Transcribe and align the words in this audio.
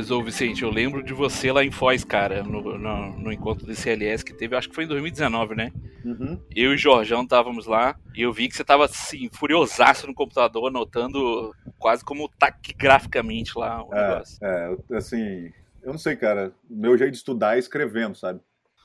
Mas, 0.00 0.10
ô 0.10 0.22
Vicente, 0.22 0.62
eu 0.62 0.70
lembro 0.70 1.02
de 1.02 1.12
você 1.12 1.52
lá 1.52 1.62
em 1.62 1.70
Foz, 1.70 2.04
cara, 2.04 2.42
no, 2.42 2.78
no, 2.78 3.18
no 3.18 3.30
encontro 3.30 3.66
do 3.66 3.74
CLS 3.74 4.24
que 4.24 4.32
teve, 4.32 4.56
acho 4.56 4.70
que 4.70 4.74
foi 4.74 4.84
em 4.84 4.88
2019, 4.88 5.54
né? 5.54 5.70
Uhum. 6.02 6.40
Eu 6.56 6.72
e 6.72 6.74
o 6.74 6.78
Jorjão 6.78 7.22
estávamos 7.22 7.66
lá 7.66 7.94
e 8.16 8.22
eu 8.22 8.32
vi 8.32 8.48
que 8.48 8.56
você 8.56 8.64
tava 8.64 8.86
assim, 8.86 9.28
furiosaço 9.30 10.06
no 10.06 10.14
computador, 10.14 10.68
anotando 10.68 11.54
quase 11.78 12.02
como 12.02 12.30
taquigraficamente 12.30 13.58
lá 13.58 13.84
o 13.84 13.94
É, 13.94 14.08
negócio. 14.08 14.38
é, 14.42 14.76
assim, 14.96 15.52
eu 15.82 15.92
não 15.92 15.98
sei, 15.98 16.16
cara. 16.16 16.50
Meu 16.70 16.96
jeito 16.96 17.10
de 17.10 17.18
estudar 17.18 17.56
é 17.56 17.58
escrevendo, 17.58 18.14
sabe? 18.16 18.40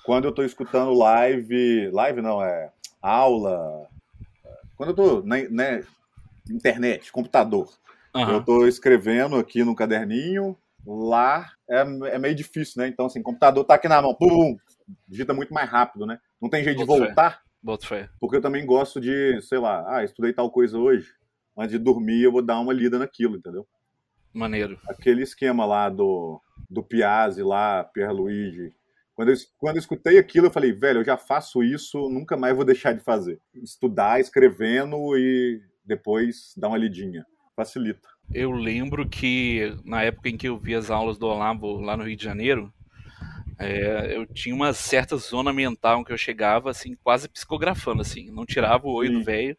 Quando 0.05 0.25
eu 0.25 0.33
tô 0.33 0.43
escutando 0.43 0.93
live. 0.93 1.91
Live 1.91 2.21
não, 2.21 2.43
é 2.43 2.71
aula. 3.01 3.87
Quando 4.75 4.89
eu 4.89 4.95
tô 4.95 5.21
na 5.23 5.37
né, 5.49 5.81
internet, 6.51 7.09
computador, 7.09 7.69
eu 8.13 8.21
Aham. 8.21 8.43
tô 8.43 8.67
escrevendo 8.67 9.37
aqui 9.37 9.63
no 9.63 9.73
caderninho. 9.73 10.57
Lá 11.05 11.51
é, 11.69 11.81
é 12.15 12.19
meio 12.19 12.35
difícil, 12.35 12.81
né? 12.81 12.87
Então, 12.87 13.05
assim, 13.05 13.21
computador 13.21 13.63
tá 13.63 13.75
aqui 13.75 13.87
na 13.87 14.01
mão, 14.01 14.15
pum, 14.15 14.57
digita 15.07 15.33
muito 15.33 15.53
mais 15.53 15.69
rápido, 15.69 16.05
né? 16.05 16.19
Não 16.41 16.49
tem 16.49 16.63
jeito 16.63 16.77
de 16.79 16.85
Boto 16.85 16.99
fé. 16.99 17.05
voltar, 17.07 17.41
Boto 17.61 17.87
fé. 17.87 18.09
porque 18.19 18.37
eu 18.37 18.41
também 18.41 18.65
gosto 18.65 18.99
de, 18.99 19.41
sei 19.41 19.59
lá, 19.59 19.85
ah, 19.87 20.03
estudei 20.03 20.33
tal 20.33 20.49
coisa 20.49 20.77
hoje. 20.77 21.13
Antes 21.57 21.71
de 21.71 21.79
dormir, 21.79 22.23
eu 22.23 22.31
vou 22.31 22.41
dar 22.41 22.59
uma 22.59 22.73
lida 22.73 22.99
naquilo, 22.99 23.37
entendeu? 23.37 23.67
Maneiro. 24.33 24.77
aquele 24.89 25.23
esquema 25.23 25.65
lá 25.65 25.87
do, 25.89 26.41
do 26.69 26.83
Piazzi 26.83 27.41
lá, 27.41 27.83
Pierluigi. 27.85 28.73
Quando 29.13 29.29
eu, 29.29 29.35
quando 29.57 29.75
eu 29.77 29.79
escutei 29.79 30.17
aquilo, 30.17 30.47
eu 30.47 30.51
falei, 30.51 30.73
velho, 30.73 30.99
eu 30.99 31.05
já 31.05 31.15
faço 31.15 31.63
isso, 31.63 32.09
nunca 32.09 32.35
mais 32.35 32.53
vou 32.53 32.65
deixar 32.65 32.91
de 32.91 32.99
fazer. 32.99 33.39
Estudar, 33.53 34.19
escrevendo 34.19 35.17
e 35.17 35.61
depois 35.85 36.53
dar 36.57 36.67
uma 36.67 36.77
lidinha. 36.77 37.25
Facilita. 37.55 38.09
Eu 38.33 38.51
lembro 38.51 39.07
que 39.07 39.75
na 39.83 40.03
época 40.03 40.29
em 40.29 40.37
que 40.37 40.47
eu 40.47 40.57
vi 40.57 40.75
as 40.75 40.89
aulas 40.89 41.17
do 41.17 41.27
Olavo 41.27 41.79
lá 41.79 41.95
no 41.95 42.03
Rio 42.03 42.17
de 42.17 42.23
Janeiro, 42.23 42.73
é, 43.57 44.17
eu 44.17 44.25
tinha 44.25 44.53
uma 44.53 44.73
certa 44.73 45.15
zona 45.15 45.53
mental 45.53 45.99
em 45.99 46.03
que 46.03 46.11
eu 46.11 46.17
chegava, 46.17 46.69
assim, 46.69 46.95
quase 47.03 47.29
psicografando, 47.29 48.01
assim. 48.01 48.29
Não 48.29 48.45
tirava 48.45 48.87
o 48.87 48.93
olho 48.93 49.09
Sim. 49.09 49.19
do 49.19 49.23
velho. 49.23 49.57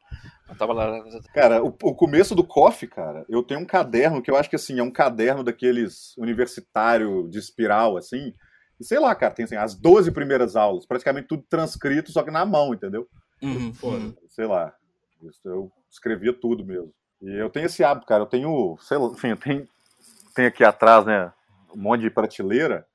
Eu 0.48 0.54
tava 0.54 0.72
lá. 0.72 1.02
Cara, 1.34 1.62
o, 1.62 1.68
o 1.68 1.94
começo 1.94 2.34
do 2.34 2.44
COF, 2.44 2.86
cara, 2.86 3.24
eu 3.28 3.42
tenho 3.42 3.60
um 3.60 3.64
caderno 3.64 4.22
que 4.22 4.30
eu 4.30 4.36
acho 4.36 4.48
que 4.48 4.56
assim, 4.56 4.78
é 4.78 4.82
um 4.82 4.90
caderno 4.90 5.42
daqueles 5.42 6.16
universitário 6.16 7.28
de 7.28 7.38
espiral, 7.38 7.96
assim. 7.96 8.32
E 8.78 8.84
sei 8.84 8.98
lá, 8.98 9.14
cara, 9.14 9.34
tem 9.34 9.44
assim, 9.44 9.56
as 9.56 9.74
12 9.74 10.12
primeiras 10.12 10.54
aulas, 10.54 10.86
praticamente 10.86 11.28
tudo 11.28 11.42
transcrito, 11.48 12.12
só 12.12 12.22
que 12.22 12.30
na 12.30 12.44
mão, 12.44 12.74
entendeu? 12.74 13.08
Uhum, 13.42 13.72
Foda. 13.72 13.96
uhum. 13.96 14.14
sei 14.28 14.46
lá. 14.46 14.72
Eu 15.44 15.72
escrevia 15.90 16.32
tudo 16.32 16.64
mesmo. 16.64 16.92
E 17.26 17.40
eu 17.40 17.50
tenho 17.50 17.66
esse 17.66 17.82
hábito, 17.82 18.06
cara. 18.06 18.22
Eu 18.22 18.26
tenho, 18.26 18.78
sei 18.80 18.96
lá, 18.96 19.08
enfim, 19.08 19.34
tenho, 19.34 19.68
tenho 20.32 20.48
aqui 20.48 20.62
atrás, 20.62 21.04
né, 21.04 21.32
um 21.74 21.80
monte 21.80 22.02
de 22.02 22.10
prateleira. 22.10 22.86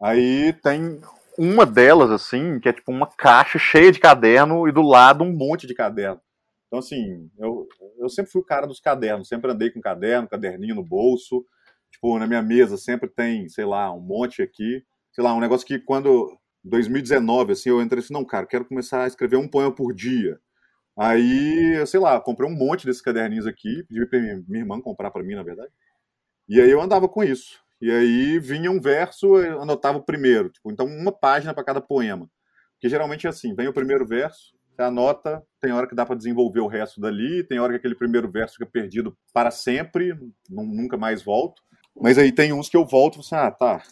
Aí 0.00 0.52
tem 0.62 1.00
uma 1.36 1.66
delas, 1.66 2.10
assim, 2.12 2.60
que 2.60 2.68
é 2.68 2.72
tipo 2.72 2.92
uma 2.92 3.08
caixa 3.08 3.58
cheia 3.58 3.90
de 3.90 3.98
caderno 3.98 4.68
e 4.68 4.72
do 4.72 4.80
lado 4.80 5.24
um 5.24 5.32
monte 5.32 5.66
de 5.66 5.74
caderno. 5.74 6.20
Então, 6.68 6.78
assim, 6.78 7.28
eu, 7.36 7.66
eu 7.98 8.08
sempre 8.08 8.30
fui 8.30 8.42
o 8.42 8.44
cara 8.44 8.64
dos 8.64 8.78
cadernos, 8.78 9.26
sempre 9.26 9.50
andei 9.50 9.70
com 9.70 9.80
caderno, 9.80 10.28
caderninho 10.28 10.76
no 10.76 10.84
bolso. 10.84 11.44
Tipo, 11.90 12.16
na 12.18 12.28
minha 12.28 12.42
mesa 12.42 12.76
sempre 12.76 13.08
tem, 13.08 13.48
sei 13.48 13.64
lá, 13.64 13.92
um 13.92 14.00
monte 14.00 14.40
aqui. 14.40 14.84
Sei 15.12 15.24
lá, 15.24 15.34
um 15.34 15.40
negócio 15.40 15.66
que 15.66 15.80
quando. 15.80 16.38
2019, 16.62 17.52
assim, 17.52 17.68
eu 17.68 17.82
entrei 17.82 18.02
assim, 18.02 18.14
não, 18.14 18.24
cara, 18.24 18.46
quero 18.46 18.64
começar 18.64 19.02
a 19.02 19.06
escrever 19.06 19.36
um 19.36 19.48
poema 19.48 19.70
por 19.70 19.92
dia. 19.92 20.40
Aí, 20.96 21.76
eu 21.78 21.86
sei 21.86 21.98
lá, 22.00 22.20
comprei 22.20 22.48
um 22.48 22.54
monte 22.54 22.86
desses 22.86 23.02
caderninhos 23.02 23.46
aqui, 23.46 23.82
pedi 23.84 24.06
pra 24.06 24.20
minha 24.20 24.60
irmã 24.60 24.80
comprar 24.80 25.10
pra 25.10 25.22
mim, 25.24 25.34
na 25.34 25.42
verdade. 25.42 25.72
E 26.48 26.60
aí 26.60 26.70
eu 26.70 26.80
andava 26.80 27.08
com 27.08 27.22
isso. 27.24 27.60
E 27.80 27.90
aí 27.90 28.38
vinha 28.38 28.70
um 28.70 28.80
verso, 28.80 29.38
eu 29.38 29.62
anotava 29.62 29.98
o 29.98 30.04
primeiro. 30.04 30.50
Tipo, 30.50 30.70
então, 30.72 30.86
uma 30.86 31.12
página 31.12 31.54
para 31.54 31.64
cada 31.64 31.80
poema. 31.80 32.28
Porque 32.74 32.88
geralmente 32.88 33.26
é 33.26 33.30
assim: 33.30 33.54
vem 33.54 33.68
o 33.68 33.72
primeiro 33.72 34.06
verso, 34.06 34.54
você 34.76 34.82
anota, 34.82 35.42
tem 35.60 35.72
hora 35.72 35.86
que 35.88 35.94
dá 35.94 36.06
para 36.06 36.16
desenvolver 36.16 36.60
o 36.60 36.66
resto 36.66 37.00
dali, 37.00 37.44
tem 37.44 37.58
hora 37.60 37.72
que 37.72 37.78
aquele 37.78 37.94
primeiro 37.94 38.30
verso 38.30 38.54
fica 38.54 38.66
perdido 38.70 39.16
para 39.32 39.50
sempre, 39.50 40.14
nu- 40.48 40.64
nunca 40.66 40.96
mais 40.96 41.22
volto. 41.22 41.62
Mas 42.00 42.18
aí 42.18 42.32
tem 42.32 42.52
uns 42.52 42.68
que 42.68 42.76
eu 42.76 42.86
volto 42.86 43.20
e 43.20 43.28
falo 43.28 43.42
assim: 43.42 43.48
ah, 43.48 43.50
tá. 43.50 43.82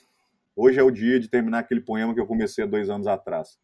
Hoje 0.54 0.78
é 0.78 0.82
o 0.82 0.90
dia 0.90 1.18
de 1.18 1.28
terminar 1.28 1.60
aquele 1.60 1.80
poema 1.80 2.12
que 2.14 2.20
eu 2.20 2.26
comecei 2.26 2.64
há 2.64 2.66
dois 2.66 2.90
anos 2.90 3.06
atrás. 3.06 3.58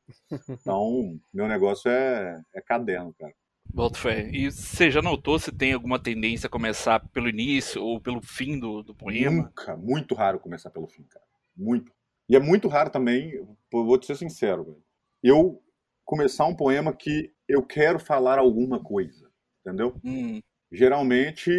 Então, 0.49 1.19
meu 1.33 1.47
negócio 1.47 1.91
é, 1.91 2.41
é 2.55 2.61
caderno, 2.61 3.15
cara. 3.19 3.35
Boto 3.73 3.99
fé. 3.99 4.31
E 4.33 4.51
você 4.51 4.91
já 4.91 5.03
notou 5.03 5.39
se 5.39 5.53
tem 5.53 5.75
alguma 5.75 5.99
tendência 5.99 6.47
a 6.47 6.51
começar 6.51 7.01
pelo 7.11 7.29
início 7.29 7.83
ou 7.83 8.01
pelo 8.01 8.23
fim 8.23 8.59
do, 8.59 8.83
do 8.83 8.95
poema? 8.95 9.43
Nunca, 9.43 9.77
muito 9.77 10.15
raro 10.15 10.41
começar 10.41 10.71
pelo 10.71 10.87
fim, 10.89 11.03
cara. 11.05 11.25
Muito. 11.55 11.93
E 12.29 12.37
é 12.37 12.41
muito 12.41 12.69
raro 12.69 12.91
também, 12.91 13.33
vou 13.71 13.99
te 13.99 14.07
ser 14.07 14.17
sincero, 14.17 14.65
velho. 14.65 14.83
Eu 15.23 15.63
começar 16.05 16.47
um 16.47 16.55
poema 16.55 16.93
que 16.93 17.33
eu 17.47 17.63
quero 17.63 17.99
falar 17.99 18.39
alguma 18.39 18.83
coisa, 18.83 19.31
entendeu? 19.61 19.95
Hum, 20.03 20.41
Geralmente, 20.71 21.51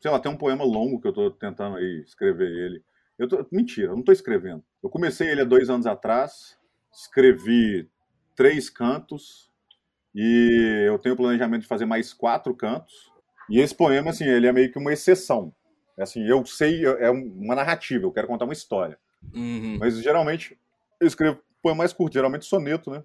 sei 0.00 0.10
lá, 0.10 0.18
tem 0.18 0.30
um 0.30 0.36
poema 0.36 0.64
longo 0.64 1.00
que 1.00 1.06
eu 1.06 1.12
tô 1.12 1.30
tentando 1.30 1.76
aí 1.76 2.00
escrever 2.00 2.50
ele. 2.50 2.82
Eu 3.18 3.28
tô, 3.28 3.46
mentira, 3.50 3.88
eu 3.92 3.96
não 3.96 4.02
tô 4.02 4.12
escrevendo. 4.12 4.62
Eu 4.82 4.90
comecei 4.90 5.28
ele 5.28 5.42
há 5.42 5.44
dois 5.44 5.70
anos 5.70 5.86
atrás, 5.86 6.58
escrevi 6.92 7.88
três 8.34 8.68
cantos 8.68 9.50
e 10.14 10.84
eu 10.86 10.98
tenho 10.98 11.14
o 11.14 11.18
planejamento 11.18 11.62
de 11.62 11.68
fazer 11.68 11.84
mais 11.86 12.12
quatro 12.12 12.54
cantos. 12.54 13.12
E 13.48 13.60
esse 13.60 13.74
poema, 13.74 14.10
assim, 14.10 14.24
ele 14.24 14.46
é 14.46 14.52
meio 14.52 14.70
que 14.72 14.78
uma 14.78 14.92
exceção. 14.92 15.54
É 15.96 16.02
Assim, 16.02 16.26
eu 16.26 16.44
sei, 16.44 16.84
é 16.84 17.10
uma 17.10 17.54
narrativa, 17.54 18.04
eu 18.04 18.12
quero 18.12 18.26
contar 18.26 18.44
uma 18.44 18.52
história. 18.52 18.98
uhum, 19.34 19.78
Mas 19.78 20.00
geralmente 20.02 20.58
eu 21.00 21.06
escrevo 21.06 21.40
poema 21.62 21.78
mais 21.78 21.92
curto, 21.92 22.14
geralmente 22.14 22.44
soneto, 22.44 22.90
né? 22.90 23.02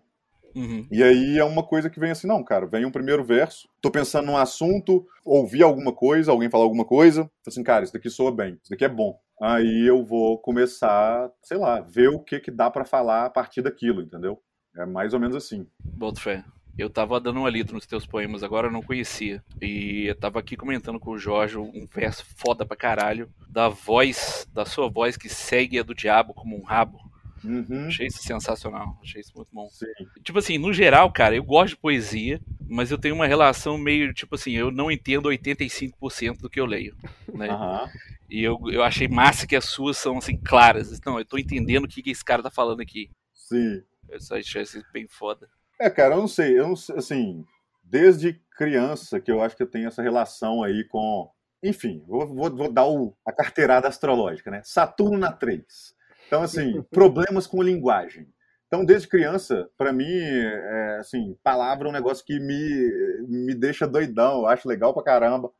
uhum. 0.55 0.87
E 0.91 1.03
aí 1.03 1.37
é 1.37 1.43
uma 1.43 1.63
coisa 1.63 1.89
que 1.89 1.99
vem 1.99 2.11
assim, 2.11 2.27
não, 2.27 2.43
cara, 2.43 2.65
vem 2.65 2.85
um 2.85 2.91
primeiro 2.91 3.23
verso, 3.23 3.69
tô 3.81 3.89
pensando 3.91 4.25
num 4.25 4.37
assunto, 4.37 5.07
ouvi 5.23 5.63
alguma 5.63 5.93
coisa, 5.93 6.31
alguém 6.31 6.49
falar 6.49 6.63
alguma 6.63 6.85
coisa, 6.85 7.29
assim, 7.45 7.63
cara, 7.63 7.83
isso 7.83 7.93
daqui 7.93 8.09
soa 8.09 8.31
bem, 8.31 8.59
isso 8.61 8.69
daqui 8.69 8.85
é 8.85 8.89
bom. 8.89 9.19
Aí 9.41 9.87
eu 9.87 10.03
vou 10.03 10.37
começar, 10.37 11.31
sei 11.41 11.57
lá, 11.57 11.79
ver 11.79 12.09
o 12.09 12.19
que 12.19 12.39
que 12.39 12.51
dá 12.51 12.69
pra 12.69 12.83
falar 12.83 13.25
a 13.25 13.29
partir 13.29 13.61
daquilo, 13.61 14.01
entendeu? 14.01 14.41
É 14.75 14.85
mais 14.85 15.13
ou 15.13 15.19
menos 15.19 15.35
assim. 15.35 15.65
Boto 15.79 16.21
fé. 16.21 16.43
Eu 16.77 16.89
tava 16.89 17.19
dando 17.19 17.41
uma 17.41 17.49
lida 17.49 17.73
nos 17.73 17.85
teus 17.85 18.05
poemas 18.05 18.41
agora, 18.41 18.67
eu 18.67 18.71
não 18.71 18.81
conhecia. 18.81 19.43
E 19.61 20.05
eu 20.07 20.15
tava 20.15 20.39
aqui 20.39 20.55
comentando 20.55 20.99
com 20.99 21.11
o 21.11 21.17
Jorge 21.17 21.57
um 21.57 21.85
verso 21.93 22.25
foda 22.37 22.65
pra 22.65 22.77
caralho. 22.77 23.29
Da 23.49 23.67
voz, 23.67 24.47
da 24.53 24.65
sua 24.65 24.89
voz 24.89 25.17
que 25.17 25.27
segue 25.27 25.77
a 25.77 25.83
do 25.83 25.93
diabo 25.93 26.33
como 26.33 26.57
um 26.57 26.63
rabo. 26.63 26.99
Uhum. 27.43 27.87
Achei 27.87 28.07
isso 28.07 28.21
sensacional, 28.23 28.97
achei 29.01 29.21
isso 29.21 29.31
muito 29.35 29.49
bom. 29.53 29.67
Sim. 29.69 29.85
Tipo 30.23 30.39
assim, 30.39 30.57
no 30.57 30.73
geral, 30.73 31.11
cara, 31.11 31.35
eu 31.35 31.43
gosto 31.43 31.69
de 31.75 31.77
poesia, 31.81 32.39
mas 32.67 32.91
eu 32.91 32.97
tenho 32.97 33.15
uma 33.15 33.27
relação 33.27 33.77
meio, 33.77 34.13
tipo 34.13 34.35
assim, 34.35 34.51
eu 34.51 34.71
não 34.71 34.91
entendo 34.91 35.29
85% 35.29 36.39
do 36.41 36.49
que 36.49 36.59
eu 36.59 36.65
leio, 36.65 36.95
né? 37.33 37.49
Aham. 37.49 37.89
E 38.29 38.43
eu, 38.43 38.59
eu 38.71 38.83
achei 38.83 39.07
massa 39.07 39.47
que 39.47 39.55
as 39.55 39.65
suas 39.65 39.97
são, 39.97 40.17
assim, 40.19 40.37
claras. 40.37 40.99
Não, 41.05 41.17
eu 41.17 41.25
tô 41.25 41.37
entendendo 41.37 41.85
o 41.85 41.87
que, 41.87 42.01
que 42.03 42.11
esse 42.11 42.23
cara 42.23 42.43
tá 42.43 42.51
falando 42.51 42.81
aqui. 42.81 43.09
Sim. 43.33 43.81
Eu 44.07 44.19
só 44.19 44.37
achei 44.37 44.61
isso 44.61 44.83
bem 44.93 45.07
foda. 45.07 45.49
É, 45.79 45.89
cara, 45.89 46.15
eu 46.15 46.19
não 46.19 46.27
sei, 46.27 46.59
eu 46.59 46.67
não 46.67 46.75
sei, 46.75 46.95
assim, 46.97 47.45
desde 47.83 48.39
criança 48.57 49.19
que 49.19 49.31
eu 49.31 49.41
acho 49.41 49.55
que 49.55 49.63
eu 49.63 49.69
tenho 49.69 49.87
essa 49.87 50.01
relação 50.03 50.61
aí 50.61 50.83
com. 50.83 51.29
Enfim, 51.63 52.03
vou, 52.07 52.27
vou, 52.27 52.55
vou 52.55 52.71
dar 52.71 52.85
o- 52.87 53.15
a 53.25 53.31
carteirada 53.33 53.87
astrológica, 53.87 54.51
né? 54.51 54.61
Saturno 54.63 55.17
na 55.17 55.31
3. 55.31 55.93
Então, 56.29 56.43
assim, 56.43 56.83
problemas 56.91 57.47
com 57.47 57.63
linguagem. 57.63 58.27
Então, 58.67 58.85
desde 58.85 59.07
criança, 59.07 59.67
pra 59.75 59.91
mim, 59.91 60.05
é, 60.05 60.97
assim, 60.99 61.35
palavra 61.43 61.87
é 61.87 61.89
um 61.89 61.93
negócio 61.93 62.23
que 62.23 62.39
me, 62.39 63.25
me 63.27 63.55
deixa 63.55 63.87
doidão, 63.87 64.41
eu 64.41 64.47
acho 64.47 64.67
legal 64.67 64.93
pra 64.93 65.01
caramba. 65.01 65.51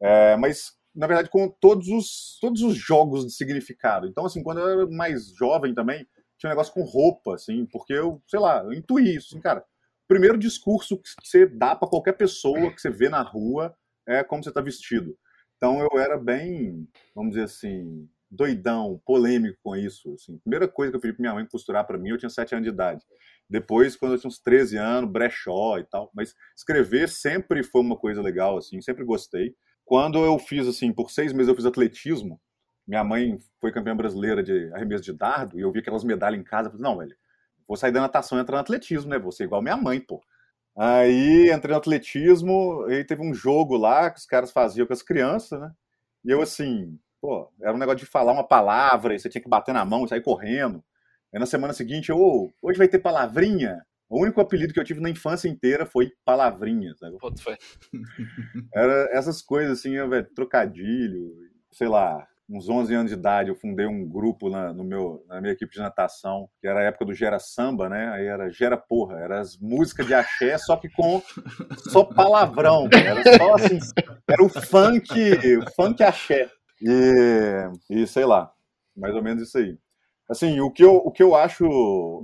É, 0.00 0.36
mas, 0.36 0.74
na 0.94 1.08
verdade, 1.08 1.28
com 1.28 1.48
todos 1.48 1.88
os, 1.88 2.38
todos 2.40 2.62
os 2.62 2.76
jogos 2.76 3.26
de 3.26 3.32
significado. 3.32 4.06
Então, 4.06 4.24
assim, 4.24 4.44
quando 4.44 4.58
eu 4.58 4.68
era 4.68 4.86
mais 4.86 5.34
jovem 5.34 5.74
também, 5.74 6.06
tinha 6.38 6.50
um 6.50 6.52
negócio 6.52 6.72
com 6.72 6.84
roupa, 6.84 7.34
assim, 7.34 7.66
porque 7.66 7.92
eu, 7.92 8.22
sei 8.28 8.38
lá, 8.38 8.62
eu 8.62 8.72
intuí 8.72 9.16
isso, 9.16 9.30
assim, 9.32 9.40
cara. 9.40 9.64
Primeiro 10.06 10.38
discurso 10.38 10.98
que 10.98 11.08
você 11.20 11.46
dá 11.46 11.74
pra 11.74 11.88
qualquer 11.88 12.12
pessoa 12.12 12.72
que 12.72 12.80
você 12.80 12.90
vê 12.90 13.08
na 13.08 13.22
rua 13.22 13.74
é 14.06 14.22
como 14.22 14.44
você 14.44 14.52
tá 14.52 14.60
vestido. 14.60 15.18
Então 15.56 15.80
eu 15.80 15.98
era 15.98 16.16
bem, 16.16 16.88
vamos 17.14 17.32
dizer 17.32 17.44
assim, 17.44 18.08
doidão, 18.32 19.00
polêmico 19.04 19.58
com 19.62 19.76
isso. 19.76 20.14
Assim. 20.14 20.38
Primeira 20.38 20.66
coisa 20.66 20.90
que 20.90 20.96
eu 20.96 21.00
pedi 21.00 21.12
pra 21.12 21.22
minha 21.22 21.34
mãe 21.34 21.46
costurar 21.46 21.86
pra 21.86 21.98
mim, 21.98 22.08
eu 22.08 22.18
tinha 22.18 22.30
7 22.30 22.54
anos 22.54 22.64
de 22.64 22.72
idade. 22.72 23.04
Depois, 23.48 23.94
quando 23.94 24.12
eu 24.12 24.18
tinha 24.18 24.28
uns 24.28 24.38
13 24.38 24.78
anos, 24.78 25.10
brechó 25.10 25.78
e 25.78 25.84
tal. 25.84 26.10
Mas 26.14 26.34
escrever 26.56 27.08
sempre 27.08 27.62
foi 27.62 27.82
uma 27.82 27.96
coisa 27.96 28.22
legal, 28.22 28.56
assim, 28.56 28.80
sempre 28.80 29.04
gostei. 29.04 29.54
Quando 29.84 30.24
eu 30.24 30.38
fiz, 30.38 30.66
assim, 30.66 30.92
por 30.92 31.10
seis 31.10 31.32
meses 31.32 31.48
eu 31.48 31.54
fiz 31.54 31.66
atletismo, 31.66 32.40
minha 32.86 33.04
mãe 33.04 33.36
foi 33.60 33.70
campeã 33.70 33.94
brasileira 33.94 34.42
de 34.42 34.72
arremesso 34.72 35.04
de 35.04 35.12
dardo, 35.12 35.58
e 35.58 35.62
eu 35.62 35.70
vi 35.70 35.80
aquelas 35.80 36.02
medalhas 36.02 36.40
em 36.40 36.44
casa, 36.44 36.68
eu 36.68 36.72
falei, 36.72 36.82
não, 36.82 36.98
velho, 36.98 37.16
vou 37.68 37.76
sair 37.76 37.92
da 37.92 38.00
natação 38.00 38.38
e 38.38 38.40
entrar 38.40 38.56
no 38.56 38.60
atletismo, 38.62 39.10
né? 39.10 39.18
Vou 39.18 39.32
ser 39.32 39.44
igual 39.44 39.60
minha 39.60 39.76
mãe, 39.76 40.00
pô. 40.00 40.22
Aí 40.76 41.52
entrei 41.52 41.72
no 41.72 41.78
atletismo, 41.78 42.84
aí 42.84 43.04
teve 43.04 43.22
um 43.22 43.34
jogo 43.34 43.76
lá 43.76 44.10
que 44.10 44.18
os 44.18 44.26
caras 44.26 44.50
faziam 44.50 44.86
com 44.86 44.92
as 44.92 45.02
crianças, 45.02 45.60
né? 45.60 45.70
E 46.24 46.30
eu, 46.30 46.40
assim, 46.40 46.98
pô, 47.22 47.48
era 47.62 47.72
um 47.72 47.78
negócio 47.78 48.00
de 48.00 48.06
falar 48.06 48.32
uma 48.32 48.46
palavra 48.46 49.14
e 49.14 49.18
você 49.18 49.28
tinha 49.28 49.40
que 49.40 49.48
bater 49.48 49.72
na 49.72 49.84
mão 49.84 50.04
e 50.04 50.08
sair 50.08 50.20
correndo. 50.20 50.82
Aí 51.32 51.38
na 51.38 51.46
semana 51.46 51.72
seguinte, 51.72 52.10
oh, 52.10 52.50
hoje 52.60 52.76
vai 52.76 52.88
ter 52.88 52.98
palavrinha. 52.98 53.80
O 54.10 54.20
único 54.20 54.40
apelido 54.40 54.74
que 54.74 54.80
eu 54.80 54.84
tive 54.84 55.00
na 55.00 55.08
infância 55.08 55.48
inteira 55.48 55.86
foi 55.86 56.10
palavrinha, 56.24 56.92
sabe? 56.96 57.16
Era 58.74 59.08
essas 59.12 59.40
coisas 59.40 59.78
assim, 59.78 59.92
velho, 60.08 60.26
trocadilho, 60.34 61.32
sei 61.70 61.88
lá, 61.88 62.26
uns 62.50 62.68
11 62.68 62.94
anos 62.94 63.10
de 63.12 63.16
idade, 63.16 63.48
eu 63.48 63.54
fundei 63.54 63.86
um 63.86 64.06
grupo 64.06 64.50
na, 64.50 64.74
no 64.74 64.84
meu, 64.84 65.24
na 65.28 65.40
minha 65.40 65.52
equipe 65.52 65.72
de 65.72 65.80
natação, 65.80 66.50
que 66.60 66.66
era 66.66 66.80
a 66.80 66.82
época 66.82 67.06
do 67.06 67.14
Gera 67.14 67.38
Samba, 67.38 67.88
né? 67.88 68.10
Aí 68.12 68.26
era 68.26 68.50
Gera 68.50 68.76
Porra, 68.76 69.18
era 69.20 69.40
as 69.40 69.56
músicas 69.56 70.06
de 70.06 70.12
axé, 70.12 70.58
só 70.58 70.76
que 70.76 70.90
com 70.90 71.22
só 71.88 72.04
palavrão, 72.04 72.88
era 72.92 73.38
só 73.38 73.54
assim, 73.54 73.78
era 74.28 74.42
o 74.42 74.48
funk, 74.48 75.08
o 75.56 75.70
funk 75.74 76.02
axé. 76.02 76.50
E, 76.82 78.02
e 78.02 78.06
sei 78.06 78.24
lá, 78.24 78.52
mais 78.96 79.14
ou 79.14 79.22
menos 79.22 79.42
isso 79.42 79.58
aí. 79.58 79.78
Assim, 80.28 80.60
o 80.60 80.70
que 80.70 80.84
eu, 80.84 80.96
o 80.96 81.10
que 81.10 81.22
eu 81.22 81.34
acho 81.34 81.64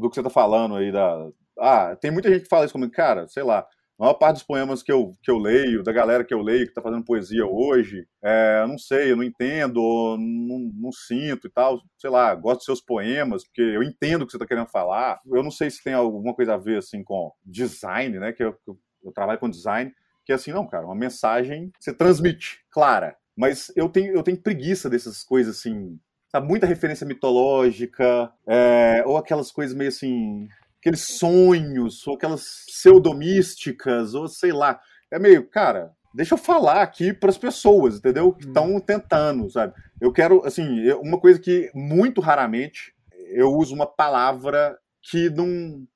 do 0.01 0.09
que 0.09 0.15
você 0.17 0.23
tá 0.23 0.31
falando 0.31 0.77
aí 0.77 0.91
da. 0.91 1.29
Ah, 1.59 1.97
tem 1.97 2.11
muita 2.11 2.31
gente 2.31 2.43
que 2.43 2.49
fala 2.49 2.65
isso 2.65 2.73
como, 2.73 2.91
cara, 2.91 3.27
sei 3.29 3.43
lá, 3.43 3.67
a 3.99 4.05
maior 4.05 4.15
parte 4.15 4.35
dos 4.35 4.45
poemas 4.45 4.81
que 4.81 4.93
eu, 4.93 5.13
que 5.23 5.31
eu 5.31 5.39
leio, 5.39 5.83
da 5.83 5.93
galera 5.93 6.25
que 6.25 6.33
eu 6.33 6.41
leio, 6.41 6.65
que 6.65 6.71
está 6.71 6.81
fazendo 6.81 7.05
poesia 7.05 7.45
hoje, 7.45 8.07
é, 8.23 8.65
não 8.67 8.79
sei, 8.79 9.11
eu 9.11 9.17
não 9.17 9.25
entendo, 9.25 9.81
não, 10.17 10.71
não, 10.73 10.93
sinto 10.93 11.49
e 11.49 11.51
tal. 11.51 11.81
Sei 11.99 12.09
lá, 12.09 12.33
gosto 12.37 12.59
dos 12.59 12.65
seus 12.65 12.81
poemas, 12.81 13.45
porque 13.45 13.61
eu 13.61 13.83
entendo 13.83 14.23
o 14.23 14.27
que 14.27 14.31
você 14.31 14.37
está 14.37 14.47
querendo 14.47 14.69
falar. 14.69 15.21
Eu 15.27 15.43
não 15.43 15.51
sei 15.51 15.69
se 15.69 15.83
tem 15.83 15.95
alguma 15.95 16.33
coisa 16.33 16.55
a 16.55 16.57
ver, 16.57 16.79
assim, 16.79 17.03
com 17.03 17.33
design, 17.45 18.21
né? 18.21 18.33
Que 18.33 18.45
eu, 18.45 18.57
eu, 18.69 18.79
eu 19.05 19.13
trabalho 19.13 19.41
com 19.41 19.51
design, 19.51 19.93
que 20.25 20.31
é 20.31 20.37
assim, 20.37 20.53
não, 20.53 20.67
cara, 20.67 20.87
uma 20.87 20.95
mensagem 20.95 21.71
que 21.71 21.83
você 21.83 21.93
transmite, 21.93 22.61
clara. 22.71 23.17
Mas 23.39 23.71
eu 23.77 23.89
tenho, 23.89 24.13
eu 24.13 24.23
tenho 24.23 24.37
preguiça 24.37 24.91
dessas 24.91 25.23
coisas, 25.23 25.59
assim, 25.59 25.97
sabe? 26.29 26.49
Muita 26.49 26.67
referência 26.67 27.07
mitológica, 27.07 28.33
é, 28.45 29.05
ou 29.07 29.17
aquelas 29.17 29.53
coisas 29.53 29.77
meio 29.77 29.89
assim 29.89 30.49
aqueles 30.81 31.19
sonhos, 31.19 32.07
ou 32.07 32.15
aquelas 32.15 32.65
pseudomísticas, 32.67 34.15
ou 34.15 34.27
sei 34.27 34.53
lá. 34.53 34.81
É 35.11 35.19
meio, 35.19 35.49
cara, 35.49 35.93
deixa 36.15 36.35
eu 36.35 36.39
falar 36.39 36.83
aqui 36.83 37.13
para 37.13 37.31
as 37.31 37.39
pessoas, 37.39 37.99
entendeu? 37.99 38.33
Que 38.33 38.47
estão 38.47 38.73
uhum. 38.73 38.81
tentando, 38.81 39.49
sabe? 39.51 39.75
Eu 40.01 40.13
quero, 40.13 40.45
assim, 40.45 40.91
uma 40.95 41.21
coisa 41.21 41.39
que 41.39 41.71
muito 41.75 42.21
raramente 42.21 42.93
eu 43.31 43.53
uso 43.53 43.75
uma 43.75 43.87
palavra 43.87 44.77
que 45.03 45.31
não. 45.31 45.87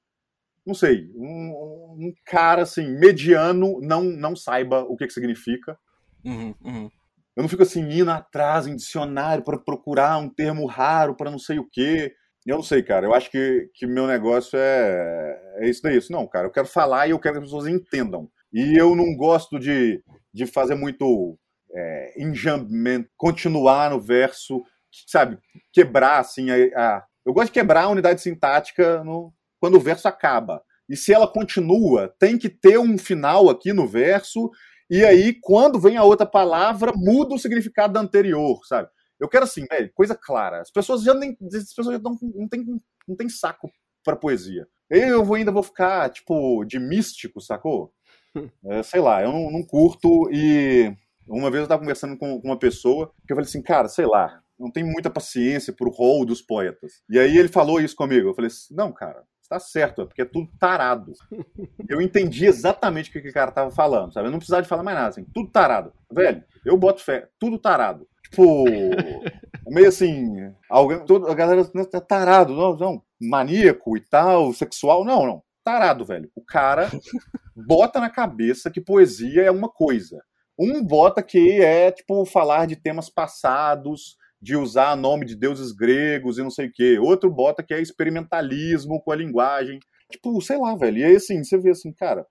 Não 0.65 0.75
sei, 0.75 1.11
um, 1.17 1.97
um 1.99 2.15
cara 2.25 2.63
assim, 2.63 2.87
mediano, 2.97 3.81
não, 3.81 4.05
não 4.05 4.37
saiba 4.37 4.83
o 4.83 4.97
que, 4.97 5.09
que 5.09 5.13
significa. 5.13 5.77
Uhum, 6.25 6.55
uhum. 6.65 6.91
Eu 7.37 7.43
não 7.43 7.49
fico 7.49 7.63
assim, 7.63 7.81
indo 7.81 8.11
atrás 8.11 8.67
em 8.67 8.77
dicionário 8.77 9.43
para 9.45 9.59
procurar 9.59 10.19
um 10.19 10.29
termo 10.29 10.67
raro 10.67 11.15
para 11.15 11.31
não 11.31 11.39
sei 11.39 11.59
o 11.59 11.69
quê. 11.71 12.15
Eu 12.47 12.57
não 12.57 12.63
sei, 12.63 12.83
cara. 12.83 13.07
Eu 13.07 13.15
acho 13.15 13.31
que, 13.31 13.71
que 13.75 13.87
meu 13.87 14.07
negócio 14.07 14.59
é, 14.59 15.41
é 15.59 15.69
isso 15.69 15.83
daí. 15.83 15.97
Isso 15.97 16.13
não, 16.13 16.27
cara. 16.27 16.47
Eu 16.47 16.51
quero 16.51 16.67
falar 16.67 17.07
e 17.07 17.11
eu 17.11 17.19
quero 17.19 17.35
que 17.35 17.39
as 17.39 17.45
pessoas 17.45 17.67
entendam. 17.67 18.29
E 18.53 18.77
eu 18.77 18.95
não 18.95 19.17
gosto 19.17 19.59
de, 19.59 20.03
de 20.33 20.47
fazer 20.47 20.75
muito 20.75 21.39
é, 21.75 22.23
enjambamento, 22.23 23.09
continuar 23.17 23.91
no 23.91 24.01
verso, 24.01 24.63
sabe? 25.07 25.39
Quebrar, 25.73 26.19
assim, 26.19 26.51
a, 26.51 26.57
a, 26.77 27.05
Eu 27.25 27.33
gosto 27.33 27.47
de 27.47 27.53
quebrar 27.53 27.85
a 27.85 27.89
unidade 27.89 28.21
sintática 28.21 29.03
no, 29.05 29.33
quando 29.59 29.77
o 29.77 29.81
verso 29.81 30.07
acaba. 30.07 30.63
E 30.89 30.97
se 30.97 31.13
ela 31.13 31.27
continua, 31.27 32.15
tem 32.19 32.37
que 32.37 32.51
ter 32.51 32.79
um 32.79 32.99
final 32.99 33.49
aqui 33.49 33.73
no 33.73 33.87
verso. 33.87 34.51
E 34.93 35.07
aí, 35.07 35.33
quando 35.41 35.81
vem 35.81 35.97
a 35.97 36.05
outra 36.05 36.27
palavra, 36.27 36.93
muda 36.95 37.35
o 37.35 37.39
significado 37.39 37.95
da 37.95 38.01
anterior, 38.01 38.61
sabe? 38.67 38.91
Eu 39.19 39.27
quero 39.27 39.45
assim, 39.45 39.65
velho, 39.65 39.91
coisa 39.95 40.15
clara. 40.15 40.61
As 40.61 40.71
pessoas 40.71 41.03
já 41.03 41.15
nem. 41.15 41.35
As 41.47 41.73
pessoas 41.73 41.97
já 41.97 41.99
não, 41.99 42.19
não, 42.35 42.47
tem, 42.47 42.63
não 43.09 43.17
tem 43.17 43.27
saco 43.27 43.71
pra 44.05 44.17
poesia. 44.17 44.69
Eu 44.91 45.25
vou, 45.25 45.37
ainda 45.37 45.51
vou 45.51 45.63
ficar, 45.63 46.11
tipo, 46.11 46.63
de 46.67 46.79
místico, 46.79 47.41
sacou? 47.41 47.91
É, 48.67 48.83
sei 48.83 49.01
lá, 49.01 49.23
eu 49.23 49.33
não, 49.33 49.51
não, 49.51 49.63
curto. 49.63 50.29
E 50.31 50.95
uma 51.27 51.51
vez 51.51 51.63
eu 51.63 51.69
tava 51.69 51.81
conversando 51.81 52.17
com 52.19 52.37
uma 52.45 52.59
pessoa 52.59 53.13
que 53.27 53.33
eu 53.33 53.37
falei 53.37 53.49
assim, 53.49 53.63
cara, 53.63 53.89
sei 53.89 54.07
lá, 54.07 54.42
não 54.59 54.71
tem 54.71 54.85
muita 54.85 55.11
paciência 55.11 55.73
pro 55.73 55.91
rol 55.91 56.25
dos 56.25 56.43
poetas. 56.43 57.03
E 57.09 57.19
aí 57.19 57.37
ele 57.37 57.49
falou 57.49 57.81
isso 57.81 57.97
comigo. 57.97 58.29
Eu 58.29 58.35
falei 58.35 58.49
assim, 58.49 58.75
não, 58.75 58.93
cara, 58.93 59.23
tá 59.49 59.59
certo, 59.59 60.03
é 60.03 60.07
porque 60.07 60.23
é 60.23 60.27
tudo 60.27 60.51
tarado. 60.59 61.13
Eu 61.89 62.01
entendi 62.01 62.47
exatamente 62.47 63.11
o 63.11 63.13
que, 63.13 63.29
o 63.29 63.33
cara 63.33 63.53
tava 63.53 63.71
falando, 63.71 64.13
sabe? 64.13 64.29
Eu 64.29 64.31
não 64.33 64.39
precisava 64.39 64.63
de 64.63 64.69
falar 64.69 64.83
mais 64.83 64.97
nada, 64.97 65.09
assim, 65.09 65.27
tudo 65.35 65.51
tarado. 65.51 65.93
Velho, 66.11 66.43
eu 66.65 66.77
boto 66.77 67.03
fé, 67.03 67.29
tudo 67.39 67.59
tarado 67.59 68.07
tipo, 68.33 68.65
meio 69.69 69.89
assim, 69.89 70.53
alguém, 70.69 71.05
toda 71.05 71.31
a 71.31 71.35
galera 71.35 71.65
tá 71.85 72.01
tarado, 72.01 72.55
não, 72.55 72.75
não, 72.77 73.03
maníaco 73.21 73.97
e 73.97 74.01
tal, 74.01 74.53
sexual, 74.55 75.05
não, 75.05 75.27
não, 75.27 75.43
tarado, 75.63 76.05
velho. 76.05 76.31
O 76.35 76.43
cara 76.43 76.91
bota 77.55 78.01
na 78.01 78.09
cabeça 78.09 78.71
que 78.71 78.81
poesia 78.81 79.43
é 79.43 79.51
uma 79.51 79.69
coisa. 79.69 80.23
Um 80.59 80.83
bota 80.83 81.23
que 81.23 81.61
é, 81.61 81.91
tipo, 81.91 82.25
falar 82.25 82.67
de 82.67 82.77
temas 82.77 83.09
passados, 83.09 84.17
de 84.43 84.57
usar 84.57 84.97
nome 84.97 85.25
de 85.25 85.37
deuses 85.37 85.71
gregos 85.73 86.37
e 86.37 86.43
não 86.43 86.51
sei 86.51 86.67
o 86.67 86.73
quê. 86.73 86.99
Outro 86.99 87.31
bota 87.31 87.63
que 87.63 87.73
é 87.73 87.81
experimentalismo 87.81 89.01
com 89.01 89.13
a 89.13 89.17
linguagem. 89.17 89.79
Tipo, 90.11 90.39
sei 90.43 90.59
lá, 90.59 90.75
velho. 90.75 90.99
E 90.99 91.05
aí, 91.05 91.17
assim, 91.17 91.43
você 91.43 91.57
vê 91.57 91.71
assim, 91.71 91.93
cara, 91.93 92.27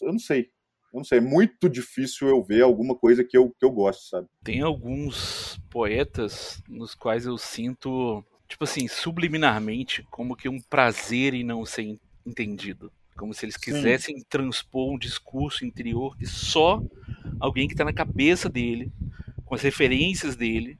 eu 0.00 0.12
não 0.12 0.18
sei 0.18 0.48
eu 0.96 0.98
não 0.98 1.04
sei, 1.04 1.18
é 1.18 1.20
muito 1.20 1.68
difícil 1.68 2.28
eu 2.28 2.42
ver 2.42 2.62
alguma 2.62 2.94
coisa 2.94 3.22
que 3.22 3.36
eu, 3.36 3.50
que 3.50 3.64
eu 3.64 3.70
gosto, 3.70 4.08
sabe? 4.08 4.28
Tem 4.42 4.62
alguns 4.62 5.58
poetas 5.70 6.62
nos 6.68 6.94
quais 6.94 7.26
eu 7.26 7.36
sinto, 7.36 8.24
tipo 8.48 8.64
assim, 8.64 8.88
subliminarmente, 8.88 10.06
como 10.10 10.36
que 10.36 10.48
um 10.48 10.58
prazer 10.58 11.34
em 11.34 11.44
não 11.44 11.66
ser 11.66 11.98
entendido. 12.24 12.90
Como 13.14 13.34
se 13.34 13.44
eles 13.44 13.56
quisessem 13.56 14.18
Sim. 14.18 14.24
transpor 14.28 14.92
um 14.92 14.98
discurso 14.98 15.64
interior 15.64 16.16
que 16.16 16.26
só 16.26 16.82
alguém 17.40 17.66
que 17.66 17.74
está 17.74 17.84
na 17.84 17.92
cabeça 17.92 18.48
dele, 18.48 18.90
com 19.44 19.54
as 19.54 19.62
referências 19.62 20.36
dele, 20.36 20.78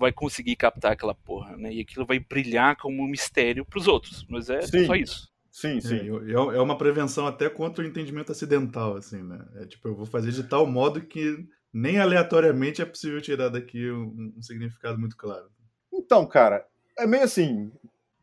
vai 0.00 0.12
conseguir 0.12 0.56
captar 0.56 0.92
aquela 0.92 1.14
porra, 1.14 1.56
né? 1.56 1.72
E 1.72 1.80
aquilo 1.80 2.06
vai 2.06 2.18
brilhar 2.18 2.76
como 2.76 3.02
um 3.02 3.06
mistério 3.06 3.64
para 3.64 3.78
os 3.78 3.86
outros, 3.86 4.26
mas 4.28 4.50
é 4.50 4.62
Sim. 4.62 4.86
só 4.86 4.94
isso. 4.96 5.30
Sim, 5.50 5.76
é, 5.76 5.80
sim. 5.80 5.96
É, 5.96 6.32
é, 6.32 6.60
uma 6.60 6.78
prevenção 6.78 7.26
até 7.26 7.48
contra 7.50 7.84
o 7.84 7.86
entendimento 7.86 8.32
acidental, 8.32 8.96
assim, 8.96 9.22
né? 9.22 9.44
É 9.56 9.66
tipo, 9.66 9.88
eu 9.88 9.94
vou 9.94 10.06
fazer 10.06 10.32
de 10.32 10.44
tal 10.44 10.66
modo 10.66 11.02
que 11.02 11.46
nem 11.72 11.98
aleatoriamente 11.98 12.80
é 12.80 12.84
possível 12.84 13.20
tirar 13.20 13.48
daqui 13.48 13.90
um, 13.90 14.32
um 14.36 14.42
significado 14.42 14.98
muito 14.98 15.16
claro. 15.16 15.50
Então, 15.92 16.26
cara, 16.26 16.66
é 16.98 17.06
meio 17.06 17.24
assim. 17.24 17.70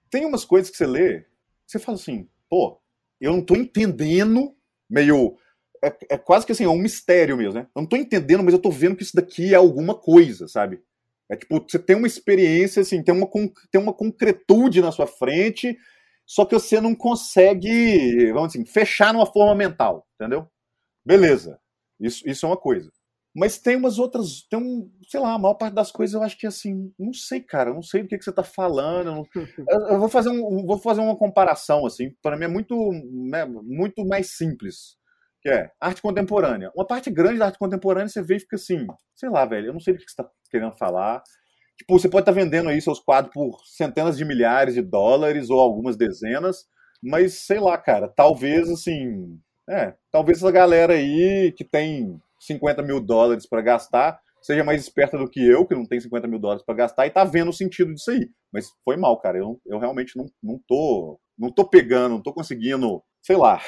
Tem 0.10 0.26
umas 0.26 0.46
coisas 0.46 0.70
que 0.72 0.78
você 0.78 0.88
lê, 0.88 1.26
você 1.66 1.78
fala 1.78 1.98
assim, 1.98 2.28
pô, 2.50 2.80
eu 3.20 3.34
não 3.34 3.42
tô 3.42 3.56
entendendo, 3.56 4.56
meio. 4.90 5.38
É, 5.84 5.96
é, 6.10 6.18
quase 6.18 6.46
que 6.46 6.54
assim, 6.54 6.64
é 6.64 6.70
um 6.70 6.78
mistério 6.78 7.38
mesmo, 7.38 7.54
né? 7.54 7.68
Eu 7.76 7.82
não 7.82 7.88
tô 7.88 7.96
entendendo, 7.96 8.44
mas 8.44 8.54
eu 8.54 8.60
tô 8.60 8.72
vendo 8.72 8.96
que 8.96 9.04
isso 9.04 9.16
daqui 9.16 9.54
é 9.54 9.58
alguma 9.58 9.94
coisa, 9.94 10.48
sabe? 10.48 10.82
É 11.30 11.36
tipo, 11.36 11.60
você 11.60 11.78
tem 11.78 11.96
uma 11.96 12.08
experiência, 12.08 12.82
assim, 12.82 13.04
tem 13.04 13.14
uma, 13.14 13.30
tem 13.72 13.82
uma 13.82 13.94
concretude 13.94 14.82
na 14.82 14.92
sua 14.92 15.08
frente, 15.08 15.78
só 16.26 16.46
que 16.46 16.56
você 16.56 16.80
não 16.80 16.96
consegue, 16.96 18.32
vamos 18.32 18.56
assim, 18.56 18.66
fechar 18.66 19.14
numa 19.14 19.26
forma 19.26 19.56
mental, 19.56 20.08
entendeu? 20.16 20.48
Beleza, 21.06 21.60
isso, 22.00 22.28
isso 22.28 22.46
é 22.46 22.50
uma 22.50 22.58
coisa. 22.58 22.92
Mas 23.36 23.60
tem 23.60 23.76
umas 23.76 24.00
outras, 24.00 24.42
tem 24.50 24.58
um, 24.58 24.92
sei 25.08 25.20
lá, 25.20 25.34
a 25.34 25.38
maior 25.38 25.54
parte 25.54 25.76
das 25.76 25.92
coisas 25.92 26.16
eu 26.16 26.24
acho 26.24 26.36
que 26.38 26.48
é 26.48 26.50
assim, 26.50 26.92
não 26.98 27.14
sei, 27.14 27.40
cara, 27.40 27.72
não 27.72 27.84
sei 27.84 28.02
do 28.02 28.08
que, 28.08 28.18
que 28.18 28.24
você 28.24 28.32
está 28.32 28.44
falando. 28.44 29.24
Eu, 29.70 29.80
eu, 29.90 30.00
vou 30.00 30.10
fazer 30.10 30.30
um, 30.30 30.66
vou 30.66 30.80
fazer 30.80 31.02
uma 31.02 31.16
comparação 31.16 31.86
assim, 31.86 32.16
para 32.22 32.36
mim 32.36 32.46
é 32.46 32.48
muito, 32.48 32.92
né, 33.30 33.46
muito 33.46 34.04
mais 34.06 34.36
simples, 34.36 34.97
que 35.48 35.52
é 35.54 35.72
arte 35.80 36.02
contemporânea. 36.02 36.70
Uma 36.76 36.86
parte 36.86 37.10
grande 37.10 37.40
da 37.40 37.46
arte 37.46 37.58
contemporânea 37.58 38.10
você 38.10 38.22
vê 38.22 38.36
e 38.36 38.40
fica 38.42 38.58
assim, 38.58 38.86
sei 39.16 39.30
lá, 39.30 39.46
velho, 39.46 39.68
eu 39.68 39.74
não 39.74 39.80
sei 39.80 39.94
do 39.94 39.98
que 39.98 40.04
você 40.04 40.22
está 40.22 40.30
querendo 40.52 40.74
falar. 40.74 41.24
Tipo, 41.78 41.98
você 41.98 42.10
pode 42.10 42.24
estar 42.24 42.34
tá 42.34 42.40
vendendo 42.40 42.68
aí 42.68 42.82
seus 42.82 43.00
quadros 43.00 43.34
por 43.34 43.62
centenas 43.66 44.18
de 44.18 44.26
milhares 44.26 44.74
de 44.74 44.82
dólares 44.82 45.50
ou 45.50 45.62
algumas 45.62 45.96
dezenas, 45.96 46.66
mas 47.02 47.46
sei 47.46 47.62
lá, 47.62 47.78
cara, 47.78 48.10
talvez 48.10 48.70
assim. 48.70 49.40
É, 49.70 49.94
talvez 50.12 50.40
essa 50.40 50.52
galera 50.52 50.94
aí 50.94 51.54
que 51.56 51.64
tem 51.64 52.22
50 52.40 52.82
mil 52.82 53.00
dólares 53.00 53.48
para 53.48 53.62
gastar 53.62 54.20
seja 54.42 54.64
mais 54.64 54.82
esperta 54.82 55.18
do 55.18 55.30
que 55.30 55.46
eu, 55.46 55.66
que 55.66 55.76
não 55.76 55.86
tem 55.86 56.00
50 56.00 56.28
mil 56.28 56.40
dólares 56.40 56.64
para 56.64 56.76
gastar, 56.76 57.06
e 57.06 57.10
tá 57.10 57.24
vendo 57.26 57.50
o 57.50 57.54
sentido 57.54 57.94
disso 57.94 58.12
aí. 58.12 58.30
Mas 58.52 58.72
foi 58.84 58.96
mal, 58.96 59.20
cara. 59.20 59.38
Eu, 59.38 59.60
eu 59.66 59.78
realmente 59.80 60.18
não, 60.18 60.26
não 60.42 60.60
tô. 60.66 61.20
Não 61.38 61.52
tô 61.52 61.68
pegando, 61.68 62.16
não 62.16 62.22
tô 62.22 62.34
conseguindo, 62.34 63.04
sei 63.22 63.36
lá, 63.36 63.62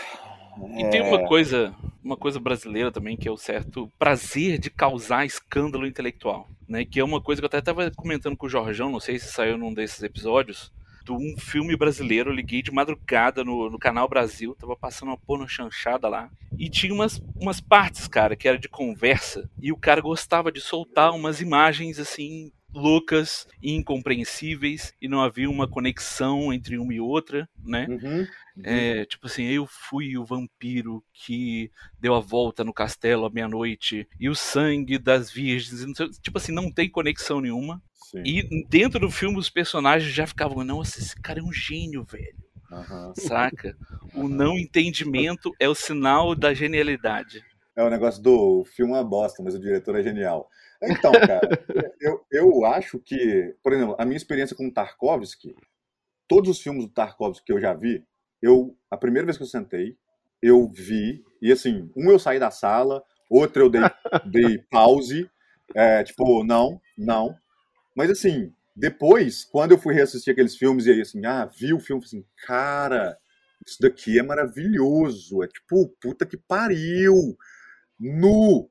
e 0.75 0.84
é... 0.84 0.89
tem 0.89 1.01
uma 1.01 1.22
é. 1.22 1.28
coisa, 1.28 1.75
uma 2.04 2.18
coisa 2.18 2.39
brasileira 2.39 2.92
também, 2.92 3.16
que 3.16 3.28
é 3.28 3.32
o 3.32 3.38
certo 3.38 3.92
prazer 3.98 4.58
de 4.58 4.70
causar 4.70 5.25
escândalo 5.25 5.86
intelectual, 5.86 6.48
né? 6.68 6.86
Que 6.86 7.00
é 7.00 7.04
uma 7.04 7.22
coisa 7.22 7.42
que 7.42 7.46
eu 7.46 7.48
até 7.48 7.60
estava 7.60 7.92
comentando 7.92 8.36
com 8.36 8.48
o 8.48 8.50
Jorjão, 8.50 8.89
não 8.89 9.00
sei 9.00 9.20
se 9.20 9.32
saiu 9.32 9.58
num 9.58 9.74
desses 9.74 10.01
episódios, 10.04 10.72
de 11.04 11.12
um 11.12 11.36
filme 11.38 11.75
brasileiro, 11.75 12.30
eu 12.30 12.36
liguei 12.36 12.62
de 12.62 12.72
madrugada 12.72 13.44
no, 13.44 13.70
no 13.70 13.80
canal 13.80 14.08
Brasil, 14.08 14.56
tava 14.56 14.75
passando 14.75 15.10
uma 15.10 15.18
porno 15.18 15.48
chanchada 15.48 16.08
lá, 16.08 16.30
e 16.58 16.70
tinha 16.70 16.94
umas, 16.94 17.22
umas 17.36 17.60
partes, 17.60 18.08
cara, 18.08 18.36
que 18.36 18.48
era 18.48 18.58
de 18.58 18.70
conversa, 18.70 19.50
e 19.62 19.72
o 19.72 19.78
cara 19.78 20.01
gostava 20.01 20.51
de 20.51 20.62
soltar 20.62 21.12
umas 21.12 21.42
imagens, 21.42 22.00
assim, 22.00 22.51
loucas 22.73 23.47
e 23.61 23.71
incompreensíveis 23.73 24.93
e 25.01 25.07
não 25.07 25.21
havia 25.21 25.49
uma 25.49 25.67
conexão 25.67 26.53
entre 26.53 26.77
uma 26.77 26.93
e 26.93 26.99
outra, 26.99 27.49
né? 27.63 27.88
Uhum. 27.89 28.27
É, 28.63 29.05
tipo 29.05 29.27
assim, 29.27 29.43
eu 29.45 29.65
fui 29.67 30.17
o 30.17 30.25
vampiro 30.25 31.03
que 31.13 31.71
deu 31.99 32.13
a 32.13 32.19
volta 32.19 32.63
no 32.63 32.73
castelo 32.73 33.25
à 33.25 33.29
meia-noite 33.29 34.07
e 34.19 34.29
o 34.29 34.35
sangue 34.35 34.97
das 34.97 35.31
virgens, 35.31 35.85
tipo 36.21 36.38
assim, 36.38 36.51
não 36.51 36.71
tem 36.71 36.89
conexão 36.89 37.41
nenhuma. 37.41 37.81
Sim. 37.93 38.23
E 38.25 38.65
dentro 38.67 38.99
do 38.99 39.11
filme 39.11 39.38
os 39.38 39.49
personagens 39.49 40.13
já 40.13 40.25
ficavam, 40.25 40.63
nossa, 40.63 40.99
esse 40.99 41.15
cara 41.15 41.39
é 41.39 41.43
um 41.43 41.53
gênio, 41.53 42.03
velho. 42.03 42.49
Aham. 42.71 43.13
Saca? 43.15 43.75
O 44.13 44.27
não 44.27 44.57
entendimento 44.57 45.53
é 45.59 45.67
o 45.67 45.75
sinal 45.75 46.35
da 46.35 46.53
genialidade. 46.53 47.43
É 47.75 47.83
o 47.83 47.89
negócio 47.89 48.21
do 48.21 48.65
filme 48.75 48.91
é 48.93 48.95
uma 48.97 49.03
bosta, 49.03 49.41
mas 49.41 49.55
o 49.55 49.59
diretor 49.59 49.95
é 49.95 50.03
genial. 50.03 50.49
Então, 50.81 51.12
cara, 51.12 51.65
eu, 52.00 52.25
eu 52.31 52.65
acho 52.65 53.00
que, 53.00 53.53
por 53.62 53.74
exemplo, 53.74 53.95
a 54.00 54.05
minha 54.05 54.17
experiência 54.17 54.55
com 54.55 54.67
o 54.67 54.74
Tarkovsky, 54.74 55.55
todos 56.27 56.50
os 56.50 56.62
filmes 56.62 56.86
do 56.86 56.91
Tarkovsky 56.91 57.45
que 57.45 57.53
eu 57.53 57.59
já 57.59 57.74
vi, 57.74 58.05
eu 58.41 58.75
a 58.89 58.98
primeira 58.98 59.25
vez 59.25 59.38
que 59.38 59.43
eu 59.43 59.48
sentei, 59.48 59.98
eu 60.41 60.69
vi, 60.69 61.24
e 61.41 61.51
assim, 61.51 61.91
um 61.95 62.09
eu 62.09 62.17
saí 62.17 62.39
da 62.39 62.50
sala, 62.50 63.03
outro 63.29 63.63
eu 63.63 63.69
dei, 63.69 63.81
dei 64.31 64.57
pause, 64.69 65.29
é, 65.75 66.03
tipo, 66.03 66.43
não, 66.43 66.81
não. 66.98 67.36
Mas 67.95 68.09
assim, 68.09 68.53
depois, 68.75 69.43
quando 69.43 69.71
eu 69.71 69.77
fui 69.77 69.93
reassistir 69.93 70.31
aqueles 70.31 70.55
filmes 70.55 70.86
e 70.86 70.91
aí 70.91 71.01
assim, 71.01 71.25
ah, 71.25 71.45
vi 71.45 71.74
o 71.74 71.79
filme, 71.79 72.03
assim, 72.03 72.24
cara, 72.48 73.17
isso 73.65 73.77
daqui 73.81 74.17
é 74.17 74.24
maravilhoso, 74.24 75.43
é 75.43 75.48
tipo, 75.48 75.89
puta 76.01 76.25
que 76.25 76.38
pariu, 76.38 77.38
nu. 78.00 78.69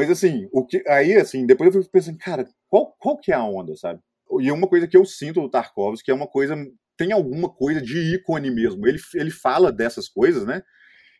Mas 0.00 0.08
assim, 0.10 0.48
o 0.50 0.64
que 0.64 0.82
aí 0.88 1.14
assim, 1.14 1.44
depois 1.44 1.74
eu 1.74 1.82
fui 1.82 1.90
pensando, 1.90 2.16
cara, 2.16 2.48
qual, 2.70 2.96
qual 2.98 3.18
que 3.18 3.30
é 3.30 3.34
a 3.34 3.44
onda, 3.44 3.76
sabe? 3.76 4.00
E 4.40 4.50
uma 4.50 4.66
coisa 4.66 4.88
que 4.88 4.96
eu 4.96 5.04
sinto 5.04 5.42
do 5.42 5.50
Tarkovsky 5.50 6.10
é 6.10 6.14
uma 6.14 6.26
coisa, 6.26 6.56
tem 6.96 7.12
alguma 7.12 7.50
coisa 7.52 7.82
de 7.82 8.14
ícone 8.14 8.50
mesmo. 8.50 8.88
Ele, 8.88 8.98
ele 9.14 9.30
fala 9.30 9.70
dessas 9.70 10.08
coisas, 10.08 10.46
né? 10.46 10.62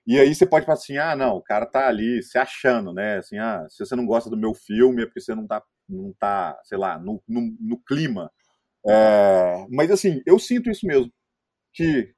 E 0.06 0.18
aí 0.18 0.34
você 0.34 0.46
pode 0.46 0.64
falar 0.64 0.78
assim, 0.78 0.96
ah, 0.96 1.14
não, 1.14 1.36
o 1.36 1.42
cara 1.42 1.66
tá 1.66 1.88
ali 1.88 2.22
se 2.22 2.38
achando, 2.38 2.94
né? 2.94 3.18
Assim, 3.18 3.36
ah, 3.36 3.66
se 3.68 3.84
você 3.84 3.94
não 3.94 4.06
gosta 4.06 4.30
do 4.30 4.36
meu 4.36 4.54
filme 4.54 5.02
é 5.02 5.04
porque 5.04 5.20
você 5.20 5.34
não 5.34 5.46
tá, 5.46 5.62
não 5.86 6.14
tá 6.18 6.58
sei 6.64 6.78
lá, 6.78 6.98
no, 6.98 7.22
no, 7.28 7.54
no 7.60 7.78
clima. 7.84 8.32
É, 8.88 9.66
mas 9.70 9.90
assim, 9.90 10.22
eu 10.24 10.38
sinto 10.38 10.70
isso 10.70 10.86
mesmo. 10.86 11.12
Que, 11.74 12.14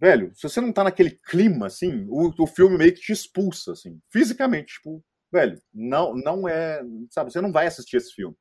velho, 0.00 0.32
se 0.34 0.42
você 0.42 0.60
não 0.60 0.72
tá 0.72 0.82
naquele 0.84 1.12
clima, 1.28 1.66
assim, 1.68 2.04
o, 2.08 2.32
o 2.42 2.46
filme 2.48 2.76
meio 2.76 2.92
que 2.94 3.00
te 3.00 3.12
expulsa, 3.12 3.72
assim, 3.72 4.00
fisicamente. 4.12 4.74
Tipo, 4.74 5.00
velho, 5.32 5.60
não, 5.72 6.14
não 6.14 6.48
é. 6.48 6.82
Sabe, 7.10 7.32
você 7.32 7.40
não 7.40 7.52
vai 7.52 7.66
assistir 7.66 7.96
esse 7.96 8.12
filme. 8.14 8.36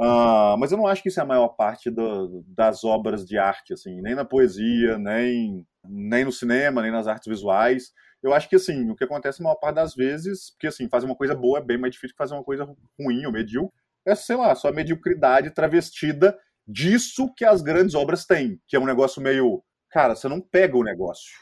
Ah, 0.00 0.56
mas 0.58 0.70
eu 0.72 0.78
não 0.78 0.86
acho 0.86 1.02
que 1.02 1.08
isso 1.08 1.20
é 1.20 1.22
a 1.22 1.26
maior 1.26 1.48
parte 1.50 1.90
do- 1.90 2.44
das 2.46 2.84
obras 2.84 3.26
de 3.26 3.36
arte, 3.38 3.72
assim, 3.72 4.00
nem 4.00 4.14
na 4.14 4.24
poesia, 4.24 4.96
nem, 4.98 5.66
nem 5.84 6.24
no 6.24 6.32
cinema, 6.32 6.82
nem 6.82 6.90
nas 6.92 7.06
artes 7.08 7.26
visuais. 7.28 7.92
Eu 8.22 8.32
acho 8.34 8.48
que, 8.48 8.56
assim, 8.56 8.90
o 8.90 8.96
que 8.96 9.04
acontece 9.04 9.40
a 9.42 9.44
maior 9.44 9.56
parte 9.56 9.76
das 9.76 9.94
vezes, 9.94 10.50
porque, 10.52 10.68
assim, 10.68 10.88
fazer 10.88 11.06
uma 11.06 11.16
coisa 11.16 11.34
boa 11.34 11.58
é 11.58 11.62
bem 11.62 11.78
mais 11.78 11.92
difícil 11.94 12.14
que 12.14 12.18
fazer 12.18 12.34
uma 12.34 12.44
coisa 12.44 12.64
ruim 12.98 13.26
ou 13.26 13.32
medíocre, 13.32 13.72
é, 14.06 14.14
sei 14.14 14.36
lá, 14.36 14.54
só 14.54 14.68
a 14.68 14.72
mediocridade 14.72 15.50
travestida 15.50 16.38
disso 16.66 17.32
que 17.36 17.44
as 17.44 17.62
grandes 17.62 17.94
obras 17.94 18.24
têm, 18.24 18.60
que 18.68 18.76
é 18.76 18.80
um 18.80 18.86
negócio 18.86 19.20
meio. 19.22 19.62
Cara, 19.90 20.14
você 20.14 20.28
não 20.28 20.40
pega 20.40 20.76
o 20.76 20.84
negócio 20.84 21.32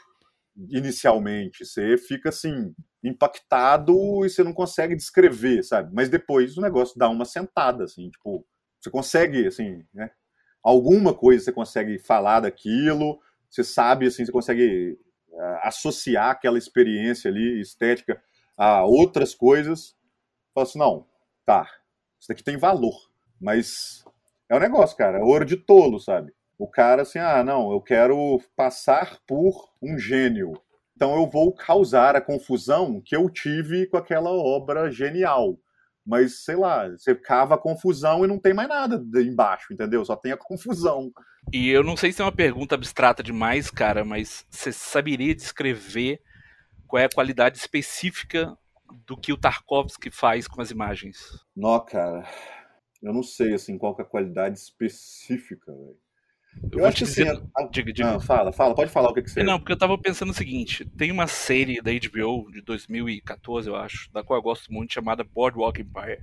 inicialmente, 0.69 1.65
você 1.65 1.97
fica 1.97 2.29
assim, 2.29 2.73
impactado 3.07 4.25
e 4.25 4.29
você 4.29 4.43
não 4.43 4.53
consegue 4.53 4.95
descrever, 4.95 5.63
sabe? 5.63 5.93
Mas 5.93 6.09
depois 6.09 6.57
o 6.57 6.61
negócio 6.61 6.97
dá 6.97 7.09
uma 7.09 7.25
sentada, 7.25 7.85
assim, 7.85 8.09
tipo, 8.09 8.45
você 8.79 8.89
consegue, 8.89 9.47
assim, 9.47 9.83
né? 9.93 10.11
Alguma 10.63 11.13
coisa 11.13 11.45
você 11.45 11.51
consegue 11.51 11.99
falar 11.99 12.41
daquilo, 12.41 13.19
você 13.49 13.63
sabe, 13.63 14.07
assim, 14.07 14.25
você 14.25 14.31
consegue 14.31 14.99
ah, 15.39 15.67
associar 15.67 16.31
aquela 16.31 16.57
experiência 16.57 17.29
ali, 17.29 17.61
estética, 17.61 18.21
a 18.57 18.83
outras 18.85 19.33
coisas. 19.33 19.95
Fala 20.53 20.67
assim, 20.67 20.79
não, 20.79 21.05
tá, 21.45 21.69
isso 22.19 22.27
daqui 22.29 22.43
tem 22.43 22.57
valor, 22.57 22.95
mas 23.39 24.03
é 24.49 24.55
um 24.55 24.59
negócio, 24.59 24.97
cara, 24.97 25.19
é 25.19 25.23
ouro 25.23 25.45
de 25.45 25.57
tolo, 25.57 25.99
sabe? 25.99 26.33
O 26.57 26.67
cara 26.67 27.03
assim, 27.03 27.19
ah, 27.19 27.43
não, 27.43 27.71
eu 27.71 27.79
quero 27.79 28.41
passar 28.55 29.19
por 29.27 29.69
um 29.81 29.97
gênio. 29.97 30.53
Então 30.97 31.15
eu 31.15 31.29
vou 31.29 31.53
causar 31.53 32.15
a 32.15 32.21
confusão 32.21 32.99
que 32.99 33.15
eu 33.15 33.29
tive 33.29 33.85
com 33.85 33.97
aquela 33.97 34.31
obra 34.31 34.89
genial. 34.89 35.55
Mas, 36.03 36.43
sei 36.43 36.55
lá, 36.55 36.89
você 36.89 37.13
cava 37.13 37.53
a 37.53 37.57
confusão 37.57 38.25
e 38.25 38.27
não 38.27 38.39
tem 38.39 38.51
mais 38.51 38.67
nada 38.67 38.99
embaixo, 39.21 39.71
entendeu? 39.71 40.03
Só 40.03 40.15
tem 40.15 40.31
a 40.31 40.37
confusão. 40.37 41.11
E 41.53 41.69
eu 41.69 41.83
não 41.83 41.95
sei 41.95 42.11
se 42.11 42.19
é 42.19 42.25
uma 42.25 42.31
pergunta 42.31 42.73
abstrata 42.73 43.21
demais, 43.21 43.69
cara, 43.69 44.03
mas 44.03 44.43
você 44.49 44.71
saberia 44.71 45.35
descrever 45.35 46.19
qual 46.87 46.99
é 46.99 47.05
a 47.05 47.13
qualidade 47.13 47.59
específica 47.59 48.57
do 49.05 49.15
que 49.15 49.31
o 49.31 49.37
Tarkovsky 49.37 50.09
faz 50.09 50.47
com 50.47 50.61
as 50.63 50.71
imagens? 50.71 51.19
Nó, 51.55 51.79
cara, 51.79 52.27
eu 53.03 53.13
não 53.13 53.21
sei, 53.21 53.53
assim, 53.53 53.77
qual 53.77 53.95
é 53.99 54.01
a 54.01 54.05
qualidade 54.05 54.57
específica, 54.57 55.71
velho. 55.71 56.06
Eu, 56.71 56.79
Eu, 56.79 56.85
acho 56.85 56.97
que 56.97 57.03
dizer. 57.05 57.27
assim... 57.29 57.41
a- 57.55 57.63
Diga, 57.63 57.93
diga. 57.93 58.15
Ah, 58.15 58.19
fala, 58.19 58.51
fala, 58.51 58.75
pode 58.75 58.91
falar 58.91 59.09
o 59.09 59.13
que 59.13 59.21
que 59.21 59.29
você... 59.31 59.43
Não, 59.43 59.59
porque 59.59 59.71
eu 59.73 59.77
tava 59.77 59.97
pensando 59.97 60.31
o 60.31 60.33
seguinte: 60.33 60.85
tem 60.97 61.11
uma 61.11 61.27
série 61.27 61.81
da 61.81 61.91
HBO 61.91 62.51
de 62.51 62.61
2014, 62.61 63.69
eu 63.69 63.75
acho, 63.75 64.11
da 64.11 64.23
qual 64.23 64.39
eu 64.39 64.43
gosto 64.43 64.71
muito, 64.71 64.93
chamada 64.93 65.23
Boardwalk 65.23 65.81
Empire. 65.81 66.21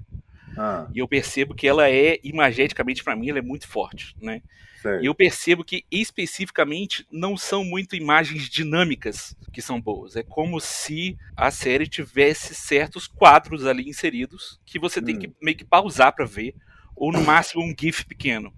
Ah, 0.57 0.89
E 0.95 0.99
eu 0.99 1.09
percebo 1.09 1.55
que 1.55 1.67
ela 1.67 1.91
é, 1.91 2.19
imageticamente, 2.23 3.03
pra 3.03 3.17
mim, 3.17 3.29
ela 3.31 3.39
é 3.39 3.43
muito 3.43 3.67
forte, 3.67 4.15
né? 4.21 4.43
E 5.03 5.07
eu 5.07 5.15
percebo 5.15 5.65
que, 5.65 5.85
especificamente, 5.91 7.07
não 7.11 7.37
são 7.37 7.65
muito 7.65 7.97
imagens 7.97 8.49
dinâmicas 8.49 9.37
que 9.53 9.63
são 9.63 9.81
boas. 9.81 10.15
É 10.17 10.23
como 10.23 10.61
se 10.61 11.17
a 11.37 11.51
série 11.51 11.87
tivesse 11.89 12.55
certos 12.55 13.07
quadros 13.07 13.67
ali 13.67 13.89
inseridos 13.89 14.61
que 14.65 14.79
você 14.79 15.01
tem 15.03 15.17
Hum. 15.17 15.19
que 15.21 15.33
meio 15.43 15.57
que 15.57 15.65
pausar 15.65 16.15
pra 16.15 16.25
ver, 16.25 16.55
ou 16.95 17.11
no 17.13 17.23
máximo 17.23 17.63
um 17.65 17.75
GIF 17.79 18.05
pequeno. 18.05 18.53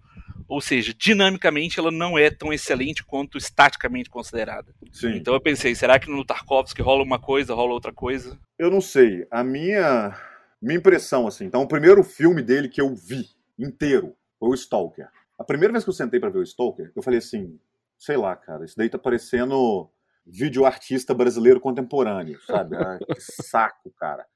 Ou 0.48 0.60
seja, 0.60 0.94
dinamicamente 0.96 1.78
ela 1.78 1.90
não 1.90 2.18
é 2.18 2.30
tão 2.30 2.52
excelente 2.52 3.04
quanto 3.04 3.36
estaticamente 3.36 4.08
considerada. 4.08 4.72
Sim. 4.92 5.16
Então 5.16 5.34
eu 5.34 5.40
pensei, 5.40 5.74
será 5.74 5.98
que 5.98 6.10
no 6.10 6.24
Tarkovsky 6.24 6.82
rola 6.82 7.02
uma 7.02 7.18
coisa, 7.18 7.54
rola 7.54 7.72
outra 7.72 7.92
coisa? 7.92 8.38
Eu 8.58 8.70
não 8.70 8.80
sei. 8.80 9.26
A 9.30 9.42
minha, 9.42 10.16
minha 10.60 10.78
impressão, 10.78 11.26
assim. 11.26 11.44
Então, 11.44 11.62
o 11.62 11.68
primeiro 11.68 12.02
filme 12.02 12.42
dele 12.42 12.68
que 12.68 12.80
eu 12.80 12.94
vi 12.94 13.28
inteiro 13.58 14.14
foi 14.38 14.50
o 14.50 14.54
Stalker. 14.54 15.08
A 15.38 15.44
primeira 15.44 15.72
vez 15.72 15.84
que 15.84 15.90
eu 15.90 15.94
sentei 15.94 16.18
pra 16.18 16.30
ver 16.30 16.38
o 16.38 16.42
Stalker, 16.42 16.90
eu 16.94 17.02
falei 17.02 17.18
assim: 17.18 17.58
sei 17.98 18.16
lá, 18.16 18.34
cara, 18.36 18.64
isso 18.64 18.76
daí 18.76 18.88
tá 18.88 18.98
parecendo 18.98 19.90
vídeo 20.26 20.64
artista 20.64 21.14
brasileiro 21.14 21.60
contemporâneo, 21.60 22.40
sabe? 22.42 22.76
Ah, 22.76 22.98
que 22.98 23.20
saco, 23.20 23.90
cara. 23.98 24.26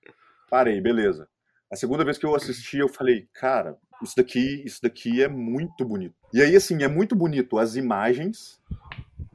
Parei, 0.49 0.81
beleza. 0.81 1.29
A 1.71 1.77
segunda 1.77 2.05
vez 2.05 2.19
que 2.19 2.27
eu 2.27 2.35
assisti, 2.35 2.79
eu 2.79 2.89
falei, 2.89 3.29
cara, 3.33 3.79
isso 4.03 4.17
daqui, 4.17 4.63
isso 4.65 4.83
daqui 4.83 5.23
é 5.23 5.29
muito 5.29 5.85
bonito. 5.85 6.15
E 6.33 6.43
aí, 6.43 6.57
assim, 6.57 6.83
é 6.83 6.89
muito 6.89 7.15
bonito 7.15 7.59
as 7.59 7.77
imagens. 7.77 8.61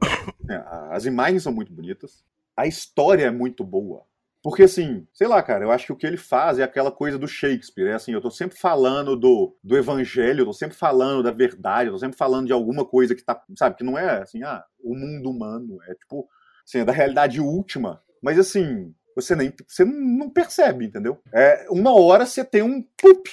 né, 0.44 0.62
As 0.90 1.06
imagens 1.06 1.42
são 1.42 1.52
muito 1.52 1.72
bonitas. 1.72 2.22
A 2.54 2.66
história 2.66 3.24
é 3.24 3.30
muito 3.30 3.64
boa. 3.64 4.04
Porque, 4.42 4.64
assim, 4.64 5.06
sei 5.12 5.26
lá, 5.26 5.42
cara, 5.42 5.64
eu 5.64 5.72
acho 5.72 5.86
que 5.86 5.92
o 5.92 5.96
que 5.96 6.06
ele 6.06 6.16
faz 6.16 6.58
é 6.58 6.62
aquela 6.62 6.92
coisa 6.92 7.18
do 7.18 7.26
Shakespeare. 7.26 7.88
É 7.88 7.94
assim, 7.94 8.12
eu 8.12 8.20
tô 8.20 8.30
sempre 8.30 8.56
falando 8.56 9.16
do, 9.16 9.56
do 9.64 9.76
evangelho, 9.76 10.42
eu 10.42 10.46
tô 10.46 10.52
sempre 10.52 10.76
falando 10.76 11.22
da 11.22 11.32
verdade, 11.32 11.88
eu 11.88 11.94
tô 11.94 11.98
sempre 11.98 12.16
falando 12.16 12.46
de 12.46 12.52
alguma 12.52 12.84
coisa 12.84 13.14
que 13.14 13.24
tá, 13.24 13.42
sabe, 13.56 13.76
que 13.76 13.82
não 13.82 13.98
é 13.98 14.22
assim, 14.22 14.42
ah, 14.42 14.64
o 14.78 14.94
mundo 14.94 15.30
humano. 15.30 15.78
É 15.88 15.94
tipo, 15.94 16.28
assim, 16.64 16.78
é 16.78 16.84
da 16.84 16.92
realidade 16.92 17.40
última. 17.40 18.00
Mas, 18.22 18.38
assim, 18.38 18.94
você 19.16 19.34
nem 19.34 19.52
você 19.66 19.84
não 19.84 20.28
percebe, 20.28 20.84
entendeu? 20.84 21.18
É, 21.32 21.66
uma 21.70 21.98
hora 21.98 22.26
você 22.26 22.44
tem 22.44 22.62
um 22.62 22.82
pup, 22.82 23.26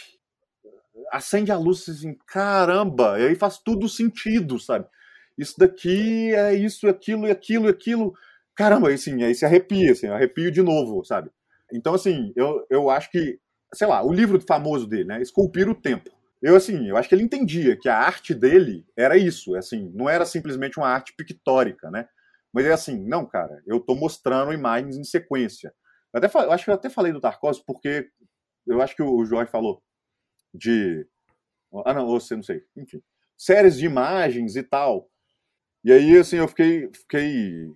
acende 1.12 1.52
a 1.52 1.58
luz 1.58 1.88
assim, 1.90 2.18
caramba, 2.26 3.20
e 3.20 3.28
aí 3.28 3.36
faz 3.36 3.58
tudo 3.60 3.90
sentido, 3.90 4.58
sabe? 4.60 4.88
Isso 5.38 5.56
daqui 5.58 6.34
é 6.34 6.54
isso, 6.54 6.88
aquilo, 6.88 7.28
e 7.28 7.32
aquilo, 7.32 7.68
e 7.68 7.70
aquilo. 7.70 8.14
Caramba, 8.56 8.90
aí 8.90 8.98
sim, 8.98 9.24
aí 9.24 9.36
se 9.36 9.46
arrepia, 9.46 9.92
assim, 9.92 10.08
arrepio 10.08 10.52
de 10.52 10.62
novo, 10.62 11.04
sabe? 11.04 11.30
Então, 11.72 11.96
assim, 11.96 12.32
eu, 12.36 12.66
eu 12.70 12.90
acho 12.90 13.10
que, 13.12 13.40
sei 13.74 13.88
lá, 13.88 14.04
o 14.04 14.14
livro 14.14 14.40
famoso 14.40 14.88
dele, 14.88 15.06
né? 15.06 15.22
Esculpir 15.22 15.68
o 15.68 15.76
Tempo. 15.76 16.12
Eu, 16.42 16.56
assim, 16.56 16.88
eu 16.88 16.98
acho 16.98 17.10
que 17.10 17.16
ele 17.16 17.24
entendia 17.24 17.76
que 17.76 17.90
a 17.90 17.98
arte 17.98 18.34
dele 18.34 18.86
era 18.98 19.18
isso, 19.18 19.56
assim, 19.56 19.92
não 19.96 20.10
era 20.10 20.26
simplesmente 20.26 20.78
uma 20.78 20.90
arte 20.90 21.14
pictórica, 21.16 21.90
né? 21.90 22.08
Mas 22.54 22.66
é 22.66 22.72
assim, 22.72 23.04
não, 23.08 23.26
cara, 23.26 23.62
eu 23.66 23.80
tô 23.80 23.96
mostrando 23.96 24.54
imagens 24.54 24.96
em 24.98 25.04
sequência. 25.04 25.74
Eu, 26.14 26.20
até, 26.24 26.28
eu 26.38 26.52
acho 26.52 26.66
que 26.66 26.70
eu 26.72 26.76
até 26.76 26.90
falei 26.90 27.12
do 27.12 27.20
Tarkovsky 27.20 27.66
porque 27.66 28.10
eu 28.68 28.82
acho 28.82 28.96
que 28.96 29.04
o 29.04 29.26
Jorge 29.26 29.52
falou 29.52 29.82
de. 30.54 31.08
Ah, 31.86 31.94
não, 31.94 32.08
você 32.08 32.36
não 32.36 32.44
sei. 32.44 32.64
Enfim. 32.78 33.02
Séries 33.38 33.78
de 33.78 33.86
imagens 33.86 34.56
e 34.56 34.64
tal. 34.64 35.10
E 35.84 35.92
aí, 35.92 36.18
assim, 36.18 36.38
eu 36.38 36.48
fiquei, 36.48 36.90
fiquei 36.94 37.68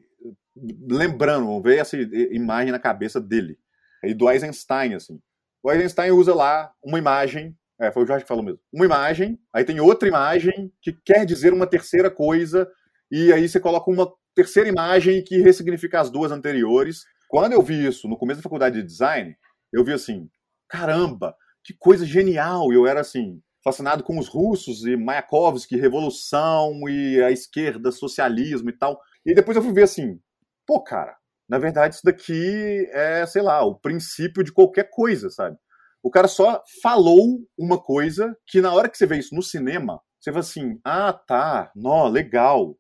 lembrando, 0.90 1.62
veio 1.62 1.82
essa 1.82 1.98
imagem 1.98 2.72
na 2.72 2.80
cabeça 2.80 3.20
dele. 3.20 3.60
E 4.04 4.14
do 4.14 4.30
Eisenstein, 4.30 4.94
assim. 4.96 5.20
O 5.64 5.72
Eisenstein 5.72 6.12
usa 6.12 6.34
lá 6.36 6.72
uma 6.84 7.00
imagem 7.00 7.58
É, 7.80 7.92
foi 7.92 8.04
o 8.04 8.08
Jorge 8.08 8.24
que 8.24 8.28
falou 8.28 8.44
mesmo. 8.44 8.60
Uma 8.74 8.86
imagem, 8.86 9.40
aí 9.54 9.64
tem 9.64 9.80
outra 9.80 10.08
imagem 10.08 10.72
que 10.82 10.94
quer 10.94 11.26
dizer 11.26 11.54
uma 11.54 11.68
terceira 11.68 12.10
coisa, 12.10 12.68
e 13.12 13.32
aí 13.32 13.48
você 13.48 13.60
coloca 13.60 13.92
uma 13.92 14.12
terceira 14.38 14.70
imagem 14.70 15.24
que 15.24 15.42
ressignifica 15.42 16.00
as 16.00 16.12
duas 16.12 16.32
anteriores. 16.32 17.06
Quando 17.28 17.54
eu 17.54 17.62
vi 17.64 17.88
isso 17.88 18.08
no 18.08 18.16
começo 18.16 18.38
da 18.38 18.44
faculdade 18.44 18.80
de 18.80 18.88
design, 18.88 19.36
eu 19.74 19.84
vi 19.84 19.94
assim, 19.94 20.30
caramba, 20.70 21.36
que 21.64 21.74
coisa 21.74 22.06
genial! 22.06 22.72
Eu 22.72 22.86
era 22.86 23.02
assim, 23.02 23.42
fascinado 23.64 24.04
com 24.04 24.20
os 24.20 24.28
russos 24.28 24.86
e 24.86 24.96
Mayakovsky, 24.96 25.76
revolução 25.76 26.88
e 26.88 27.20
a 27.24 27.32
esquerda, 27.32 27.92
socialismo 27.92 28.70
e 28.70 28.78
tal. 28.78 29.02
E 29.26 29.34
depois 29.34 29.58
eu 29.58 29.64
fui 29.64 29.74
ver 29.74 29.84
assim, 29.84 30.20
pô, 30.68 30.84
cara, 30.84 31.18
na 31.50 31.58
verdade 31.58 31.96
isso 31.96 32.06
daqui 32.06 32.88
é, 32.92 33.26
sei 33.26 33.42
lá, 33.42 33.66
o 33.66 33.74
princípio 33.74 34.44
de 34.44 34.54
qualquer 34.54 34.88
coisa, 34.92 35.32
sabe? 35.32 35.58
O 36.04 36.12
cara 36.12 36.28
só 36.28 36.62
falou 36.84 37.40
uma 37.58 37.82
coisa 37.82 38.38
que 38.46 38.62
na 38.62 38.72
hora 38.72 38.88
que 38.88 38.98
você 39.00 39.08
vê 39.08 39.18
isso 39.18 39.34
no 39.34 39.42
cinema, 39.42 40.00
você 40.20 40.32
fala 40.32 40.42
assim, 40.42 40.80
ah, 40.86 41.12
tá, 41.12 41.72
nó, 41.76 42.08
legal. 42.08 42.78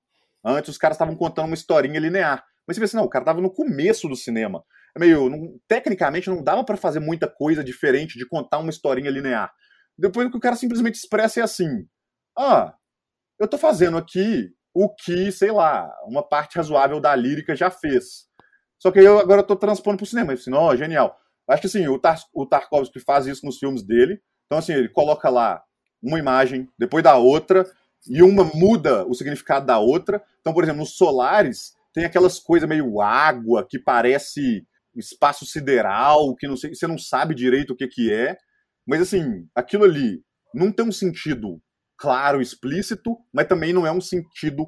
Antes 0.47 0.69
os 0.69 0.77
caras 0.77 0.95
estavam 0.95 1.15
contando 1.15 1.47
uma 1.47 1.53
historinha 1.53 1.99
linear. 1.99 2.43
Mas 2.65 2.75
você 2.75 2.79
vê 2.79 2.85
assim, 2.85 2.97
não, 2.97 3.03
o 3.03 3.09
cara 3.09 3.25
tava 3.25 3.41
no 3.41 3.51
começo 3.51 4.07
do 4.07 4.15
cinema. 4.15 4.63
É 4.95 4.99
meio, 4.99 5.29
não, 5.29 5.59
tecnicamente 5.67 6.29
não 6.29 6.43
dava 6.43 6.63
para 6.63 6.77
fazer 6.77 6.99
muita 6.99 7.27
coisa 7.27 7.63
diferente 7.63 8.17
de 8.17 8.27
contar 8.27 8.59
uma 8.59 8.69
historinha 8.69 9.11
linear. 9.11 9.51
Depois 9.97 10.27
o 10.27 10.31
que 10.31 10.37
o 10.37 10.41
cara 10.41 10.55
simplesmente 10.55 10.95
expressa 10.95 11.39
é 11.39 11.43
assim: 11.43 11.85
ah, 12.37 12.73
eu 13.39 13.47
tô 13.47 13.57
fazendo 13.57 13.97
aqui 13.97 14.49
o 14.73 14.93
que, 14.93 15.31
sei 15.31 15.51
lá, 15.51 15.91
uma 16.05 16.21
parte 16.21 16.55
razoável 16.55 16.99
da 16.99 17.15
lírica 17.15 17.55
já 17.55 17.69
fez. 17.69 18.27
Só 18.79 18.91
que 18.91 18.99
eu 18.99 19.19
agora 19.19 19.43
tô 19.43 19.55
transpondo 19.55 19.97
pro 19.97 20.05
cinema. 20.05 20.33
Assim, 20.33 20.53
ó, 20.53 20.69
oh, 20.69 20.75
genial. 20.75 21.17
Acho 21.47 21.61
que 21.61 21.67
assim, 21.67 21.87
o, 21.87 21.97
Tar 21.97 22.19
o 22.33 22.45
Tarkovsky 22.45 22.99
faz 22.99 23.25
isso 23.25 23.45
nos 23.45 23.57
filmes 23.57 23.83
dele. 23.83 24.21
Então, 24.45 24.59
assim, 24.59 24.73
ele 24.73 24.89
coloca 24.89 25.29
lá 25.29 25.63
uma 26.01 26.19
imagem, 26.19 26.69
depois 26.77 27.03
da 27.03 27.15
outra, 27.15 27.65
e 28.09 28.21
uma 28.21 28.43
muda 28.43 29.05
o 29.07 29.13
significado 29.13 29.65
da 29.65 29.79
outra. 29.79 30.23
Então, 30.39 30.53
por 30.53 30.63
exemplo, 30.63 30.81
nos 30.81 30.95
Solares, 30.95 31.73
tem 31.93 32.05
aquelas 32.05 32.39
coisas 32.39 32.67
meio 32.67 33.01
água, 33.01 33.65
que 33.67 33.79
parece 33.79 34.65
espaço 34.95 35.45
sideral, 35.45 36.35
que 36.35 36.47
não 36.47 36.57
sei, 36.57 36.73
você 36.73 36.87
não 36.87 36.97
sabe 36.97 37.35
direito 37.35 37.71
o 37.71 37.75
que, 37.75 37.87
que 37.87 38.11
é. 38.11 38.37
Mas 38.85 39.01
assim, 39.01 39.47
aquilo 39.55 39.83
ali 39.83 40.23
não 40.53 40.71
tem 40.71 40.85
um 40.85 40.91
sentido 40.91 41.61
claro, 41.97 42.41
explícito, 42.41 43.17
mas 43.33 43.47
também 43.47 43.73
não 43.73 43.85
é 43.85 43.91
um 43.91 44.01
sentido 44.01 44.67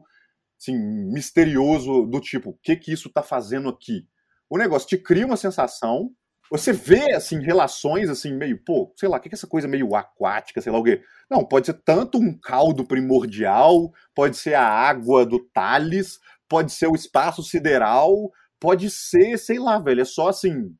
assim, 0.59 0.77
misterioso 1.11 2.05
do 2.05 2.19
tipo, 2.19 2.49
o 2.49 2.57
que 2.61 2.75
que 2.75 2.91
isso 2.91 3.07
está 3.07 3.23
fazendo 3.23 3.69
aqui? 3.69 4.05
O 4.49 4.57
negócio 4.57 4.87
te 4.87 4.97
cria 4.97 5.25
uma 5.25 5.37
sensação, 5.37 6.11
você 6.49 6.73
vê 6.73 7.13
assim 7.13 7.41
relações 7.41 8.09
assim 8.09 8.33
meio, 8.33 8.57
pô, 8.63 8.93
sei 8.97 9.07
lá, 9.09 9.17
o 9.17 9.19
que 9.19 9.29
é 9.29 9.33
essa 9.33 9.47
coisa 9.47 9.67
meio 9.67 9.95
aquática, 9.95 10.61
sei 10.61 10.71
lá 10.71 10.79
o 10.79 10.83
quê? 10.83 11.01
Não, 11.29 11.45
pode 11.45 11.67
ser 11.67 11.73
tanto 11.85 12.17
um 12.17 12.37
caldo 12.37 12.85
primordial, 12.85 13.91
pode 14.15 14.37
ser 14.37 14.55
a 14.55 14.67
água 14.67 15.25
do 15.25 15.39
Thales, 15.53 16.19
pode 16.47 16.71
ser 16.71 16.87
o 16.87 16.95
espaço 16.95 17.43
sideral, 17.43 18.31
pode 18.59 18.89
ser, 18.89 19.37
sei 19.37 19.59
lá, 19.59 19.79
velho, 19.79 20.01
é 20.01 20.05
só 20.05 20.29
assim, 20.29 20.75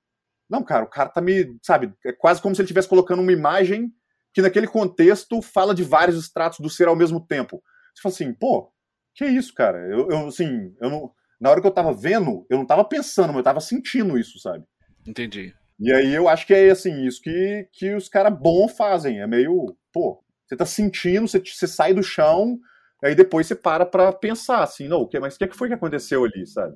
não, 0.49 0.63
cara, 0.63 0.84
o 0.84 0.89
cara 0.89 1.10
tá 1.10 1.21
me. 1.21 1.55
Sabe? 1.62 1.93
É 2.03 2.12
quase 2.12 2.41
como 2.41 2.55
se 2.55 2.62
ele 2.62 2.65
estivesse 2.65 2.88
colocando 2.88 3.21
uma 3.21 3.32
imagem 3.32 3.93
que, 4.34 4.41
naquele 4.41 4.67
contexto, 4.67 5.41
fala 5.41 5.75
de 5.75 5.84
vários 5.84 6.17
estratos 6.17 6.60
do 6.60 6.69
ser 6.69 6.88
ao 6.88 6.95
mesmo 6.95 7.25
tempo. 7.25 7.62
Você 7.93 8.01
fala 8.01 8.15
assim, 8.15 8.34
pô, 8.34 8.71
que 9.13 9.25
isso, 9.25 9.53
cara? 9.53 9.77
Eu, 9.88 10.10
eu 10.10 10.27
assim, 10.27 10.75
eu 10.82 10.89
não. 10.89 11.12
Na 11.39 11.51
hora 11.51 11.62
que 11.62 11.67
eu 11.67 11.71
tava 11.71 11.93
vendo, 11.93 12.45
eu 12.49 12.58
não 12.58 12.65
tava 12.65 12.84
pensando, 12.84 13.27
mas 13.27 13.38
eu 13.38 13.43
tava 13.43 13.62
sentindo 13.62 14.17
isso, 14.17 14.39
sabe? 14.39 14.65
Entendi. 15.08 15.53
E 15.80 15.94
aí 15.94 16.13
eu 16.13 16.28
acho 16.28 16.46
que 16.46 16.54
é 16.54 16.70
assim, 16.70 17.06
isso 17.06 17.22
que, 17.22 17.68
que 17.72 17.96
os 17.96 18.10
caras 18.10 18.38
bons 18.38 18.76
fazem. 18.76 19.22
É 19.22 19.28
meio, 19.28 19.76
pô, 19.94 20.22
você 20.46 20.58
tá 20.58 20.65
sentindo, 20.65 21.28
você, 21.28 21.39
você 21.39 21.68
sai 21.68 21.94
do 21.94 22.04
chão, 22.04 22.60
aí 23.04 23.15
depois 23.15 23.48
você 23.48 23.56
para 23.56 23.86
pra 23.86 24.12
pensar, 24.12 24.63
assim, 24.63 24.88
não, 24.88 25.02
o 25.02 25.08
que, 25.08 25.20
mas 25.20 25.36
o 25.36 25.39
que, 25.39 25.48
que 25.48 25.56
foi 25.56 25.70
que 25.70 25.74
aconteceu 25.74 26.26
ali, 26.26 26.46
sabe? 26.46 26.76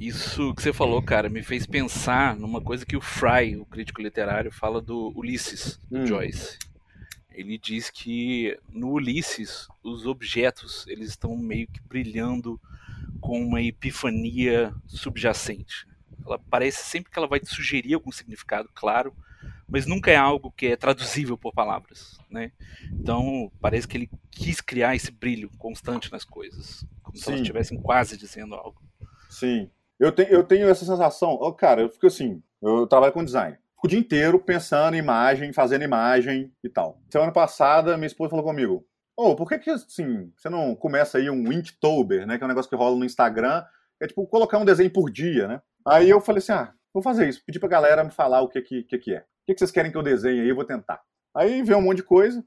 Isso 0.00 0.54
que 0.54 0.62
você 0.62 0.72
falou, 0.72 1.02
cara, 1.02 1.28
me 1.28 1.42
fez 1.42 1.66
pensar 1.66 2.36
numa 2.36 2.60
coisa 2.60 2.86
que 2.86 2.96
o 2.96 3.00
Fry, 3.00 3.56
o 3.56 3.66
crítico 3.66 4.00
literário, 4.00 4.52
fala 4.52 4.80
do 4.80 5.12
Ulisses, 5.16 5.80
do 5.90 6.00
hum. 6.00 6.06
Joyce. 6.06 6.58
Ele 7.30 7.58
diz 7.58 7.90
que 7.90 8.58
no 8.68 8.92
Ulisses 8.92 9.68
os 9.82 10.06
objetos 10.06 10.86
eles 10.86 11.10
estão 11.10 11.36
meio 11.36 11.66
que 11.68 11.80
brilhando 11.82 12.60
com 13.20 13.40
uma 13.40 13.62
epifania 13.62 14.74
subjacente. 14.86 15.86
Ela 16.26 16.38
parece 16.50 16.84
sempre 16.84 17.10
que 17.10 17.18
ela 17.18 17.28
vai 17.28 17.40
te 17.40 17.48
sugerir 17.48 17.94
algum 17.94 18.12
significado 18.12 18.68
claro, 18.74 19.14
mas 19.68 19.86
nunca 19.86 20.10
é 20.10 20.16
algo 20.16 20.50
que 20.50 20.66
é 20.66 20.76
traduzível 20.76 21.38
por 21.38 21.52
palavras, 21.52 22.18
né? 22.28 22.52
Então 22.92 23.50
parece 23.60 23.86
que 23.86 23.96
ele 23.96 24.10
quis 24.30 24.60
criar 24.60 24.96
esse 24.96 25.10
brilho 25.10 25.50
constante 25.58 26.10
nas 26.10 26.24
coisas, 26.24 26.84
como 27.02 27.16
Sim. 27.16 27.22
se 27.22 27.28
elas 27.28 27.40
estivessem 27.40 27.80
quase 27.80 28.16
dizendo 28.16 28.54
algo. 28.54 28.82
Sim. 29.28 29.70
Eu, 29.98 30.10
te, 30.10 30.26
eu 30.30 30.42
tenho 30.42 30.68
essa 30.68 30.84
sensação. 30.84 31.38
Oh, 31.40 31.52
cara, 31.52 31.82
eu 31.82 31.88
fico 31.88 32.06
assim, 32.06 32.42
eu 32.60 32.86
trabalho 32.86 33.12
com 33.12 33.24
design. 33.24 33.56
Fico 33.74 33.86
o 33.86 33.88
dia 33.88 33.98
inteiro 33.98 34.38
pensando 34.38 34.94
em 34.94 34.98
imagem, 34.98 35.52
fazendo 35.52 35.84
imagem 35.84 36.52
e 36.64 36.68
tal. 36.68 37.00
Semana 37.08 37.32
passada, 37.32 37.96
minha 37.96 38.06
esposa 38.06 38.30
falou 38.30 38.44
comigo: 38.44 38.84
oh, 39.16 39.36
por 39.36 39.48
que 39.48 39.58
que, 39.58 39.70
assim, 39.70 40.32
você 40.36 40.48
não 40.48 40.74
começa 40.74 41.18
aí 41.18 41.28
um 41.30 41.52
Inktober, 41.52 42.26
né? 42.26 42.38
Que 42.38 42.44
é 42.44 42.46
um 42.46 42.48
negócio 42.48 42.68
que 42.68 42.76
rola 42.76 42.96
no 42.96 43.04
Instagram. 43.04 43.62
É 44.00 44.06
tipo 44.06 44.26
colocar 44.26 44.58
um 44.58 44.64
desenho 44.64 44.90
por 44.90 45.10
dia, 45.10 45.46
né? 45.46 45.62
Aí 45.86 46.08
eu 46.08 46.20
falei 46.20 46.38
assim: 46.38 46.52
ah, 46.52 46.72
vou 46.92 47.02
fazer 47.02 47.28
isso. 47.28 47.42
Pedi 47.44 47.58
pra 47.58 47.68
galera 47.68 48.04
me 48.04 48.10
falar 48.10 48.42
o 48.42 48.48
que 48.48 48.60
que, 48.62 48.82
que, 48.84 48.98
que 48.98 49.14
é. 49.14 49.20
O 49.20 49.24
que, 49.46 49.54
que 49.54 49.58
vocês 49.58 49.70
querem 49.70 49.90
que 49.90 49.98
eu 49.98 50.02
desenhe 50.02 50.40
aí? 50.40 50.48
Eu 50.48 50.56
vou 50.56 50.64
tentar. 50.64 51.00
Aí 51.34 51.62
veio 51.62 51.78
um 51.78 51.82
monte 51.82 51.98
de 51.98 52.02
coisa. 52.02 52.44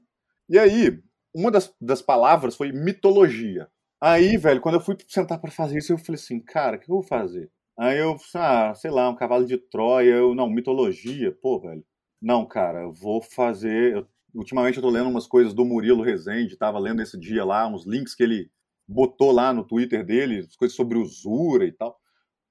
E 0.48 0.58
aí, 0.58 1.00
uma 1.34 1.50
das, 1.50 1.74
das 1.80 2.02
palavras 2.02 2.56
foi 2.56 2.72
mitologia. 2.72 3.68
Aí, 4.00 4.36
velho, 4.36 4.60
quando 4.60 4.74
eu 4.76 4.80
fui 4.80 4.96
sentar 5.08 5.40
para 5.40 5.50
fazer 5.50 5.78
isso, 5.78 5.92
eu 5.92 5.98
falei 5.98 6.20
assim, 6.20 6.38
cara, 6.38 6.76
o 6.76 6.78
que 6.80 6.90
eu 6.90 6.94
vou 6.94 7.02
fazer? 7.02 7.50
Aí 7.78 7.98
eu, 7.98 8.16
ah, 8.34 8.74
sei 8.74 8.90
lá, 8.90 9.08
um 9.08 9.16
cavalo 9.16 9.46
de 9.46 9.56
Troia, 9.56 10.14
eu, 10.14 10.34
não, 10.34 10.48
mitologia, 10.48 11.32
pô, 11.32 11.58
velho. 11.58 11.84
Não, 12.20 12.46
cara, 12.46 12.82
eu 12.82 12.92
vou 12.92 13.20
fazer. 13.20 13.94
Eu, 13.94 14.06
ultimamente 14.34 14.76
eu 14.76 14.82
tô 14.82 14.90
lendo 14.90 15.08
umas 15.08 15.26
coisas 15.26 15.52
do 15.54 15.64
Murilo 15.64 16.02
Rezende, 16.02 16.56
tava 16.56 16.78
lendo 16.78 17.02
esse 17.02 17.18
dia 17.18 17.44
lá, 17.44 17.66
uns 17.66 17.86
links 17.86 18.14
que 18.14 18.22
ele 18.22 18.50
botou 18.86 19.32
lá 19.32 19.52
no 19.52 19.64
Twitter 19.64 20.04
dele, 20.04 20.46
coisas 20.58 20.76
sobre 20.76 20.98
usura 20.98 21.64
e 21.64 21.72
tal. 21.72 21.98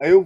Aí 0.01 0.11
eu, 0.11 0.25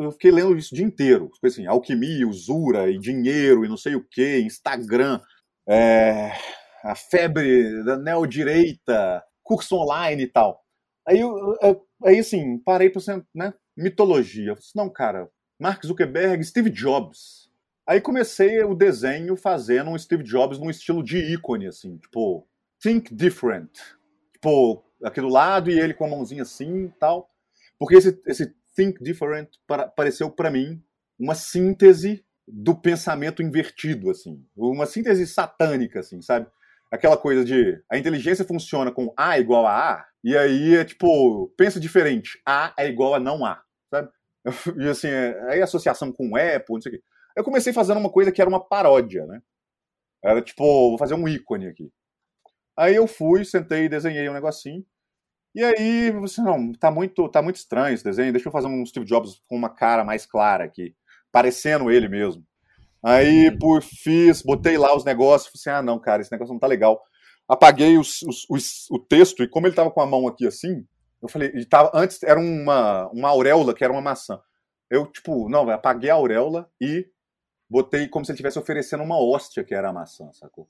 eu 0.00 0.12
fiquei 0.12 0.30
lendo 0.30 0.56
isso 0.56 0.74
o 0.74 0.76
dia 0.76 0.86
inteiro, 0.86 1.30
coisas 1.40 1.58
assim, 1.58 1.66
alquimia, 1.66 2.28
usura 2.28 2.90
e 2.90 2.98
dinheiro 2.98 3.64
e 3.64 3.68
não 3.68 3.76
sei 3.76 3.94
o 3.94 4.04
que, 4.04 4.38
Instagram, 4.40 5.20
é, 5.68 6.32
a 6.84 6.94
febre 6.94 7.82
da 7.84 7.96
neodireita, 7.96 9.22
curso 9.42 9.76
online 9.76 10.22
e 10.22 10.26
tal. 10.28 10.62
Aí, 11.06 11.20
eu, 11.20 11.56
aí 12.04 12.18
assim, 12.18 12.58
parei 12.58 12.90
para 12.90 13.00
né? 13.34 13.54
Mitologia. 13.76 14.50
Eu 14.50 14.56
falei, 14.56 14.60
assim, 14.60 14.72
não, 14.78 14.88
cara, 14.88 15.28
Mark 15.58 15.84
Zuckerberg, 15.84 16.44
Steve 16.44 16.70
Jobs. 16.70 17.50
Aí 17.86 18.00
comecei 18.00 18.62
o 18.64 18.74
desenho 18.74 19.36
fazendo 19.36 19.90
um 19.90 19.98
Steve 19.98 20.22
Jobs 20.22 20.58
num 20.58 20.70
estilo 20.70 21.02
de 21.02 21.18
ícone, 21.18 21.66
assim, 21.66 21.96
tipo, 21.98 22.46
think 22.80 23.14
different. 23.14 23.70
Tipo, 24.32 24.84
aqui 25.02 25.20
do 25.20 25.28
lado 25.28 25.70
e 25.70 25.78
ele 25.78 25.94
com 25.94 26.04
a 26.06 26.08
mãozinha 26.08 26.42
assim 26.42 26.92
tal. 26.98 27.30
Porque 27.78 27.96
esse, 27.96 28.20
esse 28.26 28.54
think 28.74 29.02
different 29.02 29.48
para, 29.66 29.88
pareceu 29.88 30.30
para 30.30 30.50
mim 30.50 30.82
uma 31.18 31.34
síntese 31.34 32.24
do 32.46 32.74
pensamento 32.74 33.42
invertido, 33.42 34.10
assim. 34.10 34.44
Uma 34.56 34.86
síntese 34.86 35.26
satânica, 35.26 36.00
assim, 36.00 36.22
sabe? 36.22 36.46
aquela 36.90 37.16
coisa 37.16 37.44
de 37.44 37.82
a 37.90 37.98
inteligência 37.98 38.44
funciona 38.44 38.92
com 38.92 39.12
A 39.16 39.38
igual 39.38 39.66
a 39.66 39.94
A, 39.94 40.06
e 40.22 40.36
aí 40.36 40.76
é 40.76 40.84
tipo, 40.84 41.48
pensa 41.56 41.80
diferente, 41.80 42.40
A 42.46 42.72
é 42.78 42.88
igual 42.88 43.14
a 43.14 43.20
não 43.20 43.44
A, 43.44 43.62
sabe? 43.90 44.10
E 44.78 44.88
assim, 44.88 45.08
é, 45.08 45.50
aí 45.50 45.62
associação 45.62 46.12
com 46.12 46.36
Apple, 46.36 46.74
não 46.74 46.80
sei 46.80 46.92
o 46.92 46.94
quê. 46.96 47.02
Eu 47.36 47.44
comecei 47.44 47.72
fazendo 47.72 47.98
uma 47.98 48.10
coisa 48.10 48.32
que 48.32 48.40
era 48.40 48.48
uma 48.48 48.64
paródia, 48.64 49.26
né? 49.26 49.42
Era 50.24 50.40
tipo, 50.40 50.64
vou 50.64 50.98
fazer 50.98 51.14
um 51.14 51.28
ícone 51.28 51.66
aqui. 51.66 51.90
Aí 52.76 52.94
eu 52.94 53.06
fui, 53.06 53.44
sentei 53.44 53.84
e 53.84 53.88
desenhei 53.88 54.28
um 54.28 54.34
negocinho. 54.34 54.84
E 55.54 55.64
aí, 55.64 56.10
você 56.10 56.42
não, 56.42 56.72
tá 56.72 56.90
muito, 56.90 57.28
tá 57.28 57.40
muito 57.40 57.56
estranho 57.56 57.94
esse 57.94 58.04
desenho. 58.04 58.32
Deixa 58.32 58.48
eu 58.48 58.52
fazer 58.52 58.66
um 58.66 58.84
Steve 58.84 59.06
Jobs 59.06 59.40
com 59.48 59.56
uma 59.56 59.70
cara 59.70 60.04
mais 60.04 60.26
clara 60.26 60.64
aqui, 60.64 60.94
parecendo 61.32 61.90
ele 61.90 62.08
mesmo. 62.08 62.44
Aí, 63.02 63.48
uhum. 63.48 63.58
por 63.58 63.82
fiz, 63.82 64.42
botei 64.42 64.76
lá 64.76 64.94
os 64.94 65.04
negócios, 65.04 65.50
falei 65.50 65.78
assim, 65.78 65.80
ah, 65.80 65.82
não, 65.82 65.98
cara, 65.98 66.20
esse 66.20 66.32
negócio 66.32 66.52
não 66.52 66.60
tá 66.60 66.66
legal. 66.66 67.02
Apaguei 67.48 67.96
os, 67.96 68.20
os, 68.22 68.44
os, 68.50 68.90
o 68.90 68.98
texto 68.98 69.42
e 69.42 69.48
como 69.48 69.66
ele 69.66 69.74
tava 69.74 69.90
com 69.90 70.00
a 70.00 70.06
mão 70.06 70.26
aqui 70.26 70.46
assim, 70.46 70.84
eu 71.22 71.28
falei, 71.28 71.48
ele 71.48 71.64
tava, 71.64 71.90
antes 71.94 72.22
era 72.22 72.38
uma, 72.38 73.08
uma 73.10 73.28
auréola 73.28 73.72
que 73.72 73.84
era 73.84 73.92
uma 73.92 74.02
maçã. 74.02 74.40
Eu, 74.90 75.06
tipo, 75.06 75.48
não, 75.48 75.68
apaguei 75.70 76.10
a 76.10 76.14
auréola 76.14 76.70
e 76.80 77.08
botei 77.68 78.08
como 78.08 78.24
se 78.24 78.32
ele 78.32 78.36
estivesse 78.36 78.58
oferecendo 78.58 79.02
uma 79.02 79.18
hóstia 79.18 79.64
que 79.64 79.74
era 79.74 79.88
a 79.88 79.92
maçã, 79.92 80.30
sacou? 80.32 80.68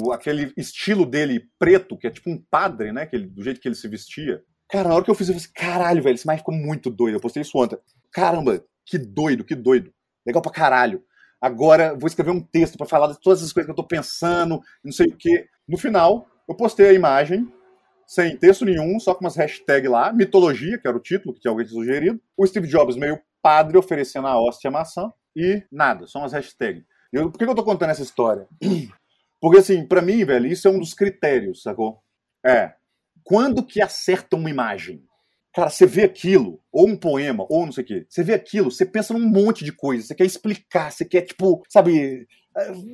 O, 0.00 0.12
aquele 0.12 0.52
estilo 0.56 1.06
dele 1.06 1.48
preto, 1.58 1.96
que 1.96 2.06
é 2.06 2.10
tipo 2.10 2.30
um 2.30 2.42
padre, 2.50 2.92
né? 2.92 3.06
Que 3.06 3.16
ele, 3.16 3.26
do 3.26 3.42
jeito 3.42 3.60
que 3.60 3.68
ele 3.68 3.74
se 3.74 3.88
vestia. 3.88 4.42
Cara, 4.68 4.88
na 4.88 4.94
hora 4.96 5.04
que 5.04 5.10
eu 5.10 5.14
fiz, 5.14 5.28
eu 5.28 5.34
falei 5.34 5.44
assim, 5.44 5.52
caralho, 5.54 6.02
velho, 6.02 6.14
esse 6.14 6.26
mais 6.26 6.40
ficou 6.40 6.54
muito 6.54 6.90
doido. 6.90 7.14
Eu 7.14 7.20
postei 7.20 7.42
isso 7.42 7.56
ontem. 7.56 7.78
Caramba, 8.12 8.64
que 8.84 8.98
doido, 8.98 9.44
que 9.44 9.54
doido. 9.54 9.92
Legal 10.26 10.42
pra 10.42 10.50
caralho. 10.50 11.02
agora 11.40 11.94
vou 11.94 12.08
escrever 12.08 12.30
um 12.30 12.40
texto 12.40 12.76
para 12.76 12.86
falar 12.86 13.08
de 13.08 13.20
todas 13.20 13.42
as 13.42 13.52
coisas 13.52 13.66
que 13.66 13.70
eu 13.70 13.76
tô 13.76 13.86
pensando, 13.86 14.60
não 14.84 14.92
sei 14.92 15.06
o 15.06 15.16
quê. 15.16 15.46
No 15.68 15.76
final, 15.76 16.26
eu 16.48 16.54
postei 16.54 16.88
a 16.88 16.92
imagem, 16.92 17.46
sem 18.06 18.36
texto 18.36 18.64
nenhum, 18.64 18.98
só 18.98 19.14
com 19.14 19.24
umas 19.24 19.36
hashtags 19.36 19.90
lá, 19.90 20.12
mitologia, 20.12 20.78
que 20.78 20.86
era 20.86 20.96
o 20.96 21.00
título 21.00 21.34
que 21.34 21.40
tinha 21.40 21.50
alguém 21.50 21.66
sugerido, 21.66 22.20
o 22.36 22.46
Steve 22.46 22.68
Jobs 22.68 22.96
meio 22.96 23.20
padre 23.42 23.76
oferecendo 23.76 24.26
a 24.26 24.40
hóstia 24.40 24.70
maçã, 24.70 25.12
e 25.34 25.62
nada, 25.70 26.06
só 26.06 26.20
umas 26.20 26.32
hashtags. 26.32 26.84
Eu, 27.12 27.30
por 27.30 27.38
que 27.38 27.44
eu 27.44 27.54
tô 27.54 27.64
contando 27.64 27.90
essa 27.90 28.02
história? 28.02 28.46
Porque, 29.40 29.58
assim, 29.58 29.86
para 29.86 30.02
mim, 30.02 30.24
velho, 30.24 30.46
isso 30.46 30.66
é 30.66 30.70
um 30.70 30.78
dos 30.78 30.94
critérios, 30.94 31.62
sacou? 31.62 32.02
É, 32.44 32.72
quando 33.24 33.64
que 33.64 33.82
acerta 33.82 34.36
uma 34.36 34.50
imagem? 34.50 35.02
Cara, 35.54 35.70
você 35.70 35.86
vê 35.86 36.04
aquilo, 36.04 36.60
ou 36.70 36.86
um 36.86 36.96
poema, 36.96 37.46
ou 37.48 37.64
não 37.64 37.72
sei 37.72 37.82
o 37.82 37.86
quê, 37.86 38.06
você 38.08 38.22
vê 38.22 38.34
aquilo, 38.34 38.70
você 38.70 38.84
pensa 38.84 39.14
num 39.14 39.26
monte 39.26 39.64
de 39.64 39.72
coisa, 39.72 40.06
você 40.06 40.14
quer 40.14 40.26
explicar, 40.26 40.92
você 40.92 41.04
quer, 41.04 41.22
tipo, 41.22 41.62
sabe, 41.68 42.26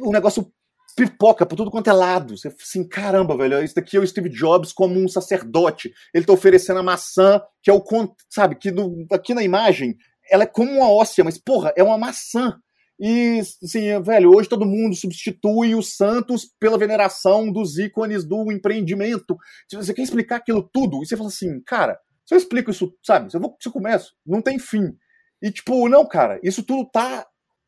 um 0.01 0.13
negócio 0.13 0.53
pipoca 0.95 1.47
por 1.47 1.57
tudo 1.57 1.71
quanto 1.71 1.91
é 1.91 1.93
lado. 1.93 2.37
Você 2.37 2.49
assim, 2.49 2.87
caramba, 2.87 3.37
velho, 3.37 3.63
isso 3.63 3.75
daqui 3.75 3.97
é 3.97 4.01
o 4.01 4.07
Steve 4.07 4.29
Jobs 4.29 4.73
como 4.73 4.99
um 4.99 5.09
sacerdote. 5.09 5.93
Ele 6.13 6.25
tá 6.25 6.33
oferecendo 6.33 6.81
a 6.81 6.83
maçã, 6.83 7.41
que 7.63 7.71
é 7.71 7.75
o, 7.75 7.83
sabe, 8.29 8.57
que 8.57 8.71
do, 8.71 9.07
aqui 9.11 9.35
na 9.35 9.43
imagem, 9.43 9.97
ela 10.31 10.45
é 10.45 10.47
como 10.47 10.71
uma 10.71 10.91
óssea, 10.91 11.25
mas, 11.25 11.39
porra, 11.39 11.73
é 11.77 11.83
uma 11.83 11.99
maçã. 11.99 12.59
E, 13.05 13.41
assim, 13.41 14.01
velho, 14.01 14.33
hoje 14.33 14.49
todo 14.49 14.65
mundo 14.65 14.95
substitui 14.95 15.75
os 15.75 15.97
santos 15.97 16.49
pela 16.61 16.79
veneração 16.79 17.51
dos 17.51 17.77
ícones 17.77 18.25
do 18.25 18.53
empreendimento. 18.53 19.37
Você 19.73 19.93
quer 19.93 20.03
explicar 20.03 20.37
aquilo 20.37 20.63
tudo? 20.73 21.03
E 21.03 21.07
você 21.07 21.17
fala 21.17 21.29
assim, 21.29 21.61
cara, 21.67 21.99
se 22.25 22.33
eu 22.33 22.39
explico 22.39 22.71
isso, 22.71 22.97
sabe, 23.05 23.29
se 23.29 23.37
eu, 23.37 23.41
vou, 23.41 23.57
se 23.61 23.69
eu 23.69 23.73
começo, 23.73 24.15
não 24.25 24.41
tem 24.41 24.57
fim. 24.57 24.97
E, 25.43 25.51
tipo, 25.51 25.89
não, 25.89 26.07
cara, 26.07 26.39
isso 26.45 26.63
tudo 26.63 26.89
tá 26.89 27.27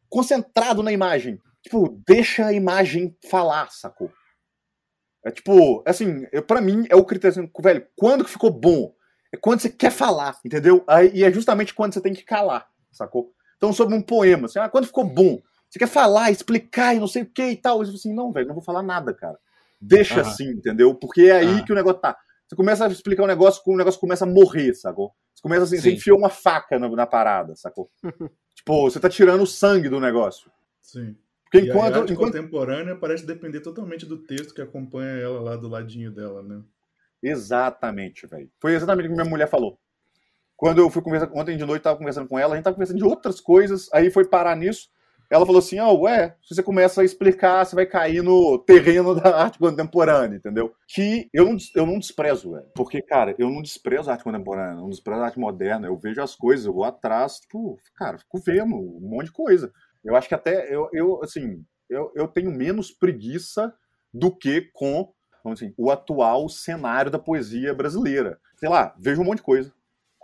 concentrado 0.09 0.85
na 0.85 0.93
imagem. 0.93 1.41
Tipo, 1.65 2.01
deixa 2.07 2.47
a 2.47 2.53
imagem 2.53 3.17
falar, 3.29 3.69
sacou? 3.73 4.13
É 5.27 5.33
tipo, 5.33 5.83
assim, 5.85 6.27
para 6.47 6.61
mim 6.61 6.87
é 6.89 6.95
o 6.95 7.05
critério, 7.05 7.41
assim, 7.41 7.51
velho, 7.61 7.85
quando 7.97 8.25
que 8.25 8.31
ficou 8.31 8.53
bom? 8.53 8.95
É 9.33 9.37
quando 9.37 9.59
você 9.59 9.69
quer 9.69 9.91
falar, 9.91 10.39
entendeu? 10.45 10.85
Aí, 10.87 11.11
e 11.13 11.25
é 11.25 11.33
justamente 11.33 11.75
quando 11.75 11.93
você 11.93 12.01
tem 12.01 12.13
que 12.13 12.23
calar, 12.23 12.69
sacou? 12.93 13.35
Então, 13.57 13.73
sobre 13.73 13.95
um 13.95 14.03
poema, 14.03 14.47
assim, 14.47 14.59
ah, 14.59 14.69
quando 14.69 14.87
ficou 14.87 15.05
bom? 15.05 15.41
Você 15.69 15.79
quer 15.79 15.89
falar, 15.89 16.31
explicar 16.31 16.95
e 16.95 17.01
não 17.01 17.09
sei 17.09 17.23
o 17.23 17.27
que 17.27 17.43
e 17.43 17.57
tal. 17.57 17.83
Eu 17.83 17.95
assim, 17.95 18.15
não, 18.15 18.33
velho, 18.33 18.47
não 18.47 18.55
vou 18.55 18.63
falar 18.63 18.83
nada, 18.83 19.13
cara. 19.13 19.39
Deixa 19.81 20.21
assim, 20.21 20.51
entendeu? 20.51 20.95
Porque 20.95 21.23
é 21.23 21.33
aí 21.33 21.65
que 21.65 21.73
o 21.73 21.75
negócio 21.75 22.01
tá. 22.01 22.17
Você 22.47 22.55
começa 22.55 22.87
a 22.87 22.89
explicar 22.89 23.25
um 23.25 23.27
negócio, 23.27 23.63
o 23.67 23.77
negócio 23.77 24.01
começa 24.01 24.25
a 24.25 24.29
morrer, 24.29 24.75
sacou? 24.75 25.13
Você 25.35 25.43
começa 25.43 25.65
assim, 25.65 25.77
Sim. 25.77 25.83
você 25.83 25.93
enfia 25.95 26.15
uma 26.15 26.31
faca 26.31 26.79
na, 26.79 26.89
na 26.89 27.07
parada, 27.07 27.57
sacou? 27.57 27.91
tipo, 28.55 28.83
você 28.83 29.01
tá 29.01 29.09
tirando 29.09 29.43
o 29.43 29.47
sangue 29.47 29.89
do 29.89 29.99
negócio. 29.99 30.51
Sim. 30.81 31.17
Porque 31.45 31.69
enquanto, 31.69 31.95
a 31.95 31.99
arte 32.01 32.13
enquanto... 32.13 32.33
contemporânea 32.33 32.97
parece 32.97 33.27
depender 33.27 33.61
totalmente 33.61 34.07
do 34.07 34.19
texto 34.19 34.55
que 34.55 34.63
acompanha 34.63 35.21
ela 35.21 35.41
lá 35.41 35.57
do 35.57 35.69
ladinho 35.69 36.13
dela, 36.13 36.43
né? 36.43 36.63
Exatamente, 37.23 38.27
velho. 38.27 38.51
Foi 38.61 38.75
exatamente 38.75 39.07
o 39.07 39.09
que 39.09 39.15
minha 39.15 39.29
mulher 39.29 39.49
falou. 39.49 39.79
Quando 40.65 40.79
eu 40.79 40.89
fui 40.89 41.03
conversar, 41.03 41.31
ontem 41.35 41.59
de 41.59 41.65
noite 41.67 41.83
tava 41.83 41.99
conversando 41.99 42.27
com 42.27 42.39
ela, 42.39 42.55
a 42.55 42.57
gente 42.57 42.65
tava 42.65 42.73
conversando 42.73 42.97
de 42.97 43.05
outras 43.05 43.39
coisas, 43.39 43.87
aí 43.93 44.11
foi 44.11 44.25
parar 44.25 44.57
nisso. 44.57 44.89
Ela 45.29 45.45
falou 45.45 45.59
assim: 45.59 45.79
"Ah, 45.79 45.93
ué, 45.93 46.37
se 46.43 46.55
você 46.55 46.63
começa 46.63 47.03
a 47.03 47.05
explicar, 47.05 47.67
você 47.67 47.77
vai 47.77 47.85
cair 47.85 48.23
no 48.23 48.59
terreno 48.59 49.15
da 49.15 49.43
arte 49.43 49.59
contemporânea, 49.59 50.39
entendeu?" 50.39 50.73
Que 50.89 51.29
eu 51.35 51.45
não, 51.45 51.59
eu 51.75 51.85
não 51.85 51.99
desprezo, 51.99 52.53
velho. 52.53 52.65
Porque, 52.75 53.03
cara, 53.03 53.35
eu 53.39 53.51
não 53.51 53.61
desprezo 53.61 54.09
a 54.09 54.15
arte 54.15 54.25
contemporânea, 54.25 54.77
não 54.77 54.89
desprezo 54.89 55.21
a 55.21 55.27
arte 55.27 55.39
moderna. 55.39 55.87
Eu 55.87 55.99
vejo 55.99 56.23
as 56.23 56.35
coisas, 56.35 56.65
eu 56.65 56.73
vou 56.73 56.85
atrás, 56.85 57.41
tipo, 57.41 57.79
cara, 57.95 58.17
fico 58.17 58.41
vendo 58.41 58.75
um 58.75 59.07
monte 59.07 59.27
de 59.27 59.33
coisa. 59.33 59.71
Eu 60.03 60.17
acho 60.17 60.29
que 60.29 60.35
até 60.35 60.75
eu, 60.75 60.89
eu 60.95 61.23
assim, 61.23 61.63
eu, 61.91 62.11
eu 62.15 62.27
tenho 62.27 62.51
menos 62.51 62.91
preguiça 62.91 63.71
do 64.15 64.35
que 64.35 64.63
com 64.73 65.13
assim, 65.45 65.75
o 65.77 65.91
atual 65.91 66.49
cenário 66.49 67.11
da 67.11 67.19
poesia 67.19 67.75
brasileira. 67.75 68.41
Sei 68.57 68.71
lá, 68.71 68.95
vejo 68.99 69.21
um 69.21 69.25
monte 69.25 69.39
de 69.39 69.45
coisa, 69.45 69.71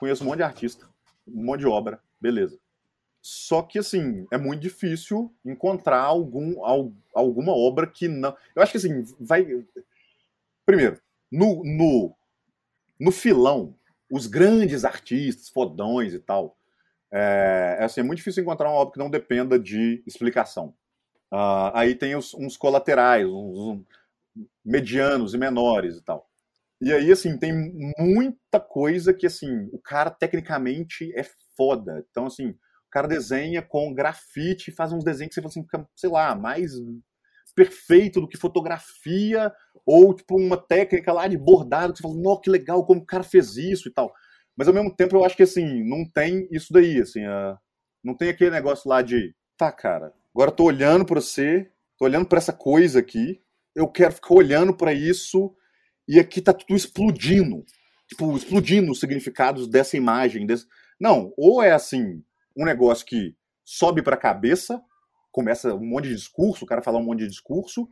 conheço 0.00 0.24
um 0.24 0.26
monte 0.26 0.38
de 0.38 0.42
artista, 0.42 0.88
um 1.28 1.44
monte 1.44 1.60
de 1.60 1.66
obra, 1.66 2.02
beleza. 2.20 2.58
Só 3.22 3.62
que, 3.62 3.78
assim, 3.78 4.26
é 4.32 4.38
muito 4.38 4.62
difícil 4.62 5.32
encontrar 5.44 6.00
algum, 6.00 6.64
alguma 7.14 7.52
obra 7.52 7.86
que 7.86 8.08
não. 8.08 8.34
Eu 8.56 8.62
acho 8.62 8.72
que, 8.72 8.78
assim, 8.78 9.04
vai. 9.20 9.46
Primeiro, 10.64 10.98
no, 11.30 11.62
no, 11.62 12.16
no 12.98 13.12
filão, 13.12 13.76
os 14.10 14.26
grandes 14.26 14.86
artistas, 14.86 15.50
fodões 15.50 16.14
e 16.14 16.18
tal, 16.18 16.56
é, 17.12 17.76
é, 17.80 17.84
assim, 17.84 18.00
é 18.00 18.04
muito 18.04 18.18
difícil 18.18 18.42
encontrar 18.42 18.70
uma 18.70 18.78
obra 18.78 18.94
que 18.94 18.98
não 18.98 19.10
dependa 19.10 19.58
de 19.58 20.02
explicação. 20.06 20.74
Uh, 21.30 21.70
aí 21.74 21.94
tem 21.94 22.16
os, 22.16 22.32
uns 22.34 22.56
colaterais, 22.56 23.26
uns, 23.26 23.58
uns, 23.58 23.84
medianos 24.64 25.34
e 25.34 25.38
menores 25.38 25.98
e 25.98 26.02
tal. 26.02 26.29
E 26.80 26.92
aí, 26.92 27.12
assim, 27.12 27.38
tem 27.38 27.52
muita 27.98 28.58
coisa 28.58 29.12
que, 29.12 29.26
assim, 29.26 29.68
o 29.72 29.78
cara 29.78 30.10
tecnicamente 30.10 31.12
é 31.14 31.24
foda. 31.56 32.04
Então, 32.10 32.26
assim, 32.26 32.50
o 32.50 32.90
cara 32.90 33.06
desenha 33.06 33.60
com 33.60 33.92
grafite, 33.92 34.72
faz 34.72 34.92
uns 34.92 35.04
desenhos 35.04 35.34
que 35.34 35.40
você 35.40 35.42
fala 35.42 35.84
assim, 35.84 35.88
sei 35.94 36.10
lá, 36.10 36.34
mais 36.34 36.72
perfeito 37.54 38.20
do 38.20 38.28
que 38.28 38.38
fotografia, 38.38 39.52
ou, 39.84 40.14
tipo, 40.14 40.36
uma 40.38 40.56
técnica 40.56 41.12
lá 41.12 41.26
de 41.28 41.36
bordado, 41.36 41.92
que 41.92 41.98
você 41.98 42.02
fala, 42.02 42.20
nossa, 42.20 42.40
que 42.40 42.50
legal 42.50 42.86
como 42.86 43.00
o 43.02 43.06
cara 43.06 43.22
fez 43.22 43.56
isso 43.56 43.88
e 43.88 43.92
tal. 43.92 44.12
Mas 44.56 44.68
ao 44.68 44.74
mesmo 44.74 44.94
tempo 44.94 45.16
eu 45.16 45.24
acho 45.24 45.36
que 45.36 45.42
assim, 45.42 45.82
não 45.84 46.08
tem 46.08 46.48
isso 46.50 46.72
daí, 46.72 47.00
assim, 47.00 47.20
não 48.04 48.16
tem 48.16 48.28
aquele 48.28 48.50
negócio 48.50 48.88
lá 48.88 49.02
de, 49.02 49.34
tá, 49.56 49.72
cara, 49.72 50.12
agora 50.34 50.50
eu 50.50 50.54
tô 50.54 50.64
olhando 50.64 51.04
para 51.04 51.20
você, 51.20 51.70
tô 51.98 52.04
olhando 52.04 52.26
para 52.26 52.38
essa 52.38 52.52
coisa 52.52 52.98
aqui, 52.98 53.42
eu 53.74 53.88
quero 53.88 54.12
ficar 54.12 54.34
olhando 54.34 54.74
para 54.74 54.92
isso 54.92 55.54
e 56.10 56.18
aqui 56.18 56.40
tá 56.42 56.52
tudo 56.52 56.74
explodindo. 56.74 57.64
Tipo, 58.08 58.36
explodindo 58.36 58.90
os 58.90 58.98
significados 58.98 59.68
dessa 59.68 59.96
imagem. 59.96 60.44
Desse... 60.44 60.66
Não, 61.00 61.32
ou 61.36 61.62
é 61.62 61.70
assim, 61.70 62.20
um 62.56 62.64
negócio 62.64 63.06
que 63.06 63.36
sobe 63.64 64.02
para 64.02 64.16
a 64.16 64.20
cabeça, 64.20 64.82
começa 65.30 65.72
um 65.72 65.86
monte 65.86 66.08
de 66.08 66.16
discurso, 66.16 66.64
o 66.64 66.66
cara 66.66 66.82
fala 66.82 66.98
um 66.98 67.04
monte 67.04 67.20
de 67.20 67.28
discurso, 67.28 67.88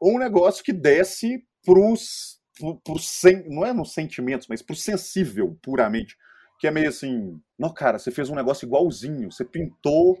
ou 0.00 0.14
um 0.14 0.18
negócio 0.18 0.64
que 0.64 0.72
desce 0.72 1.44
pros 1.62 2.38
por 2.82 2.98
sen, 2.98 3.44
não 3.48 3.64
é 3.64 3.72
nos 3.72 3.92
sentimentos, 3.92 4.48
mas 4.48 4.62
pro 4.62 4.74
sensível, 4.74 5.56
puramente. 5.62 6.16
Que 6.58 6.66
é 6.66 6.70
meio 6.70 6.88
assim, 6.88 7.38
não, 7.58 7.72
cara, 7.72 7.98
você 7.98 8.10
fez 8.10 8.30
um 8.30 8.34
negócio 8.34 8.66
igualzinho, 8.66 9.30
você 9.30 9.44
pintou 9.44 10.18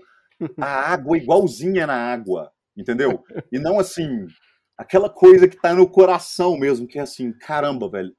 a 0.60 0.66
água 0.66 1.16
igualzinha 1.16 1.86
na 1.86 1.96
água, 1.96 2.52
entendeu? 2.76 3.24
E 3.50 3.58
não 3.58 3.80
assim, 3.80 4.26
aquela 4.78 5.10
coisa 5.10 5.48
que 5.48 5.60
tá 5.60 5.74
no 5.74 5.88
coração 5.90 6.56
mesmo, 6.56 6.86
que 6.86 6.98
é 6.98 7.02
assim, 7.02 7.32
caramba, 7.32 7.90
velho, 7.90 8.14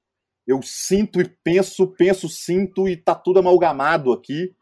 eu 0.45 0.61
sinto 0.61 1.21
e 1.21 1.29
penso, 1.43 1.87
penso, 1.87 2.27
sinto 2.27 2.87
e 2.87 2.97
tá 2.97 3.15
tudo 3.15 3.39
amalgamado 3.39 4.11
aqui. 4.11 4.53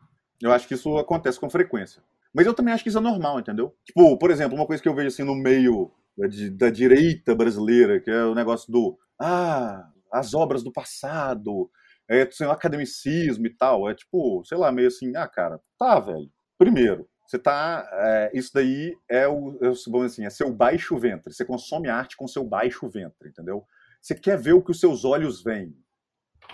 Eu 0.42 0.52
acho 0.52 0.68
que 0.68 0.76
isso 0.76 0.98
acontece 0.98 1.40
com 1.40 1.50
frequência. 1.50 2.04
Mas 2.34 2.46
eu 2.46 2.54
também 2.54 2.74
acho 2.74 2.84
que 2.84 2.90
isso 2.90 2.98
é 2.98 3.02
normal, 3.02 3.40
entendeu? 3.40 3.74
Tipo, 3.84 4.18
por 4.18 4.30
exemplo, 4.30 4.56
uma 4.56 4.68
coisa 4.68 4.84
que 4.84 4.88
eu 4.88 4.94
vejo 4.94 5.08
assim 5.08 5.24
no 5.24 5.34
meio 5.34 5.90
da, 6.16 6.28
da 6.52 6.70
direita 6.70 7.34
brasileira, 7.34 8.00
que 8.00 8.12
é 8.12 8.24
o 8.26 8.36
negócio 8.36 8.72
do 8.72 8.98
ah, 9.20 9.90
as 10.12 10.34
obras 10.34 10.62
do 10.62 10.72
passado, 10.72 11.72
é, 12.10 12.28
o 12.42 12.52
academicismo 12.52 13.48
e 13.48 13.50
tal. 13.50 13.90
É 13.90 13.96
tipo, 13.96 14.44
sei 14.46 14.58
lá, 14.58 14.72
meio 14.72 14.90
assim, 14.90 15.16
ah, 15.16 15.28
cara, 15.28 15.60
tá, 15.80 16.00
velho. 16.00 16.30
Primeiro, 16.58 17.08
você 17.28 17.38
tá. 17.38 17.86
É, 17.92 18.32
isso 18.34 18.52
daí 18.54 18.98
é 19.10 19.28
o. 19.28 19.58
É, 19.62 19.70
vamos 19.88 20.14
assim, 20.14 20.26
é 20.26 20.30
seu 20.30 20.50
baixo 20.50 20.98
ventre. 20.98 21.34
Você 21.34 21.44
consome 21.44 21.90
arte 21.90 22.16
com 22.16 22.26
seu 22.26 22.44
baixo 22.44 22.88
ventre, 22.88 23.28
entendeu? 23.28 23.66
Você 24.02 24.16
quer 24.16 24.38
ver 24.38 24.54
o 24.54 24.62
que 24.62 24.72
os 24.72 24.80
seus 24.80 25.04
olhos 25.04 25.44
veem. 25.44 25.76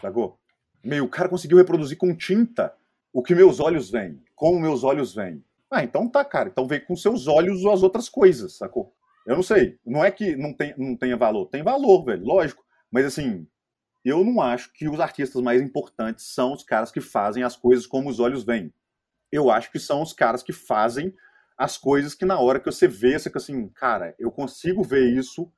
Sacou? 0.02 0.40
Meio, 0.84 1.06
o 1.06 1.10
cara 1.10 1.30
conseguiu 1.30 1.58
reproduzir 1.60 1.96
com 1.96 2.16
tinta 2.16 2.74
o 3.14 3.22
que 3.22 3.36
meus 3.36 3.60
olhos 3.60 3.92
veem, 3.92 4.20
como 4.36 4.60
meus 4.60 4.84
olhos 4.84 5.14
veem. 5.14 5.46
Ah, 5.70 5.84
então 5.84 6.10
tá, 6.10 6.26
cara. 6.26 6.50
Então 6.50 6.68
vem 6.68 6.84
com 6.84 6.96
seus 6.96 7.28
olhos 7.28 7.64
as 7.68 7.84
outras 7.84 8.10
coisas, 8.10 8.58
sacou? 8.58 8.92
Eu 9.28 9.36
não 9.36 9.44
sei. 9.44 9.78
Não 9.86 10.04
é 10.04 10.10
que 10.10 10.36
não, 10.36 10.54
tem, 10.54 10.74
não 10.76 10.98
tenha 10.98 11.16
valor. 11.16 11.46
Tem 11.46 11.62
valor, 11.62 12.04
velho, 12.04 12.26
lógico. 12.26 12.66
Mas 12.92 13.06
assim, 13.06 13.48
eu 14.04 14.24
não 14.24 14.42
acho 14.42 14.74
que 14.74 14.90
os 14.90 15.00
artistas 15.00 15.40
mais 15.40 15.62
importantes 15.62 16.26
são 16.26 16.52
os 16.52 16.64
caras 16.64 16.92
que 16.92 17.00
fazem 17.00 17.44
as 17.44 17.56
coisas 17.56 17.86
como 17.86 18.10
os 18.10 18.20
olhos 18.20 18.44
veem. 18.44 18.74
Eu 19.34 19.50
acho 19.50 19.72
que 19.72 19.80
são 19.80 20.02
os 20.02 20.14
caras 20.14 20.44
que 20.44 20.54
fazem 20.54 21.14
as 21.58 21.78
coisas 21.78 22.14
que 22.14 22.26
na 22.26 22.40
hora 22.40 22.60
que 22.60 22.66
você 22.66 22.88
vê, 22.88 23.18
você 23.18 23.30
fica 23.30 23.40
assim, 23.40 23.68
cara, 23.70 24.16
eu 24.20 24.32
consigo 24.32 24.84
ver 24.84 25.10
isso, 25.10 25.52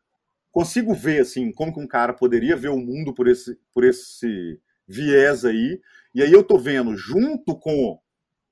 consigo 0.52 0.94
ver 0.94 1.22
assim 1.22 1.52
como 1.52 1.74
que 1.74 1.80
um 1.80 1.88
cara 1.88 2.14
poderia 2.14 2.56
ver 2.56 2.70
o 2.70 2.78
mundo 2.78 3.14
por 3.14 3.28
esse 3.28 3.60
por 3.74 3.84
esse 3.84 4.60
viés 4.88 5.44
aí. 5.44 5.82
E 6.14 6.22
aí 6.24 6.32
eu 6.32 6.44
tô 6.44 6.58
vendo 6.58 6.96
junto 6.96 7.58
com 7.58 8.00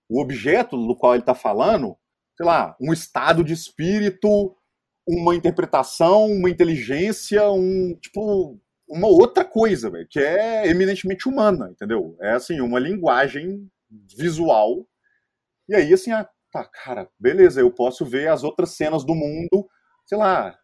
o 0.10 0.22
objeto 0.22 0.76
do 0.78 0.96
qual 0.96 1.14
ele 1.14 1.24
está 1.24 1.34
falando, 1.34 1.98
sei 2.36 2.46
lá, 2.46 2.76
um 2.82 2.92
estado 2.92 3.44
de 3.44 3.54
espírito 3.54 4.56
uma 5.08 5.36
interpretação, 5.36 6.28
uma 6.32 6.50
inteligência, 6.50 7.50
um 7.52 7.96
tipo 7.96 8.60
uma 8.88 9.08
outra 9.08 9.44
coisa, 9.44 9.90
véio, 9.90 10.08
que 10.08 10.20
é 10.20 10.68
eminentemente 10.68 11.28
humana, 11.28 11.70
entendeu? 11.72 12.16
É 12.22 12.32
assim, 12.32 12.60
uma 12.62 12.80
linguagem 12.80 13.68
visual. 14.16 14.86
E 15.68 15.76
aí 15.76 15.94
assim, 15.94 16.12
a, 16.12 16.28
tá, 16.52 16.66
cara, 16.66 17.10
beleza, 17.20 17.62
eu 17.62 17.72
posso 17.72 18.06
ver 18.06 18.30
as 18.30 18.44
outras 18.44 18.72
cenas 18.72 19.04
do 19.04 19.16
mundo, 19.16 19.68
sei 20.06 20.18
lá, 20.18 20.58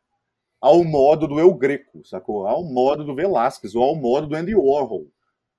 ao 0.61 0.83
modo 0.83 1.27
do 1.27 1.39
El 1.39 1.53
Greco, 1.53 2.05
sacou? 2.05 2.45
Ao 2.45 2.63
modo 2.63 3.03
do 3.03 3.15
Velázquez, 3.15 3.75
ou 3.75 3.83
ao 3.83 3.95
modo 3.95 4.27
do 4.27 4.35
Andy 4.35 4.53
Warhol. 4.55 5.07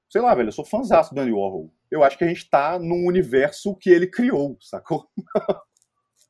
Sei 0.08 0.20
lá, 0.20 0.34
velho, 0.34 0.48
eu 0.48 0.52
sou 0.52 0.64
fãzaço 0.64 1.14
do 1.14 1.20
Andy 1.20 1.32
Warhol. 1.32 1.72
Eu 1.90 2.04
acho 2.04 2.18
que 2.18 2.24
a 2.24 2.28
gente 2.28 2.48
tá 2.48 2.78
num 2.78 3.06
universo 3.06 3.74
que 3.76 3.90
ele 3.90 4.06
criou, 4.06 4.56
sacou? 4.60 5.08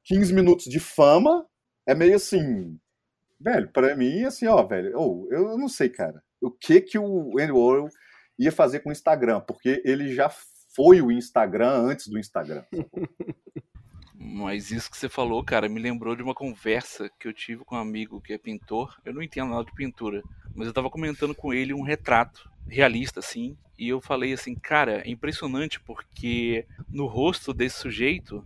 15 0.04 0.32
minutos 0.32 0.64
de 0.66 0.80
fama 0.80 1.46
é 1.86 1.94
meio 1.94 2.16
assim. 2.16 2.78
Velho, 3.38 3.70
para 3.72 3.96
mim, 3.96 4.24
assim, 4.24 4.46
ó, 4.46 4.62
velho, 4.62 4.92
oh, 4.96 5.26
eu 5.30 5.58
não 5.58 5.68
sei, 5.68 5.88
cara. 5.88 6.22
O 6.40 6.50
que 6.50 6.80
que 6.80 6.98
o 6.98 7.38
Andy 7.38 7.52
Warhol 7.52 7.88
ia 8.38 8.52
fazer 8.52 8.80
com 8.80 8.90
o 8.90 8.92
Instagram? 8.92 9.40
Porque 9.40 9.82
ele 9.84 10.14
já 10.14 10.30
foi 10.74 11.00
o 11.00 11.10
Instagram 11.10 11.70
antes 11.70 12.08
do 12.08 12.18
Instagram. 12.18 12.64
Mas 14.22 14.70
isso 14.70 14.90
que 14.90 14.98
você 14.98 15.08
falou, 15.08 15.42
cara, 15.42 15.68
me 15.68 15.80
lembrou 15.80 16.14
de 16.14 16.22
uma 16.22 16.34
conversa 16.34 17.10
que 17.18 17.26
eu 17.26 17.32
tive 17.32 17.64
com 17.64 17.74
um 17.74 17.78
amigo 17.78 18.20
que 18.20 18.34
é 18.34 18.38
pintor. 18.38 18.94
Eu 19.02 19.14
não 19.14 19.22
entendo 19.22 19.48
nada 19.48 19.64
de 19.64 19.74
pintura, 19.74 20.22
mas 20.54 20.66
eu 20.66 20.74
tava 20.74 20.90
comentando 20.90 21.34
com 21.34 21.54
ele 21.54 21.72
um 21.72 21.80
retrato 21.80 22.50
realista, 22.68 23.20
assim. 23.20 23.56
E 23.78 23.88
eu 23.88 23.98
falei 23.98 24.34
assim, 24.34 24.54
cara, 24.54 25.00
é 25.06 25.10
impressionante 25.10 25.80
porque 25.80 26.66
no 26.86 27.06
rosto 27.06 27.54
desse 27.54 27.78
sujeito 27.78 28.44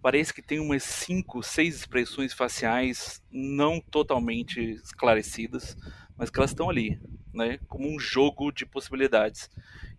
parece 0.00 0.32
que 0.32 0.42
tem 0.42 0.58
umas 0.58 0.82
cinco, 0.82 1.42
seis 1.42 1.76
expressões 1.76 2.32
faciais 2.32 3.22
não 3.30 3.80
totalmente 3.80 4.58
esclarecidas, 4.72 5.76
mas 6.16 6.30
que 6.30 6.38
elas 6.38 6.50
estão 6.50 6.70
ali, 6.70 6.98
né? 7.32 7.58
Como 7.68 7.94
um 7.94 7.98
jogo 7.98 8.50
de 8.50 8.64
possibilidades. 8.64 9.50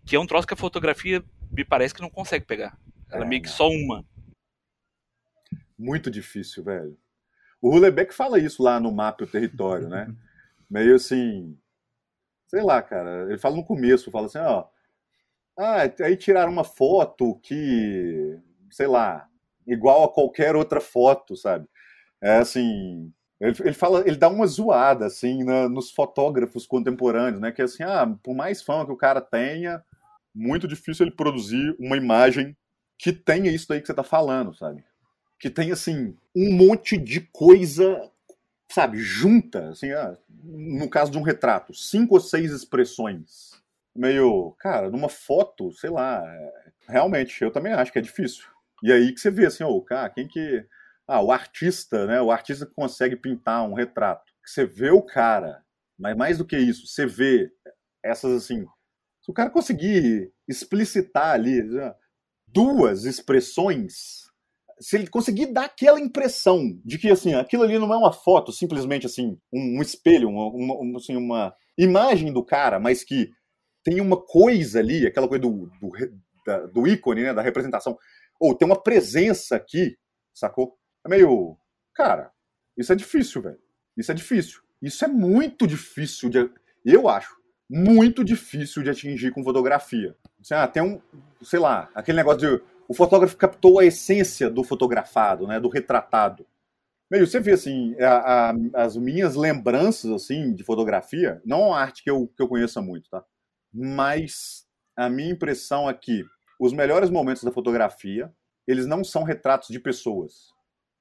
Que 0.04 0.16
é 0.16 0.20
um 0.20 0.26
troço 0.26 0.46
que 0.46 0.54
a 0.54 0.56
fotografia 0.56 1.24
me 1.56 1.64
parece 1.64 1.94
que 1.94 2.02
não 2.02 2.10
consegue 2.10 2.44
pegar. 2.44 2.78
Ela 3.10 3.24
é 3.24 3.28
meio 3.28 3.40
que 3.40 3.48
só 3.48 3.68
uma. 3.68 4.04
Muito 5.78 6.10
difícil, 6.10 6.62
velho. 6.62 6.98
O 7.60 7.70
Hulebeck 7.70 8.12
fala 8.12 8.38
isso 8.38 8.62
lá 8.62 8.78
no 8.78 8.92
Mapa 8.92 9.24
o 9.24 9.26
Território, 9.26 9.88
né? 9.88 10.14
Meio 10.68 10.96
assim. 10.96 11.58
Sei 12.46 12.62
lá, 12.62 12.82
cara. 12.82 13.26
Ele 13.28 13.38
fala 13.38 13.56
no 13.56 13.64
começo, 13.64 14.10
fala 14.10 14.26
assim, 14.26 14.38
ó. 14.38 14.66
Ah, 15.58 15.82
aí 16.04 16.16
tiraram 16.16 16.52
uma 16.52 16.64
foto 16.64 17.38
que. 17.42 18.38
Sei 18.70 18.86
lá. 18.86 19.28
Igual 19.66 20.04
a 20.04 20.12
qualquer 20.12 20.54
outra 20.54 20.80
foto, 20.80 21.36
sabe? 21.36 21.66
É 22.20 22.36
assim. 22.36 23.12
Ele, 23.40 23.56
ele 23.60 23.72
fala, 23.72 24.00
ele 24.06 24.16
dá 24.16 24.28
uma 24.28 24.46
zoada, 24.46 25.06
assim, 25.06 25.44
na, 25.44 25.68
nos 25.68 25.90
fotógrafos 25.90 26.66
contemporâneos, 26.66 27.40
né? 27.40 27.52
Que 27.52 27.62
é 27.62 27.64
assim, 27.64 27.82
ah, 27.82 28.06
por 28.22 28.34
mais 28.34 28.62
fama 28.62 28.86
que 28.86 28.92
o 28.92 28.96
cara 28.96 29.20
tenha, 29.20 29.82
muito 30.36 30.68
difícil 30.68 31.06
ele 31.06 31.16
produzir 31.16 31.74
uma 31.78 31.96
imagem 31.96 32.56
que 32.98 33.12
tenha 33.12 33.50
isso 33.50 33.68
daí 33.68 33.80
que 33.80 33.86
você 33.86 33.94
tá 33.94 34.02
falando, 34.02 34.54
sabe? 34.54 34.84
que 35.38 35.50
tem 35.50 35.70
assim 35.72 36.16
um 36.34 36.52
monte 36.52 36.96
de 36.96 37.20
coisa, 37.20 38.10
sabe, 38.70 38.98
junta, 38.98 39.70
assim, 39.70 39.90
ah, 39.92 40.16
no 40.28 40.88
caso 40.88 41.10
de 41.10 41.18
um 41.18 41.22
retrato, 41.22 41.74
cinco 41.74 42.14
ou 42.14 42.20
seis 42.20 42.50
expressões. 42.50 43.52
Meio, 43.94 44.54
cara, 44.58 44.90
numa 44.90 45.08
foto, 45.08 45.72
sei 45.72 45.90
lá, 45.90 46.22
é, 46.24 46.70
realmente, 46.88 47.42
eu 47.42 47.50
também 47.50 47.72
acho 47.72 47.92
que 47.92 47.98
é 47.98 48.02
difícil. 48.02 48.44
E 48.82 48.92
aí 48.92 49.12
que 49.12 49.20
você 49.20 49.30
vê 49.30 49.46
assim, 49.46 49.64
oh, 49.64 49.80
cara, 49.80 50.10
quem 50.10 50.28
que. 50.28 50.64
Ah, 51.08 51.22
o 51.22 51.30
artista, 51.32 52.06
né? 52.06 52.20
O 52.20 52.30
artista 52.32 52.66
que 52.66 52.74
consegue 52.74 53.16
pintar 53.16 53.62
um 53.66 53.74
retrato. 53.74 54.32
Que 54.44 54.50
você 54.50 54.66
vê 54.66 54.90
o 54.90 55.00
cara, 55.00 55.62
mas 55.98 56.16
mais 56.16 56.38
do 56.38 56.44
que 56.44 56.58
isso, 56.58 56.86
você 56.86 57.06
vê 57.06 57.50
essas 58.02 58.32
assim. 58.32 58.66
Se 59.26 59.30
o 59.32 59.34
cara 59.34 59.50
conseguir 59.50 60.32
explicitar 60.46 61.32
ali 61.32 61.60
duas 62.46 63.04
expressões 63.04 64.26
se 64.78 64.96
ele 64.96 65.06
conseguir 65.06 65.46
dar 65.46 65.64
aquela 65.64 65.98
impressão 65.98 66.78
de 66.84 66.98
que 66.98 67.10
assim, 67.10 67.34
aquilo 67.34 67.62
ali 67.62 67.78
não 67.78 67.92
é 67.92 67.96
uma 67.96 68.12
foto, 68.12 68.52
simplesmente 68.52 69.06
assim, 69.06 69.38
um, 69.52 69.78
um 69.78 69.82
espelho, 69.82 70.28
uma, 70.28 70.48
uma, 70.48 70.98
assim, 70.98 71.16
uma 71.16 71.54
imagem 71.78 72.32
do 72.32 72.44
cara, 72.44 72.78
mas 72.78 73.02
que 73.02 73.30
tem 73.82 74.00
uma 74.00 74.16
coisa 74.16 74.78
ali, 74.78 75.06
aquela 75.06 75.28
coisa 75.28 75.42
do, 75.42 75.70
do, 75.80 75.90
da, 76.46 76.66
do 76.66 76.86
ícone, 76.86 77.22
né, 77.22 77.34
da 77.34 77.42
representação, 77.42 77.96
ou 78.38 78.54
tem 78.54 78.66
uma 78.66 78.80
presença 78.80 79.56
aqui, 79.56 79.96
sacou? 80.34 80.76
É 81.04 81.08
meio. 81.08 81.56
Cara, 81.94 82.30
isso 82.76 82.92
é 82.92 82.96
difícil, 82.96 83.40
velho. 83.40 83.58
Isso 83.96 84.12
é 84.12 84.14
difícil. 84.14 84.60
Isso 84.82 85.04
é 85.04 85.08
muito 85.08 85.66
difícil 85.66 86.28
de. 86.28 86.50
Eu 86.84 87.08
acho. 87.08 87.34
Muito 87.68 88.22
difícil 88.22 88.82
de 88.82 88.90
atingir 88.90 89.32
com 89.32 89.42
fotografia. 89.42 90.14
Assim, 90.40 90.54
ah, 90.54 90.68
tem 90.68 90.82
um. 90.82 91.00
Sei 91.42 91.58
lá, 91.58 91.90
aquele 91.94 92.16
negócio 92.16 92.40
de 92.40 92.62
o 92.88 92.94
fotógrafo 92.94 93.36
captou 93.36 93.78
a 93.78 93.84
essência 93.84 94.48
do 94.48 94.62
fotografado, 94.62 95.46
né, 95.46 95.58
do 95.58 95.68
retratado. 95.68 96.46
Meio, 97.10 97.26
você 97.26 97.40
vê 97.40 97.52
assim, 97.52 97.94
a, 98.00 98.50
a, 98.50 98.54
as 98.74 98.96
minhas 98.96 99.34
lembranças 99.34 100.10
assim 100.10 100.52
de 100.54 100.64
fotografia, 100.64 101.40
não 101.44 101.62
é 101.62 101.66
uma 101.66 101.80
arte 101.80 102.02
que 102.02 102.10
eu, 102.10 102.28
que 102.36 102.42
eu 102.42 102.48
conheça 102.48 102.80
muito, 102.80 103.08
tá? 103.08 103.24
Mas 103.72 104.66
a 104.96 105.08
minha 105.08 105.30
impressão 105.30 105.88
é 105.88 105.94
que 105.94 106.24
os 106.58 106.72
melhores 106.72 107.10
momentos 107.10 107.44
da 107.44 107.52
fotografia, 107.52 108.32
eles 108.66 108.86
não 108.86 109.04
são 109.04 109.22
retratos 109.22 109.68
de 109.68 109.78
pessoas. 109.78 110.52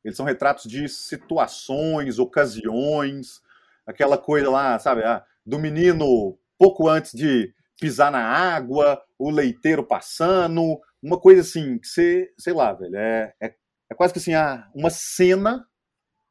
Eles 0.04 0.18
são 0.18 0.26
retratos 0.26 0.70
de 0.70 0.88
situações, 0.88 2.20
ocasiões, 2.20 3.42
aquela 3.88 4.18
coisa 4.18 4.50
lá, 4.50 4.78
sabe, 4.78 5.04
ah, 5.04 5.24
do 5.44 5.58
menino 5.58 6.38
pouco 6.58 6.88
antes 6.88 7.12
de 7.14 7.54
pisar 7.80 8.12
na 8.12 8.24
água, 8.24 9.02
o 9.20 9.30
leiteiro 9.30 9.86
passando, 9.86 10.80
uma 11.02 11.20
coisa 11.20 11.42
assim, 11.42 11.78
que 11.78 11.88
você, 11.88 12.30
sei 12.38 12.54
lá, 12.54 12.74
velho, 12.74 12.96
é, 12.96 13.34
é, 13.42 13.54
é 13.92 13.96
quase 13.96 14.14
que 14.14 14.20
assim, 14.20 14.34
ah, 14.34 14.70
uma 14.74 14.90
cena 14.90 15.68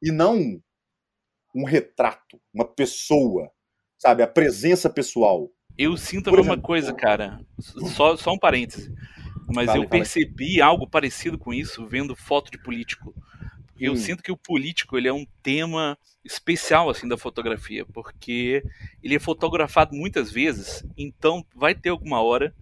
e 0.01 0.11
não 0.11 0.59
um 1.55 1.63
retrato, 1.63 2.39
uma 2.53 2.65
pessoa, 2.65 3.49
sabe? 3.97 4.21
A 4.21 4.27
presença 4.27 4.89
pessoal. 4.89 5.49
Eu 5.77 5.95
sinto 5.95 6.29
a 6.29 6.33
mesma 6.33 6.53
exemplo, 6.53 6.61
coisa, 6.61 6.93
cara. 6.93 7.39
Só, 7.95 8.17
só 8.17 8.33
um 8.33 8.37
parêntese. 8.37 8.93
Mas 9.47 9.67
vale, 9.67 9.79
eu 9.79 9.89
percebi 9.89 10.57
vale. 10.57 10.61
algo 10.61 10.89
parecido 10.89 11.37
com 11.37 11.53
isso 11.53 11.87
vendo 11.87 12.15
foto 12.15 12.51
de 12.51 12.57
político. 12.57 13.13
Eu 13.79 13.93
hum. 13.93 13.97
sinto 13.97 14.23
que 14.23 14.31
o 14.31 14.37
político 14.37 14.97
ele 14.97 15.07
é 15.07 15.13
um 15.13 15.25
tema 15.43 15.97
especial 16.23 16.89
assim 16.89 17.07
da 17.07 17.17
fotografia, 17.17 17.85
porque 17.85 18.63
ele 19.03 19.15
é 19.15 19.19
fotografado 19.19 19.95
muitas 19.95 20.31
vezes, 20.31 20.83
então 20.97 21.45
vai 21.55 21.75
ter 21.75 21.89
alguma 21.89 22.21
hora 22.21 22.55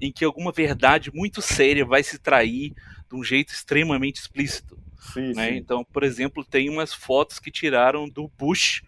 em 0.00 0.12
que 0.12 0.24
alguma 0.24 0.52
verdade 0.52 1.10
muito 1.14 1.40
séria 1.40 1.84
vai 1.84 2.02
se 2.02 2.18
trair 2.18 2.74
de 3.08 3.16
um 3.16 3.22
jeito 3.22 3.52
extremamente 3.52 4.20
explícito. 4.20 4.78
Sim, 4.98 5.32
né? 5.34 5.50
sim. 5.50 5.56
Então, 5.56 5.84
por 5.84 6.02
exemplo, 6.02 6.44
tem 6.44 6.68
umas 6.68 6.92
fotos 6.92 7.38
que 7.38 7.50
tiraram 7.50 8.08
do 8.08 8.28
Bush 8.36 8.82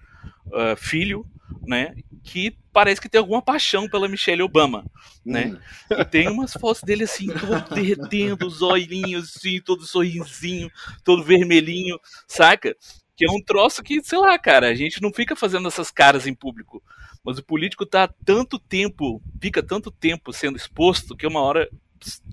uh, 0.46 0.76
filho, 0.76 1.26
né? 1.66 1.94
Que 2.22 2.56
parece 2.72 3.00
que 3.00 3.08
tem 3.08 3.18
alguma 3.18 3.42
paixão 3.42 3.88
pela 3.88 4.08
Michelle 4.08 4.42
Obama, 4.42 4.84
né? 5.24 5.46
hum. 5.90 5.94
E 5.98 6.04
tem 6.04 6.28
umas 6.28 6.52
fotos 6.52 6.82
dele 6.82 7.04
assim, 7.04 7.26
todo 7.26 7.74
derretendo, 7.74 8.46
os 8.46 8.62
olhinhos 8.62 9.36
assim, 9.36 9.60
todo 9.60 9.84
sorrisinho, 9.84 10.70
todo 11.04 11.24
vermelhinho, 11.24 11.98
saca? 12.26 12.76
Que 13.16 13.26
é 13.26 13.30
um 13.30 13.42
troço 13.42 13.82
que, 13.82 14.02
sei 14.02 14.18
lá, 14.18 14.38
cara, 14.38 14.68
a 14.68 14.74
gente 14.74 15.02
não 15.02 15.12
fica 15.12 15.34
fazendo 15.34 15.66
essas 15.66 15.90
caras 15.90 16.26
em 16.26 16.34
público. 16.34 16.82
Mas 17.24 17.38
o 17.38 17.44
político 17.44 17.84
tá 17.84 18.08
tanto 18.24 18.58
tempo, 18.58 19.20
fica 19.42 19.62
tanto 19.62 19.90
tempo 19.90 20.32
sendo 20.32 20.56
exposto 20.56 21.16
que 21.16 21.26
uma 21.26 21.40
hora 21.40 21.68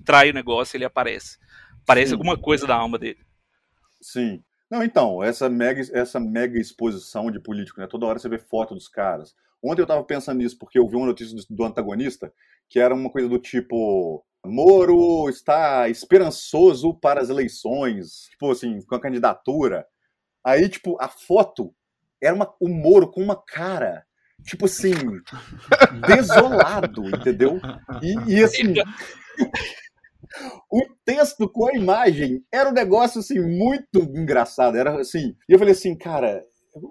trai 0.04 0.30
o 0.30 0.34
negócio 0.34 0.74
e 0.74 0.78
ele 0.78 0.84
aparece. 0.84 1.38
Parece 1.84 2.10
Sim. 2.10 2.14
alguma 2.14 2.38
coisa 2.38 2.66
da 2.66 2.76
alma 2.76 2.98
dele. 2.98 3.18
Sim. 4.00 4.42
Não, 4.70 4.82
então, 4.82 5.22
essa 5.22 5.48
mega, 5.48 5.80
essa 5.92 6.18
mega 6.18 6.58
exposição 6.58 7.30
de 7.30 7.38
político, 7.38 7.80
né? 7.80 7.86
Toda 7.86 8.06
hora 8.06 8.18
você 8.18 8.28
vê 8.28 8.38
foto 8.38 8.74
dos 8.74 8.88
caras. 8.88 9.34
Ontem 9.62 9.82
eu 9.82 9.86
tava 9.86 10.02
pensando 10.04 10.38
nisso, 10.38 10.58
porque 10.58 10.78
eu 10.78 10.88
vi 10.88 10.96
uma 10.96 11.06
notícia 11.06 11.36
do, 11.36 11.42
do 11.48 11.64
antagonista, 11.64 12.32
que 12.68 12.78
era 12.78 12.94
uma 12.94 13.10
coisa 13.10 13.28
do 13.28 13.38
tipo. 13.38 14.24
Moro 14.44 15.28
está 15.28 15.88
esperançoso 15.88 16.94
para 16.94 17.20
as 17.20 17.28
eleições, 17.28 18.26
tipo 18.30 18.50
assim, 18.50 18.80
com 18.82 18.94
a 18.94 19.00
candidatura. 19.00 19.86
Aí, 20.44 20.68
tipo, 20.68 20.96
a 21.00 21.08
foto 21.08 21.74
era 22.22 22.34
uma, 22.34 22.54
o 22.60 22.68
Moro 22.68 23.10
com 23.10 23.20
uma 23.20 23.36
cara, 23.36 24.04
tipo 24.44 24.66
assim, 24.66 24.92
desolado, 26.06 27.08
entendeu? 27.08 27.60
E, 28.00 28.34
e 28.34 28.44
assim. 28.44 28.74
O 30.70 30.82
texto 31.04 31.48
com 31.48 31.68
a 31.68 31.74
imagem 31.74 32.42
era 32.52 32.68
um 32.68 32.72
negócio 32.72 33.20
assim 33.20 33.40
muito 33.40 34.00
engraçado. 34.14 34.76
Era 34.76 35.00
assim. 35.00 35.34
E 35.48 35.52
eu 35.52 35.58
falei 35.58 35.72
assim, 35.72 35.96
cara, 35.96 36.42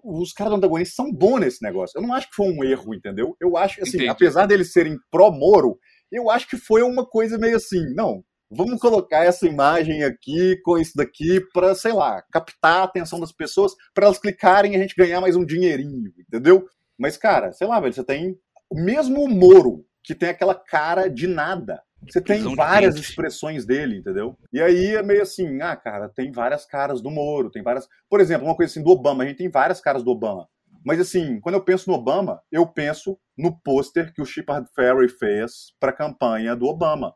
os 0.04 0.34
caras 0.34 0.52
do 0.52 0.58
antagonista 0.58 0.96
são 0.96 1.12
bons 1.12 1.40
nesse 1.40 1.64
negócio. 1.64 1.98
Eu 1.98 2.06
não 2.06 2.14
acho 2.14 2.30
que 2.30 2.36
foi 2.36 2.48
um 2.48 2.64
erro, 2.64 2.94
entendeu? 2.94 3.36
Eu 3.40 3.58
acho 3.58 3.76
que, 3.76 3.82
assim, 3.82 3.98
Entendi. 3.98 4.10
apesar 4.10 4.46
deles 4.46 4.72
serem 4.72 4.98
pró-Moro, 5.12 5.78
eu 6.12 6.30
acho 6.30 6.48
que 6.48 6.58
foi 6.58 6.82
uma 6.82 7.06
coisa 7.06 7.38
meio 7.38 7.58
assim, 7.58 7.84
não, 7.94 8.24
vamos 8.50 8.80
colocar 8.80 9.24
essa 9.24 9.48
imagem 9.48 10.04
aqui 10.04 10.60
com 10.64 10.78
isso 10.78 10.94
daqui 10.96 11.42
para, 11.54 11.76
sei 11.76 11.94
lá, 11.94 12.24
captar 12.32 12.82
a 12.82 12.84
atenção 12.84 13.20
das 13.20 13.32
pessoas, 13.32 13.74
para 13.94 14.06
elas 14.06 14.20
clicarem 14.20 14.74
e 14.74 14.76
a 14.76 14.80
gente 14.80 14.96
ganhar 14.96 15.22
mais 15.22 15.36
um 15.36 15.46
dinheirinho, 15.46 16.12
entendeu? 16.20 16.66
Mas, 16.98 17.18
cara, 17.18 17.52
sei 17.52 17.68
lá, 17.68 17.80
velho, 17.80 17.94
você 17.94 18.04
tem 18.04 18.38
o 18.70 18.82
mesmo 18.82 19.28
Moro, 19.28 19.86
que 20.04 20.16
tem 20.16 20.30
aquela 20.30 20.56
cara 20.56 21.08
de 21.10 21.28
nada. 21.28 21.82
Você 22.08 22.22
tem 22.22 22.56
várias 22.56 22.96
expressões 22.96 23.66
dele, 23.66 23.98
entendeu? 23.98 24.38
E 24.52 24.62
aí 24.62 24.96
é 24.96 25.04
meio 25.04 25.22
assim, 25.22 25.62
ah, 25.62 25.76
cara, 25.76 26.10
tem 26.10 26.32
várias 26.32 26.66
caras 26.66 27.02
do 27.02 27.12
Moro, 27.12 27.50
tem 27.50 27.64
várias. 27.64 27.88
Por 28.10 28.20
exemplo, 28.20 28.48
uma 28.48 28.56
coisa 28.56 28.72
assim 28.72 28.84
do 28.84 28.92
Obama, 28.92 29.24
a 29.24 29.28
gente 29.28 29.38
tem 29.38 29.50
várias 29.50 29.82
caras 29.82 30.04
do 30.04 30.12
Obama. 30.12 30.48
Mas 30.86 31.00
assim, 31.00 31.40
quando 31.40 31.56
eu 31.56 31.64
penso 31.64 31.90
no 31.90 31.96
Obama, 31.96 32.42
eu 32.52 32.68
penso 32.68 33.18
no 33.38 33.60
pôster 33.60 34.14
que 34.14 34.22
o 34.22 34.26
Shepard 34.26 34.70
Fairey 34.76 35.10
fez 35.10 35.74
para 35.80 35.90
a 35.90 35.96
campanha 35.96 36.56
do 36.56 36.68
Obama. 36.68 37.16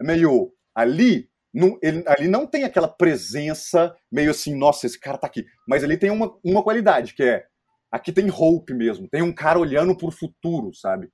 É 0.00 0.04
meio 0.04 0.52
ali, 0.74 1.28
não, 1.52 1.78
ele, 1.82 2.04
ali 2.06 2.28
não 2.28 2.46
tem 2.46 2.64
aquela 2.64 2.88
presença 2.88 3.94
meio 4.10 4.30
assim, 4.30 4.54
nossa, 4.54 4.86
esse 4.86 5.00
cara 5.00 5.18
tá 5.18 5.26
aqui. 5.26 5.44
Mas 5.66 5.82
ali 5.82 5.96
tem 5.96 6.10
uma, 6.10 6.32
uma 6.44 6.62
qualidade, 6.62 7.14
que 7.14 7.22
é 7.22 7.46
aqui 7.90 8.12
tem 8.12 8.30
hope 8.30 8.74
mesmo, 8.74 9.08
tem 9.08 9.22
um 9.22 9.32
cara 9.32 9.58
olhando 9.58 9.96
pro 9.96 10.10
futuro, 10.10 10.72
sabe? 10.74 11.10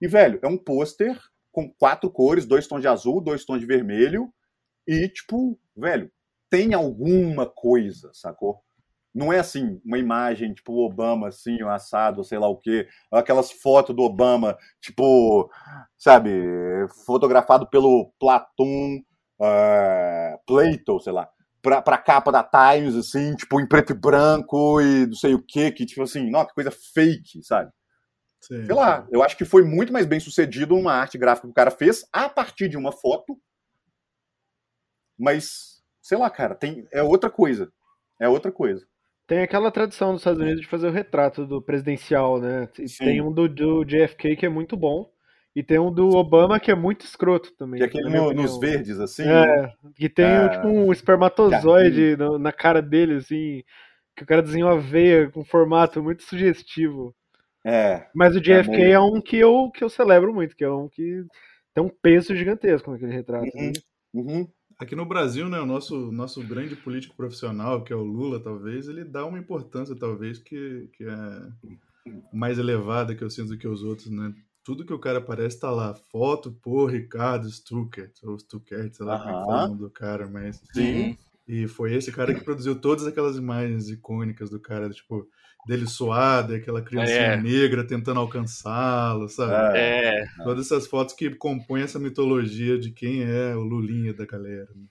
E, 0.00 0.08
velho, 0.08 0.38
é 0.42 0.46
um 0.48 0.58
pôster 0.58 1.18
com 1.52 1.70
quatro 1.70 2.10
cores, 2.10 2.46
dois 2.46 2.66
tons 2.66 2.80
de 2.80 2.88
azul, 2.88 3.20
dois 3.20 3.44
tons 3.44 3.60
de 3.60 3.66
vermelho, 3.66 4.32
e, 4.86 5.08
tipo, 5.08 5.58
velho, 5.76 6.10
tem 6.50 6.74
alguma 6.74 7.46
coisa, 7.46 8.10
sacou? 8.12 8.60
Não 9.14 9.32
é 9.32 9.38
assim, 9.38 9.80
uma 9.84 9.98
imagem, 9.98 10.54
tipo, 10.54 10.72
Obama, 10.84 11.28
assim, 11.28 11.62
assado, 11.62 12.24
sei 12.24 12.38
lá 12.38 12.48
o 12.48 12.56
quê, 12.56 12.88
aquelas 13.10 13.52
fotos 13.52 13.94
do 13.94 14.02
Obama, 14.02 14.56
tipo, 14.80 15.50
sabe, 15.98 16.30
fotografado 17.04 17.68
pelo 17.68 18.10
Platon, 18.18 18.98
uh, 19.38 20.38
Plato, 20.46 20.98
sei 21.00 21.12
lá, 21.12 21.28
pra, 21.60 21.82
pra 21.82 21.98
capa 21.98 22.32
da 22.32 22.42
Times, 22.42 22.96
assim, 22.96 23.34
tipo, 23.36 23.60
em 23.60 23.68
preto 23.68 23.92
e 23.92 23.94
branco 23.94 24.80
e 24.80 25.06
não 25.06 25.14
sei 25.14 25.34
o 25.34 25.42
quê, 25.46 25.70
que, 25.70 25.84
tipo 25.84 26.02
assim, 26.02 26.30
nossa, 26.30 26.48
que 26.48 26.54
coisa 26.54 26.70
fake, 26.94 27.42
sabe? 27.44 27.70
Sim, 28.42 28.66
Sei 28.66 28.74
lá, 28.74 29.06
eu 29.10 29.22
acho 29.22 29.36
que 29.36 29.44
foi 29.44 29.62
muito 29.62 29.92
mais 29.92 30.04
bem 30.04 30.18
sucedido 30.18 30.74
uma 30.74 30.92
arte 30.92 31.16
gráfica 31.16 31.46
que 31.46 31.52
o 31.52 31.54
cara 31.54 31.70
fez 31.70 32.04
a 32.12 32.28
partir 32.28 32.68
de 32.68 32.76
uma 32.76 32.90
foto. 32.92 33.38
Mas, 35.18 35.82
sei 36.00 36.18
lá, 36.18 36.28
cara, 36.30 36.54
tem, 36.54 36.86
é 36.92 37.02
outra 37.02 37.30
coisa. 37.30 37.72
É 38.20 38.28
outra 38.28 38.50
coisa. 38.50 38.84
Tem 39.26 39.42
aquela 39.42 39.70
tradição 39.70 40.12
dos 40.12 40.20
Estados 40.20 40.40
Unidos 40.40 40.60
de 40.60 40.66
fazer 40.66 40.88
o 40.88 40.92
retrato 40.92 41.46
do 41.46 41.62
presidencial, 41.62 42.40
né? 42.40 42.68
Sim. 42.86 43.04
Tem 43.04 43.20
um 43.20 43.32
do, 43.32 43.48
do 43.48 43.84
JFK 43.84 44.36
que 44.36 44.46
é 44.46 44.48
muito 44.48 44.76
bom. 44.76 45.10
E 45.54 45.62
tem 45.62 45.78
um 45.78 45.92
do 45.92 46.08
Obama 46.16 46.58
que 46.58 46.70
é 46.70 46.74
muito 46.74 47.04
escroto 47.04 47.52
também. 47.56 47.78
Que 47.78 47.84
é 47.84 47.86
aquele 47.86 48.04
na 48.04 48.10
minha 48.10 48.22
no- 48.22 48.32
nos 48.32 48.58
verdes, 48.58 48.98
assim. 48.98 49.24
né? 49.24 49.66
É, 49.66 49.72
que 49.94 50.08
tem 50.08 50.24
É. 50.24 50.48
tipo 50.48 50.66
um 50.66 50.90
espermatozoide 50.90 52.16
no- 52.16 52.38
na 52.38 52.52
cara 52.52 52.80
dele, 52.80 53.16
assim. 53.16 53.62
Que 54.16 54.24
o 54.24 54.26
cara 54.26 54.42
desenhou 54.42 54.70
a 54.70 54.76
veia 54.76 55.30
com 55.30 55.44
formato 55.44 56.02
muito 56.02 56.22
sugestivo. 56.22 57.14
É. 57.64 58.06
Mas 58.14 58.34
o 58.34 58.40
JFK 58.40 58.70
meio- 58.70 58.92
é 58.92 59.00
um 59.00 59.20
que 59.20 59.36
eu, 59.36 59.70
que 59.70 59.84
eu 59.84 59.88
celebro 59.88 60.34
muito, 60.34 60.56
que 60.56 60.64
é 60.64 60.70
um 60.70 60.88
que 60.88 61.24
tem 61.74 61.84
um 61.84 61.88
peso 61.88 62.34
gigantesco 62.34 62.90
naquele 62.90 63.12
retrato. 63.12 63.46
Uhum. 63.54 63.66
né? 63.66 63.72
Uhum. 64.14 64.48
Aqui 64.78 64.96
no 64.96 65.06
Brasil, 65.06 65.48
né, 65.48 65.60
o 65.60 65.66
nosso, 65.66 66.10
nosso 66.10 66.42
grande 66.42 66.74
político 66.74 67.14
profissional, 67.14 67.84
que 67.84 67.92
é 67.92 67.96
o 67.96 68.02
Lula, 68.02 68.42
talvez, 68.42 68.88
ele 68.88 69.04
dá 69.04 69.24
uma 69.24 69.38
importância, 69.38 69.94
talvez, 69.94 70.38
que, 70.38 70.90
que 70.94 71.04
é 71.04 72.12
mais 72.32 72.58
elevada 72.58 73.14
que 73.14 73.22
eu 73.22 73.30
sinto 73.30 73.50
do 73.50 73.58
que 73.58 73.68
os 73.68 73.82
outros, 73.84 74.10
né? 74.10 74.34
Tudo 74.64 74.84
que 74.84 74.92
o 74.92 74.98
cara 74.98 75.18
aparece 75.18 75.60
tá 75.60 75.70
lá. 75.70 75.94
Foto 76.10 76.52
por 76.52 76.86
Ricardo 76.90 77.48
Stuckert, 77.48 78.12
ou 78.24 78.38
Stuckert, 78.38 78.92
sei 78.92 79.06
lá 79.06 79.18
como 79.18 79.30
é 79.30 79.38
que 79.38 79.44
fala 79.46 79.64
o 79.64 79.68
nome 79.68 79.80
do 79.80 79.90
cara, 79.90 80.28
mas... 80.28 80.62
Sim. 80.72 81.16
E 81.54 81.68
foi 81.68 81.94
esse 81.94 82.10
cara 82.10 82.32
que 82.32 82.42
produziu 82.42 82.74
todas 82.80 83.06
aquelas 83.06 83.36
imagens 83.36 83.90
icônicas 83.90 84.48
do 84.48 84.58
cara, 84.58 84.88
tipo, 84.88 85.28
dele 85.66 85.86
suado, 85.86 86.54
aquela 86.54 86.80
criancinha 86.80 87.18
É. 87.34 87.36
negra 87.36 87.86
tentando 87.86 88.20
alcançá-lo, 88.20 89.28
sabe? 89.28 89.76
É. 89.78 90.20
É, 90.22 90.26
Todas 90.44 90.64
essas 90.64 90.86
fotos 90.86 91.14
que 91.14 91.28
compõem 91.34 91.82
essa 91.82 91.98
mitologia 91.98 92.78
de 92.78 92.90
quem 92.90 93.22
é 93.22 93.54
o 93.54 93.60
Lulinha 93.60 94.14
da 94.14 94.24
galera. 94.24 94.68
né? 94.74 94.86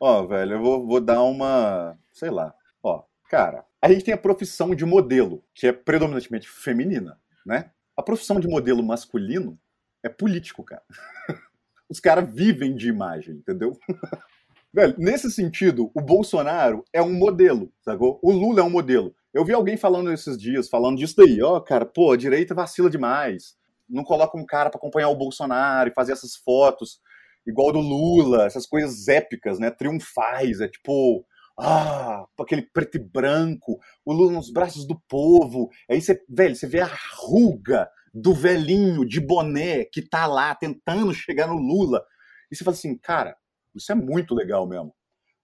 Ó, 0.00 0.26
velho, 0.26 0.54
eu 0.54 0.60
vou, 0.60 0.84
vou 0.86 1.00
dar 1.00 1.22
uma. 1.22 1.96
Sei 2.12 2.28
lá. 2.30 2.52
Ó, 2.82 3.04
cara, 3.28 3.64
a 3.80 3.88
gente 3.92 4.04
tem 4.04 4.12
a 4.14 4.18
profissão 4.18 4.74
de 4.74 4.84
modelo, 4.84 5.44
que 5.54 5.66
é 5.68 5.72
predominantemente 5.72 6.48
feminina, 6.48 7.18
né? 7.46 7.70
A 7.96 8.02
profissão 8.02 8.40
de 8.40 8.48
modelo 8.48 8.82
masculino 8.82 9.56
é 10.02 10.08
político, 10.08 10.64
cara. 10.64 10.82
Os 11.88 12.00
caras 12.00 12.28
vivem 12.34 12.74
de 12.74 12.88
imagem, 12.88 13.36
entendeu? 13.36 13.78
Velho, 14.72 14.94
nesse 14.98 15.30
sentido, 15.32 15.90
o 15.94 16.00
Bolsonaro 16.00 16.84
é 16.92 17.02
um 17.02 17.12
modelo, 17.12 17.72
sacou? 17.80 18.20
O 18.22 18.30
Lula 18.30 18.60
é 18.60 18.62
um 18.62 18.70
modelo. 18.70 19.12
Eu 19.34 19.44
vi 19.44 19.52
alguém 19.52 19.76
falando 19.76 20.12
esses 20.12 20.38
dias, 20.38 20.68
falando 20.68 20.98
disso 20.98 21.16
daí, 21.16 21.42
ó, 21.42 21.58
cara, 21.58 21.84
pô, 21.84 22.12
a 22.12 22.16
direita 22.16 22.54
vacila 22.54 22.88
demais. 22.88 23.56
Não 23.88 24.04
coloca 24.04 24.38
um 24.38 24.46
cara 24.46 24.70
pra 24.70 24.78
acompanhar 24.78 25.08
o 25.08 25.16
Bolsonaro 25.16 25.90
e 25.90 25.94
fazer 25.94 26.12
essas 26.12 26.36
fotos 26.36 27.00
igual 27.44 27.72
do 27.72 27.80
Lula, 27.80 28.46
essas 28.46 28.64
coisas 28.64 29.08
épicas, 29.08 29.58
né? 29.58 29.72
Triunfais, 29.72 30.60
é 30.60 30.68
tipo, 30.68 31.24
ah, 31.58 32.24
aquele 32.38 32.62
preto 32.62 32.96
e 32.96 33.00
branco, 33.00 33.80
o 34.04 34.12
Lula 34.12 34.32
nos 34.32 34.52
braços 34.52 34.86
do 34.86 35.00
povo. 35.08 35.68
Aí 35.90 36.00
você, 36.00 36.22
velho, 36.28 36.54
você 36.54 36.68
vê 36.68 36.80
a 36.80 36.90
ruga 37.16 37.88
do 38.14 38.32
velhinho 38.32 39.04
de 39.04 39.20
boné 39.20 39.84
que 39.84 40.02
tá 40.02 40.26
lá 40.26 40.54
tentando 40.54 41.12
chegar 41.12 41.48
no 41.48 41.58
Lula. 41.58 42.04
E 42.50 42.56
você 42.56 42.62
fala 42.62 42.76
assim, 42.76 42.96
cara, 42.96 43.36
isso 43.74 43.90
é 43.92 43.94
muito 43.94 44.34
legal 44.34 44.66
mesmo. 44.66 44.94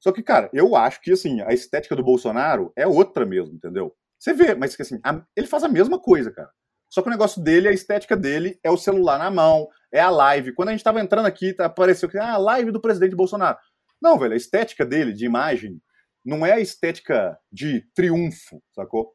Só 0.00 0.12
que, 0.12 0.22
cara, 0.22 0.50
eu 0.52 0.76
acho 0.76 1.00
que, 1.00 1.12
assim, 1.12 1.40
a 1.42 1.52
estética 1.52 1.96
do 1.96 2.02
Bolsonaro 2.02 2.72
é 2.76 2.86
outra 2.86 3.24
mesmo, 3.26 3.54
entendeu? 3.54 3.94
Você 4.18 4.32
vê, 4.32 4.54
mas 4.54 4.78
assim, 4.80 5.00
a- 5.04 5.22
ele 5.36 5.46
faz 5.46 5.64
a 5.64 5.68
mesma 5.68 5.98
coisa, 5.98 6.30
cara. 6.30 6.50
Só 6.88 7.02
que 7.02 7.08
o 7.08 7.10
negócio 7.10 7.42
dele, 7.42 7.68
a 7.68 7.72
estética 7.72 8.16
dele 8.16 8.58
é 8.62 8.70
o 8.70 8.76
celular 8.76 9.18
na 9.18 9.30
mão, 9.30 9.68
é 9.92 10.00
a 10.00 10.10
live. 10.10 10.52
Quando 10.54 10.68
a 10.68 10.72
gente 10.72 10.84
tava 10.84 11.00
entrando 11.00 11.26
aqui, 11.26 11.52
tá, 11.52 11.66
apareceu 11.66 12.08
que, 12.08 12.18
ah, 12.18 12.34
a 12.34 12.38
live 12.38 12.70
do 12.70 12.80
presidente 12.80 13.16
Bolsonaro. 13.16 13.58
Não, 14.00 14.18
velho, 14.18 14.34
a 14.34 14.36
estética 14.36 14.84
dele, 14.84 15.12
de 15.12 15.24
imagem, 15.24 15.80
não 16.24 16.44
é 16.44 16.52
a 16.52 16.60
estética 16.60 17.38
de 17.52 17.82
triunfo, 17.94 18.62
sacou? 18.74 19.12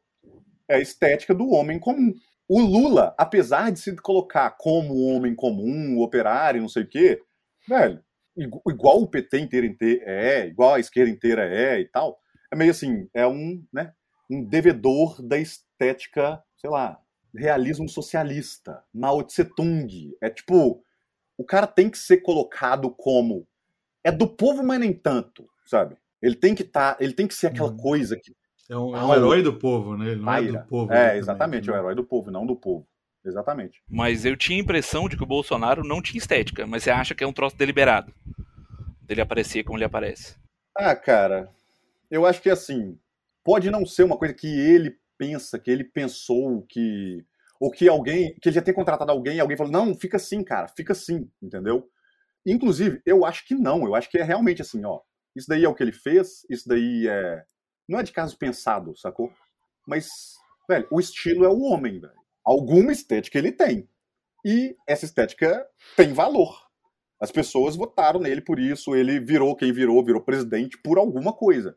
É 0.68 0.76
a 0.76 0.80
estética 0.80 1.34
do 1.34 1.48
homem 1.50 1.78
comum. 1.78 2.12
O 2.48 2.60
Lula, 2.60 3.14
apesar 3.18 3.70
de 3.70 3.78
se 3.80 3.94
colocar 3.96 4.50
como 4.58 5.06
homem 5.06 5.34
comum, 5.34 6.00
operário, 6.00 6.60
não 6.60 6.68
sei 6.68 6.82
o 6.82 6.88
quê, 6.88 7.20
velho, 7.68 8.02
igual 8.36 9.02
o 9.02 9.06
PT 9.08 9.38
inteiro 9.38 9.66
inte- 9.66 10.00
é, 10.04 10.46
igual 10.46 10.74
a 10.74 10.80
esquerda 10.80 11.10
inteira 11.10 11.44
é 11.44 11.80
e 11.80 11.84
tal, 11.86 12.18
é 12.52 12.56
meio 12.56 12.70
assim, 12.70 13.08
é 13.14 13.26
um, 13.26 13.62
né, 13.72 13.92
um 14.30 14.44
devedor 14.44 15.20
da 15.22 15.38
estética, 15.38 16.42
sei 16.56 16.70
lá, 16.70 16.98
realismo 17.34 17.88
socialista, 17.88 18.82
Mao 18.92 19.22
Tse 19.22 19.44
Tung. 19.44 19.88
É 20.20 20.28
tipo, 20.30 20.82
o 21.36 21.44
cara 21.44 21.66
tem 21.66 21.88
que 21.90 21.98
ser 21.98 22.18
colocado 22.18 22.90
como 22.90 23.46
é 24.04 24.10
do 24.12 24.28
povo, 24.28 24.62
mas 24.62 24.80
nem 24.80 24.92
tanto, 24.92 25.48
sabe? 25.64 25.96
Ele 26.20 26.34
tem 26.36 26.54
que 26.54 26.64
tá, 26.64 26.96
ele 27.00 27.12
tem 27.12 27.26
que 27.26 27.34
ser 27.34 27.48
aquela 27.48 27.70
Uhum. 27.70 27.76
coisa 27.76 28.16
que 28.16 28.34
É 28.70 28.76
um, 28.76 28.96
é 28.96 29.04
um 29.04 29.14
herói 29.14 29.42
do 29.42 29.58
povo, 29.58 29.96
né? 29.96 30.12
Ele 30.12 30.22
não 30.22 30.32
é 30.32 30.42
do 30.42 30.64
povo. 30.66 30.92
É, 30.92 31.16
exatamente, 31.18 31.68
é 31.68 31.72
né? 31.72 31.78
herói 31.78 31.94
do 31.94 32.04
povo, 32.04 32.30
não 32.30 32.46
do 32.46 32.56
povo. 32.56 32.86
Exatamente. 33.24 33.82
mas 33.88 34.24
eu 34.24 34.36
tinha 34.36 34.58
a 34.58 34.62
impressão 34.62 35.08
de 35.08 35.16
que 35.16 35.22
o 35.22 35.26
Bolsonaro 35.26 35.84
não 35.84 36.02
tinha 36.02 36.18
estética, 36.18 36.66
mas 36.66 36.82
você 36.82 36.90
acha 36.90 37.14
que 37.14 37.22
é 37.22 37.26
um 37.26 37.32
troço 37.32 37.56
deliberado. 37.56 38.12
Dele 39.02 39.20
aparecer 39.20 39.64
como 39.64 39.78
ele 39.78 39.84
aparece. 39.84 40.36
Ah, 40.76 40.96
cara, 40.96 41.50
eu 42.10 42.26
acho 42.26 42.40
que 42.40 42.50
assim, 42.50 42.98
pode 43.44 43.70
não 43.70 43.84
ser 43.84 44.02
uma 44.04 44.16
coisa 44.16 44.34
que 44.34 44.46
ele 44.46 44.96
pensa, 45.18 45.58
que 45.58 45.70
ele 45.70 45.84
pensou, 45.84 46.62
que. 46.68 47.24
Ou 47.60 47.70
que 47.70 47.88
alguém. 47.88 48.34
Que 48.40 48.48
ele 48.48 48.56
já 48.56 48.62
tenha 48.62 48.74
contratado 48.74 49.12
alguém 49.12 49.36
e 49.36 49.40
alguém 49.40 49.56
falou, 49.56 49.72
não, 49.72 49.94
fica 49.94 50.16
assim, 50.16 50.42
cara, 50.42 50.66
fica 50.68 50.92
assim, 50.92 51.30
entendeu? 51.40 51.88
Inclusive, 52.44 53.00
eu 53.06 53.24
acho 53.24 53.46
que 53.46 53.54
não, 53.54 53.84
eu 53.84 53.94
acho 53.94 54.10
que 54.10 54.18
é 54.18 54.22
realmente 54.22 54.62
assim, 54.62 54.84
ó. 54.84 55.00
Isso 55.34 55.48
daí 55.48 55.64
é 55.64 55.68
o 55.68 55.74
que 55.74 55.82
ele 55.82 55.92
fez, 55.92 56.44
isso 56.50 56.68
daí 56.68 57.06
é. 57.08 57.44
Não 57.88 57.98
é 57.98 58.02
de 58.02 58.12
caso 58.12 58.36
pensado, 58.36 58.96
sacou? 58.96 59.32
Mas, 59.86 60.08
velho, 60.68 60.86
o 60.90 61.00
estilo 61.00 61.44
é 61.44 61.48
o 61.48 61.60
homem, 61.62 62.00
velho. 62.00 62.21
Alguma 62.44 62.92
estética 62.92 63.38
ele 63.38 63.52
tem. 63.52 63.88
E 64.44 64.76
essa 64.86 65.04
estética 65.04 65.66
tem 65.96 66.12
valor. 66.12 66.68
As 67.20 67.30
pessoas 67.30 67.76
votaram 67.76 68.18
nele 68.18 68.40
por 68.40 68.58
isso, 68.58 68.96
ele 68.96 69.20
virou 69.20 69.54
quem 69.54 69.72
virou, 69.72 70.04
virou 70.04 70.20
presidente 70.20 70.76
por 70.78 70.98
alguma 70.98 71.32
coisa. 71.32 71.76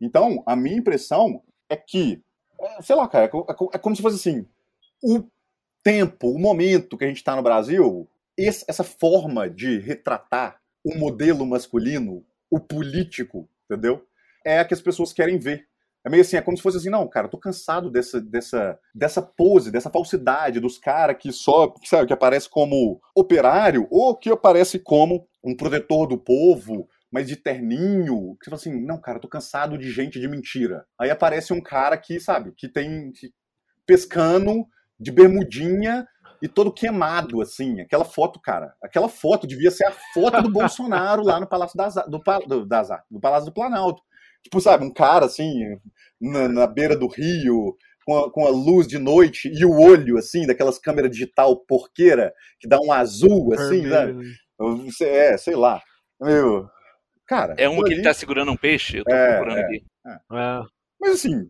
Então, 0.00 0.42
a 0.46 0.54
minha 0.54 0.76
impressão 0.76 1.42
é 1.68 1.76
que, 1.76 2.22
é, 2.60 2.82
sei 2.82 2.94
lá, 2.94 3.08
cara, 3.08 3.24
é 3.24 3.28
é 3.28 3.56
é 3.74 3.78
como 3.78 3.96
se 3.96 4.02
fosse 4.02 4.16
assim: 4.16 4.46
o 5.02 5.24
tempo, 5.82 6.28
o 6.30 6.38
momento 6.38 6.96
que 6.96 7.04
a 7.04 7.08
gente 7.08 7.16
está 7.16 7.34
no 7.34 7.42
Brasil, 7.42 8.08
essa 8.36 8.84
forma 8.84 9.48
de 9.48 9.78
retratar 9.78 10.60
o 10.84 10.94
modelo 10.94 11.44
masculino, 11.44 12.24
o 12.50 12.60
político, 12.60 13.48
entendeu? 13.64 14.06
É 14.44 14.60
a 14.60 14.64
que 14.64 14.74
as 14.74 14.80
pessoas 14.80 15.12
querem 15.12 15.38
ver. 15.38 15.66
É 16.06 16.08
meio 16.08 16.20
assim, 16.20 16.36
é 16.36 16.40
como 16.40 16.56
se 16.56 16.62
fosse 16.62 16.76
assim, 16.76 16.88
não, 16.88 17.08
cara, 17.08 17.26
tô 17.26 17.36
cansado 17.36 17.90
dessa, 17.90 18.20
dessa, 18.20 18.78
dessa 18.94 19.20
pose, 19.20 19.72
dessa 19.72 19.90
falsidade 19.90 20.60
dos 20.60 20.78
caras 20.78 21.16
que 21.18 21.32
só, 21.32 21.74
sabe, 21.82 22.06
que 22.06 22.12
aparece 22.12 22.48
como 22.48 23.00
operário 23.12 23.88
ou 23.90 24.16
que 24.16 24.30
aparece 24.30 24.78
como 24.78 25.26
um 25.42 25.56
protetor 25.56 26.06
do 26.06 26.16
povo, 26.16 26.88
mas 27.10 27.26
de 27.26 27.34
terninho. 27.34 28.36
Que 28.38 28.44
você 28.44 28.50
fala 28.50 28.60
assim, 28.60 28.86
não, 28.86 29.00
cara, 29.00 29.18
tô 29.18 29.26
cansado 29.26 29.76
de 29.76 29.90
gente 29.90 30.20
de 30.20 30.28
mentira. 30.28 30.86
Aí 30.96 31.10
aparece 31.10 31.52
um 31.52 31.60
cara 31.60 31.98
que, 31.98 32.20
sabe, 32.20 32.52
que 32.56 32.68
tem 32.68 33.10
que- 33.10 33.32
pescando 33.84 34.64
de 35.00 35.10
bermudinha 35.10 36.06
e 36.40 36.46
todo 36.46 36.72
queimado, 36.72 37.40
assim. 37.40 37.80
Aquela 37.80 38.04
foto, 38.04 38.38
cara, 38.40 38.74
aquela 38.80 39.08
foto 39.08 39.44
devia 39.44 39.72
ser 39.72 39.86
a 39.86 39.92
foto 40.14 40.40
do 40.40 40.50
Bolsonaro 40.54 41.24
lá 41.24 41.40
no 41.40 41.48
Palácio 41.48 41.76
das, 41.76 41.94
do, 41.94 42.22
do, 42.46 42.64
das, 42.64 42.90
do 43.10 43.18
Palácio 43.18 43.46
do 43.46 43.52
Planalto. 43.54 44.00
Tipo, 44.46 44.60
sabe, 44.60 44.84
um 44.84 44.92
cara 44.92 45.26
assim, 45.26 45.76
na, 46.20 46.46
na 46.46 46.66
beira 46.68 46.96
do 46.96 47.08
rio, 47.08 47.76
com 48.04 48.16
a, 48.16 48.30
com 48.30 48.46
a, 48.46 48.48
luz 48.48 48.86
de 48.86 48.96
noite 48.96 49.50
e 49.52 49.64
o 49.64 49.72
olho, 49.72 50.16
assim, 50.16 50.46
daquelas 50.46 50.78
câmeras 50.78 51.10
digital 51.10 51.56
porqueira, 51.66 52.32
que 52.60 52.68
dá 52.68 52.78
um 52.80 52.92
azul, 52.92 53.52
assim, 53.52 53.82
né? 53.82 54.14
É, 55.02 55.36
sei 55.36 55.56
lá. 55.56 55.82
Meu, 56.20 56.68
cara. 57.26 57.56
É 57.58 57.68
uma 57.68 57.82
que 57.82 57.92
ele 57.92 58.02
tá 58.02 58.14
segurando 58.14 58.52
um 58.52 58.56
peixe? 58.56 58.98
Eu 58.98 59.04
tô 59.04 59.12
é, 59.12 59.34
procurando 59.34 59.58
é, 59.58 59.64
aqui. 59.64 59.84
É. 60.06 60.12
é. 60.12 60.62
Mas 61.00 61.10
assim. 61.14 61.48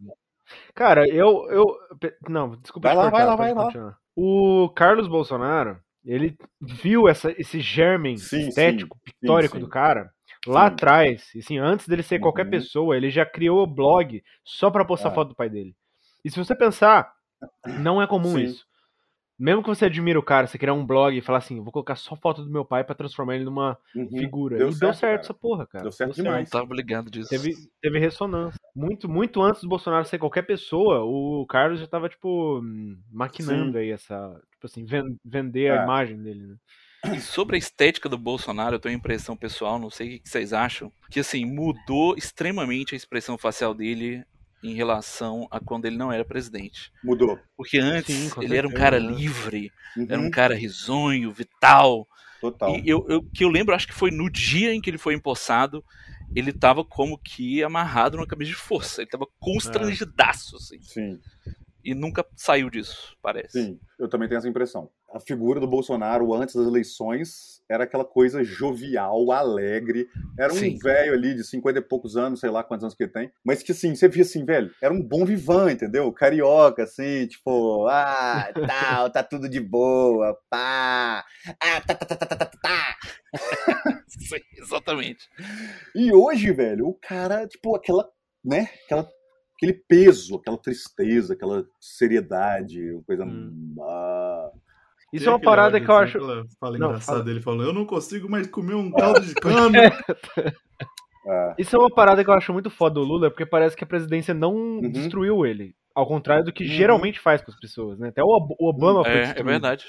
Cara, 0.74 1.07
eu. 1.07 1.47
eu 1.51 1.66
não, 2.30 2.57
desculpa. 2.57 2.88
Vai 2.88 2.97
lá, 2.97 3.03
cortar, 3.11 3.16
vai 3.18 3.26
lá, 3.26 3.36
vai 3.36 3.64
continuar. 3.66 3.86
lá. 3.88 3.99
O 4.16 4.70
Carlos 4.70 5.07
Bolsonaro, 5.07 5.78
ele 6.03 6.34
viu 6.62 7.09
essa, 7.09 7.30
esse 7.38 7.61
germen 7.61 8.16
sim, 8.16 8.49
estético, 8.49 8.97
sim, 8.97 9.03
pictórico 9.05 9.57
sim, 9.57 9.61
do 9.61 9.68
cara 9.68 10.11
lá 10.47 10.66
atrás. 10.66 11.30
Assim, 11.36 11.59
antes 11.59 11.88
dele 11.88 12.03
ser 12.03 12.18
qualquer 12.18 12.44
uhum. 12.44 12.51
pessoa, 12.51 12.97
ele 12.97 13.11
já 13.11 13.26
criou 13.26 13.62
o 13.62 13.66
blog 13.66 14.22
só 14.44 14.70
para 14.70 14.84
postar 14.84 15.11
é. 15.11 15.14
foto 15.14 15.28
do 15.28 15.34
pai 15.34 15.49
dele. 15.49 15.74
E 16.24 16.30
se 16.30 16.36
você 16.36 16.55
pensar, 16.55 17.12
não 17.78 18.01
é 18.01 18.07
comum 18.07 18.38
isso. 18.38 18.66
Mesmo 19.38 19.62
que 19.62 19.68
você 19.68 19.84
admire 19.84 20.16
o 20.16 20.22
cara, 20.22 20.47
você 20.47 20.57
criar 20.57 20.72
um 20.72 20.86
blog 20.86 21.14
e 21.14 21.20
falar 21.20 21.38
assim, 21.38 21.61
vou 21.62 21.70
colocar 21.70 21.94
só 21.94 22.16
foto 22.16 22.42
do 22.42 22.51
meu 22.51 22.64
pai 22.64 22.82
para 22.82 22.94
transformar 22.94 23.34
ele 23.34 23.44
numa 23.44 23.76
uhum. 23.94 24.09
figura. 24.09 24.57
Deu 24.57 24.70
e 24.70 24.72
certo, 24.72 24.80
deu 24.80 24.94
certo 24.94 25.20
essa 25.24 25.34
porra, 25.34 25.66
cara. 25.66 25.82
Deu 25.82 25.92
certo 25.92 26.14
deu 26.16 26.24
demais. 26.24 26.49
Certo. 26.49 26.62
Tava 26.62 26.74
ligado 26.74 27.11
disso. 27.11 27.28
Teve, 27.28 27.53
teve 27.82 27.99
ressonância. 27.99 28.59
Muito, 28.74 29.07
muito 29.09 29.42
antes 29.42 29.61
do 29.61 29.68
Bolsonaro 29.68 30.07
ser 30.07 30.18
qualquer 30.18 30.42
pessoa, 30.42 31.05
o 31.05 31.44
Carlos 31.47 31.80
já 31.80 31.86
tava, 31.86 32.09
tipo, 32.09 32.62
maquinando 33.12 33.72
Sim. 33.72 33.78
aí 33.78 33.90
essa. 33.90 34.40
Tipo 34.53 34.66
assim, 34.66 34.86
vender 35.22 35.66
é. 35.66 35.78
a 35.78 35.84
imagem 35.84 36.22
dele, 36.22 36.47
né? 36.47 36.57
E 37.14 37.20
sobre 37.20 37.57
a 37.57 37.59
estética 37.59 38.09
do 38.09 38.18
Bolsonaro, 38.18 38.76
eu 38.76 38.80
tenho 38.80 38.94
a 38.94 38.98
impressão 38.98 39.36
pessoal, 39.36 39.78
não 39.78 39.90
sei 39.90 40.16
o 40.16 40.20
que 40.20 40.28
vocês 40.28 40.52
acham, 40.52 40.90
que 41.11 41.20
assim, 41.20 41.44
mudou 41.44 42.16
extremamente 42.16 42.94
a 42.94 42.96
expressão 42.96 43.36
facial 43.36 43.74
dele 43.74 44.24
em 44.62 44.74
relação 44.74 45.46
a 45.50 45.61
quando 45.61 45.84
ele 45.84 45.96
não 45.96 46.11
era 46.11 46.24
presidente. 46.24 46.92
Mudou. 47.02 47.38
Porque 47.57 47.78
antes 47.78 48.14
Sim, 48.14 48.30
ele 48.40 48.57
era 48.57 48.66
um 48.66 48.72
cara 48.72 48.98
livre, 48.98 49.70
uhum. 49.96 50.07
era 50.09 50.20
um 50.20 50.30
cara 50.30 50.54
risonho, 50.54 51.32
vital. 51.32 52.07
Total. 52.40 52.76
E 52.76 52.88
eu, 52.88 53.07
eu, 53.09 53.22
que 53.22 53.44
eu 53.44 53.48
lembro, 53.48 53.74
acho 53.74 53.86
que 53.86 53.94
foi 53.94 54.11
no 54.11 54.30
dia 54.30 54.74
em 54.74 54.80
que 54.80 54.90
ele 54.90 54.98
foi 54.98 55.14
empossado, 55.14 55.84
ele 56.34 56.52
tava 56.52 56.84
como 56.84 57.18
que 57.18 57.62
amarrado 57.62 58.16
numa 58.16 58.26
camisa 58.26 58.50
de 58.50 58.57
força. 58.57 59.02
Ele 59.02 59.11
tava 59.11 59.26
constrangidaço, 59.38 60.57
assim. 60.57 60.80
Sim. 60.82 61.18
E 61.87 61.95
nunca 61.95 62.26
saiu 62.34 62.68
disso, 62.68 63.16
parece. 63.22 63.62
Sim, 63.62 63.78
eu 63.97 64.09
também 64.09 64.26
tenho 64.28 64.39
essa 64.39 64.49
impressão. 64.49 64.91
A 65.14 65.20
figura 65.20 65.61
do 65.61 65.68
Bolsonaro 65.68 66.34
antes 66.34 66.57
das 66.57 66.66
eleições 66.66 67.62
era 67.70 67.84
aquela 67.84 68.05
coisa 68.05 68.43
jovial, 68.43 69.30
alegre. 69.30 70.09
Era 70.37 70.53
um 70.53 70.78
velho 70.78 71.12
ali 71.12 71.32
de 71.37 71.45
50 71.45 71.78
e 71.78 71.82
poucos 71.82 72.16
anos, 72.16 72.41
sei 72.41 72.51
lá 72.51 72.64
quantos 72.64 72.82
anos 72.82 72.97
que 72.97 73.05
ele 73.05 73.12
tem. 73.12 73.30
Mas 73.45 73.62
que 73.62 73.70
assim, 73.70 73.95
você 73.95 74.09
via 74.09 74.24
assim, 74.24 74.45
velho, 74.45 74.68
era 74.82 74.93
um 74.93 75.01
bom 75.01 75.24
vivan, 75.24 75.70
entendeu? 75.70 76.12
Carioca, 76.12 76.82
assim, 76.82 77.28
tipo, 77.28 77.87
ah, 77.87 78.53
tal, 78.66 79.09
tá 79.09 79.22
tudo 79.22 79.49
de 79.49 79.61
boa, 79.61 80.37
pá, 80.51 81.24
ah, 81.61 81.80
tá, 81.87 81.95
tá, 81.95 82.05
tá, 82.05 82.16
tá, 82.16 82.26
tá, 82.26 82.37
tá. 82.37 82.47
tá. 82.61 82.97
Sim, 84.09 84.41
exatamente. 84.59 85.28
E 85.95 86.12
hoje, 86.12 86.51
velho, 86.51 86.89
o 86.89 86.95
cara, 86.95 87.47
tipo, 87.47 87.76
aquela, 87.76 88.09
né, 88.45 88.68
aquela 88.87 89.09
aquele 89.57 89.72
peso, 89.72 90.36
aquela 90.36 90.59
tristeza, 90.59 91.34
aquela 91.34 91.64
seriedade, 91.80 93.00
coisa. 93.07 93.24
Hum. 93.24 93.74
Ah, 93.80 94.50
isso 95.12 95.28
é 95.28 95.32
uma 95.32 95.40
parada 95.40 95.80
que 95.80 95.88
eu 95.88 95.96
acho. 95.96 96.18
Fala 96.61 96.76
engraçada 96.76 97.22
dele 97.22 97.40
falando, 97.40 97.64
eu 97.64 97.72
não 97.72 97.86
consigo 97.86 98.28
mais 98.28 98.46
comer 98.46 98.74
um 98.74 98.90
caldo 98.90 99.20
de 99.20 99.34
cana. 99.34 99.80
É. 101.28 101.54
Isso 101.59 101.74
é 101.74 101.78
uma 101.80 101.90
parada 101.90 102.22
que 102.22 102.30
eu 102.30 102.34
acho 102.34 102.52
muito 102.52 102.70
foda 102.70 102.94
do 102.94 103.00
Lula, 103.00 103.28
porque 103.28 103.44
parece 103.44 103.76
que 103.76 103.82
a 103.82 103.86
presidência 103.86 104.32
não 104.32 104.54
uhum. 104.54 104.88
destruiu 104.88 105.44
ele. 105.44 105.74
Ao 105.92 106.07
contrário 106.07 106.44
do 106.44 106.52
que 106.52 106.62
uhum. 106.62 106.70
geralmente 106.70 107.18
faz 107.18 107.42
com 107.42 107.50
as 107.50 107.59
pessoas, 107.59 107.98
né? 107.98 108.11
Até 108.11 108.22
o 108.22 108.28
Obama 108.61 109.02
foi 109.02 109.12
é, 109.12 109.22
destruído. 109.22 109.48
É 109.48 109.50
verdade. 109.50 109.86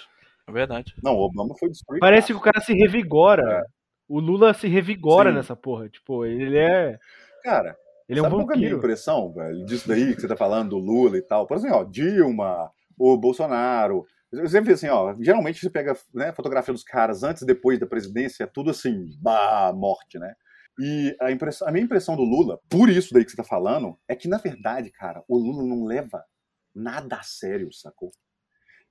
É 0.47 0.51
verdade. 0.51 0.95
Não, 1.03 1.13
o 1.13 1.19
Obama 1.19 1.53
foi 1.59 1.69
destruído. 1.69 1.99
Parece 1.99 2.33
que 2.33 2.39
o 2.39 2.41
cara 2.41 2.59
se 2.59 2.73
revigora. 2.73 3.43
É. 3.43 3.63
O 4.09 4.19
Lula 4.19 4.51
se 4.55 4.67
revigora 4.67 5.29
Sim. 5.29 5.35
nessa 5.35 5.55
porra. 5.55 5.87
Tipo, 5.87 6.25
ele 6.25 6.57
é. 6.57 6.97
Cara, 7.43 7.77
ele 8.07 8.19
é 8.19 8.21
um 8.21 8.25
sabe 8.25 8.35
vampiro. 8.35 8.47
qual 8.47 8.55
é 8.55 8.57
a 8.57 8.59
minha 8.59 8.77
impressão, 8.77 9.33
velho, 9.33 9.65
disso 9.65 9.87
daí 9.87 10.15
que 10.15 10.21
você 10.21 10.27
tá 10.27 10.35
falando 10.35 10.69
do 10.69 10.77
Lula 10.77 11.17
e 11.17 11.21
tal? 11.21 11.45
Por 11.45 11.57
exemplo, 11.57 11.77
ó, 11.77 11.83
Dilma, 11.83 12.71
o 12.97 13.17
Bolsonaro, 13.17 14.05
eu 14.31 14.47
sempre 14.47 14.73
assim, 14.73 14.87
ó, 14.87 15.15
geralmente 15.19 15.59
você 15.59 15.69
pega 15.69 15.95
né, 16.13 16.31
fotografia 16.33 16.73
dos 16.73 16.83
caras 16.83 17.23
antes 17.23 17.41
e 17.41 17.45
depois 17.45 17.79
da 17.79 17.85
presidência, 17.85 18.43
é 18.43 18.47
tudo 18.47 18.69
assim, 18.69 19.09
bah, 19.21 19.71
morte, 19.73 20.19
né? 20.19 20.33
E 20.79 21.15
a, 21.19 21.31
impressão, 21.31 21.67
a 21.67 21.71
minha 21.71 21.83
impressão 21.83 22.15
do 22.15 22.23
Lula, 22.23 22.59
por 22.69 22.89
isso 22.89 23.13
daí 23.13 23.25
que 23.25 23.31
você 23.31 23.37
tá 23.37 23.43
falando, 23.43 23.97
é 24.07 24.15
que 24.15 24.27
na 24.27 24.37
verdade, 24.37 24.91
cara, 24.91 25.23
o 25.27 25.37
Lula 25.37 25.63
não 25.63 25.85
leva 25.85 26.23
nada 26.75 27.17
a 27.17 27.23
sério, 27.23 27.73
sacou? 27.73 28.11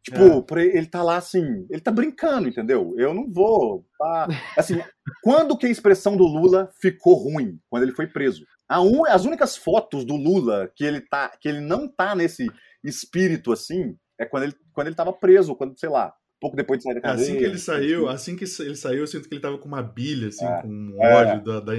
Tipo, 0.02 0.58
é. 0.58 0.64
ele 0.66 0.86
tá 0.86 1.02
lá 1.02 1.16
assim, 1.16 1.66
ele 1.68 1.80
tá 1.80 1.90
brincando, 1.90 2.48
entendeu? 2.48 2.94
Eu 2.96 3.12
não 3.12 3.28
vou. 3.28 3.84
Tá... 3.98 4.28
Assim, 4.56 4.80
quando 5.20 5.56
que 5.58 5.66
a 5.66 5.70
expressão 5.70 6.16
do 6.16 6.24
Lula 6.24 6.70
ficou 6.80 7.14
ruim? 7.14 7.58
Quando 7.68 7.82
ele 7.82 7.92
foi 7.92 8.06
preso. 8.06 8.46
Un... 8.70 9.06
As 9.06 9.24
únicas 9.24 9.56
fotos 9.56 10.04
do 10.04 10.16
Lula 10.16 10.70
que 10.74 10.84
ele 10.84 11.00
tá, 11.00 11.30
que 11.40 11.48
ele 11.48 11.60
não 11.60 11.88
tá 11.88 12.14
nesse 12.14 12.46
espírito 12.82 13.52
assim, 13.52 13.96
é 14.18 14.24
quando 14.24 14.44
ele, 14.44 14.54
quando 14.72 14.86
ele 14.88 14.96
tava 14.96 15.12
preso, 15.12 15.54
quando, 15.54 15.78
sei 15.78 15.88
lá, 15.88 16.12
pouco 16.40 16.56
depois 16.56 16.78
de 16.78 16.84
sair 16.84 16.94
da 16.94 17.00
cadeia. 17.00 17.24
Assim 17.24 17.38
que 17.38 17.44
ele 17.44 17.58
saiu, 17.58 18.08
assim 18.08 18.36
que 18.36 18.44
ele 18.44 18.76
saiu, 18.76 19.00
eu 19.00 19.06
sinto 19.06 19.28
que 19.28 19.34
ele 19.34 19.42
tava 19.42 19.58
com 19.58 19.68
uma 19.68 19.82
bilha, 19.82 20.28
assim, 20.28 20.44
é, 20.44 20.62
com 20.62 20.68
um 20.68 20.98
ódio 21.00 21.34
é. 21.34 21.40
da, 21.40 21.60
da, 21.60 21.72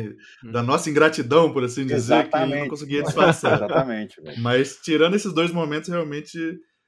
da, 0.52 0.64
nossa 0.64 0.90
ingratidão, 0.90 1.52
por 1.52 1.64
assim 1.64 1.86
dizer, 1.86 1.96
Exatamente. 1.96 2.32
que 2.32 2.54
ele 2.54 2.62
não 2.62 2.70
conseguia 2.70 3.04
disfarçar. 3.04 3.54
Exatamente. 3.58 4.16
Mas 4.40 4.78
tirando 4.78 5.16
esses 5.16 5.34
dois 5.34 5.52
momentos, 5.52 5.90
realmente. 5.90 6.38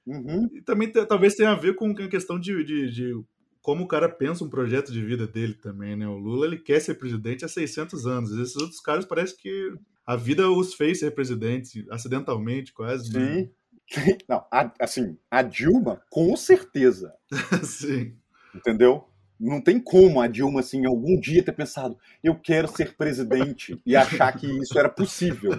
Uhum. 0.06 0.48
E 0.56 0.62
também 0.64 0.92
talvez 0.92 1.36
tenha 1.36 1.52
a 1.52 1.56
ver 1.56 1.76
com 1.76 1.92
a 1.92 2.08
questão 2.08 2.40
de, 2.40 2.64
de, 2.64 2.92
de, 2.92 3.14
como 3.62 3.84
o 3.84 3.88
cara 3.88 4.08
pensa 4.08 4.44
um 4.44 4.50
projeto 4.50 4.92
de 4.92 5.04
vida 5.04 5.28
dele 5.28 5.54
também, 5.54 5.96
né? 5.96 6.08
O 6.08 6.18
Lula 6.18 6.46
ele 6.46 6.58
quer 6.58 6.80
ser 6.80 6.96
presidente 6.96 7.46
há 7.46 7.48
600 7.48 8.06
anos. 8.06 8.32
Esses 8.32 8.56
outros 8.56 8.80
caras 8.80 9.06
parece 9.06 9.38
que 9.38 9.74
a 10.06 10.16
vida 10.16 10.50
os 10.50 10.74
fez 10.74 11.00
ser 11.00 11.12
presidente 11.12 11.86
acidentalmente, 11.92 12.74
quase. 12.74 13.14
Né? 13.14 13.50
Sim. 13.90 14.02
Né? 14.02 14.18
Não, 14.28 14.46
a, 14.52 14.72
assim, 14.80 15.18
a 15.30 15.42
Dilma, 15.42 16.02
com 16.10 16.36
certeza. 16.36 17.14
Sim. 17.64 18.16
Entendeu? 18.56 19.06
Não 19.40 19.62
tem 19.62 19.80
como 19.80 20.22
a 20.22 20.28
Dilma, 20.28 20.60
assim, 20.60 20.86
algum 20.86 21.20
dia 21.20 21.44
ter 21.44 21.54
pensado, 21.54 21.98
eu 22.24 22.36
quero 22.36 22.68
ser 22.68 22.96
presidente 22.96 23.82
e 23.86 23.96
achar 23.96 24.38
que 24.38 24.48
isso 24.48 24.78
era 24.78 24.90
possível. 24.90 25.52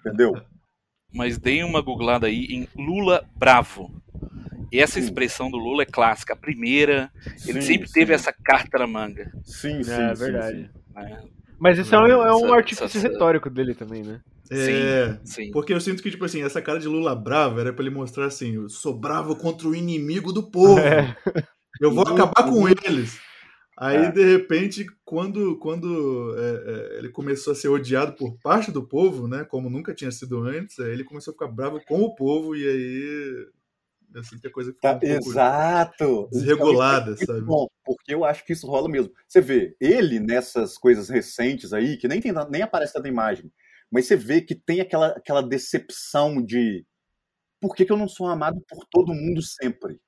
Entendeu? 0.00 0.32
Mas 1.14 1.38
dei 1.38 1.62
uma 1.62 1.80
googlada 1.80 2.26
aí 2.26 2.44
em 2.44 2.68
Lula 2.76 3.26
bravo. 3.34 4.02
E 4.72 4.80
essa 4.80 4.98
expressão 4.98 5.50
do 5.50 5.56
Lula 5.56 5.82
é 5.82 5.86
clássica. 5.86 6.32
A 6.32 6.36
primeira, 6.36 7.10
ele 7.46 7.60
sim, 7.60 7.68
sempre 7.68 7.88
sim. 7.88 7.94
teve 7.94 8.12
essa 8.12 8.32
carta 8.32 8.78
na 8.78 8.86
manga. 8.86 9.30
Sim, 9.44 9.82
sim. 9.82 9.92
É, 9.92 10.14
verdade. 10.14 10.70
É. 10.96 11.18
Mas 11.58 11.78
isso 11.78 11.94
é 11.94 11.98
um, 11.98 12.06
é 12.06 12.34
um 12.34 12.52
artifício 12.52 13.00
retórico 13.00 13.48
dele 13.48 13.74
também, 13.74 14.02
né? 14.02 14.20
É, 14.50 15.14
sim, 15.14 15.20
sim. 15.24 15.50
Porque 15.50 15.72
eu 15.72 15.80
sinto 15.80 16.02
que, 16.02 16.10
tipo 16.10 16.24
assim, 16.24 16.42
essa 16.42 16.62
cara 16.62 16.78
de 16.78 16.86
Lula 16.86 17.14
bravo 17.14 17.58
era 17.58 17.72
pra 17.72 17.84
ele 17.84 17.94
mostrar 17.94 18.26
assim: 18.26 18.54
eu 18.54 18.68
sou 18.68 18.94
bravo 18.94 19.34
contra 19.36 19.66
o 19.66 19.74
inimigo 19.74 20.32
do 20.32 20.50
povo. 20.50 20.78
É. 20.78 21.16
Eu 21.80 21.92
vou 21.92 22.06
acabar 22.06 22.48
com 22.48 22.68
eles. 22.68 23.20
Aí, 23.78 24.06
é. 24.06 24.10
de 24.10 24.24
repente, 24.24 24.86
quando, 25.04 25.58
quando 25.58 26.34
é, 26.38 26.94
é, 26.94 26.98
ele 26.98 27.10
começou 27.10 27.52
a 27.52 27.56
ser 27.56 27.68
odiado 27.68 28.14
por 28.14 28.38
parte 28.38 28.72
do 28.72 28.82
povo, 28.82 29.28
né? 29.28 29.44
Como 29.44 29.68
nunca 29.68 29.94
tinha 29.94 30.10
sido 30.10 30.42
antes, 30.42 30.78
aí 30.78 30.92
ele 30.92 31.04
começou 31.04 31.32
a 31.32 31.34
ficar 31.34 31.48
bravo 31.48 31.78
com 31.86 32.00
o 32.00 32.14
povo, 32.14 32.56
e 32.56 32.66
aí. 32.66 33.46
Assim 34.14 34.38
que 34.38 34.46
a 34.46 34.50
coisa 34.50 34.72
ficou 34.72 34.90
tá, 34.90 35.00
um 35.02 35.06
Exato! 35.06 36.28
Desregulada, 36.32 37.12
então, 37.12 37.34
sabe? 37.34 37.46
Bom, 37.46 37.66
porque 37.84 38.14
eu 38.14 38.24
acho 38.24 38.44
que 38.44 38.52
isso 38.52 38.66
rola 38.66 38.88
mesmo. 38.88 39.12
Você 39.26 39.40
vê, 39.40 39.76
ele 39.80 40.18
nessas 40.18 40.78
coisas 40.78 41.08
recentes 41.08 41.72
aí, 41.72 41.96
que 41.96 42.08
nem, 42.08 42.20
tem, 42.20 42.32
nem 42.50 42.62
aparece 42.62 42.98
na 42.98 43.08
imagem, 43.08 43.52
mas 43.90 44.06
você 44.06 44.16
vê 44.16 44.40
que 44.40 44.54
tem 44.54 44.80
aquela, 44.80 45.08
aquela 45.08 45.42
decepção 45.42 46.42
de 46.42 46.84
por 47.60 47.74
que, 47.74 47.84
que 47.84 47.92
eu 47.92 47.96
não 47.96 48.08
sou 48.08 48.28
amado 48.28 48.60
por 48.68 48.84
todo 48.90 49.14
mundo 49.14 49.42
sempre? 49.42 50.00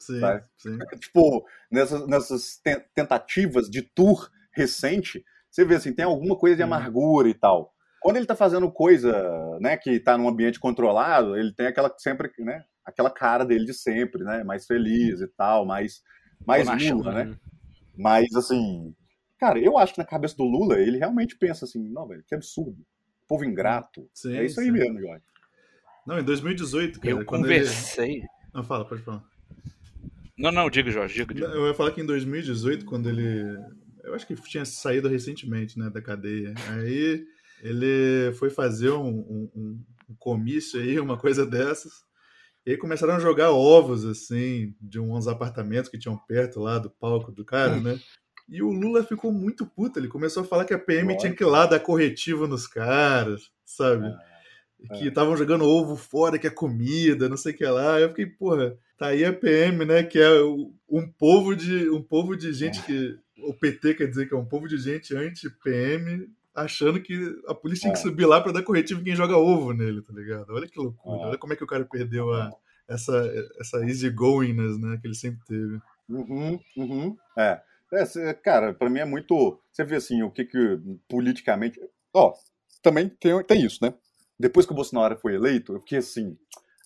Sim, 0.00 0.20
sim. 0.58 0.78
Tipo, 0.98 1.46
nessas, 1.70 2.06
nessas 2.08 2.60
tentativas 2.94 3.68
de 3.68 3.82
tour 3.82 4.28
recente, 4.52 5.24
você 5.50 5.64
vê 5.64 5.76
assim, 5.76 5.92
tem 5.92 6.04
alguma 6.04 6.36
coisa 6.36 6.56
de 6.56 6.62
amargura 6.62 7.28
e 7.28 7.34
tal. 7.34 7.72
Quando 8.00 8.16
ele 8.16 8.26
tá 8.26 8.34
fazendo 8.34 8.70
coisa, 8.70 9.12
né, 9.60 9.76
que 9.76 10.00
tá 10.00 10.18
num 10.18 10.28
ambiente 10.28 10.58
controlado, 10.58 11.36
ele 11.36 11.54
tem 11.54 11.66
aquela 11.66 11.92
sempre, 11.98 12.32
né, 12.40 12.64
aquela 12.84 13.10
cara 13.10 13.44
dele 13.44 13.66
de 13.66 13.74
sempre, 13.74 14.24
né, 14.24 14.42
mais 14.44 14.66
feliz 14.66 15.20
e 15.20 15.28
tal, 15.28 15.64
mais 15.66 16.02
mais 16.46 16.66
Lula, 16.90 17.12
né? 17.12 17.24
né? 17.24 17.36
Mas 17.96 18.34
assim, 18.34 18.94
cara, 19.38 19.58
eu 19.58 19.78
acho 19.78 19.94
que 19.94 20.00
na 20.00 20.06
cabeça 20.06 20.36
do 20.36 20.44
Lula, 20.44 20.78
ele 20.78 20.98
realmente 20.98 21.36
pensa 21.36 21.64
assim, 21.64 21.88
não, 21.88 22.08
velho, 22.08 22.24
que 22.26 22.34
absurdo 22.34 22.84
povo 23.32 23.44
ingrato. 23.46 24.06
Sim, 24.12 24.36
é 24.36 24.44
isso 24.44 24.60
aí 24.60 24.66
sim. 24.66 24.72
mesmo, 24.72 25.00
Jorge. 25.00 25.24
Não, 26.06 26.18
em 26.18 26.24
2018, 26.24 27.00
cara. 27.00 27.10
Eu 27.10 27.24
conversei. 27.24 28.16
Ele... 28.16 28.26
Não, 28.52 28.62
fala, 28.62 28.84
pode 28.84 29.02
falar. 29.02 29.24
Não, 30.36 30.52
não, 30.52 30.68
diga, 30.68 30.90
Jorge, 30.90 31.14
diga, 31.14 31.32
diga. 31.32 31.46
Eu 31.46 31.66
ia 31.66 31.74
falar 31.74 31.92
que 31.92 32.02
em 32.02 32.06
2018, 32.06 32.84
quando 32.84 33.08
ele. 33.08 33.58
Eu 34.04 34.14
acho 34.14 34.26
que 34.26 34.34
tinha 34.34 34.64
saído 34.64 35.08
recentemente, 35.08 35.78
né, 35.78 35.88
da 35.88 36.02
cadeia. 36.02 36.52
Aí 36.70 37.24
ele 37.62 38.32
foi 38.34 38.50
fazer 38.50 38.90
um, 38.90 39.08
um, 39.08 39.80
um 40.10 40.14
comício 40.18 40.80
aí, 40.80 40.98
uma 41.00 41.16
coisa 41.16 41.46
dessas. 41.46 42.04
E 42.64 42.70
aí 42.70 42.76
começaram 42.76 43.14
a 43.14 43.18
jogar 43.18 43.50
ovos, 43.50 44.04
assim, 44.04 44.74
de 44.80 45.00
uns 45.00 45.26
apartamentos 45.26 45.90
que 45.90 45.98
tinham 45.98 46.16
perto 46.16 46.60
lá 46.60 46.78
do 46.78 46.88
palco 46.88 47.32
do 47.32 47.44
cara, 47.44 47.80
né? 47.80 47.98
E 48.48 48.62
o 48.62 48.70
Lula 48.70 49.02
ficou 49.02 49.32
muito 49.32 49.66
puto. 49.66 49.98
Ele 49.98 50.08
começou 50.08 50.42
a 50.42 50.46
falar 50.46 50.64
que 50.64 50.74
a 50.74 50.78
PM 50.78 51.16
tinha 51.16 51.34
que 51.34 51.42
ir 51.42 51.46
lá 51.46 51.66
dar 51.66 51.80
corretivo 51.80 52.46
nos 52.46 52.66
caras, 52.66 53.50
sabe? 53.64 54.06
É, 54.06 54.98
que 54.98 55.08
estavam 55.08 55.36
jogando 55.36 55.64
ovo 55.64 55.96
fora, 55.96 56.38
que 56.38 56.46
é 56.46 56.50
comida, 56.50 57.28
não 57.28 57.36
sei 57.36 57.52
o 57.52 57.56
que 57.56 57.64
lá. 57.64 57.98
Eu 57.98 58.10
fiquei, 58.10 58.26
porra, 58.26 58.76
tá 58.98 59.06
aí 59.08 59.24
a 59.24 59.32
PM, 59.32 59.84
né? 59.84 60.02
Que 60.02 60.18
é 60.18 60.30
um 60.88 61.10
povo 61.18 61.56
de, 61.56 61.88
um 61.90 62.02
povo 62.02 62.36
de 62.36 62.52
gente 62.52 62.80
é. 62.80 62.82
que. 62.82 63.18
O 63.44 63.54
PT 63.54 63.94
quer 63.94 64.06
dizer 64.06 64.28
que 64.28 64.34
é 64.34 64.36
um 64.36 64.44
povo 64.44 64.68
de 64.68 64.76
gente 64.76 65.16
anti-PM, 65.16 66.28
achando 66.54 67.00
que 67.00 67.14
a 67.46 67.54
polícia 67.54 67.82
tinha 67.82 67.92
que 67.92 67.98
é. 67.98 68.02
subir 68.02 68.26
lá 68.26 68.40
para 68.40 68.52
dar 68.52 68.62
corretivo 68.62 69.00
em 69.00 69.04
quem 69.04 69.16
joga 69.16 69.36
ovo 69.36 69.72
nele, 69.72 70.02
tá 70.02 70.12
ligado? 70.12 70.52
Olha 70.52 70.68
que 70.68 70.78
loucura. 70.78 71.28
Olha 71.28 71.38
como 71.38 71.52
é 71.52 71.56
que 71.56 71.64
o 71.64 71.66
cara 71.66 71.84
perdeu 71.84 72.32
a, 72.32 72.50
essa, 72.88 73.50
essa 73.58 73.78
easygoingness, 73.84 74.78
né? 74.78 74.98
Que 75.00 75.06
ele 75.06 75.14
sempre 75.14 75.40
teve. 75.46 75.80
Uhum, 76.08 76.60
uhum. 76.76 77.16
É. 77.38 77.60
É, 77.94 78.32
cara, 78.32 78.72
para 78.72 78.88
mim 78.88 79.00
é 79.00 79.04
muito. 79.04 79.60
Você 79.70 79.84
vê 79.84 79.96
assim, 79.96 80.22
o 80.22 80.30
que 80.30 80.44
que 80.44 80.80
politicamente. 81.08 81.78
Ó, 82.14 82.30
oh, 82.30 82.34
também 82.82 83.08
tem, 83.08 83.42
tem 83.44 83.64
isso, 83.64 83.78
né? 83.82 83.92
Depois 84.38 84.64
que 84.64 84.72
o 84.72 84.74
Bolsonaro 84.74 85.16
foi 85.18 85.34
eleito, 85.34 85.74
eu 85.74 85.80
fiquei 85.80 85.98
assim. 85.98 86.36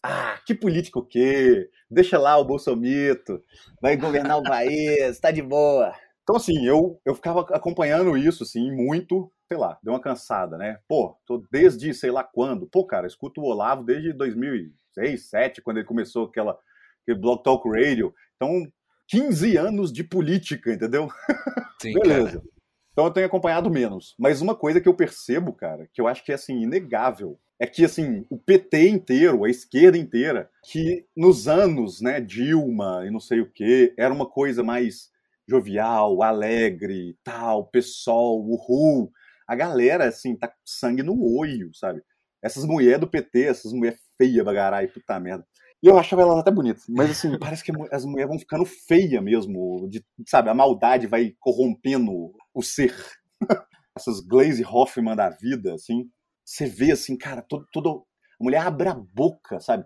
Ah, 0.03 0.39
que 0.45 0.55
político 0.55 1.01
o 1.01 1.05
quê? 1.05 1.71
Deixa 1.91 2.19
lá 2.19 2.37
o 2.37 2.45
Bolsomito, 2.45 3.43
vai 3.81 3.97
governar 3.97 4.39
o 4.39 4.43
país, 4.43 5.19
tá 5.19 5.31
de 5.31 5.43
boa. 5.43 5.95
Então, 6.27 6.35
assim, 6.35 6.67
eu, 6.67 7.01
eu 7.05 7.15
ficava 7.15 7.43
acompanhando 7.53 8.19
isso, 8.19 8.43
assim, 8.43 8.73
muito, 8.73 9.31
sei 9.47 9.57
lá, 9.57 9.79
deu 9.81 9.93
uma 9.93 10.01
cansada, 10.01 10.59
né? 10.59 10.81
Pô, 10.89 11.17
tô 11.25 11.47
desde 11.53 11.95
sei 11.95 12.11
lá 12.11 12.25
quando. 12.25 12.67
Pô, 12.67 12.85
cara, 12.85 13.07
escuto 13.07 13.41
o 13.41 13.45
Olavo 13.45 13.85
desde 13.85 14.13
2006, 14.13 14.75
2007, 14.97 15.63
quando 15.63 15.77
ele 15.77 15.87
começou 15.87 16.27
aquela, 16.27 16.59
aquele 17.03 17.21
Blog 17.21 17.45
Talk 17.45 17.69
Radio. 17.69 18.13
Então, 18.35 18.67
15 19.07 19.57
anos 19.57 19.93
de 19.93 20.03
política, 20.03 20.73
entendeu? 20.73 21.09
Sim, 21.81 21.93
Beleza. 21.93 22.41
Cara. 22.41 22.57
Então 22.91 23.05
eu 23.05 23.13
tenho 23.13 23.27
acompanhado 23.27 23.71
menos. 23.71 24.17
Mas 24.19 24.41
uma 24.41 24.57
coisa 24.57 24.81
que 24.81 24.89
eu 24.89 24.95
percebo, 24.95 25.53
cara, 25.53 25.89
que 25.93 26.01
eu 26.01 26.09
acho 26.09 26.25
que 26.25 26.33
é 26.33 26.35
assim, 26.35 26.63
inegável, 26.63 27.39
é 27.57 27.69
que 27.69 27.85
assim, 27.85 28.27
o 28.29 28.37
PT 28.37 28.89
inteiro, 28.89 29.45
a 29.45 29.51
esquerda 29.51 29.97
inteira, 29.97 30.51
que 30.65 31.07
nos 31.17 31.47
anos, 31.47 32.01
né, 32.01 32.21
Dilma 32.21 33.05
e 33.07 33.11
não 33.13 33.21
sei 33.21 33.41
o 33.41 33.49
quê, 33.49 33.95
era 33.97 34.13
uma 34.13 34.27
coisa 34.27 34.65
mais 34.65 35.15
jovial, 35.49 36.23
alegre, 36.23 37.17
tal, 37.25 37.67
pessoal, 37.69 38.39
uhul. 38.39 39.11
A 39.49 39.55
galera, 39.55 40.09
assim, 40.09 40.37
tá 40.37 40.49
com 40.49 40.55
sangue 40.65 41.03
no 41.03 41.17
olho, 41.23 41.71
sabe? 41.75 42.03
Essas 42.43 42.65
mulheres 42.65 43.01
do 43.01 43.09
PT, 43.09 43.45
essas 43.45 43.73
mulheres 43.73 44.01
feias, 44.19 44.45
bagarai, 44.45 44.89
puta 44.89 45.19
merda. 45.21 45.47
E 45.83 45.89
eu 45.89 45.99
achava 45.99 46.23
elas 46.23 46.39
até 46.39 46.51
bonitas. 46.51 46.85
Mas 46.89 47.11
assim, 47.11 47.31
parece 47.39 47.63
que 47.63 47.73
as 47.93 48.05
mulheres 48.05 48.29
vão 48.29 48.39
ficando 48.39 48.65
feias 48.65 49.23
mesmo. 49.23 49.89
De, 49.89 50.05
sabe, 50.27 50.49
a 50.49 50.55
maldade 50.55 51.07
vai 51.07 51.35
corrompendo 51.39 52.33
o 52.55 52.63
ser. 52.63 52.95
Essas 53.97 54.21
Glaze 54.21 54.65
Hoffman 54.65 55.17
da 55.17 55.31
vida, 55.31 55.75
assim. 55.75 56.11
Você 56.45 56.67
vê 56.67 56.93
assim, 56.93 57.17
cara, 57.17 57.43
todo, 57.43 57.67
todo, 57.73 58.07
a 58.41 58.45
mulher 58.45 58.59
abre 58.59 58.89
a 58.89 58.95
boca, 58.95 59.59
sabe? 59.61 59.85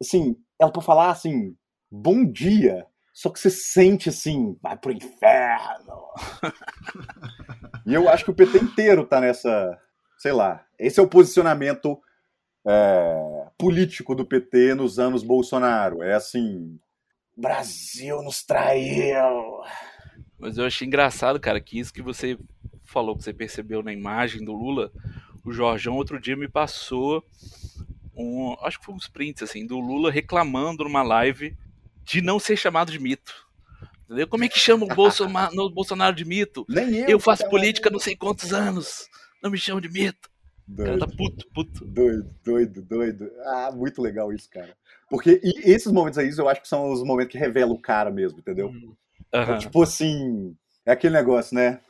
Assim, 0.00 0.36
ela 0.60 0.72
pra 0.72 0.82
falar 0.82 1.10
assim, 1.10 1.56
bom 1.90 2.24
dia. 2.24 2.86
Só 3.12 3.28
que 3.30 3.38
você 3.38 3.50
sente 3.50 4.08
assim, 4.08 4.56
vai 4.62 4.76
pro 4.76 4.92
inferno. 4.92 6.08
e 7.86 7.92
eu 7.92 8.08
acho 8.08 8.24
que 8.24 8.30
o 8.30 8.34
PT 8.34 8.58
inteiro 8.58 9.04
tá 9.04 9.20
nessa, 9.20 9.78
sei 10.18 10.32
lá, 10.32 10.64
esse 10.78 10.98
é 10.98 11.02
o 11.02 11.08
posicionamento 11.08 12.00
é, 12.66 13.46
político 13.58 14.14
do 14.14 14.24
PT 14.24 14.74
nos 14.74 14.98
anos 14.98 15.22
Bolsonaro. 15.22 16.02
É 16.02 16.14
assim, 16.14 16.78
Brasil 17.36 18.22
nos 18.22 18.42
traiu. 18.42 19.60
Mas 20.38 20.56
eu 20.56 20.64
achei 20.64 20.86
engraçado, 20.86 21.38
cara, 21.38 21.60
que 21.60 21.78
isso 21.78 21.92
que 21.92 22.02
você 22.02 22.38
falou, 22.84 23.16
que 23.16 23.24
você 23.24 23.32
percebeu 23.32 23.82
na 23.82 23.92
imagem 23.92 24.44
do 24.44 24.52
Lula, 24.52 24.90
o 25.44 25.52
Jorjão 25.52 25.96
outro 25.96 26.20
dia 26.20 26.36
me 26.36 26.48
passou 26.48 27.24
um, 28.14 28.54
acho 28.62 28.78
que 28.78 28.84
foi 28.84 28.94
uns 28.94 29.08
prints 29.08 29.42
assim, 29.42 29.66
do 29.66 29.78
Lula 29.78 30.10
reclamando 30.10 30.84
numa 30.84 31.02
live 31.02 31.56
de 32.04 32.20
não 32.20 32.38
ser 32.38 32.56
chamado 32.56 32.90
de 32.90 32.98
mito. 32.98 33.32
Entendeu? 34.04 34.28
Como 34.28 34.44
é 34.44 34.48
que 34.48 34.58
chama 34.58 34.84
o 34.84 34.94
Bolsonaro, 34.94 35.54
Bolsonaro 35.70 36.14
de 36.14 36.24
mito? 36.24 36.64
Nem 36.68 36.96
eu, 36.96 37.08
eu 37.08 37.20
faço 37.20 37.48
política 37.48 37.90
não 37.90 37.98
sei 37.98 38.14
quantos 38.14 38.52
anos. 38.52 39.06
Não 39.42 39.50
me 39.50 39.58
chama 39.58 39.80
de 39.80 39.88
mito. 39.88 40.30
Doido. 40.66 40.94
O 40.94 40.98
cara 40.98 41.10
tá 41.10 41.16
puto, 41.16 41.46
puto. 41.52 41.84
Doido, 41.84 42.34
doido, 42.44 42.82
doido. 42.82 43.30
Ah, 43.44 43.70
muito 43.72 44.00
legal 44.00 44.32
isso, 44.32 44.48
cara. 44.48 44.76
Porque 45.08 45.40
esses 45.42 45.92
momentos 45.92 46.18
aí, 46.18 46.30
eu 46.36 46.48
acho 46.48 46.62
que 46.62 46.68
são 46.68 46.90
os 46.92 47.02
momentos 47.02 47.32
que 47.32 47.38
revelam 47.38 47.74
o 47.74 47.80
cara 47.80 48.10
mesmo, 48.10 48.38
entendeu? 48.38 48.68
Uhum. 48.68 48.94
É, 49.32 49.58
tipo 49.58 49.82
assim, 49.82 50.56
é 50.86 50.92
aquele 50.92 51.14
negócio, 51.14 51.54
né? 51.54 51.80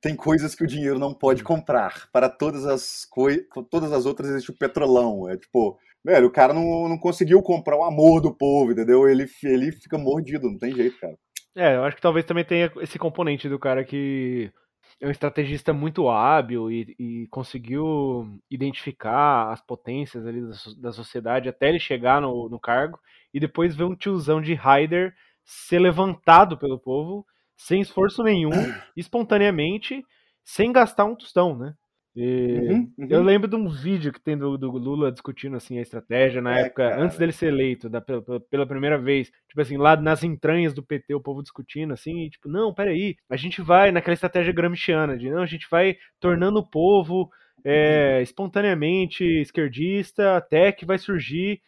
Tem 0.00 0.14
coisas 0.14 0.54
que 0.54 0.64
o 0.64 0.66
dinheiro 0.66 0.98
não 0.98 1.14
pode 1.14 1.42
comprar. 1.42 2.08
Para 2.12 2.28
todas 2.28 2.66
as 2.66 3.04
coisas, 3.04 3.44
todas 3.70 3.92
as 3.92 4.06
outras 4.06 4.30
existe 4.30 4.50
o 4.50 4.56
petrolão. 4.56 5.28
É 5.28 5.36
tipo, 5.36 5.78
velho, 6.06 6.28
o 6.28 6.30
cara 6.30 6.54
não, 6.54 6.88
não 6.88 6.96
conseguiu 6.96 7.42
comprar 7.42 7.76
o 7.76 7.82
amor 7.82 8.20
do 8.20 8.32
povo, 8.32 8.70
entendeu? 8.70 9.08
Ele, 9.08 9.26
ele 9.42 9.72
fica 9.72 9.98
mordido, 9.98 10.48
não 10.48 10.56
tem 10.56 10.72
jeito, 10.72 10.98
cara. 11.00 11.18
É, 11.56 11.74
eu 11.74 11.84
acho 11.84 11.96
que 11.96 12.02
talvez 12.02 12.24
também 12.24 12.44
tenha 12.44 12.70
esse 12.80 12.98
componente 12.98 13.48
do 13.48 13.58
cara 13.58 13.84
que 13.84 14.52
é 15.00 15.06
um 15.06 15.10
estrategista 15.10 15.72
muito 15.72 16.08
hábil 16.08 16.70
e, 16.70 16.94
e 16.98 17.26
conseguiu 17.28 18.38
identificar 18.48 19.50
as 19.50 19.60
potências 19.60 20.24
ali 20.24 20.40
da, 20.40 20.54
da, 20.80 20.92
sociedade 20.92 21.48
até 21.48 21.68
ele 21.68 21.80
chegar 21.80 22.20
no, 22.20 22.48
no 22.48 22.60
cargo 22.60 22.98
e 23.34 23.40
depois 23.40 23.74
ver 23.74 23.84
um 23.84 23.96
tiozão 23.96 24.40
de 24.40 24.54
Ryder 24.54 25.12
ser 25.44 25.80
levantado 25.80 26.56
pelo 26.56 26.78
povo 26.78 27.26
sem 27.56 27.80
esforço 27.80 28.22
nenhum, 28.22 28.50
espontaneamente, 28.96 30.04
sem 30.44 30.70
gastar 30.70 31.04
um 31.04 31.16
tostão, 31.16 31.56
né? 31.56 31.74
Uhum, 32.16 32.90
uhum. 32.96 33.06
Eu 33.10 33.22
lembro 33.22 33.46
de 33.46 33.56
um 33.56 33.68
vídeo 33.68 34.10
que 34.10 34.20
tem 34.20 34.38
do, 34.38 34.56
do, 34.56 34.70
Lula 34.70 35.12
discutindo 35.12 35.54
assim 35.54 35.78
a 35.78 35.82
estratégia 35.82 36.40
na 36.40 36.58
é, 36.58 36.62
época, 36.62 36.88
cara. 36.88 37.02
antes 37.02 37.18
dele 37.18 37.30
ser 37.30 37.48
eleito, 37.48 37.90
da, 37.90 38.00
pela, 38.00 38.22
pela, 38.40 38.66
primeira 38.66 38.96
vez. 38.96 39.30
Tipo 39.46 39.60
assim, 39.60 39.76
lá 39.76 39.94
nas 39.96 40.24
entranhas 40.24 40.72
do 40.72 40.82
PT, 40.82 41.14
o 41.14 41.20
povo 41.20 41.42
discutindo 41.42 41.92
assim, 41.92 42.24
e, 42.24 42.30
tipo, 42.30 42.48
não, 42.48 42.72
peraí, 42.72 43.16
a 43.28 43.36
gente 43.36 43.60
vai 43.60 43.92
naquela 43.92 44.14
estratégia 44.14 44.52
gramsciana 44.52 45.18
de 45.18 45.28
não, 45.28 45.42
a 45.42 45.46
gente 45.46 45.68
vai 45.70 45.98
tornando 46.18 46.58
o 46.60 46.66
povo 46.66 47.28
é, 47.62 48.22
espontaneamente 48.22 49.22
esquerdista 49.24 50.36
até 50.36 50.72
que 50.72 50.86
vai 50.86 50.96
surgir 50.96 51.60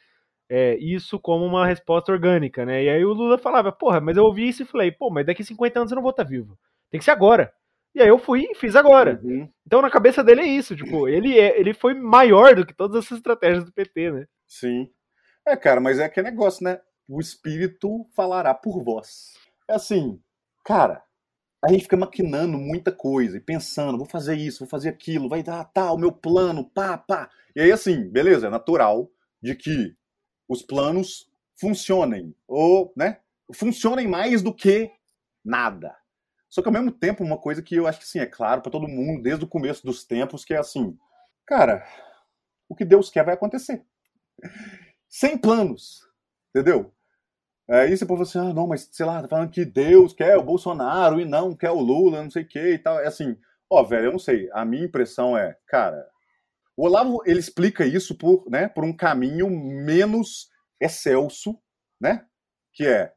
é, 0.48 0.78
isso 0.78 1.18
como 1.18 1.44
uma 1.44 1.66
resposta 1.66 2.10
orgânica, 2.10 2.64
né? 2.64 2.84
E 2.84 2.88
aí 2.88 3.04
o 3.04 3.12
Lula 3.12 3.36
falava, 3.36 3.70
porra, 3.70 4.00
mas 4.00 4.16
eu 4.16 4.24
ouvi 4.24 4.48
isso 4.48 4.62
e 4.62 4.66
falei, 4.66 4.90
pô, 4.90 5.10
mas 5.10 5.26
daqui 5.26 5.44
50 5.44 5.78
anos 5.78 5.92
eu 5.92 5.96
não 5.96 6.02
vou 6.02 6.10
estar 6.10 6.24
vivo. 6.24 6.58
Tem 6.90 6.98
que 6.98 7.04
ser 7.04 7.10
agora. 7.10 7.52
E 7.94 8.02
aí 8.02 8.08
eu 8.08 8.18
fui 8.18 8.46
e 8.50 8.54
fiz 8.54 8.76
agora. 8.76 9.20
Uhum. 9.22 9.48
Então 9.66 9.82
na 9.82 9.90
cabeça 9.90 10.22
dele 10.22 10.42
é 10.42 10.46
isso, 10.46 10.76
tipo, 10.76 11.08
ele, 11.08 11.38
é, 11.38 11.58
ele 11.58 11.74
foi 11.74 11.94
maior 11.94 12.54
do 12.54 12.66
que 12.66 12.74
todas 12.74 13.04
essas 13.04 13.18
estratégias 13.18 13.64
do 13.64 13.72
PT, 13.72 14.12
né? 14.12 14.26
Sim. 14.46 14.90
É, 15.46 15.56
cara, 15.56 15.80
mas 15.80 15.98
é 15.98 16.04
aquele 16.04 16.30
negócio, 16.30 16.64
né? 16.64 16.80
O 17.08 17.20
espírito 17.20 18.06
falará 18.14 18.52
por 18.54 18.82
vós. 18.84 19.32
É 19.66 19.74
assim, 19.74 20.20
cara, 20.64 21.02
a 21.64 21.72
gente 21.72 21.82
fica 21.82 21.96
maquinando 21.96 22.56
muita 22.56 22.92
coisa 22.92 23.36
e 23.36 23.40
pensando, 23.40 23.98
vou 23.98 24.06
fazer 24.06 24.36
isso, 24.36 24.60
vou 24.60 24.68
fazer 24.68 24.90
aquilo, 24.90 25.28
vai 25.28 25.42
dar 25.42 25.64
tá, 25.64 25.90
o 25.92 25.98
meu 25.98 26.12
plano, 26.12 26.68
pá, 26.70 26.96
pá. 26.96 27.28
E 27.54 27.60
aí, 27.60 27.72
assim, 27.72 28.08
beleza, 28.08 28.46
é 28.46 28.50
natural 28.50 29.10
de 29.42 29.54
que 29.56 29.96
os 30.48 30.62
planos 30.62 31.28
funcionem, 31.56 32.34
ou, 32.46 32.92
né, 32.96 33.18
funcionem 33.52 34.06
mais 34.06 34.42
do 34.42 34.54
que 34.54 34.90
nada. 35.44 35.96
Só 36.48 36.62
que 36.62 36.68
ao 36.68 36.72
mesmo 36.72 36.90
tempo, 36.90 37.22
uma 37.22 37.38
coisa 37.38 37.62
que 37.62 37.76
eu 37.76 37.86
acho 37.86 37.98
que 37.98 38.06
sim, 38.06 38.18
é 38.20 38.26
claro 38.26 38.62
para 38.62 38.72
todo 38.72 38.88
mundo, 38.88 39.22
desde 39.22 39.44
o 39.44 39.48
começo 39.48 39.84
dos 39.84 40.04
tempos, 40.04 40.44
que 40.44 40.54
é 40.54 40.58
assim, 40.58 40.96
cara, 41.46 41.86
o 42.68 42.74
que 42.74 42.84
Deus 42.84 43.10
quer 43.10 43.24
vai 43.24 43.34
acontecer. 43.34 43.84
Sem 45.08 45.36
planos, 45.36 46.00
entendeu? 46.50 46.92
Aí 47.68 47.94
você 47.94 48.06
pode 48.06 48.24
falar 48.24 48.44
assim, 48.44 48.50
ah, 48.50 48.54
não, 48.54 48.66
mas 48.66 48.88
sei 48.90 49.04
lá, 49.04 49.20
tá 49.20 49.28
falando 49.28 49.50
que 49.50 49.64
Deus 49.64 50.14
quer 50.14 50.36
o 50.38 50.42
Bolsonaro 50.42 51.20
e 51.20 51.26
não 51.26 51.54
quer 51.54 51.70
o 51.70 51.80
Lula, 51.80 52.22
não 52.22 52.30
sei 52.30 52.42
o 52.42 52.48
que 52.48 52.74
e 52.74 52.78
tal. 52.78 52.98
É 52.98 53.06
assim, 53.06 53.36
ó, 53.68 53.82
velho, 53.82 54.06
eu 54.06 54.12
não 54.12 54.18
sei. 54.18 54.48
A 54.52 54.64
minha 54.64 54.86
impressão 54.86 55.36
é, 55.36 55.54
cara, 55.66 56.08
o 56.74 56.84
Olavo, 56.84 57.20
ele 57.26 57.40
explica 57.40 57.84
isso 57.84 58.16
por, 58.16 58.48
né, 58.48 58.68
por 58.68 58.84
um 58.84 58.96
caminho 58.96 59.50
menos 59.50 60.48
excelso, 60.80 61.58
né? 62.00 62.24
Que 62.72 62.86
é, 62.86 63.12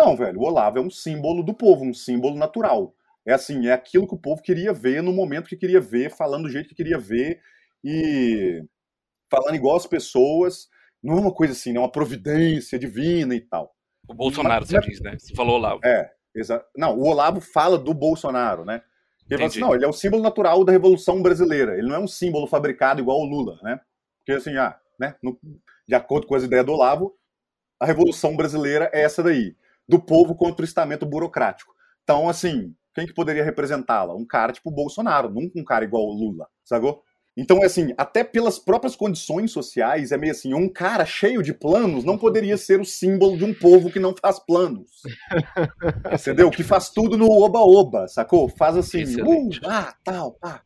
não, 0.00 0.16
velho, 0.16 0.40
o 0.40 0.44
Olavo 0.44 0.78
é 0.78 0.80
um 0.80 0.90
símbolo 0.90 1.42
do 1.42 1.52
povo, 1.52 1.84
um 1.84 1.94
símbolo 1.94 2.36
natural. 2.36 2.94
É 3.26 3.34
assim, 3.34 3.66
é 3.66 3.72
aquilo 3.72 4.08
que 4.08 4.14
o 4.14 4.18
povo 4.18 4.42
queria 4.42 4.72
ver 4.72 5.02
no 5.02 5.12
momento 5.12 5.48
que 5.48 5.56
queria 5.56 5.80
ver, 5.80 6.10
falando 6.10 6.44
do 6.44 6.50
jeito 6.50 6.68
que 6.68 6.74
queria 6.74 6.98
ver 6.98 7.40
e 7.84 8.64
falando 9.30 9.54
igual 9.54 9.76
as 9.76 9.86
pessoas. 9.86 10.68
Não 11.02 11.18
é 11.18 11.20
uma 11.20 11.32
coisa 11.32 11.52
assim, 11.52 11.76
é 11.76 11.78
uma 11.78 11.92
providência 11.92 12.78
divina 12.78 13.34
e 13.34 13.40
tal. 13.40 13.74
O 14.08 14.14
Bolsonaro, 14.14 14.62
mas, 14.62 14.70
você 14.70 14.80
diz, 14.80 15.00
né? 15.00 15.16
Você 15.18 15.34
falou 15.34 15.56
Olavo. 15.56 15.80
É, 15.84 16.10
exato. 16.34 16.66
Não, 16.76 16.98
o 16.98 17.06
Olavo 17.06 17.40
fala 17.40 17.78
do 17.78 17.92
Bolsonaro, 17.92 18.64
né? 18.64 18.82
Ele 19.28 19.38
fala 19.38 19.48
assim, 19.48 19.60
não, 19.60 19.74
ele 19.74 19.84
é 19.84 19.88
o 19.88 19.92
símbolo 19.92 20.22
natural 20.22 20.64
da 20.64 20.72
Revolução 20.72 21.22
Brasileira. 21.22 21.78
Ele 21.78 21.86
não 21.86 21.94
é 21.94 21.98
um 22.00 22.08
símbolo 22.08 22.46
fabricado 22.48 23.00
igual 23.00 23.20
o 23.20 23.24
Lula, 23.24 23.60
né? 23.62 23.80
Porque 24.18 24.32
assim, 24.32 24.56
ah, 24.56 24.76
né? 24.98 25.14
No, 25.22 25.38
de 25.86 25.94
acordo 25.94 26.26
com 26.26 26.34
as 26.34 26.42
ideias 26.42 26.66
do 26.66 26.72
Olavo, 26.72 27.14
a 27.78 27.86
Revolução 27.86 28.36
Brasileira 28.36 28.90
é 28.92 29.02
essa 29.02 29.22
daí, 29.22 29.56
do 29.90 30.00
povo 30.00 30.34
contra 30.34 30.62
o 30.62 30.64
estamento 30.64 31.04
burocrático. 31.04 31.74
Então, 32.02 32.28
assim, 32.28 32.72
quem 32.94 33.06
que 33.06 33.12
poderia 33.12 33.44
representá-la? 33.44 34.14
Um 34.14 34.26
cara 34.26 34.52
tipo 34.52 34.70
Bolsonaro, 34.70 35.28
nunca 35.28 35.58
um 35.58 35.64
cara 35.64 35.84
igual 35.84 36.04
o 36.04 36.14
Lula, 36.14 36.46
sacou? 36.64 37.02
Então, 37.36 37.58
é 37.58 37.66
assim, 37.66 37.94
até 37.96 38.24
pelas 38.24 38.58
próprias 38.58 38.96
condições 38.96 39.52
sociais, 39.52 40.12
é 40.12 40.16
meio 40.16 40.32
assim, 40.32 40.52
um 40.52 40.68
cara 40.68 41.04
cheio 41.06 41.42
de 41.42 41.54
planos 41.54 42.04
não 42.04 42.18
poderia 42.18 42.56
ser 42.56 42.80
o 42.80 42.84
símbolo 42.84 43.36
de 43.36 43.44
um 43.44 43.54
povo 43.54 43.90
que 43.90 44.00
não 44.00 44.14
faz 44.14 44.38
planos. 44.38 44.90
Entendeu? 46.12 46.50
Que 46.50 46.62
faz 46.62 46.90
tudo 46.90 47.16
no 47.16 47.30
oba-oba, 47.30 48.08
sacou? 48.08 48.48
Faz 48.48 48.76
assim, 48.76 49.04
uh, 49.22 49.48
ah, 49.64 49.94
tal, 50.04 50.36
ah. 50.42 50.60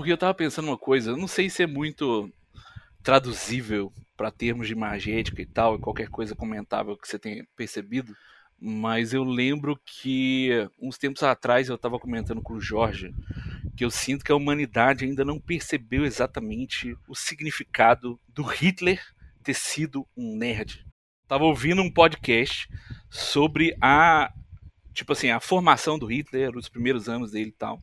Porque 0.00 0.14
eu 0.14 0.16
tava 0.16 0.32
pensando 0.32 0.68
uma 0.68 0.78
coisa, 0.78 1.14
não 1.14 1.28
sei 1.28 1.50
se 1.50 1.62
é 1.62 1.66
muito 1.66 2.32
traduzível 3.02 3.92
para 4.16 4.30
termos 4.30 4.66
de 4.66 4.72
imagética 4.72 5.42
e 5.42 5.44
tal, 5.44 5.76
e 5.76 5.78
qualquer 5.78 6.08
coisa 6.08 6.34
comentável 6.34 6.96
que 6.96 7.06
você 7.06 7.18
tenha 7.18 7.46
percebido, 7.54 8.16
mas 8.58 9.12
eu 9.12 9.22
lembro 9.22 9.78
que 9.84 10.48
uns 10.80 10.96
tempos 10.96 11.22
atrás 11.22 11.68
eu 11.68 11.74
estava 11.74 11.98
comentando 11.98 12.40
com 12.40 12.54
o 12.54 12.60
Jorge 12.60 13.14
que 13.76 13.84
eu 13.84 13.90
sinto 13.90 14.24
que 14.24 14.32
a 14.32 14.36
humanidade 14.36 15.04
ainda 15.04 15.22
não 15.22 15.38
percebeu 15.38 16.06
exatamente 16.06 16.96
o 17.06 17.14
significado 17.14 18.18
do 18.26 18.42
Hitler 18.42 19.02
ter 19.42 19.54
sido 19.54 20.06
um 20.16 20.34
nerd. 20.34 20.82
Tava 21.28 21.44
ouvindo 21.44 21.82
um 21.82 21.92
podcast 21.92 22.66
sobre 23.10 23.76
a 23.82 24.32
tipo 24.94 25.12
assim, 25.12 25.30
a 25.30 25.40
formação 25.40 25.98
do 25.98 26.06
Hitler, 26.06 26.56
os 26.56 26.70
primeiros 26.70 27.06
anos 27.06 27.32
dele 27.32 27.50
e 27.50 27.52
tal. 27.52 27.82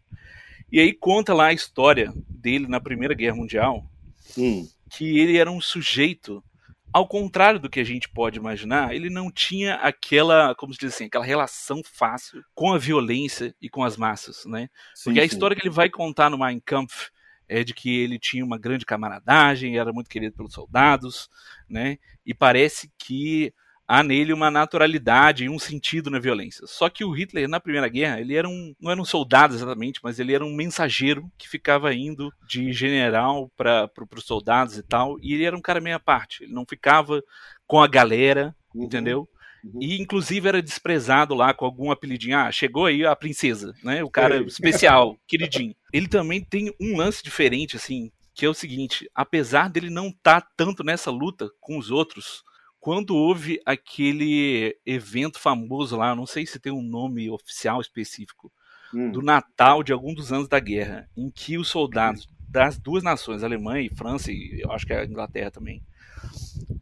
E 0.71 0.79
aí 0.79 0.93
conta 0.93 1.33
lá 1.33 1.47
a 1.47 1.53
história 1.53 2.13
dele 2.29 2.67
na 2.67 2.79
Primeira 2.79 3.13
Guerra 3.13 3.35
Mundial, 3.35 3.89
hum. 4.37 4.67
que 4.89 5.19
ele 5.19 5.37
era 5.37 5.49
um 5.49 5.61
sujeito, 5.61 6.43
ao 6.91 7.07
contrário 7.07 7.59
do 7.59 7.69
que 7.69 7.79
a 7.79 7.83
gente 7.83 8.09
pode 8.09 8.37
imaginar, 8.37 8.93
ele 8.93 9.09
não 9.09 9.31
tinha 9.31 9.75
aquela, 9.75 10.53
como 10.55 10.73
se 10.73 10.79
diz 10.79 10.93
assim, 10.93 11.05
aquela 11.05 11.25
relação 11.25 11.81
fácil 11.83 12.43
com 12.53 12.73
a 12.73 12.77
violência 12.77 13.55
e 13.61 13.69
com 13.69 13.83
as 13.83 13.95
massas, 13.95 14.45
né? 14.45 14.69
Sim, 14.93 15.05
Porque 15.05 15.19
a 15.19 15.23
sim. 15.23 15.33
história 15.33 15.55
que 15.55 15.63
ele 15.63 15.73
vai 15.73 15.89
contar 15.89 16.29
no 16.29 16.37
Mein 16.37 16.59
Kampf 16.59 17.09
é 17.47 17.63
de 17.63 17.73
que 17.73 17.89
ele 18.01 18.19
tinha 18.19 18.43
uma 18.43 18.57
grande 18.57 18.85
camaradagem, 18.85 19.77
era 19.77 19.93
muito 19.93 20.09
querido 20.09 20.35
pelos 20.35 20.53
soldados, 20.53 21.29
né? 21.69 21.97
E 22.25 22.33
parece 22.33 22.91
que 22.97 23.53
há 23.87 24.03
nele 24.03 24.33
uma 24.33 24.51
naturalidade 24.51 25.45
e 25.45 25.49
um 25.49 25.57
sentido 25.57 26.09
na 26.09 26.19
violência. 26.19 26.67
Só 26.67 26.89
que 26.89 27.05
o 27.05 27.11
Hitler, 27.11 27.47
na 27.47 27.59
Primeira 27.59 27.87
Guerra, 27.87 28.19
ele 28.19 28.35
era 28.35 28.47
um, 28.47 28.75
não 28.79 28.91
era 28.91 29.01
um 29.01 29.05
soldado 29.05 29.55
exatamente, 29.55 29.99
mas 30.03 30.19
ele 30.19 30.33
era 30.33 30.43
um 30.45 30.53
mensageiro 30.53 31.31
que 31.37 31.47
ficava 31.47 31.93
indo 31.93 32.31
de 32.45 32.73
general 32.73 33.49
para 33.55 33.87
pro, 33.87 34.07
os 34.15 34.25
soldados 34.25 34.77
e 34.77 34.83
tal, 34.83 35.17
e 35.21 35.33
ele 35.33 35.45
era 35.45 35.55
um 35.55 35.61
cara 35.61 35.79
meia 35.79 35.99
parte, 35.99 36.43
ele 36.43 36.53
não 36.53 36.65
ficava 36.67 37.23
com 37.65 37.81
a 37.81 37.87
galera, 37.87 38.53
uhum. 38.75 38.83
entendeu? 38.83 39.29
Uhum. 39.63 39.79
E 39.81 40.01
inclusive 40.01 40.47
era 40.47 40.61
desprezado 40.61 41.33
lá 41.33 41.53
com 41.53 41.65
algum 41.65 41.91
apelidinho. 41.91 42.37
Ah, 42.37 42.51
chegou 42.51 42.85
aí 42.85 43.05
a 43.05 43.15
princesa, 43.15 43.73
né? 43.83 44.03
O 44.03 44.09
cara 44.09 44.41
especial, 44.43 45.17
queridinho. 45.27 45.75
Ele 45.91 46.07
também 46.07 46.43
tem 46.43 46.73
um 46.79 46.97
lance 46.97 47.23
diferente, 47.23 47.75
assim, 47.75 48.11
que 48.33 48.45
é 48.45 48.49
o 48.49 48.53
seguinte: 48.53 49.09
apesar 49.15 49.69
dele 49.69 49.89
não 49.89 50.09
estar 50.09 50.41
tá 50.41 50.47
tanto 50.55 50.83
nessa 50.83 51.09
luta 51.09 51.49
com 51.59 51.77
os 51.77 51.89
outros, 51.89 52.43
quando 52.87 53.17
houve 53.17 53.59
aquele 53.65 54.73
evento 54.85 55.37
famoso 55.37 55.97
lá, 55.97 56.15
não 56.15 56.25
sei 56.25 56.45
se 56.45 56.57
tem 56.57 56.71
um 56.71 56.81
nome 56.81 57.29
oficial 57.29 57.81
específico, 57.81 58.49
hum. 58.93 59.11
do 59.11 59.21
Natal 59.21 59.83
de 59.83 59.91
algum 59.91 60.13
dos 60.13 60.31
anos 60.31 60.47
da 60.47 60.57
guerra, 60.57 61.05
em 61.17 61.29
que 61.29 61.57
os 61.57 61.67
soldados 61.67 62.23
hum. 62.23 62.29
das 62.47 62.79
duas 62.79 63.03
nações, 63.03 63.43
Alemanha 63.43 63.81
e 63.85 63.93
França, 63.93 64.31
e 64.31 64.61
eu 64.63 64.71
acho 64.71 64.87
que 64.87 64.93
a 64.93 65.03
Inglaterra 65.03 65.51
também, 65.51 65.83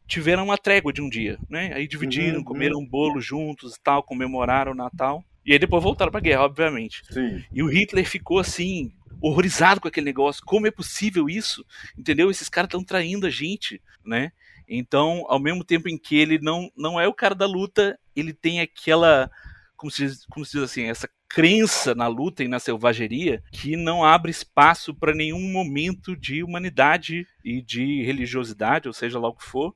tiveram 0.05 0.43
uma 0.43 0.59
trégua 0.59 0.93
de 0.93 1.01
um 1.01 1.09
dia, 1.09 1.39
né? 1.49 1.73
Aí 1.73 1.87
dividiram, 1.87 2.37
uhum, 2.37 2.43
comeram 2.43 2.77
um 2.77 2.87
bolo 2.87 3.19
juntos 3.19 3.73
e 3.73 3.81
tal, 3.81 4.03
comemoraram 4.03 4.73
o 4.73 4.75
Natal. 4.75 5.25
E 5.43 5.53
aí 5.53 5.57
depois 5.57 5.81
voltaram 5.81 6.11
pra 6.11 6.21
guerra, 6.21 6.43
obviamente. 6.43 7.01
Sim. 7.09 7.43
E 7.51 7.63
o 7.63 7.67
Hitler 7.67 8.07
ficou 8.07 8.37
assim, 8.37 8.93
horrorizado 9.19 9.81
com 9.81 9.87
aquele 9.87 10.05
negócio. 10.05 10.45
Como 10.45 10.67
é 10.67 10.71
possível 10.71 11.27
isso? 11.27 11.65
Entendeu? 11.97 12.29
Esses 12.29 12.47
caras 12.47 12.67
estão 12.67 12.83
traindo 12.83 13.25
a 13.25 13.29
gente, 13.31 13.81
né? 14.05 14.31
Então, 14.67 15.25
ao 15.27 15.39
mesmo 15.39 15.63
tempo 15.63 15.87
em 15.89 15.97
que 15.97 16.17
ele 16.17 16.39
não, 16.39 16.69
não 16.75 16.99
é 16.99 17.07
o 17.07 17.13
cara 17.13 17.35
da 17.35 17.45
luta, 17.45 17.97
ele 18.15 18.33
tem 18.33 18.59
aquela, 18.59 19.29
como 19.75 19.91
se, 19.91 20.05
diz, 20.05 20.25
como 20.25 20.45
se 20.45 20.53
diz 20.53 20.63
assim, 20.63 20.83
essa 20.83 21.09
crença 21.27 21.93
na 21.93 22.07
luta 22.07 22.43
e 22.43 22.47
na 22.47 22.59
selvageria 22.59 23.43
que 23.51 23.75
não 23.75 24.03
abre 24.03 24.31
espaço 24.31 24.93
para 24.93 25.13
nenhum 25.13 25.51
momento 25.51 26.15
de 26.15 26.43
humanidade 26.43 27.27
e 27.43 27.61
de 27.61 28.03
religiosidade, 28.03 28.87
ou 28.87 28.93
seja 28.93 29.19
lá 29.19 29.27
o 29.27 29.35
que 29.35 29.43
for, 29.43 29.75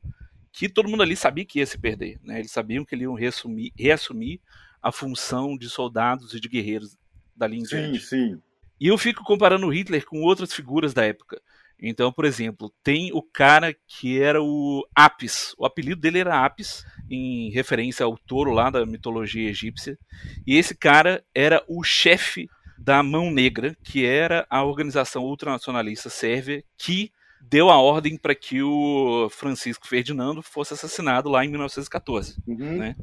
que 0.51 0.69
todo 0.69 0.89
mundo 0.89 1.03
ali 1.03 1.15
sabia 1.15 1.45
que 1.45 1.59
ia 1.59 1.65
se 1.65 1.77
perder. 1.77 2.19
Né? 2.23 2.39
Eles 2.39 2.51
sabiam 2.51 2.85
que 2.85 2.95
eles 2.95 3.03
iam 3.03 3.13
reassumir, 3.13 3.71
reassumir 3.77 4.39
a 4.81 4.91
função 4.91 5.57
de 5.57 5.69
soldados 5.69 6.33
e 6.33 6.39
de 6.39 6.47
guerreiros 6.47 6.97
dali 7.35 7.57
em 7.57 7.65
sim, 7.65 7.75
diante. 7.75 7.99
Sim. 7.99 8.41
E 8.79 8.87
eu 8.87 8.97
fico 8.97 9.23
comparando 9.23 9.69
Hitler 9.69 10.05
com 10.05 10.21
outras 10.21 10.53
figuras 10.53 10.93
da 10.93 11.05
época. 11.05 11.41
Então, 11.81 12.11
por 12.11 12.25
exemplo, 12.25 12.71
tem 12.83 13.11
o 13.13 13.21
cara 13.21 13.73
que 13.87 14.21
era 14.21 14.41
o 14.41 14.85
Apis. 14.93 15.53
O 15.57 15.65
apelido 15.65 16.01
dele 16.01 16.19
era 16.19 16.45
Apis, 16.45 16.85
em 17.09 17.49
referência 17.51 18.05
ao 18.05 18.17
touro 18.17 18.51
lá 18.51 18.69
da 18.69 18.85
mitologia 18.85 19.49
egípcia. 19.49 19.97
E 20.45 20.57
esse 20.57 20.75
cara 20.75 21.23
era 21.33 21.63
o 21.67 21.83
chefe 21.83 22.49
da 22.77 23.01
Mão 23.03 23.31
Negra, 23.31 23.75
que 23.83 24.05
era 24.05 24.45
a 24.49 24.63
organização 24.63 25.23
ultranacionalista 25.23 26.09
sérvia 26.09 26.63
que 26.77 27.11
deu 27.41 27.69
a 27.69 27.77
ordem 27.77 28.17
para 28.17 28.35
que 28.35 28.61
o 28.61 29.29
Francisco 29.29 29.87
Ferdinando 29.87 30.41
fosse 30.41 30.73
assassinado 30.73 31.29
lá 31.29 31.43
em 31.43 31.49
1914, 31.49 32.35
uhum. 32.45 32.77
né? 32.77 32.95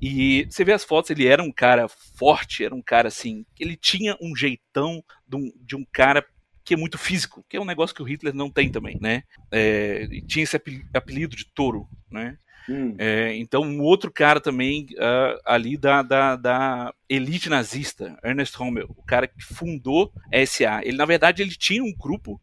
E 0.00 0.46
você 0.48 0.64
vê 0.64 0.72
as 0.72 0.84
fotos, 0.84 1.10
ele 1.10 1.26
era 1.26 1.42
um 1.42 1.52
cara 1.52 1.88
forte, 1.88 2.64
era 2.64 2.74
um 2.74 2.82
cara 2.82 3.08
assim, 3.08 3.44
ele 3.58 3.76
tinha 3.76 4.16
um 4.20 4.34
jeitão 4.34 5.02
de 5.26 5.36
um, 5.36 5.52
de 5.60 5.76
um 5.76 5.84
cara 5.92 6.24
que 6.68 6.74
é 6.74 6.76
muito 6.76 6.98
físico, 6.98 7.42
que 7.48 7.56
é 7.56 7.60
um 7.60 7.64
negócio 7.64 7.96
que 7.96 8.02
o 8.02 8.04
Hitler 8.04 8.34
não 8.34 8.50
tem 8.50 8.70
também, 8.70 8.98
né? 9.00 9.22
É, 9.50 10.06
tinha 10.26 10.42
esse 10.42 10.54
apelido 10.92 11.34
de 11.34 11.46
touro, 11.46 11.88
né? 12.10 12.36
Hum. 12.68 12.94
É, 12.98 13.34
então, 13.36 13.62
um 13.62 13.80
outro 13.80 14.12
cara 14.12 14.38
também 14.38 14.84
uh, 14.92 15.40
ali 15.46 15.78
da, 15.78 16.02
da, 16.02 16.36
da, 16.36 16.94
elite 17.08 17.48
nazista, 17.48 18.18
Ernest 18.22 18.54
Rommel, 18.54 18.94
o 18.94 19.02
cara 19.02 19.26
que 19.26 19.42
fundou 19.42 20.12
a 20.30 20.44
SA. 20.44 20.82
Ele, 20.84 20.98
na 20.98 21.06
verdade, 21.06 21.40
ele 21.40 21.56
tinha 21.56 21.82
um 21.82 21.94
grupo 21.96 22.38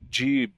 de, 0.00 0.48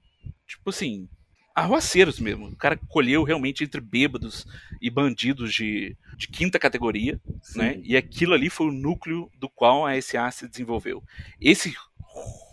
tipo 0.45 0.69
assim, 0.69 1.09
arruaceiros 1.55 2.19
mesmo. 2.19 2.49
O 2.49 2.55
cara 2.55 2.79
colheu 2.87 3.23
realmente 3.23 3.63
entre 3.63 3.81
bêbados 3.81 4.45
e 4.79 4.91
bandidos 4.91 5.51
de, 5.51 5.97
de 6.15 6.27
quinta 6.27 6.59
categoria, 6.59 7.19
Sim. 7.41 7.57
né? 7.57 7.81
E 7.83 7.97
aquilo 7.97 8.35
ali 8.35 8.47
foi 8.47 8.67
o 8.67 8.71
núcleo 8.71 9.27
do 9.39 9.49
qual 9.49 9.87
a 9.87 9.99
SA 9.99 10.29
se 10.29 10.47
desenvolveu. 10.47 11.01
Esse 11.41 11.73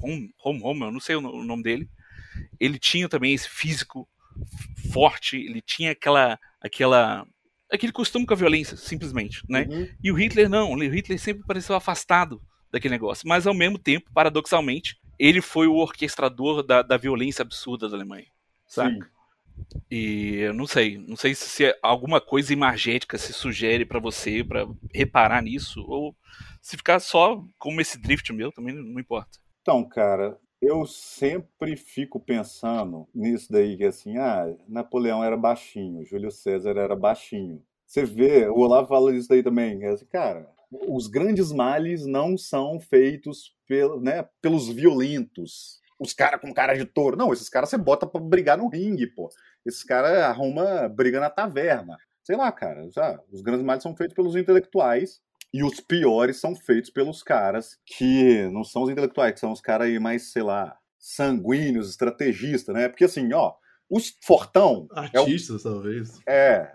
Home, 0.03 0.35
Home, 0.43 0.61
Home, 0.63 0.81
eu 0.83 0.93
não 0.93 1.01
sei 1.01 1.17
o 1.17 1.21
nome 1.21 1.63
dele. 1.63 1.89
Ele 2.59 2.79
tinha 2.79 3.09
também 3.09 3.33
esse 3.33 3.49
físico 3.49 4.09
forte, 4.93 5.37
ele 5.37 5.61
tinha 5.61 5.93
aquela, 5.93 6.39
aquela, 6.61 7.27
aquele 7.71 7.93
costume 7.93 8.27
com 8.27 8.35
a 8.35 8.37
violência, 8.37 8.77
simplesmente, 8.77 9.43
né? 9.49 9.67
Uhum. 9.69 9.89
E 10.03 10.13
o 10.13 10.15
Hitler 10.15 10.49
não, 10.49 10.73
o 10.73 10.83
Hitler 10.83 11.19
sempre 11.19 11.45
pareceu 11.47 11.75
afastado 11.75 12.43
daquele 12.71 12.95
negócio, 12.95 13.29
mas 13.29 13.47
ao 13.47 13.55
mesmo 13.55 13.79
tempo, 13.79 14.11
paradoxalmente, 14.13 14.99
ele 15.19 15.41
foi 15.41 15.67
o 15.69 15.77
orquestrador 15.77 16.63
da, 16.63 16.83
da 16.83 16.97
violência 16.97 17.43
absurda 17.43 17.89
da 17.89 17.97
Alemanha, 17.97 18.27
sabe? 18.67 18.99
E 19.91 20.37
eu 20.37 20.53
não 20.53 20.67
sei, 20.67 20.99
não 20.99 21.17
sei 21.17 21.35
se 21.35 21.77
alguma 21.81 22.21
coisa 22.21 22.53
imagética 22.53 23.17
se 23.17 23.33
sugere 23.33 23.85
para 23.85 24.01
você 24.01 24.43
para 24.43 24.67
reparar 24.93 25.43
nisso 25.43 25.85
ou 25.87 26.17
se 26.61 26.77
ficar 26.77 26.99
só 26.99 27.45
como 27.59 27.81
esse 27.81 27.99
drift 27.99 28.33
meu 28.33 28.51
também 28.51 28.75
não 28.75 28.99
importa. 28.99 29.39
Então, 29.65 29.83
cara, 29.83 30.39
eu 30.61 30.85
sempre 30.85 31.75
fico 31.75 32.21
pensando 32.21 33.09
nisso 33.15 33.51
daí, 33.51 33.79
que 33.79 33.85
assim, 33.87 34.19
ah, 34.19 34.55
Napoleão 34.69 35.25
era 35.25 35.39
baixinho, 35.39 36.05
Júlio 36.05 36.31
César 36.31 36.77
era 36.77 36.95
baixinho. 36.95 37.63
Você 37.87 38.05
vê, 38.05 38.47
o 38.47 38.59
Olavo 38.59 38.89
fala 38.89 39.15
isso 39.15 39.27
daí 39.27 39.43
também, 39.43 39.83
é 39.83 39.89
assim, 39.89 40.05
cara, 40.05 40.47
os 40.71 41.07
grandes 41.07 41.51
males 41.51 42.05
não 42.05 42.37
são 42.37 42.79
feitos 42.79 43.57
pel, 43.67 43.99
né, 43.99 44.29
pelos 44.43 44.69
violentos, 44.69 45.81
os 45.99 46.13
caras 46.13 46.43
com 46.43 46.53
cara 46.53 46.75
de 46.75 46.85
touro. 46.85 47.17
Não, 47.17 47.33
esses 47.33 47.49
caras 47.49 47.71
você 47.71 47.79
bota 47.79 48.07
pra 48.07 48.21
brigar 48.21 48.59
no 48.59 48.69
ringue, 48.69 49.07
pô. 49.07 49.31
Esses 49.65 49.83
caras 49.83 50.19
arruma 50.25 50.91
briga 50.91 51.21
na 51.21 51.31
taverna. 51.31 51.97
Sei 52.23 52.37
lá, 52.37 52.53
cara, 52.53 52.87
já, 52.91 53.19
os 53.33 53.41
grandes 53.41 53.65
males 53.65 53.83
são 53.83 53.97
feitos 53.97 54.15
pelos 54.15 54.37
intelectuais 54.37 55.23
e 55.55 55.63
os 55.63 55.79
piores 55.79 56.41
são 56.41 56.57
feitos 56.57 56.91
pelos 56.91 57.23
caras 57.23 57.79
que 57.87 58.49
não 58.49 58.65
são 58.65 58.83
os 58.83 58.91
intelectuais, 58.91 59.35
que 59.35 59.39
são 59.39 59.53
os 59.53 59.61
caras 59.61 59.87
aí 59.87 60.01
mais, 60.01 60.33
sei 60.33 60.43
lá, 60.43 60.77
sanguíneos, 60.99 61.91
estrategistas, 61.91 62.75
né? 62.75 62.89
Porque 62.89 63.05
assim, 63.05 63.33
ó, 63.33 63.55
os 63.89 64.19
fortão. 64.21 64.89
Artistas, 64.91 65.65
é 65.65 65.69
o... 65.69 65.73
talvez. 65.73 66.21
É, 66.27 66.75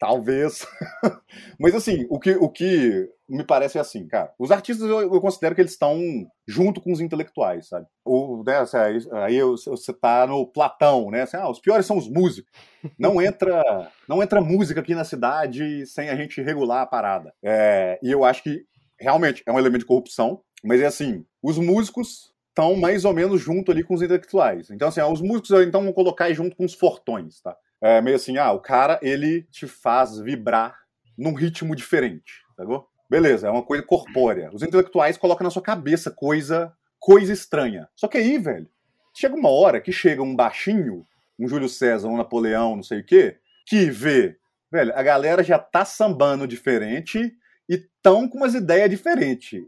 Talvez. 0.00 0.66
Mas 1.60 1.74
assim, 1.74 2.06
o 2.08 2.18
que, 2.18 2.30
o 2.30 2.48
que 2.48 3.06
me 3.28 3.44
parece 3.44 3.76
é 3.76 3.82
assim, 3.82 4.08
cara. 4.08 4.32
Os 4.38 4.50
artistas 4.50 4.88
eu, 4.88 4.98
eu 4.98 5.20
considero 5.20 5.54
que 5.54 5.60
eles 5.60 5.72
estão 5.72 6.00
junto 6.48 6.80
com 6.80 6.90
os 6.90 7.02
intelectuais, 7.02 7.68
sabe? 7.68 7.86
O, 8.02 8.42
né, 8.42 8.60
assim, 8.60 8.78
aí, 9.12 9.42
você 9.42 9.92
tá 9.92 10.26
no 10.26 10.46
Platão, 10.46 11.10
né? 11.10 11.22
Assim, 11.22 11.36
ah, 11.36 11.50
os 11.50 11.60
piores 11.60 11.84
são 11.84 11.98
os 11.98 12.08
músicos. 12.08 12.50
Não 12.98 13.20
entra, 13.22 13.92
não 14.08 14.22
entra 14.22 14.40
música 14.40 14.80
aqui 14.80 14.94
na 14.94 15.04
cidade 15.04 15.84
sem 15.84 16.08
a 16.08 16.16
gente 16.16 16.40
regular 16.40 16.80
a 16.80 16.86
parada. 16.86 17.34
É, 17.42 18.00
e 18.02 18.10
eu 18.10 18.24
acho 18.24 18.42
que 18.42 18.64
realmente 18.98 19.42
é 19.44 19.52
um 19.52 19.58
elemento 19.58 19.80
de 19.80 19.86
corrupção, 19.86 20.40
mas 20.64 20.80
é 20.80 20.86
assim, 20.86 21.26
os 21.42 21.58
músicos 21.58 22.32
estão 22.48 22.74
mais 22.74 23.04
ou 23.04 23.12
menos 23.12 23.38
junto 23.38 23.70
ali 23.70 23.84
com 23.84 23.92
os 23.92 24.00
intelectuais. 24.00 24.70
Então, 24.70 24.88
assim, 24.88 25.02
os 25.02 25.20
músicos 25.20 25.50
então 25.60 25.84
vão 25.84 25.92
colocar 25.92 26.32
junto 26.32 26.56
com 26.56 26.64
os 26.64 26.72
fortões, 26.72 27.42
tá? 27.42 27.54
É 27.82 28.00
meio 28.00 28.16
assim, 28.16 28.36
ah, 28.36 28.52
o 28.52 28.60
cara, 28.60 28.98
ele 29.02 29.42
te 29.50 29.66
faz 29.66 30.18
vibrar 30.18 30.78
num 31.16 31.34
ritmo 31.34 31.74
diferente, 31.74 32.42
sacou? 32.56 32.88
Beleza, 33.08 33.48
é 33.48 33.50
uma 33.50 33.62
coisa 33.62 33.82
corpórea. 33.82 34.50
Os 34.52 34.62
intelectuais 34.62 35.16
colocam 35.16 35.44
na 35.44 35.50
sua 35.50 35.62
cabeça 35.62 36.10
coisa, 36.10 36.72
coisa 36.98 37.32
estranha. 37.32 37.88
Só 37.96 38.06
que 38.06 38.18
aí, 38.18 38.38
velho, 38.38 38.68
chega 39.14 39.34
uma 39.34 39.50
hora 39.50 39.80
que 39.80 39.90
chega 39.92 40.22
um 40.22 40.36
baixinho, 40.36 41.04
um 41.38 41.48
Júlio 41.48 41.68
César, 41.68 42.08
um 42.08 42.16
Napoleão, 42.16 42.76
não 42.76 42.82
sei 42.82 43.00
o 43.00 43.04
quê, 43.04 43.38
que 43.66 43.90
vê, 43.90 44.36
velho, 44.70 44.92
a 44.94 45.02
galera 45.02 45.42
já 45.42 45.58
tá 45.58 45.84
sambando 45.84 46.46
diferente 46.46 47.32
e 47.68 47.78
tão 48.02 48.28
com 48.28 48.38
umas 48.38 48.54
ideias 48.54 48.90
diferentes. 48.90 49.60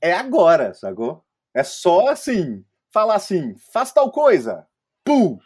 É 0.00 0.12
agora, 0.12 0.74
sacou? 0.74 1.24
É 1.54 1.62
só 1.62 2.08
assim, 2.08 2.64
falar 2.92 3.16
assim, 3.16 3.54
faz 3.72 3.92
tal 3.92 4.10
coisa. 4.10 4.66
Pum! 5.04 5.38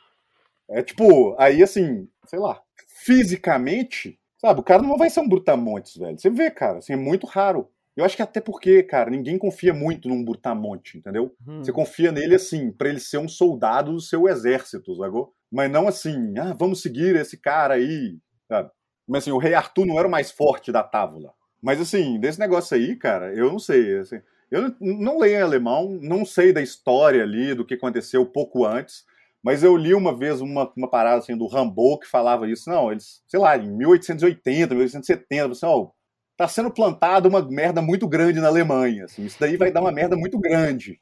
É 0.73 0.83
tipo, 0.83 1.37
aí 1.39 1.63
assim, 1.63 2.09
sei 2.27 2.39
lá, 2.39 2.61
fisicamente, 3.05 4.19
sabe, 4.39 4.61
o 4.61 4.65
cara 4.65 4.83
não 4.83 4.97
vai 4.97 5.11
ser 5.11 5.21
um 5.21 5.29
brutamontes, 5.29 5.97
velho. 5.97 6.19
Você 6.19 6.31
vê, 6.31 6.51
cara, 6.51 6.79
assim, 6.79 6.93
é 6.93 6.97
muito 6.97 7.27
raro. 7.27 7.69
Eu 7.95 8.05
acho 8.05 8.17
que 8.17 8.23
até 8.23 8.41
porque, 8.41 8.83
cara, 8.83 9.11
ninguém 9.11 9.37
confia 9.37 9.75
muito 9.75 10.09
num 10.09 10.25
brutamonte, 10.25 10.97
entendeu? 10.97 11.35
Hum. 11.47 11.63
Você 11.63 11.71
confia 11.73 12.11
nele 12.11 12.35
assim, 12.35 12.73
para 12.73 12.89
ele 12.89 13.01
ser 13.01 13.19
um 13.19 13.29
soldado 13.29 13.93
do 13.93 14.01
seu 14.01 14.29
exército, 14.29 14.95
sabe? 14.97 15.17
Mas 15.51 15.71
não 15.71 15.87
assim, 15.87 16.39
ah, 16.39 16.57
vamos 16.59 16.81
seguir 16.81 17.15
esse 17.17 17.37
cara 17.37 17.75
aí, 17.75 18.17
sabe? 18.49 18.71
Mas 19.07 19.25
assim, 19.25 19.33
o 19.33 19.39
rei 19.39 19.53
Arthur 19.53 19.85
não 19.85 19.99
era 19.99 20.09
o 20.09 20.11
mais 20.11 20.31
forte 20.31 20.73
da 20.73 20.83
tábula. 20.83 21.35
Mas 21.61 21.81
assim, 21.81 22.19
desse 22.19 22.41
negócio 22.41 22.75
aí, 22.75 22.97
cara, 22.97 23.35
eu 23.35 23.53
não 23.53 23.59
sei, 23.59 23.99
assim, 23.99 24.21
eu 24.51 24.75
não 24.81 25.19
leio 25.19 25.39
em 25.39 25.43
alemão, 25.43 25.99
não 26.01 26.25
sei 26.25 26.53
da 26.53 26.63
história 26.63 27.23
ali, 27.23 27.55
do 27.55 27.65
que 27.65 27.75
aconteceu 27.75 28.25
pouco 28.25 28.65
antes, 28.65 29.05
mas 29.43 29.63
eu 29.63 29.77
li 29.77 29.93
uma 29.95 30.17
vez 30.17 30.41
uma, 30.41 30.71
uma 30.77 30.89
parada 30.89 31.19
assim 31.19 31.37
do 31.37 31.47
Rambo 31.47 31.99
que 31.99 32.07
falava 32.07 32.49
isso. 32.49 32.71
Não, 32.71 32.93
eles, 32.93 33.23
sei 33.27 33.41
lá, 33.41 33.57
em 33.57 33.71
1880, 33.77 34.75
1870, 34.75 35.49
você, 35.49 35.67
ó, 35.67 35.91
tá 36.37 36.47
sendo 36.47 36.71
plantada 36.71 37.29
uma 37.29 37.43
merda 37.43 37.83
muito 37.83 38.07
grande 38.07 38.41
na 38.41 38.49
Alemanha. 38.49 39.05
Assim, 39.05 39.25
isso 39.25 39.39
daí 39.41 39.57
vai 39.57 39.73
dar 39.73 39.81
uma 39.81 39.93
merda 39.93 40.17
muito 40.17 40.39
grande. 40.39 41.01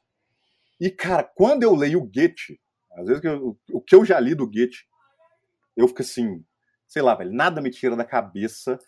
E, 0.80 0.90
cara, 0.90 1.22
quando 1.22 1.62
eu 1.62 1.74
leio 1.74 1.98
o 1.98 2.06
Goethe, 2.06 2.58
às 2.92 3.06
vezes 3.06 3.22
eu, 3.22 3.58
o 3.72 3.80
que 3.80 3.94
eu 3.94 4.04
já 4.04 4.18
li 4.18 4.34
do 4.34 4.46
Goethe, 4.46 4.86
eu 5.76 5.86
fico 5.86 6.02
assim, 6.02 6.42
sei 6.88 7.02
lá, 7.02 7.14
velho, 7.14 7.32
nada 7.32 7.60
me 7.60 7.70
tira 7.70 7.94
da 7.94 8.04
cabeça 8.04 8.78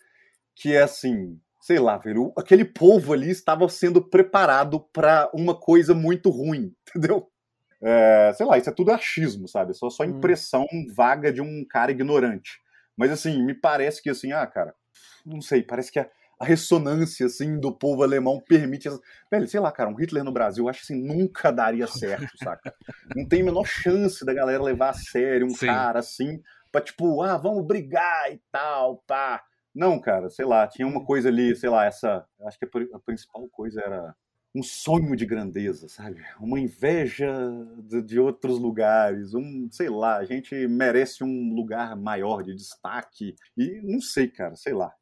que 0.55 0.75
é 0.75 0.83
assim, 0.83 1.39
sei 1.61 1.79
lá, 1.79 1.97
velho, 1.97 2.33
aquele 2.37 2.65
povo 2.65 3.13
ali 3.13 3.31
estava 3.31 3.69
sendo 3.69 4.03
preparado 4.03 4.81
para 4.93 5.31
uma 5.33 5.55
coisa 5.55 5.95
muito 5.95 6.31
ruim, 6.31 6.75
entendeu? 6.89 7.32
É, 7.83 8.33
sei 8.35 8.47
lá, 8.47 8.57
isso 8.57 8.71
é 8.71 8.73
tudo 8.73 8.93
achismo, 8.93 9.49
sabe? 9.49 9.75
Só, 9.75 9.91
só 9.91 10.05
hum. 10.05 10.07
impressão 10.07 10.67
hum. 10.73 10.87
vaga 10.95 11.33
de 11.33 11.41
um 11.41 11.65
cara 11.69 11.91
ignorante. 11.91 12.61
Mas 12.97 13.11
assim, 13.11 13.43
me 13.45 13.55
parece 13.55 14.03
que 14.03 14.11
assim, 14.11 14.33
ah, 14.33 14.47
cara, 14.47 14.75
não 15.27 15.41
sei, 15.41 15.63
parece 15.63 15.91
que 15.91 15.99
a, 15.99 16.09
a 16.39 16.45
ressonância 16.45 17.27
assim 17.27 17.59
do 17.59 17.73
povo 17.77 18.03
alemão 18.03 18.41
permite. 18.41 18.89
Velho, 19.31 19.49
sei 19.49 19.61
lá, 19.61 19.73
cara, 19.73 19.91
um 19.91 19.95
Hitler 19.95 20.23
no 20.23 20.33
Brasil, 20.33 20.65
eu 20.65 20.69
acho 20.69 20.83
assim, 20.83 21.03
nunca 21.03 21.51
daria 21.51 21.87
certo, 21.87 22.31
saca? 22.43 22.75
Não 23.17 23.27
tem 23.27 23.43
a 23.43 23.45
menor 23.45 23.67
chance 23.67 24.25
da 24.25 24.35
galera 24.35 24.63
levar 24.63 24.91
a 24.91 24.95
sério 24.95 25.47
um 25.47 25.55
Sim. 25.55 25.67
cara 25.67 25.99
assim, 25.99 26.41
pra 26.71 26.81
tipo, 26.81 27.23
ah, 27.23 27.37
vamos 27.37 27.67
brigar 27.67 28.33
e 28.33 28.41
tal, 28.51 29.03
pá. 29.07 29.43
Não, 29.75 29.99
cara, 29.99 30.29
sei 30.29 30.45
lá, 30.45 30.67
tinha 30.67 30.87
uma 30.87 31.05
coisa 31.05 31.29
ali, 31.29 31.57
sei 31.57 31.71
lá, 31.71 31.87
essa. 31.87 32.27
Acho 32.47 32.59
que 32.59 32.65
a, 32.67 32.97
a 32.97 33.01
principal 33.01 33.49
coisa 33.49 33.81
era 33.81 34.15
um 34.55 34.63
sonho 34.63 35.17
de 35.17 35.25
grandeza, 35.25 35.89
sabe? 35.89 36.23
Uma 36.39 36.61
inveja 36.61 37.33
de, 37.79 38.03
de, 38.03 38.21
outros 38.21 38.59
lugares, 38.59 39.33
um, 39.35 39.69
sei 39.71 39.89
lá, 39.89 40.19
a 40.19 40.25
gente 40.25 40.55
merece 40.69 41.25
um 41.25 41.55
lugar 41.55 41.97
maior 41.97 42.43
de 42.43 42.55
destaque 42.55 43.35
e 43.57 43.81
não 43.83 44.01
sei, 44.01 44.29
cara, 44.29 44.55
sei 44.55 44.75
lá. 44.75 44.93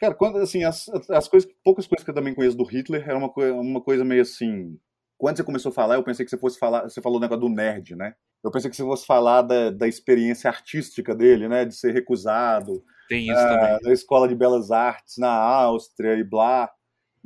Cara, 0.00 0.14
quando 0.14 0.38
assim, 0.38 0.64
as, 0.64 0.88
as 1.10 1.28
coisas, 1.28 1.50
poucas 1.62 1.86
coisas 1.86 2.02
que 2.02 2.10
eu 2.10 2.14
também 2.14 2.34
conheço 2.34 2.56
do 2.56 2.64
Hitler 2.64 3.06
era 3.06 3.18
uma, 3.18 3.28
coisa, 3.28 3.54
uma 3.54 3.80
coisa 3.80 4.04
meio 4.04 4.22
assim. 4.22 4.78
Quando 5.18 5.36
você 5.36 5.44
começou 5.44 5.70
a 5.70 5.74
falar, 5.74 5.96
eu 5.96 6.02
pensei 6.02 6.24
que 6.24 6.30
você 6.30 6.38
fosse 6.38 6.58
falar, 6.58 6.84
você 6.84 7.02
falou 7.02 7.18
o 7.18 7.20
negócio 7.20 7.42
do 7.42 7.54
nerd, 7.54 7.94
né? 7.94 8.14
Eu 8.42 8.50
pensei 8.50 8.70
que 8.70 8.76
você 8.76 8.82
fosse 8.82 9.04
falar 9.04 9.42
da, 9.42 9.70
da 9.70 9.86
experiência 9.86 10.48
artística 10.48 11.14
dele, 11.14 11.48
né? 11.48 11.66
De 11.66 11.74
ser 11.74 11.92
recusado. 11.92 12.82
Tem 13.08 13.28
isso 13.28 13.38
uh, 13.38 13.48
também. 13.48 13.78
Da 13.82 13.92
escola 13.92 14.26
de 14.26 14.34
belas 14.34 14.70
artes 14.70 15.18
na 15.18 15.30
Áustria 15.30 16.14
e 16.14 16.24
blá 16.24 16.70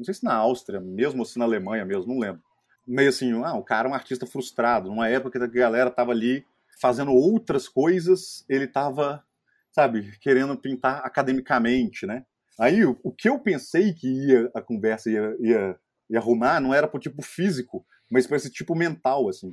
não 0.01 0.05
sei 0.05 0.15
se 0.15 0.25
na 0.25 0.35
Áustria 0.35 0.81
mesmo 0.81 1.21
ou 1.21 1.27
se 1.27 1.39
na 1.39 1.45
Alemanha 1.45 1.85
mesmo, 1.85 2.07
não 2.15 2.19
lembro. 2.19 2.43
Meio 2.87 3.11
assim, 3.11 3.33
ah, 3.45 3.55
o 3.55 3.63
cara 3.63 3.87
é 3.87 3.91
um 3.91 3.95
artista 3.95 4.27
frustrado. 4.27 4.89
Numa 4.89 5.09
época 5.09 5.39
que 5.39 5.45
a 5.45 5.63
galera 5.63 5.91
tava 5.91 6.13
ali 6.13 6.45
fazendo 6.81 7.13
outras 7.13 7.69
coisas, 7.69 8.43
ele 8.49 8.67
tava, 8.67 9.23
sabe, 9.71 10.17
querendo 10.19 10.57
pintar 10.57 11.05
academicamente, 11.05 12.07
né? 12.07 12.25
Aí 12.59 12.83
o, 12.83 12.99
o 13.03 13.13
que 13.13 13.29
eu 13.29 13.39
pensei 13.39 13.93
que 13.93 14.09
ia 14.09 14.51
a 14.55 14.63
conversa 14.63 15.11
ia, 15.11 15.37
ia, 15.39 15.79
ia 16.09 16.19
arrumar 16.19 16.61
não 16.61 16.73
era 16.73 16.89
pro 16.89 16.99
tipo 16.99 17.21
físico, 17.21 17.85
mas 18.11 18.27
para 18.27 18.39
esse 18.39 18.51
tipo 18.51 18.75
mental, 18.75 19.29
assim. 19.29 19.51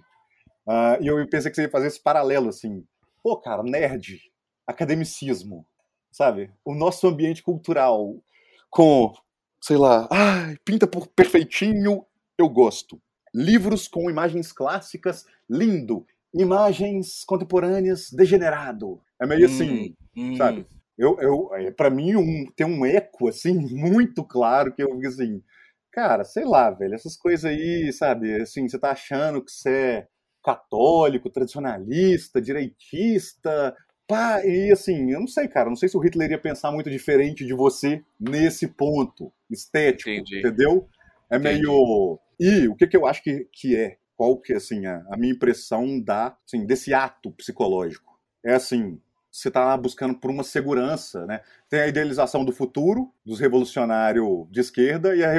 Uh, 0.66 1.02
e 1.02 1.08
eu 1.08 1.28
pensei 1.28 1.52
que 1.52 1.56
você 1.56 1.64
ia 1.64 1.70
fazer 1.70 1.88
esse 1.88 2.02
paralelo, 2.02 2.48
assim. 2.48 2.86
Pô, 3.22 3.36
cara, 3.36 3.62
nerd, 3.64 4.22
academicismo, 4.66 5.68
sabe? 6.10 6.50
O 6.64 6.74
nosso 6.74 7.06
ambiente 7.06 7.44
cultural 7.44 8.16
com 8.70 9.14
sei 9.62 9.78
lá, 9.78 10.08
ai, 10.12 10.58
pinta 10.64 10.88
por 10.88 11.08
perfeitinho, 11.08 12.06
eu 12.38 12.50
gosto. 12.50 13.02
Livros 13.34 13.88
com 13.88 14.10
imagens 14.10 14.52
clássicas, 14.52 15.26
lindo. 15.50 16.06
Imagens 16.34 17.24
contemporâneas, 17.26 18.10
degenerado. 18.12 19.02
É 19.22 19.26
meio 19.26 19.48
hum, 19.48 19.52
assim, 19.52 19.96
hum. 20.16 20.36
sabe? 20.36 20.68
Eu, 20.98 21.18
eu, 21.20 21.50
é, 21.54 21.72
para 21.72 21.90
mim, 21.90 22.16
um, 22.16 22.46
tem 22.56 22.66
um 22.66 22.86
eco, 22.86 23.28
assim, 23.28 23.54
muito 23.76 24.24
claro 24.24 24.74
que 24.74 24.82
eu 24.82 24.96
fico 24.96 25.08
assim, 25.08 25.44
cara, 25.92 26.24
sei 26.24 26.46
lá, 26.46 26.72
velho, 26.72 26.96
essas 26.96 27.16
coisas 27.16 27.46
aí, 27.46 27.92
sabe? 27.94 28.42
Assim, 28.42 28.68
você 28.68 28.80
tá 28.80 28.92
achando 28.92 29.44
que 29.44 29.52
você 29.52 29.70
é 29.70 30.08
católico, 30.44 31.30
tradicionalista, 31.30 32.42
direitista, 32.42 33.76
Pá, 34.08 34.42
e 34.46 34.72
assim, 34.72 35.12
eu 35.12 35.20
não 35.20 35.28
sei, 35.28 35.50
cara, 35.50 35.68
não 35.68 35.76
sei 35.76 35.90
se 35.90 35.98
o 35.98 36.00
Hitler 36.00 36.32
ia 36.32 36.40
pensar 36.40 36.72
muito 36.72 36.90
diferente 36.90 37.46
de 37.46 37.54
você 37.54 38.02
nesse 38.18 38.66
ponto 38.66 39.34
estético, 39.50 40.10
Entendi. 40.10 40.40
entendeu? 40.40 40.88
É 41.30 41.38
Entendi. 41.38 41.62
meio. 41.62 42.20
E 42.40 42.68
o 42.68 42.76
que, 42.76 42.88
que 42.88 42.98
eu 42.98 43.06
acho 43.06 43.24
que, 43.24 43.48
que 43.52 43.76
é? 43.76 43.98
Qual 44.16 44.40
que 44.40 44.54
assim, 44.54 44.86
a, 44.86 45.06
a 45.12 45.18
minha 45.18 45.34
impressão 45.34 46.02
da, 46.02 46.36
assim, 46.46 46.66
desse 46.66 46.94
ato 46.94 47.32
psicológico? 47.32 48.18
É 48.44 48.54
assim, 48.54 49.00
você 49.32 49.50
está 49.50 49.78
buscando 49.78 50.16
por 50.16 50.32
uma 50.32 50.44
segurança, 50.44 51.26
né? 51.26 51.42
Tem 51.70 51.82
a 51.82 51.88
idealização 51.88 52.44
do 52.44 52.52
futuro, 52.52 53.14
dos 53.26 53.40
revolucionários 53.40 54.48
de 54.50 54.60
esquerda, 54.60 55.16
e 55.16 55.24
a, 55.24 55.36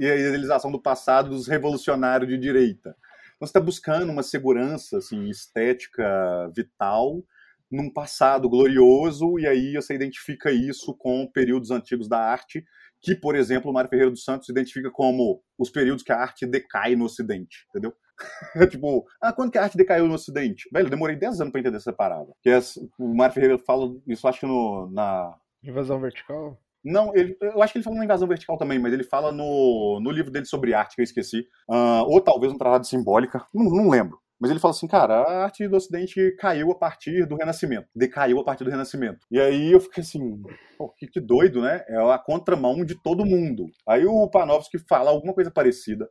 e 0.00 0.10
a 0.10 0.16
idealização 0.16 0.72
do 0.72 0.80
passado, 0.80 1.30
dos 1.30 1.46
revolucionários 1.46 2.28
de 2.28 2.38
direita. 2.38 2.96
Então, 3.36 3.46
você 3.46 3.50
está 3.50 3.60
buscando 3.60 4.10
uma 4.10 4.22
segurança 4.22 4.98
assim, 4.98 5.28
estética 5.28 6.50
vital 6.54 7.22
num 7.70 7.92
passado 7.92 8.48
glorioso, 8.48 9.38
e 9.38 9.46
aí 9.46 9.74
você 9.74 9.94
identifica 9.94 10.50
isso 10.50 10.94
com 10.94 11.26
períodos 11.26 11.70
antigos 11.70 12.08
da 12.08 12.18
arte, 12.18 12.64
que, 13.06 13.14
por 13.14 13.36
exemplo, 13.36 13.70
o 13.70 13.72
Mário 13.72 13.88
Ferreira 13.88 14.10
dos 14.10 14.24
Santos 14.24 14.48
identifica 14.48 14.90
como 14.90 15.40
os 15.56 15.70
períodos 15.70 16.02
que 16.02 16.10
a 16.10 16.18
arte 16.18 16.44
decai 16.44 16.96
no 16.96 17.04
Ocidente, 17.04 17.64
entendeu? 17.68 17.94
tipo, 18.68 19.06
ah, 19.22 19.32
quando 19.32 19.52
que 19.52 19.58
a 19.58 19.62
arte 19.62 19.76
decaiu 19.76 20.08
no 20.08 20.14
Ocidente? 20.14 20.68
Velho, 20.72 20.86
eu 20.86 20.90
demorei 20.90 21.14
10 21.14 21.40
anos 21.40 21.52
pra 21.52 21.60
entender 21.60 21.76
essa 21.76 21.92
parada. 21.92 22.34
Que 22.42 22.50
é, 22.50 22.58
o 22.98 23.14
Mário 23.14 23.32
Ferreira 23.32 23.58
fala 23.58 23.94
isso, 24.08 24.26
acho 24.26 24.40
que 24.40 24.46
no, 24.46 24.90
na... 24.90 25.36
Invasão 25.62 26.00
Vertical? 26.00 26.60
Não, 26.84 27.14
ele, 27.14 27.36
eu 27.40 27.62
acho 27.62 27.72
que 27.72 27.78
ele 27.78 27.84
fala 27.84 27.96
na 27.96 28.04
Invasão 28.04 28.26
Vertical 28.26 28.58
também, 28.58 28.80
mas 28.80 28.92
ele 28.92 29.04
fala 29.04 29.30
no, 29.30 30.00
no 30.02 30.10
livro 30.10 30.32
dele 30.32 30.46
sobre 30.46 30.74
arte, 30.74 30.96
que 30.96 31.00
eu 31.00 31.04
esqueci. 31.04 31.46
Uh, 31.70 32.02
ou 32.08 32.20
talvez 32.20 32.52
um 32.52 32.58
tratado 32.58 32.88
simbólica, 32.88 33.46
não, 33.54 33.66
não 33.66 33.88
lembro. 33.88 34.18
Mas 34.38 34.50
ele 34.50 34.60
fala 34.60 34.72
assim, 34.72 34.86
cara, 34.86 35.22
a 35.22 35.44
arte 35.44 35.66
do 35.66 35.76
Ocidente 35.76 36.36
caiu 36.38 36.70
a 36.70 36.74
partir 36.74 37.26
do 37.26 37.36
Renascimento. 37.36 37.88
Decaiu 37.94 38.38
a 38.38 38.44
partir 38.44 38.64
do 38.64 38.70
Renascimento. 38.70 39.26
E 39.30 39.40
aí 39.40 39.72
eu 39.72 39.80
fiquei 39.80 40.02
assim, 40.02 40.42
pô, 40.76 40.90
que, 40.90 41.06
que 41.06 41.20
doido, 41.20 41.62
né? 41.62 41.82
É 41.88 41.96
a 41.96 42.18
contramão 42.18 42.84
de 42.84 43.00
todo 43.02 43.24
mundo. 43.24 43.66
Aí 43.88 44.04
o 44.04 44.28
Panofsky 44.28 44.78
fala 44.78 45.10
alguma 45.10 45.32
coisa 45.32 45.50
parecida. 45.50 46.08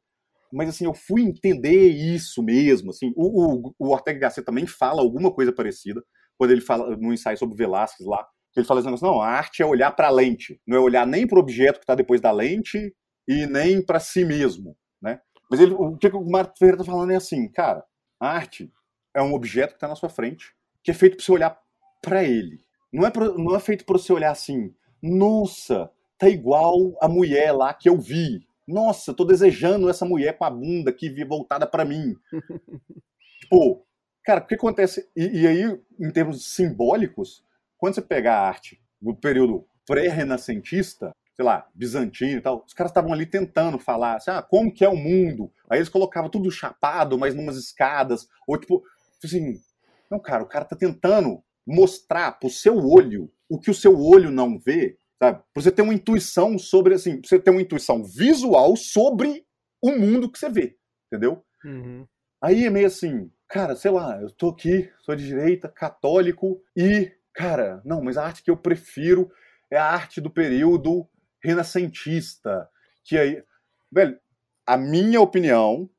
Mas 0.51 0.69
assim, 0.69 0.85
eu 0.85 0.93
fui 0.93 1.21
entender 1.21 1.89
isso 1.89 2.41
mesmo. 2.41 2.89
Assim, 2.89 3.13
o, 3.15 3.67
o, 3.67 3.75
o 3.77 3.89
Ortega 3.91 4.21
Gasset 4.21 4.43
também 4.45 4.65
fala 4.65 5.01
alguma 5.01 5.31
coisa 5.31 5.53
parecida. 5.53 6.03
Quando 6.37 6.51
ele 6.51 6.61
fala 6.61 6.97
no 6.97 7.13
ensaio 7.13 7.37
sobre 7.37 7.55
Velázquez 7.55 8.07
lá, 8.07 8.25
ele 8.55 8.65
fala 8.65 8.79
assim, 8.79 9.05
não, 9.05 9.21
a 9.21 9.27
arte 9.27 9.61
é 9.61 9.65
olhar 9.65 9.91
para 9.91 10.07
a 10.07 10.11
lente. 10.11 10.59
Não 10.65 10.77
é 10.77 10.79
olhar 10.79 11.05
nem 11.05 11.27
para 11.27 11.37
o 11.37 11.41
objeto 11.41 11.79
que 11.79 11.83
está 11.83 11.93
depois 11.93 12.21
da 12.21 12.31
lente 12.31 12.93
e 13.27 13.45
nem 13.47 13.85
para 13.85 13.99
si 13.99 14.23
mesmo, 14.23 14.75
né? 15.01 15.19
Mas 15.49 15.59
ele, 15.59 15.73
o 15.73 15.97
que 15.97 16.07
o 16.07 16.29
Marco 16.29 16.57
Ferreira 16.57 16.81
está 16.81 16.91
falando 16.91 17.11
é 17.11 17.15
assim, 17.15 17.51
cara, 17.51 17.83
a 18.25 18.31
arte 18.31 18.71
é 19.13 19.21
um 19.21 19.33
objeto 19.33 19.71
que 19.71 19.77
está 19.77 19.87
na 19.87 19.95
sua 19.95 20.09
frente, 20.09 20.53
que 20.83 20.91
é 20.91 20.93
feito 20.93 21.17
para 21.17 21.25
você 21.25 21.31
olhar 21.31 21.59
para 22.01 22.23
ele. 22.23 22.59
Não 22.91 23.05
é, 23.05 23.09
pra, 23.09 23.29
não 23.29 23.55
é 23.55 23.59
feito 23.59 23.85
para 23.85 23.97
você 23.97 24.11
olhar 24.11 24.31
assim, 24.31 24.73
nossa, 25.01 25.91
tá 26.17 26.29
igual 26.29 26.97
a 27.01 27.07
mulher 27.07 27.51
lá 27.51 27.73
que 27.73 27.89
eu 27.89 27.97
vi. 27.97 28.47
Nossa, 28.67 29.13
tô 29.13 29.23
desejando 29.23 29.89
essa 29.89 30.05
mulher 30.05 30.37
com 30.37 30.45
a 30.45 30.49
bunda 30.49 30.89
aqui 30.89 31.23
voltada 31.23 31.67
para 31.67 31.85
mim. 31.85 32.15
tipo, 33.41 33.85
cara, 34.23 34.41
o 34.41 34.47
que 34.47 34.55
acontece? 34.55 35.09
E, 35.15 35.41
e, 35.41 35.47
aí, 35.47 35.81
em 35.99 36.11
termos 36.11 36.53
simbólicos, 36.53 37.43
quando 37.77 37.95
você 37.95 38.01
pega 38.01 38.33
a 38.33 38.47
arte 38.47 38.81
no 39.01 39.15
período 39.15 39.67
pré-renascentista, 39.85 41.11
sei 41.35 41.43
lá, 41.43 41.67
bizantino 41.75 42.39
e 42.39 42.41
tal, 42.41 42.63
os 42.65 42.73
caras 42.73 42.91
estavam 42.91 43.11
ali 43.11 43.25
tentando 43.25 43.77
falar 43.77 44.15
assim, 44.15 44.31
ah, 44.31 44.41
como 44.41 44.71
que 44.71 44.85
é 44.85 44.89
o 44.89 44.95
mundo? 44.95 45.51
Aí 45.69 45.79
eles 45.79 45.89
colocavam 45.89 46.29
tudo 46.29 46.49
chapado, 46.49 47.17
mas 47.17 47.35
numas 47.35 47.57
escadas, 47.57 48.27
ou 48.47 48.57
tipo, 48.57 48.81
assim, 49.23 49.59
não, 50.09 50.19
cara, 50.19 50.43
o 50.43 50.47
cara 50.47 50.63
tá 50.63 50.75
tentando 50.75 51.43
mostrar 51.67 52.39
pro 52.39 52.49
seu 52.49 52.77
olho 52.77 53.29
o 53.49 53.59
que 53.59 53.69
o 53.69 53.75
seu 53.75 53.99
olho 53.99 54.31
não 54.31 54.57
vê, 54.57 54.97
sabe? 55.19 55.43
Pra 55.53 55.61
você 55.61 55.71
ter 55.71 55.81
uma 55.81 55.93
intuição 55.93 56.57
sobre, 56.57 56.93
assim, 56.93 57.19
pra 57.19 57.27
você 57.27 57.39
ter 57.39 57.51
uma 57.51 57.61
intuição 57.61 58.03
visual 58.03 58.75
sobre 58.77 59.45
o 59.81 59.91
mundo 59.91 60.31
que 60.31 60.39
você 60.39 60.49
vê, 60.49 60.77
entendeu? 61.07 61.43
Uhum. 61.65 62.07
Aí 62.41 62.65
é 62.65 62.69
meio 62.69 62.87
assim, 62.87 63.29
cara, 63.47 63.75
sei 63.75 63.91
lá, 63.91 64.21
eu 64.21 64.31
tô 64.31 64.49
aqui, 64.49 64.89
sou 65.01 65.15
de 65.15 65.25
direita, 65.25 65.67
católico, 65.67 66.61
e, 66.77 67.11
cara, 67.33 67.81
não, 67.83 68.01
mas 68.01 68.17
a 68.17 68.25
arte 68.25 68.41
que 68.41 68.51
eu 68.51 68.57
prefiro 68.57 69.29
é 69.69 69.77
a 69.77 69.85
arte 69.85 70.21
do 70.21 70.29
período 70.29 71.07
renascentista, 71.45 72.69
que 73.03 73.17
aí, 73.17 73.43
velho, 73.91 74.19
a 74.65 74.77
minha 74.77 75.21
opinião 75.21 75.89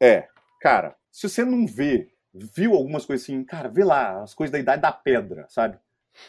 é, 0.00 0.28
cara, 0.60 0.96
se 1.10 1.28
você 1.28 1.44
não 1.44 1.66
vê, 1.66 2.10
viu 2.32 2.74
algumas 2.74 3.04
coisas 3.06 3.24
assim, 3.24 3.44
cara, 3.44 3.68
vê 3.68 3.84
lá 3.84 4.22
as 4.22 4.34
coisas 4.34 4.52
da 4.52 4.58
idade 4.58 4.82
da 4.82 4.92
pedra, 4.92 5.46
sabe? 5.48 5.78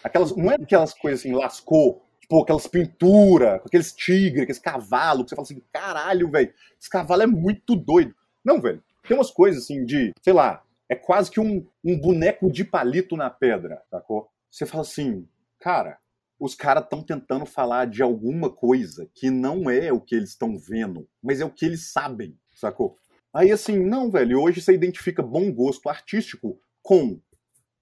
Aquelas, 0.03 0.36
não 0.36 0.51
é 0.51 0.55
aquelas 0.55 0.93
coisas 0.93 1.22
assim, 1.22 1.34
lascou, 1.34 2.05
tipo, 2.20 2.41
aquelas 2.41 2.68
pinturas, 2.68 3.61
aqueles 3.66 3.93
tigres, 3.93 4.43
aqueles 4.43 4.59
cavalos, 4.59 5.24
que 5.24 5.30
você 5.30 5.36
fala 5.36 5.45
assim, 5.45 5.63
caralho, 5.72 6.30
velho, 6.30 6.53
esse 6.80 6.89
cavalo 6.89 7.24
é 7.24 7.28
muito 7.28 7.76
doido. 7.76 8.16
Não, 8.43 8.61
velho, 8.61 8.84
tem 9.07 9.16
umas 9.18 9.32
coisas 9.32 9.63
assim 9.63 9.86
de, 9.86 10.11
sei 10.22 10.34
lá, 10.34 10.63
é 10.89 10.95
quase 10.95 11.32
que 11.32 11.39
um, 11.39 11.66
um 11.84 11.99
boneco 11.99 12.51
de 12.51 12.63
palito 12.63 13.16
na 13.18 13.30
pedra, 13.30 13.82
sacou? 13.89 14.30
Você 14.49 14.66
fala 14.66 14.82
assim, 14.82 15.28
cara, 15.59 15.97
os 16.40 16.56
caras 16.56 16.84
estão 16.84 17.02
tentando 17.02 17.46
falar 17.46 17.86
de 17.86 18.02
alguma 18.02 18.50
coisa 18.50 19.10
que 19.14 19.30
não 19.30 19.70
é 19.70 19.92
o 19.92 20.02
que 20.02 20.16
eles 20.16 20.30
estão 20.30 20.58
vendo, 20.58 21.08
mas 21.22 21.40
é 21.42 21.46
o 21.46 21.52
que 21.52 21.66
eles 21.66 21.92
sabem, 21.92 22.38
sacou? 22.54 22.98
Aí 23.34 23.52
assim, 23.52 23.78
não, 23.78 24.10
velho, 24.10 24.42
hoje 24.42 24.62
você 24.62 24.74
identifica 24.74 25.22
bom 25.22 25.52
gosto 25.52 25.90
artístico 25.90 26.60
com 26.82 27.20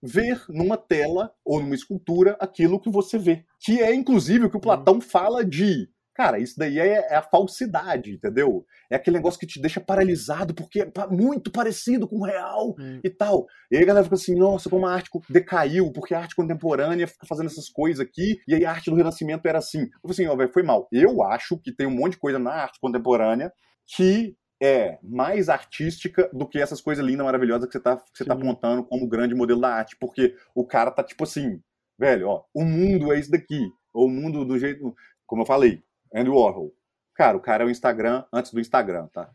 ver 0.01 0.43
numa 0.49 0.75
tela 0.75 1.33
ou 1.45 1.61
numa 1.61 1.75
escultura 1.75 2.35
aquilo 2.39 2.79
que 2.79 2.89
você 2.89 3.17
vê. 3.17 3.45
Que 3.59 3.81
é, 3.81 3.93
inclusive, 3.93 4.45
o 4.45 4.49
que 4.49 4.57
o 4.57 4.61
Platão 4.61 4.99
fala 4.99 5.45
de 5.45 5.89
Cara, 6.15 6.37
isso 6.37 6.55
daí 6.57 6.77
é, 6.79 7.07
é, 7.09 7.15
a 7.15 7.21
falsidade, 7.21 8.11
entendeu? 8.11 8.65
É 8.89 8.95
aquele 8.95 9.17
negócio 9.17 9.39
que 9.39 9.47
te 9.47 9.59
deixa 9.59 9.81
paralisado 9.81 10.53
porque 10.53 10.81
é 10.81 10.91
muito 11.09 11.51
parecido 11.51 12.07
com 12.07 12.17
o 12.17 12.25
real 12.25 12.75
hum. 12.79 12.99
e 13.03 13.09
tal. 13.09 13.47
E 13.71 13.77
aí 13.77 13.83
a 13.83 13.85
galera 13.85 14.03
fica 14.03 14.15
assim, 14.15 14.35
nossa, 14.35 14.69
como 14.69 14.85
a 14.85 14.93
arte 14.93 15.09
decaiu, 15.29 15.91
porque 15.91 16.13
a 16.13 16.19
arte 16.19 16.35
contemporânea 16.35 17.07
fica 17.07 17.25
fazendo 17.25 17.47
essas 17.47 17.67
coisas 17.67 17.99
aqui, 17.99 18.39
e 18.47 18.53
aí 18.53 18.63
a 18.63 18.71
arte 18.71 18.91
do 18.91 18.95
Renascimento 18.95 19.47
era 19.47 19.57
assim. 19.57 19.81
Eu 19.81 19.87
falei 20.01 20.13
assim, 20.13 20.27
ó, 20.27 20.35
velho, 20.35 20.53
foi 20.53 20.63
mal. 20.63 20.87
Eu 20.91 21.23
acho 21.23 21.57
que 21.57 21.71
tem 21.71 21.87
um 21.87 21.95
monte 21.95 22.13
de 22.13 22.19
coisa 22.19 22.37
na 22.37 22.51
arte 22.51 22.79
contemporânea 22.79 23.51
que 23.85 24.35
é 24.61 24.97
mais 25.03 25.49
artística 25.49 26.29
do 26.31 26.47
que 26.47 26.59
essas 26.59 26.79
coisas 26.79 27.03
lindas, 27.03 27.25
maravilhosas 27.25 27.67
que 27.67 27.73
você 27.73 27.79
tá, 27.79 27.97
que 27.97 28.17
você 28.17 28.23
tá 28.23 28.33
apontando 28.33 28.83
como 28.85 29.09
grande 29.09 29.35
modelo 29.35 29.59
da 29.59 29.73
arte. 29.73 29.97
Porque 29.99 30.35
o 30.55 30.65
cara 30.65 30.91
tá 30.91 31.03
tipo 31.03 31.23
assim, 31.23 31.59
velho, 31.99 32.27
ó, 32.27 32.43
o 32.53 32.63
mundo 32.63 33.11
é 33.11 33.19
isso 33.19 33.31
daqui. 33.31 33.67
Ou 33.93 34.07
o 34.07 34.09
mundo 34.09 34.45
do 34.45 34.57
jeito. 34.57 34.95
Como 35.25 35.41
eu 35.41 35.45
falei, 35.45 35.81
Andy 36.13 36.29
Warhol. 36.29 36.73
Cara, 37.15 37.37
o 37.37 37.41
cara 37.41 37.63
é 37.63 37.67
o 37.67 37.69
Instagram 37.69 38.23
antes 38.31 38.51
do 38.51 38.59
Instagram, 38.59 39.07
tá? 39.07 39.29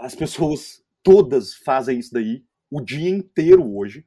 As 0.00 0.14
pessoas 0.14 0.82
todas 1.02 1.54
fazem 1.54 1.98
isso 1.98 2.12
daí 2.12 2.44
o 2.70 2.80
dia 2.80 3.10
inteiro 3.10 3.76
hoje. 3.76 4.06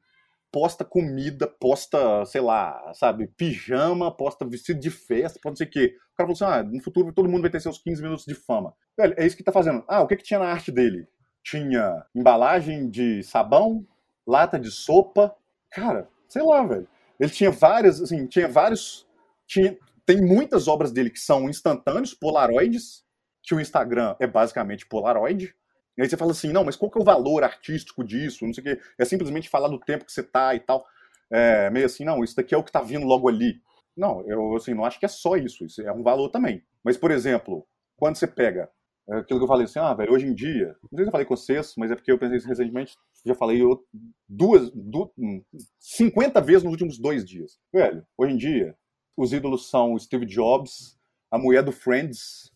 Posta 0.52 0.84
comida, 0.84 1.46
posta, 1.46 2.24
sei 2.24 2.40
lá, 2.40 2.92
sabe, 2.94 3.26
pijama, 3.36 4.14
posta 4.14 4.44
vestido 4.48 4.80
de 4.80 4.90
festa, 4.90 5.38
pode 5.42 5.58
ser 5.58 5.66
que. 5.66 5.86
O 5.86 6.16
cara 6.16 6.32
falou 6.32 6.32
assim: 6.32 6.44
ah, 6.44 6.62
no 6.62 6.82
futuro 6.82 7.12
todo 7.12 7.28
mundo 7.28 7.42
vai 7.42 7.50
ter 7.50 7.60
seus 7.60 7.78
15 7.78 8.02
minutos 8.02 8.24
de 8.24 8.34
fama. 8.34 8.74
Velho, 8.96 9.14
é 9.18 9.26
isso 9.26 9.36
que 9.36 9.44
tá 9.44 9.52
fazendo. 9.52 9.84
Ah, 9.86 10.00
o 10.00 10.06
que 10.06 10.16
que 10.16 10.24
tinha 10.24 10.40
na 10.40 10.46
arte 10.46 10.72
dele? 10.72 11.06
Tinha 11.44 12.04
embalagem 12.14 12.88
de 12.88 13.22
sabão, 13.22 13.86
lata 14.26 14.58
de 14.58 14.70
sopa. 14.70 15.34
Cara, 15.70 16.08
sei 16.28 16.42
lá, 16.42 16.64
velho. 16.64 16.88
Ele 17.20 17.30
tinha 17.30 17.50
várias, 17.50 18.00
assim, 18.00 18.26
tinha 18.26 18.48
vários. 18.48 19.06
Tinha, 19.46 19.76
tem 20.06 20.22
muitas 20.22 20.68
obras 20.68 20.92
dele 20.92 21.10
que 21.10 21.18
são 21.18 21.50
instantâneos, 21.50 22.14
polaroides, 22.14 23.04
que 23.42 23.54
o 23.54 23.60
Instagram 23.60 24.16
é 24.20 24.26
basicamente 24.26 24.86
polaroid. 24.86 25.54
E 25.98 26.02
aí 26.02 26.08
você 26.08 26.16
fala 26.16 26.30
assim, 26.30 26.52
não, 26.52 26.64
mas 26.64 26.76
qual 26.76 26.90
que 26.90 26.98
é 26.98 27.00
o 27.00 27.04
valor 27.04 27.42
artístico 27.42 28.04
disso? 28.04 28.46
Não 28.46 28.54
sei 28.54 28.62
o 28.62 28.64
quê. 28.64 28.80
É 28.98 29.04
simplesmente 29.04 29.48
falar 29.48 29.68
do 29.68 29.80
tempo 29.80 30.04
que 30.04 30.12
você 30.12 30.22
tá 30.22 30.54
e 30.54 30.60
tal. 30.60 30.86
É 31.30 31.68
meio 31.70 31.86
assim, 31.86 32.04
não, 32.04 32.22
isso 32.22 32.36
daqui 32.36 32.54
é 32.54 32.58
o 32.58 32.62
que 32.62 32.72
tá 32.72 32.80
vindo 32.80 33.04
logo 33.06 33.28
ali. 33.28 33.60
Não, 33.96 34.22
eu 34.28 34.54
assim, 34.56 34.74
não 34.74 34.84
acho 34.84 35.00
que 35.00 35.06
é 35.06 35.08
só 35.08 35.36
isso. 35.36 35.64
Isso 35.64 35.82
é 35.82 35.92
um 35.92 36.02
valor 36.02 36.28
também. 36.28 36.62
Mas, 36.84 36.96
por 36.96 37.10
exemplo, 37.10 37.66
quando 37.96 38.16
você 38.16 38.26
pega 38.26 38.70
é 39.08 39.18
aquilo 39.18 39.38
que 39.38 39.44
eu 39.44 39.48
falei 39.48 39.64
assim, 39.66 39.78
ah, 39.78 39.94
velho, 39.94 40.12
hoje 40.12 40.26
em 40.26 40.34
dia, 40.34 40.76
não 40.82 40.96
sei 40.96 41.04
se 41.04 41.08
eu 41.08 41.12
falei 41.12 41.26
com 41.26 41.36
vocês, 41.36 41.74
mas 41.76 41.92
é 41.92 41.94
porque 41.94 42.10
eu 42.10 42.18
pensei 42.18 42.40
recentemente, 42.40 42.96
já 43.24 43.36
falei 43.36 43.62
duas, 44.28 44.70
duas 44.72 45.10
50 45.78 46.40
vezes 46.40 46.64
nos 46.64 46.72
últimos 46.72 46.98
dois 46.98 47.24
dias. 47.24 47.56
Velho, 47.72 48.04
hoje 48.18 48.34
em 48.34 48.36
dia, 48.36 48.76
os 49.16 49.32
ídolos 49.32 49.70
são 49.70 49.94
o 49.94 49.98
Steve 49.98 50.26
Jobs, 50.26 50.98
a 51.30 51.38
mulher 51.38 51.62
do 51.62 51.72
Friends, 51.72 52.52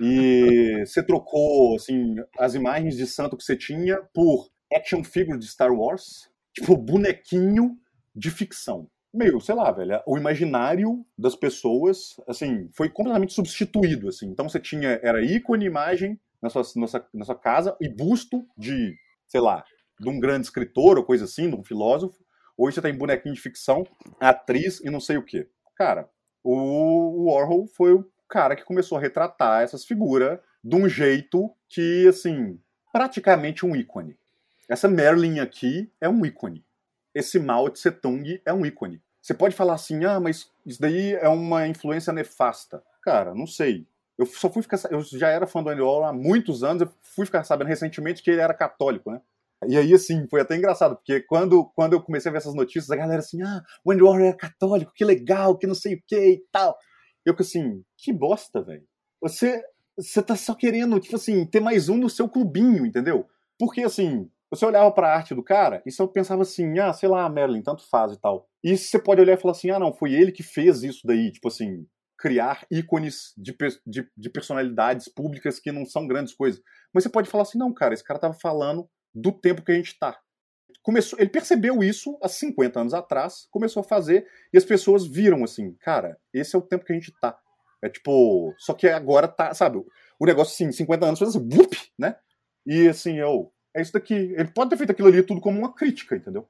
e 0.00 0.82
você 0.86 1.02
trocou 1.02 1.76
assim, 1.76 2.16
as 2.38 2.54
imagens 2.54 2.96
de 2.96 3.06
santo 3.06 3.36
que 3.36 3.44
você 3.44 3.56
tinha 3.56 3.98
por 4.14 4.48
action 4.72 5.02
figure 5.04 5.38
de 5.38 5.46
Star 5.46 5.72
Wars, 5.72 6.30
tipo 6.54 6.76
bonequinho 6.76 7.78
de 8.14 8.30
ficção. 8.30 8.88
Meio, 9.12 9.40
sei 9.40 9.54
lá, 9.54 9.70
velho, 9.70 10.02
o 10.06 10.18
imaginário 10.18 11.04
das 11.16 11.34
pessoas, 11.34 12.16
assim, 12.26 12.68
foi 12.72 12.90
completamente 12.90 13.32
substituído, 13.32 14.08
assim. 14.08 14.26
Então 14.26 14.48
você 14.48 14.60
tinha, 14.60 15.00
era 15.02 15.22
ícone, 15.22 15.64
imagem 15.64 16.20
na 16.42 16.50
sua, 16.50 16.62
na 16.76 16.86
sua, 16.86 17.08
na 17.14 17.24
sua 17.24 17.34
casa 17.34 17.76
e 17.80 17.88
busto 17.88 18.46
de, 18.56 18.94
sei 19.26 19.40
lá, 19.40 19.64
de 19.98 20.08
um 20.08 20.20
grande 20.20 20.46
escritor 20.46 20.98
ou 20.98 21.04
coisa 21.04 21.24
assim, 21.24 21.48
de 21.48 21.56
um 21.56 21.64
filósofo. 21.64 22.18
Hoje 22.56 22.74
você 22.74 22.82
tem 22.82 22.96
bonequinho 22.96 23.34
de 23.34 23.40
ficção, 23.40 23.86
atriz 24.20 24.80
e 24.80 24.90
não 24.90 25.00
sei 25.00 25.16
o 25.16 25.24
quê. 25.24 25.48
Cara, 25.78 26.10
o 26.42 27.30
Warhol 27.30 27.68
foi 27.68 27.92
o 27.92 28.04
cara 28.28 28.56
que 28.56 28.64
começou 28.64 28.98
a 28.98 29.00
retratar 29.00 29.62
essas 29.62 29.84
figuras 29.84 30.40
de 30.62 30.74
um 30.74 30.88
jeito 30.88 31.54
que, 31.68 32.08
assim, 32.08 32.60
praticamente 32.92 33.64
um 33.64 33.76
ícone. 33.76 34.18
Essa 34.68 34.88
Merlin 34.88 35.38
aqui 35.38 35.88
é 36.00 36.08
um 36.08 36.26
ícone. 36.26 36.64
Esse 37.14 37.38
Mao 37.38 37.70
Tse 37.70 37.92
Tung 37.92 38.42
é 38.44 38.52
um 38.52 38.66
ícone. 38.66 39.00
Você 39.22 39.32
pode 39.32 39.54
falar 39.54 39.74
assim, 39.74 40.04
ah, 40.04 40.18
mas 40.18 40.50
isso 40.66 40.80
daí 40.80 41.14
é 41.14 41.28
uma 41.28 41.68
influência 41.68 42.12
nefasta. 42.12 42.82
Cara, 43.00 43.32
não 43.32 43.46
sei. 43.46 43.86
Eu 44.18 44.26
só 44.26 44.50
fui 44.50 44.62
ficar. 44.62 44.80
Eu 44.90 45.00
já 45.02 45.28
era 45.28 45.46
fã 45.46 45.62
do 45.62 45.70
Andy 45.70 45.80
Warhol 45.80 46.04
há 46.04 46.12
muitos 46.12 46.64
anos, 46.64 46.82
eu 46.82 46.92
fui 47.02 47.24
ficar 47.24 47.44
sabendo 47.44 47.68
recentemente 47.68 48.20
que 48.20 48.32
ele 48.32 48.40
era 48.40 48.52
católico, 48.52 49.12
né? 49.12 49.20
E 49.66 49.76
aí, 49.76 49.92
assim, 49.92 50.26
foi 50.28 50.40
até 50.40 50.56
engraçado, 50.56 50.96
porque 50.96 51.20
quando, 51.22 51.64
quando 51.74 51.94
eu 51.94 52.02
comecei 52.02 52.28
a 52.28 52.32
ver 52.32 52.38
essas 52.38 52.54
notícias, 52.54 52.90
a 52.90 52.96
galera 52.96 53.18
assim, 53.18 53.42
ah, 53.42 53.62
o 53.84 53.90
Andy 53.90 54.02
Warhol 54.02 54.26
é 54.26 54.32
católico, 54.32 54.92
que 54.94 55.04
legal, 55.04 55.56
que 55.58 55.66
não 55.66 55.74
sei 55.74 55.94
o 55.94 56.02
que 56.06 56.16
e 56.16 56.44
tal. 56.52 56.76
Eu 57.26 57.34
que 57.34 57.42
assim, 57.42 57.82
que 57.96 58.12
bosta, 58.12 58.62
velho. 58.62 58.84
Você, 59.20 59.60
você 59.96 60.22
tá 60.22 60.36
só 60.36 60.54
querendo, 60.54 61.00
tipo 61.00 61.16
assim, 61.16 61.44
ter 61.44 61.60
mais 61.60 61.88
um 61.88 61.96
no 61.96 62.08
seu 62.08 62.28
clubinho, 62.28 62.86
entendeu? 62.86 63.26
Porque, 63.58 63.82
assim, 63.82 64.30
você 64.50 64.64
olhava 64.64 64.90
para 64.92 65.08
a 65.08 65.16
arte 65.16 65.34
do 65.34 65.42
cara 65.42 65.82
e 65.84 65.90
você 65.90 66.06
pensava 66.06 66.42
assim, 66.42 66.78
ah, 66.78 66.92
sei 66.92 67.08
lá, 67.08 67.28
Merlin, 67.28 67.62
tanto 67.62 67.88
faz 67.90 68.12
e 68.12 68.20
tal. 68.20 68.48
E 68.62 68.76
você 68.76 68.98
pode 68.98 69.20
olhar 69.20 69.34
e 69.34 69.40
falar 69.40 69.52
assim, 69.52 69.70
ah, 69.70 69.78
não, 69.78 69.92
foi 69.92 70.12
ele 70.12 70.30
que 70.30 70.42
fez 70.42 70.82
isso 70.82 71.00
daí, 71.04 71.32
tipo 71.32 71.48
assim, 71.48 71.84
criar 72.16 72.66
ícones 72.70 73.32
de, 73.36 73.56
de, 73.86 74.08
de 74.16 74.30
personalidades 74.30 75.08
públicas 75.08 75.60
que 75.60 75.70
não 75.70 75.84
são 75.84 76.06
grandes 76.06 76.32
coisas. 76.32 76.60
Mas 76.94 77.04
você 77.04 77.10
pode 77.10 77.28
falar 77.28 77.42
assim, 77.42 77.58
não, 77.58 77.74
cara, 77.74 77.92
esse 77.92 78.04
cara 78.04 78.18
tava 78.18 78.34
falando 78.34 78.88
do 79.14 79.32
tempo 79.32 79.62
que 79.62 79.72
a 79.72 79.74
gente 79.74 79.98
tá. 79.98 80.18
Começou, 80.82 81.18
ele 81.18 81.28
percebeu 81.28 81.82
isso 81.82 82.18
há 82.22 82.28
50 82.28 82.80
anos 82.80 82.94
atrás, 82.94 83.46
começou 83.50 83.80
a 83.80 83.84
fazer, 83.84 84.26
e 84.52 84.56
as 84.56 84.64
pessoas 84.64 85.06
viram 85.06 85.44
assim, 85.44 85.74
cara, 85.80 86.18
esse 86.32 86.56
é 86.56 86.58
o 86.58 86.62
tempo 86.62 86.84
que 86.84 86.92
a 86.92 86.96
gente 86.96 87.12
tá. 87.20 87.38
É 87.82 87.88
tipo, 87.88 88.54
só 88.58 88.72
que 88.74 88.88
agora 88.88 89.28
tá, 89.28 89.52
sabe, 89.54 89.84
o 90.18 90.26
negócio 90.26 90.54
assim, 90.54 90.72
50 90.72 91.06
anos 91.06 91.18
fez 91.18 91.30
assim, 91.30 91.46
bup, 91.46 91.72
né? 91.98 92.16
E 92.66 92.88
assim, 92.88 93.18
eu, 93.18 93.52
é 93.74 93.82
isso 93.82 93.92
daqui. 93.92 94.14
Ele 94.14 94.48
pode 94.48 94.70
ter 94.70 94.76
feito 94.76 94.90
aquilo 94.90 95.08
ali 95.08 95.22
tudo 95.22 95.40
como 95.40 95.58
uma 95.58 95.72
crítica, 95.72 96.16
entendeu? 96.16 96.48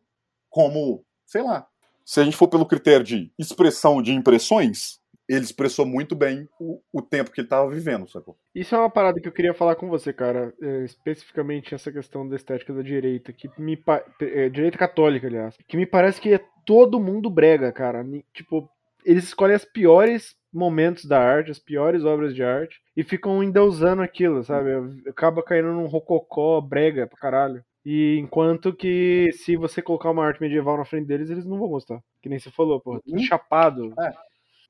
Como, 0.48 1.04
sei 1.26 1.42
lá. 1.42 1.66
Se 2.04 2.20
a 2.20 2.24
gente 2.24 2.36
for 2.36 2.48
pelo 2.48 2.66
critério 2.66 3.04
de 3.04 3.30
expressão 3.38 4.00
de 4.00 4.12
impressões, 4.12 4.98
ele 5.28 5.44
expressou 5.44 5.84
muito 5.84 6.14
bem 6.14 6.48
o, 6.58 6.80
o 6.92 7.02
tempo 7.02 7.30
que 7.30 7.40
ele 7.40 7.46
estava 7.46 7.68
vivendo, 7.68 8.08
sacou? 8.08 8.36
Isso 8.54 8.74
é 8.74 8.78
uma 8.78 8.88
parada 8.88 9.20
que 9.20 9.28
eu 9.28 9.32
queria 9.32 9.52
falar 9.52 9.74
com 9.76 9.88
você, 9.88 10.12
cara. 10.12 10.54
É, 10.60 10.84
especificamente 10.84 11.74
essa 11.74 11.92
questão 11.92 12.26
da 12.26 12.34
estética 12.34 12.72
da 12.72 12.82
direita, 12.82 13.32
que 13.32 13.50
me 13.58 13.78
é, 14.20 14.48
direita 14.48 14.78
católica, 14.78 15.26
aliás, 15.26 15.54
que 15.68 15.76
me 15.76 15.84
parece 15.84 16.20
que 16.20 16.32
é 16.32 16.40
todo 16.64 17.00
mundo 17.00 17.28
brega, 17.28 17.70
cara. 17.70 18.04
Tipo, 18.32 18.70
eles 19.04 19.24
escolhem 19.24 19.56
as 19.56 19.64
piores 19.64 20.36
momentos 20.52 21.04
da 21.04 21.20
arte, 21.20 21.50
as 21.50 21.58
piores 21.58 22.04
obras 22.04 22.34
de 22.34 22.42
arte, 22.42 22.80
e 22.96 23.04
ficam 23.04 23.42
endeusando 23.42 24.00
aquilo, 24.00 24.42
sabe? 24.42 24.70
Acaba 25.06 25.42
caindo 25.42 25.72
num 25.72 25.86
rococó, 25.86 26.60
brega 26.60 27.06
pra 27.06 27.18
caralho. 27.18 27.62
E 27.84 28.18
enquanto 28.18 28.74
que 28.74 29.30
se 29.32 29.56
você 29.56 29.80
colocar 29.80 30.10
uma 30.10 30.24
arte 30.24 30.40
medieval 30.40 30.76
na 30.76 30.84
frente 30.84 31.06
deles, 31.06 31.30
eles 31.30 31.46
não 31.46 31.58
vão 31.58 31.68
gostar. 31.68 32.02
Que 32.20 32.28
nem 32.28 32.38
você 32.38 32.50
falou, 32.50 32.80
pô, 32.80 33.00
tudo 33.00 33.16
uhum. 33.16 33.22
chapado. 33.22 33.94
É. 33.98 34.12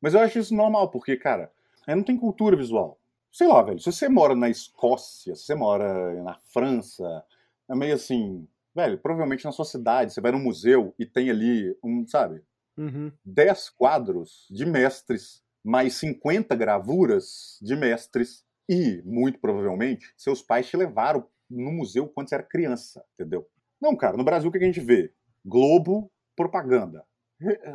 Mas 0.01 0.14
eu 0.14 0.20
acho 0.20 0.38
isso 0.38 0.55
normal, 0.55 0.90
porque, 0.90 1.16
cara, 1.16 1.51
não 1.86 2.03
tem 2.03 2.16
cultura 2.16 2.57
visual. 2.57 2.99
Sei 3.30 3.46
lá, 3.46 3.62
velho, 3.62 3.78
se 3.78 3.90
você 3.90 4.09
mora 4.09 4.34
na 4.34 4.49
Escócia, 4.49 5.34
se 5.34 5.44
você 5.44 5.55
mora 5.55 6.22
na 6.22 6.34
França, 6.53 7.24
é 7.68 7.74
meio 7.74 7.94
assim, 7.94 8.46
velho, 8.74 8.99
provavelmente 8.99 9.44
na 9.44 9.53
sua 9.53 9.64
cidade, 9.64 10.12
você 10.12 10.20
vai 10.20 10.32
num 10.32 10.42
museu 10.42 10.94
e 10.99 11.05
tem 11.05 11.30
ali 11.30 11.76
um, 11.82 12.07
sabe, 12.07 12.42
uhum. 12.76 13.12
10 13.24 13.70
quadros 13.70 14.46
de 14.51 14.64
mestres 14.64 15.42
mais 15.62 15.94
50 15.94 16.55
gravuras 16.57 17.59
de 17.61 17.76
mestres 17.76 18.44
e, 18.68 19.03
muito 19.05 19.38
provavelmente, 19.38 20.12
seus 20.16 20.40
pais 20.40 20.68
te 20.68 20.76
levaram 20.76 21.26
no 21.51 21.72
museu 21.72 22.09
quando 22.09 22.28
você 22.28 22.36
era 22.36 22.44
criança, 22.44 23.05
entendeu? 23.14 23.46
Não, 23.80 23.96
cara, 23.96 24.16
no 24.16 24.24
Brasil 24.24 24.49
o 24.49 24.53
que 24.53 24.59
a 24.59 24.62
gente 24.62 24.80
vê? 24.80 25.12
Globo, 25.44 26.11
propaganda. 26.34 27.05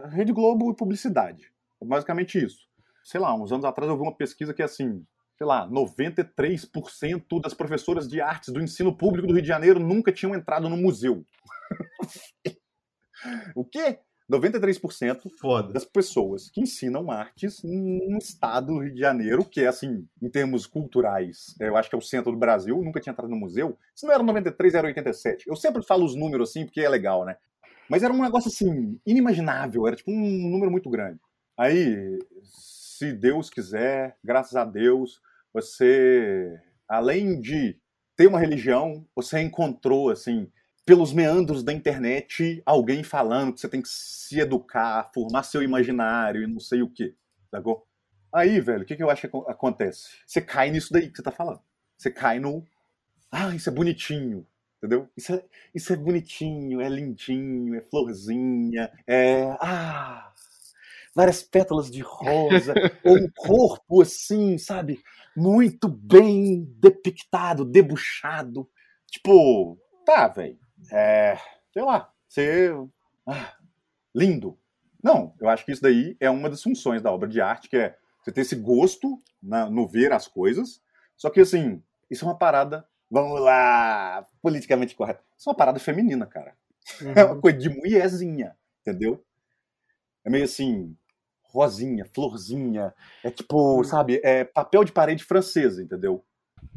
Rede 0.09 0.33
Globo 0.33 0.71
e 0.71 0.75
publicidade. 0.75 1.52
É 1.83 1.87
basicamente 1.87 2.43
isso. 2.43 2.59
Sei 3.03 3.19
lá, 3.19 3.35
uns 3.35 3.51
anos 3.51 3.65
atrás 3.65 3.89
eu 3.89 3.97
vi 3.97 4.03
uma 4.03 4.15
pesquisa 4.15 4.53
que 4.53 4.61
é 4.61 4.65
assim, 4.65 5.05
sei 5.37 5.45
lá, 5.45 5.67
93% 5.69 7.41
das 7.41 7.53
professoras 7.53 8.07
de 8.07 8.21
artes 8.21 8.53
do 8.53 8.61
ensino 8.61 8.95
público 8.95 9.27
do 9.27 9.33
Rio 9.33 9.41
de 9.41 9.47
Janeiro 9.47 9.79
nunca 9.79 10.11
tinham 10.11 10.33
entrado 10.33 10.69
no 10.69 10.77
museu. 10.77 11.25
o 13.55 13.65
quê? 13.65 13.99
93% 14.31 15.29
Foda. 15.39 15.73
das 15.73 15.83
pessoas 15.83 16.49
que 16.49 16.61
ensinam 16.61 17.11
artes 17.11 17.61
no 17.61 18.17
estado 18.17 18.67
do 18.67 18.79
Rio 18.79 18.93
de 18.93 18.99
Janeiro, 18.99 19.43
que 19.43 19.61
é 19.61 19.67
assim, 19.67 20.07
em 20.21 20.29
termos 20.29 20.65
culturais, 20.65 21.55
é, 21.59 21.67
eu 21.67 21.75
acho 21.75 21.89
que 21.89 21.95
é 21.95 21.97
o 21.97 22.01
centro 22.01 22.31
do 22.31 22.37
Brasil, 22.37 22.81
nunca 22.81 23.01
tinha 23.01 23.11
entrado 23.11 23.29
no 23.29 23.35
museu. 23.35 23.77
Se 23.93 24.05
não 24.05 24.13
era 24.13 24.23
93, 24.23 24.73
era 24.73 24.87
87. 24.87 25.47
Eu 25.47 25.55
sempre 25.55 25.83
falo 25.83 26.05
os 26.05 26.15
números 26.15 26.49
assim, 26.49 26.65
porque 26.65 26.81
é 26.81 26.89
legal, 26.89 27.25
né? 27.25 27.35
Mas 27.89 28.01
era 28.01 28.13
um 28.13 28.21
negócio 28.21 28.47
assim, 28.47 28.99
inimaginável, 29.05 29.85
era 29.85 29.95
tipo 29.95 30.09
um 30.09 30.49
número 30.49 30.71
muito 30.71 30.89
grande. 30.89 31.19
Aí, 31.57 32.19
se 32.43 33.13
Deus 33.13 33.49
quiser, 33.49 34.17
graças 34.23 34.55
a 34.55 34.65
Deus, 34.65 35.21
você, 35.53 36.59
além 36.87 37.39
de 37.39 37.77
ter 38.15 38.27
uma 38.27 38.39
religião, 38.39 39.05
você 39.15 39.39
encontrou, 39.41 40.09
assim, 40.09 40.51
pelos 40.85 41.13
meandros 41.13 41.63
da 41.63 41.71
internet, 41.71 42.61
alguém 42.65 43.03
falando 43.03 43.53
que 43.53 43.59
você 43.61 43.69
tem 43.69 43.81
que 43.81 43.89
se 43.89 44.39
educar, 44.39 45.09
formar 45.13 45.43
seu 45.43 45.61
imaginário 45.63 46.43
e 46.43 46.47
não 46.47 46.59
sei 46.59 46.81
o 46.81 46.89
quê. 46.89 47.15
Sacou? 47.51 47.85
Aí, 48.33 48.59
velho, 48.59 48.81
o 48.83 48.85
que, 48.85 48.95
que 48.95 49.03
eu 49.03 49.09
acho 49.09 49.27
que 49.27 49.37
acontece? 49.47 50.09
Você 50.25 50.41
cai 50.41 50.71
nisso 50.71 50.91
daí 50.91 51.09
que 51.09 51.17
você 51.17 51.23
tá 51.23 51.31
falando. 51.31 51.61
Você 51.97 52.11
cai 52.11 52.39
no. 52.39 52.65
Ah, 53.31 53.55
isso 53.55 53.69
é 53.69 53.73
bonitinho. 53.73 54.45
Entendeu? 54.77 55.09
Isso 55.15 55.33
é, 55.33 55.45
isso 55.73 55.93
é 55.93 55.95
bonitinho, 55.95 56.81
é 56.81 56.89
lindinho, 56.89 57.75
é 57.75 57.81
florzinha, 57.81 58.91
é. 59.07 59.43
Ah! 59.61 60.32
Várias 61.15 61.43
pétalas 61.43 61.91
de 61.91 62.01
rosa, 62.01 62.73
ou 63.05 63.17
um 63.17 63.29
corpo 63.35 64.01
assim, 64.01 64.57
sabe? 64.57 64.99
Muito 65.35 65.87
bem 65.87 66.65
depictado, 66.79 67.63
debuxado. 67.63 68.67
Tipo, 69.09 69.77
tá, 70.05 70.27
velho 70.27 70.63
é, 70.91 71.37
sei 71.71 71.83
lá, 71.83 72.11
ser 72.27 72.75
ah, 73.27 73.55
lindo. 74.13 74.57
Não, 75.01 75.35
eu 75.39 75.49
acho 75.49 75.65
que 75.65 75.71
isso 75.71 75.81
daí 75.81 76.17
é 76.19 76.29
uma 76.29 76.49
das 76.49 76.63
funções 76.63 77.01
da 77.01 77.11
obra 77.11 77.27
de 77.27 77.41
arte, 77.41 77.69
que 77.69 77.77
é 77.77 77.97
você 78.21 78.31
ter 78.31 78.41
esse 78.41 78.55
gosto 78.55 79.19
na, 79.41 79.69
no 79.69 79.87
ver 79.87 80.11
as 80.13 80.27
coisas. 80.27 80.81
Só 81.15 81.29
que, 81.29 81.41
assim, 81.41 81.81
isso 82.09 82.25
é 82.25 82.27
uma 82.27 82.37
parada, 82.37 82.87
vamos 83.09 83.39
lá, 83.39 84.25
politicamente 84.41 84.95
correto. 84.95 85.23
Isso 85.37 85.49
é 85.49 85.51
uma 85.51 85.57
parada 85.57 85.79
feminina, 85.79 86.25
cara. 86.25 86.55
Uhum. 87.01 87.13
É 87.15 87.23
uma 87.23 87.39
coisa 87.39 87.57
de 87.57 87.69
mulherzinha, 87.69 88.57
entendeu? 88.81 89.23
É 90.25 90.29
meio 90.29 90.43
assim, 90.43 90.95
rosinha, 91.53 92.05
florzinha. 92.05 92.93
É 93.23 93.29
tipo, 93.29 93.77
uhum. 93.77 93.83
sabe, 93.83 94.19
é 94.23 94.43
papel 94.43 94.83
de 94.83 94.91
parede 94.91 95.23
francesa, 95.23 95.81
entendeu? 95.81 96.23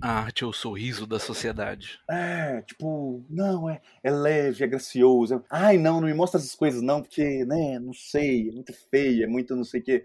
A 0.01 0.20
arte 0.20 0.45
é 0.45 0.47
o 0.47 0.53
sorriso 0.53 1.07
da 1.07 1.18
sociedade. 1.18 1.99
É, 2.11 2.61
tipo, 2.62 3.24
não, 3.31 3.70
é, 3.70 3.81
é 4.03 4.11
leve, 4.11 4.62
é 4.62 4.66
gracioso. 4.66 5.43
Ai, 5.49 5.79
não, 5.79 6.01
não 6.01 6.09
me 6.09 6.14
mostra 6.14 6.39
essas 6.39 6.55
coisas 6.55 6.83
não, 6.83 7.01
porque, 7.01 7.45
né, 7.47 7.79
não 7.79 7.95
sei, 7.95 8.49
é 8.49 8.53
muito 8.53 8.72
feia, 8.91 9.24
é 9.24 9.27
muito 9.27 9.57
não 9.57 9.64
sei 9.64 9.81
o 9.81 9.85
quê. 9.85 10.05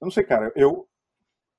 Eu 0.00 0.06
não 0.06 0.10
sei, 0.10 0.24
cara, 0.24 0.52
eu... 0.56 0.88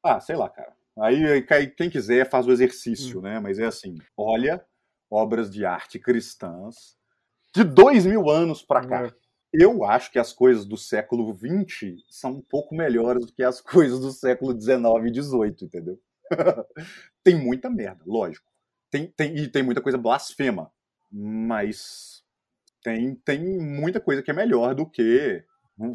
Ah, 0.04 0.20
sei 0.20 0.36
lá, 0.36 0.50
cara. 0.50 0.74
Aí, 1.00 1.42
quem 1.78 1.90
quiser 1.90 2.30
faz 2.30 2.48
o 2.48 2.52
exercício, 2.52 3.20
hum. 3.20 3.22
né? 3.22 3.40
Mas 3.40 3.60
é 3.60 3.66
assim, 3.66 3.98
olha 4.18 4.64
obras 5.10 5.52
de 5.52 5.66
arte 5.66 6.00
cristãs 6.00 6.98
de 7.54 7.64
dois 7.64 8.06
mil 8.06 8.30
anos 8.30 8.62
para 8.62 8.88
cá. 8.88 9.14
Eu 9.54 9.84
acho 9.84 10.12
que 10.12 10.20
as 10.20 10.32
coisas 10.32 10.66
do 10.66 10.78
século 10.78 11.34
XX 11.34 12.04
são 12.10 12.32
um 12.32 12.42
pouco 12.42 12.74
melhores 12.74 13.26
do 13.26 13.34
que 13.34 13.44
as 13.44 13.60
coisas 13.62 14.00
do 14.00 14.12
século 14.12 14.60
XIX 14.60 14.80
e 15.06 15.22
XVIII, 15.22 15.56
entendeu? 15.62 16.00
tem 17.24 17.36
muita 17.36 17.70
merda, 17.70 18.04
lógico. 18.06 18.50
Tem, 18.90 19.08
tem, 19.08 19.38
e 19.38 19.48
tem 19.48 19.64
muita 19.64 19.82
coisa 19.82 19.98
blasfema. 19.98 20.72
Mas 21.12 22.24
tem, 22.82 23.16
tem 23.16 23.60
muita 23.60 24.00
coisa 24.00 24.24
que 24.24 24.32
é 24.32 24.34
melhor 24.34 24.74
do 24.74 24.90
que, 24.90 25.44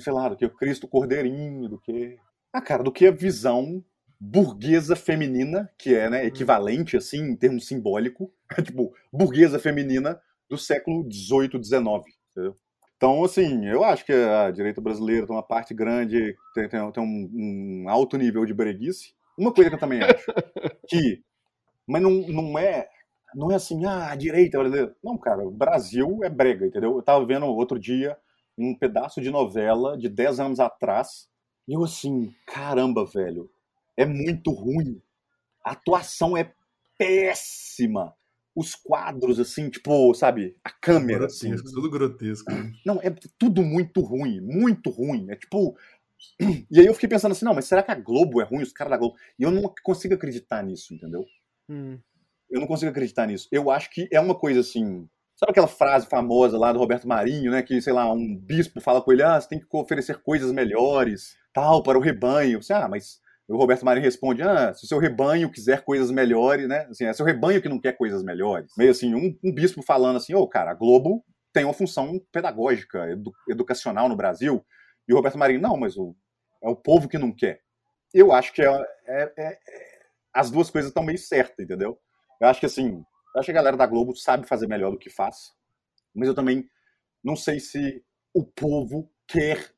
sei 0.01 0.13
lá, 0.13 0.29
do 0.29 0.37
que 0.37 0.45
o 0.45 0.55
Cristo 0.55 0.87
Cordeirinho, 0.87 1.69
do 1.69 1.79
que. 1.79 2.19
Ah, 2.53 2.61
cara, 2.61 2.83
do 2.83 2.93
que 2.93 3.07
a 3.07 3.11
visão 3.11 3.83
burguesa 4.19 4.97
feminina, 4.97 5.71
que 5.79 5.95
é 5.95 6.09
né, 6.09 6.27
equivalente, 6.27 6.97
assim, 6.97 7.23
em 7.23 7.37
termos 7.37 7.67
simbólico, 7.67 8.33
tipo, 8.65 8.95
burguesa 9.13 9.59
feminina 9.59 10.21
do 10.49 10.57
século 10.57 11.07
XVIII, 11.11 11.63
XIX, 11.63 12.17
entendeu? 12.31 12.57
Então, 12.97 13.23
assim, 13.25 13.67
eu 13.67 13.85
acho 13.85 14.05
que 14.05 14.13
a 14.13 14.51
direita 14.51 14.81
brasileira 14.81 15.27
tem 15.27 15.37
uma 15.37 15.43
parte 15.43 15.75
grande, 15.75 16.35
tem, 16.55 16.69
tem, 16.69 16.91
tem 16.93 17.03
um, 17.03 17.31
um, 17.85 17.89
alto 17.89 18.17
nível 18.17 18.47
de 18.47 18.55
breguice, 18.55 19.15
uma 19.37 19.53
coisa 19.53 19.69
que 19.69 19.77
eu 19.77 19.81
também 19.81 20.03
acho, 20.03 20.25
que, 20.89 21.23
mas 21.87 22.01
não, 22.01 22.11
não 22.11 22.59
é 22.59 22.89
não 23.35 23.53
é 23.53 23.57
assim, 23.57 23.85
ah, 23.85 24.11
a 24.11 24.17
direita 24.17 24.59
brasileira. 24.59 24.97
Não, 25.05 25.19
cara, 25.19 25.47
o 25.47 25.51
Brasil 25.51 26.21
é 26.23 26.31
brega, 26.31 26.67
entendeu? 26.67 26.97
Eu 26.97 27.03
tava 27.03 27.25
vendo 27.27 27.45
outro 27.45 27.79
dia 27.79 28.17
um 28.57 28.75
pedaço 28.75 29.21
de 29.21 29.31
novela 29.31 29.99
de 29.99 30.09
10 30.09 30.41
anos 30.41 30.61
atrás, 30.61 31.29
e 31.69 31.75
eu 31.75 31.85
assim, 31.85 32.35
caramba, 32.47 33.05
velho, 33.05 33.51
é 33.95 34.07
muito 34.07 34.51
ruim. 34.51 35.03
A 35.63 35.73
atuação 35.73 36.35
é 36.35 36.51
péssima. 36.97 38.15
Os 38.57 38.75
quadros, 38.75 39.39
assim, 39.39 39.69
tipo, 39.69 40.15
sabe, 40.15 40.57
a 40.65 40.71
câmera, 40.71 41.27
assim. 41.27 41.51
grotesco, 41.51 41.67
assim. 41.69 41.75
Tudo 41.77 41.91
grotesco. 41.91 42.53
Não, 42.87 42.99
é 43.03 43.11
tudo 43.39 43.63
muito 43.63 44.01
ruim, 44.01 44.41
muito 44.41 44.89
ruim. 44.89 45.27
É 45.29 45.37
tipo, 45.37 45.77
e 46.71 46.81
aí 46.81 46.87
eu 46.87 46.95
fiquei 46.95 47.09
pensando 47.09 47.33
assim, 47.33 47.45
não, 47.45 47.55
mas 47.55 47.67
será 47.67 47.83
que 47.83 47.91
a 47.91 47.95
Globo 47.95 48.41
é 48.41 48.45
ruim, 48.45 48.63
os 48.63 48.73
caras 48.73 48.93
da 48.93 48.97
Globo? 48.97 49.17
E 49.39 49.43
eu 49.43 49.51
não 49.51 49.63
consigo 49.85 50.15
acreditar 50.15 50.63
nisso, 50.63 50.95
entendeu? 50.95 51.25
Hum. 51.69 51.99
Eu 52.51 52.61
não 52.61 52.67
consigo 52.67 52.91
acreditar 52.91 53.27
nisso. 53.27 53.49
Eu 53.53 53.71
acho 53.71 53.91
que 53.91 54.09
é 54.11 54.21
uma 54.21 54.35
coisa 54.35 54.61
assim. 54.61 55.09
Sabe 55.37 55.51
aquela 55.51 55.69
frase 55.69 56.07
famosa 56.07 56.57
lá 56.57 56.73
do 56.73 56.79
Roberto 56.79 57.07
Marinho, 57.07 57.51
né? 57.51 57.63
Que, 57.63 57.81
sei 57.83 57.93
lá, 57.93 58.11
um 58.11 58.37
bispo 58.37 58.81
fala 58.81 59.03
com 59.03 59.13
ele: 59.13 59.23
ah, 59.23 59.39
você 59.39 59.49
tem 59.49 59.59
que 59.59 59.67
oferecer 59.73 60.23
coisas 60.23 60.51
melhores, 60.53 61.37
tal, 61.53 61.83
para 61.83 61.99
o 61.99 62.01
rebanho. 62.01 62.63
Você, 62.63 62.73
ah, 62.73 62.89
mas 62.89 63.21
o 63.49 63.57
Roberto 63.57 63.85
Marinho 63.85 64.05
responde: 64.05 64.43
ah, 64.43 64.75
se 64.75 64.85
o 64.85 64.89
seu 64.89 64.99
rebanho 64.99 65.51
quiser 65.51 65.85
coisas 65.85 66.11
melhores, 66.11 66.69
né? 66.69 66.87
Assim, 66.91 67.05
é 67.05 67.13
seu 67.13 67.25
rebanho 67.25 67.63
que 67.63 67.69
não 67.69 67.81
quer 67.81 67.93
coisas 67.93 68.23
melhores. 68.23 68.73
Meio 68.77 68.91
assim, 68.91 69.15
um, 69.15 69.39
um 69.43 69.55
bispo 69.55 69.83
falando 69.83 70.17
assim: 70.17 70.35
ô, 70.35 70.41
oh, 70.41 70.49
cara, 70.49 70.73
a 70.73 70.75
Globo 70.75 71.25
tem 71.53 71.65
uma 71.65 71.73
função 71.73 72.21
pedagógica, 72.33 73.09
edu, 73.11 73.33
educacional 73.49 74.09
no 74.09 74.17
Brasil. 74.17 74.65
E 75.09 75.13
o 75.13 75.17
Roberto 75.17 75.39
Marinho, 75.39 75.61
não, 75.61 75.77
mas 75.77 75.97
o, 75.97 76.15
é 76.63 76.69
o 76.69 76.77
povo 76.77 77.09
que 77.09 77.19
não 77.19 77.33
quer. 77.33 77.61
Eu 78.13 78.33
acho 78.33 78.53
que 78.53 78.63
é, 78.63 78.67
é, 79.07 79.33
é, 79.37 79.53
é 79.53 79.59
as 80.35 80.51
duas 80.51 80.69
coisas 80.69 80.91
estão 80.91 81.05
meio 81.05 81.19
certas, 81.19 81.65
entendeu? 81.65 81.99
Eu 82.41 82.49
acho 82.49 82.61
que 82.61 82.67
assim, 82.67 83.05
eu 83.35 83.41
acho 83.41 83.47
que 83.47 83.53
a 83.53 83.55
galera 83.55 83.77
da 83.77 83.87
Globo 83.87 84.15
sabe 84.17 84.47
fazer 84.47 84.67
melhor 84.67 84.91
do 84.91 84.99
que 84.99 85.09
faz, 85.09 85.53
mas 86.15 86.29
eu 86.29 86.35
também 86.35 86.69
não 87.23 87.37
sei 87.37 87.61
se 87.61 88.03
o 88.35 88.45
povo 88.45 89.11
quer 89.27 89.71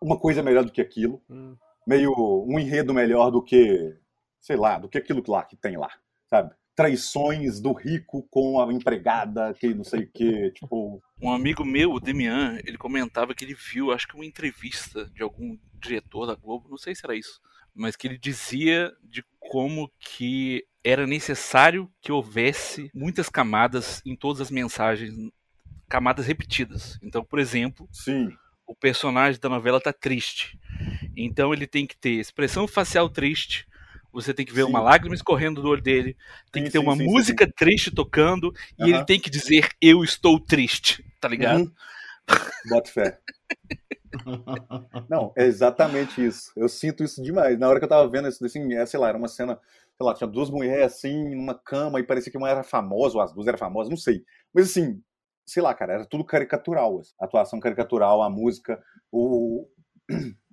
uma 0.00 0.18
coisa 0.18 0.42
melhor 0.42 0.64
do 0.64 0.72
que 0.72 0.80
aquilo. 0.80 1.22
Hum 1.28 1.56
meio 1.86 2.12
um 2.46 2.58
enredo 2.58 2.92
melhor 2.92 3.30
do 3.30 3.42
que, 3.42 3.94
sei 4.40 4.56
lá, 4.56 4.78
do 4.78 4.88
que 4.88 4.98
aquilo 4.98 5.22
lá 5.26 5.44
que 5.44 5.56
tem 5.56 5.76
lá, 5.76 5.90
sabe? 6.28 6.54
Traições 6.74 7.58
do 7.60 7.72
rico 7.72 8.26
com 8.30 8.60
a 8.60 8.70
empregada, 8.70 9.54
que 9.54 9.72
não 9.72 9.84
sei 9.84 10.00
o 10.00 10.10
que, 10.12 10.50
tipo. 10.50 11.00
Um 11.22 11.30
amigo 11.30 11.64
meu, 11.64 11.92
o 11.92 12.00
Demian, 12.00 12.58
ele 12.66 12.76
comentava 12.76 13.34
que 13.34 13.44
ele 13.44 13.54
viu, 13.54 13.92
acho 13.92 14.06
que 14.06 14.14
uma 14.14 14.26
entrevista 14.26 15.06
de 15.14 15.22
algum 15.22 15.56
diretor 15.74 16.26
da 16.26 16.34
Globo, 16.34 16.68
não 16.68 16.76
sei 16.76 16.94
se 16.94 17.04
era 17.04 17.14
isso, 17.14 17.40
mas 17.74 17.96
que 17.96 18.06
ele 18.06 18.18
dizia 18.18 18.92
de 19.02 19.24
como 19.38 19.90
que 19.98 20.66
era 20.84 21.06
necessário 21.06 21.90
que 22.00 22.12
houvesse 22.12 22.90
muitas 22.94 23.28
camadas 23.28 24.02
em 24.04 24.14
todas 24.14 24.40
as 24.40 24.50
mensagens, 24.50 25.12
camadas 25.88 26.26
repetidas. 26.26 26.98
Então, 27.02 27.24
por 27.24 27.38
exemplo, 27.38 27.88
Sim. 27.90 28.32
o 28.66 28.74
personagem 28.74 29.40
da 29.40 29.48
novela 29.48 29.80
tá 29.80 29.92
triste. 29.92 30.58
Então 31.16 31.52
ele 31.52 31.66
tem 31.66 31.86
que 31.86 31.96
ter 31.96 32.12
expressão 32.12 32.66
facial 32.66 33.08
triste. 33.08 33.66
Você 34.12 34.32
tem 34.32 34.46
que 34.46 34.52
ver 34.52 34.64
sim. 34.64 34.70
uma 34.70 34.80
lágrima 34.80 35.14
escorrendo 35.14 35.60
do 35.60 35.68
olho 35.68 35.82
dele. 35.82 36.16
Tem 36.50 36.62
sim, 36.62 36.66
que 36.66 36.72
ter 36.72 36.78
sim, 36.78 36.84
uma 36.84 36.96
música 36.96 37.46
triste 37.54 37.90
tocando. 37.90 38.52
E 38.78 38.90
ele 38.90 39.04
tem 39.04 39.20
que 39.20 39.28
dizer: 39.28 39.68
Eu 39.80 40.02
estou 40.02 40.40
triste. 40.40 41.04
Tá 41.20 41.28
ligado? 41.28 41.60
Uhum. 41.60 41.72
Bota 42.68 42.90
fé. 42.90 43.18
Não, 45.08 45.32
é 45.36 45.44
exatamente 45.44 46.24
isso. 46.24 46.50
Eu 46.56 46.68
sinto 46.68 47.04
isso 47.04 47.22
demais. 47.22 47.58
Na 47.58 47.68
hora 47.68 47.78
que 47.78 47.84
eu 47.84 47.88
tava 47.88 48.08
vendo 48.08 48.28
isso, 48.28 48.44
assim, 48.44 48.74
é, 48.74 48.86
sei 48.86 48.98
lá, 48.98 49.08
era 49.08 49.18
uma 49.18 49.28
cena, 49.28 49.58
sei 49.96 50.06
lá, 50.06 50.14
tinha 50.14 50.28
duas 50.28 50.50
mulheres 50.50 50.94
assim, 50.94 51.34
numa 51.34 51.54
cama, 51.54 52.00
e 52.00 52.02
parecia 52.02 52.30
que 52.30 52.38
uma 52.38 52.48
era 52.48 52.62
famosa, 52.62 53.16
ou 53.16 53.22
as 53.22 53.32
duas 53.32 53.46
eram 53.46 53.58
famosas, 53.58 53.90
não 53.90 53.96
sei. 53.96 54.24
Mas 54.52 54.70
assim, 54.70 55.02
sei 55.46 55.62
lá, 55.62 55.74
cara, 55.74 55.94
era 55.94 56.06
tudo 56.06 56.24
caricatural. 56.24 57.00
A 57.20 57.24
atuação 57.24 57.60
caricatural, 57.60 58.22
a 58.22 58.30
música, 58.30 58.82
o, 59.12 59.68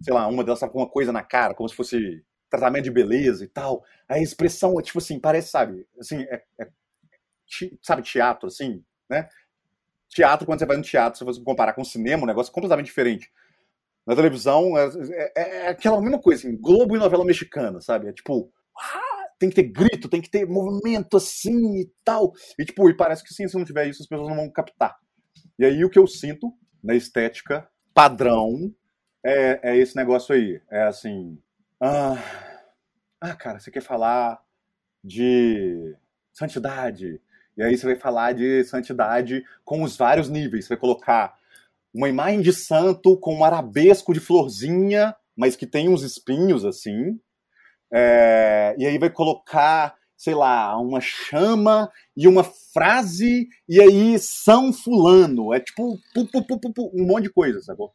sei 0.01 0.13
lá, 0.13 0.27
uma 0.27 0.43
delas 0.43 0.59
tá 0.59 0.69
com 0.69 0.79
uma 0.79 0.89
coisa 0.89 1.11
na 1.11 1.23
cara, 1.23 1.53
como 1.53 1.67
se 1.69 1.75
fosse 1.75 2.23
tratamento 2.49 2.83
de 2.83 2.91
beleza 2.91 3.43
e 3.43 3.47
tal. 3.47 3.83
A 4.07 4.19
expressão 4.19 4.79
é 4.79 4.83
tipo 4.83 4.99
assim, 4.99 5.19
parece, 5.19 5.49
sabe, 5.49 5.87
assim, 5.99 6.21
é, 6.23 6.43
é 6.59 6.67
sabe, 7.81 8.01
teatro, 8.01 8.47
assim, 8.47 8.83
né? 9.09 9.27
Teatro, 10.09 10.45
quando 10.45 10.59
você 10.59 10.65
vai 10.65 10.77
no 10.77 10.83
teatro, 10.83 11.17
se 11.17 11.25
você 11.25 11.41
comparar 11.43 11.73
com 11.73 11.83
cinema, 11.83 12.23
um 12.23 12.27
negócio 12.27 12.53
completamente 12.53 12.87
diferente. 12.87 13.31
Na 14.05 14.15
televisão, 14.15 14.77
é, 14.77 14.89
é, 15.35 15.65
é 15.65 15.67
aquela 15.69 15.99
mesma 16.01 16.19
coisa, 16.19 16.47
assim, 16.47 16.57
Globo 16.57 16.95
e 16.95 16.99
novela 16.99 17.25
mexicana, 17.25 17.81
sabe? 17.81 18.07
É 18.07 18.13
tipo, 18.13 18.51
ah, 18.77 19.27
tem 19.39 19.49
que 19.49 19.55
ter 19.55 19.63
grito, 19.63 20.09
tem 20.09 20.21
que 20.21 20.29
ter 20.29 20.45
movimento 20.47 21.17
assim 21.17 21.81
e 21.81 21.91
tal. 22.03 22.31
E 22.57 22.65
tipo, 22.65 22.89
e 22.89 22.95
parece 22.95 23.23
que 23.23 23.33
sim, 23.33 23.47
se 23.47 23.57
não 23.57 23.65
tiver 23.65 23.87
isso, 23.87 24.01
as 24.01 24.07
pessoas 24.07 24.29
não 24.29 24.35
vão 24.35 24.49
captar. 24.49 24.95
E 25.57 25.65
aí 25.65 25.83
o 25.83 25.89
que 25.89 25.99
eu 25.99 26.07
sinto 26.07 26.51
na 26.83 26.95
estética 26.95 27.67
padrão 27.93 28.73
é, 29.23 29.59
é 29.71 29.77
esse 29.77 29.95
negócio 29.95 30.35
aí. 30.35 30.61
É 30.69 30.83
assim. 30.83 31.37
Ah, 31.79 32.17
ah, 33.21 33.35
cara, 33.35 33.59
você 33.59 33.71
quer 33.71 33.81
falar 33.81 34.41
de 35.03 35.95
santidade. 36.31 37.21
E 37.55 37.63
aí 37.63 37.77
você 37.77 37.85
vai 37.85 37.95
falar 37.95 38.33
de 38.33 38.63
santidade 38.63 39.43
com 39.63 39.83
os 39.83 39.95
vários 39.95 40.29
níveis. 40.29 40.65
Você 40.65 40.69
vai 40.69 40.77
colocar 40.77 41.37
uma 41.93 42.09
imagem 42.09 42.41
de 42.41 42.51
santo 42.51 43.17
com 43.17 43.35
um 43.35 43.45
arabesco 43.45 44.13
de 44.13 44.19
florzinha, 44.19 45.15
mas 45.35 45.55
que 45.55 45.67
tem 45.67 45.87
uns 45.87 46.01
espinhos 46.01 46.65
assim. 46.65 47.19
É, 47.93 48.75
e 48.77 48.85
aí 48.85 48.97
vai 48.97 49.09
colocar, 49.09 49.95
sei 50.17 50.33
lá, 50.33 50.75
uma 50.79 50.99
chama 50.99 51.91
e 52.17 52.27
uma 52.27 52.43
frase, 52.43 53.47
e 53.69 53.79
aí 53.79 54.17
São 54.17 54.73
Fulano. 54.73 55.53
É 55.53 55.59
tipo 55.59 55.99
pu, 56.13 56.25
pu, 56.27 56.59
pu, 56.59 56.91
um 56.93 57.05
monte 57.05 57.23
de 57.23 57.33
coisa, 57.33 57.61
sacou? 57.61 57.93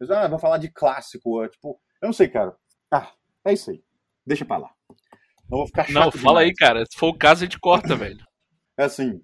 Mas, 0.00 0.10
ah, 0.10 0.26
vou 0.26 0.38
falar 0.38 0.56
de 0.56 0.70
clássico. 0.70 1.44
É, 1.44 1.48
tipo, 1.48 1.78
eu 2.00 2.06
não 2.06 2.12
sei, 2.12 2.28
cara. 2.28 2.56
Ah, 2.90 3.12
é 3.44 3.52
isso 3.52 3.70
aí. 3.70 3.84
Deixa 4.26 4.46
pra 4.46 4.56
lá. 4.56 4.70
Não 5.48 5.58
vou 5.58 5.66
ficar 5.66 5.84
chato. 5.84 5.94
Não, 5.94 6.10
fala 6.10 6.40
demais. 6.40 6.46
aí, 6.46 6.54
cara. 6.54 6.84
Se 6.90 6.98
for 6.98 7.08
o 7.08 7.18
caso, 7.18 7.42
a 7.42 7.44
gente 7.44 7.60
corta, 7.60 7.94
velho. 7.96 8.24
É 8.78 8.84
assim. 8.84 9.22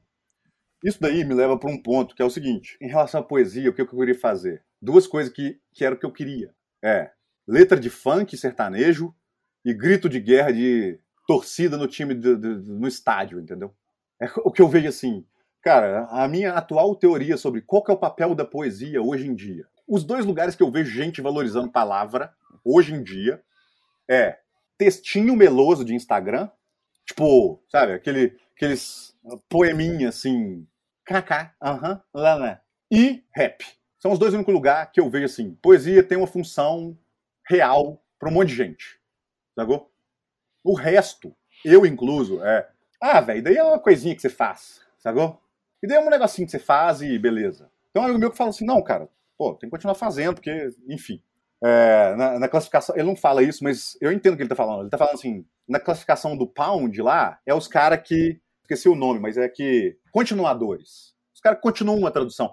Isso 0.85 1.01
daí 1.01 1.25
me 1.25 1.35
leva 1.35 1.59
para 1.59 1.71
um 1.71 1.83
ponto 1.83 2.15
que 2.15 2.21
é 2.21 2.25
o 2.25 2.31
seguinte: 2.31 2.77
em 2.81 2.89
relação 2.89 3.21
à 3.21 3.25
poesia, 3.25 3.71
o 3.71 3.73
que 3.73 3.81
eu 3.81 3.89
queria 3.89 4.19
fazer? 4.19 4.63
Duas 4.81 5.07
coisas 5.07 5.33
que, 5.33 5.59
que 5.73 5.85
era 5.85 5.95
o 5.95 5.99
que 5.99 6.05
eu 6.05 6.13
queria. 6.13 6.55
É 6.85 7.11
letra 7.49 7.81
de 7.81 7.89
funk 7.89 8.37
sertanejo 8.37 9.15
e 9.65 9.73
grito 9.73 10.09
de 10.09 10.21
guerra 10.21 10.53
de 10.53 11.01
torcida 11.27 11.77
no 11.77 11.89
time 11.89 12.13
do, 12.13 12.37
do, 12.39 12.63
no 12.75 12.87
estádio, 12.87 13.41
entendeu? 13.41 13.75
É 14.21 14.27
o 14.45 14.51
que 14.51 14.61
eu 14.61 14.69
vejo 14.69 14.89
assim. 14.89 15.25
Cara, 15.63 16.07
a 16.11 16.29
minha 16.29 16.53
atual 16.53 16.95
teoria 16.95 17.37
sobre 17.37 17.63
qual 17.63 17.83
é 17.89 17.93
o 17.93 17.99
papel 17.99 18.35
da 18.35 18.45
poesia 18.45 19.03
hoje 19.03 19.27
em 19.27 19.35
dia 19.35 19.67
os 19.87 20.05
dois 20.05 20.25
lugares 20.25 20.55
que 20.55 20.63
eu 20.63 20.71
vejo 20.71 20.91
gente 20.91 21.21
valorizando 21.21 21.71
palavra 21.71 22.35
hoje 22.65 22.93
em 22.95 23.03
dia 23.03 23.43
é 24.09 24.39
textinho 24.77 25.35
meloso 25.37 25.85
de 25.85 25.95
Instagram, 25.95 26.51
tipo, 27.07 27.63
sabe, 27.71 27.93
aquele, 27.93 28.37
aqueles 28.55 29.17
poeminha 29.49 30.09
assim, 30.09 30.67
kkk, 31.05 31.51
aham, 31.63 32.03
lá, 32.13 32.35
lá, 32.35 32.61
e 32.91 33.25
rap. 33.35 33.65
São 33.99 34.13
os 34.13 34.19
dois 34.19 34.35
únicos 34.35 34.53
lugares 34.53 34.91
que 34.93 35.01
eu 35.01 35.09
vejo 35.09 35.27
assim, 35.27 35.55
poesia 35.63 36.03
tem 36.03 36.19
uma 36.19 36.27
função 36.27 36.97
real 37.49 38.03
para 38.19 38.29
um 38.29 38.33
monte 38.33 38.49
de 38.49 38.57
gente, 38.57 39.01
sacou? 39.55 39.91
O 40.63 40.75
resto, 40.75 41.35
eu 41.65 41.87
incluso, 41.87 42.43
é, 42.45 42.69
ah, 43.01 43.21
velho, 43.21 43.43
daí 43.43 43.57
é 43.57 43.63
uma 43.63 43.79
coisinha 43.79 44.15
que 44.15 44.23
você 44.23 44.29
faz, 44.29 44.81
sacou? 44.99 45.41
E 45.83 45.87
daí 45.87 45.97
é 45.97 46.01
um 46.01 46.11
negocinho 46.11 46.47
que 46.47 46.53
você 46.53 46.59
faz 46.59 47.01
e 47.03 47.19
beleza. 47.19 47.71
Então 47.91 48.03
um 48.03 48.07
amigo 48.07 48.21
meu 48.21 48.31
que 48.31 48.37
fala 48.37 48.51
assim, 48.51 48.65
não, 48.65 48.83
cara, 48.83 49.09
pô, 49.37 49.55
tem 49.55 49.69
que 49.69 49.75
continuar 49.75 49.95
fazendo, 49.95 50.35
porque, 50.35 50.71
enfim. 50.89 51.23
É, 51.65 52.15
na, 52.17 52.39
na, 52.39 52.49
classificação, 52.49 52.95
ele 52.95 53.07
não 53.07 53.17
fala 53.17 53.43
isso, 53.43 53.65
mas 53.65 53.97
eu 54.01 54.13
entendo 54.13 54.35
o 54.35 54.37
que 54.37 54.43
ele 54.43 54.49
tá 54.49 54.55
falando. 54.55 54.83
Ele 54.83 54.91
tá 54.91 54.99
falando 54.99 55.15
assim, 55.15 55.45
na 55.67 55.81
classificação 55.81 56.37
do 56.37 56.47
Pound 56.47 57.01
lá, 57.01 57.39
é 57.47 57.55
os 57.55 57.67
caras 57.67 58.01
que, 58.07 58.41
esqueci 58.63 58.89
o 58.89 58.95
nome, 58.95 59.21
mas 59.21 59.37
é 59.37 59.49
que, 59.49 59.97
continuadores. 60.13 61.15
Os 61.35 61.41
caras 61.41 61.61
continuam 61.61 61.99
uma 61.99 62.11
tradução, 62.11 62.51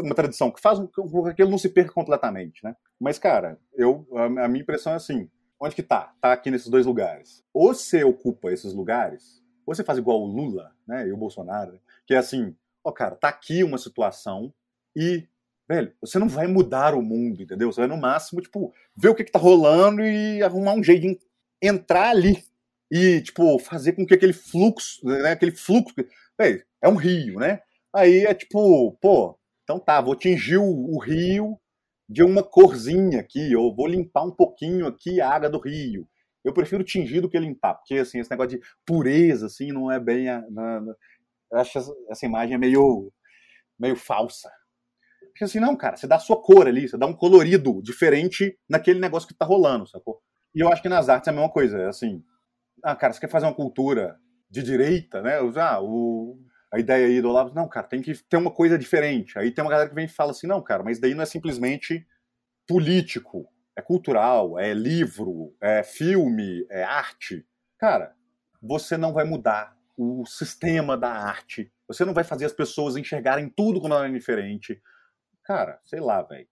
uma 0.00 0.14
tradição 0.14 0.50
que 0.50 0.60
faz 0.60 0.78
com 0.78 1.32
que 1.34 1.42
ele 1.42 1.50
não 1.50 1.58
se 1.58 1.68
perca 1.68 1.92
completamente, 1.92 2.64
né? 2.64 2.74
Mas, 2.98 3.18
cara, 3.18 3.58
eu, 3.74 4.06
a, 4.14 4.24
a 4.44 4.48
minha 4.48 4.62
impressão 4.62 4.92
é 4.92 4.96
assim, 4.96 5.30
onde 5.60 5.74
que 5.74 5.82
tá? 5.82 6.12
Tá 6.20 6.32
aqui 6.32 6.50
nesses 6.50 6.68
dois 6.68 6.86
lugares. 6.86 7.44
Ou 7.52 7.74
você 7.74 8.02
ocupa 8.02 8.50
esses 8.50 8.72
lugares, 8.72 9.42
ou 9.66 9.74
você 9.74 9.84
faz 9.84 9.98
igual 9.98 10.20
o 10.20 10.26
Lula, 10.26 10.72
né, 10.86 11.06
e 11.06 11.12
o 11.12 11.16
Bolsonaro, 11.16 11.80
que 12.06 12.14
é 12.14 12.18
assim, 12.18 12.56
ó, 12.82 12.90
cara, 12.90 13.14
tá 13.14 13.28
aqui 13.28 13.62
uma 13.62 13.78
situação 13.78 14.52
e 14.96 15.28
velho, 15.70 15.94
você 16.00 16.18
não 16.18 16.28
vai 16.28 16.48
mudar 16.48 16.96
o 16.96 17.02
mundo, 17.02 17.40
entendeu? 17.40 17.72
Você 17.72 17.80
vai 17.80 17.88
no 17.88 17.96
máximo, 17.96 18.40
tipo, 18.40 18.74
ver 18.96 19.10
o 19.10 19.14
que, 19.14 19.22
que 19.22 19.30
tá 19.30 19.38
rolando 19.38 20.02
e 20.02 20.42
arrumar 20.42 20.74
um 20.74 20.82
jeito 20.82 21.02
de 21.02 21.20
entrar 21.62 22.10
ali. 22.10 22.44
E, 22.90 23.20
tipo, 23.20 23.56
fazer 23.60 23.92
com 23.92 24.04
que 24.04 24.12
aquele 24.12 24.32
fluxo, 24.32 25.00
né, 25.06 25.30
aquele 25.30 25.52
fluxo, 25.52 25.94
velho, 26.36 26.64
é 26.82 26.88
um 26.88 26.96
rio, 26.96 27.38
né? 27.38 27.60
Aí 27.94 28.24
é 28.24 28.34
tipo, 28.34 28.92
pô, 29.00 29.38
então 29.62 29.78
tá, 29.78 30.00
vou 30.00 30.16
tingir 30.16 30.56
o, 30.56 30.64
o 30.64 30.98
rio 30.98 31.56
de 32.08 32.24
uma 32.24 32.42
corzinha 32.42 33.20
aqui, 33.20 33.54
ou 33.54 33.74
vou 33.74 33.86
limpar 33.86 34.24
um 34.24 34.32
pouquinho 34.32 34.88
aqui 34.88 35.20
a 35.20 35.30
água 35.30 35.48
do 35.48 35.60
rio. 35.60 36.08
Eu 36.44 36.52
prefiro 36.52 36.82
tingir 36.82 37.20
do 37.20 37.28
que 37.30 37.38
limpar, 37.38 37.74
porque 37.74 37.94
assim, 37.94 38.18
esse 38.18 38.30
negócio 38.30 38.58
de 38.58 38.66
pureza, 38.84 39.46
assim, 39.46 39.70
não 39.70 39.90
é 39.90 40.00
bem. 40.00 40.28
A, 40.28 40.40
na, 40.50 40.80
na, 40.80 40.94
eu 41.52 41.58
acho 41.60 41.78
essa, 41.78 41.92
essa 42.10 42.26
imagem 42.26 42.54
é 42.56 42.58
meio, 42.58 43.12
meio 43.78 43.94
falsa. 43.94 44.50
Porque 45.40 45.52
assim, 45.52 45.58
não, 45.58 45.74
cara, 45.74 45.96
você 45.96 46.06
dá 46.06 46.16
a 46.16 46.18
sua 46.18 46.36
cor 46.38 46.68
ali, 46.68 46.86
você 46.86 46.98
dá 46.98 47.06
um 47.06 47.14
colorido 47.14 47.80
diferente 47.82 48.58
naquele 48.68 49.00
negócio 49.00 49.26
que 49.26 49.32
tá 49.32 49.46
rolando, 49.46 49.86
sacou? 49.86 50.20
E 50.54 50.60
eu 50.60 50.70
acho 50.70 50.82
que 50.82 50.88
nas 50.88 51.08
artes 51.08 51.28
é 51.28 51.30
a 51.30 51.32
mesma 51.32 51.48
coisa, 51.48 51.78
é 51.78 51.86
assim, 51.86 52.22
ah, 52.84 52.94
cara, 52.94 53.14
você 53.14 53.20
quer 53.20 53.30
fazer 53.30 53.46
uma 53.46 53.54
cultura 53.54 54.18
de 54.50 54.62
direita, 54.62 55.22
né? 55.22 55.38
Ah, 55.56 55.80
o, 55.80 56.38
a 56.70 56.78
ideia 56.78 57.06
aí 57.06 57.22
do 57.22 57.30
Olavo, 57.30 57.54
não, 57.54 57.66
cara, 57.66 57.86
tem 57.86 58.02
que 58.02 58.12
ter 58.24 58.36
uma 58.36 58.50
coisa 58.50 58.76
diferente. 58.76 59.38
Aí 59.38 59.50
tem 59.50 59.64
uma 59.64 59.70
galera 59.70 59.88
que 59.88 59.94
vem 59.94 60.04
e 60.04 60.08
fala 60.08 60.32
assim, 60.32 60.46
não, 60.46 60.62
cara, 60.62 60.82
mas 60.82 61.00
daí 61.00 61.14
não 61.14 61.22
é 61.22 61.26
simplesmente 61.26 62.06
político, 62.68 63.48
é 63.74 63.80
cultural, 63.80 64.58
é 64.58 64.74
livro, 64.74 65.56
é 65.58 65.82
filme, 65.82 66.66
é 66.68 66.84
arte. 66.84 67.46
Cara, 67.78 68.14
você 68.60 68.98
não 68.98 69.14
vai 69.14 69.24
mudar 69.24 69.74
o 69.96 70.22
sistema 70.26 70.98
da 70.98 71.10
arte. 71.10 71.72
Você 71.88 72.04
não 72.04 72.12
vai 72.12 72.24
fazer 72.24 72.44
as 72.44 72.52
pessoas 72.52 72.94
enxergarem 72.98 73.48
tudo 73.48 73.80
como 73.80 73.94
é 73.94 74.10
diferente. 74.10 74.82
Cara, 75.50 75.80
sei 75.84 75.98
lá, 75.98 76.22
velho. 76.22 76.46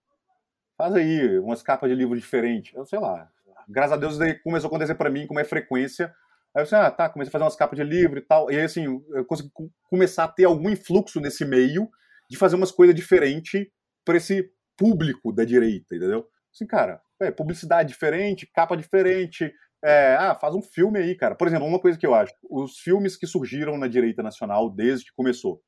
Faz 0.77 0.93
aí 0.93 1.39
umas 1.39 1.62
capas 1.62 1.89
de 1.89 1.95
livro 1.95 2.19
diferentes. 2.19 2.75
Eu 2.75 2.85
sei 2.85 2.99
lá. 2.99 3.31
graças 3.69 3.93
a 3.93 3.97
Deus 3.97 4.19
daí 4.19 4.35
começou 4.41 4.66
a 4.66 4.70
acontecer 4.70 4.97
para 4.97 5.09
mim 5.09 5.25
com 5.25 5.35
mais 5.35 5.49
frequência. 5.49 6.07
Aí 6.53 6.62
eu 6.62 6.65
disse, 6.65 6.75
ah, 6.75 6.91
tá, 6.91 7.09
comecei 7.09 7.29
a 7.29 7.33
fazer 7.33 7.45
umas 7.45 7.55
capas 7.55 7.79
de 7.79 7.85
livro 7.85 8.19
e 8.19 8.23
tal. 8.23 8.51
E 8.51 8.57
aí, 8.57 8.65
assim, 8.65 9.01
eu 9.11 9.25
consegui 9.25 9.53
começar 9.89 10.25
a 10.25 10.29
ter 10.29 10.47
algum 10.47 10.69
influxo 10.69 11.20
nesse 11.20 11.45
meio 11.45 11.89
de 12.29 12.37
fazer 12.37 12.57
umas 12.57 12.73
coisas 12.73 12.93
diferentes 12.93 13.69
para 14.05 14.16
esse 14.16 14.51
público 14.77 15.33
da 15.33 15.45
direita, 15.45 15.95
entendeu? 15.95 16.27
Assim, 16.53 16.66
cara, 16.66 17.01
é, 17.20 17.31
publicidade 17.31 17.91
diferente, 17.91 18.51
capa 18.53 18.77
diferente. 18.77 19.55
É, 19.81 20.16
ah, 20.16 20.35
faz 20.35 20.57
um 20.57 20.62
filme 20.62 20.99
aí, 20.99 21.15
cara. 21.15 21.37
Por 21.37 21.47
exemplo, 21.47 21.69
uma 21.69 21.79
coisa 21.79 21.97
que 21.97 22.07
eu 22.07 22.16
acho: 22.16 22.35
os 22.51 22.81
filmes 22.81 23.16
que 23.16 23.29
surgiram 23.29 23.79
na 23.79 23.87
direita 23.87 24.25
nacional 24.25 24.69
desde 24.69 25.05
que 25.05 25.15
começou, 25.15 25.62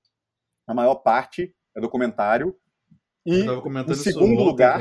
a 0.66 0.74
maior 0.74 0.96
parte 0.96 1.54
é 1.76 1.80
documentário. 1.80 2.58
E, 3.30 3.90
em 3.90 3.94
segundo 3.94 4.42
lugar, 4.42 4.80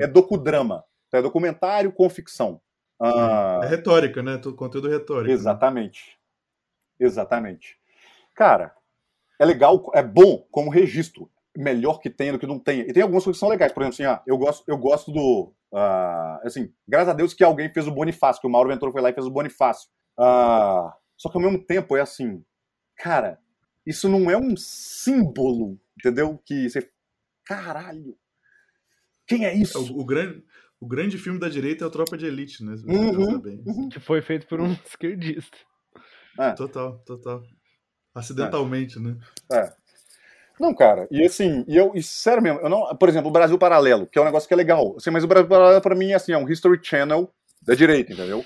é 0.00 0.06
docudrama. 0.06 0.84
Então, 1.08 1.20
é 1.20 1.22
documentário 1.22 1.92
com 1.92 2.08
ficção. 2.08 2.60
Ah, 3.00 3.60
é 3.62 3.66
retórica, 3.66 4.22
né? 4.22 4.40
Conteúdo 4.56 4.88
retórico. 4.88 5.28
Né? 5.28 5.32
Exatamente. 5.32 6.18
Né? 6.98 7.06
Exatamente. 7.06 7.78
Cara, 8.34 8.74
é 9.38 9.44
legal, 9.44 9.90
é 9.94 10.02
bom 10.02 10.46
como 10.50 10.70
registro. 10.70 11.30
Melhor 11.56 12.00
que 12.00 12.10
tenha 12.10 12.32
do 12.32 12.38
que 12.38 12.46
não 12.46 12.58
tenha. 12.58 12.82
E 12.82 12.92
tem 12.92 13.02
algumas 13.02 13.22
coisas 13.22 13.36
que 13.36 13.40
são 13.40 13.48
legais. 13.48 13.72
Por 13.72 13.82
exemplo, 13.82 13.94
assim, 13.94 14.04
ah, 14.04 14.22
eu, 14.26 14.36
gosto, 14.36 14.64
eu 14.66 14.76
gosto 14.76 15.12
do. 15.12 15.52
Uh, 15.72 16.40
assim, 16.42 16.72
graças 16.86 17.10
a 17.10 17.12
Deus 17.12 17.32
que 17.32 17.44
alguém 17.44 17.72
fez 17.72 17.86
o 17.86 17.92
Bonifácio, 17.92 18.40
que 18.40 18.46
o 18.46 18.50
Mauro 18.50 18.68
Ventura 18.68 18.90
foi 18.90 19.00
lá 19.00 19.10
e 19.10 19.14
fez 19.14 19.26
o 19.26 19.30
Bonifácio. 19.30 19.88
Uh, 20.18 20.90
só 21.16 21.28
que 21.30 21.36
ao 21.36 21.42
mesmo 21.42 21.64
tempo 21.64 21.96
é 21.96 22.00
assim, 22.00 22.44
cara, 22.96 23.38
isso 23.86 24.08
não 24.08 24.30
é 24.30 24.36
um 24.36 24.56
símbolo, 24.56 25.78
entendeu? 25.98 26.40
Que 26.44 26.68
você. 26.68 26.90
Caralho! 27.44 28.16
Quem 29.26 29.44
é 29.44 29.54
isso? 29.54 29.78
O, 29.92 30.00
o 30.00 30.04
grande, 30.04 30.44
o 30.80 30.86
grande 30.86 31.18
filme 31.18 31.38
da 31.38 31.48
direita 31.48 31.84
é 31.84 31.86
o 31.86 31.90
Tropa 31.90 32.16
de 32.16 32.26
Elite, 32.26 32.64
né? 32.64 32.76
Se 32.76 32.84
você 32.84 32.92
uhum, 32.92 33.42
uhum. 33.66 33.88
Que 33.88 34.00
foi 34.00 34.20
feito 34.20 34.46
por 34.46 34.60
um 34.60 34.72
esquerdista. 34.86 35.56
É. 36.38 36.52
Total, 36.52 36.98
total. 37.06 37.42
Acidentalmente, 38.14 38.98
é. 38.98 39.00
né? 39.00 39.18
É. 39.52 39.72
Não, 40.58 40.72
cara, 40.72 41.08
e 41.10 41.24
assim, 41.24 41.64
e 41.66 41.76
eu, 41.76 41.92
e 41.94 42.02
sério 42.02 42.42
mesmo, 42.42 42.60
eu 42.60 42.68
não, 42.68 42.94
por 42.96 43.08
exemplo, 43.08 43.28
o 43.28 43.32
Brasil 43.32 43.58
Paralelo, 43.58 44.06
que 44.06 44.18
é 44.18 44.22
um 44.22 44.24
negócio 44.24 44.46
que 44.46 44.54
é 44.54 44.56
legal, 44.56 44.94
assim, 44.96 45.10
mas 45.10 45.24
o 45.24 45.26
Brasil 45.26 45.48
Paralelo 45.48 45.80
pra 45.80 45.96
mim 45.96 46.12
assim, 46.12 46.32
é 46.32 46.38
um 46.38 46.48
History 46.48 46.78
Channel 46.80 47.28
da 47.60 47.74
direita, 47.74 48.12
entendeu? 48.12 48.44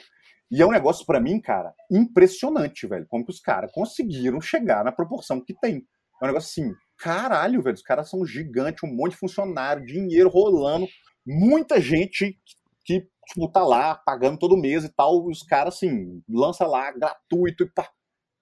E 0.51 0.63
é 0.63 0.67
um 0.67 0.71
negócio 0.71 1.05
para 1.05 1.21
mim, 1.21 1.39
cara, 1.39 1.75
impressionante, 1.91 2.87
velho, 2.87 3.07
como 3.09 3.25
que 3.25 3.31
os 3.31 3.41
caras 3.41 3.71
conseguiram 3.73 4.41
chegar 4.41 4.83
na 4.83 4.91
proporção 4.91 5.45
que 5.45 5.53
tem. 5.53 5.87
É 6.21 6.25
um 6.25 6.29
negócio 6.29 6.49
assim, 6.49 6.75
caralho, 6.99 7.63
velho, 7.63 7.75
os 7.75 7.83
caras 7.83 8.11
são 8.11 8.27
gigantes, 8.27 8.83
um 8.83 8.95
monte 8.95 9.13
de 9.13 9.19
funcionário, 9.19 9.87
dinheiro 9.87 10.29
rolando, 10.29 10.87
muita 11.25 11.81
gente 11.81 12.39
que, 12.85 13.09
tipo, 13.27 13.49
tá 13.49 13.65
lá 13.65 13.95
pagando 13.95 14.39
todo 14.39 14.57
mês 14.57 14.85
e 14.85 14.89
tal, 14.89 15.29
e 15.29 15.33
os 15.33 15.43
caras, 15.43 15.75
assim, 15.75 16.23
lança 16.29 16.67
lá 16.67 16.91
gratuito 16.91 17.63
e 17.63 17.71
pá, 17.71 17.89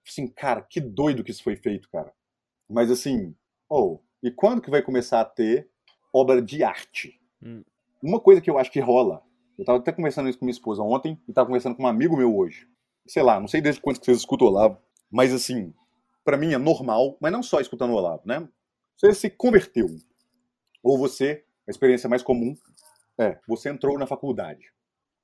assim, 0.07 0.27
cara, 0.27 0.61
que 0.61 0.79
doido 0.79 1.23
que 1.23 1.31
isso 1.31 1.43
foi 1.43 1.55
feito, 1.55 1.89
cara. 1.89 2.11
Mas 2.69 2.91
assim, 2.91 3.35
oh, 3.69 3.99
e 4.21 4.31
quando 4.31 4.61
que 4.61 4.69
vai 4.69 4.81
começar 4.81 5.21
a 5.21 5.25
ter 5.25 5.69
obra 6.13 6.41
de 6.41 6.63
arte? 6.63 7.19
Hum. 7.41 7.63
Uma 8.01 8.19
coisa 8.19 8.41
que 8.41 8.49
eu 8.49 8.57
acho 8.57 8.71
que 8.71 8.79
rola, 8.79 9.21
eu 9.57 9.65
tava 9.65 9.79
até 9.79 9.91
conversando 9.91 10.29
isso 10.29 10.39
com 10.39 10.45
minha 10.45 10.53
esposa 10.53 10.81
ontem, 10.81 11.21
e 11.27 11.33
tava 11.33 11.47
conversando 11.47 11.75
com 11.75 11.83
um 11.83 11.87
amigo 11.87 12.17
meu 12.17 12.35
hoje. 12.35 12.67
Sei 13.07 13.23
lá, 13.23 13.39
não 13.39 13.47
sei 13.47 13.61
desde 13.61 13.81
quando 13.81 13.99
que 13.99 14.05
vocês 14.05 14.17
escutam 14.17 14.47
Olavo, 14.47 14.79
mas 15.09 15.33
assim, 15.33 15.73
para 16.27 16.35
mim 16.35 16.51
é 16.51 16.57
normal, 16.57 17.17
mas 17.21 17.31
não 17.31 17.41
só 17.41 17.61
escutando 17.61 17.91
o 17.91 17.93
Olavo, 17.93 18.23
né? 18.25 18.45
Você 18.97 19.13
se 19.13 19.29
converteu. 19.29 19.87
Ou 20.83 20.97
você, 20.97 21.45
a 21.65 21.71
experiência 21.71 22.09
mais 22.09 22.21
comum, 22.21 22.53
é, 23.17 23.39
você 23.47 23.69
entrou 23.69 23.97
na 23.97 24.05
faculdade. 24.05 24.65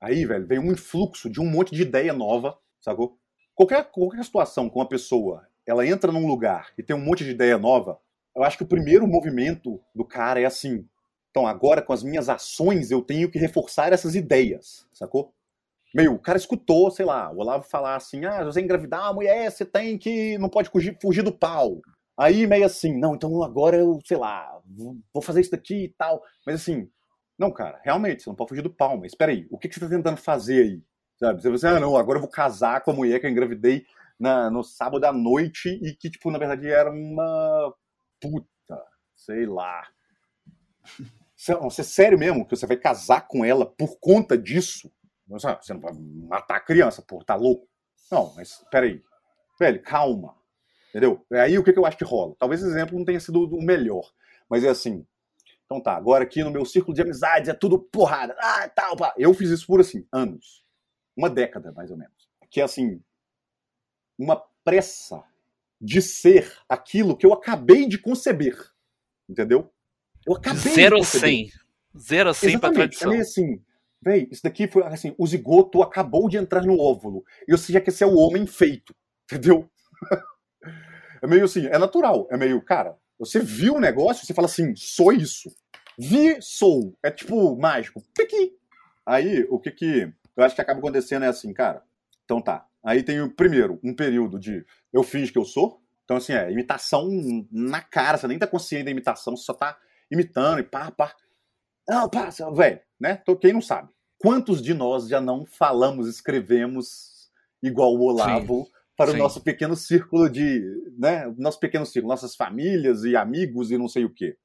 Aí, 0.00 0.24
velho, 0.24 0.46
vem 0.46 0.58
um 0.58 0.72
influxo 0.72 1.28
de 1.28 1.42
um 1.42 1.44
monte 1.44 1.74
de 1.74 1.82
ideia 1.82 2.14
nova, 2.14 2.56
sacou? 2.80 3.18
Qualquer, 3.54 3.84
qualquer 3.90 4.24
situação 4.24 4.70
com 4.70 4.78
uma 4.78 4.88
pessoa, 4.88 5.46
ela 5.66 5.86
entra 5.86 6.10
num 6.10 6.26
lugar 6.26 6.72
e 6.78 6.82
tem 6.82 6.96
um 6.96 7.04
monte 7.04 7.22
de 7.22 7.32
ideia 7.32 7.58
nova, 7.58 8.00
eu 8.34 8.42
acho 8.42 8.56
que 8.56 8.64
o 8.64 8.68
primeiro 8.68 9.06
movimento 9.06 9.78
do 9.94 10.06
cara 10.06 10.40
é 10.40 10.46
assim. 10.46 10.88
Então, 11.30 11.46
agora 11.46 11.82
com 11.82 11.92
as 11.92 12.02
minhas 12.02 12.30
ações, 12.30 12.90
eu 12.90 13.02
tenho 13.02 13.30
que 13.30 13.38
reforçar 13.38 13.92
essas 13.92 14.14
ideias, 14.14 14.88
sacou? 14.90 15.34
Meio, 15.94 16.14
o 16.14 16.18
cara 16.18 16.36
escutou, 16.36 16.90
sei 16.90 17.06
lá, 17.06 17.30
o 17.30 17.38
Olavo 17.38 17.64
falar 17.64 17.94
assim: 17.94 18.24
ah, 18.24 18.42
você 18.42 18.60
engravidar 18.60 19.06
a 19.06 19.12
mulher, 19.12 19.50
você 19.50 19.64
tem 19.64 19.96
que. 19.96 20.36
não 20.38 20.48
pode 20.48 20.68
fugir, 20.68 20.98
fugir 21.00 21.22
do 21.22 21.32
pau. 21.32 21.80
Aí, 22.16 22.46
meio 22.46 22.66
assim, 22.66 22.98
não, 22.98 23.14
então 23.14 23.42
agora 23.42 23.76
eu, 23.76 23.98
sei 24.04 24.16
lá, 24.16 24.60
vou 25.12 25.22
fazer 25.22 25.40
isso 25.40 25.52
daqui 25.52 25.84
e 25.84 25.88
tal. 25.90 26.22
Mas 26.44 26.56
assim, 26.56 26.88
não, 27.38 27.50
cara, 27.52 27.80
realmente, 27.84 28.22
você 28.22 28.30
não 28.30 28.36
pode 28.36 28.48
fugir 28.48 28.62
do 28.62 28.74
pau, 28.74 28.96
mas 28.96 29.12
espera 29.12 29.32
aí, 29.32 29.46
o 29.50 29.58
que, 29.58 29.68
que 29.68 29.74
você 29.74 29.84
está 29.84 29.96
tentando 29.96 30.16
fazer 30.16 30.62
aí? 30.62 30.82
Sabe? 31.18 31.40
Você 31.42 31.50
você, 31.50 31.66
ah, 31.66 31.80
não, 31.80 31.96
agora 31.96 32.18
eu 32.18 32.22
vou 32.22 32.30
casar 32.30 32.82
com 32.82 32.90
a 32.90 32.94
mulher 32.94 33.20
que 33.20 33.26
eu 33.26 33.30
engravidei 33.30 33.84
na, 34.18 34.50
no 34.50 34.62
sábado 34.62 35.04
à 35.04 35.12
noite 35.12 35.68
e 35.82 35.94
que, 35.94 36.10
tipo, 36.10 36.30
na 36.30 36.38
verdade 36.38 36.68
era 36.68 36.90
uma 36.90 37.74
puta, 38.20 38.82
sei 39.14 39.46
lá. 39.46 39.86
Você, 41.36 41.54
você 41.54 41.80
é 41.82 41.84
sério 41.84 42.18
mesmo 42.18 42.44
que 42.46 42.56
você 42.56 42.66
vai 42.66 42.76
casar 42.76 43.26
com 43.28 43.44
ela 43.44 43.66
por 43.66 43.98
conta 44.00 44.38
disso? 44.38 44.90
Você 45.26 45.72
não 45.72 45.80
vai 45.80 45.92
matar 45.94 46.56
a 46.56 46.60
criança, 46.60 47.02
pô, 47.02 47.24
tá 47.24 47.34
louco? 47.34 47.66
Não, 48.10 48.32
mas 48.36 48.64
peraí. 48.70 49.02
Velho, 49.58 49.82
calma. 49.82 50.36
Entendeu? 50.90 51.24
É 51.32 51.40
aí 51.40 51.58
o 51.58 51.64
que, 51.64 51.72
que 51.72 51.78
eu 51.78 51.86
acho 51.86 51.96
que 51.96 52.04
rola. 52.04 52.34
Talvez 52.38 52.60
esse 52.60 52.70
exemplo 52.70 52.96
não 52.96 53.04
tenha 53.04 53.18
sido 53.18 53.44
o 53.44 53.62
melhor. 53.62 54.12
Mas 54.48 54.62
é 54.62 54.68
assim. 54.68 55.06
Então 55.64 55.80
tá, 55.80 55.96
agora 55.96 56.24
aqui 56.24 56.44
no 56.44 56.50
meu 56.50 56.64
círculo 56.64 56.94
de 56.94 57.02
amizades 57.02 57.48
é 57.48 57.54
tudo 57.54 57.78
porrada. 57.78 58.36
Ah, 58.38 58.68
tal, 58.68 58.96
pá. 58.96 59.14
Eu 59.16 59.32
fiz 59.32 59.50
isso 59.50 59.66
por 59.66 59.80
assim, 59.80 60.06
anos 60.12 60.64
uma 61.16 61.30
década, 61.30 61.72
mais 61.72 61.90
ou 61.90 61.96
menos. 61.96 62.28
Que 62.50 62.60
é 62.60 62.64
assim, 62.64 63.00
uma 64.18 64.36
pressa 64.64 65.22
de 65.80 66.00
ser 66.00 66.52
aquilo 66.68 67.16
que 67.16 67.26
eu 67.26 67.32
acabei 67.32 67.86
de 67.86 67.98
conceber. 67.98 68.56
Entendeu? 69.28 69.72
Eu 70.26 70.34
acabei 70.34 70.72
Zero 70.72 70.96
de 70.96 71.02
conceber. 71.02 71.30
100. 71.30 71.50
Zero 71.98 72.30
a 72.30 72.34
100 72.34 72.58
para 72.58 72.74
tradição. 72.74 73.12
É 73.12 73.18
assim, 73.18 73.62
véi, 74.04 74.28
isso 74.30 74.42
daqui 74.42 74.68
foi 74.68 74.82
assim, 74.84 75.14
o 75.18 75.26
zigoto 75.26 75.82
acabou 75.82 76.28
de 76.28 76.36
entrar 76.36 76.62
no 76.62 76.78
óvulo. 76.78 77.24
E 77.48 77.52
você 77.52 77.72
já 77.72 77.80
quer 77.80 77.90
ser 77.90 78.04
o 78.04 78.16
homem 78.16 78.46
feito. 78.46 78.94
Entendeu? 79.24 79.68
é 81.22 81.26
meio 81.26 81.44
assim, 81.44 81.66
é 81.66 81.78
natural. 81.78 82.28
É 82.30 82.36
meio, 82.36 82.60
cara, 82.62 82.96
você 83.18 83.40
viu 83.40 83.76
o 83.76 83.80
negócio, 83.80 84.26
você 84.26 84.34
fala 84.34 84.46
assim, 84.46 84.74
sou 84.76 85.12
isso. 85.12 85.50
Vi, 85.98 86.36
sou. 86.40 86.96
É 87.02 87.10
tipo 87.10 87.56
mágico. 87.56 88.02
Piqui. 88.14 88.52
Aí, 89.06 89.46
o 89.48 89.58
que 89.58 89.70
que 89.70 90.12
eu 90.36 90.44
acho 90.44 90.54
que 90.54 90.60
acaba 90.60 90.78
acontecendo 90.78 91.24
é 91.24 91.28
assim, 91.28 91.52
cara. 91.52 91.82
Então 92.24 92.40
tá. 92.40 92.66
Aí 92.84 93.02
tem 93.02 93.20
o 93.20 93.30
primeiro, 93.30 93.80
um 93.82 93.94
período 93.94 94.38
de 94.38 94.64
eu 94.92 95.02
finge 95.02 95.32
que 95.32 95.38
eu 95.38 95.44
sou. 95.44 95.80
Então, 96.04 96.18
assim, 96.18 96.34
é 96.34 96.50
imitação 96.52 97.08
na 97.50 97.80
cara, 97.80 98.18
você 98.18 98.28
nem 98.28 98.38
tá 98.38 98.46
consciente 98.46 98.84
da 98.84 98.90
imitação, 98.90 99.34
você 99.34 99.44
só 99.44 99.54
tá 99.54 99.78
imitando 100.10 100.60
e 100.60 100.62
pá, 100.62 100.90
pá. 100.90 101.14
Não, 101.88 102.08
pá, 102.08 102.30
velho, 102.54 102.80
né? 102.98 103.18
Então, 103.22 103.36
quem 103.36 103.52
não 103.52 103.60
sabe? 103.60 103.88
Quantos 104.18 104.62
de 104.62 104.72
nós 104.72 105.08
já 105.08 105.20
não 105.20 105.44
falamos, 105.44 106.08
escrevemos 106.08 107.30
igual 107.62 107.94
o 107.94 108.02
Olavo 108.02 108.64
sim, 108.64 108.70
para 108.96 109.10
sim. 109.10 109.16
o 109.16 109.18
nosso 109.18 109.42
pequeno 109.42 109.76
círculo 109.76 110.30
de, 110.30 110.62
né? 110.98 111.32
Nosso 111.36 111.60
pequeno 111.60 111.84
círculo, 111.84 112.12
nossas 112.12 112.34
famílias 112.34 113.04
e 113.04 113.16
amigos 113.16 113.70
e 113.70 113.78
não 113.78 113.88
sei 113.88 114.04
o 114.04 114.10
quê. 114.10 114.36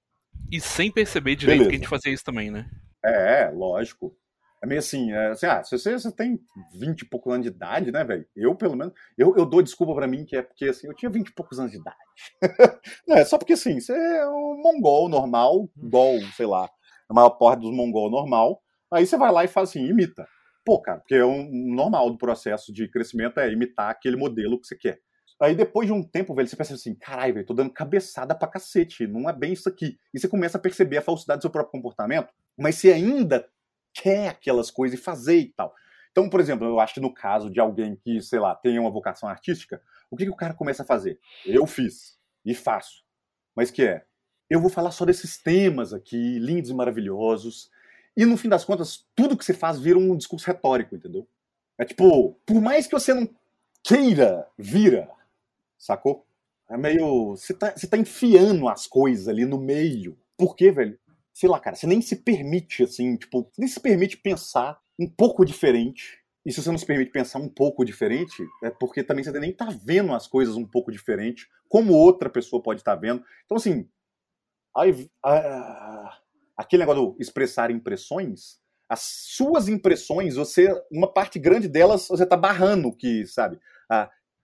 E 0.51 0.59
sem 0.59 0.91
perceber 0.91 1.35
direito 1.35 1.59
Beleza. 1.59 1.69
que 1.69 1.75
a 1.75 1.79
gente 1.79 1.89
fazia 1.89 2.13
isso 2.13 2.23
também, 2.23 2.49
né? 2.51 2.69
É, 3.03 3.49
lógico. 3.53 4.15
É 4.61 4.67
meio 4.67 4.79
assim, 4.79 5.11
é, 5.11 5.27
assim 5.27 5.45
ah, 5.45 5.63
se 5.63 5.77
você, 5.77 5.93
você 5.93 6.11
tem 6.11 6.37
20 6.73 7.01
e 7.01 7.05
poucos 7.05 7.31
anos 7.31 7.45
de 7.45 7.53
idade, 7.53 7.91
né, 7.91 8.03
velho? 8.03 8.25
Eu, 8.35 8.53
pelo 8.55 8.75
menos, 8.75 8.93
eu, 9.17 9.33
eu 9.37 9.45
dou 9.45 9.61
desculpa 9.61 9.95
para 9.95 10.07
mim 10.07 10.25
que 10.25 10.35
é 10.35 10.41
porque, 10.41 10.65
assim, 10.65 10.87
eu 10.87 10.93
tinha 10.93 11.09
20 11.09 11.27
e 11.27 11.33
poucos 11.33 11.59
anos 11.59 11.71
de 11.71 11.77
idade. 11.77 11.97
é, 13.09 13.23
só 13.23 13.37
porque, 13.37 13.53
assim, 13.53 13.79
você 13.79 13.93
é 13.93 14.27
um 14.27 14.61
mongol 14.61 15.07
normal, 15.07 15.69
igual, 15.81 16.19
sei 16.35 16.45
lá, 16.45 16.69
a 17.09 17.13
maior 17.13 17.31
parte 17.31 17.61
dos 17.61 17.75
mongol 17.75 18.09
normal. 18.09 18.61
Aí 18.91 19.05
você 19.05 19.17
vai 19.17 19.31
lá 19.31 19.43
e 19.43 19.47
faz 19.47 19.69
assim, 19.69 19.85
imita. 19.85 20.27
Pô, 20.63 20.79
cara, 20.79 20.99
porque 20.99 21.15
é 21.15 21.25
um 21.25 21.49
normal 21.73 22.11
do 22.11 22.17
processo 22.17 22.71
de 22.71 22.87
crescimento 22.87 23.39
é 23.39 23.51
imitar 23.51 23.89
aquele 23.89 24.15
modelo 24.15 24.59
que 24.59 24.67
você 24.67 24.75
quer. 24.75 24.99
Aí 25.41 25.55
depois 25.55 25.87
de 25.87 25.93
um 25.93 26.03
tempo, 26.03 26.35
velho, 26.35 26.47
você 26.47 26.55
pensa 26.55 26.73
assim, 26.73 26.93
caralho, 26.93 27.33
velho, 27.33 27.45
tô 27.45 27.53
dando 27.53 27.71
cabeçada 27.71 28.35
pra 28.35 28.47
cacete, 28.47 29.07
não 29.07 29.29
é 29.29 29.33
bem 29.33 29.53
isso 29.53 29.69
aqui. 29.69 29.97
E 30.13 30.19
você 30.19 30.27
começa 30.27 30.57
a 30.57 30.61
perceber 30.61 30.97
a 30.97 31.01
falsidade 31.01 31.39
do 31.39 31.41
seu 31.43 31.49
próprio 31.49 31.71
comportamento, 31.71 32.33
mas 32.57 32.75
você 32.75 32.91
ainda 32.91 33.47
quer 33.93 34.27
aquelas 34.27 34.69
coisas 34.69 34.99
e 34.99 35.01
fazer 35.01 35.37
e 35.37 35.53
tal. 35.53 35.73
Então, 36.11 36.29
por 36.29 36.39
exemplo, 36.39 36.67
eu 36.67 36.79
acho 36.79 36.95
que 36.95 36.99
no 36.99 37.13
caso 37.13 37.49
de 37.49 37.59
alguém 37.59 37.95
que, 37.95 38.21
sei 38.21 38.39
lá, 38.39 38.53
tenha 38.53 38.81
uma 38.81 38.91
vocação 38.91 39.29
artística, 39.29 39.81
o 40.11 40.17
que, 40.17 40.25
que 40.25 40.31
o 40.31 40.35
cara 40.35 40.53
começa 40.53 40.83
a 40.83 40.85
fazer? 40.85 41.19
Eu 41.45 41.65
fiz 41.65 42.19
e 42.45 42.53
faço. 42.53 43.03
Mas 43.55 43.71
que 43.71 43.83
é, 43.83 44.03
eu 44.49 44.59
vou 44.59 44.69
falar 44.69 44.91
só 44.91 45.05
desses 45.05 45.37
temas 45.37 45.93
aqui, 45.93 46.39
lindos 46.39 46.69
e 46.69 46.73
maravilhosos, 46.73 47.69
e 48.15 48.25
no 48.25 48.37
fim 48.37 48.49
das 48.49 48.65
contas, 48.65 49.05
tudo 49.15 49.37
que 49.37 49.45
você 49.45 49.53
faz 49.53 49.79
vira 49.79 49.97
um 49.97 50.17
discurso 50.17 50.47
retórico, 50.47 50.95
entendeu? 50.95 51.27
É 51.77 51.85
tipo, 51.85 52.37
por 52.45 52.61
mais 52.61 52.87
que 52.87 52.93
você 52.93 53.13
não 53.13 53.29
queira, 53.83 54.47
vira, 54.57 55.09
sacou? 55.77 56.25
É 56.69 56.77
meio. 56.77 57.31
Você 57.37 57.53
tá, 57.53 57.73
você 57.75 57.87
tá 57.87 57.97
enfiando 57.97 58.67
as 58.67 58.85
coisas 58.85 59.27
ali 59.27 59.45
no 59.45 59.59
meio. 59.59 60.17
Por 60.37 60.55
quê, 60.55 60.71
velho? 60.71 60.99
sei 61.39 61.47
lá, 61.47 61.57
cara, 61.57 61.73
você 61.73 61.87
nem 61.87 62.01
se 62.01 62.17
permite, 62.17 62.83
assim, 62.83 63.15
tipo, 63.15 63.49
nem 63.57 63.65
se 63.65 63.79
permite 63.79 64.17
pensar 64.17 64.77
um 64.99 65.07
pouco 65.07 65.45
diferente. 65.45 66.19
E 66.45 66.51
se 66.51 66.61
você 66.61 66.69
não 66.69 66.77
se 66.77 66.85
permite 66.85 67.11
pensar 67.11 67.39
um 67.39 67.47
pouco 67.47 67.85
diferente, 67.85 68.45
é 68.61 68.69
porque 68.69 69.01
também 69.01 69.23
você 69.23 69.31
nem 69.39 69.53
tá 69.53 69.69
vendo 69.69 70.13
as 70.13 70.27
coisas 70.27 70.57
um 70.57 70.65
pouco 70.65 70.91
diferente, 70.91 71.47
como 71.69 71.93
outra 71.93 72.29
pessoa 72.29 72.61
pode 72.61 72.81
estar 72.81 72.95
tá 72.95 72.99
vendo. 72.99 73.23
Então, 73.45 73.55
assim, 73.55 73.87
aquele 76.57 76.83
negócio 76.83 77.11
do 77.11 77.15
expressar 77.19 77.71
impressões, 77.71 78.59
as 78.89 79.01
suas 79.01 79.67
impressões, 79.67 80.35
você, 80.35 80.73
uma 80.91 81.11
parte 81.11 81.37
grande 81.37 81.67
delas, 81.67 82.07
você 82.07 82.25
tá 82.25 82.35
barrando 82.35 82.95
que, 82.95 83.25
sabe, 83.27 83.59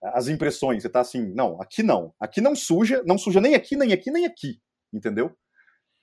as 0.02 0.28
impressões. 0.28 0.84
Você 0.84 0.90
tá 0.90 1.00
assim, 1.00 1.34
não, 1.34 1.60
aqui 1.60 1.82
não. 1.82 2.14
Aqui 2.20 2.40
não 2.42 2.56
suja, 2.56 3.02
não 3.06 3.18
suja 3.18 3.42
nem 3.42 3.56
aqui, 3.56 3.76
nem 3.76 3.92
aqui, 3.92 4.12
nem 4.12 4.26
aqui. 4.26 4.62
Entendeu? 4.94 5.36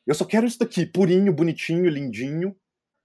Eu 0.04 0.14
só 0.14 0.24
quero 0.24 0.46
isso 0.46 0.58
daqui, 0.58 0.84
purinho, 0.84 1.32
bonitinho, 1.32 1.88
lindinho, 1.88 2.56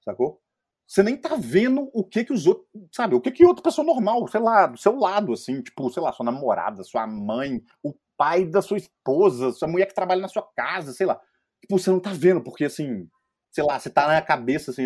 sacou? 0.03 0.41
Você 0.88 1.03
nem 1.03 1.15
tá 1.15 1.35
vendo 1.35 1.89
o 1.94 2.03
que 2.03 2.23
que 2.23 2.34
os 2.34 2.48
outros, 2.48 2.65
sabe, 2.91 3.14
o 3.14 3.22
que 3.22 3.30
que 3.30 3.45
outra 3.45 3.61
pessoa 3.61 3.85
normal, 3.85 4.27
sei 4.30 4.39
lá, 4.39 4.65
do 4.65 4.77
seu 4.77 4.95
lado, 4.95 5.34
assim, 5.34 5.61
tipo, 5.61 5.89
sei 5.91 6.02
lá, 6.02 6.14
sua 6.14 6.26
namorada, 6.26 6.84
sua 6.84 7.06
mãe, 7.06 7.61
o 7.84 7.94
pai 8.18 8.45
da 8.45 8.61
sua 8.61 8.77
esposa, 8.77 9.52
sua 9.52 9.68
mulher 9.68 9.85
que 9.85 9.95
trabalha 9.95 10.22
na 10.22 10.27
sua 10.27 10.41
casa, 10.56 10.91
sei 10.94 11.06
lá. 11.06 11.19
Tipo, 11.61 11.77
você 11.80 11.89
não 11.89 11.99
tá 11.99 12.11
vendo, 12.11 12.41
porque 12.41 12.65
assim, 12.65 13.07
sei 13.52 13.64
lá, 13.64 13.80
você 13.80 13.89
tá 13.89 14.07
na 14.07 14.22
cabeça, 14.22 14.72
assim, 14.72 14.85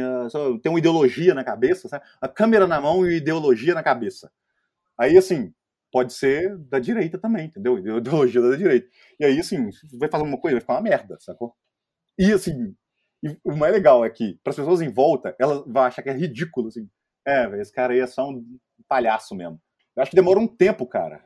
tem 0.61 0.71
uma 0.71 0.79
ideologia 0.79 1.33
na 1.33 1.43
cabeça, 1.43 1.87
sabe? 1.89 2.05
a 2.21 2.27
câmera 2.27 2.67
na 2.67 2.79
mão 2.79 3.05
e 3.05 3.17
ideologia 3.17 3.73
na 3.73 3.83
cabeça. 3.83 4.31
Aí, 4.97 5.17
assim, 5.17 5.53
pode 5.91 6.13
ser 6.13 6.57
da 6.57 6.79
direita 6.79 7.17
também, 7.17 7.47
entendeu? 7.47 7.77
Ideologia 7.77 8.41
da 8.41 8.55
direita. 8.55 8.87
E 9.19 9.25
aí, 9.25 9.39
assim, 9.39 9.69
vai 9.99 10.09
fazer 10.09 10.23
uma 10.23 10.39
coisa, 10.39 10.55
vai 10.55 10.61
ficar 10.61 10.73
uma 10.73 10.81
merda, 10.81 11.17
sacou? 11.19 11.55
E, 12.17 12.31
assim, 12.31 12.75
o 13.43 13.55
mais 13.55 13.73
legal 13.73 14.05
é 14.05 14.09
que, 14.09 14.39
para 14.43 14.51
as 14.51 14.55
pessoas 14.55 14.81
em 14.81 14.89
volta, 14.91 15.35
elas 15.39 15.63
vão 15.67 15.83
achar 15.83 16.01
que 16.01 16.09
é 16.09 16.13
ridículo, 16.13 16.67
assim. 16.69 16.89
É, 17.25 17.47
velho, 17.47 17.61
esse 17.61 17.73
cara 17.73 17.93
aí 17.93 17.99
é 17.99 18.07
só 18.07 18.29
um 18.29 18.57
palhaço 18.87 19.35
mesmo. 19.35 19.61
Eu 19.95 20.01
acho 20.01 20.11
que 20.11 20.15
demora 20.15 20.39
um 20.39 20.47
tempo, 20.47 20.87
cara, 20.87 21.23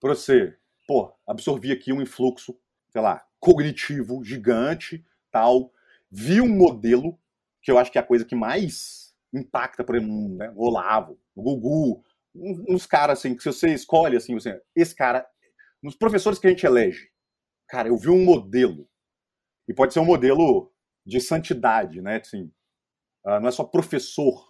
pra 0.00 0.14
você, 0.14 0.56
pô, 0.88 1.14
absorver 1.26 1.70
aqui 1.70 1.92
um 1.92 2.00
influxo, 2.00 2.58
sei 2.88 3.02
lá, 3.02 3.22
cognitivo, 3.38 4.24
gigante, 4.24 5.04
tal. 5.30 5.70
Vi 6.10 6.40
um 6.40 6.48
modelo, 6.48 7.20
que 7.62 7.70
eu 7.70 7.78
acho 7.78 7.92
que 7.92 7.98
é 7.98 8.00
a 8.00 8.06
coisa 8.06 8.24
que 8.24 8.34
mais 8.34 9.14
impacta, 9.32 9.84
por 9.84 9.96
exemplo, 9.96 10.36
né, 10.36 10.50
o 10.56 10.64
Olavo, 10.64 11.20
o 11.36 11.42
Gugu, 11.42 12.02
uns 12.34 12.86
caras 12.86 13.18
assim, 13.18 13.36
que 13.36 13.42
se 13.42 13.52
você 13.52 13.74
escolhe 13.74 14.16
assim, 14.16 14.32
você, 14.32 14.60
esse 14.74 14.94
cara, 14.94 15.28
nos 15.82 15.94
professores 15.94 16.38
que 16.38 16.46
a 16.46 16.50
gente 16.50 16.64
elege, 16.64 17.10
cara, 17.68 17.88
eu 17.88 17.96
vi 17.98 18.08
um 18.08 18.24
modelo, 18.24 18.88
e 19.68 19.74
pode 19.74 19.92
ser 19.92 20.00
um 20.00 20.06
modelo 20.06 20.72
de 21.04 21.20
santidade, 21.20 22.00
né? 22.00 22.16
Assim, 22.16 22.50
uh, 23.26 23.38
não 23.38 23.48
é 23.48 23.50
só 23.50 23.62
professor. 23.62 24.47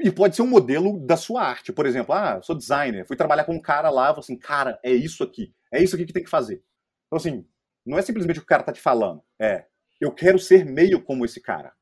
E 0.00 0.12
pode 0.12 0.36
ser 0.36 0.42
um 0.42 0.46
modelo 0.46 1.04
da 1.04 1.16
sua 1.16 1.42
arte. 1.42 1.72
Por 1.72 1.84
exemplo, 1.84 2.14
ah, 2.14 2.40
sou 2.40 2.56
designer, 2.56 3.06
fui 3.06 3.16
trabalhar 3.16 3.44
com 3.44 3.54
um 3.54 3.60
cara 3.60 3.90
lá, 3.90 4.08
falei 4.08 4.20
assim, 4.20 4.38
cara, 4.38 4.78
é 4.82 4.92
isso 4.92 5.24
aqui, 5.24 5.52
é 5.72 5.82
isso 5.82 5.96
aqui 5.96 6.06
que 6.06 6.12
tem 6.12 6.22
que 6.22 6.30
fazer. 6.30 6.62
Então, 7.06 7.16
assim, 7.16 7.44
não 7.84 7.98
é 7.98 8.02
simplesmente 8.02 8.38
o 8.38 8.42
que 8.42 8.46
o 8.46 8.48
cara 8.48 8.62
tá 8.62 8.72
te 8.72 8.80
falando, 8.80 9.22
é, 9.38 9.66
eu 10.00 10.12
quero 10.12 10.38
ser 10.38 10.64
meio 10.64 11.02
como 11.02 11.24
esse 11.24 11.40
cara. 11.40 11.72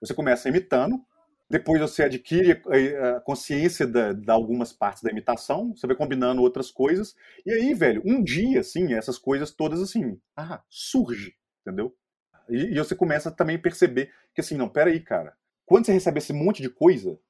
Você 0.00 0.12
começa 0.12 0.48
imitando, 0.48 1.00
depois 1.48 1.80
você 1.80 2.04
adquire 2.04 2.62
a 2.98 3.20
consciência 3.20 3.86
de, 3.86 4.14
de, 4.14 4.30
algumas 4.30 4.72
partes 4.72 5.02
da 5.02 5.10
imitação, 5.10 5.74
você 5.76 5.86
vai 5.86 5.94
combinando 5.94 6.42
outras 6.42 6.70
coisas, 6.70 7.14
e 7.46 7.52
aí, 7.52 7.74
velho, 7.74 8.02
um 8.04 8.24
dia, 8.24 8.60
assim, 8.60 8.94
essas 8.94 9.18
coisas 9.18 9.52
todas, 9.52 9.80
assim, 9.80 10.18
ah, 10.36 10.62
surge, 10.68 11.36
entendeu? 11.60 11.94
E, 12.48 12.74
e 12.74 12.78
você 12.78 12.96
começa 12.96 13.30
também 13.30 13.56
a 13.56 13.60
perceber 13.60 14.10
que, 14.34 14.40
assim, 14.40 14.56
não, 14.56 14.68
peraí, 14.68 14.98
cara, 14.98 15.36
quando 15.66 15.86
você 15.86 15.92
recebe 15.92 16.18
esse 16.18 16.32
monte 16.32 16.62
de 16.62 16.70
coisa, 16.70 17.20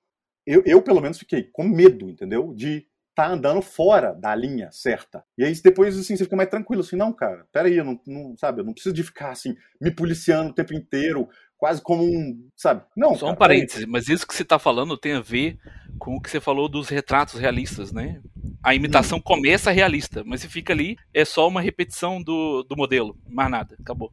eu, 0.47 0.63
eu 0.65 0.83
pelo 0.83 1.01
menos 1.01 1.19
fiquei 1.19 1.45
com 1.45 1.65
medo, 1.65 2.09
entendeu? 2.09 2.53
De 2.55 2.87
tá 3.15 3.29
andando 3.29 3.61
fora 3.61 4.15
da 4.15 4.35
linha 4.35 4.71
certa. 4.73 5.23
E 5.37 5.45
aí 5.45 5.55
depois 5.63 5.99
assim, 5.99 6.17
você 6.17 6.25
fica 6.25 6.37
mais 6.37 6.49
tranquilo, 6.49 6.81
assim, 6.81 6.97
não, 6.97 7.13
cara, 7.13 7.47
peraí, 7.53 7.77
eu 7.77 7.85
não, 7.85 8.01
não, 8.07 8.37
sabe, 8.39 8.61
eu 8.61 8.65
não 8.65 8.73
preciso 8.73 8.95
de 8.95 9.03
ficar 9.03 9.31
assim, 9.31 9.55
me 9.81 9.91
policiando 9.91 10.51
o 10.51 10.55
tempo 10.55 10.73
inteiro, 10.73 11.29
quase 11.59 11.81
como 11.83 12.03
um, 12.03 12.49
sabe? 12.57 12.85
Não. 12.97 13.15
Só 13.15 13.31
um 13.31 13.37
parêntese, 13.37 13.87
mas 13.87 14.09
isso 14.09 14.27
que 14.27 14.35
você 14.35 14.43
está 14.43 14.59
falando 14.59 14.97
tem 14.97 15.13
a 15.13 15.21
ver 15.21 15.59
com 15.99 16.17
o 16.17 16.21
que 16.21 16.31
você 16.31 16.41
falou 16.41 16.69
dos 16.69 16.89
retratos 16.89 17.39
realistas, 17.39 17.93
né? 17.93 18.21
A 18.65 18.75
imitação 18.75 19.19
hum. 19.19 19.23
começa 19.23 19.71
realista, 19.71 20.25
mas 20.25 20.41
você 20.41 20.49
fica 20.49 20.73
ali, 20.73 20.97
é 21.13 21.25
só 21.25 21.47
uma 21.47 21.61
repetição 21.61 22.23
do, 22.23 22.63
do 22.63 22.77
modelo, 22.77 23.17
mais 23.29 23.51
nada, 23.51 23.77
acabou. 23.79 24.11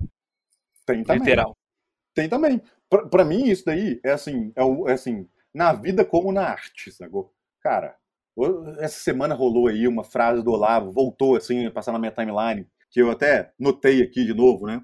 Tem 0.86 1.04
também. 1.04 1.20
Literal. 1.20 1.58
Tem 2.14 2.28
também. 2.28 2.62
Para 2.90 3.24
mim, 3.24 3.46
isso 3.46 3.64
daí 3.66 4.00
é 4.04 4.12
assim, 4.12 4.52
é, 4.56 4.62
é, 4.90 4.94
assim, 4.94 5.28
na 5.54 5.74
vida 5.74 6.06
como 6.06 6.32
na 6.32 6.44
arte, 6.44 6.92
sacou? 6.92 7.34
Cara, 7.62 7.96
essa 8.80 9.00
semana 9.00 9.36
rolou 9.36 9.68
aí 9.68 9.88
uma 9.88 10.04
frase 10.04 10.44
do 10.44 10.52
Olavo, 10.52 10.92
voltou 10.92 11.36
assim, 11.36 11.70
passar 11.72 11.92
na 11.92 12.00
minha 12.00 12.12
timeline, 12.12 12.68
que 12.90 13.02
eu 13.02 13.12
até 13.12 13.52
notei 13.60 14.02
aqui 14.02 14.26
de 14.26 14.34
novo, 14.34 14.66
né? 14.66 14.82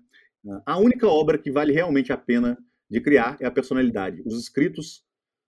A 0.66 0.78
única 0.78 1.08
obra 1.08 1.38
que 1.38 1.52
vale 1.52 1.74
realmente 1.74 2.14
a 2.14 2.18
pena 2.18 2.58
de 2.90 3.02
criar 3.02 3.38
é 3.40 3.46
a 3.46 3.52
personalidade. 3.52 4.22
Os 4.26 4.40
escritos 4.40 5.04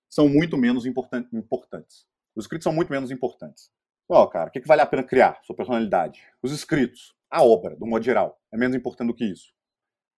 são 0.10 0.28
muito 0.28 0.58
menos 0.58 0.86
important 0.86 1.28
importantes. 1.34 2.06
Os 2.36 2.46
escritos 2.46 2.64
são 2.64 2.74
muito 2.74 2.92
menos 2.92 3.12
importantes. 3.12 3.70
Ó, 4.10 4.26
cara, 4.28 4.50
o 4.50 4.52
que, 4.52 4.62
que 4.62 4.68
vale 4.68 4.82
a 4.82 4.86
pena 4.86 5.04
criar? 5.04 5.40
Sua 5.44 5.56
personalidade. 5.56 6.22
Os 6.42 6.52
escritos, 6.52 7.14
a 7.30 7.44
obra, 7.44 7.76
do 7.76 7.86
modo 7.86 8.04
geral, 8.04 8.40
é 8.52 8.58
menos 8.58 8.76
importante 8.76 9.08
do 9.08 9.14
que 9.14 9.26
isso. 9.26 9.54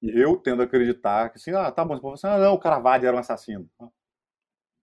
E 0.02 0.10
eu 0.12 0.38
tendo 0.38 0.62
a 0.62 0.66
acreditar 0.66 1.30
que 1.30 1.38
assim, 1.38 1.52
ah, 1.52 1.72
tá 1.72 1.84
bom, 1.84 1.96
você 1.96 2.02
falar 2.02 2.14
assim, 2.14 2.28
ah, 2.28 2.38
não, 2.38 2.54
o 2.54 2.60
Caravaggio 2.60 3.08
era 3.08 3.18
um 3.18 3.20
assassino. 3.20 3.70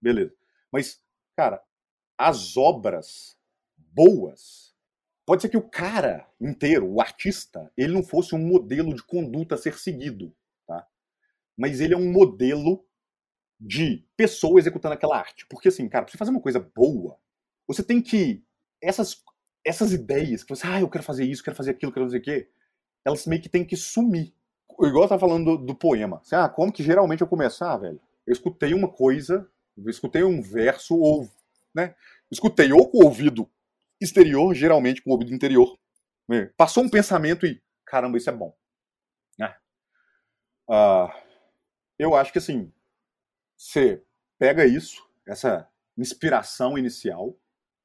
Beleza. 0.01 0.35
Mas, 0.73 1.03
cara, 1.37 1.63
as 2.19 2.57
obras 2.57 3.37
boas 3.77 4.67
Pode 5.27 5.43
ser 5.43 5.49
que 5.49 5.57
o 5.57 5.69
cara 5.69 6.25
inteiro, 6.41 6.89
o 6.89 7.01
artista, 7.01 7.69
ele 7.77 7.93
não 7.93 8.05
fosse 8.05 8.33
um 8.33 8.39
modelo 8.39 8.95
de 8.95 9.03
conduta 9.03 9.57
a 9.57 9.59
ser 9.59 9.77
seguido, 9.77 10.33
tá? 10.65 10.87
Mas 11.59 11.81
ele 11.81 11.95
é 11.95 11.97
um 11.97 12.13
modelo 12.13 12.87
de 13.59 14.07
pessoa 14.17 14.61
executando 14.61 14.95
aquela 14.95 15.19
arte. 15.19 15.45
Porque 15.49 15.67
assim, 15.67 15.89
cara, 15.89 16.05
pra 16.05 16.13
você 16.13 16.19
fazer 16.19 16.31
uma 16.31 16.41
coisa 16.41 16.61
boa, 16.61 17.19
você 17.67 17.83
tem 17.83 18.01
que 18.01 18.45
essas 18.81 19.21
essas 19.65 19.93
ideias 19.93 20.45
que 20.45 20.55
você, 20.55 20.65
ah, 20.65 20.81
eu 20.81 20.89
quero 20.89 21.03
fazer 21.03 21.25
isso, 21.25 21.43
quero 21.43 21.57
fazer 21.57 21.73
aquilo, 21.73 21.91
quero 21.91 22.07
fazer 22.07 22.19
o 22.19 22.23
quê, 22.23 22.49
elas 23.05 23.27
meio 23.27 23.43
que 23.43 23.49
tem 23.49 23.65
que 23.65 23.77
sumir. 23.77 24.33
Igual 24.79 25.05
eu 25.05 25.09
tava 25.09 25.19
falando 25.19 25.59
do, 25.59 25.67
do 25.67 25.75
poema. 25.75 26.23
Ah, 26.31 26.49
como 26.49 26.73
que 26.73 26.85
geralmente 26.85 27.23
eu 27.23 27.27
começo? 27.27 27.65
Ah, 27.65 27.77
velho, 27.77 28.01
eu 28.25 28.33
escutei 28.33 28.75
uma 28.75 28.87
coisa, 28.89 29.51
eu 29.77 29.91
escutei 29.91 30.23
um 30.25 30.41
verso, 30.41 30.97
ou, 30.97 31.31
né, 31.75 31.95
escutei 32.31 32.73
ou 32.73 32.89
com 32.89 32.99
o 32.99 33.05
ouvido 33.05 33.51
exterior, 34.01 34.55
geralmente 34.55 35.03
com 35.03 35.11
o 35.11 35.13
ouvido 35.13 35.35
interior. 35.35 35.79
Né? 36.29 36.47
Passou 36.57 36.83
um 36.83 36.89
pensamento 36.89 37.47
e, 37.47 37.63
caramba, 37.85 38.17
isso 38.17 38.31
é 38.31 38.33
bom. 38.33 38.57
Né? 39.39 39.55
Uh, 40.69 41.11
eu 41.99 42.15
acho 42.15 42.33
que 42.33 42.39
assim, 42.39 42.73
você 43.57 44.03
pega 44.39 44.67
isso, 44.67 45.07
essa 45.27 45.69
inspiração 45.97 46.77
inicial, 46.77 47.39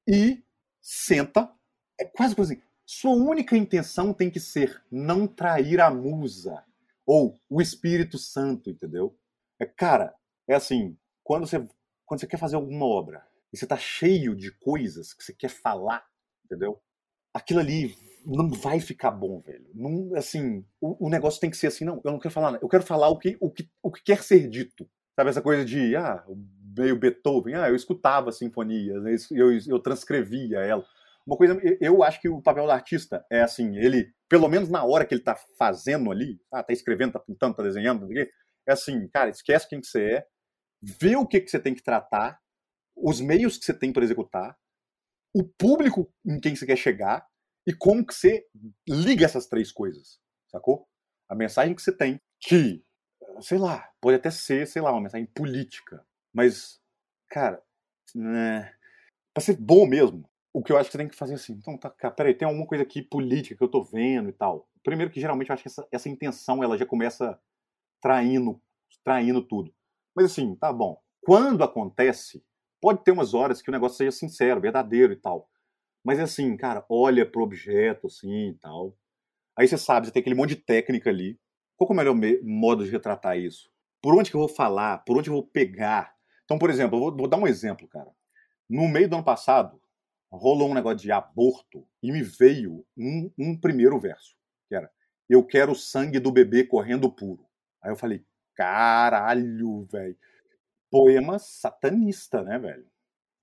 e 0.07 0.43
senta. 0.81 1.51
É 1.99 2.05
quase 2.05 2.35
coisa 2.35 2.53
assim. 2.53 2.61
Sua 2.85 3.11
única 3.11 3.55
intenção 3.55 4.13
tem 4.13 4.29
que 4.29 4.39
ser 4.39 4.83
não 4.91 5.27
trair 5.27 5.79
a 5.79 5.89
musa 5.89 6.65
ou 7.05 7.39
o 7.49 7.61
Espírito 7.61 8.17
Santo, 8.17 8.69
entendeu? 8.69 9.17
É, 9.59 9.65
cara, 9.65 10.13
é 10.47 10.55
assim, 10.55 10.97
quando 11.23 11.47
você, 11.47 11.65
quando 12.11 12.19
você 12.19 12.27
quer 12.27 12.35
fazer 12.35 12.57
alguma 12.57 12.85
obra, 12.85 13.25
e 13.53 13.57
você 13.57 13.65
tá 13.65 13.77
cheio 13.77 14.35
de 14.35 14.51
coisas 14.51 15.13
que 15.13 15.23
você 15.23 15.31
quer 15.31 15.47
falar, 15.47 16.05
entendeu? 16.43 16.77
Aquilo 17.33 17.61
ali 17.61 17.95
não 18.25 18.49
vai 18.49 18.81
ficar 18.81 19.11
bom, 19.11 19.39
velho. 19.39 19.65
Não, 19.73 20.13
assim, 20.17 20.65
o, 20.81 21.07
o, 21.07 21.09
negócio 21.09 21.39
tem 21.39 21.49
que 21.49 21.55
ser 21.55 21.67
assim, 21.67 21.85
não, 21.85 22.01
eu 22.03 22.11
não 22.11 22.19
quero 22.19 22.33
falar, 22.33 22.59
eu 22.61 22.67
quero 22.67 22.83
falar 22.83 23.07
o 23.07 23.17
que, 23.17 23.37
o 23.39 23.49
que, 23.49 23.65
o 23.81 23.89
que 23.89 24.03
quer 24.03 24.21
ser 24.23 24.49
dito. 24.49 24.89
Sabe 25.15 25.29
essa 25.29 25.41
coisa 25.41 25.63
de, 25.63 25.95
ah, 25.95 26.21
meio 26.77 26.99
Beethoven, 26.99 27.55
ah, 27.55 27.69
eu 27.69 27.77
escutava 27.77 28.29
sinfonias, 28.33 29.01
né, 29.01 29.15
eu, 29.31 29.57
eu 29.65 29.79
transcrevia 29.79 30.59
ela. 30.59 30.85
Uma 31.25 31.37
coisa, 31.37 31.57
eu 31.79 32.03
acho 32.03 32.19
que 32.19 32.27
o 32.27 32.41
papel 32.41 32.65
do 32.65 32.71
artista 32.71 33.25
é 33.31 33.41
assim, 33.41 33.77
ele, 33.77 34.11
pelo 34.27 34.49
menos 34.49 34.67
na 34.67 34.83
hora 34.83 35.05
que 35.05 35.13
ele 35.13 35.23
tá 35.23 35.37
fazendo 35.57 36.11
ali, 36.11 36.41
ah, 36.51 36.61
tá 36.61 36.73
escrevendo, 36.73 37.13
tá 37.13 37.19
pintando, 37.19 37.55
tá 37.55 37.63
desenhando, 37.63 38.05
é 38.67 38.73
assim, 38.73 39.07
cara, 39.07 39.29
esquece 39.29 39.69
quem 39.69 39.79
que 39.79 39.87
você 39.87 40.03
é, 40.03 40.25
vê 40.81 41.15
o 41.15 41.27
que, 41.27 41.39
que 41.41 41.49
você 41.49 41.59
tem 41.59 41.73
que 41.73 41.83
tratar, 41.83 42.39
os 42.95 43.21
meios 43.21 43.57
que 43.57 43.65
você 43.65 43.73
tem 43.73 43.93
para 43.93 44.03
executar, 44.03 44.57
o 45.33 45.43
público 45.43 46.11
em 46.25 46.39
quem 46.39 46.55
você 46.55 46.65
quer 46.65 46.75
chegar 46.75 47.25
e 47.65 47.73
como 47.73 48.05
que 48.05 48.13
você 48.13 48.45
liga 48.87 49.25
essas 49.25 49.47
três 49.47 49.71
coisas, 49.71 50.19
sacou? 50.49 50.87
A 51.29 51.35
mensagem 51.35 51.75
que 51.75 51.81
você 51.81 51.95
tem, 51.95 52.19
que, 52.39 52.83
sei 53.41 53.57
lá, 53.57 53.89
pode 54.01 54.17
até 54.17 54.29
ser, 54.29 54.67
sei 54.67 54.81
lá, 54.81 54.91
uma 54.91 55.01
mensagem 55.01 55.27
política, 55.27 56.05
mas, 56.33 56.81
cara, 57.29 57.63
né, 58.15 58.73
ser 59.39 59.55
bom 59.57 59.85
mesmo, 59.85 60.29
o 60.53 60.61
que 60.61 60.71
eu 60.71 60.77
acho 60.77 60.89
que 60.89 60.93
você 60.93 60.97
tem 60.97 61.07
que 61.07 61.15
fazer 61.15 61.35
assim, 61.35 61.53
então, 61.53 61.77
tá, 61.77 61.89
peraí, 62.11 62.33
tem 62.33 62.47
alguma 62.47 62.67
coisa 62.67 62.83
aqui 62.83 63.01
política 63.01 63.55
que 63.55 63.63
eu 63.63 63.69
tô 63.69 63.83
vendo 63.83 64.29
e 64.29 64.33
tal. 64.33 64.69
Primeiro 64.83 65.11
que 65.11 65.21
geralmente 65.21 65.49
eu 65.49 65.53
acho 65.53 65.63
que 65.63 65.69
essa, 65.69 65.87
essa 65.91 66.09
intenção, 66.09 66.63
ela 66.63 66.77
já 66.77 66.85
começa 66.85 67.39
traindo, 68.01 68.61
traindo 69.03 69.41
tudo. 69.41 69.73
Mas 70.15 70.25
assim, 70.25 70.55
tá 70.55 70.71
bom. 70.71 70.99
Quando 71.21 71.63
acontece, 71.63 72.43
pode 72.81 73.03
ter 73.03 73.11
umas 73.11 73.33
horas 73.33 73.61
que 73.61 73.69
o 73.69 73.71
negócio 73.71 73.97
seja 73.97 74.11
sincero, 74.11 74.59
verdadeiro 74.59 75.13
e 75.13 75.15
tal. 75.15 75.49
Mas 76.03 76.19
assim, 76.19 76.57
cara, 76.57 76.83
olha 76.89 77.25
pro 77.25 77.43
objeto 77.43 78.07
assim 78.07 78.49
e 78.49 78.53
tal. 78.55 78.95
Aí 79.57 79.67
você 79.67 79.77
sabe, 79.77 80.07
você 80.07 80.13
tem 80.13 80.21
aquele 80.21 80.35
monte 80.35 80.55
de 80.55 80.55
técnica 80.57 81.09
ali. 81.09 81.39
Qual 81.77 81.89
é 81.89 81.93
o 81.93 81.95
melhor 81.95 82.15
modo 82.43 82.83
de 82.83 82.91
retratar 82.91 83.37
isso? 83.37 83.71
Por 84.01 84.15
onde 84.15 84.29
que 84.29 84.35
eu 84.35 84.41
vou 84.41 84.49
falar? 84.49 84.99
Por 84.99 85.17
onde 85.17 85.29
eu 85.29 85.33
vou 85.33 85.45
pegar? 85.45 86.15
Então, 86.43 86.57
por 86.57 86.69
exemplo, 86.69 86.97
eu 86.97 87.01
vou, 87.01 87.15
vou 87.15 87.27
dar 87.27 87.37
um 87.37 87.47
exemplo, 87.47 87.87
cara. 87.87 88.11
No 88.69 88.87
meio 88.87 89.07
do 89.07 89.15
ano 89.15 89.23
passado, 89.23 89.81
rolou 90.31 90.69
um 90.69 90.73
negócio 90.73 90.99
de 90.99 91.11
aborto 91.11 91.87
e 92.01 92.11
me 92.11 92.23
veio 92.23 92.85
um, 92.97 93.31
um 93.37 93.59
primeiro 93.59 93.99
verso, 93.99 94.35
que 94.67 94.75
era 94.75 94.89
Eu 95.29 95.45
quero 95.45 95.73
o 95.73 95.75
sangue 95.75 96.19
do 96.19 96.31
bebê 96.31 96.63
correndo 96.63 97.11
puro. 97.11 97.45
Aí 97.81 97.91
eu 97.91 97.95
falei, 97.95 98.25
caralho, 98.55 99.85
velho. 99.91 100.17
Poema 100.89 101.39
satanista, 101.39 102.43
né, 102.43 102.59
velho? 102.59 102.89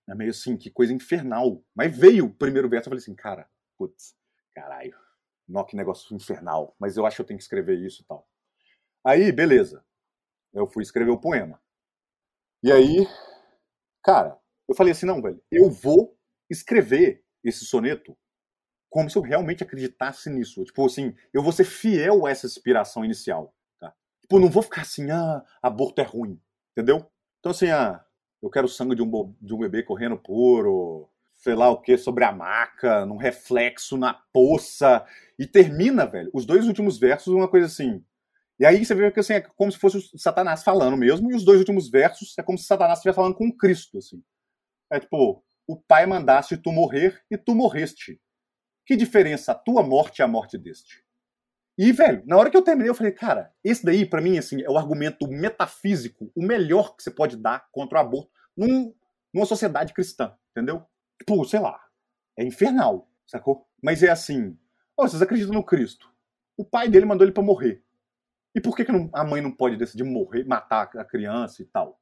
É 0.09 0.15
meio 0.15 0.31
assim, 0.31 0.57
que 0.57 0.71
coisa 0.71 0.93
infernal. 0.93 1.63
Mas 1.75 1.97
veio 1.97 2.27
o 2.27 2.35
primeiro 2.35 2.69
verso, 2.69 2.89
eu 2.89 2.91
falei 2.91 3.03
assim, 3.03 3.15
cara, 3.15 3.49
putz, 3.77 4.17
caralho. 4.55 4.97
Nó, 5.47 5.65
que 5.65 5.77
negócio 5.77 6.15
infernal. 6.15 6.75
Mas 6.79 6.97
eu 6.97 7.07
acho 7.07 7.17
que 7.17 7.23
eu 7.23 7.27
tenho 7.27 7.39
que 7.39 7.45
escrever 7.45 7.79
isso 7.79 8.03
e 8.03 8.05
tal. 8.05 8.29
Aí, 9.05 9.33
beleza. 9.33 9.85
Eu 10.53 10.67
fui 10.67 10.83
escrever 10.83 11.11
o 11.11 11.21
poema. 11.21 11.61
E 12.63 12.73
aí, 12.73 13.07
cara, 14.03 14.39
eu 14.69 14.75
falei 14.75 14.93
assim, 14.93 15.07
não, 15.07 15.23
velho, 15.23 15.43
eu 15.51 15.71
vou 15.71 16.19
escrever 16.51 17.25
esse 17.45 17.65
soneto 17.65 18.17
como 18.91 19.09
se 19.09 19.17
eu 19.17 19.23
realmente 19.23 19.63
acreditasse 19.63 20.31
nisso. 20.31 20.65
Tipo 20.65 20.87
assim, 20.87 21.15
eu 21.33 21.43
vou 21.43 21.53
ser 21.53 21.65
fiel 21.65 22.27
a 22.27 22.31
essa 22.31 22.47
inspiração 22.47 23.05
inicial. 23.05 23.55
Tipo, 24.29 24.41
não 24.41 24.51
vou 24.51 24.63
ficar 24.63 24.83
assim, 24.83 25.11
ah, 25.11 25.43
aborto 25.63 26.03
é 26.03 26.05
ruim. 26.05 26.39
Entendeu? 26.73 27.11
Então, 27.41 27.51
assim, 27.51 27.71
ah, 27.71 28.05
eu 28.43 28.51
quero 28.51 28.69
sangue 28.69 28.95
de 28.95 29.03
um, 29.03 29.35
de 29.41 29.55
um 29.55 29.59
bebê 29.59 29.83
correndo 29.83 30.19
puro, 30.19 31.09
sei 31.35 31.55
lá 31.55 31.71
o 31.71 31.81
que, 31.81 31.97
sobre 31.97 32.25
a 32.25 32.33
maca, 32.33 33.07
num 33.07 33.17
reflexo 33.17 33.97
na 33.97 34.13
poça. 34.31 35.03
E 35.39 35.47
termina, 35.47 36.05
velho, 36.05 36.31
os 36.35 36.45
dois 36.45 36.67
últimos 36.67 36.99
versos, 36.99 37.33
uma 37.33 37.49
coisa 37.49 37.67
assim. 37.67 38.05
E 38.61 38.67
aí 38.67 38.85
você 38.85 38.95
vê 38.95 39.11
que 39.11 39.21
assim, 39.21 39.33
é 39.35 39.41
como 39.41 39.73
se 39.73 39.79
fosse 39.79 39.97
o 39.97 40.19
Satanás 40.19 40.63
falando 40.63 40.97
mesmo, 40.97 41.31
e 41.31 41.35
os 41.35 41.45
dois 41.45 41.61
últimos 41.61 41.89
versos 41.89 42.37
é 42.37 42.43
como 42.43 42.59
se 42.59 42.65
Satanás 42.65 42.99
estivesse 42.99 43.17
falando 43.17 43.35
com 43.35 43.51
Cristo, 43.51 43.97
assim. 43.97 44.23
É 44.93 45.01
tipo, 45.01 45.43
o 45.67 45.77
Pai 45.77 46.05
mandaste 46.05 46.57
tu 46.59 46.71
morrer 46.71 47.23
e 47.31 47.39
tu 47.39 47.55
morreste. 47.55 48.21
Que 48.85 48.95
diferença 48.95 49.53
a 49.53 49.55
tua 49.55 49.83
morte 49.83 50.19
e 50.19 50.23
a 50.23 50.29
morte 50.29 50.59
deste? 50.59 51.08
E, 51.79 51.93
velho, 51.93 52.23
na 52.27 52.37
hora 52.37 52.51
que 52.51 52.57
eu 52.57 52.63
terminei, 52.63 52.91
eu 52.91 52.95
falei, 52.95 53.13
cara, 53.13 53.53
esse 53.63 53.85
daí, 53.85 54.05
para 54.05 54.21
mim, 54.21 54.37
assim, 54.37 54.61
é 54.63 54.69
o 54.69 54.77
argumento 54.77 55.29
metafísico, 55.29 56.31
o 56.35 56.43
melhor 56.43 56.97
que 56.97 57.03
você 57.03 57.11
pode 57.11 57.37
dar 57.37 57.69
contra 57.71 57.99
o 57.99 58.01
aborto 58.01 58.31
num, 58.57 58.93
numa 59.33 59.47
sociedade 59.47 59.95
cristã, 59.95 60.37
entendeu? 60.51 60.85
Tipo, 61.19 61.45
sei 61.45 61.61
lá, 61.61 61.81
é 62.37 62.45
infernal, 62.45 63.09
sacou? 63.27 63.67
Mas 63.81 64.03
é 64.03 64.11
assim, 64.11 64.59
oh, 64.97 65.07
vocês 65.07 65.23
acreditam 65.23 65.55
no 65.55 65.65
Cristo. 65.65 66.13
O 66.57 66.65
pai 66.65 66.89
dele 66.89 67.07
mandou 67.07 67.25
ele 67.25 67.33
para 67.33 67.45
morrer. 67.45 67.85
E 68.55 68.61
por 68.61 68.75
que, 68.75 68.85
que 68.85 68.91
não, 68.91 69.09
a 69.13 69.25
mãe 69.25 69.41
não 69.41 69.53
pode 69.53 69.77
decidir 69.77 70.03
morrer, 70.03 70.45
matar 70.45 70.91
a 70.97 71.05
criança 71.05 71.63
e 71.63 71.67
tal? 71.67 72.01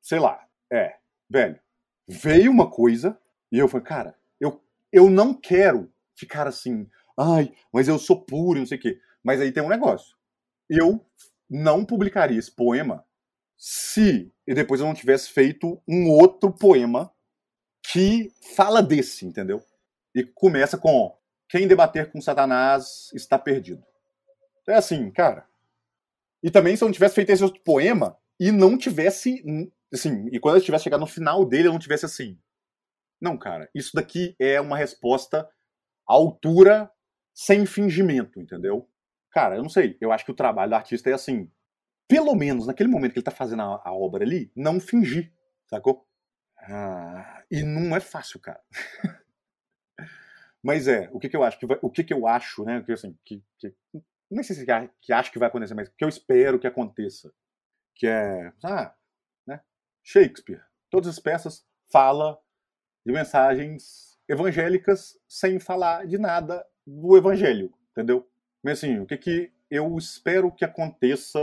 Sei 0.00 0.20
lá, 0.20 0.40
é, 0.72 0.96
velho 1.28 1.58
veio 2.06 2.50
uma 2.50 2.70
coisa 2.70 3.18
e 3.50 3.58
eu 3.58 3.68
falei, 3.68 3.86
cara, 3.86 4.18
eu, 4.40 4.62
eu 4.92 5.10
não 5.10 5.34
quero 5.34 5.90
ficar 6.14 6.46
assim, 6.46 6.88
ai, 7.18 7.52
mas 7.72 7.88
eu 7.88 7.98
sou 7.98 8.24
puro, 8.24 8.58
não 8.58 8.66
sei 8.66 8.78
o 8.78 8.80
quê. 8.80 9.00
Mas 9.26 9.40
aí 9.40 9.50
tem 9.50 9.60
um 9.60 9.68
negócio. 9.68 10.16
Eu 10.70 11.04
não 11.50 11.84
publicaria 11.84 12.38
esse 12.38 12.54
poema 12.54 13.04
se 13.58 14.32
e 14.46 14.54
depois 14.54 14.80
eu 14.80 14.86
não 14.86 14.94
tivesse 14.94 15.30
feito 15.30 15.82
um 15.88 16.08
outro 16.08 16.52
poema 16.52 17.12
que 17.90 18.32
fala 18.54 18.80
desse, 18.80 19.26
entendeu? 19.26 19.60
E 20.14 20.22
começa 20.22 20.78
com 20.78 21.12
quem 21.48 21.66
debater 21.66 22.12
com 22.12 22.20
Satanás 22.20 23.10
está 23.14 23.36
perdido. 23.36 23.84
É 24.68 24.74
assim, 24.74 25.10
cara. 25.10 25.48
E 26.40 26.48
também 26.48 26.76
se 26.76 26.84
eu 26.84 26.86
não 26.86 26.92
tivesse 26.92 27.16
feito 27.16 27.30
esse 27.30 27.42
outro 27.42 27.60
poema 27.64 28.16
e 28.38 28.52
não 28.52 28.78
tivesse 28.78 29.42
assim, 29.92 30.28
e 30.30 30.38
quando 30.38 30.56
eu 30.56 30.62
tivesse 30.62 30.84
chegado 30.84 31.00
no 31.00 31.06
final 31.06 31.44
dele, 31.44 31.66
eu 31.66 31.72
não 31.72 31.80
tivesse 31.80 32.04
assim. 32.04 32.38
Não, 33.20 33.36
cara, 33.36 33.68
isso 33.74 33.90
daqui 33.92 34.36
é 34.38 34.60
uma 34.60 34.76
resposta 34.76 35.40
à 36.08 36.14
altura 36.14 36.88
sem 37.34 37.66
fingimento, 37.66 38.40
entendeu? 38.40 38.88
Cara, 39.36 39.56
eu 39.56 39.62
não 39.62 39.68
sei. 39.68 39.98
Eu 40.00 40.12
acho 40.12 40.24
que 40.24 40.30
o 40.30 40.34
trabalho 40.34 40.70
do 40.70 40.76
artista 40.76 41.10
é 41.10 41.12
assim. 41.12 41.52
Pelo 42.08 42.34
menos 42.34 42.66
naquele 42.66 42.88
momento 42.88 43.12
que 43.12 43.18
ele 43.18 43.24
tá 43.24 43.30
fazendo 43.30 43.60
a, 43.60 43.82
a 43.84 43.92
obra 43.92 44.24
ali, 44.24 44.50
não 44.56 44.80
fingir, 44.80 45.30
sacou? 45.68 46.08
Ah, 46.58 47.44
e 47.50 47.62
não 47.62 47.94
é 47.94 48.00
fácil, 48.00 48.40
cara. 48.40 48.62
mas 50.64 50.88
é, 50.88 51.10
o 51.12 51.18
que, 51.18 51.28
que 51.28 51.36
eu 51.36 51.42
acho 51.42 51.58
que 51.58 51.66
vai, 51.66 51.78
o 51.82 51.90
que, 51.90 52.02
que 52.02 52.14
eu 52.14 52.26
acho, 52.26 52.64
né? 52.64 52.82
Que 52.82 52.92
assim, 52.92 53.14
que, 53.26 53.44
que 53.58 53.74
não 54.30 54.42
sei 54.42 54.56
se 54.56 54.64
que, 54.64 54.90
que 55.02 55.12
acho 55.12 55.30
que 55.30 55.38
vai 55.38 55.48
acontecer, 55.48 55.74
mas 55.74 55.90
que 55.90 56.02
eu 56.02 56.08
espero 56.08 56.58
que 56.58 56.66
aconteça, 56.66 57.30
que 57.94 58.06
é, 58.06 58.50
ah, 58.64 58.96
Shakespeare. 60.02 60.64
Todas 60.88 61.10
as 61.10 61.18
peças 61.18 61.62
fala 61.92 62.40
de 63.04 63.12
mensagens 63.12 64.18
evangélicas 64.26 65.18
sem 65.28 65.58
falar 65.58 66.06
de 66.06 66.16
nada 66.16 66.66
do 66.86 67.18
evangelho, 67.18 67.70
entendeu? 67.90 68.26
Mas 68.66 68.78
assim, 68.78 68.98
o 68.98 69.06
que 69.06 69.16
que 69.16 69.52
eu 69.70 69.96
espero 69.96 70.50
que 70.50 70.64
aconteça, 70.64 71.38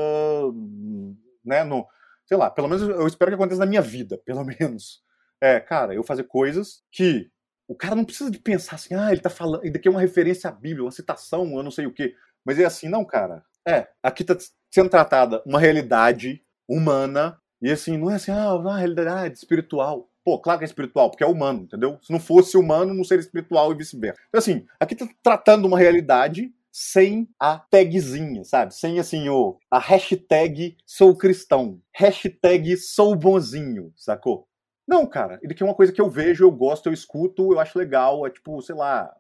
né, 1.44 1.64
no, 1.64 1.88
sei 2.26 2.36
lá, 2.36 2.52
pelo 2.52 2.68
menos 2.68 2.84
eu 2.84 3.08
espero 3.08 3.32
que 3.32 3.36
aconteça 3.36 3.62
na 3.62 3.66
minha 3.66 3.82
vida, 3.82 4.18
pelo 4.26 4.44
menos. 4.60 5.02
É, 5.40 5.58
cara, 5.58 5.95
eu 5.95 6.04
fazer 6.04 6.26
coisas 6.26 6.84
que 6.91 7.32
o 7.66 7.76
cara 7.76 7.95
não 7.95 8.04
precisa 8.04 8.30
de 8.30 8.40
pensar 8.40 8.76
assim, 8.76 8.94
ah, 8.94 9.10
ele 9.10 9.22
tá 9.22 9.30
falando, 9.30 9.66
aqui 9.66 9.88
é 9.88 9.91
uma 9.91 10.02
referência 10.02 10.50
à 10.50 10.52
Bíblia, 10.52 10.84
uma 10.84 10.91
citação, 10.91 11.50
eu 11.56 11.64
não 11.64 11.72
sei 11.72 11.86
o 11.86 11.94
quê. 11.94 12.14
Mas 12.44 12.60
é 12.60 12.66
assim, 12.66 12.90
não, 12.90 13.06
cara. 13.06 13.41
É, 13.66 13.88
aqui 14.04 14.26
tá 14.26 14.36
sendo 14.70 14.90
tratada 14.90 15.41
uma 15.45 15.62
realidade 15.62 16.44
humana 16.68 17.40
e 17.62 17.72
assim, 17.72 17.98
não 17.98 18.12
é 18.12 18.16
assim, 18.16 18.32
ah, 18.32 18.60
na 18.62 18.80
realidade 18.80 19.38
espiritual. 19.38 20.10
Pô, 20.26 20.38
claro 20.40 20.60
que 20.60 20.66
é 20.66 20.68
espiritual, 20.68 21.10
porque 21.10 21.24
é 21.24 21.28
humano, 21.28 21.62
entendeu? 21.62 21.98
Se 22.02 22.12
não 22.12 22.20
fosse 22.20 22.58
humano, 22.58 22.94
não 22.94 23.06
seria 23.06 23.22
espiritual 23.22 23.72
e 23.72 23.78
vice-versa. 23.78 24.20
Então, 24.28 24.40
assim, 24.40 24.66
aqui 24.78 24.94
tá 24.94 25.08
tratando 25.24 25.66
uma 25.66 25.80
realidade 25.80 26.54
sem 26.74 27.30
a 27.40 27.60
tagzinha, 27.60 28.44
sabe? 28.44 28.74
Sem 28.74 29.00
assim, 29.00 29.30
o, 29.30 29.60
a 29.70 29.78
hashtag 29.78 30.76
sou 30.86 31.16
cristão, 31.16 31.80
hashtag 31.94 32.76
sou 32.78 33.16
bonzinho, 33.16 33.94
sacou? 33.95 34.48
Não, 34.88 35.06
cara, 35.06 35.40
isso 35.44 35.54
aqui 35.54 35.64
é 35.64 35.66
uma 35.66 35.76
coisa 35.76 35.94
que 35.94 36.02
eu 36.02 36.10
vejo, 36.10 36.44
eu 36.44 36.52
gosto, 36.52 36.88
eu 36.88 36.94
escuto, 36.94 37.54
eu 37.54 37.60
acho 37.60 37.78
legal, 37.78 38.26
é 38.26 38.32
tipo, 38.32 38.60
sei 38.64 38.76
lá, 38.76 39.16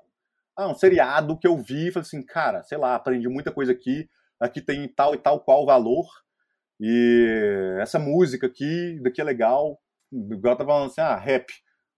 ah, 0.57 0.67
um 0.67 0.75
seriado 0.75 1.37
que 1.37 1.47
eu 1.47 1.55
vi 1.57 1.91
falei 1.91 2.05
assim, 2.05 2.25
cara, 2.25 2.63
sei 2.63 2.77
lá, 2.77 2.95
aprendi 2.95 3.29
muita 3.29 3.51
coisa 3.51 3.71
aqui, 3.71 4.09
aqui 4.39 4.59
tem 4.59 4.87
tal 4.87 5.13
e 5.13 5.17
tal 5.19 5.39
qual 5.39 5.65
valor, 5.65 6.07
e 6.79 7.77
essa 7.79 7.99
música 7.99 8.47
aqui, 8.47 8.99
daqui 9.01 9.21
é 9.21 9.23
legal. 9.23 9.79
Igual 10.11 10.55
tá 10.55 10.65
falando 10.65 10.87
assim, 10.87 11.01
ah, 11.01 11.15
rap. 11.15 11.45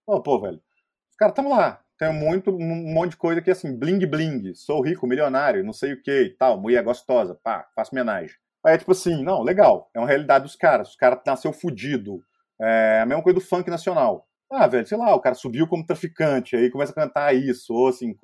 Oh, 0.06 0.22
pô, 0.22 0.40
velho. 0.40 0.62
Os 1.10 1.16
caras 1.16 1.34
tamo 1.34 1.50
lá. 1.50 1.82
Tem 1.98 2.12
muito, 2.12 2.50
um 2.50 2.92
monte 2.92 3.12
de 3.12 3.16
coisa 3.16 3.40
aqui 3.40 3.50
assim, 3.50 3.74
bling 3.76 4.06
bling, 4.06 4.54
sou 4.54 4.82
rico, 4.82 5.06
milionário, 5.06 5.64
não 5.64 5.72
sei 5.72 5.94
o 5.94 6.02
que 6.02 6.22
e 6.22 6.36
tal, 6.36 6.60
mulher 6.60 6.82
gostosa, 6.82 7.38
pá, 7.42 7.66
faço 7.74 7.92
homenagem. 7.92 8.36
Aí 8.64 8.74
é 8.74 8.78
tipo 8.78 8.92
assim, 8.92 9.22
não, 9.22 9.42
legal, 9.42 9.90
é 9.94 9.98
uma 9.98 10.08
realidade 10.08 10.44
dos 10.44 10.56
caras. 10.56 10.90
Os 10.90 10.96
caras 10.96 11.20
nasceu 11.24 11.52
fudido. 11.52 12.20
É 12.60 13.00
a 13.00 13.06
mesma 13.06 13.22
coisa 13.22 13.38
do 13.38 13.44
funk 13.44 13.70
nacional. 13.70 14.26
Ah, 14.50 14.66
velho, 14.66 14.86
sei 14.86 14.98
lá, 14.98 15.14
o 15.14 15.20
cara 15.20 15.34
subiu 15.34 15.66
como 15.66 15.86
traficante, 15.86 16.54
aí 16.56 16.70
começa 16.70 16.92
a 16.92 16.94
cantar 16.94 17.34
isso, 17.34 17.74
ou 17.74 17.88
assim, 17.88 18.14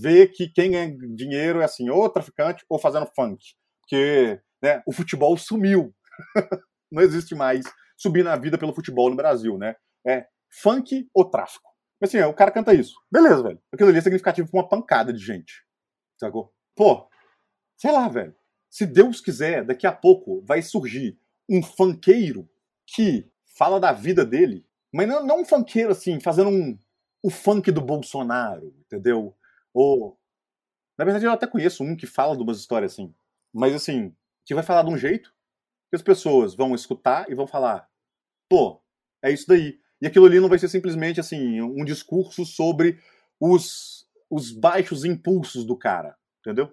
vê 0.00 0.26
que 0.26 0.48
quem 0.48 0.70
ganha 0.70 0.96
dinheiro 1.14 1.60
é 1.60 1.64
assim, 1.64 1.88
ou 1.90 2.08
traficante 2.08 2.64
ou 2.68 2.78
fazendo 2.78 3.08
funk. 3.16 3.44
Porque 3.80 4.40
né, 4.62 4.82
o 4.86 4.92
futebol 4.92 5.36
sumiu. 5.36 5.94
não 6.90 7.02
existe 7.02 7.34
mais 7.34 7.64
subir 7.96 8.22
na 8.24 8.36
vida 8.36 8.58
pelo 8.58 8.74
futebol 8.74 9.10
no 9.10 9.16
Brasil, 9.16 9.58
né? 9.58 9.74
É 10.06 10.26
funk 10.62 11.08
ou 11.14 11.24
tráfico. 11.28 11.75
Mas 12.00 12.14
assim, 12.14 12.22
o 12.24 12.34
cara 12.34 12.50
canta 12.50 12.74
isso. 12.74 12.94
Beleza, 13.10 13.42
velho. 13.42 13.60
Aquilo 13.72 13.88
ali 13.88 13.98
é 13.98 14.02
significativo 14.02 14.50
pra 14.50 14.60
uma 14.60 14.68
pancada 14.68 15.12
de 15.12 15.18
gente. 15.18 15.64
Sacou? 16.18 16.52
Pô, 16.74 17.08
sei 17.76 17.92
lá, 17.92 18.08
velho. 18.08 18.34
Se 18.70 18.84
Deus 18.84 19.20
quiser, 19.20 19.64
daqui 19.64 19.86
a 19.86 19.92
pouco 19.92 20.42
vai 20.42 20.60
surgir 20.62 21.18
um 21.48 21.62
funkeiro 21.62 22.48
que 22.86 23.30
fala 23.56 23.80
da 23.80 23.92
vida 23.92 24.24
dele, 24.24 24.66
mas 24.92 25.08
não, 25.08 25.24
não 25.24 25.40
um 25.40 25.44
funkeiro 25.44 25.92
assim, 25.92 26.20
fazendo 26.20 26.50
um, 26.50 26.78
o 27.22 27.30
funk 27.30 27.70
do 27.70 27.80
Bolsonaro, 27.80 28.74
entendeu? 28.80 29.36
Ou. 29.72 30.18
Na 30.98 31.04
verdade, 31.04 31.26
eu 31.26 31.32
até 31.32 31.46
conheço 31.46 31.84
um 31.84 31.96
que 31.96 32.06
fala 32.06 32.36
de 32.36 32.42
umas 32.42 32.58
histórias 32.58 32.92
assim. 32.92 33.14
Mas 33.52 33.74
assim, 33.74 34.14
que 34.44 34.54
vai 34.54 34.62
falar 34.62 34.82
de 34.82 34.90
um 34.90 34.96
jeito 34.96 35.34
que 35.90 35.96
as 35.96 36.02
pessoas 36.02 36.54
vão 36.54 36.74
escutar 36.74 37.30
e 37.30 37.34
vão 37.34 37.46
falar: 37.46 37.88
pô, 38.48 38.80
é 39.22 39.30
isso 39.30 39.46
daí. 39.48 39.80
E 40.00 40.06
aquilo 40.06 40.26
ali 40.26 40.40
não 40.40 40.48
vai 40.48 40.58
ser 40.58 40.68
simplesmente 40.68 41.20
assim 41.20 41.60
um 41.60 41.84
discurso 41.84 42.44
sobre 42.44 42.98
os, 43.40 44.06
os 44.30 44.52
baixos 44.52 45.04
impulsos 45.04 45.64
do 45.64 45.76
cara, 45.76 46.16
entendeu? 46.40 46.72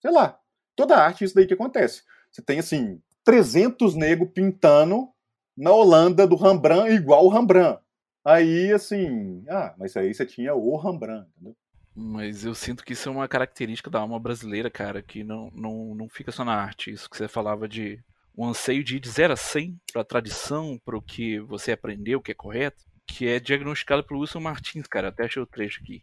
Sei 0.00 0.10
lá. 0.10 0.38
Toda 0.74 0.96
arte 0.96 1.22
é 1.22 1.26
isso 1.26 1.34
daí 1.34 1.46
que 1.46 1.54
acontece. 1.54 2.02
Você 2.30 2.40
tem 2.40 2.58
assim 2.58 3.00
300 3.24 3.94
negros 3.94 4.30
pintando 4.32 5.08
na 5.56 5.70
Holanda 5.70 6.26
do 6.26 6.36
Rembrandt 6.36 6.92
igual 6.92 7.26
o 7.26 7.28
Rembrandt. 7.28 7.80
Aí, 8.24 8.72
assim, 8.72 9.44
ah, 9.48 9.74
mas 9.76 9.96
aí 9.96 10.14
você 10.14 10.24
tinha 10.24 10.54
o 10.54 10.76
Rembrandt, 10.76 11.28
entendeu? 11.34 11.56
Mas 11.94 12.44
eu 12.44 12.54
sinto 12.54 12.84
que 12.84 12.94
isso 12.94 13.08
é 13.08 13.12
uma 13.12 13.28
característica 13.28 13.90
da 13.90 14.00
alma 14.00 14.18
brasileira, 14.18 14.70
cara, 14.70 15.02
que 15.02 15.22
não, 15.22 15.50
não, 15.54 15.94
não 15.94 16.08
fica 16.08 16.32
só 16.32 16.44
na 16.44 16.54
arte. 16.54 16.90
Isso 16.90 17.10
que 17.10 17.16
você 17.16 17.28
falava 17.28 17.68
de 17.68 18.02
um 18.36 18.48
anseio 18.48 18.82
de 18.82 18.96
ir 18.96 19.00
de 19.00 19.10
0 19.10 19.32
a 19.32 19.36
100 19.36 19.80
para 19.92 20.02
a 20.02 20.04
tradição, 20.04 20.80
para 20.84 20.96
o 20.96 21.02
que 21.02 21.38
você 21.40 21.72
aprendeu, 21.72 22.18
o 22.18 22.22
que 22.22 22.32
é 22.32 22.34
correto, 22.34 22.82
que 23.06 23.28
é 23.28 23.38
diagnosticado 23.38 24.04
por 24.04 24.16
Wilson 24.16 24.40
Martins, 24.40 24.86
cara. 24.86 25.08
Até 25.08 25.24
achei 25.24 25.42
o 25.42 25.46
trecho 25.46 25.80
aqui. 25.82 26.02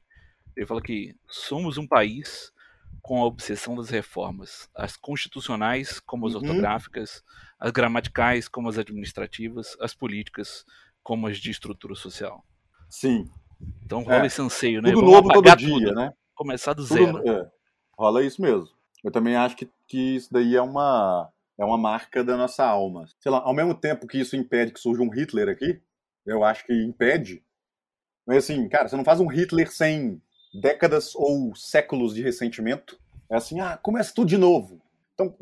Ele 0.55 0.65
fala 0.65 0.81
que 0.81 1.15
somos 1.27 1.77
um 1.77 1.87
país 1.87 2.51
com 3.01 3.21
a 3.21 3.25
obsessão 3.25 3.75
das 3.75 3.89
reformas, 3.89 4.69
as 4.75 4.97
constitucionais 4.97 5.99
como 5.99 6.27
as 6.27 6.35
uhum. 6.35 6.41
ortográficas, 6.41 7.23
as 7.59 7.71
gramaticais 7.71 8.47
como 8.47 8.67
as 8.67 8.77
administrativas, 8.77 9.75
as 9.79 9.93
políticas 9.93 10.65
como 11.01 11.27
as 11.27 11.37
de 11.37 11.49
estrutura 11.49 11.95
social. 11.95 12.43
Sim. 12.89 13.29
Então 13.83 14.03
rola 14.03 14.23
é. 14.23 14.25
esse 14.27 14.41
anseio, 14.41 14.81
né? 14.81 14.91
Tudo 14.91 15.05
Vamos 15.05 15.15
novo 15.15 15.33
todo 15.33 15.55
dia, 15.55 15.69
tudo, 15.69 15.93
né? 15.93 16.13
Começar 16.35 16.73
do 16.73 16.85
tudo, 16.85 16.93
zero. 16.93 17.29
É. 17.29 17.49
Rola 17.97 18.23
isso 18.23 18.41
mesmo. 18.41 18.69
Eu 19.03 19.11
também 19.11 19.35
acho 19.35 19.55
que, 19.55 19.69
que 19.87 20.15
isso 20.15 20.31
daí 20.31 20.55
é 20.55 20.61
uma, 20.61 21.29
é 21.59 21.65
uma 21.65 21.77
marca 21.77 22.23
da 22.23 22.37
nossa 22.37 22.65
alma. 22.65 23.05
Sei 23.19 23.29
lá, 23.29 23.39
ao 23.39 23.53
mesmo 23.53 23.75
tempo 23.75 24.07
que 24.07 24.17
isso 24.17 24.35
impede 24.35 24.71
que 24.71 24.79
surja 24.79 25.03
um 25.03 25.09
Hitler 25.09 25.49
aqui, 25.49 25.81
eu 26.25 26.43
acho 26.43 26.65
que 26.65 26.73
impede. 26.73 27.43
Mas 28.25 28.37
assim, 28.37 28.67
cara, 28.69 28.87
você 28.87 28.95
não 28.95 29.03
faz 29.03 29.19
um 29.19 29.27
Hitler 29.27 29.69
sem 29.69 30.21
décadas 30.61 31.13
ou 31.15 31.53
séculos 31.55 32.15
de 32.15 32.21
ressentimento. 32.21 32.97
É 33.29 33.35
assim, 33.35 33.59
ah, 33.59 33.77
começa 33.77 34.13
tudo 34.13 34.29
de 34.29 34.37
novo. 34.37 34.81
Então, 35.13 35.35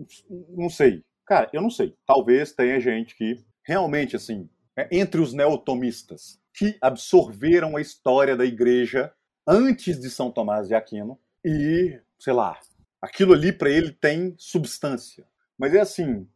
não 0.49 0.69
sei. 0.69 1.03
Cara, 1.25 1.49
eu 1.53 1.61
não 1.61 1.69
sei. 1.69 1.95
Talvez 2.05 2.51
tenha 2.51 2.79
gente 2.79 3.15
que 3.15 3.39
realmente, 3.63 4.15
assim, 4.15 4.49
é 4.75 4.87
entre 4.91 5.21
os 5.21 5.33
neotomistas, 5.33 6.39
que 6.53 6.77
absorveram 6.81 7.77
a 7.77 7.81
história 7.81 8.35
da 8.35 8.45
igreja 8.45 9.13
antes 9.45 9.99
de 9.99 10.09
São 10.09 10.31
Tomás 10.31 10.67
de 10.67 10.73
Aquino 10.73 11.19
e, 11.45 11.99
sei 12.17 12.33
lá, 12.33 12.59
aquilo 13.01 13.33
ali 13.33 13.51
para 13.51 13.69
ele 13.69 13.91
tem 13.91 14.33
substância. 14.37 15.25
Mas 15.57 15.73
é 15.73 15.79
assim, 15.79 16.27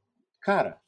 cara, 0.41 0.79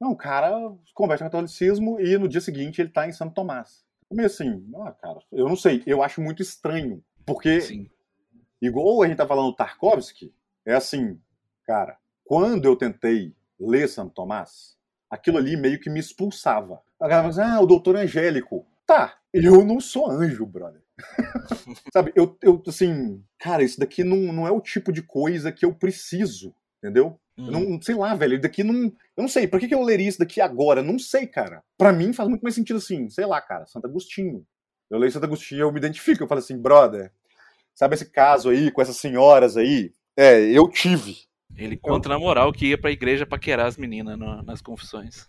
não, 0.00 0.12
o 0.12 0.16
cara 0.16 0.50
converte 0.94 1.22
ao 1.22 1.30
catolicismo 1.30 2.00
e 2.00 2.16
no 2.18 2.28
dia 2.28 2.40
seguinte 2.40 2.80
ele 2.80 2.90
tá 2.90 3.06
em 3.06 3.12
Santo 3.12 3.34
Tomás. 3.34 3.84
Meio 4.10 4.26
assim, 4.26 4.68
ah, 4.76 4.92
cara, 4.92 5.20
eu 5.30 5.48
não 5.48 5.56
sei, 5.56 5.82
eu 5.86 6.02
acho 6.02 6.20
muito 6.20 6.42
estranho 6.42 7.02
porque, 7.24 7.60
Sim. 7.60 7.88
igual 8.60 9.02
a 9.02 9.06
gente 9.06 9.16
tá 9.16 9.26
falando 9.26 9.50
do 9.50 9.56
Tarkovsky, 9.56 10.34
é 10.66 10.74
assim, 10.74 11.20
cara, 11.64 11.96
quando 12.24 12.64
eu 12.64 12.76
tentei 12.76 13.34
ler 13.58 13.88
Santo 13.88 14.14
Tomás, 14.14 14.76
aquilo 15.10 15.38
ali 15.38 15.56
meio 15.56 15.78
que 15.78 15.90
me 15.90 16.00
expulsava. 16.00 16.82
A 17.00 17.08
galera 17.08 17.32
fala, 17.32 17.54
ah, 17.54 17.60
o 17.60 17.66
doutor 17.66 17.96
Angélico. 17.96 18.66
Tá, 18.86 19.16
eu 19.32 19.64
não 19.64 19.80
sou 19.80 20.10
anjo, 20.10 20.44
brother. 20.44 20.82
Sabe, 21.92 22.12
eu, 22.14 22.36
eu, 22.42 22.62
assim, 22.66 23.24
cara, 23.38 23.62
isso 23.62 23.78
daqui 23.78 24.02
não, 24.02 24.32
não 24.32 24.46
é 24.46 24.50
o 24.50 24.60
tipo 24.60 24.92
de 24.92 25.02
coisa 25.02 25.52
que 25.52 25.64
eu 25.64 25.74
preciso, 25.74 26.54
entendeu? 26.78 27.20
Hum. 27.36 27.50
Não, 27.50 27.82
sei 27.82 27.94
lá, 27.94 28.14
velho, 28.14 28.40
daqui 28.40 28.62
não. 28.62 28.84
Eu 29.16 29.22
não 29.22 29.28
sei, 29.28 29.46
pra 29.46 29.58
que, 29.58 29.68
que 29.68 29.74
eu 29.74 29.82
leria 29.82 30.08
isso 30.08 30.18
daqui 30.18 30.40
agora? 30.40 30.82
Não 30.82 30.98
sei, 30.98 31.26
cara. 31.26 31.62
Pra 31.78 31.92
mim 31.92 32.12
faz 32.12 32.28
muito 32.28 32.42
mais 32.42 32.54
sentido 32.54 32.76
assim, 32.76 33.08
sei 33.08 33.26
lá, 33.26 33.40
cara, 33.40 33.66
Santo 33.66 33.86
Agostinho. 33.86 34.44
Eu 34.90 34.98
leio 34.98 35.10
Santo 35.10 35.24
Agostinho 35.24 35.58
e 35.58 35.62
eu 35.62 35.72
me 35.72 35.78
identifico. 35.78 36.22
Eu 36.22 36.28
falo 36.28 36.40
assim, 36.40 36.60
brother, 36.60 37.10
sabe 37.74 37.94
esse 37.94 38.10
caso 38.10 38.50
aí 38.50 38.70
com 38.70 38.82
essas 38.82 38.96
senhoras 38.96 39.56
aí? 39.56 39.92
É, 40.16 40.40
eu 40.40 40.68
tive. 40.68 41.16
Ele 41.56 41.76
conta 41.76 42.08
eu... 42.08 42.12
na 42.12 42.18
moral 42.18 42.52
que 42.52 42.68
ia 42.68 42.78
pra 42.78 42.90
igreja 42.90 43.26
paquerar 43.26 43.66
as 43.66 43.76
meninas 43.76 44.18
no, 44.18 44.42
nas 44.42 44.60
confissões. 44.60 45.28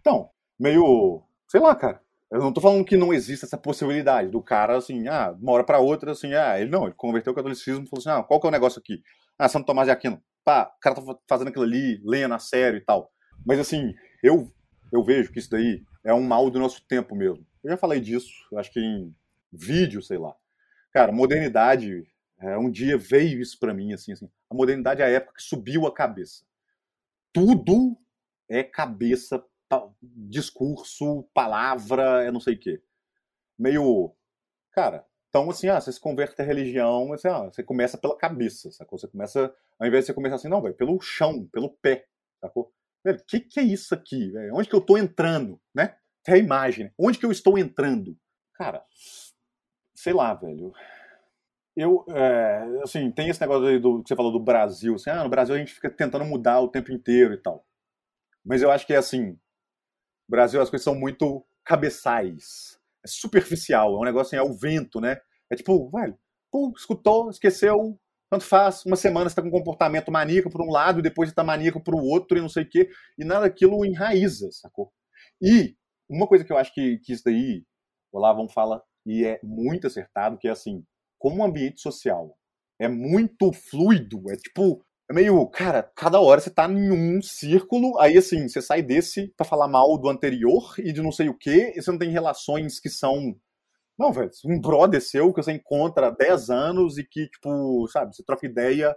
Então, 0.00 0.28
meio. 0.58 1.22
Sei 1.48 1.60
lá, 1.60 1.74
cara. 1.74 2.00
Eu 2.30 2.40
não 2.40 2.52
tô 2.52 2.60
falando 2.60 2.84
que 2.84 2.96
não 2.96 3.14
existe 3.14 3.44
essa 3.44 3.56
possibilidade 3.56 4.28
do 4.28 4.42
cara, 4.42 4.76
assim, 4.76 5.06
ah, 5.06 5.36
uma 5.40 5.52
hora 5.52 5.62
pra 5.62 5.78
outra, 5.78 6.10
assim, 6.10 6.34
ah, 6.34 6.58
ele 6.58 6.68
não, 6.68 6.84
ele 6.84 6.94
converteu 6.96 7.32
o 7.32 7.36
catolicismo 7.36 7.84
e 7.84 7.88
falou 7.88 8.00
assim, 8.00 8.10
ah, 8.10 8.24
qual 8.24 8.40
que 8.40 8.46
é 8.46 8.48
o 8.48 8.52
negócio 8.52 8.80
aqui? 8.80 9.00
Ah, 9.38 9.48
Santo 9.48 9.66
Tomás 9.66 9.86
de 9.86 9.92
Aquino. 9.92 10.20
Pá, 10.44 10.72
o 10.76 10.80
cara 10.80 10.94
tá 10.94 11.02
fazendo 11.28 11.48
aquilo 11.48 11.64
ali, 11.64 12.00
lendo 12.04 12.34
a 12.34 12.38
sério 12.38 12.76
e 12.76 12.80
tal. 12.80 13.10
Mas, 13.46 13.58
assim, 13.58 13.94
eu, 14.22 14.52
eu 14.92 15.02
vejo 15.02 15.32
que 15.32 15.38
isso 15.38 15.50
daí 15.50 15.82
é 16.04 16.12
um 16.12 16.22
mal 16.22 16.50
do 16.50 16.58
nosso 16.58 16.86
tempo 16.86 17.16
mesmo. 17.16 17.46
Eu 17.62 17.70
já 17.70 17.76
falei 17.76 18.00
disso, 18.00 18.30
acho 18.56 18.70
que 18.70 18.80
em 18.80 19.14
vídeo, 19.52 20.02
sei 20.02 20.18
lá. 20.18 20.34
Cara, 20.92 21.10
modernidade, 21.10 22.06
é, 22.38 22.58
um 22.58 22.70
dia 22.70 22.98
veio 22.98 23.40
isso 23.40 23.58
para 23.58 23.72
mim, 23.72 23.92
assim, 23.92 24.12
assim. 24.12 24.30
A 24.50 24.54
modernidade 24.54 25.00
é 25.00 25.06
a 25.06 25.08
época 25.08 25.34
que 25.36 25.42
subiu 25.42 25.86
a 25.86 25.94
cabeça. 25.94 26.44
Tudo 27.32 27.96
é 28.48 28.62
cabeça, 28.62 29.42
discurso, 30.02 31.24
palavra, 31.34 32.24
é 32.24 32.30
não 32.30 32.40
sei 32.40 32.54
o 32.54 32.58
quê. 32.58 32.82
Meio. 33.58 34.14
Cara, 34.72 35.06
então 35.34 35.50
assim, 35.50 35.68
ah, 35.68 35.80
você 35.80 35.90
se 35.90 36.00
converte 36.00 36.40
à 36.40 36.44
religião, 36.44 37.12
assim, 37.12 37.26
ah, 37.26 37.44
você 37.44 37.62
começa 37.62 37.98
pela 37.98 38.16
cabeça, 38.16 38.70
sacou? 38.70 38.96
Você 38.96 39.08
começa, 39.08 39.52
ao 39.78 39.86
invés 39.86 40.04
de 40.04 40.06
você 40.06 40.14
começar 40.14 40.36
assim, 40.36 40.48
não, 40.48 40.62
vai 40.62 40.72
pelo 40.72 41.00
chão, 41.00 41.48
pelo 41.52 41.70
pé, 41.70 42.06
sacou? 42.40 42.72
o 43.04 43.24
que, 43.26 43.40
que 43.40 43.60
é 43.60 43.62
isso 43.62 43.94
aqui? 43.94 44.30
Véio? 44.30 44.54
Onde 44.54 44.68
que 44.68 44.74
eu 44.74 44.80
tô 44.80 44.96
entrando, 44.96 45.60
né? 45.74 45.96
até 46.24 46.32
a 46.32 46.38
imagem. 46.38 46.90
Onde 46.98 47.18
que 47.18 47.26
eu 47.26 47.30
estou 47.30 47.58
entrando? 47.58 48.16
Cara, 48.54 48.82
sei 49.94 50.12
lá, 50.14 50.32
velho. 50.32 50.72
Eu, 51.76 52.04
é, 52.08 52.80
assim, 52.82 53.10
tem 53.10 53.28
esse 53.28 53.40
negócio 53.40 53.66
aí 53.66 53.78
do 53.78 54.02
que 54.02 54.08
você 54.08 54.16
falou 54.16 54.32
do 54.32 54.40
Brasil. 54.40 54.94
Assim, 54.94 55.10
ah, 55.10 55.22
no 55.22 55.28
Brasil 55.28 55.54
a 55.54 55.58
gente 55.58 55.74
fica 55.74 55.90
tentando 55.90 56.24
mudar 56.24 56.60
o 56.60 56.68
tempo 56.68 56.90
inteiro 56.92 57.34
e 57.34 57.36
tal. 57.36 57.66
Mas 58.44 58.62
eu 58.62 58.70
acho 58.70 58.86
que 58.86 58.94
é 58.94 58.96
assim. 58.96 59.32
No 60.26 60.30
Brasil 60.30 60.62
as 60.62 60.70
coisas 60.70 60.84
são 60.84 60.94
muito 60.94 61.44
cabeçais. 61.62 62.80
É 63.04 63.08
superficial. 63.08 63.94
É 63.94 63.98
um 63.98 64.04
negócio 64.04 64.38
assim, 64.38 64.48
é 64.48 64.50
o 64.50 64.56
vento, 64.56 65.00
né? 65.00 65.18
É 65.50 65.56
tipo, 65.56 65.90
velho, 65.90 66.16
pô, 66.50 66.72
escutou, 66.76 67.30
esqueceu, 67.30 67.98
tanto 68.30 68.44
faz. 68.44 68.84
Uma 68.84 68.96
semana 68.96 69.28
você 69.28 69.36
tá 69.36 69.42
com 69.42 69.48
um 69.48 69.50
comportamento 69.50 70.10
maníaco 70.10 70.50
por 70.50 70.62
um 70.62 70.70
lado, 70.70 71.00
e 71.00 71.02
depois 71.02 71.28
você 71.28 71.34
tá 71.34 71.44
maníaco 71.44 71.82
pro 71.82 71.98
outro 71.98 72.38
e 72.38 72.40
não 72.40 72.48
sei 72.48 72.64
o 72.64 72.68
quê. 72.68 72.88
E 73.18 73.24
nada 73.24 73.42
daquilo 73.42 73.84
enraiza, 73.84 74.48
sacou? 74.52 74.92
E 75.42 75.76
uma 76.08 76.26
coisa 76.26 76.44
que 76.44 76.52
eu 76.52 76.58
acho 76.58 76.72
que, 76.74 76.98
que 76.98 77.12
isso 77.12 77.22
daí, 77.24 77.64
o 78.12 78.18
Lavão 78.18 78.48
fala, 78.48 78.82
e 79.06 79.24
é 79.24 79.40
muito 79.42 79.86
acertado, 79.86 80.38
que 80.38 80.48
é 80.48 80.50
assim, 80.50 80.84
como 81.18 81.38
um 81.40 81.44
ambiente 81.44 81.80
social 81.80 82.36
é 82.78 82.88
muito 82.88 83.52
fluido, 83.52 84.22
é 84.30 84.36
tipo, 84.36 84.84
meio, 85.14 85.46
cara, 85.48 85.84
cada 85.94 86.20
hora 86.20 86.40
você 86.40 86.50
tá 86.50 86.68
em 86.68 86.90
um 86.90 87.22
círculo, 87.22 87.98
aí 88.00 88.18
assim, 88.18 88.48
você 88.48 88.60
sai 88.60 88.82
desse 88.82 89.28
para 89.36 89.46
falar 89.46 89.68
mal 89.68 89.96
do 89.96 90.08
anterior 90.08 90.74
e 90.78 90.92
de 90.92 91.00
não 91.00 91.12
sei 91.12 91.28
o 91.28 91.38
quê, 91.38 91.72
e 91.76 91.80
você 91.80 91.90
não 91.92 91.98
tem 91.98 92.10
relações 92.10 92.80
que 92.80 92.90
são. 92.90 93.36
Não, 93.98 94.12
velho, 94.12 94.30
um 94.46 94.60
brother 94.60 95.00
seu 95.00 95.32
que 95.32 95.42
você 95.42 95.52
encontra 95.52 96.08
há 96.08 96.10
10 96.10 96.50
anos 96.50 96.98
e 96.98 97.04
que, 97.04 97.28
tipo, 97.28 97.86
sabe, 97.88 98.14
você 98.14 98.24
troca 98.24 98.44
ideia 98.44 98.94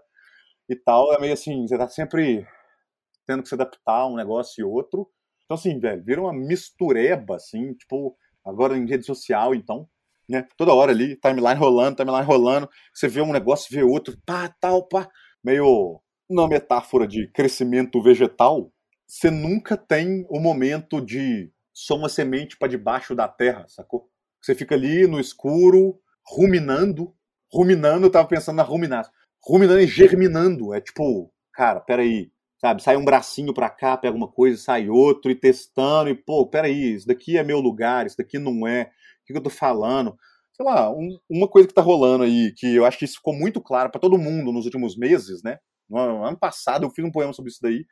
e 0.69 0.75
tal, 0.75 1.13
é 1.13 1.19
meio 1.19 1.33
assim, 1.33 1.67
você 1.67 1.77
tá 1.77 1.87
sempre 1.87 2.47
tendo 3.27 3.43
que 3.43 3.49
se 3.49 3.55
adaptar 3.55 4.01
a 4.01 4.07
um 4.07 4.15
negócio 4.15 4.61
e 4.61 4.63
outro. 4.65 5.07
Então, 5.45 5.55
assim, 5.55 5.79
velho, 5.79 6.03
vira 6.03 6.21
uma 6.21 6.33
mistureba, 6.33 7.35
assim, 7.35 7.73
tipo, 7.75 8.17
agora 8.43 8.77
em 8.77 8.87
rede 8.87 9.05
social, 9.05 9.53
então, 9.53 9.87
né? 10.27 10.47
Toda 10.57 10.73
hora 10.73 10.91
ali, 10.91 11.15
timeline 11.17 11.59
rolando, 11.59 11.97
timeline 11.97 12.25
rolando, 12.25 12.69
você 12.93 13.07
vê 13.07 13.21
um 13.21 13.31
negócio, 13.31 13.67
vê 13.71 13.83
outro, 13.83 14.17
pá, 14.25 14.49
tal, 14.59 14.87
pá, 14.87 15.07
meio 15.43 16.01
na 16.29 16.47
metáfora 16.47 17.07
de 17.07 17.27
crescimento 17.27 18.01
vegetal, 18.01 18.71
você 19.07 19.31
nunca 19.31 19.77
tem 19.77 20.25
o 20.29 20.39
momento 20.39 20.99
de 21.01 21.51
só 21.73 21.95
uma 21.95 22.09
semente 22.09 22.57
para 22.57 22.67
debaixo 22.67 23.15
da 23.15 23.27
terra, 23.27 23.65
sacou? 23.67 24.09
Você 24.41 24.53
fica 24.53 24.75
ali 24.75 25.07
no 25.07 25.19
escuro, 25.19 25.99
ruminando, 26.25 27.13
ruminando, 27.51 28.05
eu 28.05 28.11
tava 28.11 28.27
pensando 28.27 28.57
na 28.57 28.63
ruminar, 28.63 29.09
ruminando 29.41 29.79
e 29.79 29.87
germinando, 29.87 30.73
é 30.73 30.81
tipo, 30.81 31.31
cara, 31.53 31.79
peraí, 31.79 32.31
sabe? 32.59 32.83
Sai 32.83 32.97
um 32.97 33.05
bracinho 33.05 33.53
para 33.53 33.69
cá, 33.69 33.95
pega 33.95 34.15
uma 34.15 34.27
coisa, 34.27 34.57
sai 34.57 34.89
outro, 34.89 35.31
e 35.31 35.35
testando, 35.35 36.09
e 36.09 36.15
pô, 36.15 36.45
peraí, 36.45 36.95
isso 36.95 37.07
daqui 37.07 37.37
é 37.37 37.43
meu 37.43 37.59
lugar, 37.59 38.05
isso 38.05 38.17
daqui 38.17 38.37
não 38.37 38.67
é, 38.67 38.91
o 39.21 39.25
que, 39.25 39.37
eu 39.37 39.41
tô 39.41 39.49
falando? 39.49 40.17
Sei 40.53 40.65
lá, 40.65 40.91
um, 40.91 41.17
uma 41.29 41.47
coisa 41.47 41.67
que 41.67 41.73
tá 41.73 41.81
rolando 41.81 42.23
aí, 42.23 42.51
que 42.53 42.75
eu 42.75 42.85
acho 42.85 42.97
que 42.97 43.05
isso 43.05 43.17
ficou 43.17 43.33
muito 43.33 43.61
claro 43.61 43.89
para 43.91 44.01
todo 44.01 44.17
mundo 44.17 44.51
nos 44.51 44.65
últimos 44.65 44.97
meses, 44.97 45.43
né? 45.43 45.59
No 45.89 46.23
ano 46.23 46.37
passado 46.37 46.85
eu 46.85 46.89
fiz 46.89 47.03
um 47.05 47.11
poema 47.11 47.33
sobre 47.33 47.51
isso 47.51 47.59
daí, 47.61 47.85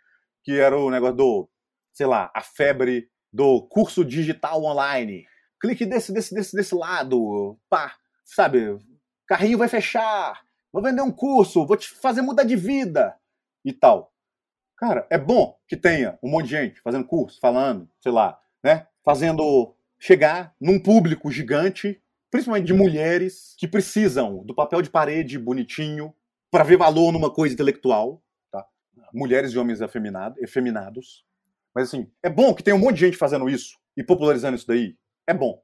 que 0.43 0.59
era 0.59 0.77
o 0.77 0.91
negócio 0.91 1.15
do, 1.15 1.49
sei 1.93 2.05
lá, 2.05 2.31
a 2.35 2.41
febre 2.41 3.09
do 3.31 3.61
curso 3.67 4.05
digital 4.05 4.63
online. 4.63 5.25
Clique 5.59 5.85
desse, 5.85 6.13
desse, 6.13 6.33
desse, 6.33 6.55
desse 6.55 6.75
lado, 6.75 7.57
pá, 7.69 7.95
sabe? 8.23 8.77
Carrinho 9.27 9.57
vai 9.57 9.67
fechar, 9.67 10.41
vou 10.71 10.83
vender 10.83 11.01
um 11.01 11.11
curso, 11.11 11.65
vou 11.65 11.77
te 11.77 11.89
fazer 11.89 12.21
mudar 12.21 12.43
de 12.43 12.55
vida 12.55 13.15
e 13.63 13.73
tal. 13.73 14.13
Cara, 14.77 15.07
é 15.09 15.17
bom 15.17 15.57
que 15.67 15.77
tenha 15.77 16.19
um 16.21 16.29
monte 16.29 16.45
de 16.45 16.51
gente 16.51 16.81
fazendo 16.81 17.07
curso, 17.07 17.39
falando, 17.39 17.89
sei 18.01 18.11
lá, 18.11 18.39
né? 18.63 18.87
Fazendo 19.03 19.75
chegar 19.97 20.53
num 20.59 20.79
público 20.79 21.31
gigante, 21.31 22.01
principalmente 22.29 22.67
de 22.67 22.73
mulheres 22.73 23.55
que 23.57 23.67
precisam 23.67 24.43
do 24.45 24.53
papel 24.53 24.81
de 24.81 24.89
parede 24.89 25.39
bonitinho 25.39 26.13
para 26.55 26.63
ver 26.63 26.77
valor 26.77 27.11
numa 27.11 27.29
coisa 27.29 27.53
intelectual, 27.53 28.23
tá? 28.49 28.65
Mulheres 29.13 29.51
e 29.51 29.57
homens 29.57 29.81
efeminado, 29.81 30.37
efeminados. 30.39 31.25
Mas 31.75 31.89
assim, 31.89 32.09
é 32.23 32.29
bom 32.29 32.55
que 32.55 32.63
tem 32.63 32.73
um 32.73 32.79
monte 32.79 32.93
de 32.95 33.01
gente 33.01 33.17
fazendo 33.17 33.49
isso 33.49 33.77
e 33.97 34.01
popularizando 34.01 34.55
isso 34.55 34.65
daí. 34.65 34.95
É 35.27 35.33
bom. 35.33 35.61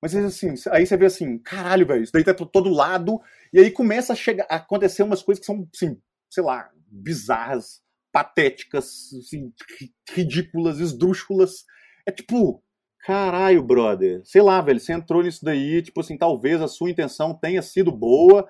Mas 0.00 0.16
assim, 0.16 0.54
aí 0.70 0.86
você 0.86 0.96
vê 0.96 1.04
assim, 1.04 1.38
caralho, 1.38 1.86
velho, 1.86 2.02
isso 2.02 2.12
daí 2.12 2.24
tá 2.24 2.32
todo 2.32 2.70
lado, 2.70 3.20
e 3.52 3.58
aí 3.58 3.70
começa 3.70 4.14
a, 4.14 4.16
chegar, 4.16 4.46
a 4.48 4.56
acontecer 4.56 5.02
umas 5.02 5.22
coisas 5.22 5.40
que 5.40 5.46
são, 5.46 5.68
assim, 5.74 6.00
sei 6.30 6.42
lá, 6.42 6.70
bizarras, 6.88 7.82
patéticas, 8.10 9.10
assim, 9.18 9.52
ridículas, 10.10 10.80
esdrúxulas. 10.80 11.66
É 12.06 12.10
tipo, 12.10 12.64
caralho, 13.00 13.62
brother, 13.62 14.22
sei 14.24 14.40
lá, 14.40 14.58
velho, 14.62 14.80
você 14.80 14.94
entrou 14.94 15.22
nisso 15.22 15.44
daí, 15.44 15.82
tipo 15.82 16.00
assim, 16.00 16.16
talvez 16.16 16.62
a 16.62 16.68
sua 16.68 16.90
intenção 16.90 17.34
tenha 17.34 17.60
sido 17.60 17.92
boa, 17.92 18.48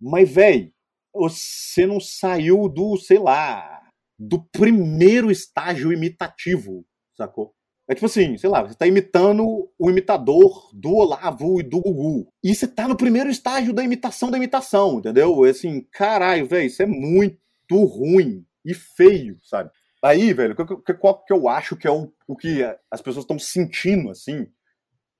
mas, 0.00 0.30
velho, 0.30 0.72
você 1.16 1.86
não 1.86 2.00
saiu 2.00 2.68
do, 2.68 2.96
sei 2.96 3.18
lá, 3.18 3.82
do 4.18 4.42
primeiro 4.50 5.30
estágio 5.30 5.92
imitativo, 5.92 6.84
sacou? 7.16 7.54
É 7.88 7.94
tipo 7.94 8.06
assim, 8.06 8.36
sei 8.36 8.50
lá, 8.50 8.62
você 8.62 8.74
tá 8.74 8.86
imitando 8.86 9.70
o 9.78 9.90
imitador 9.90 10.70
do 10.72 10.92
Olavo 10.92 11.60
e 11.60 11.62
do 11.62 11.80
Gugu. 11.80 12.28
E 12.42 12.52
você 12.52 12.66
tá 12.66 12.88
no 12.88 12.96
primeiro 12.96 13.30
estágio 13.30 13.72
da 13.72 13.84
imitação 13.84 14.28
da 14.28 14.36
imitação, 14.36 14.98
entendeu? 14.98 15.46
É 15.46 15.50
assim, 15.50 15.82
caralho, 15.92 16.46
velho, 16.46 16.66
isso 16.66 16.82
é 16.82 16.86
muito 16.86 17.84
ruim 17.84 18.44
e 18.64 18.74
feio, 18.74 19.38
sabe? 19.42 19.70
Aí, 20.02 20.32
velho, 20.32 20.56
qual 20.98 21.24
que 21.24 21.32
eu 21.32 21.48
acho 21.48 21.76
que 21.76 21.86
é 21.86 21.90
o, 21.90 22.12
o 22.26 22.36
que 22.36 22.62
as 22.90 23.00
pessoas 23.00 23.24
estão 23.24 23.38
sentindo, 23.38 24.10
assim, 24.10 24.46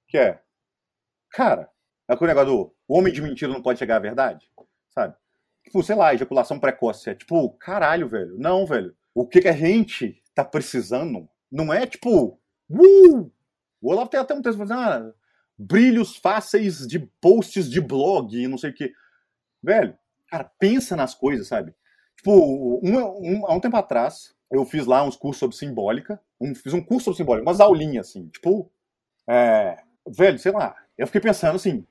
que 0.09 0.19
é, 0.19 0.41
cara, 1.31 1.71
é 2.09 2.15
aquele 2.15 2.29
negócio 2.29 2.51
do 2.51 2.77
o 2.89 2.99
homem 2.99 3.13
de 3.13 3.23
mentira 3.23 3.53
não 3.53 3.63
pode 3.63 3.79
chegar 3.79 3.97
à 3.97 4.01
verdade, 4.01 4.49
sabe? 4.91 5.17
Tipo, 5.67 5.83
sei 5.83 5.97
lá, 5.97 6.15
ejaculação 6.15 6.61
precoce. 6.61 7.11
É 7.11 7.15
tipo, 7.15 7.51
caralho, 7.59 8.09
velho. 8.09 8.39
Não, 8.39 8.65
velho. 8.65 8.97
O 9.13 9.27
que, 9.27 9.41
que 9.41 9.49
a 9.49 9.53
gente 9.53 10.23
tá 10.33 10.45
precisando 10.45 11.29
não 11.51 11.75
é 11.75 11.87
tipo, 11.87 12.41
uh! 12.71 13.33
O 13.81 13.91
Olavo 13.91 14.09
tem 14.09 14.21
até 14.21 14.33
um 14.33 14.41
texto 14.41 14.59
falando, 14.59 14.73
ah, 14.73 15.15
brilhos 15.59 16.17
fáceis 16.17 16.87
de 16.87 17.01
posts 17.21 17.69
de 17.69 17.81
blog 17.81 18.37
e 18.37 18.47
não 18.47 18.57
sei 18.57 18.71
o 18.71 18.75
que. 18.75 18.93
Velho, 19.63 19.99
cara, 20.29 20.45
pensa 20.59 20.95
nas 20.95 21.15
coisas, 21.15 21.49
sabe? 21.49 21.75
Tipo, 22.17 22.33
um, 22.83 23.39
um, 23.39 23.47
há 23.47 23.55
um 23.55 23.61
tempo 23.61 23.77
atrás, 23.77 24.35
eu 24.51 24.65
fiz 24.65 24.87
lá 24.87 25.03
uns 25.03 25.17
cursos 25.17 25.41
sobre 25.41 25.57
simbólica. 25.57 26.21
Um, 26.41 26.55
fiz 26.55 26.73
um 26.73 26.83
curso 26.83 27.07
sobre 27.07 27.19
simbólica, 27.19 27.49
umas 27.49 27.61
aulinhas, 27.61 28.09
assim. 28.09 28.29
Tipo, 28.29 28.71
é, 29.29 29.83
velho, 30.07 30.39
sei 30.39 30.53
lá. 30.53 30.77
Eu 30.97 31.07
fiquei 31.07 31.21
pensando, 31.21 31.57
assim, 31.57 31.85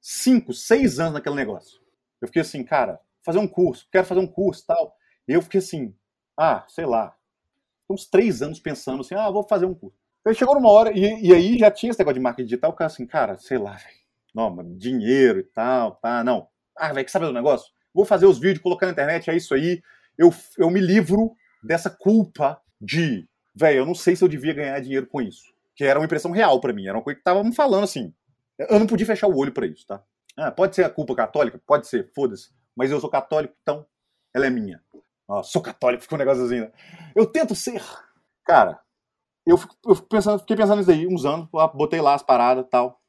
cinco, 0.00 0.52
seis 0.52 1.00
anos 1.00 1.14
naquele 1.14 1.36
negócio. 1.36 1.80
Eu 2.20 2.28
fiquei 2.28 2.42
assim, 2.42 2.62
cara, 2.62 3.00
fazer 3.24 3.38
um 3.38 3.48
curso, 3.48 3.88
quero 3.90 4.06
fazer 4.06 4.20
um 4.20 4.26
curso 4.26 4.64
tal. 4.66 4.94
Eu 5.26 5.40
fiquei 5.40 5.58
assim, 5.58 5.94
ah, 6.36 6.64
sei 6.68 6.84
lá, 6.84 7.16
uns 7.88 8.06
três 8.06 8.42
anos 8.42 8.60
pensando 8.60 9.00
assim, 9.00 9.14
ah, 9.14 9.30
vou 9.30 9.42
fazer 9.42 9.64
um 9.64 9.74
curso. 9.74 9.96
Aí 10.26 10.34
chegou 10.34 10.54
numa 10.54 10.70
hora, 10.70 10.90
e, 10.96 11.26
e 11.26 11.34
aí 11.34 11.58
já 11.58 11.70
tinha 11.70 11.90
esse 11.90 11.98
negócio 11.98 12.14
de 12.14 12.20
marketing 12.20 12.46
digital, 12.46 12.70
o 12.70 12.74
cara 12.74 12.90
assim, 12.90 13.06
cara, 13.06 13.36
sei 13.38 13.58
lá, 13.58 13.76
não, 14.34 14.76
dinheiro 14.76 15.40
e 15.40 15.42
tal, 15.42 15.96
tá, 15.96 16.22
não. 16.22 16.48
Ah, 16.76 16.92
velho, 16.92 17.04
que 17.04 17.10
sabe 17.10 17.26
do 17.26 17.32
negócio? 17.32 17.72
Vou 17.92 18.04
fazer 18.04 18.26
os 18.26 18.38
vídeos, 18.38 18.62
colocar 18.62 18.86
na 18.86 18.92
internet, 18.92 19.30
é 19.30 19.36
isso 19.36 19.54
aí. 19.54 19.82
Eu, 20.18 20.32
eu 20.58 20.70
me 20.70 20.80
livro 20.80 21.34
dessa 21.62 21.90
culpa 21.90 22.60
de, 22.80 23.28
velho, 23.54 23.78
eu 23.78 23.86
não 23.86 23.94
sei 23.94 24.16
se 24.16 24.24
eu 24.24 24.28
devia 24.28 24.52
ganhar 24.52 24.80
dinheiro 24.80 25.06
com 25.06 25.20
isso. 25.20 25.52
Que 25.76 25.84
era 25.84 25.98
uma 25.98 26.04
impressão 26.04 26.30
real 26.30 26.60
para 26.60 26.72
mim, 26.72 26.86
era 26.86 26.96
uma 26.96 27.04
coisa 27.04 27.18
que 27.18 27.24
tava 27.24 27.42
me 27.44 27.54
falando 27.54 27.84
assim. 27.84 28.12
Eu 28.58 28.78
não 28.78 28.86
podia 28.86 29.06
fechar 29.06 29.28
o 29.28 29.36
olho 29.36 29.52
para 29.52 29.66
isso, 29.66 29.86
tá? 29.86 30.02
Ah, 30.36 30.50
pode 30.50 30.74
ser 30.74 30.84
a 30.84 30.90
culpa 30.90 31.14
católica? 31.14 31.60
Pode 31.66 31.86
ser, 31.86 32.10
foda-se 32.14 32.50
mas 32.76 32.90
eu 32.90 33.00
sou 33.00 33.10
católico, 33.10 33.54
então 33.62 33.86
ela 34.34 34.46
é 34.46 34.50
minha. 34.50 34.82
Ah, 35.28 35.42
sou 35.42 35.62
católico, 35.62 36.02
ficou 36.02 36.16
um 36.16 36.18
negócio 36.18 36.44
assim, 36.44 36.60
né? 36.60 36.72
Eu 37.14 37.26
tento 37.26 37.54
ser. 37.54 37.82
Cara, 38.44 38.80
eu, 39.46 39.56
fico, 39.56 39.76
eu 39.86 39.94
fico 39.94 40.08
pensando, 40.08 40.38
fiquei 40.38 40.56
pensando 40.56 40.78
nisso 40.78 40.90
aí 40.90 41.06
uns 41.06 41.24
anos, 41.24 41.48
botei 41.74 42.00
lá 42.00 42.14
as 42.14 42.22
paradas 42.22 42.66
tal. 42.70 43.00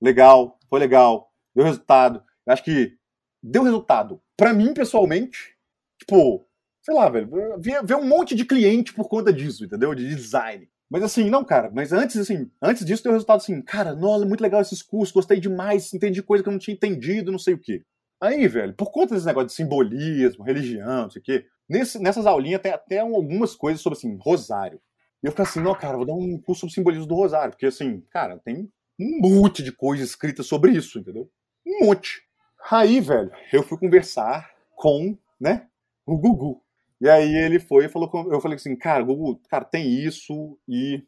Legal, 0.00 0.58
foi 0.68 0.78
legal, 0.78 1.32
deu 1.54 1.64
resultado. 1.64 2.22
Eu 2.46 2.52
acho 2.52 2.62
que 2.62 2.96
deu 3.42 3.62
resultado. 3.62 4.20
Para 4.36 4.52
mim, 4.52 4.74
pessoalmente, 4.74 5.56
tipo, 5.98 6.46
sei 6.82 6.94
lá, 6.94 7.08
velho, 7.08 7.28
ver 7.58 7.96
um 7.96 8.06
monte 8.06 8.34
de 8.34 8.44
cliente 8.44 8.92
por 8.92 9.08
conta 9.08 9.32
disso, 9.32 9.64
entendeu? 9.64 9.94
De 9.94 10.06
design. 10.08 10.68
Mas 10.88 11.02
assim, 11.02 11.28
não, 11.28 11.44
cara, 11.44 11.70
mas 11.74 11.92
antes, 11.92 12.16
assim, 12.16 12.48
antes 12.62 12.84
disso 12.84 13.02
deu 13.02 13.12
resultado 13.12 13.38
assim, 13.38 13.60
cara, 13.60 13.92
nossa, 13.92 14.24
muito 14.24 14.40
legal 14.40 14.60
esses 14.60 14.82
cursos, 14.82 15.12
gostei 15.12 15.40
demais, 15.40 15.92
entendi 15.92 16.22
coisa 16.22 16.44
que 16.44 16.48
eu 16.48 16.52
não 16.52 16.60
tinha 16.60 16.74
entendido, 16.74 17.32
não 17.32 17.40
sei 17.40 17.54
o 17.54 17.58
quê. 17.58 17.82
Aí, 18.20 18.48
velho, 18.48 18.74
por 18.74 18.90
conta 18.90 19.14
desse 19.14 19.26
negócio 19.26 19.48
de 19.48 19.52
simbolismo, 19.52 20.44
religião, 20.44 21.02
não 21.02 21.10
sei 21.10 21.20
o 21.20 21.24
quê, 21.24 21.46
nesse, 21.68 21.98
nessas 21.98 22.24
aulinhas 22.26 22.62
tem 22.62 22.72
até 22.72 23.00
algumas 23.00 23.54
coisas 23.54 23.80
sobre, 23.80 23.98
assim, 23.98 24.16
rosário. 24.20 24.80
E 25.22 25.26
eu 25.26 25.32
fico 25.32 25.42
assim, 25.42 25.60
não, 25.60 25.74
cara, 25.74 25.96
vou 25.96 26.06
dar 26.06 26.14
um 26.14 26.40
curso 26.40 26.60
sobre 26.60 26.74
simbolismo 26.74 27.06
do 27.06 27.14
rosário, 27.14 27.50
porque, 27.50 27.66
assim, 27.66 28.00
cara, 28.10 28.38
tem 28.38 28.70
um 28.98 29.20
monte 29.20 29.62
de 29.62 29.70
coisa 29.70 30.02
escrita 30.02 30.42
sobre 30.42 30.72
isso, 30.72 30.98
entendeu? 30.98 31.30
Um 31.66 31.86
monte. 31.86 32.22
Aí, 32.70 33.00
velho, 33.00 33.30
eu 33.52 33.62
fui 33.62 33.78
conversar 33.78 34.50
com, 34.74 35.16
né, 35.38 35.68
o 36.06 36.16
Gugu. 36.16 36.62
E 37.00 37.08
aí 37.10 37.34
ele 37.34 37.60
foi 37.60 37.84
e 37.84 37.88
falou, 37.90 38.08
com, 38.08 38.32
eu 38.32 38.40
falei 38.40 38.56
assim, 38.56 38.74
cara, 38.74 39.04
Gugu, 39.04 39.40
cara, 39.48 39.64
tem 39.64 39.88
isso 39.90 40.58
e... 40.66 41.04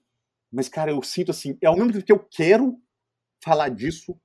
Mas, 0.53 0.69
cara, 0.69 0.91
eu 0.91 1.03
sinto 1.03 1.31
assim, 1.31 1.57
é 1.63 1.67
ao 1.67 1.77
mesmo 1.77 1.93
tempo 1.93 2.05
que 2.05 2.13
eu 2.13 2.19
quero 2.19 2.79
falar 3.43 3.69
disso, 3.69 4.19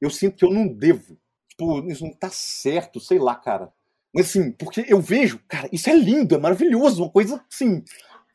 eu 0.00 0.10
sinto 0.10 0.36
que 0.36 0.44
eu 0.44 0.50
não 0.50 0.66
devo 0.66 1.18
tipo, 1.56 1.90
isso 1.90 2.04
não 2.04 2.12
tá 2.12 2.30
certo, 2.30 3.00
sei 3.00 3.18
lá, 3.18 3.34
cara. 3.34 3.72
Mas 4.14 4.26
assim, 4.26 4.52
porque 4.52 4.84
eu 4.88 5.00
vejo, 5.00 5.40
cara, 5.48 5.68
isso 5.72 5.88
é 5.90 5.94
lindo, 5.94 6.34
é 6.34 6.38
maravilhoso, 6.38 7.02
uma 7.02 7.10
coisa 7.10 7.44
assim, 7.52 7.82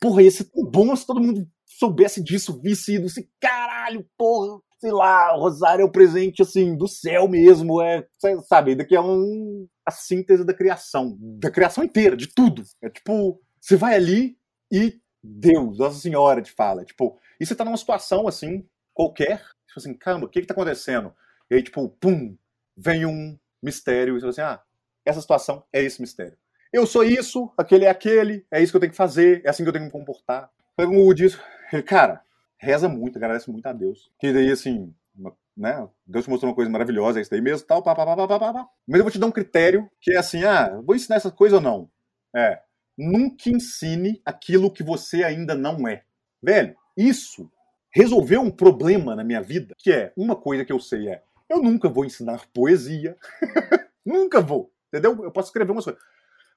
porra, 0.00 0.22
ia 0.22 0.30
ser 0.30 0.44
tão 0.44 0.64
bom 0.64 0.94
se 0.94 1.06
todo 1.06 1.20
mundo 1.20 1.48
soubesse 1.66 2.22
disso, 2.22 2.60
visse 2.60 2.94
isso, 2.94 3.06
assim, 3.06 3.28
caralho, 3.40 4.06
porra, 4.18 4.60
sei 4.78 4.92
lá, 4.92 5.34
o 5.36 5.40
Rosário 5.40 5.82
é 5.82 5.84
o 5.84 5.90
presente, 5.90 6.42
assim, 6.42 6.76
do 6.76 6.86
céu 6.86 7.28
mesmo, 7.28 7.80
é, 7.80 8.06
sabe, 8.46 8.74
daqui 8.74 8.94
é 8.94 9.00
um, 9.00 9.66
a 9.86 9.90
síntese 9.90 10.44
da 10.44 10.54
criação, 10.54 11.16
da 11.20 11.50
criação 11.50 11.84
inteira, 11.84 12.16
de 12.16 12.26
tudo. 12.26 12.62
É 12.82 12.90
tipo, 12.90 13.40
você 13.60 13.76
vai 13.76 13.94
ali 13.94 14.36
e 14.70 14.98
Deus, 15.22 15.78
Nossa 15.78 15.98
Senhora 15.98 16.42
te 16.42 16.52
fala, 16.52 16.84
tipo, 16.84 17.18
e 17.38 17.46
você 17.46 17.54
tá 17.54 17.64
numa 17.64 17.76
situação, 17.76 18.28
assim, 18.28 18.66
qualquer, 18.92 19.38
tipo 19.66 19.78
assim, 19.78 19.94
caramba, 19.94 20.26
o 20.26 20.28
que 20.28 20.40
que 20.40 20.46
tá 20.46 20.54
acontecendo? 20.54 21.14
E 21.50 21.54
aí, 21.54 21.62
tipo, 21.62 21.88
pum, 22.00 22.36
vem 22.76 23.04
um 23.04 23.38
mistério 23.62 24.16
e 24.16 24.20
você 24.20 24.40
assim, 24.40 24.40
ah, 24.40 24.60
essa 25.04 25.20
situação 25.20 25.64
é 25.72 25.82
esse 25.82 26.00
mistério. 26.00 26.36
Eu 26.72 26.86
sou 26.86 27.02
isso, 27.02 27.52
aquele 27.56 27.84
é 27.84 27.90
aquele, 27.90 28.46
é 28.50 28.62
isso 28.62 28.72
que 28.72 28.76
eu 28.76 28.80
tenho 28.80 28.92
que 28.92 28.96
fazer, 28.96 29.42
é 29.44 29.50
assim 29.50 29.62
que 29.64 29.68
eu 29.68 29.72
tenho 29.72 29.84
que 29.88 29.92
me 29.96 29.98
comportar. 29.98 30.50
Pega 30.76 30.90
um 30.90 31.12
disso, 31.12 31.40
ele, 31.72 31.82
cara, 31.82 32.22
reza 32.56 32.88
muito, 32.88 33.16
agradece 33.16 33.50
muito 33.50 33.66
a 33.66 33.72
Deus. 33.72 34.10
Que 34.20 34.32
daí, 34.32 34.50
assim, 34.50 34.94
né, 35.56 35.88
Deus 36.06 36.24
te 36.24 36.30
mostrou 36.30 36.50
uma 36.50 36.54
coisa 36.54 36.70
maravilhosa, 36.70 37.18
é 37.18 37.22
isso 37.22 37.30
daí 37.30 37.40
mesmo, 37.40 37.66
tal, 37.66 37.82
pá, 37.82 37.94
pá, 37.94 38.06
pá, 38.06 38.16
pá, 38.16 38.38
pá, 38.38 38.52
pá. 38.52 38.68
Mas 38.86 38.98
eu 38.98 39.04
vou 39.04 39.10
te 39.10 39.18
dar 39.18 39.26
um 39.26 39.32
critério 39.32 39.90
que 40.00 40.12
é 40.12 40.16
assim, 40.16 40.44
ah, 40.44 40.80
vou 40.84 40.94
ensinar 40.94 41.16
essa 41.16 41.30
coisa 41.30 41.56
ou 41.56 41.62
não? 41.62 41.90
É, 42.34 42.60
nunca 42.96 43.50
ensine 43.50 44.22
aquilo 44.24 44.70
que 44.70 44.82
você 44.82 45.24
ainda 45.24 45.54
não 45.54 45.88
é. 45.88 46.04
Velho, 46.40 46.76
isso 46.96 47.50
resolveu 47.92 48.40
um 48.40 48.50
problema 48.50 49.16
na 49.16 49.24
minha 49.24 49.42
vida, 49.42 49.74
que 49.76 49.90
é, 49.90 50.12
uma 50.16 50.36
coisa 50.36 50.64
que 50.64 50.72
eu 50.72 50.78
sei 50.78 51.08
é, 51.08 51.22
eu 51.50 51.60
nunca 51.60 51.88
vou 51.88 52.04
ensinar 52.04 52.46
poesia. 52.54 53.18
nunca 54.06 54.40
vou. 54.40 54.72
Entendeu? 54.88 55.24
Eu 55.24 55.32
posso 55.32 55.48
escrever 55.48 55.72
umas 55.72 55.84
coisas. 55.84 56.02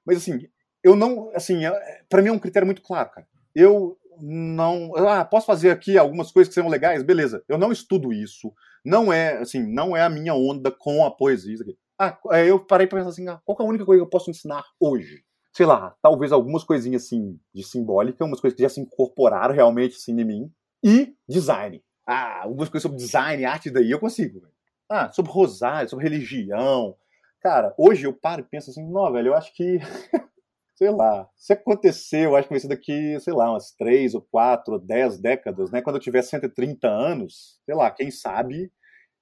Mas 0.06 0.18
assim, 0.18 0.48
eu 0.82 0.94
não. 0.94 1.30
Assim, 1.34 1.66
é, 1.66 2.02
para 2.08 2.22
mim 2.22 2.28
é 2.28 2.32
um 2.32 2.38
critério 2.38 2.66
muito 2.66 2.80
claro, 2.80 3.10
cara. 3.10 3.26
Eu 3.54 3.98
não. 4.20 4.94
Ah, 4.96 5.24
posso 5.24 5.46
fazer 5.46 5.70
aqui 5.70 5.98
algumas 5.98 6.30
coisas 6.30 6.48
que 6.48 6.54
sejam 6.54 6.70
legais? 6.70 7.02
Beleza. 7.02 7.42
Eu 7.48 7.58
não 7.58 7.72
estudo 7.72 8.12
isso. 8.12 8.52
Não 8.84 9.12
é, 9.12 9.38
assim, 9.38 9.62
não 9.62 9.96
é 9.96 10.02
a 10.02 10.10
minha 10.10 10.34
onda 10.34 10.70
com 10.70 11.04
a 11.04 11.10
poesia. 11.10 11.56
Ah, 11.98 12.18
eu 12.44 12.60
parei 12.60 12.86
pra 12.86 12.98
pensar 12.98 13.10
assim, 13.10 13.28
ah, 13.28 13.40
qual 13.44 13.56
é 13.60 13.62
a 13.62 13.68
única 13.68 13.84
coisa 13.84 14.00
que 14.00 14.04
eu 14.04 14.10
posso 14.10 14.30
ensinar 14.30 14.64
hoje? 14.78 15.24
Sei 15.52 15.64
lá, 15.64 15.94
talvez 16.02 16.32
algumas 16.32 16.64
coisinhas 16.64 17.04
assim 17.04 17.38
de 17.54 17.62
simbólica, 17.62 18.24
umas 18.24 18.40
coisas 18.40 18.56
que 18.56 18.62
já 18.62 18.68
se 18.68 18.80
incorporaram 18.80 19.54
realmente 19.54 19.96
assim 19.96 20.12
em 20.20 20.24
mim. 20.24 20.52
E 20.84 21.14
design. 21.28 21.82
Ah, 22.06 22.42
algumas 22.42 22.68
coisas 22.68 22.82
sobre 22.82 22.98
design, 22.98 23.44
arte 23.44 23.70
daí 23.70 23.90
eu 23.90 24.00
consigo. 24.00 24.40
Véio. 24.40 24.53
Ah, 24.90 25.10
sobre 25.12 25.32
rosário, 25.32 25.88
sobre 25.88 26.04
religião. 26.04 26.96
Cara, 27.40 27.74
hoje 27.78 28.06
eu 28.06 28.12
paro 28.12 28.42
e 28.42 28.44
penso 28.44 28.70
assim, 28.70 28.84
não, 28.90 29.12
velho, 29.12 29.28
eu 29.28 29.34
acho 29.34 29.54
que. 29.54 29.78
sei 30.76 30.90
lá, 30.90 31.28
se 31.36 31.52
acontecer, 31.52 32.26
eu 32.26 32.34
acho 32.34 32.48
que 32.48 32.54
vai 32.54 32.60
ser 32.60 32.68
daqui, 32.68 33.18
sei 33.20 33.32
lá, 33.32 33.50
umas 33.50 33.70
três 33.72 34.14
ou 34.14 34.20
quatro 34.20 34.74
ou 34.74 34.80
dez 34.80 35.18
décadas, 35.18 35.70
né? 35.70 35.80
Quando 35.80 35.96
eu 35.96 36.02
tiver 36.02 36.22
130 36.22 36.88
anos, 36.88 37.60
sei 37.64 37.74
lá, 37.74 37.90
quem 37.90 38.10
sabe 38.10 38.72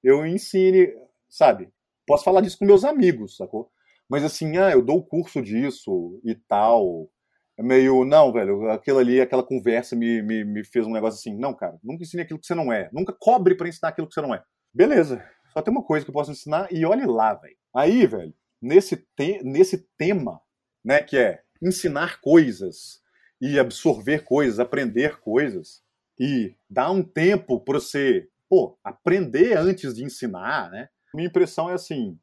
eu 0.02 0.26
ensine, 0.26 0.92
sabe? 1.28 1.68
Posso 2.06 2.24
falar 2.24 2.40
disso 2.40 2.58
com 2.58 2.64
meus 2.64 2.84
amigos, 2.84 3.36
sacou? 3.36 3.70
Mas 4.08 4.24
assim, 4.24 4.56
ah, 4.56 4.70
eu 4.70 4.82
dou 4.82 4.98
o 4.98 5.06
curso 5.06 5.40
disso 5.42 6.20
e 6.24 6.34
tal. 6.34 7.08
É 7.58 7.62
meio, 7.62 8.04
não, 8.04 8.32
velho, 8.32 8.70
aquilo 8.70 8.98
ali, 8.98 9.20
aquela 9.20 9.42
conversa 9.42 9.94
me, 9.94 10.22
me, 10.22 10.44
me 10.44 10.64
fez 10.64 10.86
um 10.86 10.92
negócio 10.92 11.18
assim. 11.18 11.38
Não, 11.38 11.54
cara, 11.54 11.78
nunca 11.82 12.02
ensine 12.02 12.22
aquilo 12.22 12.40
que 12.40 12.46
você 12.46 12.54
não 12.54 12.72
é. 12.72 12.88
Nunca 12.92 13.14
cobre 13.18 13.54
para 13.54 13.68
ensinar 13.68 13.90
aquilo 13.90 14.08
que 14.08 14.14
você 14.14 14.22
não 14.22 14.34
é. 14.34 14.42
Beleza, 14.74 15.22
só 15.52 15.62
tem 15.62 15.72
uma 15.72 15.82
coisa 15.82 16.04
que 16.04 16.10
eu 16.10 16.14
posso 16.14 16.30
ensinar 16.30 16.68
e 16.72 16.84
olhe 16.84 17.06
lá, 17.06 17.34
velho. 17.34 17.56
Aí, 17.74 18.06
velho, 18.06 18.34
nesse, 18.60 18.96
te 18.96 19.42
nesse 19.42 19.78
tema, 19.98 20.40
né, 20.84 21.02
que 21.02 21.16
é 21.16 21.42
ensinar 21.62 22.20
coisas 22.20 23.00
e 23.40 23.58
absorver 23.58 24.24
coisas, 24.24 24.60
aprender 24.60 25.18
coisas, 25.20 25.82
e 26.18 26.54
dar 26.70 26.90
um 26.90 27.02
tempo 27.02 27.58
para 27.58 27.80
você, 27.80 28.28
pô, 28.48 28.78
aprender 28.84 29.56
antes 29.56 29.94
de 29.94 30.04
ensinar, 30.04 30.70
né? 30.70 30.88
Minha 31.14 31.28
impressão 31.28 31.68
é 31.68 31.74
assim, 31.74 32.18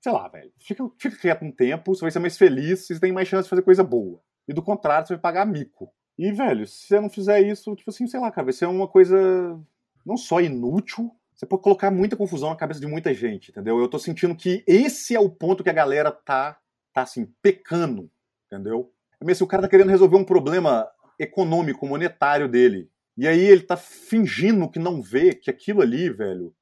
sei 0.00 0.12
lá, 0.12 0.28
velho, 0.28 0.52
fica, 0.58 0.88
fica 0.98 1.16
quieto 1.16 1.44
um 1.44 1.52
tempo, 1.52 1.94
você 1.94 2.02
vai 2.02 2.10
ser 2.10 2.20
mais 2.20 2.38
feliz, 2.38 2.86
você 2.86 3.00
tem 3.00 3.12
mais 3.12 3.28
chance 3.28 3.44
de 3.44 3.50
fazer 3.50 3.62
coisa 3.62 3.82
boa. 3.82 4.22
E 4.48 4.52
do 4.52 4.62
contrário, 4.62 5.06
você 5.06 5.14
vai 5.14 5.20
pagar 5.20 5.46
mico. 5.46 5.92
E, 6.18 6.30
velho, 6.32 6.66
se 6.66 6.86
você 6.86 7.00
não 7.00 7.10
fizer 7.10 7.40
isso, 7.40 7.74
tipo 7.74 7.90
assim, 7.90 8.06
sei 8.06 8.20
lá, 8.20 8.30
cara, 8.30 8.44
vai 8.44 8.52
ser 8.52 8.66
uma 8.66 8.88
coisa 8.88 9.58
não 10.04 10.16
só 10.16 10.40
inútil, 10.40 11.10
você 11.40 11.46
pode 11.46 11.62
colocar 11.62 11.90
muita 11.90 12.18
confusão 12.18 12.50
na 12.50 12.56
cabeça 12.56 12.78
de 12.78 12.86
muita 12.86 13.14
gente, 13.14 13.50
entendeu? 13.50 13.78
Eu 13.78 13.88
tô 13.88 13.98
sentindo 13.98 14.36
que 14.36 14.62
esse 14.66 15.16
é 15.16 15.18
o 15.18 15.30
ponto 15.30 15.64
que 15.64 15.70
a 15.70 15.72
galera 15.72 16.12
tá, 16.12 16.60
tá 16.92 17.00
assim, 17.00 17.32
pecando, 17.40 18.10
entendeu? 18.46 18.92
É 19.18 19.30
assim, 19.30 19.42
o 19.42 19.46
cara 19.46 19.62
tá 19.62 19.68
querendo 19.68 19.88
resolver 19.88 20.18
um 20.18 20.24
problema 20.24 20.86
econômico, 21.18 21.86
monetário 21.86 22.46
dele. 22.46 22.90
E 23.16 23.26
aí 23.26 23.40
ele 23.40 23.62
tá 23.62 23.74
fingindo 23.74 24.70
que 24.70 24.78
não 24.78 25.00
vê 25.00 25.34
que 25.34 25.48
aquilo 25.48 25.80
ali, 25.80 26.10
velho, 26.10 26.54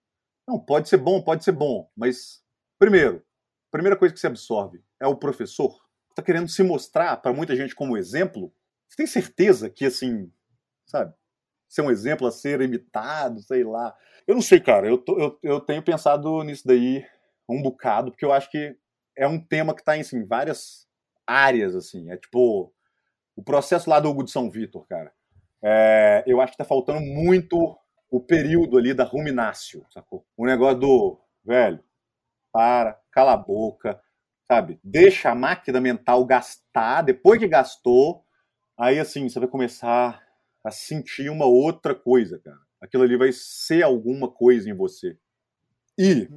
não, 0.47 0.61
pode 0.61 0.89
ser 0.89 0.99
bom, 0.99 1.21
pode 1.21 1.43
ser 1.43 1.53
bom, 1.53 1.91
mas 1.97 2.41
primeiro, 2.79 3.21
primeira 3.73 3.97
coisa 3.97 4.15
que 4.15 4.21
você 4.21 4.29
absorve 4.29 4.81
é 5.01 5.09
o 5.09 5.17
professor. 5.17 5.77
Tá 6.15 6.23
querendo 6.23 6.49
se 6.49 6.63
mostrar 6.63 7.17
para 7.17 7.33
muita 7.33 7.57
gente 7.57 7.75
como 7.75 7.97
exemplo. 7.97 8.55
Você 8.89 8.99
tem 8.99 9.07
certeza 9.09 9.69
que 9.69 9.85
assim, 9.85 10.31
sabe? 10.87 11.13
Ser 11.69 11.83
um 11.83 11.91
exemplo 11.91 12.27
a 12.27 12.31
ser 12.31 12.61
imitado, 12.61 13.41
sei 13.43 13.63
lá. 13.63 13.95
Eu 14.27 14.35
não 14.35 14.43
sei, 14.43 14.61
cara. 14.61 14.89
Eu, 14.89 14.99
tô, 14.99 15.19
eu, 15.19 15.39
eu 15.43 15.61
tenho 15.61 15.83
pensado 15.83 16.43
nisso 16.43 16.67
daí 16.67 17.05
um 17.49 17.63
bocado, 17.63 18.11
porque 18.11 18.25
eu 18.25 18.33
acho 18.33 18.51
que 18.51 18.77
é 19.17 19.27
um 19.27 19.41
tema 19.41 19.75
que 19.75 19.81
está 19.81 19.97
em 19.97 20.01
assim, 20.01 20.25
várias 20.25 20.87
áreas, 21.27 21.75
assim. 21.75 22.11
É 22.11 22.17
tipo 22.17 22.73
o 23.37 23.43
processo 23.43 23.89
lá 23.89 24.01
do 24.01 24.09
Hugo 24.09 24.25
de 24.25 24.31
São 24.31 24.51
Vitor, 24.51 24.87
cara. 24.87 25.13
É, 25.63 26.25
eu 26.27 26.41
acho 26.41 26.53
que 26.53 26.55
está 26.55 26.65
faltando 26.65 27.01
muito 27.01 27.79
o 28.11 28.21
período 28.21 28.79
ali 28.79 28.95
da 28.95 29.05
ruminácio, 29.05 29.85
sacou? 29.91 30.25
O 30.37 30.47
negócio 30.47 30.79
do, 30.81 31.21
velho, 31.45 31.83
para, 32.53 32.99
cala 33.13 33.35
a 33.35 33.37
boca, 33.37 34.01
sabe? 34.47 34.81
Deixa 34.83 35.31
a 35.31 35.35
máquina 35.35 35.81
mental 35.81 36.25
gastar, 36.25 37.03
depois 37.03 37.39
que 37.39 37.47
gastou, 37.47 38.25
aí 38.77 38.99
assim, 38.99 39.29
você 39.29 39.39
vai 39.39 39.49
começar 39.49 40.23
a 40.65 40.71
sentir 40.71 41.31
uma 41.31 41.47
outra 41.47 41.95
coisa, 41.95 42.39
cara 42.39 42.69
aquilo 42.81 43.03
ali 43.03 43.17
vai 43.17 43.33
ser 43.33 43.83
alguma 43.83 44.31
coisa 44.31 44.69
em 44.69 44.75
você. 44.75 45.19
E 45.97 46.29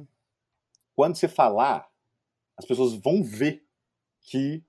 quando 0.94 1.16
você 1.16 1.28
falar, 1.28 1.88
as 2.56 2.64
pessoas 2.64 2.94
vão 2.94 3.22
ver 3.22 3.64
que 4.20 4.64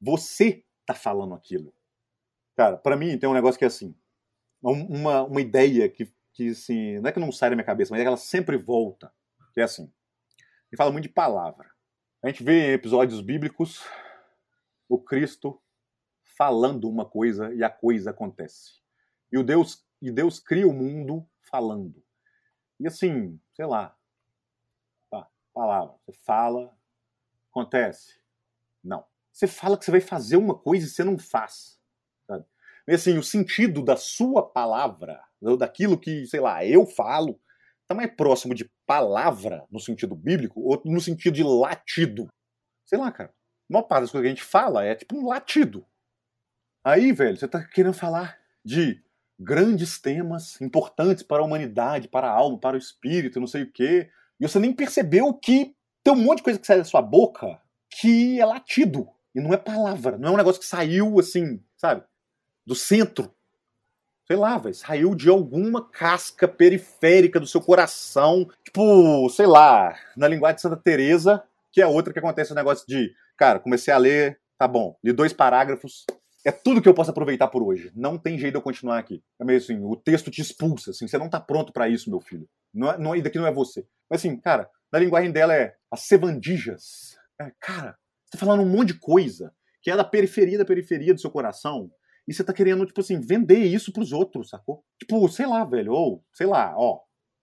você 0.00 0.64
tá 0.84 0.94
falando 0.94 1.34
aquilo. 1.34 1.74
Cara, 2.56 2.76
para 2.76 2.96
mim 2.96 3.18
tem 3.18 3.28
um 3.28 3.34
negócio 3.34 3.58
que 3.58 3.64
é 3.64 3.68
assim, 3.68 3.94
uma, 4.60 5.22
uma 5.22 5.40
ideia 5.40 5.88
que, 5.88 6.12
que 6.32 6.50
assim, 6.50 6.98
não 6.98 7.08
é 7.08 7.12
que 7.12 7.20
não 7.20 7.32
sai 7.32 7.50
da 7.50 7.56
minha 7.56 7.64
cabeça, 7.64 7.92
mas 7.92 8.00
é 8.00 8.04
que 8.04 8.08
ela 8.08 8.16
sempre 8.16 8.56
volta, 8.56 9.12
que 9.52 9.60
é 9.60 9.64
assim, 9.64 9.92
ele 10.70 10.76
fala 10.76 10.90
muito 10.90 11.04
de 11.04 11.12
palavra. 11.12 11.70
A 12.22 12.28
gente 12.28 12.42
vê 12.42 12.70
em 12.70 12.72
episódios 12.72 13.20
bíblicos 13.20 13.82
o 14.88 14.98
Cristo 14.98 15.60
falando 16.36 16.88
uma 16.88 17.04
coisa 17.04 17.52
e 17.54 17.62
a 17.62 17.70
coisa 17.70 18.10
acontece. 18.10 18.81
E 19.32 19.38
o 19.38 19.42
Deus 19.42 19.84
e 20.02 20.10
Deus 20.10 20.40
cria 20.40 20.66
o 20.66 20.72
mundo 20.72 21.24
falando. 21.40 22.04
E 22.80 22.88
assim, 22.88 23.40
sei 23.52 23.64
lá, 23.64 23.96
tá, 25.08 25.28
palavra, 25.54 25.94
você 26.04 26.12
fala, 26.24 26.76
acontece. 27.50 28.20
Não. 28.82 29.04
Você 29.32 29.46
fala 29.46 29.78
que 29.78 29.84
você 29.84 29.92
vai 29.92 30.00
fazer 30.00 30.36
uma 30.36 30.58
coisa 30.58 30.84
e 30.84 30.88
você 30.88 31.04
não 31.04 31.16
faz. 31.16 31.80
Sabe? 32.26 32.44
E 32.88 32.94
assim, 32.94 33.16
o 33.16 33.22
sentido 33.22 33.82
da 33.82 33.96
sua 33.96 34.44
palavra, 34.44 35.22
daquilo 35.56 35.98
que, 35.98 36.26
sei 36.26 36.40
lá, 36.40 36.64
eu 36.64 36.84
falo, 36.84 37.40
está 37.82 37.94
mais 37.94 38.12
próximo 38.14 38.54
de 38.54 38.68
palavra 38.84 39.64
no 39.70 39.78
sentido 39.78 40.16
bíblico 40.16 40.60
ou 40.60 40.82
no 40.84 41.00
sentido 41.00 41.34
de 41.34 41.44
latido. 41.44 42.28
Sei 42.84 42.98
lá, 42.98 43.12
cara. 43.12 43.30
A 43.70 43.72
maior 43.72 43.84
parte 43.84 44.02
das 44.02 44.10
coisas 44.10 44.24
que 44.24 44.32
a 44.32 44.34
gente 44.34 44.44
fala 44.44 44.84
é 44.84 44.96
tipo 44.96 45.16
um 45.16 45.28
latido. 45.28 45.86
Aí, 46.84 47.12
velho, 47.12 47.36
você 47.36 47.46
tá 47.46 47.64
querendo 47.64 47.94
falar 47.94 48.38
de 48.64 49.02
grandes 49.42 50.00
temas 50.00 50.60
importantes 50.60 51.22
para 51.22 51.42
a 51.42 51.44
humanidade, 51.44 52.08
para 52.08 52.28
a 52.28 52.32
alma, 52.32 52.58
para 52.58 52.76
o 52.76 52.78
espírito, 52.78 53.40
não 53.40 53.46
sei 53.46 53.62
o 53.62 53.72
quê. 53.72 54.08
E 54.40 54.46
você 54.46 54.58
nem 54.58 54.72
percebeu 54.72 55.32
que 55.34 55.74
tem 56.02 56.12
um 56.12 56.16
monte 56.16 56.38
de 56.38 56.44
coisa 56.44 56.58
que 56.58 56.66
sai 56.66 56.78
da 56.78 56.84
sua 56.84 57.02
boca 57.02 57.60
que 58.00 58.40
é 58.40 58.44
latido. 58.44 59.08
E 59.34 59.40
não 59.40 59.52
é 59.52 59.56
palavra. 59.56 60.18
Não 60.18 60.30
é 60.30 60.32
um 60.32 60.36
negócio 60.36 60.60
que 60.60 60.66
saiu 60.66 61.18
assim, 61.18 61.62
sabe? 61.76 62.02
Do 62.66 62.74
centro. 62.74 63.32
Sei 64.26 64.36
lá, 64.36 64.58
velho. 64.58 64.74
Saiu 64.74 65.14
de 65.14 65.28
alguma 65.28 65.88
casca 65.88 66.48
periférica 66.48 67.38
do 67.38 67.46
seu 67.46 67.60
coração. 67.60 68.48
Tipo, 68.64 69.28
sei 69.30 69.46
lá, 69.46 69.96
na 70.16 70.28
linguagem 70.28 70.56
de 70.56 70.62
Santa 70.62 70.76
Teresa, 70.76 71.42
que 71.70 71.80
é 71.80 71.86
outra 71.86 72.12
que 72.12 72.18
acontece 72.18 72.52
o 72.52 72.56
negócio 72.56 72.86
de, 72.86 73.14
cara, 73.36 73.58
comecei 73.58 73.92
a 73.92 73.98
ler, 73.98 74.38
tá 74.58 74.68
bom, 74.68 74.96
li 75.02 75.12
dois 75.12 75.32
parágrafos, 75.32 76.04
é 76.44 76.52
tudo 76.52 76.82
que 76.82 76.88
eu 76.88 76.94
posso 76.94 77.10
aproveitar 77.10 77.48
por 77.48 77.62
hoje. 77.62 77.92
Não 77.94 78.18
tem 78.18 78.38
jeito 78.38 78.54
de 78.54 78.58
eu 78.58 78.62
continuar 78.62 78.98
aqui. 78.98 79.22
É 79.40 79.44
meio 79.44 79.58
assim, 79.58 79.78
o 79.84 79.96
texto 79.96 80.30
te 80.30 80.40
expulsa, 80.40 80.90
assim, 80.90 81.06
você 81.06 81.18
não 81.18 81.28
tá 81.28 81.40
pronto 81.40 81.72
para 81.72 81.88
isso, 81.88 82.10
meu 82.10 82.20
filho. 82.20 82.48
Não 82.74 82.90
é, 82.90 82.98
não, 82.98 83.14
é, 83.14 83.20
daqui 83.20 83.38
não 83.38 83.46
é 83.46 83.52
você. 83.52 83.86
Mas 84.10 84.20
assim, 84.20 84.36
cara, 84.38 84.68
na 84.92 84.98
linguagem 84.98 85.30
dela 85.30 85.54
é 85.54 85.74
as 85.90 86.02
sevandijas. 86.02 87.16
É, 87.40 87.52
cara, 87.60 87.96
você 88.24 88.32
tá 88.32 88.38
falando 88.38 88.62
um 88.62 88.68
monte 88.68 88.88
de 88.88 88.98
coisa 88.98 89.52
que 89.82 89.90
é 89.90 89.96
da 89.96 90.04
periferia 90.04 90.56
da 90.56 90.64
periferia 90.64 91.12
do 91.12 91.20
seu 91.20 91.30
coração. 91.30 91.90
E 92.26 92.32
você 92.32 92.44
tá 92.44 92.52
querendo, 92.52 92.86
tipo 92.86 93.00
assim, 93.00 93.20
vender 93.20 93.58
isso 93.64 93.92
pros 93.92 94.12
outros, 94.12 94.50
sacou? 94.50 94.84
Tipo, 94.98 95.28
sei 95.28 95.44
lá, 95.44 95.64
velho, 95.64 95.92
ou, 95.92 96.24
sei 96.32 96.46
lá, 96.46 96.72
ó. 96.76 97.00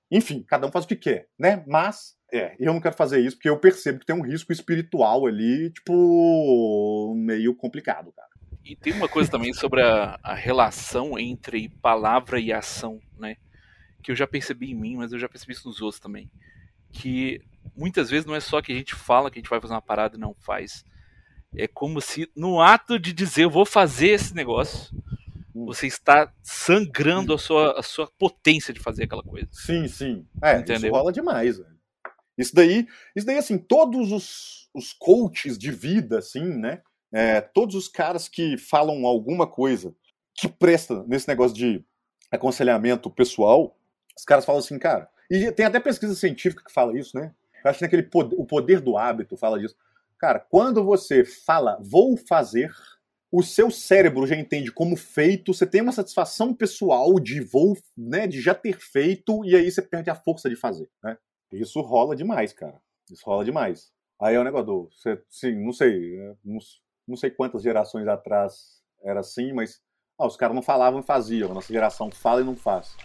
Enfim, 0.09 0.43
cada 0.47 0.65
um 0.65 0.71
faz 0.71 0.85
o 0.85 0.87
que 0.87 0.95
quer, 0.95 1.27
né? 1.37 1.63
Mas, 1.67 2.15
é, 2.31 2.55
eu 2.57 2.73
não 2.73 2.79
quero 2.79 2.95
fazer 2.95 3.19
isso 3.19 3.35
porque 3.35 3.49
eu 3.49 3.59
percebo 3.59 3.99
que 3.99 4.05
tem 4.05 4.15
um 4.15 4.25
risco 4.25 4.53
espiritual 4.53 5.27
ali, 5.27 5.69
tipo, 5.71 7.13
meio 7.15 7.53
complicado, 7.55 8.11
cara. 8.13 8.29
E 8.69 8.75
tem 8.75 8.93
uma 8.93 9.09
coisa 9.09 9.31
também 9.31 9.51
sobre 9.51 9.81
a, 9.81 10.19
a, 10.21 10.35
relação 10.35 11.17
entre 11.17 11.69
palavra 11.81 12.39
e 12.39 12.53
ação, 12.53 13.01
né? 13.17 13.35
Que 14.03 14.11
eu 14.11 14.15
já 14.15 14.27
percebi 14.27 14.69
em 14.69 14.75
mim, 14.75 14.95
mas 14.95 15.11
eu 15.11 15.17
já 15.17 15.27
percebi 15.27 15.53
isso 15.53 15.67
nos 15.67 15.81
outros 15.81 15.99
também. 15.99 16.29
Que 16.91 17.41
muitas 17.75 18.11
vezes 18.11 18.27
não 18.27 18.35
é 18.35 18.39
só 18.39 18.61
que 18.61 18.71
a 18.71 18.75
gente 18.75 18.93
fala 18.93 19.31
que 19.31 19.39
a 19.39 19.41
gente 19.41 19.49
vai 19.49 19.59
fazer 19.59 19.73
uma 19.73 19.81
parada 19.81 20.17
e 20.17 20.19
não 20.19 20.35
faz. 20.35 20.85
É 21.55 21.67
como 21.67 21.99
se 21.99 22.29
no 22.35 22.61
ato 22.61 22.99
de 22.99 23.11
dizer 23.11 23.45
eu 23.45 23.49
vou 23.49 23.65
fazer 23.65 24.09
esse 24.09 24.35
negócio, 24.35 24.95
hum. 25.55 25.65
você 25.65 25.87
está 25.87 26.31
sangrando 26.43 27.33
a 27.33 27.39
sua, 27.39 27.79
a 27.79 27.81
sua 27.81 28.05
potência 28.19 28.71
de 28.71 28.79
fazer 28.79 29.05
aquela 29.05 29.23
coisa. 29.23 29.47
Sim, 29.51 29.87
sim. 29.87 30.27
É, 30.43 30.59
Entendeu? 30.59 30.91
isso 30.91 30.95
rola 30.95 31.11
demais. 31.11 31.57
Velho. 31.57 31.79
Isso 32.37 32.53
daí, 32.53 32.87
isso 33.15 33.25
daí, 33.25 33.39
assim, 33.39 33.57
todos 33.57 34.11
os, 34.11 34.69
os 34.75 34.93
coaches 34.93 35.57
de 35.57 35.71
vida, 35.71 36.19
assim, 36.19 36.45
né? 36.45 36.83
É, 37.11 37.41
todos 37.41 37.75
os 37.75 37.87
caras 37.87 38.27
que 38.27 38.57
falam 38.57 39.05
alguma 39.05 39.47
coisa 39.47 39.95
que 40.35 40.47
presta 40.47 41.03
nesse 41.07 41.27
negócio 41.27 41.55
de 41.55 41.83
aconselhamento 42.31 43.09
pessoal, 43.09 43.75
os 44.15 44.23
caras 44.23 44.45
falam 44.45 44.59
assim, 44.59 44.77
cara. 44.77 45.09
E 45.29 45.51
tem 45.51 45.65
até 45.65 45.79
pesquisa 45.79 46.15
científica 46.15 46.63
que 46.63 46.71
fala 46.71 46.97
isso, 46.97 47.17
né? 47.17 47.33
Eu 47.63 47.69
acho 47.69 47.79
que 47.79 47.85
naquele 47.85 48.03
poder, 48.03 48.35
o 48.37 48.45
poder 48.45 48.79
do 48.79 48.97
hábito 48.97 49.37
fala 49.37 49.59
disso. 49.59 49.75
Cara, 50.17 50.39
quando 50.39 50.83
você 50.83 51.23
fala 51.23 51.77
vou 51.81 52.17
fazer, 52.17 52.71
o 53.31 53.43
seu 53.43 53.69
cérebro 53.69 54.25
já 54.25 54.35
entende 54.35 54.71
como 54.71 54.95
feito, 54.95 55.53
você 55.53 55.65
tem 55.65 55.81
uma 55.81 55.91
satisfação 55.91 56.53
pessoal 56.53 57.19
de 57.19 57.41
vou, 57.41 57.77
né, 57.97 58.27
de 58.27 58.41
já 58.41 58.55
ter 58.55 58.79
feito 58.79 59.45
e 59.45 59.55
aí 59.55 59.69
você 59.69 59.81
perde 59.81 60.09
a 60.09 60.15
força 60.15 60.49
de 60.49 60.55
fazer, 60.55 60.89
né? 61.03 61.17
Isso 61.51 61.81
rola 61.81 62.15
demais, 62.15 62.53
cara. 62.53 62.79
Isso 63.09 63.25
rola 63.25 63.43
demais. 63.43 63.91
Aí 64.21 64.35
é 64.35 64.37
o 64.37 64.41
um 64.41 64.45
negócio 64.45 64.65
do, 64.65 64.89
você, 64.91 65.21
sim, 65.29 65.55
não 65.63 65.71
sei, 65.71 66.19
é, 66.19 66.35
não, 66.43 66.59
não 67.09 67.17
sei 67.17 67.31
quantas 67.31 67.63
gerações 67.63 68.07
atrás 68.07 68.81
era 69.03 69.19
assim, 69.19 69.51
mas 69.51 69.81
ah, 70.17 70.27
os 70.27 70.37
caras 70.37 70.55
não 70.55 70.61
falavam 70.61 70.99
e 70.99 71.03
faziam. 71.03 71.51
A 71.51 71.53
nossa 71.53 71.73
geração 71.73 72.11
fala 72.11 72.41
e 72.41 72.43
não 72.43 72.55
faz. 72.55 72.95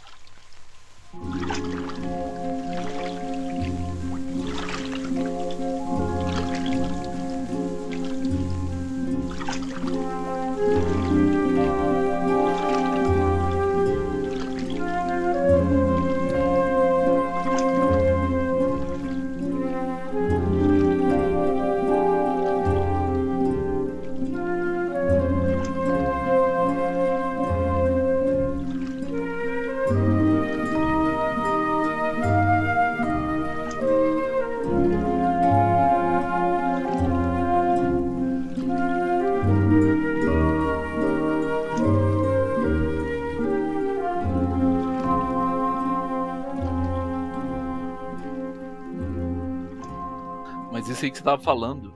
Tava 51.24 51.42
falando, 51.42 51.92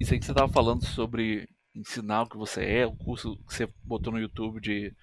isso 0.00 0.12
aí 0.12 0.18
que 0.18 0.24
você 0.24 0.34
tava 0.34 0.50
falando 0.50 0.84
sobre 0.86 1.46
ensinar 1.74 2.22
o 2.22 2.28
que 2.28 2.36
você 2.36 2.64
é, 2.64 2.86
o 2.86 2.96
curso 2.96 3.36
que 3.46 3.54
você 3.54 3.68
botou 3.84 4.12
no 4.12 4.18
YouTube 4.18 4.60
de 4.60 4.94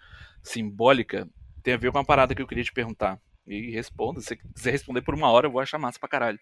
simbólica, 0.42 1.30
tem 1.62 1.76
a 1.76 1.78
ver 1.78 1.92
com 1.92 1.98
uma 2.00 2.06
parada 2.06 2.34
que 2.34 2.42
eu 2.42 2.48
queria 2.48 2.64
te 2.64 2.74
perguntar. 2.74 3.20
E 3.46 3.72
responda, 3.72 4.20
se 4.20 4.28
você 4.28 4.36
quiser 4.36 4.72
responder 4.72 5.02
por 5.02 5.14
uma 5.14 5.30
hora, 5.30 5.48
eu 5.48 5.52
vou 5.52 5.62
achar 5.62 5.78
massa 5.78 6.00
pra 6.00 6.10
caralho. 6.10 6.40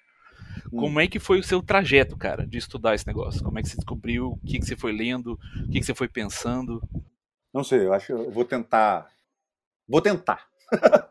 Hum. 0.72 0.80
Como 0.80 1.00
é 1.00 1.08
que 1.08 1.20
foi 1.20 1.40
o 1.40 1.44
seu 1.44 1.62
trajeto, 1.62 2.16
cara, 2.18 2.48
de 2.48 2.58
estudar 2.58 2.96
esse 2.96 3.06
negócio? 3.06 3.44
Como 3.44 3.60
é 3.60 3.62
que 3.62 3.70
você 3.70 3.76
descobriu? 3.76 4.32
O 4.32 4.48
que, 4.48 4.60
que 4.60 4.66
você 4.66 4.78
foi 4.78 4.94
lendo? 4.94 5.34
O 5.34 5.70
que, 5.70 5.80
que 5.80 5.86
você 5.86 5.94
foi 5.94 6.08
pensando? 6.08 6.82
Não 7.54 7.64
sei, 7.64 7.86
eu 7.86 7.94
acho 7.94 8.08
que 8.08 8.14
eu 8.14 8.32
vou 8.32 8.46
tentar. 8.46 9.10
Vou 9.88 10.02
tentar. 10.02 10.48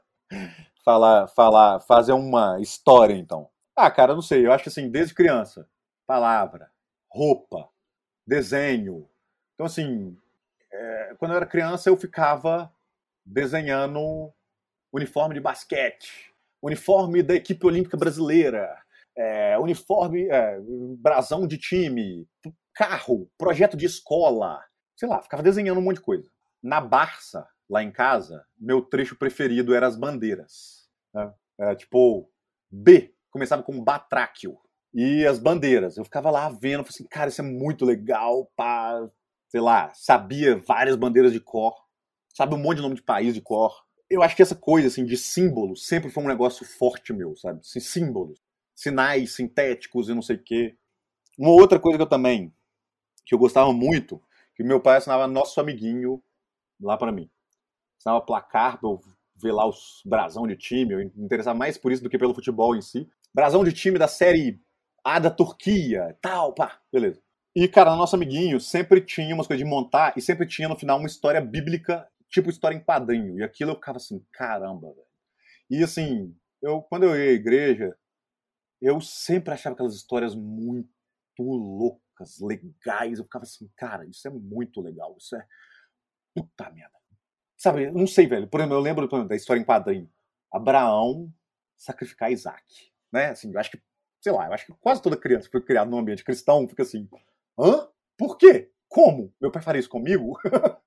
falar, 0.85 1.27
falar, 1.29 1.81
fazer 1.81 2.13
uma 2.13 2.59
história, 2.61 3.15
então. 3.15 3.49
Ah, 3.77 3.91
cara, 3.91 4.15
não 4.15 4.23
sei, 4.23 4.47
eu 4.47 4.53
acho 4.53 4.65
que 4.65 4.69
assim, 4.71 4.91
desde 4.91 5.15
criança, 5.15 5.69
palavra, 6.09 6.73
roupa, 7.07 7.69
desenho. 8.27 9.07
Então, 9.55 9.67
assim, 9.67 10.17
é, 10.73 11.15
quando 11.19 11.33
eu 11.33 11.37
era 11.37 11.47
criança, 11.47 11.91
eu 11.91 11.97
ficava 11.99 12.73
desenhando 13.27 14.33
uniforme 14.91 15.35
de 15.35 15.41
basquete, 15.41 16.35
uniforme 16.63 17.23
da 17.23 17.35
equipe 17.35 17.65
olímpica 17.67 17.95
brasileira, 17.95 18.75
é, 19.15 19.59
uniforme, 19.59 20.27
é, 20.31 20.59
brasão 20.99 21.47
de 21.47 21.59
time, 21.59 22.27
carro, 22.73 23.31
projeto 23.37 23.77
de 23.77 23.85
escola, 23.85 24.65
sei 24.97 25.09
lá, 25.09 25.21
ficava 25.21 25.43
desenhando 25.43 25.79
um 25.79 25.83
monte 25.83 25.97
de 25.97 26.05
coisa. 26.05 26.31
Na 26.63 26.81
Barça, 26.81 27.47
lá 27.69 27.83
em 27.83 27.93
casa, 27.93 28.47
meu 28.59 28.81
trecho 28.81 29.15
preferido 29.15 29.75
era 29.75 29.87
as 29.87 29.95
bandeiras. 29.95 30.89
Né? 31.13 31.35
É, 31.59 31.75
tipo, 31.75 32.31
B, 32.71 33.15
começava 33.31 33.63
com 33.63 33.85
batráquio. 33.85 34.59
E 35.01 35.25
as 35.25 35.39
bandeiras. 35.39 35.97
Eu 35.97 36.03
ficava 36.03 36.29
lá 36.29 36.49
vendo, 36.49 36.83
falei 36.83 36.89
assim, 36.89 37.07
cara, 37.07 37.29
isso 37.29 37.41
é 37.41 37.45
muito 37.45 37.85
legal, 37.85 38.51
pá. 38.57 39.09
Sei 39.47 39.61
lá, 39.61 39.93
sabia 39.95 40.59
várias 40.59 40.97
bandeiras 40.97 41.33
de 41.33 41.39
cor, 41.39 41.73
sabe 42.35 42.57
um 42.57 42.59
monte 42.59 42.79
de 42.79 42.83
nome 42.83 42.97
de 42.97 43.03
país 43.03 43.33
de 43.33 43.41
cor. 43.41 43.73
Eu 44.11 44.25
acho 44.25 44.35
que 44.35 44.43
essa 44.43 44.57
coisa, 44.57 44.89
assim, 44.89 45.05
de 45.05 45.16
símbolos 45.16 45.87
sempre 45.87 46.11
foi 46.11 46.25
um 46.25 46.27
negócio 46.27 46.66
forte 46.66 47.12
meu, 47.12 47.37
sabe? 47.37 47.61
Assim, 47.61 47.79
símbolos. 47.79 48.41
Sinais 48.75 49.37
sintéticos 49.37 50.09
e 50.09 50.15
não 50.15 50.20
sei 50.20 50.35
o 50.35 50.43
quê. 50.43 50.77
Uma 51.39 51.53
outra 51.53 51.79
coisa 51.79 51.97
que 51.97 52.03
eu 52.03 52.09
também, 52.09 52.53
que 53.25 53.33
eu 53.37 53.39
gostava 53.39 53.73
muito, 53.73 54.20
que 54.57 54.65
meu 54.65 54.81
pai 54.81 54.97
assinava 54.97 55.29
Nosso 55.29 55.61
Amiguinho 55.61 56.20
lá 56.81 56.99
para 56.99 57.12
mim. 57.12 57.31
Assinava 58.01 58.20
placar 58.20 58.81
pra 58.81 58.91
eu 58.91 59.01
ver 59.37 59.53
lá 59.53 59.65
os 59.65 60.03
brasão 60.05 60.45
de 60.45 60.57
time, 60.57 60.93
eu 60.93 60.99
me 60.99 61.25
interessava 61.25 61.57
mais 61.57 61.79
por 61.79 61.93
isso 61.93 62.03
do 62.03 62.11
que 62.11 62.19
pelo 62.19 62.35
futebol 62.35 62.75
em 62.75 62.83
si. 62.83 63.09
Brasão 63.33 63.62
de 63.62 63.73
time 63.73 63.97
da 63.97 64.09
série 64.09 64.61
A 65.09 65.19
da 65.19 65.31
Turquia, 65.31 66.19
tal, 66.21 66.55
pá, 66.55 66.83
beleza. 66.93 67.19
E, 67.57 67.67
cara, 67.67 67.97
nosso 67.97 68.15
amiguinho 68.15 68.61
sempre 68.61 69.01
tinha 69.01 69.35
umas 69.35 69.47
coisas 69.47 69.65
de 69.65 69.71
montar 69.71 70.13
e 70.19 70.21
sempre 70.21 70.47
tinha 70.47 70.69
no 70.69 70.79
final 70.79 70.99
uma 70.99 71.07
história 71.07 71.41
bíblica, 71.41 72.07
tipo 72.29 72.51
história 72.51 72.77
em 72.77 72.85
quadrinho. 72.85 73.39
E 73.39 73.43
aquilo 73.43 73.71
eu 73.71 73.75
ficava 73.77 73.97
assim, 73.97 74.23
caramba, 74.31 74.93
velho. 74.93 75.07
E 75.71 75.83
assim, 75.83 76.37
eu 76.61 76.83
quando 76.83 77.05
eu 77.05 77.17
ia 77.17 77.31
à 77.31 77.33
igreja, 77.33 77.97
eu 78.83 79.01
sempre 79.01 79.55
achava 79.55 79.73
aquelas 79.73 79.95
histórias 79.95 80.35
muito 80.35 80.91
loucas, 81.39 82.39
legais. 82.39 83.19
Eu 83.19 83.25
ficava 83.25 83.45
assim, 83.45 83.67
cara, 83.79 84.05
isso 84.05 84.29
é 84.29 84.31
muito 84.31 84.83
legal. 84.83 85.17
Isso 85.19 85.35
é. 85.35 85.47
Puta 86.35 86.69
merda. 86.69 86.99
Sabe, 87.57 87.91
não 87.91 88.07
sei, 88.07 88.27
velho. 88.27 88.47
Por 88.47 88.61
exemplo, 88.61 88.77
eu 88.77 88.81
lembro 88.81 89.09
da 89.27 89.35
história 89.35 89.59
em 89.59 89.65
quadrinho. 89.65 90.11
Abraão 90.53 91.33
sacrificar 91.79 92.31
Isaac. 92.31 92.93
Né? 93.11 93.31
Assim, 93.31 93.51
eu 93.51 93.59
acho 93.59 93.71
que, 93.71 93.83
sei 94.20 94.32
lá, 94.32 94.47
eu 94.47 94.53
acho 94.53 94.66
que 94.66 94.73
quase 94.81 95.03
toda 95.03 95.16
criança 95.16 95.47
que 95.47 95.53
foi 95.53 95.62
criada 95.62 95.90
num 95.90 95.99
ambiente 95.99 96.24
cristão 96.24 96.66
fica 96.69 96.82
assim, 96.82 97.09
hã? 97.59 97.89
Por 98.16 98.36
quê? 98.36 98.70
Como? 98.89 99.32
Meu 99.40 99.51
pai 99.51 99.62
faria 99.62 99.81
isso 99.81 99.89
comigo? 99.89 100.39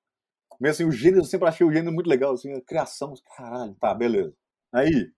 Mas 0.60 0.72
assim, 0.72 0.84
o 0.84 0.92
gênero, 0.92 1.22
eu 1.22 1.24
sempre 1.24 1.48
achei 1.48 1.66
o 1.66 1.72
gênero 1.72 1.92
muito 1.92 2.08
legal, 2.08 2.34
assim, 2.34 2.52
a 2.52 2.60
criação, 2.60 3.14
caralho, 3.36 3.74
tá, 3.74 3.92
beleza. 3.94 4.34
Aí, 4.72 5.10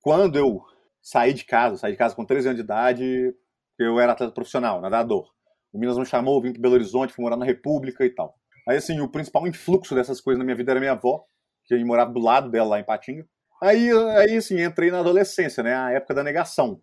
quando 0.00 0.38
eu 0.38 0.62
saí 1.00 1.32
de 1.32 1.44
casa, 1.44 1.76
saí 1.76 1.92
de 1.92 1.98
casa 1.98 2.14
com 2.14 2.24
13 2.24 2.48
anos 2.48 2.58
de 2.58 2.64
idade, 2.64 3.34
eu 3.78 3.98
era 3.98 4.12
atleta 4.12 4.32
profissional, 4.32 4.80
nadador. 4.80 5.30
O 5.72 5.78
Minas 5.78 5.98
me 5.98 6.06
chamou, 6.06 6.40
vim 6.40 6.52
para 6.52 6.62
Belo 6.62 6.74
Horizonte, 6.74 7.12
fui 7.12 7.22
morar 7.24 7.36
na 7.36 7.44
República 7.44 8.04
e 8.04 8.10
tal. 8.10 8.38
Aí, 8.68 8.76
assim, 8.76 9.00
o 9.00 9.08
principal 9.08 9.46
influxo 9.46 9.94
dessas 9.94 10.20
coisas 10.20 10.38
na 10.38 10.44
minha 10.44 10.56
vida 10.56 10.70
era 10.70 10.80
minha 10.80 10.92
avó, 10.92 11.24
que 11.64 11.74
eu 11.74 11.86
morava 11.86 12.12
do 12.12 12.20
lado 12.20 12.50
dela 12.50 12.70
lá 12.70 12.80
em 12.80 12.84
Patinga. 12.84 13.26
Aí, 13.60 13.90
aí 14.18 14.36
assim, 14.36 14.60
entrei 14.60 14.90
na 14.90 15.00
adolescência, 15.00 15.62
né? 15.62 15.74
A 15.74 15.90
época 15.92 16.14
da 16.14 16.22
negação. 16.22 16.80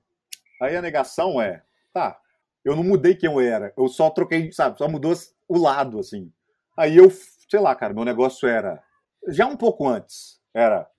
Aí 0.61 0.75
a 0.75 0.81
negação 0.81 1.41
é, 1.41 1.63
tá, 1.93 2.19
eu 2.63 2.75
não 2.75 2.83
mudei 2.83 3.15
quem 3.15 3.31
eu 3.31 3.39
era, 3.39 3.73
eu 3.77 3.87
só 3.87 4.09
troquei, 4.09 4.51
sabe, 4.51 4.77
só 4.77 4.87
mudou 4.87 5.13
o 5.47 5.57
lado, 5.57 5.99
assim. 5.99 6.31
Aí 6.77 6.97
eu, 6.97 7.09
sei 7.49 7.59
lá, 7.59 7.75
cara, 7.75 7.93
meu 7.93 8.05
negócio 8.05 8.47
era, 8.47 8.81
já 9.27 9.45
um 9.47 9.55
pouco 9.57 9.87
antes, 9.87 10.39
era, 10.53 10.89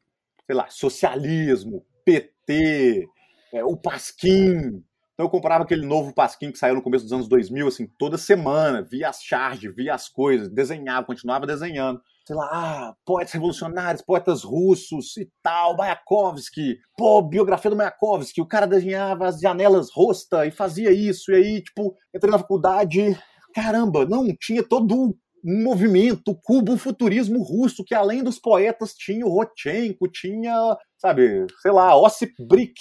sei 0.46 0.54
lá, 0.54 0.68
socialismo, 0.68 1.84
PT, 2.04 3.08
é, 3.52 3.64
o 3.64 3.76
Pasquim, 3.76 4.84
então 5.20 5.26
eu 5.26 5.30
comprava 5.30 5.64
aquele 5.64 5.84
novo 5.84 6.14
Pasquim 6.14 6.50
que 6.50 6.56
saiu 6.58 6.74
no 6.74 6.80
começo 6.80 7.04
dos 7.04 7.12
anos 7.12 7.28
2000, 7.28 7.68
assim, 7.68 7.86
toda 7.98 8.16
semana, 8.16 8.80
via 8.80 9.10
as 9.10 9.22
charges, 9.22 9.74
via 9.76 9.94
as 9.94 10.08
coisas, 10.08 10.48
desenhava, 10.48 11.06
continuava 11.06 11.46
desenhando. 11.46 12.00
Sei 12.26 12.34
lá, 12.34 12.48
ah, 12.50 12.94
poetas 13.04 13.34
revolucionários, 13.34 14.02
poetas 14.02 14.42
russos 14.42 15.18
e 15.18 15.30
tal, 15.42 15.76
Mayakovsky, 15.76 16.78
pô, 16.96 17.20
biografia 17.20 17.70
do 17.70 17.76
Mayakovsky, 17.76 18.40
o 18.40 18.46
cara 18.46 18.66
desenhava 18.66 19.26
as 19.26 19.38
janelas 19.40 19.90
rosta 19.92 20.46
e 20.46 20.50
fazia 20.50 20.90
isso, 20.90 21.30
e 21.32 21.34
aí, 21.34 21.62
tipo, 21.62 21.94
entrei 22.14 22.32
na 22.32 22.38
faculdade, 22.38 23.14
caramba, 23.54 24.06
não, 24.06 24.26
tinha 24.40 24.62
todo 24.62 24.94
um 24.94 25.14
movimento, 25.62 26.30
o 26.30 26.40
cubo 26.40 26.78
futurismo 26.78 27.42
russo, 27.42 27.84
que 27.84 27.94
além 27.94 28.24
dos 28.24 28.38
poetas 28.38 28.94
tinha 28.94 29.26
o 29.26 29.30
Rodchenko, 29.30 30.08
tinha, 30.08 30.78
sabe, 30.96 31.46
sei 31.60 31.72
lá, 31.72 31.94
Ossip 31.94 32.32
Brick, 32.46 32.80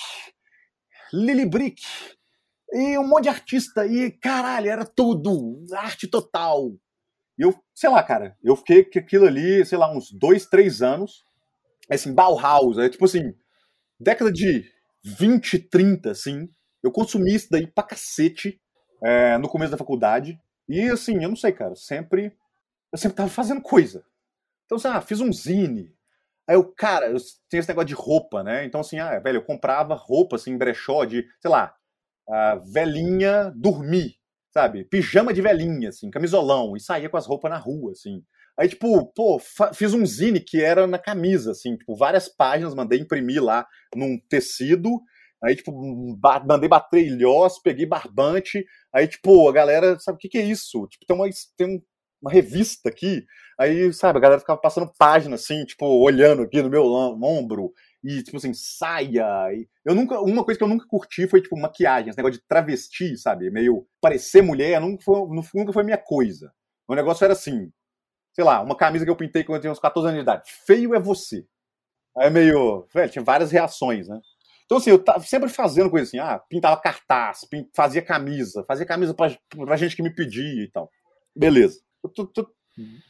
Lily 1.12 1.46
Brick, 1.46 1.82
e 2.74 2.98
um 2.98 3.08
monte 3.08 3.24
de 3.24 3.30
artista, 3.30 3.86
e 3.86 4.12
caralho, 4.12 4.70
era 4.70 4.86
tudo, 4.86 5.66
arte 5.74 6.08
total. 6.08 6.72
E 7.38 7.44
eu, 7.44 7.56
sei 7.74 7.90
lá, 7.90 8.04
cara, 8.04 8.38
eu 8.44 8.56
fiquei 8.56 8.84
com 8.84 9.00
aquilo 9.00 9.26
ali, 9.26 9.66
sei 9.66 9.78
lá, 9.78 9.92
uns 9.92 10.12
dois, 10.12 10.46
três 10.46 10.82
anos, 10.82 11.26
assim, 11.90 12.14
Bauhaus, 12.14 12.78
é 12.78 12.90
tipo 12.90 13.06
assim, 13.06 13.34
década 14.00 14.32
de 14.32 14.66
20, 15.04 15.60
30, 15.60 16.12
assim, 16.12 16.50
eu 16.84 16.92
consumi 16.92 17.34
isso 17.34 17.48
daí 17.50 17.66
pra 17.66 17.84
cacete 17.84 18.62
é, 19.04 19.38
no 19.38 19.50
começo 19.50 19.72
da 19.72 19.78
faculdade, 19.78 20.40
e 20.68 20.82
assim, 20.90 21.24
eu 21.24 21.30
não 21.30 21.36
sei, 21.36 21.52
cara, 21.52 21.76
sempre, 21.76 22.34
eu 22.92 22.98
sempre 22.98 23.18
tava 23.18 23.30
fazendo 23.30 23.62
coisa. 23.62 24.04
Então, 24.66 24.78
assim, 24.78 24.88
ah, 24.88 25.02
fiz 25.02 25.20
um 25.22 25.34
zine, 25.34 25.92
Aí 26.50 26.56
eu, 26.56 26.64
cara, 26.64 27.12
eu 27.12 27.18
tinha 27.48 27.60
esse 27.60 27.70
negócio 27.70 27.90
de 27.90 27.94
roupa, 27.94 28.42
né? 28.42 28.66
Então, 28.66 28.82
assim, 28.82 28.98
ah, 28.98 29.20
velho, 29.20 29.38
eu 29.38 29.46
comprava 29.46 29.94
roupa, 29.94 30.36
assim, 30.36 30.58
brechó 30.58 31.06
de, 31.06 31.24
sei 31.40 31.52
lá, 31.52 31.76
velhinha 32.72 33.52
dormir, 33.56 34.16
sabe? 34.54 34.86
Pijama 34.86 35.34
de 35.34 35.42
velhinha, 35.42 35.90
assim, 35.90 36.10
camisolão, 36.10 36.76
e 36.76 36.80
saía 36.80 37.10
com 37.10 37.18
as 37.18 37.26
roupas 37.26 37.52
na 37.52 37.58
rua, 37.58 37.92
assim. 37.92 38.22
Aí, 38.60 38.68
tipo, 38.68 39.06
pô, 39.14 39.40
fiz 39.74 39.94
um 39.94 40.06
zine 40.06 40.40
que 40.40 40.62
era 40.62 40.86
na 40.86 41.00
camisa, 41.00 41.52
assim, 41.52 41.78
tipo, 41.78 41.96
várias 41.96 42.28
páginas, 42.28 42.76
mandei 42.76 43.00
imprimir 43.00 43.42
lá 43.42 43.66
num 43.96 44.20
tecido, 44.30 45.02
aí, 45.42 45.56
tipo, 45.56 45.72
ba 46.18 46.44
mandei 46.46 46.68
bater 46.68 47.06
ilhós, 47.06 47.62
peguei 47.62 47.86
barbante, 47.86 48.66
aí, 48.94 49.08
tipo, 49.08 49.48
a 49.48 49.54
galera, 49.54 49.98
sabe 50.00 50.18
o 50.18 50.20
que 50.20 50.28
que 50.28 50.38
é 50.38 50.44
isso? 50.44 50.86
Tipo, 50.88 51.06
tem 51.06 51.16
uma, 51.16 51.30
tem 51.58 51.82
uma 52.22 52.32
revista 52.32 52.90
aqui, 52.90 53.24
aí, 53.58 53.94
sabe, 53.94 54.18
a 54.18 54.22
galera 54.22 54.42
ficava 54.42 54.60
passando 54.60 54.92
página, 54.98 55.36
assim, 55.36 55.64
tipo, 55.64 55.86
olhando 55.86 56.42
aqui 56.42 56.62
no 56.62 56.70
meu 56.70 56.84
ombro, 56.84 57.72
e, 58.04 58.24
tipo 58.24 58.38
assim, 58.38 58.54
saia. 58.54 59.54
E... 59.54 59.68
Eu 59.86 59.94
nunca, 59.94 60.20
uma 60.22 60.44
coisa 60.44 60.58
que 60.58 60.64
eu 60.64 60.68
nunca 60.68 60.88
curti 60.88 61.28
foi, 61.28 61.42
tipo, 61.42 61.58
maquiagem, 61.58 62.10
esse 62.10 62.18
negócio 62.18 62.40
de 62.40 62.48
travesti, 62.48 63.18
sabe? 63.18 63.50
Meio 63.52 63.86
parecer 64.02 64.42
mulher, 64.42 64.80
nunca 64.80 65.04
foi, 65.04 65.20
nunca 65.54 65.74
foi 65.74 65.84
minha 65.84 65.98
coisa. 65.98 66.54
O 66.88 66.96
negócio 66.96 67.24
era 67.24 67.34
assim, 67.34 67.72
sei 68.34 68.44
lá, 68.44 68.62
uma 68.62 68.76
camisa 68.76 69.06
que 69.06 69.12
eu 69.12 69.16
pintei 69.16 69.44
quando 69.44 69.58
eu 69.58 69.62
tinha 69.62 69.72
uns 69.72 69.80
14 69.80 70.08
anos 70.08 70.18
de 70.18 70.24
idade. 70.24 70.50
Feio 70.66 70.96
é 70.96 71.00
você. 71.00 71.46
Aí 72.18 72.28
é 72.28 72.30
meio. 72.30 72.88
Velho, 72.94 73.12
tinha 73.12 73.24
várias 73.24 73.52
reações, 73.52 74.08
né? 74.08 74.20
Então, 74.66 74.78
assim, 74.78 74.92
eu 74.92 75.04
tava 75.04 75.20
sempre 75.22 75.50
fazendo 75.50 75.90
coisa 75.90 76.06
assim, 76.06 76.20
ah, 76.20 76.40
pintava 76.48 76.80
cartaz, 76.80 77.42
fazia 77.76 78.04
camisa, 78.04 78.64
fazia 78.68 78.86
camisa 78.86 79.16
pra, 79.16 79.36
pra 79.50 79.76
gente 79.76 79.96
que 79.96 80.04
me 80.04 80.14
pedia 80.14 80.64
e 80.64 80.70
tal. 80.70 80.92
Beleza. 81.36 81.82
Eu 82.04 82.10
tô, 82.10 82.28
tô 82.28 82.48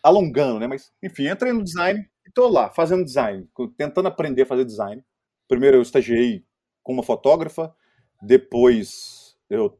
alongando, 0.01 0.59
né? 0.59 0.67
Mas, 0.67 0.91
enfim, 1.03 1.27
entrei 1.27 1.51
no 1.51 1.63
design, 1.63 2.09
Estou 2.29 2.47
lá, 2.47 2.69
fazendo 2.69 3.03
design, 3.03 3.47
tentando 3.77 4.07
aprender 4.07 4.43
a 4.43 4.45
fazer 4.45 4.63
design. 4.63 5.03
Primeiro 5.47 5.77
eu 5.77 5.81
estagiei 5.81 6.45
com 6.83 6.93
uma 6.93 7.03
fotógrafa, 7.03 7.73
depois 8.21 9.35
eu 9.49 9.77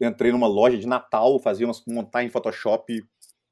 entrei 0.00 0.32
numa 0.32 0.48
loja 0.48 0.76
de 0.76 0.86
Natal, 0.86 1.38
fazia 1.38 1.66
umas 1.66 1.82
montar 1.86 2.24
em 2.24 2.28
Photoshop 2.28 3.04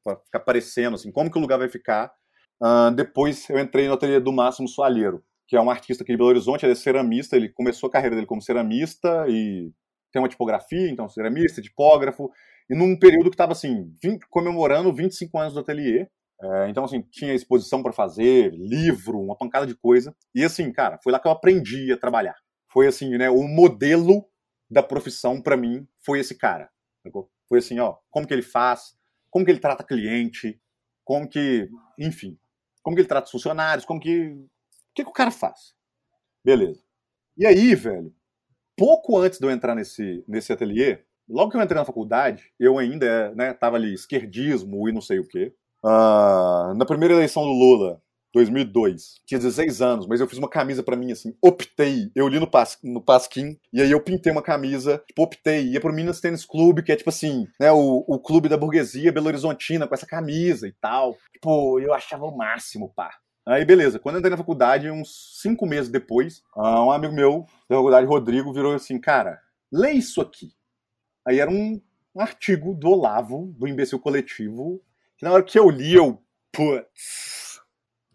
para 0.02 0.16
ficar 0.16 0.38
aparecendo 0.38 0.94
assim, 0.94 1.12
como 1.12 1.30
que 1.30 1.38
o 1.38 1.40
lugar 1.40 1.58
vai 1.58 1.68
ficar. 1.68 2.12
Uh, 2.60 2.90
depois 2.94 3.48
eu 3.48 3.58
entrei 3.58 3.86
no 3.86 3.94
ateliê 3.94 4.18
do 4.20 4.32
Máximo 4.32 4.68
Soalheiro, 4.68 5.24
que 5.46 5.56
é 5.56 5.60
um 5.60 5.70
artista 5.70 6.02
aqui 6.02 6.12
de 6.12 6.18
Belo 6.18 6.30
Horizonte, 6.30 6.64
ele 6.64 6.72
é 6.72 6.76
ceramista, 6.76 7.36
ele 7.36 7.48
começou 7.48 7.88
a 7.88 7.92
carreira 7.92 8.16
dele 8.16 8.26
como 8.26 8.42
ceramista 8.42 9.26
e 9.28 9.72
tem 10.12 10.20
uma 10.20 10.28
tipografia, 10.28 10.90
então 10.90 11.08
ceramista, 11.08 11.62
tipógrafo, 11.62 12.30
e 12.68 12.74
num 12.74 12.98
período 12.98 13.30
que 13.30 13.34
estava 13.34 13.52
assim, 13.52 13.94
20, 14.02 14.26
comemorando 14.28 14.92
25 14.92 15.38
anos 15.38 15.54
do 15.54 15.60
ateliê. 15.60 16.08
É, 16.42 16.68
então, 16.68 16.84
assim, 16.84 17.02
tinha 17.02 17.34
exposição 17.34 17.82
para 17.82 17.92
fazer, 17.92 18.52
livro, 18.52 19.20
uma 19.20 19.36
pancada 19.36 19.66
de 19.66 19.74
coisa. 19.74 20.14
E 20.34 20.42
assim, 20.42 20.72
cara, 20.72 20.98
foi 21.02 21.12
lá 21.12 21.20
que 21.20 21.28
eu 21.28 21.32
aprendi 21.32 21.92
a 21.92 21.98
trabalhar. 21.98 22.36
Foi 22.72 22.86
assim, 22.86 23.16
né, 23.18 23.28
o 23.28 23.42
modelo 23.42 24.26
da 24.70 24.82
profissão 24.82 25.42
para 25.42 25.56
mim 25.56 25.86
foi 26.04 26.20
esse 26.20 26.34
cara. 26.36 26.70
Foi 27.48 27.58
assim, 27.58 27.78
ó, 27.80 27.96
como 28.10 28.26
que 28.26 28.32
ele 28.32 28.42
faz, 28.42 28.96
como 29.30 29.44
que 29.44 29.50
ele 29.50 29.58
trata 29.60 29.84
cliente, 29.84 30.60
como 31.04 31.28
que, 31.28 31.68
enfim, 31.98 32.38
como 32.82 32.94
que 32.94 33.02
ele 33.02 33.08
trata 33.08 33.26
os 33.26 33.32
funcionários, 33.32 33.84
como 33.84 34.00
que, 34.00 34.28
o 34.28 34.48
que, 34.94 35.04
que 35.04 35.10
o 35.10 35.12
cara 35.12 35.30
faz. 35.30 35.74
Beleza. 36.44 36.82
E 37.36 37.46
aí, 37.46 37.74
velho, 37.74 38.14
pouco 38.76 39.18
antes 39.18 39.38
de 39.38 39.46
eu 39.46 39.50
entrar 39.50 39.74
nesse, 39.74 40.24
nesse 40.26 40.52
ateliê, 40.52 41.02
logo 41.28 41.50
que 41.50 41.56
eu 41.56 41.62
entrei 41.62 41.78
na 41.78 41.84
faculdade, 41.84 42.52
eu 42.58 42.78
ainda, 42.78 43.34
né, 43.34 43.52
tava 43.52 43.76
ali 43.76 43.92
esquerdismo 43.92 44.88
e 44.88 44.92
não 44.92 45.00
sei 45.00 45.18
o 45.18 45.26
quê. 45.26 45.54
Uh, 45.84 46.74
na 46.74 46.84
primeira 46.84 47.14
eleição 47.14 47.42
do 47.42 47.52
Lula, 47.52 48.00
2002. 48.32 49.20
Tinha 49.26 49.38
16 49.38 49.82
anos, 49.82 50.06
mas 50.06 50.20
eu 50.20 50.28
fiz 50.28 50.38
uma 50.38 50.48
camisa 50.48 50.82
para 50.82 50.96
mim, 50.96 51.12
assim, 51.12 51.34
optei. 51.42 52.10
Eu 52.14 52.28
li 52.28 52.38
no, 52.38 52.46
pas, 52.46 52.78
no 52.82 53.00
Pasquim, 53.00 53.58
e 53.72 53.80
aí 53.82 53.90
eu 53.90 54.00
pintei 54.00 54.30
uma 54.30 54.42
camisa, 54.42 55.02
tipo, 55.06 55.22
optei. 55.22 55.68
Ia 55.68 55.80
pro 55.80 55.92
Minas 55.92 56.20
Tênis 56.20 56.44
Clube, 56.44 56.82
que 56.82 56.92
é 56.92 56.96
tipo 56.96 57.10
assim, 57.10 57.46
né, 57.58 57.72
o, 57.72 58.04
o 58.06 58.18
clube 58.18 58.48
da 58.48 58.56
burguesia 58.56 59.12
Belo 59.12 59.26
Horizontina, 59.26 59.86
com 59.86 59.94
essa 59.94 60.06
camisa 60.06 60.66
e 60.68 60.72
tal. 60.72 61.16
Tipo, 61.32 61.80
eu 61.80 61.92
achava 61.92 62.24
o 62.24 62.36
máximo, 62.36 62.92
pá. 62.94 63.10
Aí, 63.46 63.64
beleza. 63.64 63.98
Quando 63.98 64.16
eu 64.16 64.18
entrei 64.20 64.30
na 64.30 64.36
faculdade, 64.36 64.90
uns 64.90 65.40
cinco 65.40 65.66
meses 65.66 65.90
depois, 65.90 66.42
ah, 66.54 66.84
um 66.84 66.92
amigo 66.92 67.14
meu 67.14 67.46
da 67.68 67.76
faculdade, 67.76 68.06
Rodrigo, 68.06 68.52
virou 68.52 68.74
assim, 68.74 68.98
cara, 69.00 69.40
lê 69.72 69.92
isso 69.92 70.20
aqui. 70.20 70.52
Aí 71.26 71.40
era 71.40 71.50
um, 71.50 71.80
um 72.14 72.20
artigo 72.20 72.74
do 72.74 72.90
Olavo, 72.90 73.52
do 73.58 73.66
Imbecil 73.66 73.98
Coletivo, 73.98 74.80
que 75.20 75.24
na 75.26 75.32
hora 75.32 75.42
que 75.42 75.58
eu 75.58 75.68
li, 75.68 75.94
eu, 75.94 76.18
putz, 76.50 77.60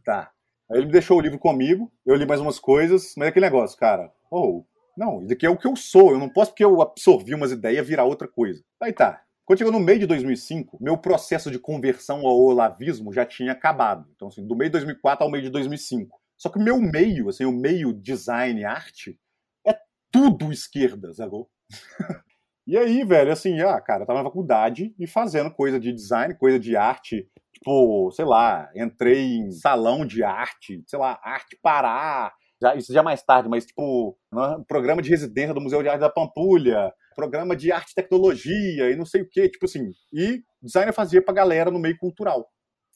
Tá. 0.03 0.31
Aí 0.71 0.79
ele 0.79 0.91
deixou 0.91 1.17
o 1.19 1.21
livro 1.21 1.37
comigo, 1.37 1.91
eu 2.03 2.15
li 2.15 2.25
mais 2.25 2.41
umas 2.41 2.59
coisas, 2.59 3.13
mas 3.15 3.27
é 3.27 3.29
aquele 3.29 3.45
negócio, 3.45 3.77
cara, 3.77 4.11
oh, 4.31 4.65
não, 4.97 5.21
isso 5.23 5.33
aqui 5.33 5.45
é 5.45 5.49
o 5.49 5.57
que 5.57 5.67
eu 5.67 5.75
sou, 5.75 6.11
eu 6.11 6.17
não 6.17 6.27
posso 6.27 6.51
porque 6.51 6.65
eu 6.65 6.81
absorvi 6.81 7.35
umas 7.35 7.51
ideias 7.51 7.87
virar 7.87 8.05
outra 8.05 8.27
coisa. 8.27 8.63
Aí 8.81 8.91
tá. 8.91 9.21
Quando 9.45 9.59
chegou 9.59 9.71
no 9.71 9.79
meio 9.79 9.99
de 9.99 10.07
2005, 10.07 10.79
meu 10.81 10.97
processo 10.97 11.51
de 11.51 11.59
conversão 11.59 12.25
ao 12.25 12.39
olavismo 12.39 13.13
já 13.13 13.23
tinha 13.23 13.51
acabado. 13.51 14.09
Então, 14.15 14.29
assim, 14.29 14.45
do 14.45 14.55
meio 14.55 14.69
de 14.69 14.73
2004 14.73 15.23
ao 15.23 15.29
meio 15.29 15.43
de 15.43 15.51
2005. 15.51 16.19
Só 16.35 16.49
que 16.49 16.57
meu 16.57 16.81
meio, 16.81 17.29
assim, 17.29 17.45
o 17.45 17.51
meio 17.51 17.93
design 17.93 18.65
arte, 18.65 19.19
é 19.63 19.77
tudo 20.11 20.51
esquerda, 20.51 21.13
sabe? 21.13 21.45
e 22.67 22.77
aí, 22.77 23.03
velho, 23.03 23.31
assim, 23.31 23.59
ah, 23.61 23.79
cara, 23.79 24.03
eu 24.03 24.07
tava 24.07 24.19
na 24.19 24.25
faculdade 24.25 24.93
e 24.99 25.07
fazendo 25.07 25.51
coisa 25.51 25.79
de 25.79 25.91
design, 25.91 26.33
coisa 26.35 26.59
de 26.59 26.75
arte, 26.75 27.29
tipo, 27.53 28.11
sei 28.11 28.25
lá, 28.25 28.69
entrei 28.75 29.37
em 29.37 29.51
salão 29.51 30.05
de 30.05 30.23
arte, 30.23 30.83
sei 30.87 30.99
lá, 30.99 31.19
Arte 31.23 31.57
Pará, 31.61 32.33
já, 32.61 32.75
isso 32.75 32.93
já 32.93 33.03
mais 33.03 33.21
tarde, 33.21 33.49
mas 33.49 33.65
tipo, 33.65 34.17
programa 34.67 35.01
de 35.01 35.09
residência 35.09 35.53
do 35.53 35.61
Museu 35.61 35.83
de 35.83 35.89
Arte 35.89 35.99
da 35.99 36.09
Pampulha, 36.09 36.93
programa 37.15 37.55
de 37.55 37.71
arte 37.71 37.91
e 37.91 37.95
tecnologia 37.95 38.89
e 38.91 38.95
não 38.95 39.05
sei 39.05 39.21
o 39.21 39.29
que, 39.29 39.47
tipo 39.49 39.65
assim, 39.65 39.91
e 40.11 40.43
design 40.61 40.89
eu 40.89 40.93
fazia 40.93 41.21
pra 41.21 41.33
galera 41.33 41.71
no 41.71 41.79
meio 41.79 41.97
cultural. 41.97 42.49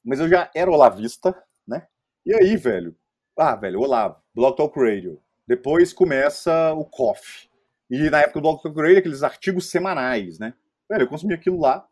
Mas 0.04 0.20
eu 0.20 0.28
já 0.30 0.50
era 0.56 0.72
olavista, 0.72 1.36
né? 1.68 1.86
E 2.26 2.34
aí, 2.34 2.56
velho, 2.56 2.96
ah, 3.38 3.56
velho, 3.56 3.82
Olavo, 3.82 4.18
Blog 4.34 4.56
Talk 4.56 4.80
Radio. 4.80 5.22
Depois 5.48 5.94
começa 5.94 6.74
o 6.74 6.86
COF. 6.86 7.49
E 7.90 8.10
na 8.10 8.22
época 8.22 8.42
do 8.42 8.58
Talk 8.58 8.80
Radio, 8.80 9.00
aqueles 9.00 9.24
artigos 9.24 9.70
semanais, 9.70 10.38
né? 10.40 10.54
Velho, 10.90 11.04
eu 11.04 11.08
consumia 11.08 11.36
aquilo 11.36 11.60
lá. 11.60 11.88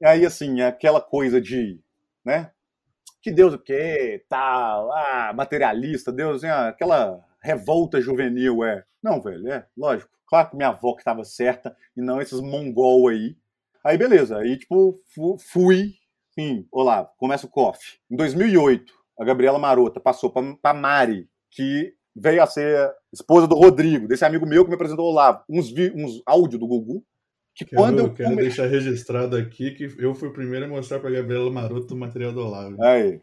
E 0.00 0.06
aí, 0.06 0.24
assim, 0.26 0.60
aquela 0.60 1.00
coisa 1.00 1.40
de 1.40 1.80
né? 2.24 2.50
Que 3.20 3.30
Deus 3.30 3.54
o 3.54 3.58
quê, 3.58 4.24
tal, 4.28 4.90
ah, 4.92 5.32
materialista, 5.34 6.12
Deus, 6.12 6.42
assim, 6.42 6.48
aquela 6.48 7.22
revolta 7.40 8.00
juvenil, 8.00 8.64
é. 8.64 8.84
Não, 9.02 9.20
velho, 9.20 9.52
é, 9.52 9.66
lógico. 9.76 10.10
Claro 10.26 10.50
que 10.50 10.56
minha 10.56 10.70
avó 10.70 10.94
que 10.94 11.00
estava 11.00 11.24
certa 11.24 11.76
e 11.96 12.00
não 12.00 12.20
esses 12.20 12.40
mongol 12.40 13.08
aí. 13.08 13.36
Aí, 13.84 13.98
beleza, 13.98 14.38
aí, 14.38 14.58
tipo, 14.58 15.00
fui, 15.38 15.94
sim, 16.30 16.66
olá, 16.72 17.04
começa 17.18 17.46
o 17.46 17.50
COF. 17.50 17.98
Em 18.10 18.16
2008, 18.16 18.92
a 19.18 19.24
Gabriela 19.24 19.58
Marota 19.58 20.00
passou 20.00 20.30
para 20.30 20.74
Mari, 20.74 21.28
que 21.50 21.94
veio 22.16 22.42
a 22.42 22.46
ser 22.46 22.90
esposa 23.14 23.46
do 23.46 23.54
Rodrigo, 23.54 24.06
desse 24.06 24.24
amigo 24.24 24.46
meu 24.46 24.64
que 24.64 24.70
me 24.70 24.74
apresentou 24.74 25.06
o 25.06 25.10
Olavo, 25.10 25.42
uns, 25.48 25.72
uns 25.94 26.22
áudios 26.26 26.60
do 26.60 26.66
Gugu, 26.66 27.02
que 27.54 27.64
quero, 27.64 27.80
quando 27.80 27.98
eu 28.00 28.12
quero 28.12 28.30
come... 28.30 28.42
deixar 28.42 28.66
registrado 28.66 29.36
aqui 29.36 29.70
que 29.70 29.88
eu 29.98 30.14
fui 30.14 30.28
o 30.28 30.32
primeiro 30.32 30.66
a 30.66 30.68
mostrar 30.68 30.98
para 30.98 31.10
Gabriela 31.10 31.50
Maroto 31.50 31.94
o 31.94 31.96
material 31.96 32.32
do 32.32 32.40
Olavo. 32.40 32.76
Aí. 32.82 33.20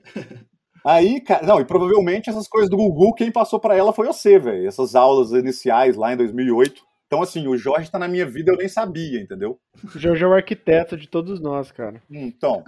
Aí, 0.83 1.21
cara, 1.21 1.45
não, 1.45 1.59
e 1.59 1.65
provavelmente 1.65 2.29
essas 2.29 2.47
coisas 2.47 2.69
do 2.69 2.77
Google, 2.77 3.13
quem 3.13 3.31
passou 3.31 3.59
para 3.59 3.75
ela 3.75 3.93
foi 3.93 4.07
você, 4.07 4.39
velho. 4.39 4.67
Essas 4.67 4.95
aulas 4.95 5.31
iniciais 5.31 5.95
lá 5.95 6.13
em 6.13 6.17
2008. 6.17 6.81
Então, 7.05 7.21
assim, 7.21 7.45
o 7.45 7.57
Jorge 7.57 7.91
tá 7.91 7.99
na 7.99 8.07
minha 8.07 8.25
vida, 8.25 8.51
eu 8.51 8.57
nem 8.57 8.69
sabia, 8.69 9.19
entendeu? 9.19 9.59
O 9.83 9.99
Jorge 9.99 10.23
é 10.23 10.27
o 10.27 10.33
arquiteto 10.33 10.95
de 10.95 11.09
todos 11.09 11.41
nós, 11.41 11.69
cara. 11.69 12.01
Então, 12.09 12.63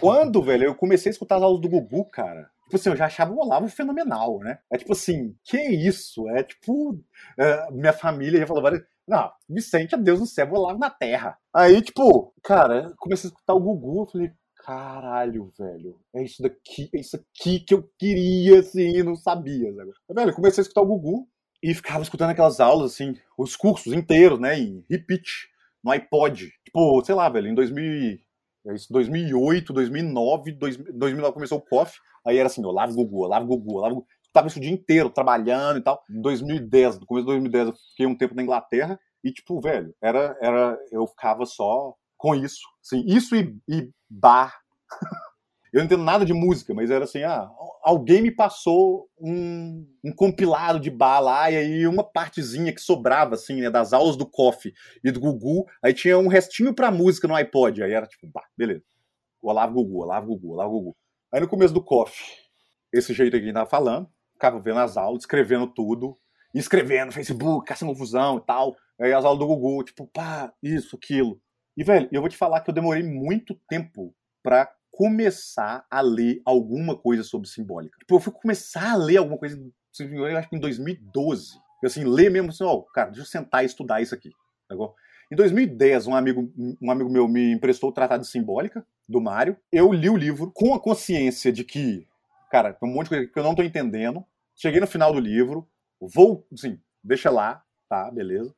quando, 0.00 0.42
velho, 0.42 0.64
eu 0.64 0.74
comecei 0.74 1.10
a 1.10 1.12
escutar 1.12 1.36
as 1.36 1.42
aulas 1.42 1.60
do 1.60 1.68
Gugu, 1.68 2.06
cara, 2.06 2.48
tipo 2.70 2.76
assim, 2.76 2.90
eu 2.90 2.96
já 2.96 3.06
achava 3.06 3.32
o 3.32 3.38
Olavo 3.38 3.68
fenomenal, 3.68 4.38
né? 4.38 4.60
É 4.72 4.78
tipo 4.78 4.92
assim, 4.92 5.34
que 5.44 5.58
isso? 5.58 6.28
É 6.30 6.44
tipo, 6.44 7.02
é, 7.36 7.70
minha 7.72 7.92
família 7.92 8.38
já 8.38 8.46
falou 8.46 8.62
várias 8.62 8.82
não, 9.10 9.28
Vicente 9.48 9.96
é 9.96 9.98
Deus 9.98 10.20
no 10.20 10.26
céu, 10.26 10.46
vou 10.46 10.62
lá 10.64 10.78
na 10.78 10.88
terra. 10.88 11.36
Aí, 11.52 11.82
tipo, 11.82 12.32
cara, 12.44 12.94
comecei 12.96 13.28
a 13.28 13.32
escutar 13.32 13.54
o 13.54 13.60
Gugu, 13.60 14.02
eu 14.02 14.06
falei, 14.06 14.30
caralho, 14.64 15.52
velho, 15.58 15.98
é 16.14 16.22
isso 16.22 16.40
daqui, 16.40 16.88
é 16.94 17.00
isso 17.00 17.16
aqui 17.16 17.58
que 17.58 17.74
eu 17.74 17.90
queria, 17.98 18.60
assim, 18.60 19.02
não 19.02 19.16
sabia. 19.16 19.74
Sabe? 19.74 19.90
Velho, 20.14 20.32
comecei 20.32 20.62
a 20.62 20.62
escutar 20.62 20.82
o 20.82 20.86
Gugu 20.86 21.26
e 21.60 21.74
ficava 21.74 22.04
escutando 22.04 22.30
aquelas 22.30 22.60
aulas, 22.60 22.92
assim, 22.92 23.16
os 23.36 23.56
cursos 23.56 23.92
inteiros, 23.92 24.38
né, 24.38 24.56
em 24.56 24.84
repeat, 24.88 25.48
no 25.82 25.90
iPod. 25.90 26.52
Tipo, 26.64 27.04
sei 27.04 27.16
lá, 27.16 27.28
velho, 27.28 27.48
em 27.48 27.54
2000, 27.54 28.16
2008, 28.90 29.72
2009, 29.72 30.52
2009 30.52 31.32
começou 31.32 31.58
o 31.58 31.62
COF, 31.62 31.98
aí 32.26 32.36
era 32.36 32.46
assim, 32.46 32.64
Olavo 32.64 32.94
Gugu, 32.94 33.24
Olavo 33.24 33.46
Gugu, 33.46 33.78
Olavo 33.78 33.94
Gugu 33.96 34.06
tava 34.32 34.46
isso 34.46 34.58
o 34.58 34.62
dia 34.62 34.70
inteiro 34.70 35.10
trabalhando 35.10 35.78
e 35.78 35.82
tal. 35.82 36.02
Em 36.10 36.20
2010, 36.20 37.00
no 37.00 37.06
começo 37.06 37.26
de 37.26 37.32
2010, 37.32 37.68
eu 37.68 37.74
fiquei 37.74 38.06
um 38.06 38.16
tempo 38.16 38.34
na 38.34 38.42
Inglaterra 38.42 38.98
e, 39.24 39.32
tipo, 39.32 39.60
velho, 39.60 39.94
era, 40.02 40.36
era, 40.40 40.78
eu 40.90 41.06
ficava 41.06 41.44
só 41.44 41.94
com 42.16 42.34
isso. 42.34 42.60
Assim, 42.84 43.04
isso 43.06 43.34
e, 43.34 43.56
e 43.68 43.90
bar. 44.08 44.58
eu 45.72 45.78
não 45.78 45.86
entendo 45.86 46.02
nada 46.04 46.24
de 46.24 46.32
música, 46.32 46.74
mas 46.74 46.90
era 46.90 47.04
assim, 47.04 47.22
ah, 47.22 47.48
alguém 47.82 48.20
me 48.20 48.30
passou 48.30 49.08
um, 49.18 49.86
um, 50.04 50.12
compilado 50.12 50.80
de 50.80 50.90
bar 50.90 51.20
lá, 51.20 51.50
e 51.50 51.56
aí 51.56 51.86
uma 51.86 52.02
partezinha 52.02 52.72
que 52.72 52.80
sobrava, 52.80 53.34
assim, 53.34 53.60
né, 53.60 53.70
das 53.70 53.92
aulas 53.92 54.16
do 54.16 54.26
Coffee 54.26 54.72
e 55.04 55.10
do 55.10 55.20
Gugu, 55.20 55.66
aí 55.82 55.94
tinha 55.94 56.18
um 56.18 56.28
restinho 56.28 56.74
pra 56.74 56.90
música 56.90 57.28
no 57.28 57.34
iPod, 57.34 57.82
aí 57.82 57.92
era 57.92 58.06
tipo, 58.06 58.26
bah, 58.32 58.46
beleza. 58.56 58.84
Olavo 59.42 59.74
Gugu, 59.74 60.02
Olavo 60.02 60.26
Gugu, 60.26 60.52
Olavo 60.52 60.72
Gugu. 60.72 60.96
Aí 61.32 61.40
no 61.40 61.48
começo 61.48 61.72
do 61.72 61.82
Coffee, 61.82 62.24
esse 62.92 63.14
jeito 63.14 63.36
aqui 63.36 63.46
que 63.46 63.52
tava 63.52 63.68
falando, 63.68 64.08
ficava 64.32 64.60
vendo 64.60 64.80
as 64.80 64.96
aulas, 64.96 65.22
escrevendo 65.22 65.66
tudo, 65.66 66.18
escrevendo 66.54 67.12
Facebook, 67.12 67.66
caçando 67.66 67.92
confusão 67.92 68.38
e 68.38 68.40
tal. 68.44 68.76
Aí 69.00 69.12
as 69.12 69.24
aulas 69.24 69.38
do 69.38 69.46
Google, 69.46 69.84
tipo, 69.84 70.06
pá, 70.08 70.52
isso, 70.62 70.96
aquilo. 70.96 71.40
E, 71.76 71.84
velho, 71.84 72.08
eu 72.12 72.20
vou 72.20 72.28
te 72.28 72.36
falar 72.36 72.60
que 72.60 72.70
eu 72.70 72.74
demorei 72.74 73.02
muito 73.02 73.54
tempo 73.68 74.14
para 74.42 74.70
começar 74.90 75.86
a 75.90 76.00
ler 76.00 76.40
alguma 76.44 76.96
coisa 76.96 77.22
sobre 77.22 77.48
simbólica. 77.48 77.98
Tipo, 77.98 78.16
eu 78.16 78.20
fui 78.20 78.32
começar 78.32 78.92
a 78.92 78.96
ler 78.96 79.18
alguma 79.18 79.38
coisa 79.38 79.56
sobre 79.92 80.12
simbólica, 80.12 80.38
acho 80.38 80.48
que 80.48 80.56
em 80.56 80.60
2012. 80.60 81.58
Eu, 81.82 81.86
assim, 81.86 82.04
ler 82.04 82.30
mesmo 82.30 82.50
assim, 82.50 82.64
ó, 82.64 82.74
oh, 82.74 82.82
cara, 82.82 83.08
deixa 83.08 83.22
eu 83.22 83.26
sentar 83.26 83.62
e 83.62 83.66
estudar 83.66 84.02
isso 84.02 84.14
aqui. 84.14 84.30
Tá 84.68 84.76
em 85.32 85.36
2010, 85.36 86.08
um 86.08 86.14
amigo, 86.14 86.52
um 86.82 86.90
amigo 86.90 87.08
meu 87.08 87.28
me 87.28 87.52
emprestou 87.52 87.90
o 87.90 87.92
Tratado 87.92 88.22
de 88.22 88.28
Simbólica, 88.28 88.84
do 89.08 89.20
Mário. 89.20 89.56
Eu 89.70 89.92
li 89.92 90.10
o 90.10 90.16
livro 90.16 90.50
com 90.52 90.74
a 90.74 90.80
consciência 90.80 91.52
de 91.52 91.64
que, 91.64 92.06
cara, 92.50 92.72
tem 92.72 92.88
um 92.88 92.92
monte 92.92 93.04
de 93.04 93.10
coisa 93.10 93.26
que 93.26 93.38
eu 93.38 93.44
não 93.44 93.54
tô 93.54 93.62
entendendo, 93.62 94.24
Cheguei 94.60 94.78
no 94.78 94.86
final 94.86 95.10
do 95.10 95.18
livro, 95.18 95.66
vou, 95.98 96.46
assim, 96.52 96.78
deixa 97.02 97.30
lá, 97.30 97.64
tá, 97.88 98.10
beleza. 98.10 98.54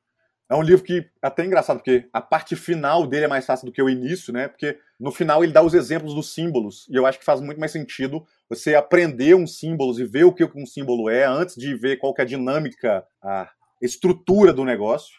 É 0.53 0.55
um 0.55 0.61
livro 0.61 0.85
que 0.85 0.99
é 0.99 1.27
até 1.27 1.47
engraçado, 1.47 1.79
porque 1.79 2.11
a 2.13 2.21
parte 2.21 2.55
final 2.55 3.07
dele 3.07 3.25
é 3.25 3.29
mais 3.29 3.47
fácil 3.47 3.65
do 3.65 3.73
que 3.73 3.81
o 3.81 3.89
início, 3.89 4.35
né? 4.35 4.49
Porque 4.49 4.79
no 5.01 5.11
final 5.11 5.43
ele 5.43 5.51
dá 5.51 5.63
os 5.63 5.73
exemplos 5.73 6.15
dos 6.15 6.35
símbolos, 6.35 6.87
e 6.91 6.95
eu 6.95 7.07
acho 7.07 7.19
que 7.19 7.25
faz 7.25 7.41
muito 7.41 7.59
mais 7.59 7.73
sentido 7.73 8.23
você 8.51 8.75
aprender 8.75 9.35
uns 9.35 9.59
símbolos 9.59 9.99
e 9.99 10.05
ver 10.05 10.25
o 10.25 10.33
que 10.33 10.45
um 10.55 10.67
símbolo 10.67 11.09
é 11.09 11.25
antes 11.25 11.55
de 11.55 11.75
ver 11.75 11.97
qual 11.97 12.13
é 12.19 12.21
a 12.21 12.27
dinâmica, 12.27 13.03
a 13.23 13.51
estrutura 13.81 14.53
do 14.53 14.63
negócio. 14.63 15.15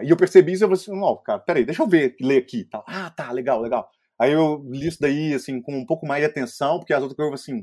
E 0.00 0.08
eu 0.08 0.16
percebi 0.16 0.52
isso 0.52 0.62
e 0.62 0.64
eu 0.64 0.68
falei 0.68 0.80
assim, 0.80 1.00
não, 1.00 1.16
cara, 1.16 1.40
peraí, 1.40 1.64
deixa 1.64 1.82
eu 1.82 1.88
ver, 1.88 2.14
ler 2.20 2.38
aqui. 2.38 2.62
Tal. 2.62 2.84
Ah, 2.86 3.10
tá, 3.10 3.32
legal, 3.32 3.60
legal. 3.60 3.90
Aí 4.20 4.30
eu 4.30 4.64
li 4.70 4.86
isso 4.86 4.98
daí, 5.00 5.34
assim, 5.34 5.60
com 5.60 5.76
um 5.76 5.84
pouco 5.84 6.06
mais 6.06 6.22
de 6.22 6.30
atenção, 6.30 6.78
porque 6.78 6.94
as 6.94 7.02
outras 7.02 7.16
coisas, 7.16 7.40
assim, 7.40 7.60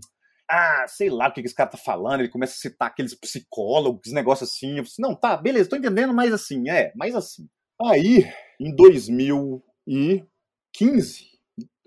ah, 0.49 0.85
sei 0.87 1.09
lá 1.09 1.27
o 1.27 1.33
que 1.33 1.41
esse 1.41 1.55
cara 1.55 1.69
tá 1.69 1.77
falando, 1.77 2.21
ele 2.21 2.29
começa 2.29 2.53
a 2.53 2.57
citar 2.57 2.87
aqueles 2.87 3.13
psicólogos, 3.13 4.11
negócios 4.11 4.49
assim. 4.49 4.77
Eu 4.77 4.83
assim, 4.83 5.01
não, 5.01 5.15
tá, 5.15 5.37
beleza, 5.37 5.69
tô 5.69 5.75
entendendo, 5.75 6.13
mas 6.13 6.33
assim, 6.33 6.69
é, 6.69 6.91
mas 6.95 7.15
assim. 7.15 7.47
Aí, 7.81 8.25
em 8.59 8.75
2015, 8.75 11.25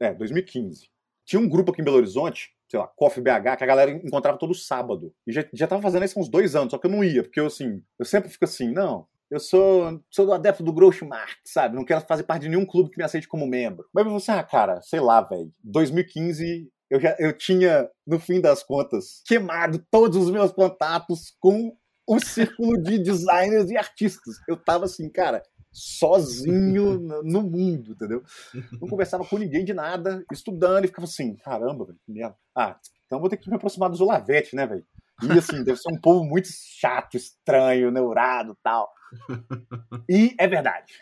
é, 0.00 0.14
2015, 0.14 0.88
tinha 1.24 1.40
um 1.40 1.48
grupo 1.48 1.72
aqui 1.72 1.80
em 1.80 1.84
Belo 1.84 1.96
Horizonte, 1.96 2.50
sei 2.68 2.78
lá, 2.78 2.86
Coffee 2.86 3.22
BH, 3.22 3.56
que 3.56 3.64
a 3.64 3.66
galera 3.66 3.90
encontrava 3.90 4.38
todo 4.38 4.54
sábado. 4.54 5.12
E 5.26 5.32
já, 5.32 5.44
já 5.52 5.66
tava 5.66 5.82
fazendo 5.82 6.04
isso 6.04 6.18
há 6.18 6.22
uns 6.22 6.28
dois 6.28 6.54
anos, 6.54 6.70
só 6.70 6.78
que 6.78 6.86
eu 6.86 6.90
não 6.90 7.02
ia, 7.02 7.22
porque 7.22 7.40
eu, 7.40 7.46
assim, 7.46 7.82
eu 7.98 8.04
sempre 8.04 8.30
fico 8.30 8.44
assim, 8.44 8.70
não, 8.70 9.08
eu 9.30 9.38
sou, 9.38 10.02
sou 10.10 10.32
adepto 10.32 10.62
do 10.62 10.72
Grouchmark, 10.72 11.38
sabe? 11.44 11.76
Não 11.76 11.84
quero 11.84 12.00
fazer 12.02 12.24
parte 12.24 12.42
de 12.42 12.48
nenhum 12.48 12.66
clube 12.66 12.90
que 12.90 12.98
me 12.98 13.04
aceite 13.04 13.28
como 13.28 13.46
membro. 13.46 13.86
Mas 13.94 14.04
você, 14.04 14.32
ah, 14.32 14.42
cara, 14.42 14.82
sei 14.82 14.98
lá, 14.98 15.20
velho. 15.20 15.52
2015 15.62 16.68
eu 16.90 17.00
já 17.00 17.16
eu 17.18 17.32
tinha, 17.32 17.88
no 18.06 18.18
fim 18.18 18.40
das 18.40 18.62
contas, 18.62 19.22
queimado 19.24 19.78
todos 19.90 20.16
os 20.16 20.30
meus 20.30 20.52
contatos 20.52 21.32
com 21.38 21.76
o 22.06 22.18
círculo 22.18 22.76
de 22.82 22.98
designers 23.02 23.70
e 23.70 23.76
artistas. 23.76 24.36
Eu 24.48 24.56
tava 24.56 24.86
assim, 24.86 25.08
cara, 25.08 25.42
sozinho 25.72 26.98
no 27.22 27.42
mundo, 27.42 27.92
entendeu? 27.92 28.22
Não 28.80 28.88
conversava 28.88 29.24
com 29.24 29.38
ninguém 29.38 29.64
de 29.64 29.72
nada, 29.72 30.24
estudando, 30.32 30.84
e 30.84 30.88
ficava 30.88 31.06
assim, 31.06 31.36
caramba, 31.36 31.86
velho, 31.86 31.98
que 32.04 32.12
merda. 32.12 32.36
Ah, 32.56 32.76
então 33.06 33.20
vou 33.20 33.28
ter 33.28 33.36
que 33.36 33.48
me 33.48 33.56
aproximar 33.56 33.88
do 33.88 33.96
Zolavete, 33.96 34.56
né, 34.56 34.66
velho? 34.66 34.84
E 35.22 35.38
assim, 35.38 35.62
deve 35.62 35.78
ser 35.78 35.92
um 35.92 36.00
povo 36.00 36.24
muito 36.24 36.48
chato, 36.50 37.16
estranho, 37.16 37.90
neurado 37.90 38.56
tal. 38.62 38.90
E 40.08 40.34
é 40.38 40.48
verdade. 40.48 40.92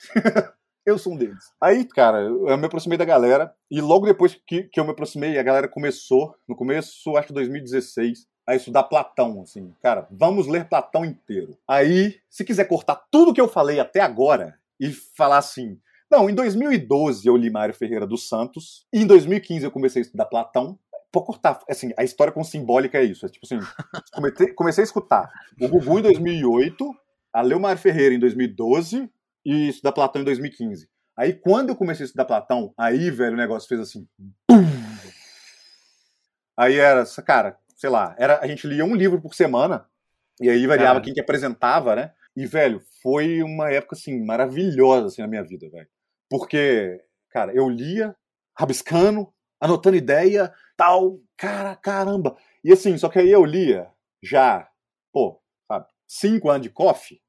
Eu 0.89 0.99
sou 0.99 1.13
um 1.13 1.17
deles. 1.17 1.53
Aí, 1.61 1.85
cara, 1.85 2.21
eu 2.21 2.57
me 2.57 2.67
aproximei 2.67 2.97
da 2.97 3.05
galera, 3.05 3.55
e 3.71 3.81
logo 3.81 4.07
depois 4.07 4.39
que, 4.47 4.65
que 4.65 4.81
eu 4.81 4.85
me 4.85 4.91
aproximei, 4.91 5.39
a 5.39 5.43
galera 5.43 5.69
começou, 5.69 6.35
no 6.49 6.57
começo, 6.57 7.17
acho 7.17 7.29
que 7.29 7.35
2016, 7.35 8.27
a 8.47 8.55
estudar 8.55 8.85
Platão, 8.85 9.43
assim, 9.43 9.75
cara, 9.83 10.09
vamos 10.11 10.47
ler 10.47 10.69
Platão 10.69 11.05
inteiro. 11.05 11.57
Aí, 11.69 12.17
se 12.31 12.45
quiser 12.45 12.65
cortar 12.65 12.97
tudo 13.11 13.35
que 13.35 13.41
eu 13.41 13.49
falei 13.49 13.79
até 13.79 14.01
agora 14.01 14.59
e 14.81 14.91
falar 14.91 15.39
assim, 15.39 15.79
não, 16.11 16.31
em 16.31 16.35
2012 16.35 17.29
eu 17.29 17.37
li 17.37 17.51
Mário 17.51 17.75
Ferreira 17.75 18.07
dos 18.07 18.27
Santos, 18.27 18.87
e 18.93 19.03
em 19.03 19.07
2015 19.07 19.65
eu 19.65 19.71
comecei 19.71 20.01
a 20.01 20.05
estudar 20.05 20.25
Platão, 20.25 20.79
Pode 21.11 21.25
cortar, 21.25 21.61
assim, 21.69 21.91
a 21.97 22.05
história 22.05 22.31
com 22.31 22.45
simbólica 22.45 22.99
é 22.99 23.05
isso. 23.05 23.25
É 23.25 23.31
tipo 23.31 23.47
assim, 23.47 23.59
comecei, 24.13 24.53
comecei 24.53 24.83
a 24.83 24.85
escutar 24.85 25.31
o 25.59 25.67
Gugu 25.67 26.01
em 26.01 26.03
2008, 26.03 26.95
a 27.33 27.41
Leomar 27.41 27.79
Ferreira 27.79 28.15
em 28.15 28.19
2012 28.19 29.11
e 29.45 29.69
estudar 29.69 29.93
Platão 29.93 30.23
em 30.23 30.25
2015. 30.25 30.89
Aí 31.17 31.33
quando 31.33 31.71
eu 31.71 31.77
comecei 31.77 32.05
a 32.05 32.07
estudar 32.07 32.25
Platão, 32.25 32.73
aí, 32.77 33.11
velho, 33.11 33.35
o 33.35 33.37
negócio 33.37 33.69
fez 33.69 33.81
assim. 33.81 34.07
Aí 36.57 36.77
era, 36.77 37.05
cara, 37.25 37.59
sei 37.77 37.89
lá, 37.91 38.15
era, 38.19 38.41
a 38.41 38.47
gente 38.47 38.67
lia 38.67 38.85
um 38.85 38.95
livro 38.95 39.21
por 39.21 39.35
semana, 39.35 39.87
e 40.41 40.49
aí 40.49 40.67
variava 40.67 41.01
quem 41.01 41.15
que 41.15 41.21
apresentava, 41.21 41.95
né? 41.95 42.13
E, 42.37 42.47
velho, 42.47 42.81
foi 43.03 43.43
uma 43.43 43.71
época, 43.71 43.97
assim, 43.97 44.25
maravilhosa, 44.25 45.07
assim, 45.07 45.23
na 45.23 45.29
minha 45.29 45.43
vida, 45.43 45.69
velho. 45.69 45.89
Porque, 46.31 47.01
cara, 47.31 47.53
eu 47.53 47.69
lia, 47.69 48.15
rabiscando, 48.57 49.33
anotando 49.61 49.97
ideia, 49.97 50.53
tal, 50.77 51.21
cara, 51.37 51.75
caramba. 51.77 52.37
E 52.63 52.73
assim, 52.73 52.97
só 52.97 53.09
que 53.09 53.19
aí 53.19 53.31
eu 53.31 53.45
lia 53.45 53.91
já, 54.23 54.69
pô, 55.13 55.41
sabe, 55.67 55.87
cinco 56.07 56.51
anos 56.51 56.63
de 56.63 56.71
coffee, 56.71 57.21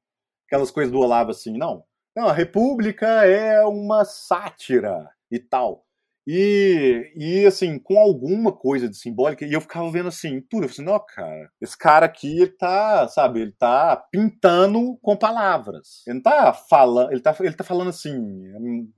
aquelas 0.47 0.71
coisas 0.71 0.91
do 0.91 0.99
Olavo 0.99 1.31
assim, 1.31 1.57
não. 1.57 1.83
Não, 2.19 2.27
a 2.27 2.33
República 2.33 3.07
é 3.23 3.61
uma 3.61 4.03
sátira 4.03 5.09
e 5.31 5.39
tal. 5.39 5.85
E, 6.27 7.13
e 7.15 7.45
assim, 7.45 7.79
com 7.79 7.97
alguma 7.97 8.51
coisa 8.51 8.89
de 8.89 8.97
simbólica, 8.97 9.45
e 9.45 9.53
eu 9.53 9.61
ficava 9.61 9.89
vendo 9.89 10.09
assim, 10.09 10.41
tudo, 10.41 10.65
eu 10.65 10.69
falei 10.69 10.73
assim, 10.73 10.83
não, 10.83 10.99
cara, 10.99 11.49
esse 11.61 11.77
cara 11.77 12.05
aqui, 12.05 12.41
ele 12.41 12.51
tá, 12.51 13.07
sabe, 13.07 13.39
ele 13.39 13.53
tá 13.53 13.95
pintando 14.11 14.97
com 15.01 15.15
palavras. 15.15 16.03
Ele 16.05 16.15
não 16.15 16.21
tá 16.21 16.51
falando, 16.51 17.13
ele 17.13 17.21
tá, 17.21 17.33
ele 17.39 17.55
tá 17.55 17.63
falando 17.63 17.87
assim, 17.87 18.13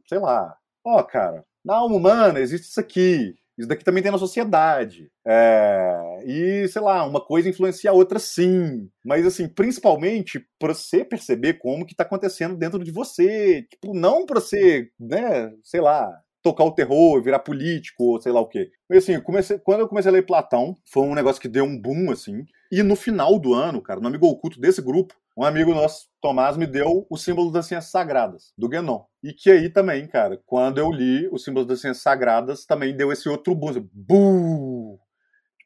sei 0.10 0.18
lá, 0.18 0.58
ó, 0.84 1.00
oh, 1.00 1.04
cara, 1.04 1.46
na 1.64 1.76
alma 1.76 1.98
humana 1.98 2.40
existe 2.40 2.70
isso 2.70 2.80
aqui. 2.80 3.36
Isso 3.62 3.70
daqui 3.70 3.84
também 3.84 4.02
tem 4.02 4.12
na 4.12 4.18
sociedade. 4.18 5.10
É, 5.26 6.24
e, 6.26 6.68
sei 6.68 6.82
lá, 6.82 7.06
uma 7.06 7.22
coisa 7.24 7.48
influencia 7.48 7.92
a 7.92 7.94
outra 7.94 8.18
sim. 8.20 8.90
Mas, 9.06 9.26
assim, 9.26 9.48
principalmente 9.48 10.44
para 10.60 10.74
você 10.74 11.06
perceber 11.06 11.56
como 11.56 11.86
que 11.86 11.96
tá 11.96 12.04
acontecendo 12.04 12.58
dentro 12.58 12.84
de 12.84 12.92
você. 12.92 13.64
Tipo, 13.70 13.94
não 13.94 14.26
para 14.26 14.40
você, 14.40 14.90
né, 15.00 15.54
sei 15.64 15.80
lá, 15.80 16.12
tocar 16.42 16.64
o 16.64 16.72
terror, 16.74 17.22
virar 17.22 17.40
político, 17.40 18.04
ou 18.04 18.22
sei 18.22 18.32
lá 18.32 18.42
o 18.42 18.48
quê. 18.48 18.72
Assim, 18.92 19.20
comecei, 19.22 19.60
quando 19.60 19.82
eu 19.82 19.88
comecei 19.88 20.10
a 20.10 20.14
ler 20.14 20.26
Platão, 20.26 20.76
foi 20.92 21.04
um 21.04 21.14
negócio 21.14 21.42
que 21.42 21.48
deu 21.48 21.64
um 21.64 21.80
boom, 21.80 22.12
assim. 22.12 22.44
E 22.72 22.82
no 22.82 22.96
final 22.96 23.38
do 23.38 23.54
ano, 23.54 23.82
cara, 23.82 24.00
no 24.00 24.08
amigo 24.08 24.28
oculto 24.28 24.60
desse 24.60 24.82
grupo, 24.82 25.14
um 25.38 25.44
amigo 25.44 25.74
nosso, 25.74 26.08
Tomás, 26.22 26.58
me 26.58 26.68
deu 26.68 27.06
o 27.10 27.18
símbolo 27.18 27.52
das 27.52 27.66
ciências 27.66 27.92
sagradas, 27.92 28.54
do 28.58 28.68
Guénon. 28.68 29.06
E 29.24 29.34
que 29.34 29.50
aí 29.50 29.70
também, 29.70 30.08
cara, 30.08 30.42
quando 30.46 30.78
eu 30.78 30.92
li 30.92 31.28
o 31.32 31.38
símbolo 31.38 31.66
das 31.66 31.82
ciências 31.82 32.04
sagradas, 32.04 32.66
também 32.66 32.96
deu 32.96 33.12
esse 33.12 33.30
outro 33.30 33.56
boom. 33.56 33.70
Assim, 33.70 33.90
Buh! 33.94 35.00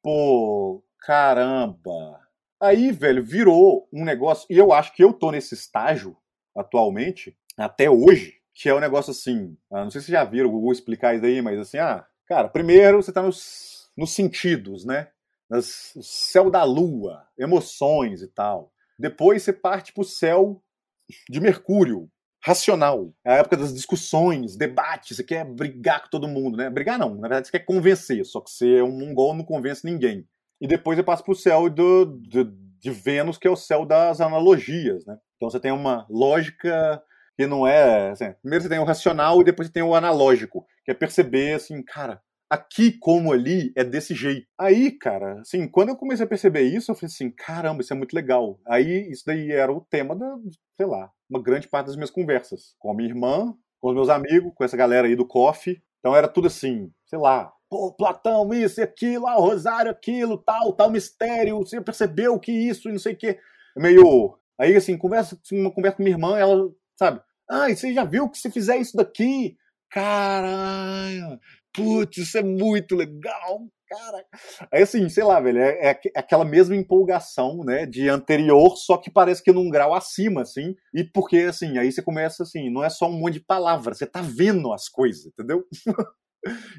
Tipo, 0.06 0.84
caramba. 1.00 2.22
Aí, 2.62 2.92
velho, 2.92 3.24
virou 3.24 3.90
um 3.92 4.06
negócio. 4.06 4.46
E 4.50 4.58
eu 4.58 4.72
acho 4.72 4.94
que 4.94 5.04
eu 5.04 5.12
tô 5.12 5.32
nesse 5.32 5.56
estágio 5.56 6.16
atualmente, 6.56 7.36
até 7.58 7.90
hoje, 7.90 8.36
que 8.54 8.70
é 8.70 8.76
um 8.76 8.80
negócio 8.80 9.12
assim. 9.12 9.58
Ah, 9.72 9.84
não 9.84 9.90
sei 9.90 10.02
se 10.02 10.12
já 10.12 10.24
viram 10.24 10.50
o 10.50 10.52
Google 10.52 10.72
explicar 10.72 11.16
isso 11.16 11.26
aí, 11.26 11.42
mas 11.42 11.60
assim, 11.60 11.80
ah, 11.80 12.06
cara, 12.28 12.48
primeiro 12.48 13.02
você 13.02 13.12
tá 13.12 13.22
nos, 13.24 13.90
nos 13.98 14.12
sentidos, 14.14 14.86
né? 14.86 15.10
Nas, 15.50 15.94
céu 16.02 16.52
da 16.52 16.64
lua, 16.64 17.28
emoções 17.38 18.22
e 18.22 18.28
tal. 18.28 18.72
Depois 18.98 19.44
você 19.44 19.54
parte 19.54 19.94
para 19.94 20.02
o 20.02 20.06
céu 20.06 20.62
de 21.30 21.40
Mercúrio, 21.40 22.10
racional. 22.46 23.12
É 23.26 23.34
a 23.34 23.38
época 23.38 23.58
das 23.58 23.74
discussões, 23.74 24.56
debates, 24.56 25.18
você 25.18 25.24
quer 25.24 25.44
brigar 25.44 26.04
com 26.04 26.10
todo 26.10 26.28
mundo, 26.28 26.58
né? 26.58 26.70
Brigar 26.70 27.00
não, 27.00 27.16
na 27.16 27.28
verdade 27.28 27.48
você 27.48 27.52
quer 27.52 27.66
convencer, 27.66 28.24
só 28.26 28.40
que 28.40 28.52
você 28.52 28.78
é 28.78 28.84
um 28.84 28.92
mongol 28.92 29.34
não 29.34 29.44
convence 29.44 29.86
ninguém. 29.86 30.28
E 30.62 30.68
depois 30.68 30.96
você 30.96 31.04
passa 31.04 31.24
para 31.24 31.32
o 31.32 31.36
céu 31.36 31.70
do, 31.70 32.06
do, 32.06 32.46
de 32.80 32.92
Vênus, 32.92 33.38
que 33.38 33.48
é 33.48 33.52
o 33.52 33.56
céu 33.56 33.86
das 33.86 34.22
analogias, 34.22 35.06
né? 35.06 35.18
Então 35.36 35.50
você 35.50 35.60
tem 35.60 35.72
uma 35.72 36.06
lógica 36.10 37.02
que 37.36 37.48
não 37.48 37.68
é. 37.68 38.12
Assim, 38.12 38.32
primeiro 38.42 38.64
você 38.64 38.70
tem 38.70 38.80
o 38.80 38.86
racional 38.86 39.42
e 39.42 39.44
depois 39.44 39.68
você 39.68 39.74
tem 39.74 39.84
o 39.84 39.96
analógico, 39.96 40.66
que 40.84 40.92
é 40.92 40.94
perceber 40.94 41.56
assim, 41.56 41.84
cara, 41.84 42.22
aqui 42.50 42.92
como 43.00 43.32
ali 43.32 43.72
é 43.76 43.84
desse 43.84 44.14
jeito. 44.14 44.48
Aí, 44.58 44.92
cara, 44.92 45.42
assim, 45.42 45.68
quando 45.68 45.90
eu 45.90 45.96
comecei 45.96 46.26
a 46.26 46.30
perceber 46.30 46.64
isso, 46.64 46.92
eu 46.92 46.96
falei 46.96 47.12
assim, 47.14 47.32
caramba, 47.32 47.82
isso 47.82 47.94
é 47.94 47.96
muito 47.96 48.14
legal. 48.14 48.60
Aí, 48.68 49.10
isso 49.10 49.24
daí 49.26 49.52
era 49.52 49.72
o 49.72 49.82
tema 49.82 50.16
da, 50.16 50.38
sei 50.78 50.86
lá, 50.86 51.12
uma 51.30 51.42
grande 51.42 51.68
parte 51.68 51.88
das 51.88 51.96
minhas 51.96 52.12
conversas. 52.12 52.76
Com 52.80 52.92
a 52.92 52.96
minha 52.96 53.10
irmã, 53.10 53.54
com 53.80 53.90
os 53.90 53.96
meus 53.96 54.10
amigos, 54.10 54.52
com 54.56 54.64
essa 54.64 54.78
galera 54.78 55.08
aí 55.08 55.16
do 55.16 55.28
coffee. 55.28 55.82
Então 56.00 56.16
era 56.16 56.28
tudo 56.28 56.48
assim, 56.48 56.92
sei 57.08 57.18
lá, 57.18 57.52
pô, 57.70 57.92
Platão, 57.92 58.54
isso 58.54 58.80
e 58.80 58.84
aquilo, 58.84 59.28
ah, 59.28 59.36
Rosário, 59.36 59.92
aquilo, 59.92 60.38
tal, 60.38 60.72
tal 60.74 60.90
mistério, 60.90 61.58
você 61.58 61.82
percebeu 61.82 62.40
que 62.40 62.52
isso 62.52 62.90
e 62.90 62.92
não 62.92 63.00
sei 63.00 63.14
o 63.14 63.18
quê. 63.18 63.40
Meio. 63.76 64.38
Aí, 64.58 64.76
assim, 64.76 64.98
conversa, 64.98 65.38
uma 65.52 65.72
conversa 65.72 65.98
com 65.98 66.04
minha 66.04 66.16
irmã, 66.16 66.38
ela, 66.38 66.72
sabe, 66.98 67.22
ah, 67.50 67.70
e 67.70 67.76
você 67.76 67.94
já 67.94 68.04
viu 68.04 68.30
que 68.30 68.38
se 68.38 68.50
fizer 68.50 68.78
isso 68.78 68.96
daqui, 68.96 69.58
caralho, 69.90 71.40
putz, 71.76 72.18
isso 72.18 72.38
é 72.38 72.44
muito 72.44 72.96
legal, 72.96 73.62
cara. 73.88 74.26
Aí 74.72 74.84
assim, 74.84 75.08
sei 75.10 75.24
lá, 75.24 75.40
velho, 75.40 75.60
é, 75.60 75.92
é, 75.92 76.00
aquela 76.16 76.46
mesma 76.46 76.76
empolgação, 76.76 77.64
né, 77.64 77.86
de 77.86 78.10
anterior, 78.10 78.76
só 78.78 78.98
que 78.98 79.12
parece 79.12 79.44
que 79.44 79.52
num 79.52 79.70
grau 79.70 79.94
acima, 79.94 80.42
assim, 80.42 80.76
e 80.94 81.04
porque, 81.04 81.38
assim, 81.40 81.78
aí 81.78 81.92
você 81.92 82.02
começa, 82.02 82.44
assim, 82.44 82.70
não 82.70 82.84
é 82.84 82.90
só 82.90 83.08
um 83.10 83.20
monte 83.20 83.36
de 83.36 83.46
palavras, 83.46 83.98
você 83.98 84.06
tá 84.06 84.22
vendo 84.22 84.72
as 84.74 84.88
coisas, 84.88 85.26
entendeu? 85.26 85.66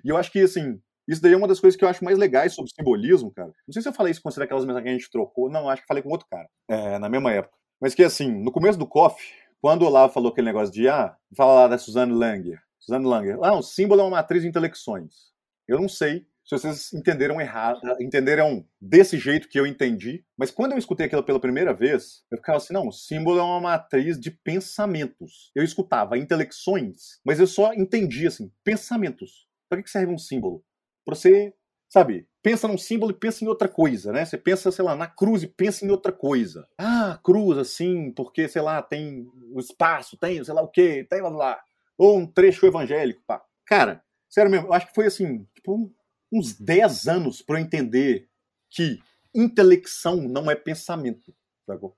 e 0.05 0.09
eu 0.09 0.17
acho 0.17 0.33
que, 0.33 0.41
assim, 0.41 0.81
isso 1.09 1.23
daí 1.23 1.33
é 1.33 1.37
uma 1.37 1.49
das 1.49 1.61
coisas 1.61 1.79
que 1.79 1.85
eu 1.85 1.89
acho 1.89 2.05
mais 2.05 2.19
legais 2.19 2.55
sobre 2.55 2.73
simbolismo, 2.73 3.33
cara. 3.33 3.53
Não 3.67 3.73
sei 3.73 3.81
se 3.81 3.89
eu 3.89 3.93
falei 3.93 4.11
isso 4.11 4.21
quando 4.21 4.43
aquelas 4.43 4.65
mensagens 4.65 4.85
que 4.85 4.89
a 4.89 4.99
gente 4.99 5.11
trocou, 5.11 5.49
não, 5.49 5.69
acho 5.69 5.83
que 5.83 5.89
falei 5.89 6.03
com 6.03 6.11
outro 6.11 6.27
cara, 6.29 6.49
é, 6.69 6.99
na 6.99 7.09
mesma 7.09 7.33
época. 7.33 7.55
Mas 7.81 7.95
que, 7.95 8.03
assim, 8.03 8.31
no 8.43 8.51
começo 8.51 8.79
do 8.79 8.87
coffee, 8.87 9.27
quando 9.61 9.83
o 9.83 9.87
Olavo 9.87 10.13
falou 10.13 10.31
aquele 10.31 10.47
negócio 10.47 10.73
de, 10.73 10.89
ah, 10.89 11.17
fala 11.37 11.55
lá 11.55 11.69
da 11.69 11.79
Suzanne 11.79 12.13
Langer, 12.13 12.61
Suzanne 12.87 13.05
Langer. 13.05 13.39
Ah, 13.43 13.55
o 13.55 13.63
símbolo 13.63 14.01
é 14.01 14.05
uma 14.05 14.11
matriz 14.11 14.43
de 14.43 14.49
intelecções. 14.49 15.33
Eu 15.67 15.81
não 15.81 15.89
sei 15.89 16.25
se 16.45 16.57
vocês 16.57 16.93
entenderam 16.93 17.41
errado, 17.41 17.81
entenderam 18.01 18.65
desse 18.81 19.19
jeito 19.19 19.49
que 19.49 19.59
eu 19.59 19.67
entendi, 19.67 20.25
mas 20.37 20.49
quando 20.49 20.73
eu 20.73 20.79
escutei 20.79 21.07
aquilo 21.07 21.25
pela 21.25 21.41
primeira 21.41 21.75
vez, 21.75 22.25
eu 22.31 22.39
ficava 22.39 22.59
assim, 22.59 22.73
não, 22.73 22.87
o 22.87 22.93
símbolo 22.93 23.41
é 23.41 23.43
uma 23.43 23.61
matriz 23.61 24.19
de 24.19 24.31
pensamentos. 24.31 25.51
Eu 25.57 25.65
escutava 25.65 26.17
intelecções, 26.17 27.19
mas 27.25 27.41
eu 27.41 27.49
só 27.49 27.75
entendia 27.75 28.29
assim, 28.29 28.53
pensamentos. 28.63 29.49
Para 29.69 29.83
que 29.83 29.91
serve 29.91 30.13
um 30.13 30.19
símbolo? 30.19 30.65
Para 31.05 31.17
você, 31.17 31.53
sabe, 31.89 32.29
pensa 32.41 32.69
num 32.69 32.79
símbolo 32.79 33.11
e 33.11 33.19
pensa 33.19 33.45
em 33.45 33.49
outra 33.49 33.69
coisa, 33.69 34.13
né? 34.13 34.25
Você 34.25 34.39
pensa, 34.39 34.71
sei 34.71 34.85
lá, 34.85 34.95
na 34.95 35.09
cruz 35.09 35.43
e 35.43 35.49
pensa 35.49 35.85
em 35.85 35.91
outra 35.91 36.13
coisa. 36.13 36.69
Ah, 36.79 37.19
cruz, 37.25 37.59
assim, 37.59 38.13
porque, 38.13 38.47
sei 38.49 38.63
lá, 38.63 38.81
tem 38.81 39.29
o 39.53 39.59
espaço, 39.59 40.17
tem, 40.17 40.45
sei 40.45 40.55
lá 40.55 40.63
o 40.63 40.69
quê, 40.71 41.05
tem 41.11 41.21
lá, 41.21 41.29
lá 41.29 41.61
ou 41.99 42.19
um 42.19 42.27
trecho 42.27 42.67
evangélico, 42.67 43.23
pá. 43.27 43.43
Cara, 43.67 44.03
sério 44.29 44.51
mesmo, 44.51 44.69
eu 44.69 44.73
acho 44.73 44.89
que 44.89 44.95
foi 44.95 45.07
assim, 45.07 45.45
tipo, 45.55 45.93
uns 46.33 46.59
10 46.59 47.09
anos 47.09 47.43
para 47.43 47.59
eu 47.59 47.65
entender 47.65 48.29
que 48.71 48.99
intelecção 49.35 50.17
não 50.17 50.51
é 50.51 50.55
pensamento, 50.55 51.35
sacou? 51.67 51.97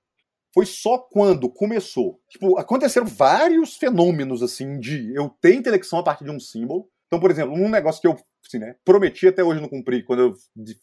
foi 0.53 0.65
só 0.65 0.97
quando 0.97 1.49
começou. 1.49 2.19
Tipo, 2.29 2.57
aconteceram 2.57 3.05
vários 3.05 3.77
fenômenos, 3.77 4.41
assim, 4.41 4.79
de 4.79 5.13
eu 5.15 5.29
ter 5.41 5.53
intelecção 5.53 5.99
a 5.99 6.03
partir 6.03 6.23
de 6.23 6.31
um 6.31 6.39
símbolo. 6.39 6.89
Então, 7.07 7.19
por 7.19 7.31
exemplo, 7.31 7.53
um 7.53 7.69
negócio 7.69 8.01
que 8.01 8.07
eu 8.07 8.17
assim, 8.45 8.59
né, 8.59 8.75
prometi 8.85 9.27
até 9.27 9.43
hoje 9.43 9.61
não 9.61 9.67
cumpri, 9.67 10.03
quando 10.03 10.21
eu 10.21 10.33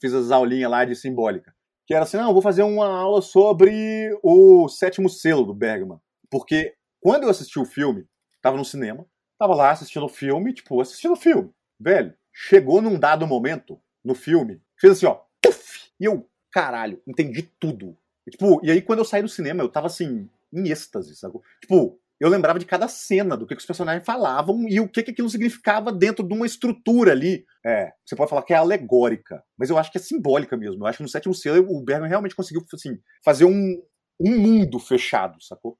fiz 0.01 0.13
as 0.13 0.31
aulinhas 0.31 0.71
lá 0.71 0.85
de 0.85 0.95
simbólica. 0.95 1.55
Que 1.87 1.95
era 1.95 2.05
assim, 2.05 2.17
não, 2.17 2.33
vou 2.33 2.43
fazer 2.43 2.63
uma 2.63 2.89
aula 2.89 3.23
sobre 3.23 4.11
o 4.23 4.69
sétimo 4.69 5.09
selo 5.09 5.45
do 5.45 5.55
Bergman. 5.55 5.99
Porque 6.31 6.75
quando 7.01 7.25
eu 7.25 7.31
assisti 7.31 7.59
o 7.59 7.65
filme, 7.65 8.05
tava 8.47 8.57
no 8.57 8.65
cinema, 8.65 9.05
tava 9.37 9.55
lá 9.55 9.73
assistindo 9.73 10.07
o 10.07 10.09
filme, 10.09 10.53
tipo, 10.53 10.81
assistindo 10.81 11.13
o 11.13 11.17
filme. 11.17 11.51
Velho, 11.81 12.15
chegou 12.33 12.81
num 12.81 12.99
dado 12.99 13.27
momento 13.27 13.81
no 14.05 14.15
filme, 14.15 14.63
fez 14.79 14.93
assim, 14.93 15.07
ó, 15.07 15.21
puff, 15.43 15.91
e 15.99 16.05
eu, 16.05 16.29
caralho, 16.53 17.03
entendi 17.07 17.43
tudo. 17.43 17.97
E, 18.25 18.31
tipo, 18.31 18.65
e 18.65 18.71
aí 18.71 18.81
quando 18.81 19.01
eu 19.01 19.05
saí 19.05 19.23
do 19.23 19.29
cinema, 19.29 19.63
eu 19.63 19.69
tava 19.69 19.89
assim, 19.89 20.31
em 20.53 20.69
êxtase, 20.69 21.17
sabe? 21.17 21.41
Tipo, 21.61 21.99
eu 22.21 22.29
lembrava 22.29 22.59
de 22.59 22.65
cada 22.65 22.87
cena, 22.87 23.37
do 23.37 23.47
que, 23.47 23.57
que 23.57 23.61
os 23.61 23.67
personagens 23.67 24.05
falavam 24.05 24.67
e 24.69 24.79
o 24.79 24.89
que, 24.89 25.03
que 25.03 25.11
aquilo 25.11 25.29
significava 25.29 25.93
dentro 25.93 26.27
de 26.27 26.33
uma 26.33 26.47
estrutura 26.47 27.11
ali. 27.11 27.45
É, 27.65 27.93
você 28.05 28.15
pode 28.15 28.31
falar 28.31 28.43
que 28.43 28.55
é 28.55 28.57
alegórica, 28.57 29.43
mas 29.59 29.71
eu 29.71 29.77
acho 29.77 29.91
que 29.91 29.99
é 29.99 30.01
simbólica 30.01 30.57
mesmo. 30.57 30.83
Eu 30.83 30.87
acho 30.87 30.99
que 30.99 31.03
no 31.03 31.09
sétimo 31.09 31.35
selo 31.35 31.67
o 31.69 31.83
Bergman 31.83 32.09
realmente 32.09 32.37
conseguiu 32.37 32.65
assim, 32.73 32.99
fazer 33.25 33.45
um, 33.45 33.83
um 34.21 34.39
mundo 34.39 34.79
fechado, 34.79 35.43
sacou? 35.43 35.77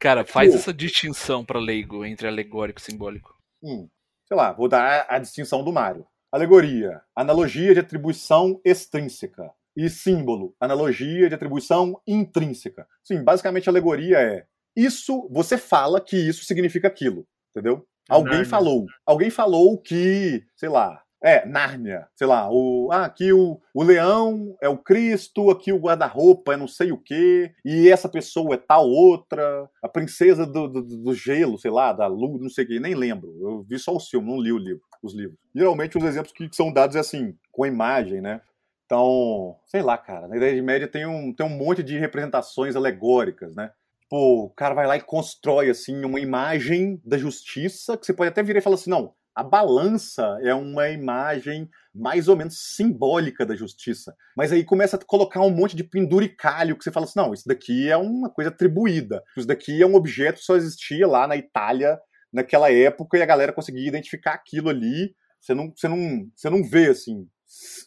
Cara, 0.00 0.24
faz 0.24 0.54
essa 0.54 0.72
distinção 0.72 1.44
para 1.44 1.58
leigo 1.58 2.04
entre 2.04 2.28
alegórico 2.28 2.80
e 2.80 2.82
simbólico. 2.82 3.34
Hum, 3.62 3.88
sei 4.26 4.36
lá, 4.36 4.52
vou 4.52 4.68
dar 4.68 5.06
a 5.08 5.18
distinção 5.18 5.64
do 5.64 5.72
Mário. 5.72 6.06
Alegoria, 6.30 7.00
analogia 7.16 7.74
de 7.74 7.80
atribuição 7.80 8.60
extrínseca. 8.64 9.50
E 9.76 9.88
símbolo, 9.88 10.54
analogia 10.60 11.28
de 11.28 11.34
atribuição 11.34 12.00
intrínseca. 12.06 12.86
Sim, 13.04 13.22
basicamente 13.22 13.68
alegoria 13.68 14.18
é 14.18 14.44
isso, 14.76 15.28
você 15.30 15.58
fala 15.58 16.00
que 16.00 16.16
isso 16.16 16.44
significa 16.44 16.86
aquilo, 16.86 17.26
entendeu? 17.50 17.84
Alguém 18.08 18.44
falou. 18.44 18.86
Alguém 19.04 19.30
falou 19.30 19.76
que, 19.80 20.44
sei 20.56 20.68
lá, 20.68 21.02
é, 21.22 21.44
Nárnia, 21.46 22.06
sei 22.14 22.26
lá, 22.26 22.48
o, 22.50 22.90
ah, 22.92 23.04
aqui 23.04 23.32
o, 23.32 23.60
o 23.74 23.82
leão 23.82 24.56
é 24.62 24.68
o 24.68 24.78
Cristo, 24.78 25.50
aqui 25.50 25.72
o 25.72 25.78
guarda-roupa 25.78 26.54
é 26.54 26.56
não 26.56 26.68
sei 26.68 26.92
o 26.92 26.98
quê, 26.98 27.52
e 27.64 27.88
essa 27.88 28.08
pessoa 28.08 28.54
é 28.54 28.58
tal 28.58 28.88
outra, 28.88 29.68
a 29.82 29.88
princesa 29.88 30.46
do, 30.46 30.68
do, 30.68 30.82
do 30.82 31.14
gelo, 31.14 31.58
sei 31.58 31.70
lá, 31.70 31.92
da 31.92 32.06
luz, 32.06 32.40
não 32.40 32.48
sei 32.48 32.64
o 32.64 32.68
quê, 32.68 32.80
nem 32.80 32.94
lembro. 32.94 33.36
Eu 33.40 33.62
vi 33.68 33.78
só 33.78 33.94
o 33.94 34.00
filme, 34.00 34.28
não 34.30 34.40
li 34.40 34.52
o 34.52 34.58
livro, 34.58 34.82
os 35.02 35.12
livros. 35.12 35.38
Geralmente 35.54 35.98
os 35.98 36.04
exemplos 36.04 36.32
que 36.32 36.48
são 36.52 36.72
dados 36.72 36.94
é 36.94 37.00
assim, 37.00 37.34
com 37.50 37.66
imagem, 37.66 38.20
né? 38.20 38.40
Então, 38.86 39.56
sei 39.66 39.82
lá, 39.82 39.98
cara, 39.98 40.28
na 40.28 40.36
Idade 40.36 40.62
Média 40.62 40.88
tem 40.88 41.04
um, 41.04 41.34
tem 41.34 41.44
um 41.44 41.50
monte 41.50 41.82
de 41.82 41.98
representações 41.98 42.74
alegóricas, 42.74 43.54
né? 43.54 43.70
Pô, 44.08 44.44
o 44.44 44.50
cara 44.50 44.74
vai 44.74 44.86
lá 44.86 44.96
e 44.96 45.02
constrói, 45.02 45.68
assim, 45.68 46.02
uma 46.04 46.18
imagem 46.18 46.98
da 47.04 47.18
justiça, 47.18 47.98
que 47.98 48.06
você 48.06 48.14
pode 48.14 48.30
até 48.30 48.42
virar 48.42 48.60
e 48.60 48.62
falar 48.62 48.76
assim, 48.76 48.88
não, 48.88 49.12
a 49.38 49.42
balança 49.44 50.36
é 50.42 50.52
uma 50.52 50.88
imagem 50.88 51.70
mais 51.94 52.26
ou 52.26 52.34
menos 52.34 52.74
simbólica 52.74 53.46
da 53.46 53.54
justiça. 53.54 54.12
Mas 54.36 54.50
aí 54.50 54.64
começa 54.64 54.96
a 54.96 55.04
colocar 55.04 55.40
um 55.42 55.50
monte 55.50 55.76
de 55.76 55.84
penduricalho 55.84 56.76
que 56.76 56.82
você 56.82 56.90
fala 56.90 57.06
assim: 57.06 57.20
não, 57.20 57.32
isso 57.32 57.44
daqui 57.46 57.88
é 57.88 57.96
uma 57.96 58.28
coisa 58.28 58.50
atribuída. 58.50 59.22
Isso 59.36 59.46
daqui 59.46 59.80
é 59.80 59.86
um 59.86 59.94
objeto 59.94 60.40
que 60.40 60.44
só 60.44 60.56
existia 60.56 61.06
lá 61.06 61.24
na 61.28 61.36
Itália 61.36 62.00
naquela 62.32 62.72
época 62.72 63.16
e 63.16 63.22
a 63.22 63.26
galera 63.26 63.52
conseguia 63.52 63.86
identificar 63.86 64.32
aquilo 64.32 64.70
ali. 64.70 65.14
Você 65.40 65.54
não, 65.54 65.72
você 65.72 65.86
não, 65.86 66.28
você 66.34 66.50
não 66.50 66.64
vê 66.64 66.88
assim, 66.88 67.24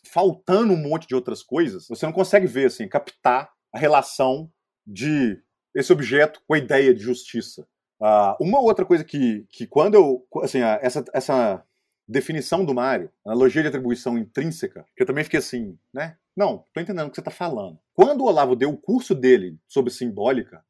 faltando 0.09 0.71
um 0.71 0.81
monte 0.81 1.05
de 1.05 1.15
outras 1.15 1.43
coisas, 1.43 1.85
você 1.85 2.05
não 2.05 2.13
consegue 2.13 2.47
ver 2.47 2.67
assim, 2.67 2.87
captar 2.87 3.49
a 3.73 3.77
relação 3.77 4.49
de 4.87 5.37
esse 5.75 5.91
objeto 5.91 6.39
com 6.47 6.53
a 6.53 6.57
ideia 6.57 6.93
de 6.93 7.01
justiça. 7.01 7.67
Uh, 8.01 8.35
uma 8.43 8.59
outra 8.59 8.83
coisa 8.83 9.03
que, 9.03 9.45
que 9.49 9.67
quando 9.67 9.93
eu. 9.93 10.27
Assim, 10.41 10.59
essa, 10.81 11.05
essa 11.13 11.63
definição 12.07 12.65
do 12.65 12.73
Mário, 12.73 13.11
analogia 13.23 13.61
de 13.61 13.67
atribuição 13.67 14.17
intrínseca, 14.17 14.85
que 14.95 15.03
eu 15.03 15.07
também 15.07 15.23
fiquei 15.23 15.37
assim, 15.39 15.77
né? 15.93 16.17
Não, 16.35 16.65
tô 16.73 16.81
entendendo 16.81 17.07
o 17.07 17.09
que 17.11 17.15
você 17.15 17.21
está 17.21 17.31
falando. 17.31 17.79
Quando 17.93 18.21
o 18.21 18.25
Olavo 18.25 18.55
deu 18.55 18.71
o 18.71 18.77
curso 18.77 19.13
dele 19.13 19.59
sobre 19.67 19.93
simbólica, 19.93 20.65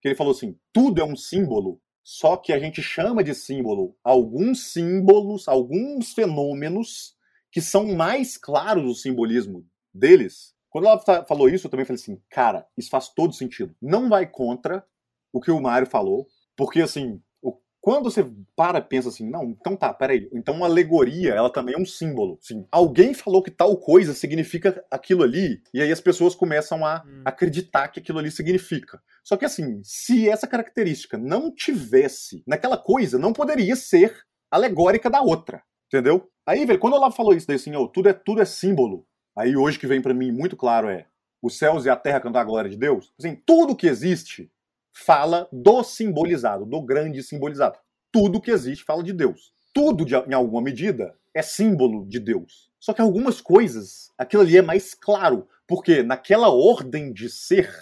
que 0.00 0.08
ele 0.08 0.14
falou 0.14 0.32
assim: 0.32 0.58
tudo 0.72 1.00
é 1.00 1.04
um 1.04 1.14
símbolo, 1.14 1.78
só 2.02 2.38
que 2.38 2.54
a 2.54 2.58
gente 2.58 2.82
chama 2.82 3.22
de 3.22 3.34
símbolo 3.34 3.94
alguns 4.02 4.72
símbolos, 4.72 5.48
alguns 5.48 6.14
fenômenos 6.14 7.14
que 7.50 7.60
são 7.60 7.94
mais 7.94 8.38
claros 8.38 8.90
o 8.90 8.94
simbolismo 8.94 9.66
deles. 9.92 10.54
Quando 10.70 10.88
ela 10.88 10.98
falou 11.26 11.50
isso, 11.50 11.66
eu 11.66 11.70
também 11.70 11.84
falei 11.84 12.00
assim, 12.00 12.18
cara, 12.30 12.66
isso 12.78 12.88
faz 12.88 13.10
todo 13.10 13.34
sentido. 13.34 13.76
Não 13.80 14.08
vai 14.08 14.26
contra 14.26 14.82
o 15.30 15.38
que 15.38 15.50
o 15.50 15.60
Mário 15.60 15.86
falou, 15.86 16.26
porque, 16.56 16.80
assim, 16.80 17.20
quando 17.82 18.04
você 18.04 18.24
para 18.54 18.78
e 18.78 18.82
pensa 18.82 19.08
assim, 19.08 19.28
não, 19.28 19.42
então 19.50 19.74
tá, 19.74 19.92
peraí, 19.92 20.30
então 20.32 20.54
uma 20.54 20.66
alegoria, 20.66 21.34
ela 21.34 21.50
também 21.50 21.74
é 21.74 21.78
um 21.78 21.84
símbolo. 21.84 22.38
Sim, 22.40 22.64
alguém 22.70 23.12
falou 23.12 23.42
que 23.42 23.50
tal 23.50 23.76
coisa 23.76 24.14
significa 24.14 24.84
aquilo 24.88 25.24
ali, 25.24 25.60
e 25.74 25.82
aí 25.82 25.90
as 25.90 26.00
pessoas 26.00 26.32
começam 26.32 26.86
a 26.86 27.02
hum. 27.04 27.22
acreditar 27.24 27.88
que 27.88 27.98
aquilo 27.98 28.20
ali 28.20 28.30
significa. 28.30 29.02
Só 29.24 29.36
que 29.36 29.44
assim, 29.44 29.80
se 29.82 30.28
essa 30.28 30.46
característica 30.46 31.18
não 31.18 31.52
tivesse 31.52 32.44
naquela 32.46 32.78
coisa, 32.78 33.18
não 33.18 33.32
poderia 33.32 33.74
ser 33.74 34.16
alegórica 34.48 35.10
da 35.10 35.20
outra, 35.20 35.64
entendeu? 35.88 36.30
Aí, 36.46 36.64
velho, 36.64 36.78
quando 36.78 36.94
ela 36.94 37.10
falou 37.10 37.34
isso 37.34 37.48
daí 37.48 37.56
assim, 37.56 37.74
oh, 37.74 37.88
tudo 37.88 38.08
é 38.08 38.12
tudo 38.12 38.40
é 38.40 38.44
símbolo. 38.44 39.04
Aí 39.36 39.56
hoje 39.56 39.78
que 39.78 39.88
vem 39.88 40.00
para 40.00 40.14
mim 40.14 40.30
muito 40.30 40.56
claro 40.56 40.88
é 40.88 41.06
os 41.42 41.58
céus 41.58 41.84
e 41.84 41.90
a 41.90 41.96
terra 41.96 42.20
cantam 42.20 42.40
a 42.40 42.44
glória 42.44 42.70
de 42.70 42.76
Deus. 42.76 43.12
Assim, 43.18 43.34
tudo 43.34 43.74
que 43.74 43.88
existe 43.88 44.52
fala 44.92 45.48
do 45.52 45.82
simbolizado, 45.82 46.66
do 46.66 46.82
grande 46.82 47.22
simbolizado. 47.22 47.78
Tudo 48.10 48.40
que 48.40 48.50
existe 48.50 48.84
fala 48.84 49.02
de 49.02 49.12
Deus. 49.12 49.52
Tudo, 49.72 50.04
de, 50.04 50.14
em 50.14 50.34
alguma 50.34 50.60
medida, 50.60 51.14
é 51.34 51.40
símbolo 51.42 52.06
de 52.06 52.20
Deus. 52.20 52.70
Só 52.78 52.92
que 52.92 53.00
algumas 53.00 53.40
coisas, 53.40 54.10
aquilo 54.18 54.42
ali 54.42 54.58
é 54.58 54.62
mais 54.62 54.92
claro, 54.92 55.48
porque 55.66 56.02
naquela 56.02 56.50
ordem 56.50 57.12
de 57.12 57.30
ser, 57.30 57.72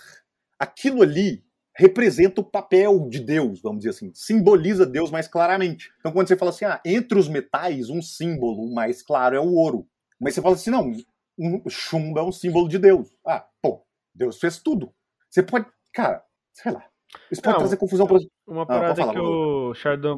aquilo 0.58 1.02
ali 1.02 1.44
representa 1.74 2.40
o 2.40 2.44
papel 2.44 3.08
de 3.08 3.20
Deus, 3.20 3.62
vamos 3.62 3.78
dizer 3.78 3.90
assim, 3.90 4.12
simboliza 4.14 4.84
Deus 4.84 5.10
mais 5.10 5.26
claramente. 5.26 5.90
Então, 5.98 6.12
quando 6.12 6.28
você 6.28 6.36
fala 6.36 6.50
assim, 6.50 6.66
ah, 6.66 6.80
entre 6.84 7.18
os 7.18 7.28
metais, 7.28 7.88
um 7.88 8.02
símbolo 8.02 8.72
mais 8.72 9.02
claro 9.02 9.34
é 9.34 9.40
o 9.40 9.54
ouro. 9.54 9.88
Mas 10.20 10.34
você 10.34 10.42
fala 10.42 10.54
assim, 10.54 10.70
não, 10.70 10.92
um 11.38 11.68
chumbo 11.70 12.18
é 12.18 12.22
um 12.22 12.30
símbolo 12.30 12.68
de 12.68 12.78
Deus. 12.78 13.08
Ah, 13.26 13.46
pô, 13.62 13.82
Deus 14.14 14.38
fez 14.38 14.58
tudo. 14.58 14.92
Você 15.30 15.42
pode, 15.42 15.66
cara, 15.92 16.22
sei 16.52 16.72
lá, 16.72 16.84
isso 17.30 17.42
pode 17.42 17.54
não, 17.54 17.60
trazer 17.60 17.76
confusão 17.76 18.06
para 18.06 18.18
Uma 18.46 18.62
ah, 18.62 18.66
parada 18.66 18.94
falar, 18.94 19.12
que 19.12 19.20
o 19.20 19.72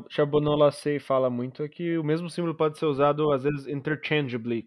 Charbonneau 0.09 0.57
Lassay 0.57 0.99
fala 0.99 1.31
muito 1.31 1.63
é 1.63 1.69
que 1.69 1.97
o 1.97 2.05
mesmo 2.05 2.29
símbolo 2.29 2.55
pode 2.55 2.79
ser 2.79 2.87
usado, 2.87 3.33
às 3.33 3.43
vezes, 3.43 3.67
interchangeably, 3.67 4.65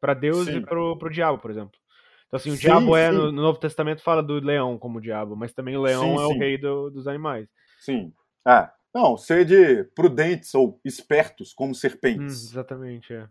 para 0.00 0.14
Deus 0.14 0.46
sim. 0.46 0.58
e 0.58 0.60
para 0.60 0.80
o 0.80 1.10
diabo, 1.10 1.38
por 1.38 1.50
exemplo. 1.50 1.78
Então, 2.26 2.36
assim, 2.38 2.50
o 2.50 2.56
sim, 2.56 2.62
diabo 2.62 2.96
é, 2.96 3.10
no, 3.10 3.30
no, 3.30 3.42
Novo 3.42 3.58
Testamento, 3.58 4.02
fala 4.02 4.22
do 4.22 4.34
leão 4.40 4.78
como 4.78 5.00
diabo, 5.00 5.36
mas 5.36 5.52
também 5.52 5.76
o 5.76 5.82
leão 5.82 6.02
sim, 6.02 6.22
é 6.22 6.26
o 6.26 6.38
rei 6.38 6.58
do, 6.58 6.90
dos 6.90 7.06
animais. 7.06 7.48
Sim. 7.80 8.12
Ah, 8.44 8.72
não, 8.92 9.16
ser 9.16 9.44
de 9.44 9.84
prudentes 9.94 10.54
ou 10.54 10.80
espertos 10.84 11.52
como 11.52 11.74
serpentes. 11.74 12.44
Hum, 12.44 12.50
exatamente, 12.50 13.12
é. 13.12 13.28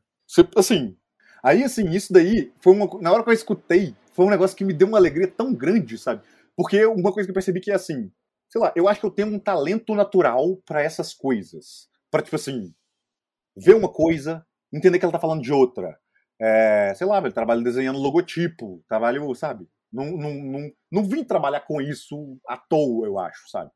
Assim, 0.56 0.96
aí, 1.44 1.64
assim, 1.64 1.90
isso 1.90 2.12
daí, 2.12 2.52
foi 2.62 2.74
uma, 2.74 2.90
na 3.02 3.12
hora 3.12 3.24
que 3.24 3.30
eu 3.30 3.34
escutei, 3.34 3.96
foi 4.14 4.26
um 4.26 4.30
negócio 4.30 4.56
que 4.56 4.66
me 4.66 4.74
deu 4.74 4.88
uma 4.88 4.98
alegria 4.98 5.28
tão 5.28 5.54
grande, 5.54 5.98
sabe? 5.98 6.22
Porque 6.56 6.86
uma 6.86 7.12
coisa 7.12 7.28
que 7.28 7.32
eu 7.32 7.36
percebi 7.36 7.60
que 7.60 7.72
é 7.72 7.76
assim, 7.76 8.12
sei 8.50 8.62
lá, 8.62 8.72
eu 8.76 8.88
acho 8.88 9.00
que 9.00 9.06
eu 9.06 9.12
tenho 9.12 9.30
um 9.30 9.40
talento 9.40 9.96
natural 9.96 10.58
para 10.66 10.82
essas 10.82 11.14
coisas. 11.14 11.90
Para, 12.12 12.22
tipo 12.22 12.36
assim, 12.36 12.74
ver 13.56 13.76
uma 13.76 13.92
coisa, 13.92 14.46
entender 14.72 15.00
que 15.00 15.06
ela 15.06 15.12
tá 15.12 15.20
falando 15.20 15.42
de 15.42 15.52
outra. 15.52 15.98
É, 16.40 16.94
sei 16.96 17.08
lá, 17.08 17.20
velho, 17.20 17.34
trabalho 17.34 17.64
desenhando 17.64 18.00
logotipo, 18.00 18.84
trabalho, 18.88 19.34
sabe? 19.34 19.68
Não, 19.92 20.06
não, 20.18 20.34
não, 20.34 20.72
não 20.92 21.04
vim 21.04 21.24
trabalhar 21.24 21.62
com 21.62 21.80
isso 21.82 22.38
à 22.48 22.58
toa, 22.58 23.06
eu 23.06 23.18
acho, 23.20 23.50
sabe? 23.50 23.72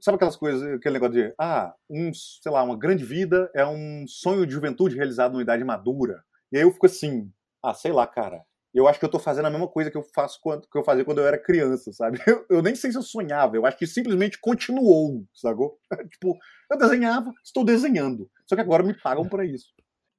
Sabe 0.00 0.16
aquelas 0.16 0.36
coisas, 0.36 0.62
aquele 0.74 0.94
negócio 0.94 1.14
de, 1.14 1.34
ah, 1.38 1.72
um, 1.88 2.12
sei 2.12 2.50
lá, 2.50 2.62
uma 2.62 2.76
grande 2.76 3.04
vida 3.04 3.50
é 3.54 3.64
um 3.64 4.04
sonho 4.08 4.46
de 4.46 4.52
juventude 4.52 4.96
realizado 4.96 5.32
numa 5.32 5.42
idade 5.42 5.62
madura. 5.62 6.24
E 6.50 6.56
aí 6.56 6.64
eu 6.64 6.72
fico 6.72 6.86
assim, 6.86 7.30
ah, 7.62 7.72
sei 7.72 7.92
lá, 7.92 8.06
cara, 8.06 8.42
eu 8.78 8.86
acho 8.86 8.98
que 8.98 9.04
eu 9.04 9.10
tô 9.10 9.18
fazendo 9.18 9.46
a 9.46 9.50
mesma 9.50 9.66
coisa 9.66 9.90
que 9.90 9.96
eu 9.96 10.02
faço 10.14 10.38
quando, 10.42 10.68
que 10.68 10.76
eu 10.76 10.84
fazia 10.84 11.04
quando 11.04 11.18
eu 11.18 11.26
era 11.26 11.38
criança, 11.38 11.92
sabe? 11.92 12.18
Eu, 12.26 12.44
eu, 12.50 12.62
nem 12.62 12.74
sei 12.74 12.90
se 12.90 12.98
eu 12.98 13.02
sonhava, 13.02 13.56
eu 13.56 13.64
acho 13.64 13.78
que 13.78 13.86
simplesmente 13.86 14.38
continuou, 14.38 15.24
sacou? 15.32 15.78
tipo, 16.12 16.36
eu 16.70 16.76
desenhava, 16.76 17.32
estou 17.42 17.64
desenhando. 17.64 18.28
Só 18.46 18.54
que 18.54 18.60
agora 18.60 18.82
me 18.82 18.92
pagam 18.94 19.26
para 19.28 19.44
isso. 19.44 19.68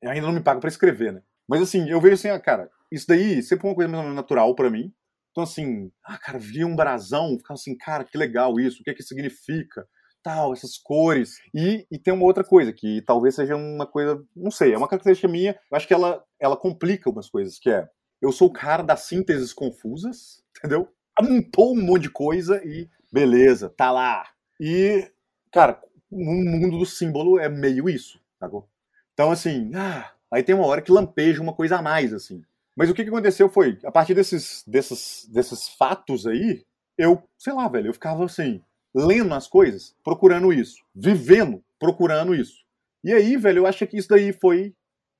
Eu 0.02 0.10
ainda 0.10 0.26
não 0.26 0.34
me 0.34 0.42
pagam 0.42 0.60
para 0.60 0.70
escrever, 0.70 1.14
né? 1.14 1.22
Mas 1.48 1.62
assim, 1.62 1.90
eu 1.90 2.02
vejo 2.02 2.16
assim, 2.16 2.30
ah, 2.30 2.40
cara, 2.40 2.70
isso 2.92 3.06
daí 3.08 3.44
sempre 3.44 3.62
foi 3.62 3.70
uma 3.70 3.76
coisa 3.76 3.92
mais 3.92 4.16
natural 4.16 4.56
para 4.56 4.70
mim. 4.70 4.92
Então 5.32 5.44
assim, 5.44 5.92
ah, 6.04 6.18
cara, 6.18 6.40
vi 6.40 6.66
um 6.66 6.76
brasão, 6.76 7.38
ficava 7.38 7.54
assim, 7.54 7.78
cara, 7.78 8.04
que 8.04 8.18
legal 8.18 8.60
isso, 8.60 8.82
o 8.82 8.84
que 8.84 8.90
é 8.90 8.94
que 8.94 9.04
significa? 9.04 9.86
Tal, 10.24 10.54
essas 10.54 10.78
cores. 10.78 11.36
E, 11.54 11.86
e 11.92 12.00
tem 12.00 12.14
uma 12.14 12.26
outra 12.26 12.44
coisa, 12.44 12.74
que 12.74 13.04
talvez 13.06 13.36
seja 13.36 13.56
uma 13.56 13.86
coisa, 13.86 14.20
não 14.36 14.50
sei, 14.50 14.74
é 14.74 14.78
uma 14.78 14.88
característica 14.88 15.28
minha, 15.28 15.52
eu 15.70 15.78
acho 15.78 15.88
que 15.88 15.94
ela, 15.94 16.24
ela 16.40 16.58
complica 16.58 17.08
algumas 17.08 17.30
coisas, 17.30 17.60
que 17.60 17.70
é 17.70 17.88
eu 18.22 18.32
sou 18.32 18.48
o 18.48 18.54
cara 18.54 18.84
das 18.84 19.02
sínteses 19.02 19.54
confusas, 19.54 20.44
entendeu? 20.58 20.92
amontou 21.18 21.74
um 21.74 21.82
monte 21.82 22.04
de 22.04 22.10
coisa 22.12 22.62
e 22.64 22.88
beleza, 23.12 23.70
tá 23.70 23.92
lá. 23.92 24.30
E, 24.60 25.12
cara, 25.52 25.82
o 26.12 26.18
mundo 26.18 26.78
do 26.78 26.86
símbolo 26.86 27.40
é 27.40 27.50
meio 27.50 27.90
isso, 27.90 28.20
sacou? 28.40 28.70
Então, 29.14 29.32
assim, 29.32 29.72
ah, 29.74 30.12
aí 30.32 30.44
tem 30.44 30.54
uma 30.54 30.68
hora 30.68 30.82
que 30.82 30.92
lampeja 30.92 31.42
uma 31.42 31.54
coisa 31.54 31.78
a 31.78 31.82
mais, 31.82 32.14
assim. 32.14 32.44
Mas 32.76 32.90
o 32.90 32.94
que, 32.94 33.04
que 33.04 33.10
aconteceu 33.10 33.50
foi, 33.50 33.80
a 33.84 33.92
partir 33.92 34.14
desses, 34.14 34.64
desses, 34.68 35.28
desses 35.32 35.70
fatos 35.70 36.28
aí, 36.28 36.64
eu, 36.96 37.24
sei 37.38 37.54
lá, 37.54 37.68
velho, 37.68 37.88
eu 37.88 37.94
ficava 37.94 38.24
assim, 38.24 38.62
lendo 38.94 39.34
as 39.34 39.48
coisas, 39.48 39.96
procurando 40.04 40.54
isso, 40.54 40.78
vivendo, 40.94 41.64
procurando 41.80 42.36
isso. 42.36 42.64
E 43.04 43.12
aí, 43.12 43.36
velho, 43.38 43.60
eu 43.60 43.68
acho 43.68 43.86
que 43.88 43.98
isso 43.98 44.10
daí 44.10 44.32
foi, 44.32 44.76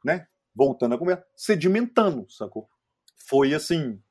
né, 0.06 0.28
voltando 0.56 0.94
a 0.94 0.98
conversa, 0.98 1.26
sedimentando, 1.36 2.30
sacou? 2.30 2.70
Foi 3.28 3.54
assim, 3.54 4.02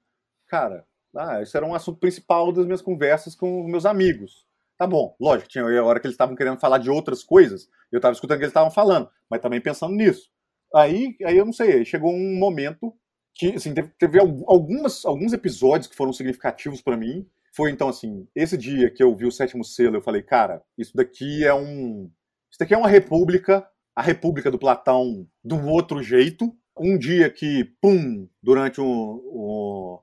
cara, 0.48 0.86
ah, 1.16 1.40
esse 1.42 1.56
era 1.56 1.66
um 1.66 1.74
assunto 1.74 1.98
principal 1.98 2.52
das 2.52 2.66
minhas 2.66 2.82
conversas 2.82 3.34
com 3.34 3.64
meus 3.64 3.86
amigos. 3.86 4.46
Tá 4.76 4.86
bom, 4.86 5.16
lógico, 5.18 5.48
tinha 5.48 5.64
a 5.64 5.84
hora 5.84 5.98
que 5.98 6.06
eles 6.06 6.14
estavam 6.14 6.36
querendo 6.36 6.60
falar 6.60 6.78
de 6.78 6.90
outras 6.90 7.24
coisas, 7.24 7.68
eu 7.90 7.96
estava 7.96 8.12
escutando 8.12 8.36
o 8.36 8.38
que 8.38 8.44
eles 8.44 8.50
estavam 8.50 8.70
falando, 8.70 9.08
mas 9.30 9.40
também 9.40 9.60
pensando 9.60 9.94
nisso. 9.94 10.30
Aí, 10.74 11.16
aí 11.24 11.36
eu 11.36 11.46
não 11.46 11.52
sei, 11.52 11.84
chegou 11.84 12.12
um 12.12 12.38
momento 12.38 12.94
que 13.34 13.54
assim, 13.54 13.72
teve, 13.74 13.88
teve 13.98 14.18
algumas, 14.18 15.04
alguns 15.04 15.32
episódios 15.32 15.86
que 15.86 15.96
foram 15.96 16.12
significativos 16.12 16.82
para 16.82 16.96
mim. 16.96 17.26
Foi 17.54 17.70
então 17.70 17.88
assim, 17.88 18.26
esse 18.34 18.56
dia 18.56 18.90
que 18.90 19.02
eu 19.02 19.14
vi 19.14 19.26
o 19.26 19.32
sétimo 19.32 19.64
selo, 19.64 19.96
eu 19.96 20.02
falei, 20.02 20.22
cara, 20.22 20.62
isso 20.76 20.94
daqui 20.94 21.44
é 21.44 21.54
um. 21.54 22.10
Isso 22.50 22.58
daqui 22.58 22.74
é 22.74 22.78
uma 22.78 22.88
república, 22.88 23.66
a 23.94 24.02
república 24.02 24.50
do 24.50 24.58
Platão 24.58 25.26
do 25.44 25.66
outro 25.66 26.02
jeito. 26.02 26.54
Um 26.78 26.98
dia 26.98 27.31
que, 27.31 27.65
pum, 27.81 28.28
durante 28.43 28.81
um, 28.81 28.85
um 28.86 29.98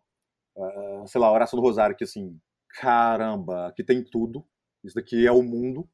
uh, 0.55 1.07
sei 1.07 1.21
lá, 1.21 1.31
oração 1.31 1.59
do 1.59 1.65
Rosário, 1.65 1.95
que 1.95 2.03
assim, 2.03 2.39
caramba, 2.69 3.67
aqui 3.67 3.83
tem 3.83 4.03
tudo. 4.03 4.45
Isso 4.83 4.95
daqui 4.95 5.25
é 5.25 5.31
o 5.31 5.43
mundo. 5.43 5.87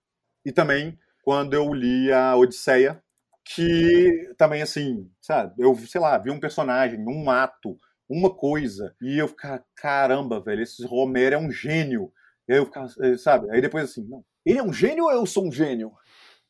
E 0.46 0.52
também 0.52 0.98
quando 1.24 1.54
eu 1.54 1.74
li 1.74 2.12
a 2.12 2.36
Odisseia, 2.36 3.04
que 3.46 4.34
também, 4.38 4.62
assim, 4.62 5.10
sabe, 5.22 5.54
eu, 5.58 5.76
sei 5.76 6.00
lá, 6.00 6.18
vi 6.18 6.32
um 6.32 6.40
personagem, 6.40 7.00
um 7.00 7.30
ato, 7.30 7.78
uma 8.08 8.34
coisa, 8.34 8.96
e 9.02 9.18
eu 9.18 9.28
ficava, 9.28 9.64
caramba, 9.76 10.40
velho, 10.42 10.64
esse 10.64 10.86
Romero 10.86 11.36
é 11.36 11.38
um 11.38 11.52
gênio. 11.52 12.12
E 12.48 12.54
aí 12.54 12.60
eu 12.60 12.66
ficava, 12.66 12.88
eh, 13.02 13.18
sabe, 13.18 13.50
aí 13.52 13.62
depois 13.62 13.86
assim, 13.86 14.04
não, 14.08 14.24
ele 14.46 14.60
é 14.60 14.64
um 14.64 14.74
gênio 14.74 15.04
ou 15.06 15.12
eu 15.12 15.26
sou 15.26 15.48
um 15.48 15.52
gênio? 15.52 15.92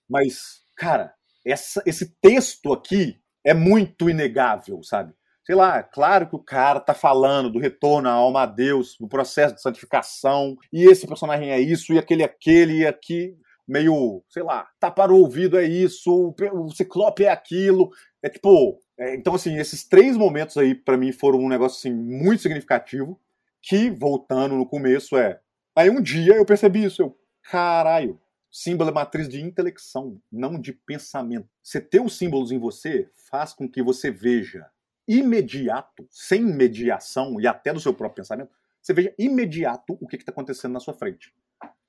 Mas, 0.10 0.62
cara, 0.78 1.14
essa, 1.46 1.84
esse 1.86 2.16
texto 2.22 2.72
aqui 2.74 3.22
é 3.50 3.54
muito 3.54 4.08
inegável, 4.08 4.84
sabe? 4.84 5.12
Sei 5.44 5.56
lá, 5.56 5.82
claro 5.82 6.28
que 6.28 6.36
o 6.36 6.44
cara 6.44 6.80
tá 6.80 6.94
falando 6.94 7.50
do 7.50 7.58
retorno 7.58 8.08
à 8.08 8.12
alma 8.12 8.44
a 8.44 8.46
Deus, 8.46 8.96
do 9.00 9.08
processo 9.08 9.56
de 9.56 9.62
santificação, 9.64 10.56
e 10.72 10.84
esse 10.84 11.08
personagem 11.08 11.50
é 11.50 11.60
isso, 11.60 11.92
e 11.92 11.98
aquele 11.98 12.22
é 12.22 12.26
aquele, 12.26 12.82
e 12.82 12.86
aqui 12.86 13.36
meio, 13.68 14.24
sei 14.30 14.44
lá, 14.44 14.68
tapar 14.80 15.10
o 15.10 15.18
ouvido 15.18 15.58
é 15.58 15.64
isso, 15.64 16.36
o 16.54 16.72
ciclope 16.72 17.24
é 17.24 17.32
aquilo. 17.32 17.90
É 18.22 18.30
tipo. 18.30 18.80
É, 18.98 19.16
então, 19.16 19.34
assim, 19.34 19.58
esses 19.58 19.84
três 19.84 20.16
momentos 20.16 20.58
aí, 20.58 20.76
para 20.76 20.98
mim, 20.98 21.12
foram 21.12 21.40
um 21.40 21.50
negócio 21.50 21.78
assim, 21.78 21.96
muito 21.96 22.44
significativo. 22.44 23.20
Que, 23.62 23.90
voltando 23.90 24.56
no 24.56 24.66
começo, 24.66 25.18
é. 25.18 25.40
Aí 25.76 25.90
um 25.90 26.02
dia 26.02 26.36
eu 26.36 26.46
percebi 26.46 26.84
isso, 26.84 27.02
eu, 27.02 27.18
caralho, 27.44 28.20
símbolo 28.52 28.90
é 28.90 28.94
matriz 28.94 29.30
de 29.30 29.42
intelecção, 29.42 30.22
não 30.32 30.60
de 30.60 30.74
pensamento. 30.74 31.48
Você 31.62 31.80
ter 31.80 32.02
os 32.02 32.18
símbolos 32.18 32.52
em 32.52 32.58
você 32.58 33.10
faz 33.30 33.54
com 33.54 33.70
que 33.70 33.82
você 33.82 34.12
veja 34.12 34.70
imediato, 35.08 36.08
sem 36.10 36.42
mediação 36.42 37.40
e 37.40 37.48
até 37.48 37.74
do 37.74 37.80
seu 37.80 37.94
próprio 37.94 38.24
pensamento, 38.24 38.52
você 38.82 38.94
veja 38.94 39.14
imediato 39.18 39.98
o 40.00 40.08
que 40.08 40.16
está 40.16 40.32
acontecendo 40.32 40.74
na 40.74 40.80
sua 40.80 40.94
frente. 40.94 41.34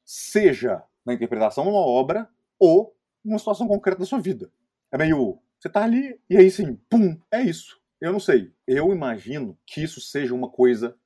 Seja 0.04 0.82
na 1.04 1.14
interpretação 1.14 1.64
de 1.64 1.70
uma 1.70 1.80
obra 1.80 2.28
ou 2.58 2.94
numa 3.24 3.38
situação 3.38 3.68
concreta 3.68 4.00
da 4.00 4.06
sua 4.06 4.20
vida. 4.20 4.50
É 4.90 4.98
meio. 4.98 5.38
Você 5.58 5.68
tá 5.68 5.84
ali 5.84 6.18
e 6.28 6.36
aí 6.36 6.50
sim, 6.50 6.76
pum, 6.88 7.18
é 7.30 7.42
isso. 7.42 7.80
Eu 8.00 8.12
não 8.12 8.20
sei. 8.20 8.52
Eu 8.66 8.92
imagino 8.92 9.58
que 9.66 9.82
isso 9.82 10.00
seja 10.00 10.34
uma 10.34 10.48
coisa 10.48 10.96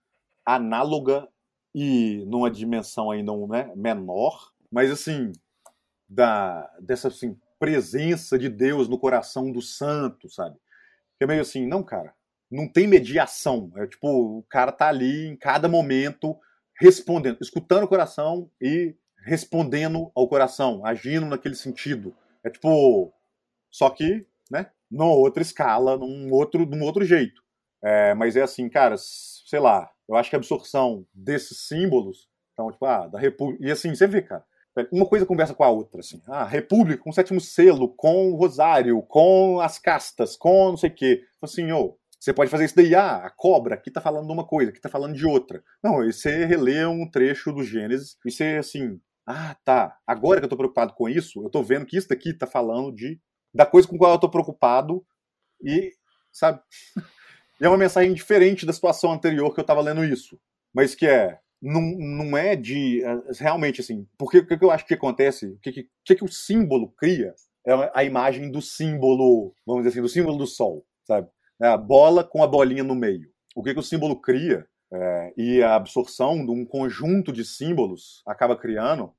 análoga 0.47 1.29
e 1.75 2.25
numa 2.27 2.51
dimensão 2.51 3.11
ainda 3.11 3.33
né, 3.49 3.73
menor, 3.75 4.53
mas 4.71 4.91
assim, 4.91 5.33
da, 6.09 6.71
dessa 6.81 7.09
assim, 7.09 7.37
presença 7.59 8.39
de 8.39 8.49
Deus 8.49 8.89
no 8.89 8.99
coração 8.99 9.51
do 9.51 9.63
santo, 9.63 10.29
sabe? 10.29 10.57
Que 11.19 11.25
é 11.25 11.27
meio 11.27 11.41
assim, 11.41 11.67
não, 11.67 11.83
cara, 11.83 12.15
não 12.51 12.69
tem 12.69 12.87
mediação. 12.87 13.73
É 13.77 13.87
tipo, 13.87 14.09
o 14.09 14.43
cara 14.49 14.73
tá 14.73 14.89
ali 14.89 15.27
em 15.27 15.37
cada 15.37 15.69
momento 15.69 16.37
respondendo, 16.79 17.39
escutando 17.41 17.85
o 17.85 17.89
coração 17.89 18.51
e 18.61 18.95
respondendo 19.25 20.11
ao 20.15 20.29
coração, 20.29 20.85
agindo 20.85 21.27
naquele 21.27 21.55
sentido. 21.55 22.15
É 22.45 22.51
tipo, 22.51 23.13
só 23.71 23.89
que, 23.91 24.27
né, 24.51 24.71
numa 24.91 25.15
outra 25.15 25.43
escala, 25.43 25.97
num 25.97 26.31
outro, 26.33 26.67
num 26.67 26.83
outro 26.83 27.05
jeito. 27.05 27.43
É, 27.83 28.15
mas 28.15 28.37
é 28.37 28.43
assim, 28.43 28.69
cara, 28.69 28.97
sei 28.99 29.61
lá, 29.61 29.91
eu 30.09 30.17
acho 30.17 30.31
que 30.31 30.37
a 30.37 30.39
absorção 30.39 31.07
desses 31.13 31.67
símbolos, 31.67 32.29
então, 32.53 32.71
tipo, 32.71 32.85
ah, 32.87 33.07
da 33.09 33.19
República. 33.19 33.65
E 33.65 33.71
assim, 33.71 33.95
você 33.95 34.07
vê, 34.07 34.23
cara, 34.23 34.45
uma 34.91 35.07
coisa 35.07 35.27
conversa 35.27 35.55
com 35.55 35.63
a 35.63 35.69
outra, 35.69 36.01
assim. 36.01 36.21
Ah, 36.27 36.45
República 36.45 37.03
com 37.03 37.11
o 37.11 37.13
sétimo 37.13 37.41
selo, 37.41 37.89
com 37.95 38.33
o 38.33 38.37
Rosário, 38.37 39.01
com 39.03 39.61
as 39.61 39.79
castas, 39.79 40.37
com 40.37 40.71
não 40.71 40.77
sei 40.77 40.91
o 40.91 40.95
quê. 40.95 41.23
Assim, 41.41 41.71
ô, 41.73 41.97
você 42.19 42.33
pode 42.33 42.51
fazer 42.51 42.65
isso 42.65 42.77
daí, 42.77 42.95
ah, 42.95 43.19
a 43.19 43.31
cobra 43.31 43.75
aqui 43.75 43.91
tá 43.91 44.01
falando 44.01 44.27
de 44.27 44.33
uma 44.33 44.47
coisa, 44.47 44.71
aqui 44.71 44.81
tá 44.81 44.89
falando 44.89 45.15
de 45.15 45.27
outra. 45.27 45.63
Não, 45.83 45.97
você 46.05 46.45
relê 46.45 46.85
um 46.87 47.09
trecho 47.09 47.53
do 47.53 47.63
Gênesis 47.63 48.17
e 48.25 48.31
você, 48.31 48.57
assim, 48.59 48.99
ah, 49.27 49.57
tá. 49.65 49.97
Agora 50.07 50.41
que 50.41 50.47
eu 50.47 50.51
tô 50.51 50.57
preocupado 50.57 50.95
com 50.95 51.09
isso, 51.09 51.43
eu 51.43 51.51
tô 51.51 51.63
vendo 51.63 51.87
que 51.87 51.97
isso 51.97 52.09
daqui 52.09 52.33
tá 52.33 52.47
falando 52.47 52.93
de 52.95 53.21
da 53.55 53.65
coisa 53.65 53.87
com 53.87 53.97
qual 53.97 54.13
eu 54.13 54.19
tô 54.19 54.29
preocupado 54.29 55.05
e, 55.63 55.93
sabe? 56.33 56.61
e 57.61 57.65
é 57.65 57.69
uma 57.69 57.79
mensagem 57.79 58.13
diferente 58.13 58.67
da 58.67 58.73
situação 58.73 59.13
anterior 59.13 59.55
que 59.55 59.61
eu 59.61 59.65
tava 59.65 59.81
lendo 59.81 60.05
isso. 60.05 60.41
Mas 60.75 60.95
que 60.95 61.07
é, 61.07 61.39
não, 61.65 61.81
não 61.81 62.37
é 62.37 62.55
de, 62.55 63.03
é, 63.03 63.21
realmente 63.39 63.81
assim, 63.81 64.07
porque 64.19 64.39
o 64.39 64.47
que 64.47 64.63
eu 64.63 64.71
acho 64.71 64.87
que 64.87 64.93
acontece, 64.93 65.47
o 65.47 65.59
que, 65.59 65.89
que, 66.05 66.15
que 66.15 66.25
o 66.25 66.29
símbolo 66.29 66.93
cria 66.93 67.35
é 67.67 67.73
a 67.95 68.05
imagem 68.05 68.51
do 68.51 68.61
símbolo, 68.61 69.55
vamos 69.67 69.83
dizer 69.83 69.95
assim, 69.95 70.03
do 70.03 70.09
símbolo 70.09 70.37
do 70.37 70.47
sol, 70.47 70.85
sabe? 71.05 71.27
É 71.61 71.67
a 71.67 71.79
bola 71.79 72.23
com 72.23 72.43
a 72.43 72.47
bolinha 72.47 72.85
no 72.85 72.95
meio. 72.95 73.31
O 73.57 73.63
que, 73.63 73.73
que 73.73 73.81
o 73.81 73.83
símbolo 73.83 74.21
cria 74.21 74.67
é, 74.93 75.33
e 75.37 75.63
a 75.63 75.75
absorção 75.75 76.45
de 76.45 76.51
um 76.51 76.67
conjunto 76.67 77.33
de 77.33 77.45
símbolos 77.45 78.23
acaba 78.27 78.57
criando 78.57 79.13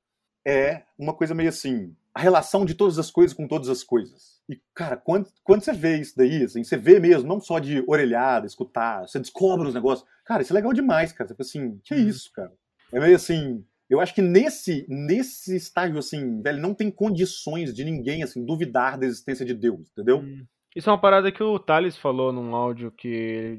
é 0.46 0.84
uma 1.00 1.14
coisa 1.14 1.34
meio 1.34 1.50
assim, 1.50 1.96
a 2.14 2.20
relação 2.20 2.64
de 2.64 2.76
todas 2.76 3.00
as 3.00 3.10
coisas 3.10 3.36
com 3.36 3.48
todas 3.48 3.70
as 3.70 3.84
coisas. 3.84 4.35
E, 4.48 4.60
cara, 4.74 4.96
quando, 4.96 5.28
quando 5.44 5.64
você 5.64 5.74
vê 5.74 5.98
isso 5.98 6.14
daí, 6.16 6.44
assim, 6.44 6.64
você 6.64 6.78
vê 6.78 7.00
mesmo, 7.00 7.28
não 7.28 7.40
só 7.40 7.58
de 7.58 7.84
orelhada, 7.88 8.46
escutar, 8.46 9.08
você 9.08 9.20
descobre 9.20 9.68
os 9.68 9.74
negócios. 9.74 10.08
Cara, 10.24 10.42
isso 10.42 10.54
é 10.54 10.56
legal 10.56 10.72
demais, 10.72 11.12
cara. 11.12 11.28
Você 11.28 11.34
fica 11.34 11.44
assim, 11.44 11.80
que 11.84 11.94
é 11.94 11.98
isso, 11.98 12.32
cara? 12.32 12.54
É 12.92 13.00
meio 13.00 13.16
assim, 13.16 13.66
eu 13.90 14.00
acho 14.00 14.14
que 14.14 14.22
nesse, 14.22 14.86
nesse 14.90 15.56
estágio, 15.56 15.98
assim, 15.98 16.42
velho, 16.42 16.60
não 16.60 16.74
tem 16.74 16.90
condições 16.90 17.74
de 17.74 17.84
ninguém, 17.84 18.24
assim, 18.24 18.44
duvidar 18.44 18.98
da 18.98 19.06
existência 19.06 19.46
de 19.46 19.54
Deus, 19.54 19.90
entendeu? 19.92 20.20
Hum. 20.20 20.46
Isso 20.76 20.90
é 20.90 20.92
uma 20.92 21.00
parada 21.00 21.32
que 21.32 21.42
o 21.42 21.58
Thales 21.58 21.98
falou 21.98 22.34
num 22.34 22.54
áudio 22.54 22.92
que 22.92 23.08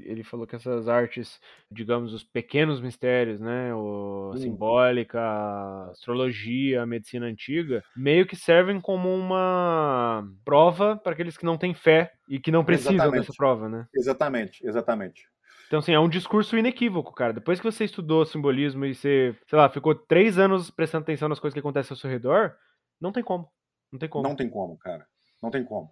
ele 0.04 0.22
falou 0.22 0.46
que 0.46 0.54
essas 0.54 0.86
artes, 0.86 1.40
digamos, 1.72 2.12
os 2.12 2.22
pequenos 2.22 2.78
mistérios, 2.78 3.40
né? 3.40 3.74
O, 3.74 4.32
a 4.34 4.36
simbólica, 4.36 5.18
a 5.18 5.90
astrologia, 5.92 6.82
a 6.82 6.86
medicina 6.86 7.24
antiga, 7.24 7.82
meio 7.96 8.26
que 8.26 8.36
servem 8.36 8.78
como 8.80 9.08
uma 9.14 10.28
prova 10.44 10.94
para 10.94 11.12
aqueles 11.12 11.38
que 11.38 11.46
não 11.46 11.56
têm 11.56 11.72
fé 11.72 12.12
e 12.28 12.38
que 12.38 12.50
não 12.50 12.62
precisam 12.62 12.94
exatamente. 12.94 13.20
dessa 13.20 13.32
prova, 13.34 13.66
né? 13.66 13.86
Exatamente, 13.94 14.66
exatamente. 14.66 15.22
Então, 15.68 15.78
assim, 15.78 15.92
é 15.92 15.98
um 15.98 16.08
discurso 16.08 16.56
inequívoco, 16.56 17.14
cara. 17.14 17.32
Depois 17.32 17.58
que 17.58 17.64
você 17.64 17.84
estudou 17.84 18.26
simbolismo 18.26 18.84
e 18.84 18.94
você, 18.94 19.34
sei 19.48 19.58
lá, 19.58 19.68
ficou 19.70 19.94
três 19.94 20.38
anos 20.38 20.70
prestando 20.70 21.02
atenção 21.02 21.28
nas 21.30 21.40
coisas 21.40 21.54
que 21.54 21.60
acontecem 21.60 21.94
ao 21.94 21.98
seu 21.98 22.10
redor, 22.10 22.54
não 23.00 23.10
tem 23.10 23.22
como. 23.22 23.50
Não 23.90 23.98
tem 23.98 24.08
como. 24.08 24.28
Não 24.28 24.36
tem 24.36 24.48
como, 24.48 24.76
cara. 24.76 25.06
Não 25.42 25.50
tem 25.50 25.64
como. 25.64 25.90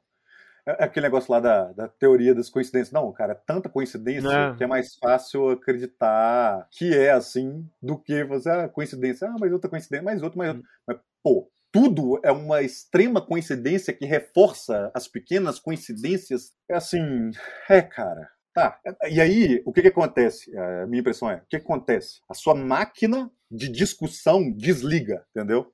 É, 0.66 0.82
é 0.82 0.84
aquele 0.84 1.06
negócio 1.06 1.32
lá 1.32 1.40
da, 1.40 1.72
da 1.72 1.88
teoria 1.88 2.34
das 2.34 2.50
coincidências. 2.50 2.92
Não, 2.92 3.12
cara, 3.12 3.32
é 3.32 3.40
tanta 3.46 3.68
coincidência 3.68 4.28
é. 4.28 4.56
que 4.56 4.64
é 4.64 4.66
mais 4.66 4.96
fácil 4.96 5.50
acreditar 5.50 6.66
que 6.70 6.96
é 6.96 7.10
assim 7.10 7.68
do 7.82 7.98
que 7.98 8.24
você, 8.24 8.50
ah, 8.50 8.68
coincidência, 8.68 9.28
ah, 9.28 9.36
mais 9.38 9.52
outra 9.52 9.70
coincidência, 9.70 10.04
mais 10.04 10.22
outra, 10.22 10.38
mais 10.38 10.50
outra. 10.50 10.62
Hum. 10.62 10.68
Mas, 10.86 10.98
pô, 11.22 11.50
tudo 11.72 12.20
é 12.22 12.30
uma 12.30 12.62
extrema 12.62 13.20
coincidência 13.20 13.92
que 13.92 14.06
reforça 14.06 14.90
as 14.94 15.08
pequenas 15.08 15.58
coincidências. 15.58 16.52
É 16.68 16.76
assim, 16.76 17.30
é, 17.68 17.82
cara. 17.82 18.30
Tá. 18.54 18.78
E 19.10 19.20
aí, 19.20 19.60
o 19.66 19.72
que, 19.72 19.82
que 19.82 19.88
acontece? 19.88 20.56
A 20.56 20.86
minha 20.86 21.00
impressão 21.00 21.28
é: 21.28 21.38
o 21.38 21.40
que, 21.40 21.58
que 21.58 21.64
acontece? 21.64 22.20
A 22.28 22.34
sua 22.34 22.54
máquina 22.54 23.28
de 23.54 23.68
discussão 23.68 24.50
desliga, 24.50 25.24
entendeu? 25.30 25.72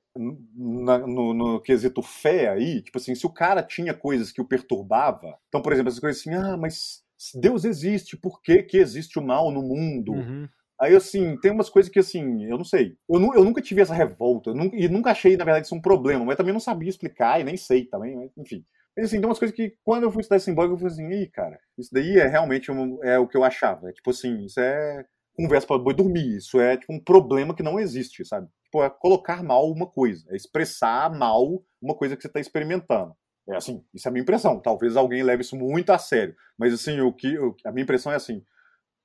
Na, 0.55 0.99
no, 0.99 1.33
no, 1.33 1.61
quesito 1.61 2.01
fé 2.01 2.49
aí, 2.49 2.81
tipo 2.81 2.97
assim, 2.97 3.15
se 3.15 3.25
o 3.25 3.33
cara 3.33 3.63
tinha 3.63 3.93
coisas 3.93 4.31
que 4.31 4.39
o 4.41 4.45
perturbava, 4.45 5.37
então, 5.47 5.61
por 5.61 5.73
exemplo, 5.73 5.89
essas 5.89 5.99
coisas 5.99 6.21
assim, 6.21 6.33
ah, 6.35 6.55
mas 6.55 7.01
Deus 7.33 7.65
existe, 7.65 8.15
por 8.15 8.41
que, 8.41 8.61
que 8.61 8.77
existe 8.77 9.17
o 9.17 9.21
mal 9.21 9.51
no 9.51 9.63
mundo? 9.63 10.11
Uhum. 10.11 10.47
Aí, 10.79 10.95
assim, 10.95 11.37
tem 11.37 11.51
umas 11.51 11.69
coisas 11.69 11.91
que, 11.91 11.99
assim, 11.99 12.45
eu 12.45 12.57
não 12.57 12.65
sei. 12.65 12.97
Eu, 13.07 13.19
nu 13.19 13.33
eu 13.35 13.43
nunca 13.43 13.61
tive 13.61 13.81
essa 13.81 13.93
revolta. 13.93 14.51
Nunca, 14.51 14.75
e 14.75 14.89
nunca 14.89 15.11
achei, 15.11 15.37
na 15.37 15.45
verdade, 15.45 15.67
isso 15.67 15.75
um 15.75 15.81
problema. 15.81 16.25
Mas 16.25 16.35
também 16.35 16.51
não 16.51 16.59
sabia 16.59 16.89
explicar 16.89 17.39
e 17.39 17.43
nem 17.43 17.55
sei 17.55 17.85
também. 17.85 18.15
Mas, 18.15 18.31
enfim. 18.35 18.65
Mas, 18.97 19.05
assim, 19.05 19.19
tem 19.19 19.29
umas 19.29 19.37
coisas 19.37 19.55
que, 19.55 19.75
quando 19.83 20.03
eu 20.03 20.11
fui 20.11 20.21
estudar 20.21 20.39
simbólico, 20.39 20.73
eu 20.73 20.79
falei 20.79 20.93
assim, 20.93 21.21
ih, 21.21 21.27
cara, 21.27 21.59
isso 21.77 21.91
daí 21.93 22.17
é 22.17 22.25
realmente 22.25 22.71
um, 22.71 23.01
é 23.03 23.19
o 23.19 23.27
que 23.27 23.37
eu 23.37 23.43
achava. 23.43 23.89
É 23.89 23.93
tipo 23.93 24.09
assim, 24.09 24.43
isso 24.43 24.59
é 24.59 25.05
conversa 25.35 25.67
para 25.67 25.77
boi 25.77 25.93
dormir. 25.93 26.37
Isso 26.37 26.59
é, 26.59 26.77
tipo, 26.77 26.93
um 26.93 26.99
problema 26.99 27.55
que 27.55 27.63
não 27.63 27.79
existe, 27.79 28.25
sabe? 28.25 28.47
Tipo, 28.63 28.83
é 28.83 28.89
colocar 28.89 29.43
mal 29.43 29.69
uma 29.69 29.87
coisa. 29.87 30.25
É 30.29 30.35
expressar 30.35 31.11
mal 31.13 31.63
uma 31.81 31.95
coisa 31.95 32.15
que 32.15 32.21
você 32.21 32.27
está 32.27 32.39
experimentando. 32.39 33.15
É 33.49 33.55
assim, 33.55 33.83
isso 33.93 34.07
é 34.07 34.09
a 34.09 34.11
minha 34.11 34.21
impressão. 34.21 34.59
Talvez 34.59 34.95
alguém 34.95 35.23
leve 35.23 35.41
isso 35.41 35.55
muito 35.55 35.89
a 35.91 35.97
sério. 35.97 36.35
Mas, 36.57 36.73
assim, 36.73 37.01
o 37.01 37.11
que, 37.11 37.37
o, 37.37 37.55
a 37.65 37.71
minha 37.71 37.83
impressão 37.83 38.11
é 38.11 38.15
assim, 38.15 38.45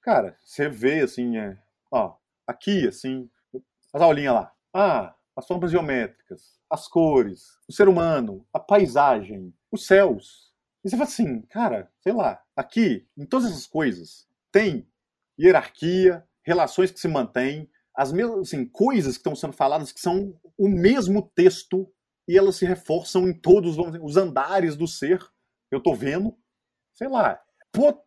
cara, 0.02 0.36
você 0.44 0.68
vê, 0.68 1.00
assim, 1.00 1.36
é, 1.38 1.58
ó, 1.90 2.14
aqui, 2.46 2.86
assim, 2.86 3.28
as 3.92 4.02
aulinhas 4.02 4.34
lá. 4.34 4.52
Ah, 4.72 5.14
as 5.36 5.46
formas 5.46 5.70
geométricas, 5.70 6.58
as 6.70 6.88
cores, 6.88 7.58
o 7.68 7.72
ser 7.72 7.88
humano, 7.88 8.46
a 8.52 8.58
paisagem, 8.58 9.52
os 9.70 9.86
céus. 9.86 10.52
E 10.84 10.88
você 10.88 10.96
fala 10.96 11.08
assim, 11.08 11.42
cara, 11.42 11.90
sei 12.00 12.12
lá, 12.12 12.42
aqui, 12.54 13.06
em 13.16 13.26
todas 13.26 13.50
essas 13.50 13.66
coisas, 13.66 14.26
tem 14.52 14.88
hierarquia, 15.38 16.24
relações 16.44 16.90
que 16.90 17.00
se 17.00 17.08
mantêm, 17.08 17.68
as 17.96 18.12
mesmas 18.12 18.40
assim, 18.40 18.66
coisas 18.66 19.14
que 19.14 19.20
estão 19.20 19.34
sendo 19.34 19.52
faladas 19.52 19.90
que 19.90 20.00
são 20.00 20.38
o 20.58 20.68
mesmo 20.68 21.30
texto 21.34 21.90
e 22.28 22.36
elas 22.36 22.56
se 22.56 22.66
reforçam 22.66 23.28
em 23.28 23.32
todos 23.32 23.76
dizer, 23.76 24.02
os 24.02 24.16
andares 24.16 24.76
do 24.76 24.86
ser. 24.86 25.20
Eu 25.70 25.78
estou 25.78 25.94
vendo, 25.94 26.36
sei 26.94 27.08
lá, 27.08 27.40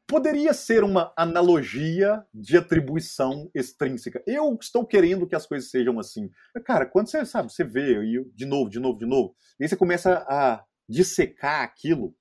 poderia 0.08 0.54
ser 0.54 0.84
uma 0.84 1.14
analogia 1.16 2.24
de 2.34 2.58
atribuição 2.58 3.50
extrínseca. 3.54 4.24
Eu 4.26 4.58
estou 4.60 4.86
querendo 4.86 5.28
que 5.28 5.36
as 5.36 5.46
coisas 5.46 5.70
sejam 5.70 6.00
assim. 6.00 6.30
Cara, 6.66 6.86
quando 6.86 7.10
você 7.10 7.26
sabe, 7.26 7.52
você 7.52 7.64
vê 7.64 8.02
e 8.04 8.26
de 8.34 8.46
novo, 8.46 8.70
de 8.70 8.80
novo, 8.80 8.98
de 8.98 9.06
novo, 9.06 9.36
e 9.60 9.64
aí 9.64 9.70
você 9.70 9.76
começa 9.76 10.26
a 10.28 10.64
dissecar 10.88 11.64
aquilo. 11.64 12.16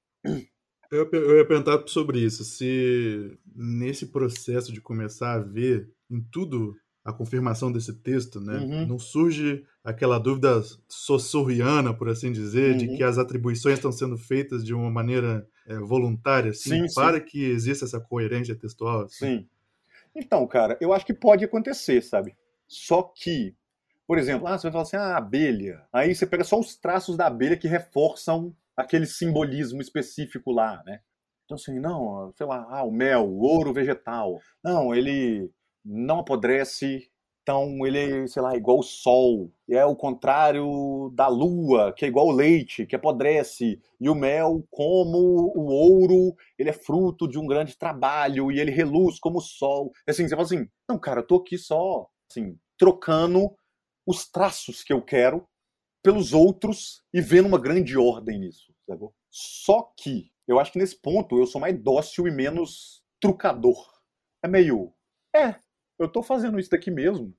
Eu, 0.91 1.09
eu 1.13 1.37
ia 1.37 1.47
perguntar 1.47 1.83
sobre 1.87 2.19
isso. 2.21 2.45
Se 2.45 3.39
nesse 3.55 4.07
processo 4.07 4.73
de 4.73 4.81
começar 4.81 5.35
a 5.35 5.39
ver 5.39 5.91
em 6.11 6.21
tudo 6.21 6.75
a 7.05 7.13
confirmação 7.13 7.73
desse 7.73 7.95
texto, 7.95 8.39
né? 8.41 8.59
Uhum. 8.59 8.87
Não 8.87 8.99
surge 8.99 9.65
aquela 9.83 10.19
dúvida 10.19 10.63
sussurriana, 10.87 11.95
por 11.95 12.09
assim 12.09 12.31
dizer, 12.31 12.73
uhum. 12.73 12.77
de 12.79 12.97
que 12.97 13.03
as 13.03 13.17
atribuições 13.17 13.77
estão 13.77 13.91
sendo 13.91 14.19
feitas 14.19 14.63
de 14.63 14.75
uma 14.75 14.91
maneira 14.91 15.49
é, 15.67 15.79
voluntária, 15.79 16.51
assim, 16.51 16.87
sim, 16.87 16.95
para 16.95 17.19
sim. 17.19 17.25
que 17.25 17.45
exista 17.45 17.87
essa 17.87 17.99
coerência 17.99 18.55
textual. 18.55 19.05
Assim. 19.05 19.39
Sim. 19.39 19.49
Então, 20.15 20.47
cara, 20.47 20.77
eu 20.81 20.93
acho 20.93 21.07
que 21.07 21.15
pode 21.15 21.45
acontecer, 21.45 22.03
sabe? 22.03 22.37
Só 22.67 23.03
que, 23.03 23.55
por 24.07 24.19
exemplo, 24.19 24.47
ah, 24.47 24.59
você 24.59 24.65
vai 24.65 24.73
falar 24.73 24.83
assim, 24.83 24.97
ah, 24.97 25.17
abelha. 25.17 25.83
Aí 25.91 26.15
você 26.15 26.27
pega 26.27 26.45
só 26.45 26.61
os 26.61 26.77
traços 26.77 27.17
da 27.17 27.27
abelha 27.27 27.57
que 27.57 27.69
reforçam 27.69 28.55
aquele 28.79 29.07
simbolismo 29.07 29.83
específico 29.83 30.53
lá, 30.53 30.83
né? 30.87 31.01
Então, 31.45 31.57
assim, 31.57 31.81
não, 31.81 32.33
sei 32.37 32.47
lá, 32.47 32.67
ah, 32.71 32.85
o 32.85 32.93
mel, 32.93 33.27
o 33.27 33.41
ouro 33.41 33.73
vegetal. 33.73 34.39
Não, 34.63 34.95
ele 34.95 35.51
não 35.85 36.21
apodrece, 36.21 37.11
então 37.43 37.85
ele, 37.87 38.29
sei 38.29 38.43
lá, 38.43 38.53
é 38.53 38.57
igual 38.57 38.79
o 38.79 38.83
sol, 38.83 39.51
é 39.69 39.85
o 39.85 39.97
contrário 39.97 41.11
da 41.15 41.27
lua, 41.27 41.93
que 41.97 42.05
é 42.05 42.09
igual 42.09 42.27
o 42.29 42.33
leite, 42.33 42.87
que 42.87 42.95
apodrece, 42.95 43.81
e 44.01 44.09
o 44.09 44.15
mel, 44.15 44.63
como 44.71 45.19
o 45.57 45.65
ouro, 45.65 46.37
ele 46.59 46.71
é 46.71 46.75
fruto 46.75 47.27
de 47.27 47.39
um 47.39 47.47
grande 47.47 47.77
trabalho 47.77 48.53
e 48.53 48.61
ele 48.61 48.71
reluz 48.71 49.19
como 49.19 49.39
o 49.39 49.43
sol. 49.43 49.91
Assim, 50.07 50.29
você 50.29 50.37
fala 50.37 50.43
assim, 50.43 50.69
não, 50.89 50.99
cara, 50.99 51.21
eu 51.21 51.27
tô 51.27 51.37
aqui 51.37 51.59
só, 51.59 52.07
assim, 52.31 52.57
trocando 52.77 53.51
os 54.07 54.29
traços 54.31 54.85
que 54.85 54.93
eu 54.93 55.03
quero 55.03 55.49
pelos 56.09 56.33
outros 56.33 57.03
e 57.13 57.21
vendo 57.21 57.49
uma 57.49 57.61
grande 57.61 57.99
ordem 57.99 58.39
nisso? 58.39 58.73
Só 59.31 59.93
que 59.95 60.33
eu 60.47 60.59
acho 60.59 60.73
que 60.73 60.79
nesse 60.79 60.97
ponto 60.97 61.37
eu 61.37 61.47
sou 61.47 61.61
mais 61.61 61.79
dócil 61.79 62.27
e 62.27 62.31
menos 62.31 63.03
trucador. 63.21 63.77
É 64.43 64.49
meio, 64.49 64.95
é, 65.37 65.57
eu 65.99 66.07
estou 66.07 66.23
fazendo 66.23 66.59
isso 66.59 66.71
daqui 66.71 66.91
mesmo. 66.91 67.35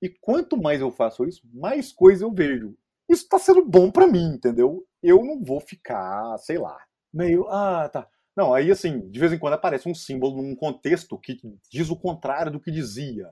E 0.00 0.08
quanto 0.08 0.56
mais 0.56 0.80
eu 0.80 0.90
faço 0.90 1.26
isso, 1.26 1.42
mais 1.52 1.92
coisa 1.92 2.24
eu 2.24 2.32
vejo. 2.32 2.74
Isso 3.10 3.24
está 3.24 3.38
sendo 3.38 3.62
bom 3.62 3.90
para 3.90 4.06
mim, 4.06 4.36
entendeu? 4.36 4.86
Eu 5.02 5.22
não 5.22 5.44
vou 5.44 5.60
ficar, 5.60 6.38
sei 6.38 6.56
lá, 6.56 6.78
meio, 7.12 7.46
ah, 7.48 7.90
tá. 7.90 8.08
Não, 8.34 8.54
aí 8.54 8.70
assim, 8.70 9.06
de 9.10 9.20
vez 9.20 9.34
em 9.34 9.38
quando 9.38 9.52
aparece 9.52 9.86
um 9.86 9.94
símbolo 9.94 10.40
num 10.40 10.56
contexto 10.56 11.18
que 11.18 11.38
diz 11.70 11.90
o 11.90 11.96
contrário 11.96 12.50
do 12.50 12.60
que 12.60 12.70
dizia. 12.70 13.30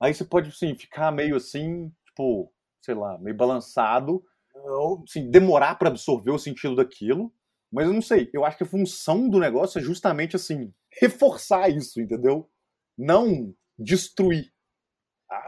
Aí 0.00 0.14
você 0.14 0.24
pode, 0.24 0.48
assim, 0.48 0.74
ficar 0.74 1.12
meio 1.12 1.36
assim, 1.36 1.92
tipo, 2.06 2.50
sei 2.80 2.94
lá, 2.94 3.18
meio 3.18 3.36
balançado, 3.36 4.24
assim, 5.04 5.30
demorar 5.30 5.76
para 5.76 5.88
absorver 5.88 6.30
o 6.30 6.38
sentido 6.38 6.76
daquilo. 6.76 7.32
Mas 7.72 7.86
eu 7.86 7.92
não 7.92 8.02
sei, 8.02 8.28
eu 8.32 8.44
acho 8.44 8.56
que 8.56 8.64
a 8.64 8.66
função 8.66 9.28
do 9.28 9.38
negócio 9.38 9.78
é 9.78 9.82
justamente, 9.82 10.34
assim, 10.34 10.72
reforçar 11.00 11.68
isso, 11.68 12.00
entendeu? 12.00 12.50
Não 12.98 13.54
destruir. 13.78 14.52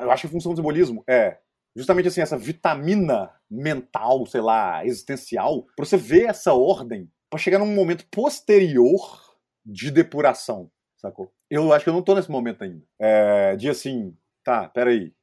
Eu 0.00 0.10
acho 0.10 0.22
que 0.22 0.26
a 0.28 0.30
função 0.30 0.52
do 0.52 0.56
simbolismo 0.56 1.02
é 1.08 1.38
justamente 1.74 2.08
assim, 2.08 2.20
essa 2.20 2.38
vitamina 2.38 3.30
mental, 3.50 4.24
sei 4.26 4.40
lá, 4.40 4.84
existencial, 4.84 5.66
para 5.74 5.84
você 5.84 5.96
ver 5.96 6.26
essa 6.26 6.54
ordem 6.54 7.10
para 7.28 7.38
chegar 7.38 7.58
num 7.58 7.74
momento 7.74 8.06
posterior 8.10 9.00
de 9.64 9.90
depuração, 9.90 10.70
sacou? 10.98 11.32
Eu 11.50 11.72
acho 11.72 11.84
que 11.84 11.88
eu 11.88 11.94
não 11.94 12.02
tô 12.02 12.14
nesse 12.14 12.30
momento 12.30 12.62
ainda. 12.62 12.84
É, 12.98 13.56
de 13.56 13.68
assim, 13.68 14.16
tá, 14.44 14.68
peraí, 14.68 15.14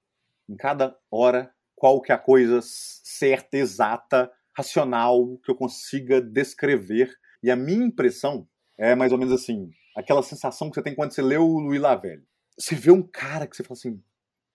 em 0.47 0.55
cada 0.55 0.97
hora, 1.11 1.53
qual 1.79 2.01
que 2.01 2.11
é 2.11 2.15
a 2.15 2.19
coisa 2.19 2.59
certa, 2.61 3.57
exata, 3.57 4.31
racional, 4.55 5.37
que 5.43 5.49
eu 5.49 5.55
consiga 5.55 6.21
descrever. 6.21 7.11
E 7.41 7.49
a 7.49 7.55
minha 7.55 7.85
impressão 7.85 8.47
é 8.77 8.93
mais 8.93 9.11
ou 9.11 9.17
menos 9.17 9.33
assim, 9.33 9.69
aquela 9.95 10.21
sensação 10.21 10.69
que 10.69 10.75
você 10.75 10.83
tem 10.83 10.93
quando 10.93 11.13
você 11.13 11.21
lê 11.21 11.37
o 11.37 11.59
Louis 11.59 11.81
Lavelle 11.81 12.29
você 12.59 12.75
vê 12.75 12.91
um 12.91 13.01
cara 13.01 13.47
que 13.47 13.55
você 13.55 13.63
fala 13.63 13.77
assim, 13.77 14.03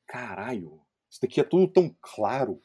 caralho, 0.07 0.81
isso 1.11 1.21
daqui 1.23 1.41
é 1.41 1.45
tudo 1.45 1.67
tão 1.67 1.97
claro, 2.01 2.63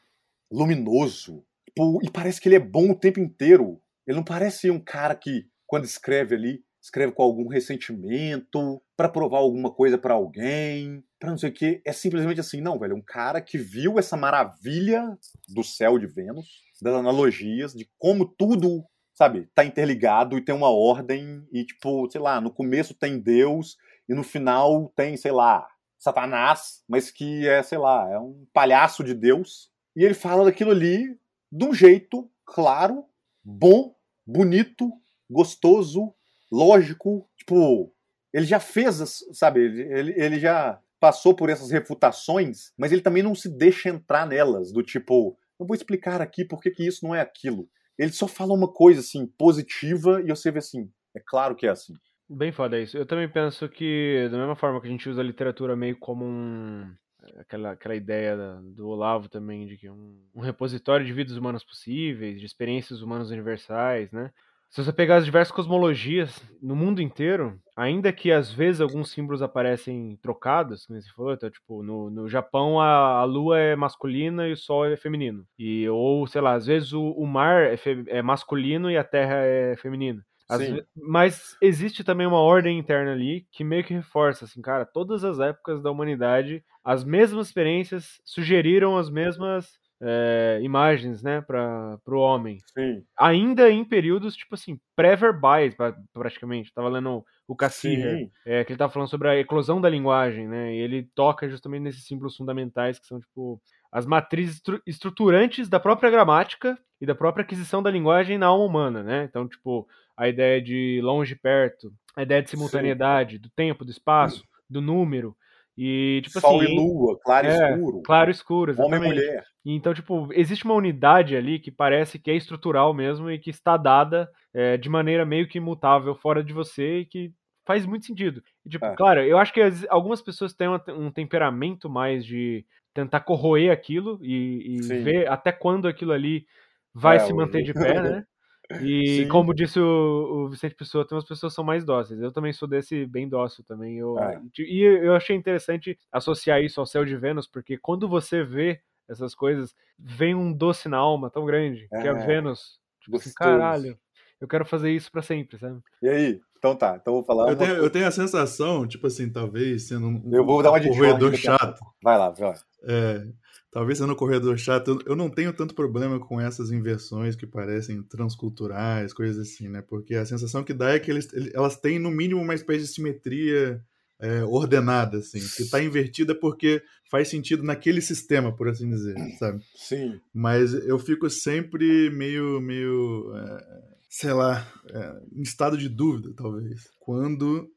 luminoso, 0.52 1.44
tipo, 1.64 1.98
e 2.04 2.10
parece 2.10 2.40
que 2.40 2.48
ele 2.48 2.56
é 2.56 2.60
bom 2.60 2.90
o 2.90 2.98
tempo 2.98 3.18
inteiro. 3.18 3.80
Ele 4.06 4.16
não 4.16 4.24
parece 4.24 4.70
um 4.70 4.80
cara 4.80 5.14
que, 5.14 5.48
quando 5.66 5.84
escreve 5.84 6.34
ali, 6.34 6.62
escreve 6.82 7.12
com 7.12 7.22
algum 7.22 7.48
ressentimento, 7.48 8.82
para 9.00 9.08
provar 9.08 9.38
alguma 9.38 9.70
coisa 9.70 9.96
para 9.96 10.12
alguém, 10.12 11.02
para 11.18 11.30
não 11.30 11.38
sei 11.38 11.48
o 11.48 11.52
que. 11.54 11.80
É 11.86 11.90
simplesmente 11.90 12.38
assim, 12.38 12.60
não, 12.60 12.78
velho. 12.78 12.92
É 12.92 12.94
um 12.94 13.00
cara 13.00 13.40
que 13.40 13.56
viu 13.56 13.98
essa 13.98 14.14
maravilha 14.14 15.16
do 15.48 15.64
céu 15.64 15.98
de 15.98 16.06
Vênus, 16.06 16.46
das 16.82 16.94
analogias, 16.94 17.72
de 17.72 17.88
como 17.96 18.26
tudo, 18.26 18.84
sabe, 19.14 19.48
tá 19.54 19.64
interligado 19.64 20.36
e 20.36 20.44
tem 20.44 20.54
uma 20.54 20.68
ordem, 20.68 21.42
e 21.50 21.64
tipo, 21.64 22.10
sei 22.10 22.20
lá, 22.20 22.42
no 22.42 22.52
começo 22.52 22.92
tem 22.92 23.18
Deus, 23.18 23.78
e 24.06 24.12
no 24.12 24.22
final 24.22 24.92
tem, 24.94 25.16
sei 25.16 25.32
lá, 25.32 25.66
Satanás, 25.98 26.82
mas 26.86 27.10
que 27.10 27.48
é, 27.48 27.62
sei 27.62 27.78
lá, 27.78 28.06
é 28.12 28.18
um 28.18 28.46
palhaço 28.52 29.02
de 29.02 29.14
Deus. 29.14 29.70
E 29.96 30.04
ele 30.04 30.12
fala 30.12 30.44
daquilo 30.44 30.72
ali 30.72 31.18
de 31.50 31.64
um 31.64 31.72
jeito 31.72 32.30
claro, 32.44 33.06
bom, 33.42 33.94
bonito, 34.26 34.92
gostoso, 35.30 36.12
lógico. 36.52 37.26
Tipo, 37.38 37.90
ele 38.32 38.46
já 38.46 38.60
fez, 38.60 39.24
sabe, 39.32 39.60
ele, 39.60 40.14
ele 40.16 40.38
já 40.38 40.78
passou 41.00 41.34
por 41.34 41.48
essas 41.48 41.70
refutações, 41.70 42.72
mas 42.76 42.92
ele 42.92 43.00
também 43.00 43.22
não 43.22 43.34
se 43.34 43.48
deixa 43.48 43.88
entrar 43.88 44.26
nelas, 44.26 44.72
do 44.72 44.82
tipo, 44.82 45.36
não 45.58 45.66
vou 45.66 45.74
explicar 45.74 46.20
aqui 46.20 46.44
por 46.44 46.60
que 46.60 46.72
isso 46.78 47.04
não 47.04 47.14
é 47.14 47.20
aquilo. 47.20 47.68
Ele 47.98 48.12
só 48.12 48.28
fala 48.28 48.54
uma 48.54 48.72
coisa 48.72 49.00
assim, 49.00 49.26
positiva, 49.26 50.22
e 50.22 50.28
você 50.28 50.50
vê 50.50 50.58
assim, 50.58 50.90
é 51.14 51.20
claro 51.24 51.56
que 51.56 51.66
é 51.66 51.70
assim. 51.70 51.94
Bem 52.28 52.52
foda 52.52 52.78
isso. 52.78 52.96
Eu 52.96 53.04
também 53.04 53.28
penso 53.28 53.68
que, 53.68 54.28
da 54.30 54.38
mesma 54.38 54.54
forma 54.54 54.80
que 54.80 54.86
a 54.86 54.90
gente 54.90 55.08
usa 55.08 55.20
a 55.20 55.24
literatura 55.24 55.74
meio 55.74 55.98
como 55.98 56.24
um. 56.24 56.94
Aquela, 57.38 57.72
aquela 57.72 57.94
ideia 57.94 58.36
do 58.62 58.88
Olavo 58.88 59.28
também, 59.28 59.66
de 59.66 59.76
que 59.76 59.90
um, 59.90 60.18
um 60.34 60.40
repositório 60.40 61.04
de 61.04 61.12
vidas 61.12 61.36
humanas 61.36 61.62
possíveis, 61.62 62.40
de 62.40 62.46
experiências 62.46 63.02
humanas 63.02 63.30
universais, 63.30 64.10
né? 64.10 64.30
Se 64.70 64.84
você 64.84 64.92
pegar 64.92 65.16
as 65.16 65.24
diversas 65.24 65.52
cosmologias 65.52 66.40
no 66.62 66.76
mundo 66.76 67.02
inteiro, 67.02 67.58
ainda 67.76 68.12
que 68.12 68.30
às 68.30 68.52
vezes 68.52 68.80
alguns 68.80 69.10
símbolos 69.10 69.42
aparecem 69.42 70.16
trocados, 70.22 70.86
como 70.86 71.02
você 71.02 71.10
falou, 71.10 71.32
então, 71.32 71.50
tipo, 71.50 71.82
no, 71.82 72.08
no 72.08 72.28
Japão 72.28 72.80
a, 72.80 73.18
a 73.18 73.24
lua 73.24 73.58
é 73.58 73.74
masculina 73.74 74.46
e 74.46 74.52
o 74.52 74.56
sol 74.56 74.86
é 74.86 74.96
feminino. 74.96 75.44
E, 75.58 75.88
ou, 75.88 76.24
sei 76.28 76.40
lá, 76.40 76.54
às 76.54 76.66
vezes 76.66 76.92
o, 76.92 77.02
o 77.02 77.26
mar 77.26 77.64
é, 77.64 77.76
fe, 77.76 78.04
é 78.06 78.22
masculino 78.22 78.88
e 78.88 78.96
a 78.96 79.02
terra 79.02 79.38
é 79.38 79.74
feminina. 79.76 80.24
As, 80.48 80.62
mas 80.94 81.56
existe 81.60 82.04
também 82.04 82.26
uma 82.26 82.40
ordem 82.40 82.78
interna 82.78 83.12
ali 83.12 83.46
que 83.50 83.64
meio 83.64 83.82
que 83.82 83.94
reforça, 83.94 84.44
assim, 84.44 84.62
cara, 84.62 84.84
todas 84.84 85.24
as 85.24 85.40
épocas 85.40 85.82
da 85.82 85.90
humanidade, 85.90 86.64
as 86.84 87.02
mesmas 87.04 87.48
experiências 87.48 88.20
sugeriram 88.24 88.96
as 88.96 89.10
mesmas 89.10 89.79
é, 90.00 90.58
imagens, 90.62 91.22
né, 91.22 91.40
para 91.42 91.98
o 92.06 92.18
homem. 92.18 92.58
Sim. 92.72 93.04
Ainda 93.18 93.70
em 93.70 93.84
períodos, 93.84 94.34
tipo 94.34 94.54
assim, 94.54 94.80
pré-verbais, 94.96 95.74
praticamente. 96.12 96.72
Tava 96.72 96.88
lendo 96.88 97.24
o 97.46 97.54
Cassirer, 97.54 98.30
é, 98.46 98.64
que 98.64 98.72
ele 98.72 98.78
tava 98.78 98.92
falando 98.92 99.10
sobre 99.10 99.28
a 99.28 99.36
eclosão 99.36 99.80
da 99.80 99.88
linguagem, 99.88 100.48
né, 100.48 100.74
e 100.74 100.78
ele 100.78 101.08
toca 101.14 101.48
justamente 101.48 101.82
nesses 101.82 102.06
símbolos 102.06 102.36
fundamentais 102.36 102.98
que 102.98 103.06
são, 103.06 103.20
tipo, 103.20 103.60
as 103.92 104.06
matrizes 104.06 104.56
estru 104.56 104.80
estruturantes 104.86 105.68
da 105.68 105.80
própria 105.80 106.10
gramática 106.10 106.78
e 107.00 107.06
da 107.06 107.14
própria 107.14 107.42
aquisição 107.42 107.82
da 107.82 107.90
linguagem 107.90 108.38
na 108.38 108.46
alma 108.46 108.64
humana, 108.64 109.02
né? 109.02 109.24
Então, 109.24 109.48
tipo, 109.48 109.88
a 110.16 110.28
ideia 110.28 110.62
de 110.62 111.00
longe 111.02 111.32
e 111.32 111.36
perto, 111.36 111.92
a 112.14 112.22
ideia 112.22 112.42
de 112.42 112.50
simultaneidade, 112.50 113.36
Sim. 113.36 113.42
do 113.42 113.50
tempo, 113.50 113.84
do 113.84 113.90
espaço, 113.90 114.44
do 114.68 114.80
número. 114.80 115.36
E, 115.82 116.20
tipo 116.22 116.38
Sol 116.38 116.60
assim. 116.60 116.72
e 116.72 116.76
lua, 116.76 117.18
claro 117.24 117.46
e 117.46 117.50
é, 117.50 117.72
escuro. 117.72 118.02
Claro 118.02 118.28
e 118.28 118.32
escuro, 118.32 118.70
exatamente. 118.70 118.96
Homem 118.98 119.10
e 119.10 119.14
mulher. 119.14 119.44
Então, 119.64 119.94
tipo, 119.94 120.28
existe 120.34 120.66
uma 120.66 120.74
unidade 120.74 121.34
ali 121.34 121.58
que 121.58 121.70
parece 121.70 122.18
que 122.18 122.30
é 122.30 122.36
estrutural 122.36 122.92
mesmo 122.92 123.30
e 123.30 123.38
que 123.38 123.48
está 123.48 123.78
dada 123.78 124.30
é, 124.52 124.76
de 124.76 124.90
maneira 124.90 125.24
meio 125.24 125.48
que 125.48 125.56
imutável 125.56 126.14
fora 126.14 126.44
de 126.44 126.52
você 126.52 126.98
e 126.98 127.06
que 127.06 127.32
faz 127.66 127.86
muito 127.86 128.04
sentido. 128.04 128.42
E, 128.66 128.68
tipo, 128.68 128.84
é. 128.84 128.94
claro, 128.94 129.20
eu 129.22 129.38
acho 129.38 129.54
que 129.54 129.62
algumas 129.88 130.20
pessoas 130.20 130.52
têm 130.52 130.68
um 130.68 131.10
temperamento 131.10 131.88
mais 131.88 132.26
de 132.26 132.62
tentar 132.92 133.20
corroer 133.20 133.72
aquilo 133.72 134.18
e, 134.20 134.76
e 134.76 135.02
ver 135.02 135.30
até 135.30 135.50
quando 135.50 135.88
aquilo 135.88 136.12
ali 136.12 136.44
vai 136.92 137.16
é, 137.16 137.20
se 137.20 137.32
manter 137.32 137.62
de 137.62 137.72
pé, 137.72 137.94
né? 138.02 138.24
E 138.82 139.22
Sim. 139.24 139.28
como 139.28 139.52
disse 139.52 139.80
o, 139.80 140.44
o, 140.44 140.48
Vicente 140.48 140.76
Pessoa, 140.76 141.06
tem 141.06 141.16
umas 141.16 141.26
pessoas 141.26 141.52
que 141.52 141.56
são 141.56 141.64
mais 141.64 141.84
dóceis. 141.84 142.20
Eu 142.20 142.30
também 142.30 142.52
sou 142.52 142.68
desse 142.68 143.04
bem 143.04 143.28
dócil 143.28 143.64
também. 143.64 143.98
Eu, 143.98 144.16
é. 144.18 144.40
E 144.58 144.82
eu 144.82 145.14
achei 145.14 145.34
interessante 145.34 145.98
associar 146.12 146.62
isso 146.62 146.78
ao 146.78 146.86
céu 146.86 147.04
de 147.04 147.16
Vênus, 147.16 147.48
porque 147.48 147.76
quando 147.76 148.08
você 148.08 148.44
vê 148.44 148.80
essas 149.08 149.34
coisas, 149.34 149.74
vem 149.98 150.36
um 150.36 150.52
doce 150.52 150.88
na 150.88 150.98
alma 150.98 151.28
tão 151.28 151.44
grande, 151.44 151.88
é. 151.92 152.00
que 152.00 152.06
é 152.06 152.14
Vênus. 152.14 152.78
Tipo 153.00 153.16
assim, 153.16 153.32
caralho, 153.34 153.98
eu 154.40 154.46
quero 154.46 154.64
fazer 154.64 154.92
isso 154.92 155.10
para 155.10 155.22
sempre, 155.22 155.58
sabe? 155.58 155.80
E 156.00 156.08
aí? 156.08 156.40
Então 156.56 156.76
tá, 156.76 156.98
então 157.00 157.14
vou 157.14 157.24
falar. 157.24 157.50
Eu, 157.50 157.56
tenho, 157.56 157.72
eu 157.72 157.90
tenho 157.90 158.06
a 158.06 158.10
sensação, 158.10 158.86
tipo 158.86 159.06
assim, 159.06 159.30
talvez 159.30 159.88
sendo 159.88 160.06
um, 160.08 160.30
eu 160.30 160.44
vou 160.44 160.62
dar 160.62 160.70
uma 160.70 160.80
corredor 160.80 161.34
chato. 161.34 161.80
Vai 162.02 162.18
lá, 162.18 162.28
vai 162.30 162.50
lá. 162.50 162.54
É, 162.84 163.26
talvez 163.70 163.98
sendo 163.98 164.12
um 164.12 164.16
corredor 164.16 164.58
chato, 164.58 165.00
eu 165.06 165.14
não 165.14 165.30
tenho 165.30 165.52
tanto 165.52 165.74
problema 165.74 166.18
com 166.18 166.40
essas 166.40 166.70
inversões 166.72 167.36
que 167.36 167.46
parecem 167.46 168.02
transculturais, 168.02 169.12
coisas 169.12 169.48
assim, 169.48 169.68
né? 169.68 169.82
Porque 169.82 170.14
a 170.14 170.26
sensação 170.26 170.64
que 170.64 170.74
dá 170.74 170.90
é 170.90 170.98
que 170.98 171.10
eles, 171.10 171.28
elas 171.54 171.76
têm, 171.76 171.98
no 171.98 172.10
mínimo, 172.10 172.40
uma 172.40 172.54
espécie 172.54 172.84
de 172.84 172.92
simetria 172.92 173.82
é, 174.18 174.44
ordenada, 174.44 175.18
assim, 175.18 175.38
que 175.38 175.62
está 175.62 175.82
invertida 175.82 176.34
porque 176.34 176.82
faz 177.10 177.28
sentido 177.28 177.62
naquele 177.62 178.00
sistema, 178.00 178.54
por 178.54 178.68
assim 178.68 178.88
dizer, 178.88 179.16
sabe? 179.38 179.62
Sim. 179.74 180.20
Mas 180.32 180.74
eu 180.74 180.98
fico 180.98 181.30
sempre 181.30 182.10
meio, 182.10 182.60
meio, 182.60 183.32
é, 183.34 183.82
sei 184.08 184.32
lá, 184.32 184.66
é, 184.88 185.22
em 185.34 185.42
estado 185.42 185.78
de 185.78 185.88
dúvida, 185.88 186.32
talvez, 186.36 186.88
quando 186.98 187.70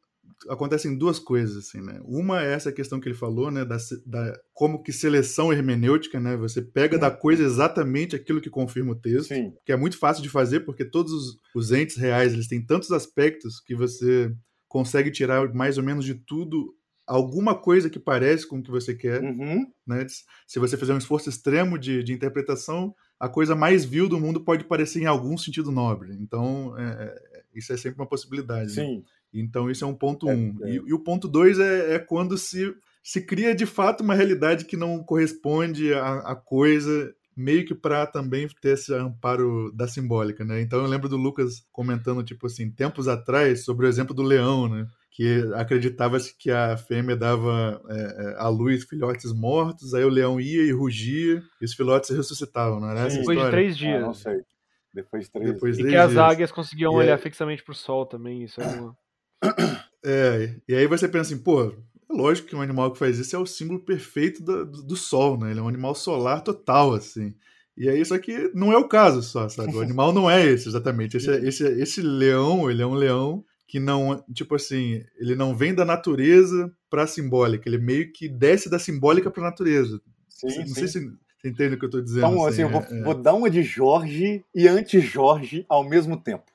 acontecem 0.49 0.97
duas 0.97 1.19
coisas, 1.19 1.57
assim, 1.57 1.81
né? 1.81 1.99
Uma 2.03 2.43
é 2.43 2.53
essa 2.53 2.71
questão 2.71 2.99
que 2.99 3.07
ele 3.07 3.15
falou, 3.15 3.51
né, 3.51 3.63
da, 3.63 3.77
da 4.05 4.39
como 4.53 4.81
que 4.81 4.91
seleção 4.91 5.51
hermenêutica, 5.51 6.19
né? 6.19 6.35
Você 6.37 6.61
pega 6.61 6.97
da 6.97 7.11
coisa 7.11 7.43
exatamente 7.43 8.15
aquilo 8.15 8.41
que 8.41 8.49
confirma 8.49 8.93
o 8.93 8.99
texto, 8.99 9.29
Sim. 9.29 9.53
que 9.65 9.71
é 9.71 9.77
muito 9.77 9.97
fácil 9.97 10.23
de 10.23 10.29
fazer, 10.29 10.61
porque 10.61 10.85
todos 10.85 11.11
os, 11.11 11.39
os 11.55 11.71
entes 11.71 11.97
reais, 11.97 12.33
eles 12.33 12.47
têm 12.47 12.65
tantos 12.65 12.91
aspectos 12.91 13.59
que 13.59 13.75
você 13.75 14.33
consegue 14.67 15.11
tirar 15.11 15.53
mais 15.53 15.77
ou 15.77 15.83
menos 15.83 16.05
de 16.05 16.15
tudo 16.15 16.73
alguma 17.05 17.53
coisa 17.53 17.89
que 17.89 17.99
parece 17.99 18.47
com 18.47 18.57
o 18.57 18.63
que 18.63 18.71
você 18.71 18.95
quer. 18.95 19.21
Uhum. 19.21 19.65
Né? 19.85 20.05
Se 20.47 20.59
você 20.59 20.77
fizer 20.77 20.93
um 20.93 20.97
esforço 20.97 21.29
extremo 21.29 21.77
de, 21.77 22.03
de 22.03 22.13
interpretação, 22.13 22.95
a 23.19 23.29
coisa 23.29 23.55
mais 23.55 23.85
vil 23.85 24.09
do 24.09 24.19
mundo 24.19 24.43
pode 24.43 24.63
parecer 24.63 25.01
em 25.01 25.05
algum 25.05 25.37
sentido 25.37 25.71
nobre. 25.71 26.13
Então, 26.19 26.77
é, 26.77 27.15
é 27.33 27.43
isso 27.53 27.71
é 27.71 27.77
sempre 27.77 28.01
uma 28.01 28.07
possibilidade. 28.07 28.75
Né? 28.75 28.75
Né? 28.97 29.03
Então, 29.33 29.69
isso 29.69 29.83
é 29.83 29.87
um 29.87 29.95
ponto 29.95 30.29
é, 30.29 30.33
um. 30.33 30.57
É. 30.63 30.69
E, 30.69 30.75
e, 30.75 30.93
o 30.93 30.99
ponto 30.99 31.27
dois 31.27 31.59
é, 31.59 31.95
é, 31.95 31.99
quando 31.99 32.37
se, 32.37 32.73
se 33.01 33.25
cria 33.25 33.55
de 33.55 33.65
fato 33.65 34.03
uma 34.03 34.15
realidade 34.15 34.65
que 34.65 34.77
não 34.77 35.03
corresponde 35.03 35.93
à, 35.93 36.19
à 36.19 36.35
coisa 36.35 37.13
meio 37.35 37.65
que 37.65 37.73
para 37.73 38.05
também 38.05 38.47
ter 38.61 38.73
esse 38.73 38.93
amparo 38.93 39.71
da 39.73 39.87
simbólica, 39.87 40.45
né? 40.45 40.61
Então 40.61 40.79
eu 40.79 40.87
lembro 40.87 41.09
do 41.09 41.17
Lucas 41.17 41.65
comentando, 41.71 42.23
tipo 42.23 42.47
assim, 42.47 42.69
tempos 42.69 43.07
atrás, 43.07 43.65
sobre 43.65 43.85
o 43.85 43.89
exemplo 43.89 44.13
do 44.13 44.21
leão, 44.21 44.67
né? 44.67 44.87
Que 45.11 45.43
acreditava-se 45.55 46.35
que 46.35 46.49
a 46.49 46.75
fêmea 46.77 47.15
dava 47.15 47.81
é, 47.89 47.95
é 47.95 48.35
à 48.37 48.47
luz 48.49 48.83
filhotes 48.83 49.31
mortos, 49.33 49.93
aí 49.93 50.03
o 50.03 50.09
leão 50.09 50.39
ia 50.39 50.63
e 50.63 50.71
rugia, 50.71 51.41
e 51.61 51.65
os 51.65 51.73
filhotes 51.73 52.09
ressuscitavam, 52.09 52.79
não 52.79 52.89
era 52.89 53.01
essa 53.01 53.19
Depois 53.19 53.39
de 53.39 53.49
três 53.49 53.77
dias. 53.77 54.03
Ah, 54.03 54.05
não 54.05 54.13
sei. 54.13 54.41
Depois 54.93 55.25
de 55.25 55.31
três 55.31 55.53
Depois 55.53 55.77
dias. 55.77 55.87
E 55.87 55.91
que 55.91 55.97
as 55.97 56.17
águias 56.17 56.51
conseguiam 56.51 56.93
e 56.93 56.95
olhar 56.95 57.13
é... 57.13 57.17
fixamente 57.17 57.63
pro 57.63 57.73
sol 57.73 58.05
também, 58.05 58.43
isso 58.43 58.61
é 58.61 58.65
uma... 58.79 58.95
É, 60.05 60.55
e 60.67 60.75
aí 60.75 60.85
você 60.85 61.07
pensa 61.07 61.33
assim, 61.33 61.41
pô, 61.41 61.73
lógico 62.09 62.49
que 62.49 62.55
um 62.57 62.61
animal 62.61 62.91
que 62.91 62.99
faz 62.99 63.17
isso 63.17 63.37
é 63.37 63.39
o 63.39 63.45
símbolo 63.45 63.79
perfeito 63.79 64.43
do, 64.43 64.65
do, 64.65 64.97
sol, 64.97 65.39
né? 65.39 65.51
Ele 65.51 65.61
é 65.61 65.63
um 65.63 65.67
animal 65.69 65.95
solar 65.95 66.41
total, 66.41 66.93
assim. 66.93 67.33
E 67.77 67.87
aí, 67.87 68.03
só 68.03 68.17
que 68.17 68.51
não 68.53 68.73
é 68.73 68.77
o 68.77 68.89
caso 68.89 69.23
só, 69.23 69.47
sabe? 69.47 69.73
O 69.73 69.79
animal 69.81 70.11
não 70.11 70.29
é 70.29 70.45
esse, 70.45 70.67
exatamente. 70.67 71.15
Esse, 71.15 71.31
esse, 71.47 71.63
esse 71.81 72.01
leão, 72.01 72.69
ele 72.69 72.81
é 72.81 72.85
um 72.85 72.95
leão 72.95 73.45
que 73.65 73.79
não, 73.79 74.23
tipo 74.33 74.55
assim, 74.55 75.03
ele 75.17 75.35
não 75.35 75.55
vem 75.55 75.73
da 75.73 75.85
natureza 75.85 76.71
para 76.89 77.03
a 77.03 77.07
simbólica, 77.07 77.67
ele 77.67 77.79
meio 77.79 78.11
que 78.11 78.29
desce 78.29 78.69
da 78.69 78.77
simbólica 78.77 79.31
para 79.31 79.41
a 79.41 79.49
natureza. 79.49 79.99
Sim, 80.29 80.59
não 80.59 80.67
sim. 80.67 80.73
sei 80.73 80.87
se 80.87 80.99
você 80.99 81.47
entende 81.47 81.75
o 81.75 81.79
que 81.79 81.85
eu 81.85 81.87
estou 81.87 82.01
dizendo. 82.01 82.27
Então, 82.27 82.45
assim, 82.45 82.61
assim 82.61 82.61
eu 82.61 82.69
vou, 82.69 82.81
é, 82.81 82.99
é. 82.99 83.03
vou, 83.03 83.15
dar 83.15 83.33
uma 83.33 83.49
de 83.49 83.63
Jorge 83.63 84.45
e 84.53 84.67
anti-Jorge 84.67 85.65
ao 85.67 85.83
mesmo 85.83 86.17
tempo? 86.17 86.52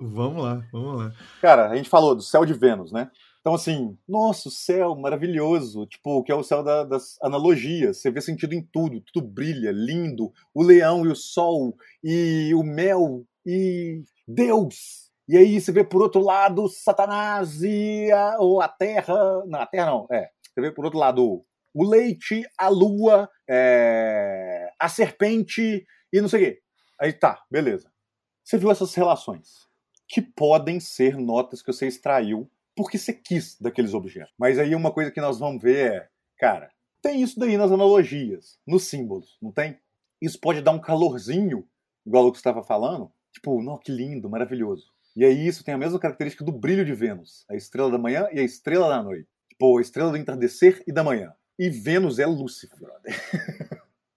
Vamos 0.00 0.42
lá, 0.42 0.66
vamos 0.72 0.98
lá. 0.98 1.12
Cara, 1.40 1.70
a 1.70 1.76
gente 1.76 1.88
falou 1.88 2.14
do 2.14 2.22
céu 2.22 2.44
de 2.44 2.52
Vênus, 2.52 2.90
né? 2.92 3.10
Então, 3.40 3.54
assim, 3.54 3.96
nossa, 4.08 4.48
o 4.48 4.50
céu 4.50 4.96
maravilhoso, 4.96 5.86
tipo, 5.86 6.22
que 6.24 6.32
é 6.32 6.34
o 6.34 6.42
céu 6.42 6.62
da, 6.62 6.82
das 6.82 7.16
analogias, 7.22 8.00
você 8.00 8.10
vê 8.10 8.20
sentido 8.20 8.54
em 8.54 8.62
tudo, 8.62 9.02
tudo 9.12 9.26
brilha, 9.26 9.70
lindo, 9.70 10.32
o 10.54 10.62
leão 10.62 11.04
e 11.04 11.10
o 11.10 11.14
sol, 11.14 11.76
e 12.02 12.54
o 12.54 12.62
mel, 12.62 13.24
e 13.44 14.02
Deus. 14.26 15.10
E 15.28 15.36
aí 15.36 15.60
você 15.60 15.70
vê 15.72 15.84
por 15.84 16.02
outro 16.02 16.22
lado 16.22 16.68
Satanás 16.68 17.62
e 17.62 18.10
a, 18.10 18.36
ou 18.38 18.60
a 18.60 18.68
terra, 18.68 19.14
não, 19.46 19.60
a 19.60 19.66
terra 19.66 19.86
não, 19.90 20.06
é, 20.10 20.28
você 20.42 20.60
vê 20.60 20.72
por 20.72 20.84
outro 20.84 20.98
lado 20.98 21.44
o 21.74 21.84
leite, 21.84 22.44
a 22.58 22.68
lua, 22.68 23.28
é, 23.48 24.70
a 24.80 24.88
serpente 24.88 25.84
e 26.12 26.20
não 26.20 26.28
sei 26.28 26.40
o 26.40 26.44
quê. 26.44 26.60
Aí 27.00 27.12
tá, 27.12 27.42
beleza. 27.50 27.90
Você 28.42 28.56
viu 28.56 28.70
essas 28.70 28.94
relações, 28.94 29.66
que 30.08 30.20
podem 30.20 30.78
ser 30.80 31.16
notas 31.16 31.62
que 31.62 31.72
você 31.72 31.86
extraiu 31.86 32.50
porque 32.76 32.98
você 32.98 33.12
quis 33.12 33.56
daqueles 33.60 33.94
objetos. 33.94 34.34
Mas 34.38 34.58
aí 34.58 34.74
uma 34.74 34.92
coisa 34.92 35.10
que 35.10 35.20
nós 35.20 35.38
vamos 35.38 35.62
ver 35.62 35.92
é, 35.92 36.08
cara, 36.38 36.70
tem 37.00 37.22
isso 37.22 37.38
daí 37.38 37.56
nas 37.56 37.70
analogias, 37.70 38.58
nos 38.66 38.84
símbolos, 38.84 39.36
não 39.40 39.52
tem? 39.52 39.78
Isso 40.20 40.40
pode 40.40 40.60
dar 40.60 40.72
um 40.72 40.80
calorzinho, 40.80 41.66
igual 42.04 42.26
o 42.26 42.32
que 42.32 42.38
você 42.38 42.40
estava 42.40 42.62
falando, 42.62 43.10
tipo, 43.32 43.62
não, 43.62 43.78
que 43.78 43.92
lindo, 43.92 44.28
maravilhoso. 44.28 44.92
E 45.16 45.24
aí 45.24 45.46
isso 45.46 45.62
tem 45.62 45.74
a 45.74 45.78
mesma 45.78 45.98
característica 45.98 46.44
do 46.44 46.50
brilho 46.50 46.84
de 46.84 46.92
Vênus, 46.92 47.44
a 47.48 47.54
estrela 47.54 47.90
da 47.90 47.98
manhã 47.98 48.26
e 48.32 48.40
a 48.40 48.42
estrela 48.42 48.88
da 48.88 49.02
noite. 49.02 49.28
Tipo, 49.48 49.78
a 49.78 49.80
estrela 49.80 50.10
do 50.10 50.16
entardecer 50.16 50.82
e 50.86 50.92
da 50.92 51.04
manhã. 51.04 51.32
E 51.56 51.70
Vênus 51.70 52.18
é 52.18 52.26
Lúcifer, 52.26 52.78
brother. 52.80 53.14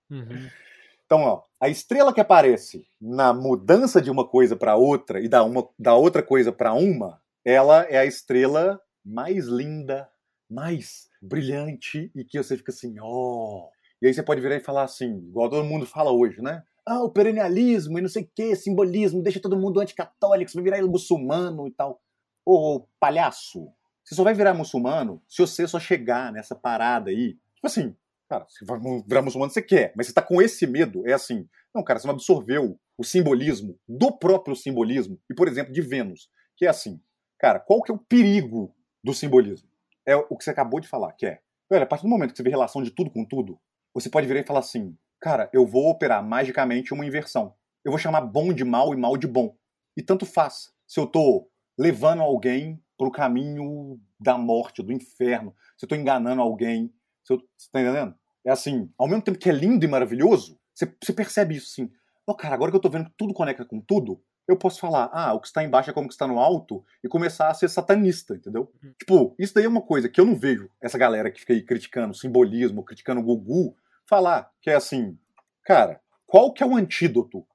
Uhum. 0.09 0.49
Então, 1.07 1.21
ó, 1.21 1.43
a 1.59 1.69
estrela 1.69 2.13
que 2.13 2.19
aparece 2.19 2.85
na 3.01 3.33
mudança 3.33 4.01
de 4.01 4.11
uma 4.11 4.27
coisa 4.27 4.57
para 4.57 4.75
outra 4.75 5.21
e 5.21 5.29
da, 5.29 5.41
uma, 5.41 5.67
da 5.79 5.95
outra 5.95 6.21
coisa 6.21 6.51
para 6.51 6.73
uma 6.73 7.19
ela 7.45 7.83
é 7.83 7.97
a 7.97 8.05
estrela 8.05 8.77
mais 9.05 9.47
linda, 9.47 10.09
mais 10.49 11.07
brilhante 11.21 12.11
e 12.13 12.25
que 12.25 12.37
você 12.37 12.57
fica 12.57 12.73
assim, 12.73 12.99
ó. 12.99 13.07
Oh. 13.07 13.69
E 14.01 14.07
aí 14.07 14.13
você 14.13 14.21
pode 14.21 14.41
virar 14.41 14.57
e 14.57 14.59
falar 14.59 14.83
assim, 14.83 15.17
igual 15.29 15.49
todo 15.49 15.63
mundo 15.65 15.85
fala 15.85 16.11
hoje, 16.11 16.41
né? 16.41 16.61
Ah, 16.85 17.01
o 17.01 17.09
perennialismo 17.09 17.97
e 17.97 18.01
não 18.01 18.09
sei 18.09 18.23
o 18.23 18.29
que, 18.35 18.53
simbolismo, 18.57 19.23
deixa 19.23 19.39
todo 19.39 19.57
mundo 19.57 19.79
anticatólico, 19.79 20.51
você 20.51 20.57
vai 20.57 20.63
virar 20.65 20.85
muçulmano 20.85 21.67
e 21.67 21.71
tal. 21.71 22.01
Ô, 22.45 22.85
palhaço, 22.99 23.71
você 24.03 24.13
só 24.13 24.25
vai 24.25 24.33
virar 24.33 24.53
muçulmano 24.53 25.21
se 25.25 25.41
você 25.41 25.65
só 25.65 25.79
chegar 25.79 26.33
nessa 26.33 26.53
parada 26.53 27.09
aí. 27.09 27.37
Tipo 27.55 27.67
assim, 27.67 27.95
cara, 28.29 28.45
vai 28.63 28.79
virar 29.07 29.21
muçulmano 29.21 29.51
você 29.51 29.61
quer, 29.61 29.93
mas 29.95 30.07
você 30.07 30.13
tá 30.13 30.21
com 30.21 30.41
esse 30.41 30.65
medo, 30.67 31.07
é 31.07 31.13
assim. 31.13 31.47
Não, 31.73 31.83
cara, 31.83 31.99
você 31.99 32.07
não 32.07 32.13
absorveu 32.13 32.79
o 32.97 33.03
simbolismo 33.03 33.79
do 33.87 34.11
próprio 34.17 34.55
simbolismo, 34.55 35.19
e 35.29 35.35
por 35.35 35.47
exemplo, 35.47 35.71
de 35.71 35.81
Vênus, 35.81 36.29
que 36.55 36.65
é 36.65 36.69
assim, 36.69 36.99
Cara, 37.39 37.59
qual 37.59 37.81
que 37.81 37.91
é 37.91 37.93
o 37.93 37.99
perigo 37.99 38.73
do 39.03 39.13
simbolismo? 39.13 39.69
É 40.05 40.15
o 40.15 40.35
que 40.35 40.43
você 40.43 40.49
acabou 40.49 40.79
de 40.79 40.87
falar, 40.87 41.13
que 41.13 41.25
é, 41.25 41.39
velho, 41.69 41.83
a 41.83 41.87
partir 41.87 42.03
do 42.03 42.09
momento 42.09 42.31
que 42.31 42.37
você 42.37 42.43
vê 42.43 42.49
relação 42.49 42.81
de 42.81 42.91
tudo 42.91 43.11
com 43.11 43.23
tudo, 43.23 43.59
você 43.93 44.09
pode 44.09 44.27
virar 44.27 44.39
e 44.39 44.45
falar 44.45 44.59
assim, 44.59 44.97
cara, 45.19 45.49
eu 45.53 45.65
vou 45.65 45.89
operar 45.89 46.25
magicamente 46.25 46.93
uma 46.93 47.05
inversão. 47.05 47.53
Eu 47.85 47.91
vou 47.91 47.99
chamar 47.99 48.21
bom 48.21 48.51
de 48.51 48.63
mal 48.63 48.93
e 48.93 48.97
mal 48.97 49.17
de 49.17 49.27
bom. 49.27 49.55
E 49.95 50.01
tanto 50.01 50.25
faz 50.25 50.71
se 50.87 50.99
eu 50.99 51.05
tô 51.05 51.49
levando 51.77 52.21
alguém 52.21 52.81
pro 52.97 53.11
caminho 53.11 53.99
da 54.19 54.37
morte, 54.37 54.81
do 54.81 54.91
inferno, 54.91 55.55
se 55.77 55.85
eu 55.85 55.89
tô 55.89 55.95
enganando 55.95 56.41
alguém, 56.41 56.87
se 56.87 56.91
você 57.35 57.69
tá 57.71 57.81
entendendo? 57.81 58.15
É 58.45 58.51
assim, 58.51 58.89
ao 58.97 59.07
mesmo 59.07 59.21
tempo 59.21 59.37
que 59.37 59.49
é 59.49 59.53
lindo 59.53 59.83
e 59.83 59.87
maravilhoso, 59.87 60.57
Você, 60.73 60.93
você 61.03 61.11
percebe 61.11 61.55
isso, 61.55 61.71
sim. 61.71 61.91
Oh, 62.25 62.35
cara, 62.35 62.53
agora 62.55 62.71
que 62.71 62.77
eu 62.77 62.81
tô 62.81 62.89
vendo 62.89 63.05
que 63.05 63.17
tudo 63.17 63.33
conecta 63.33 63.65
com 63.65 63.81
tudo, 63.81 64.21
eu 64.47 64.55
posso 64.55 64.79
falar, 64.79 65.09
ah, 65.11 65.33
o 65.33 65.41
que 65.41 65.47
está 65.47 65.63
embaixo 65.63 65.89
é 65.89 65.93
como 65.93 66.05
o 66.05 66.07
que 66.07 66.13
está 66.13 66.25
no 66.25 66.39
alto, 66.39 66.85
e 67.03 67.07
começar 67.09 67.49
a 67.49 67.53
ser 67.53 67.67
satanista, 67.67 68.35
entendeu? 68.35 68.71
Uhum. 68.81 68.93
Tipo, 68.97 69.35
isso 69.37 69.53
daí 69.53 69.65
é 69.65 69.67
uma 69.67 69.81
coisa 69.81 70.07
que 70.07 70.21
eu 70.21 70.25
não 70.25 70.35
vejo 70.35 70.69
essa 70.79 70.97
galera 70.97 71.29
que 71.29 71.39
fica 71.39 71.53
aí 71.53 71.61
criticando 71.61 72.13
simbolismo, 72.13 72.83
criticando 72.83 73.19
o 73.19 73.23
Gugu, 73.23 73.75
falar, 74.05 74.49
que 74.61 74.69
é 74.69 74.75
assim, 74.75 75.17
cara, 75.65 75.99
qual 76.25 76.53
que 76.53 76.63
é 76.63 76.65
o 76.65 76.75
antídoto 76.75 77.45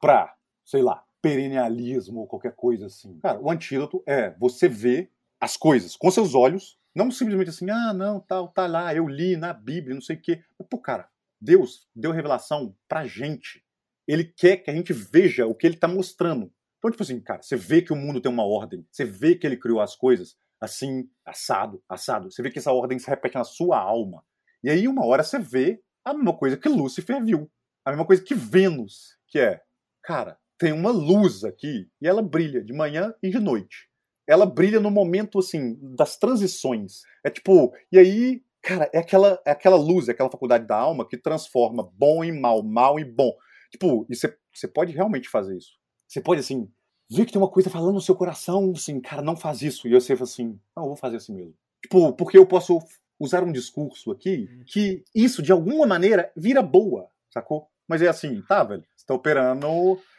pra, 0.00 0.34
sei 0.64 0.80
lá, 0.80 1.04
perennialismo 1.20 2.20
ou 2.20 2.26
qualquer 2.26 2.52
coisa 2.52 2.86
assim? 2.86 3.18
Cara, 3.20 3.38
o 3.38 3.50
antídoto 3.50 4.02
é 4.06 4.30
você 4.38 4.68
ver 4.68 5.10
as 5.38 5.56
coisas 5.56 5.94
com 5.96 6.10
seus 6.10 6.34
olhos, 6.34 6.78
não 6.94 7.10
simplesmente 7.10 7.50
assim, 7.50 7.70
ah, 7.70 7.92
não, 7.92 8.20
tal, 8.20 8.48
tá, 8.48 8.62
tá 8.62 8.66
lá, 8.66 8.94
eu 8.94 9.06
li 9.06 9.36
na 9.36 9.52
Bíblia, 9.52 9.94
não 9.94 10.02
sei 10.02 10.16
o 10.16 10.20
quê. 10.20 10.42
Pô, 10.68 10.78
cara, 10.78 11.08
Deus 11.40 11.88
deu 11.94 12.12
revelação 12.12 12.74
pra 12.88 13.06
gente 13.06 13.64
ele 14.12 14.24
quer 14.24 14.56
que 14.56 14.70
a 14.70 14.74
gente 14.74 14.92
veja 14.92 15.46
o 15.46 15.54
que 15.54 15.66
ele 15.66 15.76
está 15.76 15.86
mostrando. 15.86 16.52
Então, 16.78 16.90
tipo 16.90 17.02
assim, 17.02 17.20
cara, 17.20 17.42
você 17.42 17.56
vê 17.56 17.80
que 17.80 17.92
o 17.92 17.96
mundo 17.96 18.20
tem 18.20 18.30
uma 18.30 18.44
ordem, 18.44 18.84
você 18.90 19.04
vê 19.04 19.36
que 19.36 19.46
ele 19.46 19.56
criou 19.56 19.80
as 19.80 19.94
coisas 19.94 20.36
assim, 20.60 21.08
assado, 21.24 21.82
assado. 21.88 22.30
Você 22.30 22.42
vê 22.42 22.50
que 22.50 22.58
essa 22.58 22.72
ordem 22.72 22.98
se 22.98 23.08
repete 23.08 23.36
na 23.36 23.44
sua 23.44 23.78
alma. 23.78 24.24
E 24.62 24.68
aí, 24.68 24.88
uma 24.88 25.06
hora, 25.06 25.22
você 25.22 25.38
vê 25.38 25.80
a 26.04 26.12
mesma 26.12 26.36
coisa 26.36 26.56
que 26.56 26.68
Lúcifer 26.68 27.22
viu. 27.24 27.50
A 27.84 27.90
mesma 27.90 28.04
coisa 28.04 28.22
que 28.22 28.34
Vênus, 28.34 29.16
que 29.28 29.38
é, 29.38 29.62
cara, 30.02 30.38
tem 30.58 30.72
uma 30.72 30.90
luz 30.90 31.44
aqui 31.44 31.88
e 32.00 32.06
ela 32.06 32.20
brilha 32.20 32.62
de 32.62 32.72
manhã 32.72 33.14
e 33.22 33.30
de 33.30 33.38
noite. 33.38 33.89
Ela 34.30 34.46
brilha 34.46 34.78
no 34.78 34.92
momento, 34.92 35.40
assim, 35.40 35.76
das 35.96 36.16
transições. 36.16 37.00
É 37.24 37.30
tipo, 37.30 37.74
e 37.90 37.98
aí, 37.98 38.42
cara, 38.62 38.88
é 38.92 38.98
aquela, 38.98 39.42
é 39.44 39.50
aquela 39.50 39.76
luz, 39.76 40.08
é 40.08 40.12
aquela 40.12 40.30
faculdade 40.30 40.68
da 40.68 40.76
alma 40.76 41.04
que 41.04 41.16
transforma 41.16 41.90
bom 41.94 42.22
em 42.22 42.38
mal, 42.38 42.62
mal 42.62 43.00
em 43.00 43.04
bom. 43.04 43.32
Tipo, 43.72 44.06
e 44.08 44.14
você 44.14 44.68
pode 44.68 44.92
realmente 44.92 45.28
fazer 45.28 45.56
isso. 45.56 45.72
Você 46.06 46.20
pode, 46.20 46.40
assim, 46.40 46.70
ver 47.10 47.26
que 47.26 47.32
tem 47.32 47.42
uma 47.42 47.50
coisa 47.50 47.68
falando 47.68 47.94
no 47.94 48.00
seu 48.00 48.14
coração, 48.14 48.72
assim, 48.76 49.00
cara, 49.00 49.20
não 49.20 49.36
faz 49.36 49.62
isso. 49.62 49.88
E 49.88 49.92
você 49.92 50.14
fala 50.14 50.30
assim, 50.30 50.60
não, 50.76 50.84
eu 50.84 50.88
vou 50.90 50.96
fazer 50.96 51.16
assim 51.16 51.34
mesmo. 51.34 51.54
Tipo, 51.82 52.12
porque 52.12 52.38
eu 52.38 52.46
posso 52.46 52.78
usar 53.18 53.42
um 53.42 53.50
discurso 53.50 54.12
aqui 54.12 54.48
uhum. 54.48 54.62
que 54.64 55.02
isso, 55.12 55.42
de 55.42 55.50
alguma 55.50 55.86
maneira, 55.88 56.30
vira 56.36 56.62
boa, 56.62 57.08
sacou? 57.28 57.68
Mas 57.88 58.00
é 58.00 58.06
assim, 58.06 58.42
tá, 58.42 58.62
velho? 58.62 58.84
Você 58.96 59.04
tá 59.04 59.14
operando, 59.14 59.66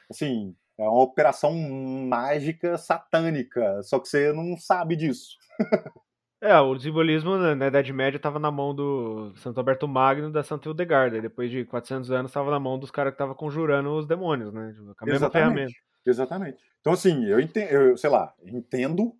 assim, 0.09 0.53
é 0.77 0.83
uma 0.83 1.01
operação 1.01 1.53
mágica, 1.53 2.77
satânica, 2.77 3.81
só 3.83 3.99
que 3.99 4.07
você 4.07 4.31
não 4.33 4.57
sabe 4.57 4.95
disso. 4.95 5.37
É, 6.43 6.59
o 6.59 6.77
simbolismo 6.79 7.37
na 7.37 7.67
Idade 7.67 7.93
Média 7.93 8.17
estava 8.17 8.39
na 8.39 8.49
mão 8.49 8.73
do 8.73 9.31
Santo 9.35 9.59
Alberto 9.59 9.87
Magno 9.87 10.31
da 10.31 10.41
Santa 10.41 10.67
Hildegarda. 10.67 11.15
E 11.15 11.21
depois 11.21 11.51
de 11.51 11.63
400 11.65 12.09
anos 12.09 12.31
estava 12.31 12.49
na 12.49 12.59
mão 12.59 12.79
dos 12.79 12.89
caras 12.89 13.11
que 13.11 13.15
estavam 13.15 13.35
conjurando 13.35 13.91
os 13.91 14.07
demônios, 14.07 14.51
né? 14.51 14.73
Tipo, 14.73 14.95
com 14.95 15.05
a 15.05 15.05
mesma 15.05 15.27
Exatamente. 15.27 15.53
ferramenta. 15.53 15.73
Exatamente. 16.03 16.63
Então, 16.79 16.93
assim, 16.93 17.25
eu 17.25 17.39
entendo, 17.39 17.69
eu, 17.69 17.95
sei 17.95 18.09
lá, 18.09 18.33
entendo, 18.43 19.13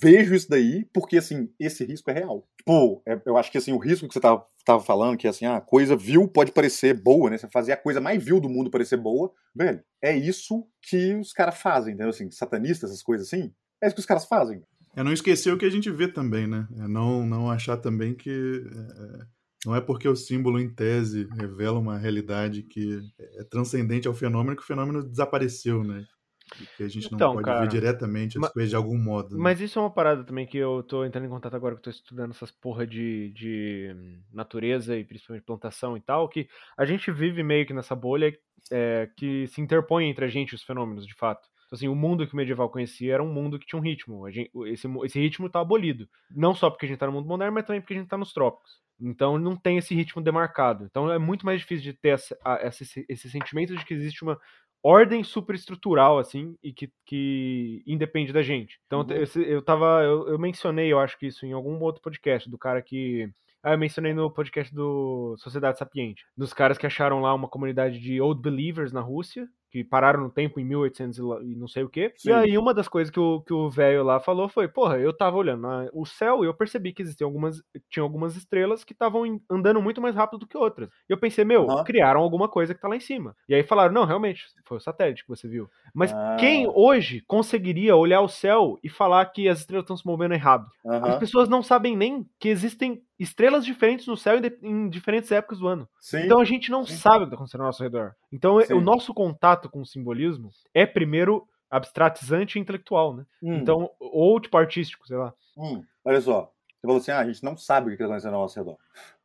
vejo 0.00 0.34
isso 0.34 0.48
daí, 0.48 0.84
porque, 0.92 1.16
assim, 1.16 1.50
esse 1.58 1.84
risco 1.84 2.10
é 2.10 2.14
real. 2.14 2.46
Tipo, 2.56 3.02
é, 3.06 3.20
eu 3.26 3.36
acho 3.36 3.50
que, 3.50 3.58
assim, 3.58 3.72
o 3.72 3.78
risco 3.78 4.06
que 4.06 4.14
você 4.14 4.20
tava, 4.20 4.44
tava 4.64 4.82
falando, 4.82 5.16
que, 5.16 5.26
assim, 5.26 5.46
a 5.46 5.60
coisa 5.60 5.96
vil 5.96 6.28
pode 6.28 6.52
parecer 6.52 6.94
boa, 6.94 7.30
né? 7.30 7.38
Você 7.38 7.48
fazer 7.48 7.72
a 7.72 7.76
coisa 7.76 8.00
mais 8.00 8.22
vil 8.22 8.40
do 8.40 8.48
mundo 8.48 8.70
parecer 8.70 8.96
boa, 8.96 9.32
velho, 9.54 9.82
é 10.02 10.16
isso 10.16 10.66
que 10.82 11.14
os 11.16 11.32
caras 11.32 11.58
fazem, 11.58 11.94
entendeu? 11.94 12.10
Assim, 12.10 12.30
satanistas, 12.30 12.90
essas 12.90 13.02
coisas 13.02 13.26
assim, 13.26 13.52
é 13.82 13.86
isso 13.86 13.94
que 13.94 14.00
os 14.00 14.06
caras 14.06 14.24
fazem. 14.24 14.62
É 14.96 15.02
não 15.02 15.12
esquecer 15.12 15.52
o 15.52 15.58
que 15.58 15.64
a 15.64 15.70
gente 15.70 15.90
vê 15.90 16.08
também, 16.08 16.46
né? 16.46 16.66
É 16.76 16.88
não, 16.88 17.24
não 17.24 17.50
achar 17.50 17.76
também 17.76 18.14
que 18.14 18.30
é, 18.30 19.24
não 19.66 19.74
é 19.74 19.80
porque 19.80 20.08
o 20.08 20.16
símbolo 20.16 20.58
em 20.60 20.72
tese 20.72 21.28
revela 21.36 21.78
uma 21.78 21.98
realidade 21.98 22.62
que 22.62 23.00
é 23.18 23.44
transcendente 23.44 24.06
ao 24.06 24.14
fenômeno 24.14 24.56
que 24.56 24.62
o 24.62 24.66
fenômeno 24.66 25.02
desapareceu, 25.02 25.82
né? 25.82 26.04
Que 26.48 26.82
a 26.82 26.88
gente 26.88 27.10
não 27.10 27.16
então, 27.16 27.32
pode 27.34 27.44
cara, 27.44 27.60
ver 27.60 27.68
diretamente 27.68 28.38
as 28.38 28.42
mas, 28.42 28.52
coisas 28.52 28.70
de 28.70 28.76
algum 28.76 28.98
modo. 28.98 29.36
Né? 29.36 29.42
Mas 29.42 29.60
isso 29.60 29.78
é 29.78 29.82
uma 29.82 29.90
parada 29.90 30.24
também 30.24 30.46
que 30.46 30.58
eu 30.58 30.82
tô 30.82 31.04
entrando 31.04 31.26
em 31.26 31.30
contato 31.30 31.54
agora 31.54 31.74
que 31.74 31.80
eu 31.80 31.84
tô 31.84 31.90
estudando 31.90 32.30
essas 32.30 32.50
porra 32.50 32.86
de, 32.86 33.30
de 33.30 33.94
natureza 34.32 34.96
e 34.96 35.04
principalmente 35.04 35.44
plantação 35.44 35.96
e 35.96 36.00
tal, 36.00 36.28
que 36.28 36.48
a 36.76 36.84
gente 36.84 37.10
vive 37.10 37.42
meio 37.42 37.66
que 37.66 37.74
nessa 37.74 37.94
bolha 37.94 38.36
é, 38.70 39.08
que 39.16 39.46
se 39.46 39.60
interpõe 39.60 40.08
entre 40.08 40.24
a 40.24 40.28
gente 40.28 40.54
os 40.54 40.62
fenômenos, 40.62 41.06
de 41.06 41.14
fato. 41.14 41.48
Então, 41.66 41.76
assim, 41.76 41.88
o 41.88 41.94
mundo 41.94 42.26
que 42.26 42.32
o 42.32 42.36
medieval 42.36 42.70
conhecia 42.70 43.14
era 43.14 43.22
um 43.22 43.32
mundo 43.32 43.58
que 43.58 43.66
tinha 43.66 43.78
um 43.78 43.82
ritmo. 43.82 44.28
Gente, 44.30 44.50
esse, 44.66 44.88
esse 45.04 45.20
ritmo 45.20 45.48
está 45.48 45.60
abolido. 45.60 46.08
Não 46.30 46.54
só 46.54 46.70
porque 46.70 46.86
a 46.86 46.88
gente 46.88 46.96
está 46.96 47.06
no 47.06 47.12
mundo 47.12 47.28
moderno, 47.28 47.52
mas 47.52 47.66
também 47.66 47.80
porque 47.80 47.92
a 47.92 47.96
gente 47.96 48.06
está 48.06 48.16
nos 48.16 48.32
trópicos. 48.32 48.80
Então 49.00 49.38
não 49.38 49.56
tem 49.56 49.78
esse 49.78 49.94
ritmo 49.94 50.22
demarcado. 50.22 50.84
Então 50.84 51.10
é 51.12 51.18
muito 51.18 51.46
mais 51.46 51.60
difícil 51.60 51.84
de 51.84 51.92
ter 51.92 52.10
essa, 52.10 52.36
essa, 52.60 52.82
esse, 52.82 53.06
esse 53.08 53.30
sentimento 53.30 53.76
de 53.76 53.84
que 53.84 53.94
existe 53.94 54.22
uma 54.22 54.38
ordem 54.82 55.22
superestrutural, 55.24 56.18
assim, 56.18 56.56
e 56.62 56.72
que, 56.72 56.90
que 57.04 57.82
independe 57.86 58.32
da 58.32 58.42
gente. 58.42 58.78
Então 58.86 59.00
uhum. 59.00 59.10
eu, 59.10 59.42
eu 59.42 59.62
tava. 59.62 60.02
Eu, 60.02 60.28
eu 60.28 60.38
mencionei, 60.38 60.92
eu 60.92 60.98
acho 60.98 61.18
que 61.18 61.26
isso 61.26 61.44
em 61.44 61.52
algum 61.52 61.78
outro 61.80 62.02
podcast, 62.02 62.48
do 62.48 62.58
cara 62.58 62.82
que 62.82 63.30
ah, 63.62 63.72
eu 63.72 63.78
mencionei 63.78 64.14
no 64.14 64.30
podcast 64.30 64.72
do 64.72 65.36
Sociedade 65.38 65.78
Sapiente, 65.78 66.24
dos 66.36 66.52
caras 66.52 66.78
que 66.78 66.86
acharam 66.86 67.20
lá 67.20 67.34
uma 67.34 67.48
comunidade 67.48 67.98
de 67.98 68.20
Old 68.20 68.40
Believers 68.40 68.92
na 68.92 69.00
Rússia, 69.00 69.48
que 69.70 69.84
pararam 69.84 70.22
no 70.22 70.30
tempo 70.30 70.58
em 70.58 70.64
1800 70.64 71.18
e 71.42 71.54
não 71.54 71.68
sei 71.68 71.82
o 71.82 71.88
quê. 71.88 72.12
Sim. 72.16 72.30
E 72.30 72.32
aí 72.32 72.58
uma 72.58 72.72
das 72.72 72.88
coisas 72.88 73.10
que 73.10 73.20
o 73.20 73.40
que 73.40 73.52
o 73.52 73.68
velho 73.68 74.02
lá 74.02 74.20
falou 74.20 74.48
foi, 74.48 74.68
porra, 74.68 74.98
eu 74.98 75.12
tava 75.12 75.36
olhando 75.36 75.68
o 75.92 76.06
céu 76.06 76.42
e 76.42 76.46
eu 76.46 76.54
percebi 76.54 76.92
que 76.92 77.02
existiam 77.02 77.28
algumas 77.28 77.62
tinha 77.90 78.02
algumas 78.02 78.36
estrelas 78.36 78.84
que 78.84 78.92
estavam 78.92 79.40
andando 79.50 79.80
muito 79.82 80.00
mais 80.00 80.14
rápido 80.14 80.40
do 80.40 80.46
que 80.46 80.56
outras. 80.56 80.88
E 81.08 81.12
eu 81.12 81.18
pensei, 81.18 81.44
meu, 81.44 81.66
uhum. 81.66 81.84
criaram 81.84 82.20
alguma 82.20 82.48
coisa 82.48 82.74
que 82.74 82.80
tá 82.80 82.88
lá 82.88 82.96
em 82.96 83.00
cima. 83.00 83.36
E 83.48 83.54
aí 83.54 83.62
falaram, 83.62 83.92
não, 83.92 84.04
realmente, 84.04 84.44
foi 84.64 84.78
o 84.78 84.80
satélite 84.80 85.22
que 85.22 85.28
você 85.28 85.48
viu. 85.48 85.68
Mas 85.94 86.12
ah. 86.12 86.36
quem 86.38 86.66
hoje 86.66 87.22
conseguiria 87.26 87.96
olhar 87.96 88.20
o 88.20 88.28
céu 88.28 88.78
e 88.82 88.88
falar 88.88 89.24
que 89.26 89.48
as 89.48 89.60
estrelas 89.60 89.84
estão 89.84 89.96
se 89.96 90.06
movendo 90.06 90.34
errado? 90.34 90.66
Uhum. 90.84 91.04
As 91.04 91.16
pessoas 91.18 91.48
não 91.48 91.62
sabem 91.62 91.96
nem 91.96 92.26
que 92.38 92.48
existem 92.48 93.02
estrelas 93.18 93.64
diferentes 93.64 94.06
no 94.06 94.16
céu 94.16 94.40
em, 94.62 94.88
diferentes 94.88 95.30
épocas 95.32 95.58
do 95.58 95.66
ano. 95.66 95.88
Sim. 96.00 96.20
Então 96.24 96.40
a 96.40 96.44
gente 96.44 96.70
não 96.70 96.84
Sim. 96.84 96.96
sabe 96.96 97.16
o 97.16 97.20
que 97.20 97.24
está 97.26 97.36
acontecendo 97.36 97.60
ao 97.62 97.66
nosso 97.66 97.82
redor. 97.82 98.14
Então 98.32 98.60
Sim. 98.60 98.74
o 98.74 98.80
nosso 98.80 99.12
contato 99.12 99.68
com 99.68 99.80
o 99.80 99.86
simbolismo 99.86 100.50
é 100.72 100.86
primeiro 100.86 101.46
abstratizante 101.70 102.58
e 102.58 102.62
intelectual, 102.62 103.14
né? 103.14 103.26
Hum. 103.42 103.56
Então, 103.56 103.90
ou 104.00 104.40
tipo 104.40 104.56
artístico, 104.56 105.06
sei 105.06 105.16
lá. 105.16 105.34
Hum. 105.56 105.82
Olha 106.04 106.20
só, 106.20 106.52
você 106.66 106.86
falou 106.86 106.96
assim, 106.98 107.10
ah, 107.10 107.18
a 107.18 107.26
gente 107.26 107.42
não 107.42 107.56
sabe 107.56 107.86
o 107.86 107.88
que 107.88 107.94
está 107.94 108.06
acontecendo 108.06 108.34
ao 108.34 108.42
nosso 108.42 108.58
redor. 108.58 108.78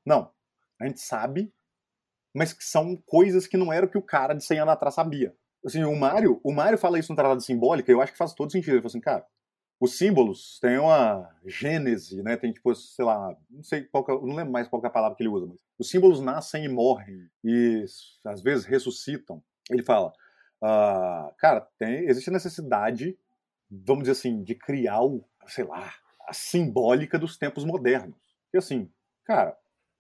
Não, 0.06 0.30
a 0.80 0.88
gente 0.88 1.00
sabe, 1.00 1.54
mas 2.34 2.52
que 2.52 2.64
são 2.64 2.98
coisas 3.06 3.48
que 3.48 3.58
não 3.58 3.72
era 3.72 3.86
o 3.86 3.90
que 3.90 3.98
o 3.98 4.02
cara 4.02 4.34
de 4.34 4.44
100 4.44 4.60
anos 4.60 4.74
atrás 4.74 4.96
sabia. 4.96 5.34
Assim, 5.66 5.84
o 5.84 5.96
Mário, 5.96 6.42
o 6.44 6.52
Mário 6.52 6.78
fala 6.78 7.00
isso 7.00 7.12
no 7.12 7.16
Tratado 7.16 7.42
Simbólica, 7.42 7.90
eu 7.90 8.02
acho 8.02 8.12
que 8.12 8.18
faz 8.18 8.34
todo 8.34 8.52
sentido. 8.52 8.72
Ele 8.74 8.82
falou 8.82 8.90
assim, 8.90 9.00
cara, 9.00 9.26
os 9.84 9.98
símbolos 9.98 10.60
têm 10.62 10.78
uma 10.78 11.30
gênese, 11.46 12.24
né? 12.24 12.38
Tem 12.38 12.54
tipo, 12.54 12.74
sei 12.74 13.04
lá, 13.04 13.36
não 13.50 13.62
sei 13.62 13.84
qual 13.84 14.06
é, 14.08 14.12
não 14.14 14.34
lembro 14.34 14.54
mais 14.54 14.66
qual 14.66 14.82
é 14.82 14.88
a 14.88 14.90
palavra 14.90 15.18
que 15.18 15.22
ele 15.22 15.30
usa, 15.30 15.46
mas 15.46 15.60
os 15.78 15.90
símbolos 15.90 16.22
nascem 16.22 16.64
e 16.64 16.70
morrem 16.70 17.30
e 17.44 17.84
às 18.24 18.42
vezes 18.42 18.64
ressuscitam. 18.64 19.44
Ele 19.70 19.84
fala, 19.84 20.14
uh, 20.64 21.36
cara, 21.38 21.68
tem, 21.78 22.08
existe 22.08 22.30
a 22.30 22.34
necessidade, 22.34 23.20
vamos 23.70 24.04
dizer 24.04 24.14
assim, 24.14 24.42
de 24.42 24.56
criar 24.56 25.04
o, 25.04 25.28
sei 25.48 25.66
lá, 25.66 25.94
a 26.30 26.32
simbólica 26.32 27.20
dos 27.20 27.38
tempos 27.38 27.66
modernos. 27.66 28.16
E 28.54 28.58
assim, 28.58 28.90
cara, 29.26 29.54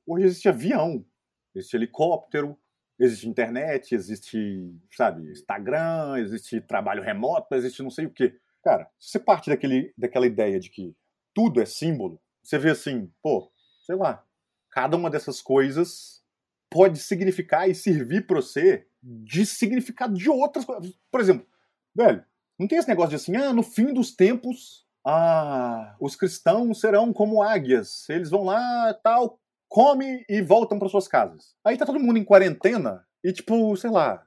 hoje 0.08 0.28
existe 0.28 0.48
avião, 0.48 1.06
existe 1.54 1.76
helicóptero, 1.76 2.58
existe 2.98 3.28
internet, 3.28 3.94
existe, 3.94 4.80
sabe, 4.94 5.30
Instagram, 5.30 6.20
existe 6.20 6.62
trabalho 6.62 7.04
remoto, 7.04 7.54
existe 7.54 7.84
não 7.84 7.90
sei 7.90 8.06
o 8.06 8.10
quê. 8.10 8.40
Cara, 8.64 8.90
se 8.98 9.12
você 9.12 9.20
parte 9.20 9.50
daquele, 9.50 9.94
daquela 9.98 10.26
ideia 10.26 10.60
de 10.60 10.70
que 10.70 10.96
tudo 11.34 11.62
é 11.62 11.66
símbolo, 11.66 12.22
você 12.42 12.58
vê 12.58 12.72
assim, 12.72 13.12
pô, 13.22 13.52
sei 13.86 13.96
lá, 13.96 14.24
cada 14.72 14.96
uma 14.96 15.10
dessas 15.10 15.42
coisas 15.42 16.24
pode 16.70 17.00
significar 17.00 17.70
e 17.70 17.76
servir 17.76 18.26
para 18.26 18.38
você 18.38 18.88
de 19.02 19.46
significado 19.46 20.14
de 20.14 20.30
outras 20.30 20.66
coisas. 20.66 20.94
Por 21.12 21.20
exemplo, 21.20 21.46
velho, 21.94 22.24
não 22.58 22.68
tem 22.68 22.78
esse 22.78 22.88
negócio 22.88 23.12
de 23.12 23.16
assim, 23.18 23.36
ah, 23.36 23.54
no 23.54 23.64
fim 23.64 23.94
dos 23.94 24.16
tempos, 24.16 24.88
ah, 25.06 25.96
os 26.00 26.16
cristãos 26.16 26.80
serão 26.80 27.12
como 27.12 27.44
águias, 27.44 28.08
eles 28.10 28.30
vão 28.30 28.44
lá, 28.44 28.94
tal, 29.04 29.40
come 29.68 30.26
e 30.30 30.42
voltam 30.42 30.80
para 30.80 30.88
suas 30.88 31.08
casas. 31.08 31.56
Aí 31.66 31.78
tá 31.78 31.86
todo 31.86 32.00
mundo 32.00 32.18
em 32.18 32.24
quarentena 32.24 33.06
e 33.24 33.34
tipo, 33.34 33.76
sei 33.76 33.90
lá, 33.90 34.26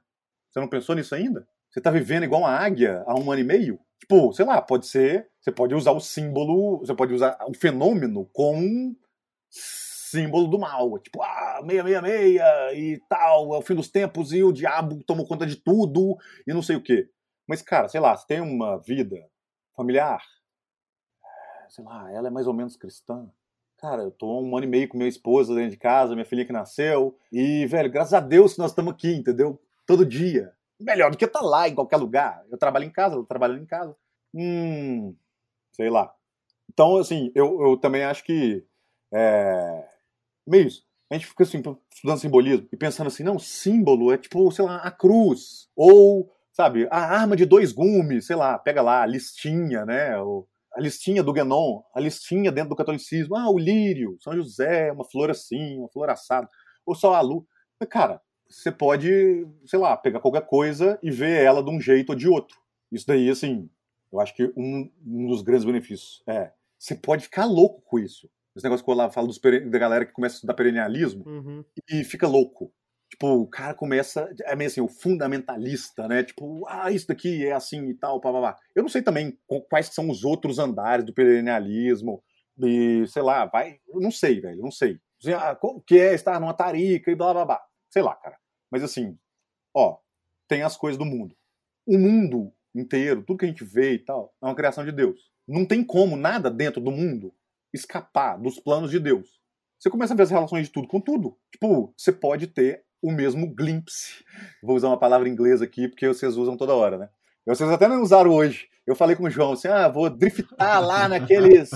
você 0.49 0.59
não 0.59 0.67
pensou 0.67 0.95
nisso 0.95 1.15
ainda? 1.15 1.47
Você 1.69 1.81
tá 1.81 1.89
vivendo 1.89 2.23
igual 2.23 2.41
uma 2.41 2.51
águia 2.51 3.03
há 3.07 3.15
um 3.15 3.31
ano 3.31 3.41
e 3.41 3.43
meio? 3.43 3.79
Tipo, 3.99 4.31
sei 4.33 4.45
lá, 4.45 4.61
pode 4.61 4.87
ser. 4.87 5.29
Você 5.41 5.51
pode 5.51 5.73
usar 5.73 5.91
o 5.91 5.99
símbolo, 5.99 6.79
você 6.79 6.93
pode 6.93 7.13
usar 7.13 7.37
o 7.47 7.53
fenômeno 7.53 8.29
como 8.33 8.95
símbolo 9.49 10.47
do 10.47 10.59
mal. 10.59 10.97
Tipo, 10.99 11.21
ah, 11.21 11.61
666 11.65 12.41
e 12.77 13.01
tal, 13.09 13.53
é 13.55 13.57
o 13.57 13.61
fim 13.61 13.75
dos 13.75 13.89
tempos 13.89 14.33
e 14.33 14.43
o 14.43 14.51
diabo 14.51 15.03
tomou 15.03 15.27
conta 15.27 15.45
de 15.45 15.55
tudo 15.55 16.17
e 16.45 16.53
não 16.53 16.61
sei 16.61 16.75
o 16.75 16.83
quê. 16.83 17.09
Mas, 17.47 17.61
cara, 17.61 17.87
sei 17.87 17.99
lá, 17.99 18.15
você 18.15 18.27
tem 18.27 18.41
uma 18.41 18.77
vida 18.77 19.17
familiar, 19.75 20.21
sei 21.69 21.83
lá, 21.83 22.11
ela 22.11 22.27
é 22.27 22.31
mais 22.31 22.47
ou 22.47 22.53
menos 22.53 22.75
cristã. 22.75 23.29
cara, 23.77 24.01
eu 24.03 24.11
tô 24.11 24.41
um 24.41 24.57
ano 24.57 24.65
e 24.65 24.69
meio 24.69 24.87
com 24.87 24.97
minha 24.97 25.09
esposa 25.09 25.53
dentro 25.53 25.71
de 25.71 25.77
casa, 25.77 26.15
minha 26.15 26.25
filha 26.25 26.45
que 26.45 26.51
nasceu, 26.51 27.17
e, 27.31 27.65
velho, 27.67 27.91
graças 27.91 28.13
a 28.13 28.19
Deus 28.19 28.57
nós 28.57 28.71
estamos 28.71 28.93
aqui, 28.93 29.13
entendeu? 29.13 29.61
Todo 29.85 30.05
dia. 30.05 30.56
Melhor 30.79 31.11
do 31.11 31.17
que 31.17 31.25
estar 31.25 31.39
tá 31.39 31.45
lá 31.45 31.67
em 31.67 31.75
qualquer 31.75 31.97
lugar. 31.97 32.43
Eu 32.49 32.57
trabalho 32.57 32.85
em 32.85 32.91
casa, 32.91 33.15
eu 33.15 33.25
trabalhando 33.25 33.61
em 33.61 33.65
casa. 33.65 33.95
Hum, 34.33 35.15
sei 35.71 35.89
lá. 35.89 36.13
Então, 36.71 36.97
assim, 36.97 37.31
eu, 37.33 37.61
eu 37.61 37.77
também 37.77 38.03
acho 38.03 38.23
que 38.23 38.63
é, 39.13 39.87
meio 40.45 40.67
isso. 40.67 40.85
A 41.09 41.15
gente 41.15 41.27
fica 41.27 41.43
assim, 41.43 41.61
estudando 41.93 42.19
simbolismo 42.19 42.67
e 42.71 42.77
pensando 42.77 43.07
assim, 43.07 43.23
não, 43.23 43.39
símbolo 43.39 44.11
é 44.11 44.17
tipo, 44.17 44.51
sei 44.51 44.65
lá, 44.65 44.77
a 44.77 44.91
cruz. 44.91 45.69
Ou, 45.75 46.29
sabe, 46.51 46.87
a 46.91 46.99
arma 46.99 47.35
de 47.35 47.45
dois 47.45 47.71
gumes, 47.71 48.27
sei 48.27 48.35
lá, 48.35 48.59
pega 48.59 48.81
lá, 48.81 49.03
a 49.03 49.05
listinha, 49.05 49.85
né? 49.85 50.19
Ou, 50.19 50.47
a 50.77 50.81
listinha 50.81 51.23
do 51.23 51.33
Guénon, 51.33 51.81
a 51.93 51.99
listinha 51.99 52.51
dentro 52.51 52.69
do 52.69 52.75
catolicismo. 52.75 53.35
Ah, 53.35 53.49
o 53.49 53.57
lírio, 53.57 54.17
São 54.21 54.35
José, 54.35 54.91
uma 54.91 55.05
flor 55.05 55.31
assim, 55.31 55.79
uma 55.79 55.89
flor 55.89 56.09
assada. 56.09 56.47
Ou 56.85 56.93
só 56.93 57.15
a 57.15 57.21
luz. 57.21 57.43
Cara, 57.89 58.21
você 58.49 58.71
pode, 58.71 59.47
sei 59.65 59.79
lá, 59.79 59.95
pegar 59.97 60.19
qualquer 60.19 60.45
coisa 60.45 60.99
e 61.01 61.11
ver 61.11 61.43
ela 61.43 61.63
de 61.63 61.69
um 61.69 61.79
jeito 61.79 62.11
ou 62.11 62.15
de 62.15 62.27
outro. 62.27 62.57
Isso 62.91 63.05
daí, 63.07 63.29
assim, 63.29 63.69
eu 64.11 64.19
acho 64.19 64.35
que 64.35 64.51
um, 64.55 64.89
um 65.05 65.27
dos 65.27 65.41
grandes 65.41 65.65
benefícios 65.65 66.23
é. 66.27 66.51
Você 66.77 66.95
pode 66.95 67.23
ficar 67.23 67.45
louco 67.45 67.81
com 67.81 67.99
isso. 67.99 68.29
Esse 68.55 68.63
negócio 68.63 68.83
que 68.83 68.89
eu 68.89 68.95
lá 68.95 69.09
falo 69.09 69.27
dos, 69.27 69.39
da 69.39 69.79
galera 69.79 70.05
que 70.05 70.13
começa 70.13 70.35
a 70.35 70.37
estudar 70.37 70.53
perennialismo 70.53 71.23
uhum. 71.27 71.63
e 71.89 72.03
fica 72.03 72.27
louco. 72.27 72.73
Tipo, 73.09 73.27
o 73.35 73.47
cara 73.47 73.73
começa, 73.73 74.29
é 74.41 74.55
meio 74.55 74.67
assim, 74.67 74.81
o 74.81 74.87
fundamentalista, 74.87 76.07
né? 76.07 76.23
Tipo, 76.23 76.65
ah, 76.67 76.91
isso 76.91 77.07
daqui 77.07 77.45
é 77.45 77.53
assim 77.53 77.87
e 77.87 77.93
tal, 77.93 78.19
pá, 78.19 78.31
pá, 78.31 78.41
pá. 78.41 78.57
Eu 78.75 78.83
não 78.83 78.89
sei 78.89 79.01
também 79.01 79.37
quais 79.69 79.87
são 79.87 80.09
os 80.09 80.23
outros 80.23 80.59
andares 80.59 81.05
do 81.05 81.13
perennialismo, 81.13 82.21
e 82.59 83.05
sei 83.07 83.21
lá, 83.21 83.45
vai, 83.45 83.79
eu 83.87 84.01
não 84.01 84.11
sei, 84.11 84.41
velho, 84.41 84.61
não 84.61 84.71
sei. 84.71 84.99
Ah, 85.35 85.57
o 85.61 85.81
que 85.81 85.97
é 85.97 86.13
estar 86.13 86.39
numa 86.39 86.53
tarica 86.53 87.11
e 87.11 87.15
blá, 87.15 87.33
blá, 87.33 87.45
blá. 87.45 87.61
Sei 87.97 88.03
lá, 88.03 88.13
cara. 88.13 88.37
Mas 88.69 88.83
assim, 88.83 89.17
ó, 89.73 89.97
tem 90.47 90.61
as 90.61 90.77
coisas 90.77 90.99
do 90.99 91.03
mundo. 91.03 91.35
O 91.83 91.97
mundo 91.97 92.53
inteiro, 92.75 93.23
tudo 93.23 93.39
que 93.39 93.45
a 93.45 93.47
gente 93.47 93.63
vê 93.63 93.93
e 93.93 93.97
tal, 93.97 94.35
é 94.39 94.45
uma 94.45 94.53
criação 94.53 94.85
de 94.85 94.91
Deus. 94.91 95.31
Não 95.47 95.65
tem 95.65 95.83
como 95.83 96.15
nada 96.15 96.51
dentro 96.51 96.79
do 96.79 96.91
mundo 96.91 97.33
escapar 97.73 98.37
dos 98.37 98.59
planos 98.59 98.91
de 98.91 98.99
Deus. 98.99 99.41
Você 99.79 99.89
começa 99.89 100.13
a 100.13 100.15
ver 100.15 100.21
as 100.21 100.29
relações 100.29 100.67
de 100.67 100.71
tudo 100.71 100.87
com 100.87 101.01
tudo. 101.01 101.39
Tipo, 101.51 101.91
você 101.97 102.11
pode 102.11 102.45
ter 102.45 102.83
o 103.01 103.11
mesmo 103.11 103.51
glimpse. 103.51 104.23
Vou 104.61 104.75
usar 104.75 104.89
uma 104.89 104.99
palavra 104.99 105.27
inglesa 105.27 105.65
aqui 105.65 105.87
porque 105.87 106.07
vocês 106.07 106.37
usam 106.37 106.55
toda 106.55 106.75
hora, 106.75 106.99
né? 106.99 107.09
Vocês 107.47 107.67
até 107.67 107.87
não 107.87 108.03
usaram 108.03 108.29
hoje. 108.29 108.69
Eu 108.85 108.95
falei 108.95 109.15
com 109.15 109.23
o 109.23 109.29
João 109.31 109.53
assim: 109.53 109.69
ah, 109.69 109.87
vou 109.87 110.07
driftar 110.07 110.85
lá 110.85 111.09
naqueles. 111.09 111.71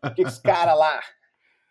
aqueles 0.00 0.38
caras 0.38 0.78
lá. 0.78 1.00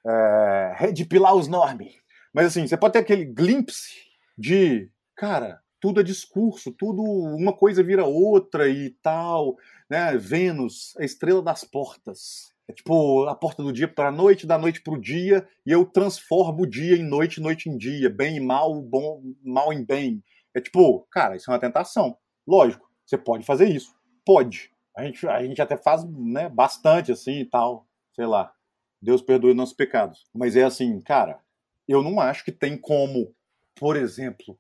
É, 0.06 0.74
redipilar 0.76 1.34
os 1.34 1.48
normes. 1.48 1.96
Mas 2.38 2.46
assim, 2.46 2.68
você 2.68 2.78
pode 2.78 2.94
ter 2.94 3.00
aquele 3.00 3.26
glimpse 3.26 3.96
de, 4.38 4.92
cara, 5.16 5.60
tudo 5.82 6.02
é 6.02 6.04
discurso, 6.04 6.72
tudo 6.72 7.02
uma 7.02 7.52
coisa 7.52 7.82
vira 7.82 8.06
outra 8.06 8.70
e 8.70 8.92
tal, 9.02 9.58
né? 9.90 10.16
Vênus, 10.16 10.96
a 11.00 11.04
estrela 11.04 11.42
das 11.42 11.64
portas. 11.64 12.54
É 12.68 12.74
tipo 12.74 13.24
a 13.24 13.34
porta 13.34 13.64
do 13.64 13.74
dia 13.74 13.88
para 13.88 14.10
a 14.10 14.12
noite, 14.12 14.46
da 14.46 14.56
noite 14.56 14.84
para 14.84 14.94
o 14.94 15.02
dia, 15.02 15.50
e 15.66 15.72
eu 15.72 15.84
transformo 15.84 16.62
o 16.62 16.70
dia 16.70 16.96
em 16.96 17.04
noite, 17.04 17.42
noite 17.42 17.72
em 17.72 17.76
dia, 17.76 18.08
bem 18.08 18.38
em 18.38 18.46
mal, 18.46 18.84
bom, 18.84 19.20
mal 19.44 19.74
em 19.74 19.84
bem. 19.84 20.24
É 20.54 20.62
tipo, 20.62 21.08
cara, 21.10 21.36
isso 21.36 21.50
é 21.50 21.54
uma 21.56 21.60
tentação. 21.60 22.20
Lógico, 22.48 22.88
você 23.04 23.18
pode 23.18 23.48
fazer 23.48 23.68
isso. 23.68 23.96
Pode. 24.24 24.70
A 24.96 25.04
gente, 25.04 25.28
a 25.28 25.42
gente 25.42 25.60
até 25.60 25.76
faz 25.76 26.04
né, 26.04 26.48
bastante 26.50 27.12
assim 27.12 27.40
e 27.40 27.46
tal. 27.46 27.88
Sei 28.14 28.28
lá. 28.28 28.54
Deus 29.02 29.24
perdoe 29.24 29.56
nossos 29.56 29.76
pecados. 29.76 30.24
Mas 30.36 30.56
é 30.56 30.64
assim, 30.64 31.02
cara, 31.02 31.40
eu 31.88 32.04
não 32.04 32.20
acho 32.20 32.44
que 32.44 32.52
tem 32.52 32.78
como, 32.78 33.34
por 33.76 33.96
exemplo. 33.96 34.60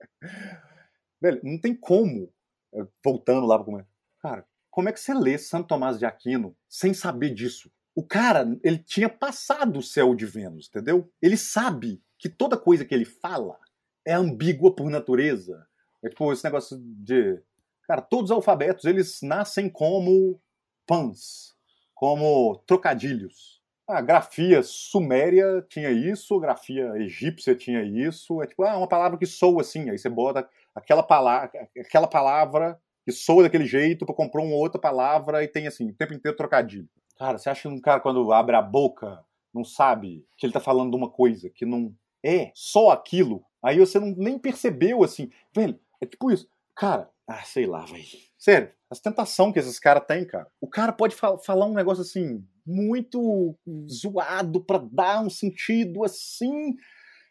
Velho, 1.20 1.40
não 1.42 1.58
tem 1.58 1.74
como. 1.74 2.32
Eh, 2.74 2.86
voltando 3.02 3.46
lá 3.46 3.56
para 3.56 3.64
comer. 3.64 3.86
Cara, 4.20 4.46
como 4.70 4.88
é 4.88 4.92
que 4.92 5.00
você 5.00 5.14
lê 5.14 5.38
Santo 5.38 5.68
Tomás 5.68 5.98
de 5.98 6.04
Aquino 6.04 6.56
sem 6.68 6.92
saber 6.92 7.32
disso? 7.32 7.70
O 7.94 8.02
cara, 8.02 8.44
ele 8.64 8.78
tinha 8.78 9.08
passado 9.08 9.78
o 9.78 9.82
céu 9.82 10.14
de 10.14 10.26
Vênus, 10.26 10.68
entendeu? 10.68 11.08
Ele 11.22 11.36
sabe 11.36 12.02
que 12.18 12.28
toda 12.28 12.56
coisa 12.56 12.84
que 12.84 12.92
ele 12.92 13.04
fala 13.04 13.56
é 14.04 14.14
ambígua 14.14 14.74
por 14.74 14.90
natureza. 14.90 15.64
É 16.02 16.08
tipo 16.08 16.32
esse 16.32 16.42
negócio 16.42 16.76
de. 16.78 17.40
Cara, 17.84 18.02
todos 18.02 18.30
os 18.30 18.36
alfabetos 18.36 18.84
eles 18.84 19.20
nascem 19.22 19.68
como 19.68 20.40
pães, 20.86 21.54
como 21.94 22.56
trocadilhos. 22.66 23.53
A 23.86 24.00
grafia 24.00 24.62
suméria 24.62 25.64
tinha 25.68 25.90
isso, 25.90 26.40
grafia 26.40 26.92
egípcia 26.96 27.54
tinha 27.54 27.82
isso. 27.82 28.42
É 28.42 28.46
tipo, 28.46 28.64
ah, 28.64 28.78
uma 28.78 28.88
palavra 28.88 29.18
que 29.18 29.26
soa 29.26 29.60
assim, 29.60 29.90
aí 29.90 29.98
você 29.98 30.08
bota 30.08 30.48
aquela 30.74 31.02
palavra, 31.02 31.68
aquela 31.78 32.06
palavra 32.06 32.80
que 33.04 33.12
soa 33.12 33.42
daquele 33.42 33.66
jeito 33.66 34.06
para 34.06 34.14
comprar 34.14 34.42
uma 34.42 34.56
outra 34.56 34.80
palavra 34.80 35.44
e 35.44 35.48
tem 35.48 35.66
assim, 35.66 35.90
o 35.90 35.94
tempo 35.94 36.14
inteiro 36.14 36.36
trocadilho. 36.36 36.88
Cara, 37.18 37.36
você 37.36 37.50
acha 37.50 37.62
que 37.62 37.68
um 37.68 37.80
cara 37.80 38.00
quando 38.00 38.32
abre 38.32 38.56
a 38.56 38.62
boca 38.62 39.22
não 39.52 39.64
sabe 39.64 40.26
que 40.36 40.46
ele 40.46 40.52
tá 40.52 40.60
falando 40.60 40.90
de 40.90 40.96
uma 40.96 41.10
coisa 41.10 41.50
que 41.50 41.66
não 41.66 41.94
é 42.24 42.50
só 42.54 42.90
aquilo? 42.90 43.44
Aí 43.62 43.78
você 43.78 44.00
não, 44.00 44.14
nem 44.16 44.38
percebeu 44.38 45.04
assim, 45.04 45.30
velho, 45.54 45.78
é 46.00 46.06
tipo 46.06 46.30
isso. 46.32 46.48
Cara, 46.74 47.10
ah, 47.28 47.42
sei 47.44 47.66
lá, 47.66 47.84
velho. 47.84 48.04
Sério, 48.38 48.72
as 48.90 49.00
tentação 49.00 49.52
que 49.52 49.58
esses 49.58 49.78
caras 49.78 50.04
têm, 50.06 50.26
cara. 50.26 50.50
O 50.60 50.68
cara 50.68 50.92
pode 50.92 51.14
fal 51.14 51.38
falar 51.38 51.66
um 51.66 51.74
negócio 51.74 52.02
assim, 52.02 52.44
muito 52.66 53.56
zoado 53.90 54.60
para 54.64 54.78
dar 54.90 55.20
um 55.20 55.30
sentido 55.30 56.04
assim, 56.04 56.74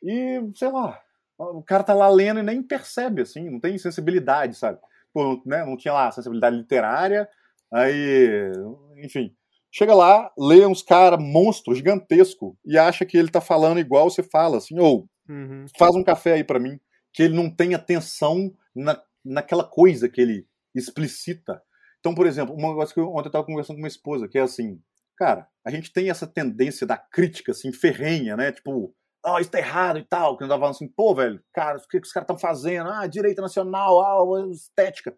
e 0.03 0.41
sei 0.55 0.69
lá, 0.69 0.99
o 1.37 1.63
cara 1.63 1.83
tá 1.83 1.93
lá 1.93 2.09
lendo 2.09 2.39
e 2.39 2.43
nem 2.43 2.61
percebe, 2.61 3.21
assim, 3.21 3.49
não 3.49 3.59
tem 3.59 3.77
sensibilidade, 3.77 4.55
sabe? 4.55 4.79
Pô, 5.13 5.41
né, 5.45 5.65
não 5.65 5.77
tinha 5.77 5.93
lá 5.93 6.11
sensibilidade 6.11 6.55
literária, 6.55 7.27
aí, 7.71 8.51
enfim. 8.97 9.35
Chega 9.71 9.95
lá, 9.95 10.31
lê 10.37 10.65
uns 10.67 10.83
cara 10.83 11.17
monstro, 11.17 11.73
gigantesco, 11.73 12.55
e 12.63 12.77
acha 12.77 13.05
que 13.05 13.17
ele 13.17 13.29
tá 13.29 13.41
falando 13.41 13.79
igual 13.79 14.09
você 14.09 14.21
fala, 14.21 14.57
assim, 14.57 14.79
ou 14.79 15.09
uhum. 15.27 15.65
faz 15.77 15.95
um 15.95 16.03
café 16.03 16.33
aí 16.33 16.43
para 16.43 16.59
mim, 16.59 16.79
que 17.11 17.23
ele 17.23 17.35
não 17.35 17.49
tem 17.49 17.73
atenção 17.73 18.53
na, 18.75 19.01
naquela 19.25 19.63
coisa 19.63 20.07
que 20.07 20.21
ele 20.21 20.47
explicita. 20.75 21.61
Então, 21.99 22.13
por 22.13 22.27
exemplo, 22.27 22.53
uma 22.53 22.75
coisa 22.75 22.93
que 22.93 22.99
eu, 22.99 23.09
ontem 23.09 23.27
eu 23.29 23.31
tava 23.31 23.45
conversando 23.45 23.77
com 23.77 23.81
minha 23.81 23.87
esposa, 23.87 24.27
que 24.27 24.37
é 24.37 24.41
assim, 24.41 24.79
cara, 25.17 25.47
a 25.65 25.71
gente 25.71 25.91
tem 25.91 26.09
essa 26.09 26.27
tendência 26.27 26.85
da 26.85 26.97
crítica, 26.97 27.51
assim, 27.51 27.71
ferrenha, 27.71 28.35
né, 28.35 28.51
tipo, 28.51 28.93
oh, 29.25 29.39
isso 29.39 29.51
tá 29.51 29.59
errado 29.59 29.99
e 29.99 30.03
tal, 30.03 30.37
que 30.37 30.43
tava 30.43 30.59
falando 30.59 30.75
assim, 30.75 30.87
pô, 30.87 31.15
velho, 31.15 31.41
cara, 31.53 31.77
o 31.77 31.87
que, 31.87 31.99
que 31.99 32.07
os 32.07 32.11
caras 32.11 32.25
estão 32.25 32.37
fazendo? 32.37 32.89
Ah, 32.89 33.07
direita 33.07 33.41
nacional, 33.41 34.01
ah, 34.01 34.49
estética. 34.51 35.17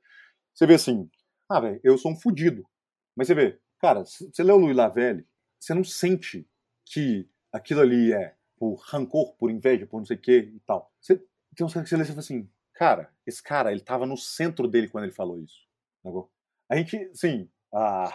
Você 0.53 0.65
vê 0.65 0.75
assim, 0.75 1.09
ah, 1.49 1.59
velho, 1.59 1.79
eu 1.83 1.97
sou 1.97 2.11
um 2.11 2.19
fudido. 2.19 2.63
Mas 3.15 3.27
você 3.27 3.33
vê, 3.33 3.59
cara, 3.79 4.03
você 4.03 4.43
lê 4.43 4.51
o 4.51 4.57
Louis 4.57 4.75
Lavelle, 4.75 5.27
você 5.59 5.73
não 5.73 5.83
sente 5.83 6.47
que 6.85 7.27
aquilo 7.51 7.81
ali 7.81 8.13
é 8.13 8.35
por 8.57 8.75
rancor, 8.75 9.35
por 9.37 9.49
inveja, 9.49 9.87
por 9.87 9.97
não 9.97 10.05
sei 10.05 10.17
o 10.17 10.21
que 10.21 10.37
e 10.37 10.59
tal. 10.61 10.91
Você 11.01 11.17
tem 11.55 11.65
uns 11.65 11.73
caras 11.73 11.89
que 11.89 11.95
você 11.95 11.97
lê 11.97 12.03
e 12.03 12.07
fala 12.07 12.19
assim, 12.19 12.49
cara, 12.73 13.11
esse 13.25 13.41
cara, 13.41 13.71
ele 13.71 13.81
tava 13.81 14.05
no 14.05 14.17
centro 14.17 14.67
dele 14.67 14.87
quando 14.87 15.05
ele 15.05 15.13
falou 15.13 15.39
isso. 15.39 15.65
A 16.69 16.75
gente, 16.75 16.97
assim, 17.11 17.49
ah, 17.73 18.13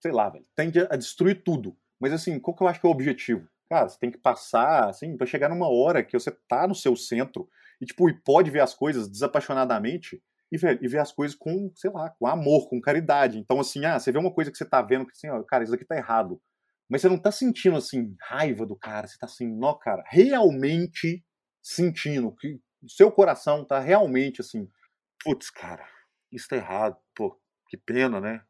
sei 0.00 0.12
lá, 0.12 0.28
velho, 0.28 0.44
tende 0.56 0.80
a 0.80 0.96
destruir 0.96 1.42
tudo. 1.42 1.76
Mas 2.00 2.12
assim, 2.12 2.38
qual 2.38 2.56
que 2.56 2.62
eu 2.62 2.68
acho 2.68 2.80
que 2.80 2.86
é 2.86 2.88
o 2.88 2.92
objetivo? 2.92 3.46
Cara, 3.68 3.88
você 3.88 3.98
tem 3.98 4.10
que 4.10 4.18
passar, 4.18 4.88
assim, 4.88 5.16
para 5.16 5.26
chegar 5.26 5.48
numa 5.48 5.68
hora 5.68 6.02
que 6.02 6.18
você 6.18 6.30
tá 6.48 6.66
no 6.66 6.74
seu 6.74 6.96
centro 6.96 7.48
e, 7.80 7.86
tipo, 7.86 8.08
e 8.08 8.14
pode 8.14 8.50
ver 8.50 8.60
as 8.60 8.74
coisas 8.74 9.08
desapaixonadamente 9.08 10.20
e 10.50 10.58
ver, 10.58 10.82
e 10.82 10.88
ver 10.88 10.98
as 10.98 11.12
coisas 11.12 11.36
com, 11.36 11.70
sei 11.76 11.90
lá, 11.90 12.10
com 12.10 12.26
amor, 12.26 12.68
com 12.68 12.80
caridade. 12.80 13.38
Então, 13.38 13.60
assim, 13.60 13.84
ah, 13.84 13.98
você 13.98 14.10
vê 14.10 14.18
uma 14.18 14.32
coisa 14.32 14.50
que 14.50 14.56
você 14.56 14.64
tá 14.64 14.82
vendo 14.82 15.06
que, 15.06 15.12
assim, 15.12 15.28
ó, 15.28 15.42
cara, 15.44 15.62
isso 15.62 15.74
aqui 15.74 15.84
tá 15.84 15.96
errado. 15.96 16.40
Mas 16.88 17.02
você 17.02 17.08
não 17.08 17.18
tá 17.18 17.30
sentindo, 17.30 17.76
assim, 17.76 18.16
raiva 18.20 18.66
do 18.66 18.76
cara, 18.76 19.06
você 19.06 19.16
tá 19.16 19.26
assim, 19.26 19.46
não, 19.46 19.78
cara, 19.78 20.02
realmente 20.08 21.24
sentindo 21.62 22.34
que 22.34 22.58
o 22.82 22.88
seu 22.88 23.12
coração 23.12 23.64
tá 23.64 23.78
realmente 23.78 24.40
assim, 24.40 24.68
putz, 25.22 25.50
cara, 25.50 25.86
isso 26.32 26.48
tá 26.48 26.56
errado, 26.56 26.96
pô, 27.14 27.38
que 27.68 27.76
pena, 27.76 28.20
né? 28.20 28.42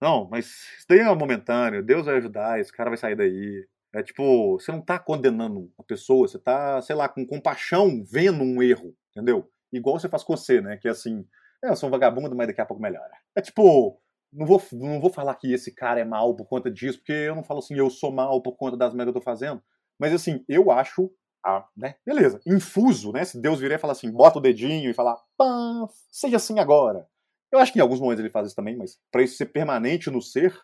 Não, 0.00 0.28
mas 0.30 0.46
isso 0.46 0.86
daí 0.88 1.00
é 1.00 1.14
momentâneo, 1.14 1.82
Deus 1.82 2.06
vai 2.06 2.16
ajudar, 2.16 2.60
esse 2.60 2.72
cara 2.72 2.90
vai 2.90 2.96
sair 2.96 3.16
daí. 3.16 3.66
É 3.94 4.02
tipo, 4.02 4.58
você 4.58 4.70
não 4.70 4.82
tá 4.82 4.98
condenando 4.98 5.72
a 5.78 5.82
pessoa, 5.82 6.28
você 6.28 6.38
tá, 6.38 6.82
sei 6.82 6.94
lá, 6.94 7.08
com 7.08 7.26
compaixão 7.26 8.04
vendo 8.04 8.42
um 8.42 8.62
erro, 8.62 8.94
entendeu? 9.10 9.50
Igual 9.72 9.98
você 9.98 10.08
faz 10.08 10.22
com 10.22 10.36
você, 10.36 10.60
né? 10.60 10.76
Que 10.76 10.88
é 10.88 10.90
assim, 10.90 11.26
é, 11.64 11.70
eu 11.70 11.76
sou 11.76 11.88
um 11.88 11.92
vagabundo, 11.92 12.36
mas 12.36 12.46
daqui 12.46 12.60
a 12.60 12.66
pouco 12.66 12.82
melhora. 12.82 13.10
É 13.34 13.40
tipo, 13.40 13.98
não 14.32 14.46
vou, 14.46 14.62
não 14.72 15.00
vou 15.00 15.10
falar 15.10 15.34
que 15.36 15.52
esse 15.52 15.74
cara 15.74 16.00
é 16.00 16.04
mal 16.04 16.34
por 16.36 16.46
conta 16.46 16.70
disso, 16.70 16.98
porque 16.98 17.12
eu 17.12 17.34
não 17.34 17.42
falo 17.42 17.60
assim, 17.60 17.74
eu 17.74 17.88
sou 17.88 18.12
mal 18.12 18.42
por 18.42 18.56
conta 18.56 18.76
das 18.76 18.92
merdas 18.92 19.12
que 19.12 19.18
eu 19.18 19.22
tô 19.22 19.24
fazendo. 19.24 19.62
Mas 19.98 20.12
assim, 20.12 20.44
eu 20.46 20.70
acho, 20.70 21.10
ah, 21.44 21.66
né? 21.76 21.94
Beleza, 22.04 22.40
infuso, 22.46 23.12
né? 23.12 23.24
Se 23.24 23.40
Deus 23.40 23.60
virar 23.60 23.76
e 23.76 23.78
falar 23.78 23.92
assim, 23.92 24.10
bota 24.10 24.38
o 24.38 24.42
dedinho 24.42 24.90
e 24.90 24.94
falar, 24.94 25.16
pá, 25.38 25.88
seja 26.10 26.36
assim 26.36 26.58
agora. 26.58 27.08
Eu 27.52 27.58
acho 27.58 27.72
que 27.72 27.78
em 27.78 27.82
alguns 27.82 28.00
momentos 28.00 28.20
ele 28.20 28.32
faz 28.32 28.48
isso 28.48 28.56
também, 28.56 28.76
mas 28.76 28.98
para 29.10 29.22
isso 29.22 29.36
ser 29.36 29.46
permanente 29.46 30.10
no 30.10 30.20
ser, 30.20 30.58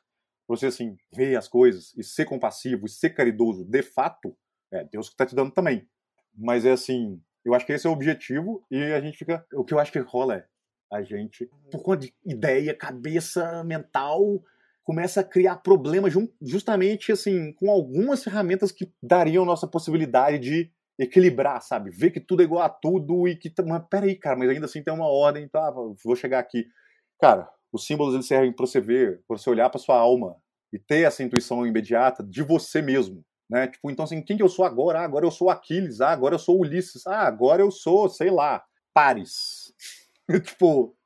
você 0.47 0.67
assim 0.67 0.97
ver 1.15 1.37
as 1.37 1.49
coisas 1.49 1.95
e 1.97 2.03
ser 2.03 2.25
compassivo 2.25 2.87
e 2.87 2.89
ser 2.89 3.11
caridoso, 3.11 3.65
de 3.65 3.83
fato, 3.83 4.37
é 4.71 4.85
Deus 4.85 5.09
que 5.09 5.15
está 5.15 5.27
te 5.27 5.35
dando 5.35 5.53
também. 5.53 5.87
Mas 6.35 6.65
é 6.65 6.73
assim, 6.73 7.21
eu 7.45 7.55
acho 7.55 7.67
que 7.67 7.73
esse 7.73 7.87
é 7.87 7.91
o 7.91 7.93
objetivo 7.93 8.65
e 8.71 8.77
a 8.77 9.01
gente 9.01 9.19
fica. 9.19 9.45
O 9.53 9.65
que 9.65 9.75
eu 9.75 9.79
acho 9.79 9.93
que 9.93 9.99
rola 9.99 10.37
é 10.37 10.47
a 10.91 11.03
gente, 11.03 11.49
por 11.71 11.83
conta 11.83 12.03
de 12.03 12.15
ideia, 12.25 12.77
cabeça 12.77 13.65
mental, 13.65 14.43
começa 14.85 15.21
a 15.21 15.25
criar 15.25 15.57
problemas 15.57 16.13
justamente 16.41 17.13
assim 17.13 17.53
com 17.55 17.71
algumas 17.71 18.23
ferramentas 18.23 18.71
que 18.71 18.93
dariam 19.03 19.45
nossa 19.45 19.67
possibilidade 19.67 20.39
de 20.39 20.73
equilibrar, 20.99 21.61
sabe? 21.63 21.91
Ver 21.91 22.11
que 22.11 22.21
tudo 22.21 22.43
é 22.43 22.45
igual 22.45 22.63
a 22.63 22.69
tudo 22.69 23.27
e 23.29 23.37
que. 23.37 23.53
Mas 23.67 23.85
peraí, 23.91 24.15
cara, 24.17 24.37
mas 24.37 24.49
ainda 24.49 24.67
assim 24.67 24.83
tem 24.83 24.93
uma 24.93 25.09
ordem, 25.09 25.49
tá? 25.49 25.71
Vou 26.05 26.17
chegar 26.17 26.39
aqui. 26.39 26.67
Cara, 27.21 27.49
os 27.73 27.87
símbolos 27.87 28.15
eles 28.15 28.27
servem 28.27 28.53
para 28.53 28.67
você 28.67 28.81
ver, 28.81 29.23
para 29.27 29.39
você 29.39 29.49
olhar 29.49 29.71
para 29.71 29.79
sua 29.79 29.97
alma 29.97 30.37
e 30.73 30.79
ter 30.79 31.07
essa 31.07 31.23
intuição 31.23 31.67
imediata 31.67 32.23
de 32.23 32.43
você 32.43 32.83
mesmo. 32.83 33.25
Né? 33.49 33.67
Tipo, 33.69 33.91
então 33.91 34.05
assim, 34.05 34.23
quem 34.23 34.37
que 34.37 34.43
eu 34.43 34.49
sou 34.49 34.65
agora? 34.65 35.01
Ah, 35.01 35.05
agora 35.05 35.27
eu 35.27 35.31
sou 35.31 35.51
Aquiles, 35.51 36.01
ah, 36.01 36.11
agora 36.11 36.35
eu 36.35 36.39
sou 36.39 36.59
Ulisses, 36.59 37.07
ah, 37.07 37.27
agora 37.27 37.63
eu 37.63 37.71
sou, 37.71 38.09
sei 38.09 38.31
lá, 38.31 38.65
Paris. 38.95 39.75
tipo, 40.45 40.97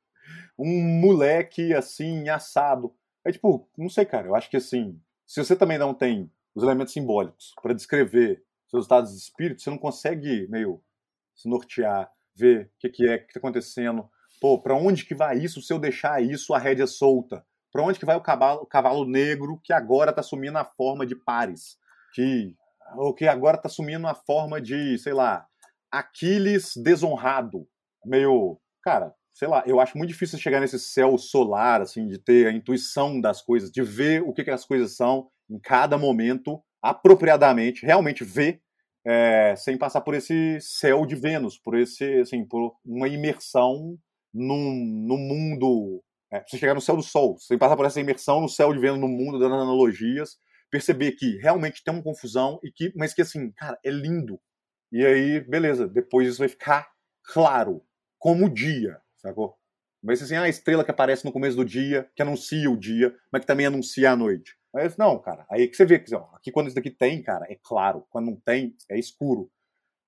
um 0.57 0.99
moleque 1.01 1.73
assim, 1.73 2.29
assado. 2.29 2.93
É 3.25 3.31
tipo, 3.31 3.69
não 3.77 3.89
sei, 3.89 4.05
cara, 4.05 4.27
eu 4.27 4.35
acho 4.35 4.49
que 4.49 4.57
assim, 4.57 4.99
se 5.25 5.43
você 5.43 5.55
também 5.55 5.77
não 5.77 5.93
tem 5.93 6.31
os 6.55 6.63
elementos 6.63 6.93
simbólicos 6.93 7.53
para 7.61 7.73
descrever 7.73 8.41
seus 8.67 8.85
estados 8.85 9.11
de 9.11 9.17
espírito, 9.17 9.61
você 9.61 9.69
não 9.69 9.77
consegue 9.77 10.47
meio 10.49 10.81
se 11.35 11.47
nortear, 11.47 12.11
ver 12.35 12.65
o 12.65 12.79
que, 12.79 12.89
que 12.89 13.07
é, 13.07 13.15
o 13.15 13.19
que 13.19 13.25
está 13.27 13.39
acontecendo. 13.39 14.09
Pô, 14.39 14.61
para 14.61 14.75
onde 14.75 15.05
que 15.05 15.15
vai 15.15 15.37
isso 15.37 15.61
se 15.61 15.73
eu 15.73 15.79
deixar 15.79 16.21
isso 16.21 16.53
a 16.53 16.59
rédea 16.59 16.87
solta? 16.87 17.45
Para 17.71 17.83
onde 17.83 17.99
que 17.99 18.05
vai 18.05 18.15
o 18.15 18.21
cavalo, 18.21 18.61
o 18.61 18.65
cavalo 18.65 19.05
negro 19.05 19.59
que 19.63 19.73
agora 19.73 20.09
está 20.11 20.21
assumindo 20.21 20.57
a 20.57 20.65
forma 20.65 21.05
de 21.05 21.15
Paris? 21.15 21.77
Que, 22.13 22.55
ou 22.95 23.13
que 23.13 23.27
agora 23.27 23.57
está 23.57 23.67
assumindo 23.67 24.07
a 24.07 24.13
forma 24.13 24.61
de, 24.61 24.97
sei 24.97 25.13
lá, 25.13 25.45
Aquiles 25.91 26.73
desonrado. 26.75 27.67
Meio, 28.05 28.59
cara, 28.81 29.13
sei 29.33 29.47
lá, 29.47 29.63
eu 29.65 29.79
acho 29.79 29.97
muito 29.97 30.09
difícil 30.09 30.39
chegar 30.39 30.59
nesse 30.59 30.79
céu 30.79 31.17
solar, 31.17 31.81
assim, 31.81 32.07
de 32.07 32.17
ter 32.17 32.47
a 32.47 32.51
intuição 32.51 33.19
das 33.19 33.41
coisas, 33.41 33.71
de 33.71 33.81
ver 33.81 34.23
o 34.23 34.33
que, 34.33 34.43
que 34.43 34.51
as 34.51 34.65
coisas 34.65 34.95
são 34.95 35.29
em 35.49 35.59
cada 35.59 35.97
momento, 35.97 36.61
apropriadamente, 36.81 37.85
realmente 37.85 38.23
ver, 38.23 38.61
é, 39.05 39.55
sem 39.55 39.77
passar 39.77 40.01
por 40.01 40.13
esse 40.13 40.59
céu 40.59 41.05
de 41.05 41.15
Vênus, 41.15 41.57
por 41.57 41.77
esse, 41.77 42.03
assim, 42.19 42.45
por 42.45 42.75
uma 42.85 43.07
imersão 43.07 43.97
num, 44.33 44.73
num 45.07 45.17
mundo. 45.17 46.03
É, 46.31 46.43
você 46.45 46.57
chegar 46.57 46.73
no 46.73 46.81
céu 46.81 46.97
do 46.97 47.03
Sol, 47.03 47.37
sem 47.39 47.57
passar 47.57 47.77
por 47.77 47.85
essa 47.85 48.01
imersão 48.01 48.41
no 48.41 48.49
céu 48.49 48.73
de 48.73 48.79
Vênus, 48.79 48.99
no 48.99 49.07
mundo, 49.07 49.39
dando 49.39 49.55
analogias, 49.55 50.37
perceber 50.69 51.13
que 51.13 51.37
realmente 51.37 51.81
tem 51.83 51.93
uma 51.93 52.03
confusão 52.03 52.59
e 52.61 52.69
que, 52.69 52.91
mas 52.95 53.13
que 53.13 53.21
assim, 53.21 53.51
cara, 53.51 53.79
é 53.83 53.89
lindo. 53.89 54.39
E 54.91 55.05
aí, 55.05 55.39
beleza, 55.39 55.87
depois 55.87 56.27
isso 56.27 56.39
vai 56.39 56.49
ficar 56.49 56.89
claro, 57.23 57.81
como 58.19 58.45
o 58.45 58.53
dia, 58.53 58.99
sacou? 59.17 59.55
Mas 60.03 60.21
assim, 60.21 60.35
a 60.35 60.49
estrela 60.49 60.83
que 60.83 60.91
aparece 60.91 61.25
no 61.25 61.31
começo 61.31 61.55
do 61.55 61.65
dia, 61.65 62.09
que 62.15 62.21
anuncia 62.21 62.69
o 62.69 62.77
dia, 62.77 63.15
mas 63.31 63.41
que 63.41 63.47
também 63.47 63.65
anuncia 63.65 64.11
a 64.11 64.15
noite. 64.15 64.56
Mas 64.73 64.97
não, 64.97 65.17
cara, 65.19 65.45
aí 65.49 65.67
que 65.67 65.75
você 65.75 65.85
vê 65.85 65.99
que 65.99 66.13
aqui 66.33 66.51
quando 66.51 66.67
isso 66.67 66.75
daqui 66.75 66.91
tem, 66.91 67.21
cara, 67.21 67.45
é 67.49 67.57
claro, 67.61 68.05
quando 68.09 68.27
não 68.27 68.35
tem, 68.35 68.75
é 68.89 68.97
escuro. 68.97 69.49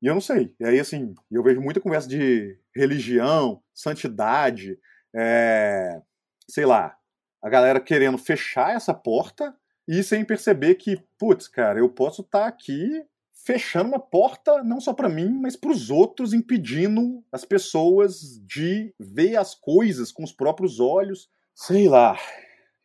E 0.01 0.07
eu 0.07 0.13
não 0.13 0.21
sei. 0.21 0.55
E 0.59 0.65
aí, 0.65 0.79
assim, 0.79 1.13
eu 1.29 1.43
vejo 1.43 1.61
muita 1.61 1.81
conversa 1.81 2.07
de 2.07 2.57
religião, 2.75 3.61
santidade, 3.73 4.79
é, 5.13 6.01
sei 6.47 6.65
lá, 6.65 6.95
a 7.41 7.49
galera 7.49 7.79
querendo 7.79 8.17
fechar 8.17 8.75
essa 8.75 8.93
porta 8.93 9.55
e 9.87 10.03
sem 10.03 10.23
perceber 10.23 10.75
que, 10.75 11.01
putz, 11.17 11.47
cara, 11.47 11.79
eu 11.79 11.89
posso 11.89 12.21
estar 12.21 12.41
tá 12.41 12.47
aqui 12.47 13.03
fechando 13.45 13.89
uma 13.89 13.99
porta 13.99 14.63
não 14.63 14.79
só 14.79 14.93
para 14.93 15.09
mim, 15.09 15.29
mas 15.29 15.55
para 15.55 15.71
os 15.71 15.89
outros, 15.89 16.33
impedindo 16.33 17.23
as 17.31 17.43
pessoas 17.43 18.39
de 18.45 18.93
ver 18.99 19.37
as 19.37 19.55
coisas 19.55 20.11
com 20.11 20.23
os 20.23 20.31
próprios 20.31 20.79
olhos. 20.79 21.29
Sei 21.55 21.89
lá. 21.89 22.17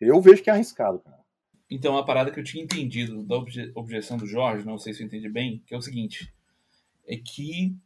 Eu 0.01 0.21
vejo 0.21 0.43
que 0.43 0.51
é 0.51 0.53
arriscado, 0.53 1.01
cara. 1.01 1.24
Então, 1.75 1.99
a 1.99 2.05
parada 2.05 2.31
que 2.31 2.39
eu 2.39 2.45
tinha 2.45 2.63
entendido 2.63 3.25
da 3.25 3.35
obje 3.35 3.73
objeção 3.75 4.17
do 4.17 4.29
Jorge, 4.29 4.65
não 4.65 4.79
sei 4.79 4.95
se 4.95 5.03
eu 5.03 5.09
entendi 5.09 5.29
bem, 5.29 5.61
que 5.67 5.75
é 5.75 5.77
o 5.77 5.83
seguinte: 5.83 6.33
é 7.05 7.17
que 7.17 7.77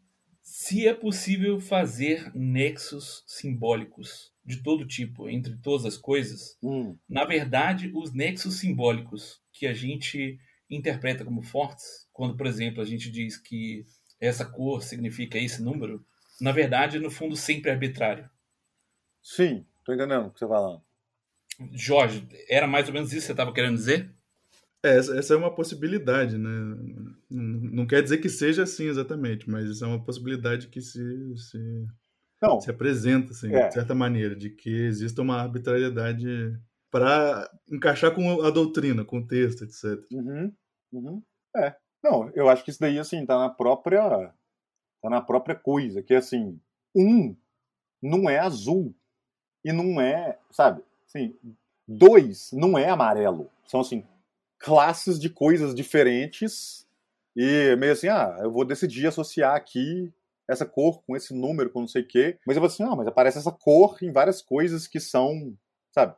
se 0.43 0.87
é 0.87 0.93
possível 0.93 1.59
fazer 1.59 2.31
nexos 2.35 3.25
simbólicos 3.27 4.31
de 4.45 4.63
todo 4.63 4.87
tipo 4.87 5.27
entre 5.31 5.57
todas 5.57 5.87
as 5.87 5.97
coisas, 5.97 6.59
hum. 6.63 6.99
na 7.09 7.25
verdade, 7.25 7.91
os 7.95 8.13
nexos 8.13 8.57
simbólicos 8.59 9.41
que 9.51 9.67
a 9.67 9.73
gente 9.73 10.39
interpreta 10.69 11.25
como 11.25 11.41
fortes, 11.41 12.07
quando, 12.13 12.37
por 12.37 12.47
exemplo, 12.47 12.83
a 12.83 12.85
gente 12.85 13.11
diz 13.11 13.39
que 13.39 13.87
essa 14.21 14.45
cor 14.45 14.83
significa 14.83 15.39
esse 15.39 15.63
número, 15.63 16.05
na 16.39 16.53
verdade, 16.53 16.99
no 16.99 17.11
fundo, 17.11 17.35
sempre 17.35 17.71
é 17.71 17.73
arbitrário. 17.73 18.29
Sim, 19.23 19.65
tô 19.83 19.95
entendendo 19.95 20.27
o 20.27 20.31
que 20.31 20.39
você 20.39 20.45
está 20.45 20.55
falando. 20.55 20.83
Jorge, 21.73 22.27
era 22.49 22.67
mais 22.67 22.89
ou 22.89 22.95
menos 22.95 23.13
isso 23.13 23.21
que 23.21 23.27
você 23.27 23.33
estava 23.33 23.53
querendo 23.53 23.77
dizer? 23.77 24.15
É, 24.85 24.97
essa 24.97 25.35
é 25.35 25.37
uma 25.37 25.53
possibilidade, 25.55 26.39
né? 26.39 26.51
Não 27.29 27.87
quer 27.87 28.03
dizer 28.03 28.19
que 28.19 28.29
seja 28.29 28.63
assim 28.63 28.87
exatamente, 28.87 29.51
mas 29.51 29.69
isso 29.69 29.85
é 29.85 29.89
uma 29.89 30.03
possibilidade 30.03 30.69
que 30.69 30.81
se, 30.81 31.37
se, 31.37 31.87
Não, 32.41 32.61
se 32.61 32.71
apresenta, 32.71 33.33
assim, 33.33 33.53
é. 33.53 33.67
de 33.67 33.75
certa 33.75 33.95
maneira, 33.95 34.37
de 34.37 34.51
que 34.51 34.71
exista 34.71 35.21
uma 35.21 35.41
arbitrariedade 35.41 36.57
para 36.91 37.51
encaixar 37.71 38.15
com 38.15 38.41
a 38.43 38.51
doutrina, 38.51 39.05
com 39.05 39.19
o 39.19 39.27
texto, 39.27 39.65
etc. 39.65 40.01
Uhum, 40.13 40.53
uhum. 40.93 41.23
É. 41.57 41.75
Não, 42.03 42.31
eu 42.35 42.49
acho 42.49 42.65
que 42.65 42.71
isso 42.71 42.81
daí, 42.81 42.99
assim, 43.01 43.27
tá 43.27 43.37
na 43.37 43.51
própria. 43.51 44.33
tá 45.03 45.11
na 45.11 45.21
própria 45.21 45.57
coisa, 45.57 46.03
que 46.03 46.15
assim, 46.15 46.61
um 46.95 47.37
não 48.01 48.31
é 48.31 48.39
azul 48.39 48.95
e 49.65 49.73
não 49.73 50.01
é, 50.01 50.39
sabe? 50.53 50.83
Assim, 51.09 51.35
dois 51.87 52.51
não 52.53 52.79
é 52.79 52.89
amarelo. 52.89 53.51
São 53.67 53.81
assim, 53.81 54.05
classes 54.59 55.19
de 55.19 55.29
coisas 55.29 55.75
diferentes 55.75 56.87
e 57.37 57.77
meio 57.77 57.93
assim, 57.93 58.09
ah, 58.09 58.37
eu 58.41 58.51
vou 58.51 58.65
decidir 58.65 59.07
associar 59.07 59.55
aqui 59.55 60.13
essa 60.49 60.65
cor 60.65 61.03
com 61.03 61.15
esse 61.17 61.35
número, 61.35 61.71
com 61.71 61.81
não 61.81 61.89
sei 61.89 62.03
o 62.03 62.07
quê. 62.07 62.39
Mas 62.47 62.57
eu 62.57 62.61
vou 62.61 62.69
assim, 62.69 62.83
ah, 62.83 62.97
mas 62.97 63.07
aparece 63.07 63.39
essa 63.39 63.53
cor 63.53 63.97
em 64.03 64.11
várias 64.11 64.43
coisas 64.43 64.87
que 64.87 64.99
são, 64.99 65.55
sabe, 65.93 66.15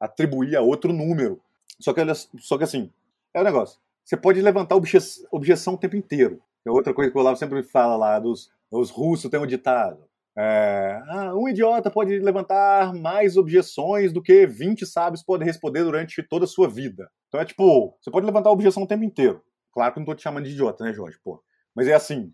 atribuir 0.00 0.56
a 0.56 0.62
outro 0.62 0.92
número. 0.92 1.40
Só 1.80 1.92
que, 1.92 2.00
só 2.38 2.56
que 2.56 2.64
assim, 2.64 2.90
é 3.34 3.38
o 3.38 3.42
um 3.42 3.44
negócio. 3.44 3.78
Você 4.04 4.16
pode 4.16 4.40
levantar 4.40 4.76
obje, 4.76 4.98
objeção 5.30 5.74
o 5.74 5.78
tempo 5.78 5.96
inteiro. 5.96 6.40
É 6.64 6.70
outra 6.70 6.94
coisa 6.94 7.10
que 7.10 7.16
o 7.16 7.20
Olavo 7.20 7.36
sempre 7.36 7.62
fala 7.62 7.96
lá, 7.96 8.18
dos 8.18 8.50
os 8.72 8.90
russos 8.90 9.30
têm 9.30 9.38
um 9.38 9.46
ditado. 9.46 10.02
É, 10.36 11.02
ah, 11.08 11.34
um 11.34 11.48
idiota 11.48 11.90
pode 11.90 12.18
levantar 12.18 12.94
mais 12.94 13.36
objeções 13.36 14.12
do 14.12 14.22
que 14.22 14.46
20 14.46 14.86
sábios 14.86 15.22
podem 15.22 15.46
responder 15.46 15.84
durante 15.84 16.22
toda 16.22 16.44
a 16.44 16.48
sua 16.48 16.68
vida. 16.68 17.10
Então 17.28 17.40
é 17.40 17.44
tipo, 17.44 17.96
você 18.00 18.10
pode 18.10 18.24
levantar 18.24 18.50
objeção 18.50 18.82
o 18.82 18.86
tempo 18.86 19.04
inteiro. 19.04 19.42
Claro 19.72 19.92
que 19.92 19.98
eu 19.98 20.00
não 20.00 20.06
tô 20.06 20.14
te 20.14 20.22
chamando 20.22 20.44
de 20.44 20.52
idiota, 20.52 20.84
né, 20.84 20.92
Jorge? 20.92 21.18
Pô. 21.22 21.42
Mas 21.74 21.88
é 21.88 21.94
assim. 21.94 22.32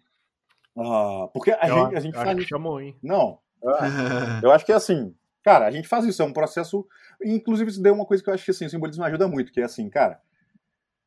Uh, 0.77 1.29
porque 1.33 1.51
a 1.53 1.69
eu, 1.69 1.75
gente, 1.75 1.97
a 1.97 2.01
gente 2.01 2.15
faz. 2.15 2.29
Acho 2.29 2.39
que 2.39 2.49
chamou, 2.49 2.81
hein? 2.81 2.97
Não. 3.03 3.39
eu 4.43 4.51
acho 4.53 4.65
que 4.65 4.73
é 4.73 4.77
assim. 4.77 5.15
Cara, 5.43 5.67
a 5.67 5.71
gente 5.71 5.89
faz 5.89 6.05
isso, 6.05 6.23
é 6.23 6.25
um 6.25 6.33
processo. 6.33 6.87
Inclusive, 7.25 7.71
isso 7.71 7.83
deu 7.83 7.95
uma 7.95 8.07
coisa 8.07 8.23
que 8.23 8.31
eu 8.31 8.35
acho 8.35 8.45
que 8.45 8.51
assim, 8.51 8.67
o 8.67 8.71
simbolismo 8.71 9.05
ajuda 9.05 9.27
muito, 9.27 9.53
que 9.53 9.61
é 9.61 9.65
assim, 9.65 9.89
cara. 9.89 10.21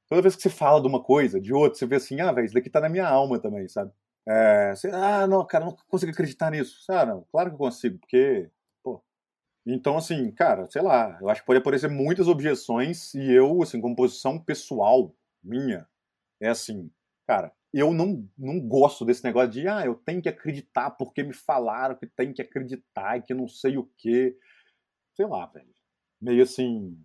Toda 0.10 0.22
vez 0.22 0.36
que 0.36 0.42
você 0.42 0.50
fala 0.50 0.82
de 0.82 0.88
uma 0.88 1.02
coisa, 1.02 1.40
de 1.40 1.54
outra, 1.54 1.78
você 1.78 1.86
vê 1.86 1.96
assim, 1.96 2.20
ah, 2.20 2.34
velho, 2.34 2.46
isso 2.46 2.54
daqui 2.54 2.70
tá 2.70 2.82
na 2.82 2.90
minha 2.90 3.08
alma 3.08 3.40
também, 3.40 3.68
sabe? 3.70 3.92
É, 4.28 4.76
você, 4.76 4.90
ah, 4.90 5.26
não, 5.28 5.46
cara, 5.46 5.66
não 5.66 5.76
consigo 5.88 6.12
acreditar 6.12 6.52
nisso. 6.52 6.84
Ah, 6.90 7.06
não, 7.06 7.24
claro 7.32 7.50
que 7.50 7.56
eu 7.56 7.60
consigo, 7.60 7.98
porque, 8.00 8.50
pô. 8.84 9.04
Então, 9.66 9.98
assim, 9.98 10.32
cara, 10.32 10.70
sei 10.70 10.82
lá, 10.82 11.18
eu 11.22 11.30
acho 11.30 11.42
que 11.42 11.48
pode 11.48 11.60
aparecer 11.60 11.90
muitas 11.90 12.28
objeções 12.28 13.14
e 13.14 13.32
eu, 13.32 13.62
assim, 13.64 13.82
como 13.82 13.96
posição 13.96 14.40
pessoal 14.40 15.16
minha, 15.44 15.88
é 16.40 16.50
assim, 16.50 16.92
cara, 17.28 17.52
eu 17.74 17.94
não, 17.94 18.28
não 18.38 18.60
gosto 18.60 19.06
desse 19.06 19.24
negócio 19.24 19.50
de, 19.50 19.68
ah, 19.68 19.86
eu 19.86 19.96
tenho 19.96 20.22
que 20.22 20.30
acreditar 20.30 20.92
porque 20.92 21.24
me 21.24 21.34
falaram 21.34 21.96
que 21.96 22.06
tem 22.06 22.34
que 22.34 22.42
acreditar 22.42 23.18
e 23.18 23.22
que 23.22 23.34
não 23.34 23.48
sei 23.48 23.78
o 23.78 23.90
quê. 23.98 24.38
Sei 25.16 25.26
lá, 25.26 25.46
velho. 25.48 25.74
Meio 26.22 26.44
assim. 26.44 26.98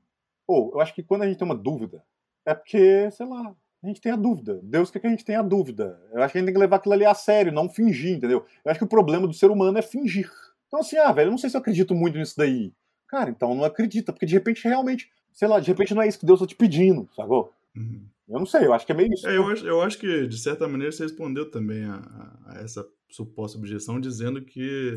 Pô, 0.46 0.72
eu 0.74 0.80
acho 0.80 0.94
que 0.94 1.02
quando 1.02 1.22
a 1.22 1.26
gente 1.28 1.38
tem 1.38 1.46
uma 1.46 1.56
dúvida, 1.56 2.04
é 2.44 2.54
porque, 2.54 3.10
sei 3.12 3.26
lá, 3.26 3.54
a 3.86 3.88
gente 3.88 4.00
tem 4.00 4.12
a 4.12 4.16
dúvida. 4.16 4.60
Deus 4.62 4.90
quer 4.90 5.00
que 5.00 5.06
a 5.06 5.10
gente 5.10 5.24
tenha 5.24 5.40
a 5.40 5.42
dúvida. 5.42 6.00
Eu 6.12 6.22
acho 6.22 6.32
que 6.32 6.38
a 6.38 6.40
gente 6.40 6.46
tem 6.46 6.54
que 6.54 6.60
levar 6.60 6.76
aquilo 6.76 6.94
ali 6.94 7.04
a 7.04 7.14
sério, 7.14 7.52
não 7.52 7.68
fingir, 7.68 8.16
entendeu? 8.16 8.44
Eu 8.64 8.70
acho 8.70 8.80
que 8.80 8.84
o 8.84 8.88
problema 8.88 9.26
do 9.26 9.32
ser 9.32 9.50
humano 9.50 9.78
é 9.78 9.82
fingir. 9.82 10.30
Então, 10.66 10.80
assim, 10.80 10.98
ah, 10.98 11.12
velho, 11.12 11.28
eu 11.28 11.30
não 11.30 11.38
sei 11.38 11.48
se 11.48 11.56
eu 11.56 11.60
acredito 11.60 11.94
muito 11.94 12.18
nisso 12.18 12.34
daí. 12.36 12.72
Cara, 13.08 13.30
então 13.30 13.54
não 13.54 13.64
acredita, 13.64 14.12
porque 14.12 14.26
de 14.26 14.34
repente 14.34 14.64
realmente, 14.64 15.08
sei 15.32 15.46
lá, 15.46 15.60
de 15.60 15.68
repente 15.68 15.94
não 15.94 16.02
é 16.02 16.08
isso 16.08 16.18
que 16.18 16.26
Deus 16.26 16.40
está 16.40 16.48
te 16.48 16.56
pedindo, 16.56 17.08
sacou? 17.14 17.52
Uhum. 17.76 18.04
Eu 18.28 18.40
não 18.40 18.46
sei, 18.46 18.66
eu 18.66 18.72
acho 18.72 18.84
que 18.84 18.90
é 18.90 18.94
meio 18.94 19.12
isso. 19.12 19.28
É, 19.28 19.36
eu, 19.36 19.46
acho, 19.46 19.66
eu 19.66 19.80
acho 19.80 19.98
que, 19.98 20.26
de 20.26 20.38
certa 20.38 20.66
maneira, 20.66 20.90
você 20.90 21.04
respondeu 21.04 21.48
também 21.48 21.84
a, 21.84 22.36
a 22.46 22.54
essa 22.56 22.84
suposta 23.08 23.56
objeção, 23.56 24.00
dizendo 24.00 24.42
que 24.42 24.94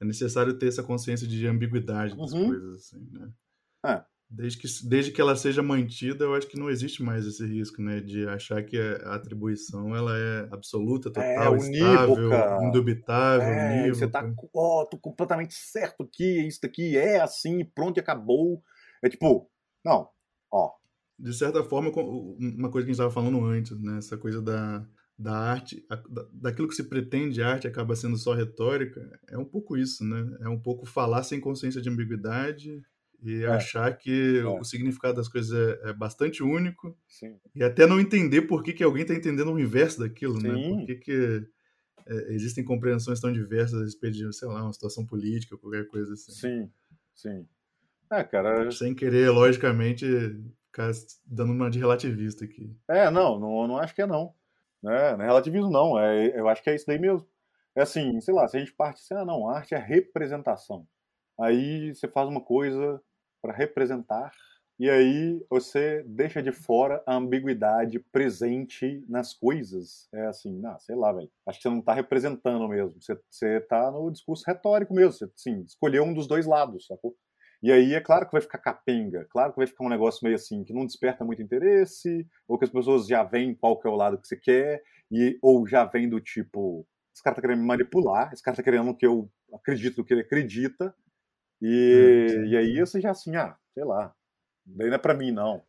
é, 0.00 0.04
é, 0.04 0.04
necessário 0.04 0.58
ter 0.58 0.66
essa 0.66 0.82
consciência 0.82 1.28
de 1.28 1.46
ambiguidade 1.46 2.16
das 2.16 2.32
uhum. 2.32 2.48
coisas, 2.48 2.74
assim, 2.74 3.08
né? 3.12 3.30
É. 3.86 4.02
Desde 4.30 4.58
que, 4.58 4.68
desde 4.86 5.10
que 5.10 5.20
ela 5.22 5.34
seja 5.34 5.62
mantida, 5.62 6.24
eu 6.24 6.34
acho 6.34 6.46
que 6.46 6.58
não 6.58 6.68
existe 6.68 7.02
mais 7.02 7.26
esse 7.26 7.46
risco, 7.46 7.80
né? 7.80 7.98
De 7.98 8.28
achar 8.28 8.62
que 8.62 8.76
a 8.76 9.14
atribuição 9.14 9.96
ela 9.96 10.14
é 10.18 10.48
absoluta, 10.52 11.10
total, 11.10 11.24
é, 11.24 11.48
unívoca. 11.48 11.70
estável, 11.70 12.62
indubitável, 12.68 13.48
é, 13.48 13.80
unívoca. 13.80 13.94
Você 13.94 14.08
tá, 14.08 14.30
ó, 14.54 14.82
oh, 14.82 14.86
tô 14.86 14.98
completamente 14.98 15.54
certo 15.54 16.06
que 16.12 16.46
isso 16.46 16.60
daqui 16.62 16.94
é 16.94 17.20
assim, 17.20 17.64
pronto 17.64 17.96
e 17.96 18.00
acabou. 18.00 18.62
É 19.02 19.08
tipo, 19.08 19.50
não, 19.82 20.10
ó. 20.52 20.72
De 21.18 21.32
certa 21.32 21.64
forma, 21.64 21.90
uma 21.90 22.70
coisa 22.70 22.84
que 22.84 22.90
a 22.90 22.92
gente 22.92 23.00
estava 23.00 23.10
falando 23.10 23.42
antes, 23.46 23.80
né? 23.80 23.96
Essa 23.96 24.18
coisa 24.18 24.42
da, 24.42 24.86
da 25.18 25.38
arte, 25.38 25.82
daquilo 26.34 26.68
que 26.68 26.74
se 26.74 26.84
pretende 26.84 27.42
arte 27.42 27.66
acaba 27.66 27.96
sendo 27.96 28.18
só 28.18 28.34
retórica, 28.34 29.00
é 29.30 29.38
um 29.38 29.44
pouco 29.46 29.74
isso, 29.74 30.04
né? 30.04 30.36
É 30.42 30.48
um 30.50 30.60
pouco 30.60 30.84
falar 30.84 31.22
sem 31.22 31.40
consciência 31.40 31.80
de 31.80 31.88
ambiguidade 31.88 32.82
e 33.22 33.42
é. 33.42 33.46
achar 33.46 33.96
que 33.96 34.38
é. 34.38 34.44
o 34.44 34.62
significado 34.64 35.14
das 35.14 35.28
coisas 35.28 35.52
é, 35.52 35.90
é 35.90 35.92
bastante 35.92 36.42
único 36.42 36.96
Sim. 37.08 37.36
e 37.54 37.64
até 37.64 37.86
não 37.86 38.00
entender 38.00 38.42
por 38.42 38.62
que, 38.62 38.72
que 38.72 38.84
alguém 38.84 39.02
está 39.02 39.14
entendendo 39.14 39.52
o 39.52 39.58
inverso 39.58 40.00
daquilo, 40.00 40.40
né? 40.40 40.54
Sim. 40.54 40.70
né? 40.70 40.76
Por 40.76 40.86
que, 40.86 40.94
que 40.96 41.48
é, 42.06 42.32
existem 42.32 42.64
compreensões 42.64 43.20
tão 43.20 43.32
diversas 43.32 43.80
a 43.80 43.84
respeito 43.84 44.16
de, 44.16 44.32
sei 44.32 44.48
lá, 44.48 44.62
uma 44.62 44.72
situação 44.72 45.04
política 45.04 45.54
ou 45.54 45.60
qualquer 45.60 45.86
coisa 45.88 46.14
assim. 46.14 46.32
Sim, 46.32 46.70
sim. 47.14 47.46
É, 48.10 48.24
cara... 48.24 48.70
Sem 48.70 48.94
querer, 48.94 49.30
logicamente, 49.30 50.06
ficar 50.66 50.90
dando 51.26 51.52
uma 51.52 51.70
de 51.70 51.78
relativista 51.78 52.44
aqui. 52.44 52.74
É, 52.88 53.10
não, 53.10 53.38
não, 53.38 53.66
não 53.66 53.76
acho 53.76 53.94
que 53.94 54.02
é 54.02 54.06
não. 54.06 54.34
Né? 54.82 55.16
Não 55.16 55.24
é 55.24 55.26
relativismo 55.26 55.70
não, 55.70 55.98
é, 55.98 56.38
eu 56.38 56.48
acho 56.48 56.62
que 56.62 56.70
é 56.70 56.74
isso 56.74 56.86
daí 56.86 56.98
mesmo. 56.98 57.26
É 57.74 57.82
assim, 57.82 58.20
sei 58.20 58.32
lá, 58.32 58.48
se 58.48 58.56
a 58.56 58.60
gente 58.60 58.72
parte 58.72 59.00
assim, 59.02 59.14
ah 59.14 59.24
não, 59.24 59.48
arte 59.48 59.74
é 59.74 59.78
representação. 59.78 60.86
Aí 61.38 61.94
você 61.94 62.08
faz 62.08 62.28
uma 62.28 62.40
coisa 62.40 63.00
para 63.40 63.52
representar, 63.52 64.32
e 64.78 64.88
aí 64.88 65.44
você 65.50 66.04
deixa 66.06 66.40
de 66.40 66.52
fora 66.52 67.02
a 67.04 67.16
ambiguidade 67.16 67.98
presente 67.98 69.04
nas 69.08 69.34
coisas. 69.34 70.08
É 70.14 70.26
assim, 70.26 70.56
não, 70.56 70.78
sei 70.78 70.94
lá, 70.94 71.12
velho. 71.12 71.28
Acho 71.44 71.58
que 71.58 71.62
você 71.64 71.68
não 71.68 71.80
está 71.80 71.92
representando 71.92 72.68
mesmo. 72.68 72.94
Você, 73.02 73.18
você 73.28 73.60
tá 73.62 73.90
no 73.90 74.08
discurso 74.08 74.44
retórico 74.46 74.94
mesmo. 74.94 75.12
Você, 75.12 75.24
assim, 75.24 75.62
escolheu 75.62 76.04
um 76.04 76.14
dos 76.14 76.28
dois 76.28 76.46
lados, 76.46 76.86
sacou? 76.86 77.16
E 77.60 77.72
aí 77.72 77.92
é 77.92 78.00
claro 78.00 78.26
que 78.26 78.30
vai 78.30 78.40
ficar 78.40 78.58
capenga, 78.58 79.26
claro 79.30 79.52
que 79.52 79.58
vai 79.58 79.66
ficar 79.66 79.84
um 79.84 79.88
negócio 79.88 80.20
meio 80.22 80.36
assim, 80.36 80.62
que 80.62 80.72
não 80.72 80.86
desperta 80.86 81.24
muito 81.24 81.42
interesse, 81.42 82.24
ou 82.46 82.56
que 82.56 82.64
as 82.64 82.70
pessoas 82.70 83.08
já 83.08 83.24
veem 83.24 83.52
qual 83.52 83.80
que 83.80 83.88
é 83.88 83.90
o 83.90 83.96
lado 83.96 84.16
que 84.16 84.28
você 84.28 84.36
quer, 84.36 84.80
e, 85.10 85.36
ou 85.42 85.66
já 85.66 85.84
vem 85.84 86.08
do 86.08 86.20
tipo, 86.20 86.86
esse 87.12 87.20
cara 87.20 87.34
tá 87.34 87.42
querendo 87.42 87.58
me 87.58 87.66
manipular, 87.66 88.32
esse 88.32 88.42
cara 88.42 88.56
tá 88.56 88.62
querendo 88.62 88.94
que 88.94 89.04
eu 89.04 89.28
acredito 89.52 89.98
no 89.98 90.04
que 90.04 90.14
ele 90.14 90.20
acredita, 90.20 90.94
e, 91.60 92.28
é, 92.30 92.46
e 92.46 92.56
aí 92.56 92.80
você 92.80 93.00
já 93.00 93.10
assim, 93.10 93.36
ah, 93.36 93.56
sei 93.74 93.84
lá, 93.84 94.14
daí 94.66 94.88
não 94.88 94.94
é 94.94 94.98
para 94.98 95.14
mim, 95.14 95.30
não. 95.30 95.62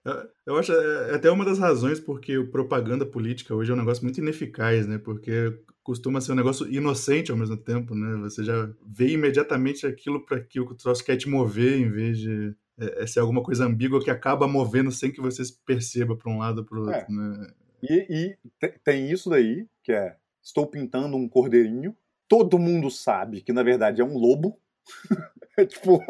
Eu 0.45 0.57
acho 0.57 0.71
é, 0.71 1.11
é 1.11 1.15
até 1.15 1.31
uma 1.31 1.45
das 1.45 1.59
razões 1.59 1.99
porque 1.99 2.37
o 2.37 2.49
propaganda 2.49 3.05
política 3.05 3.55
hoje 3.55 3.71
é 3.71 3.73
um 3.73 3.77
negócio 3.77 4.03
muito 4.03 4.19
ineficaz, 4.19 4.87
né? 4.87 4.97
Porque 4.97 5.57
costuma 5.83 6.21
ser 6.21 6.33
um 6.33 6.35
negócio 6.35 6.71
inocente 6.71 7.31
ao 7.31 7.37
mesmo 7.37 7.57
tempo, 7.57 7.95
né? 7.95 8.17
Você 8.21 8.43
já 8.43 8.69
vê 8.85 9.09
imediatamente 9.11 9.87
aquilo 9.87 10.25
para 10.25 10.39
que 10.39 10.59
o 10.59 10.75
troço 10.75 11.03
quer 11.03 11.17
te 11.17 11.29
mover, 11.29 11.79
em 11.79 11.89
vez 11.89 12.17
de 12.19 12.55
é, 12.79 13.03
é 13.03 13.07
ser 13.07 13.19
alguma 13.19 13.41
coisa 13.41 13.65
ambígua 13.65 14.03
que 14.03 14.11
acaba 14.11 14.47
movendo 14.47 14.91
sem 14.91 15.11
que 15.11 15.21
você 15.21 15.43
perceba 15.65 16.15
para 16.15 16.31
um 16.31 16.39
lado 16.39 16.59
ou 16.59 16.65
para 16.65 16.77
o 16.77 16.81
outro, 16.81 16.93
é. 16.93 17.11
né? 17.11 17.47
E, 17.81 18.05
e 18.09 18.69
tem 18.83 19.09
isso 19.09 19.29
daí, 19.29 19.65
que 19.83 19.91
é, 19.91 20.17
estou 20.43 20.67
pintando 20.67 21.15
um 21.15 21.29
cordeirinho, 21.29 21.95
todo 22.27 22.59
mundo 22.59 22.91
sabe 22.91 23.41
que 23.41 23.53
na 23.53 23.63
verdade 23.63 24.01
é 24.01 24.03
um 24.03 24.17
lobo, 24.17 24.59
tipo. 25.67 26.03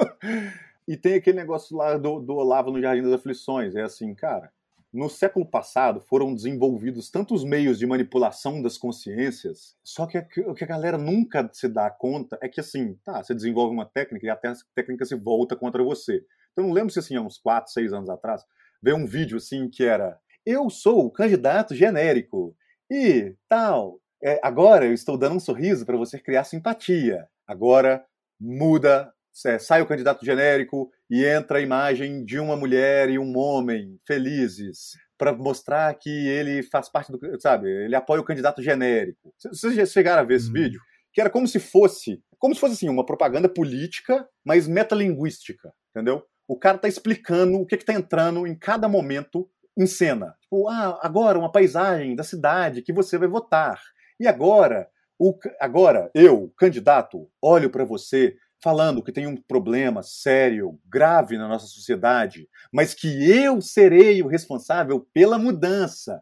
E 0.87 0.97
tem 0.97 1.13
aquele 1.13 1.37
negócio 1.37 1.77
lá 1.77 1.97
do, 1.97 2.19
do 2.19 2.33
Olavo 2.35 2.71
no 2.71 2.81
Jardim 2.81 3.03
das 3.03 3.13
Aflições. 3.13 3.75
É 3.75 3.83
assim, 3.83 4.13
cara. 4.15 4.51
No 4.91 5.07
século 5.07 5.45
passado 5.45 6.01
foram 6.01 6.33
desenvolvidos 6.33 7.11
tantos 7.11 7.43
meios 7.43 7.77
de 7.77 7.85
manipulação 7.85 8.59
das 8.59 8.75
consciências, 8.75 9.77
só 9.83 10.07
que 10.07 10.17
o 10.17 10.55
que 10.55 10.63
a 10.63 10.67
galera 10.67 10.97
nunca 10.97 11.47
se 11.53 11.67
dá 11.67 11.91
conta 11.91 12.39
é 12.41 12.49
que 12.49 12.59
assim, 12.59 12.97
tá, 13.05 13.21
você 13.21 13.35
desenvolve 13.35 13.71
uma 13.71 13.85
técnica 13.85 14.25
e 14.25 14.29
até 14.31 14.47
a 14.47 14.55
técnica 14.73 15.05
se 15.05 15.13
volta 15.13 15.55
contra 15.55 15.83
você. 15.83 16.25
Então 16.51 16.65
não 16.65 16.73
lembro 16.73 16.91
se 16.91 16.97
assim, 16.97 17.15
há 17.15 17.21
uns 17.21 17.37
4, 17.37 17.71
6 17.71 17.93
anos 17.93 18.09
atrás, 18.09 18.43
veio 18.81 18.97
um 18.97 19.05
vídeo 19.05 19.37
assim 19.37 19.69
que 19.69 19.83
era 19.83 20.19
eu 20.43 20.71
sou 20.71 21.05
o 21.05 21.11
candidato 21.11 21.75
genérico 21.75 22.55
e 22.91 23.35
tal. 23.47 23.99
É, 24.23 24.39
agora 24.41 24.85
eu 24.85 24.93
estou 24.93 25.17
dando 25.17 25.35
um 25.35 25.39
sorriso 25.39 25.85
para 25.85 25.97
você 25.97 26.17
criar 26.17 26.43
simpatia. 26.43 27.27
Agora 27.45 28.03
muda, 28.39 29.13
sai 29.59 29.81
o 29.81 29.85
candidato 29.85 30.25
genérico 30.25 30.91
e 31.09 31.25
entra 31.25 31.59
a 31.59 31.61
imagem 31.61 32.23
de 32.23 32.39
uma 32.39 32.55
mulher 32.55 33.09
e 33.09 33.17
um 33.17 33.37
homem 33.37 33.99
felizes 34.05 34.91
para 35.17 35.33
mostrar 35.33 35.93
que 35.95 36.09
ele 36.09 36.63
faz 36.63 36.89
parte 36.89 37.11
do, 37.11 37.19
sabe, 37.41 37.69
ele 37.69 37.95
apoia 37.95 38.21
o 38.21 38.25
candidato 38.25 38.61
genérico. 38.61 39.33
Vocês 39.37 39.75
já 39.75 39.85
chegaram 39.85 40.21
a 40.21 40.25
ver 40.25 40.35
esse 40.35 40.47
uhum. 40.47 40.53
vídeo? 40.53 40.81
Que 41.13 41.21
era 41.21 41.29
como 41.29 41.47
se 41.47 41.59
fosse, 41.59 42.21
como 42.37 42.53
se 42.53 42.61
fosse 42.61 42.73
assim, 42.73 42.89
uma 42.89 43.05
propaganda 43.05 43.49
política, 43.49 44.27
mas 44.45 44.67
metalinguística, 44.67 45.73
entendeu? 45.89 46.23
O 46.47 46.57
cara 46.57 46.77
tá 46.77 46.87
explicando 46.87 47.57
o 47.57 47.65
que 47.65 47.77
que 47.77 47.85
tá 47.85 47.93
entrando 47.93 48.47
em 48.47 48.57
cada 48.57 48.87
momento 48.87 49.49
em 49.77 49.85
cena. 49.85 50.35
Tipo, 50.41 50.67
ah, 50.67 50.99
agora 51.01 51.37
uma 51.37 51.51
paisagem 51.51 52.15
da 52.15 52.23
cidade 52.23 52.81
que 52.81 52.93
você 52.93 53.17
vai 53.17 53.27
votar. 53.27 53.79
E 54.19 54.27
agora 54.27 54.87
o, 55.19 55.37
agora, 55.59 56.09
eu, 56.15 56.49
candidato, 56.57 57.29
olho 57.41 57.69
para 57.69 57.83
você 57.83 58.37
falando 58.61 59.03
que 59.03 59.11
tem 59.11 59.25
um 59.25 59.37
problema 59.37 60.03
sério, 60.03 60.79
grave 60.85 61.37
na 61.37 61.47
nossa 61.47 61.65
sociedade, 61.65 62.47
mas 62.71 62.93
que 62.93 63.07
eu 63.29 63.61
serei 63.61 64.21
o 64.21 64.27
responsável 64.27 65.07
pela 65.13 65.37
mudança. 65.37 66.21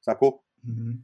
Sacou? 0.00 0.42
Uhum. 0.64 1.02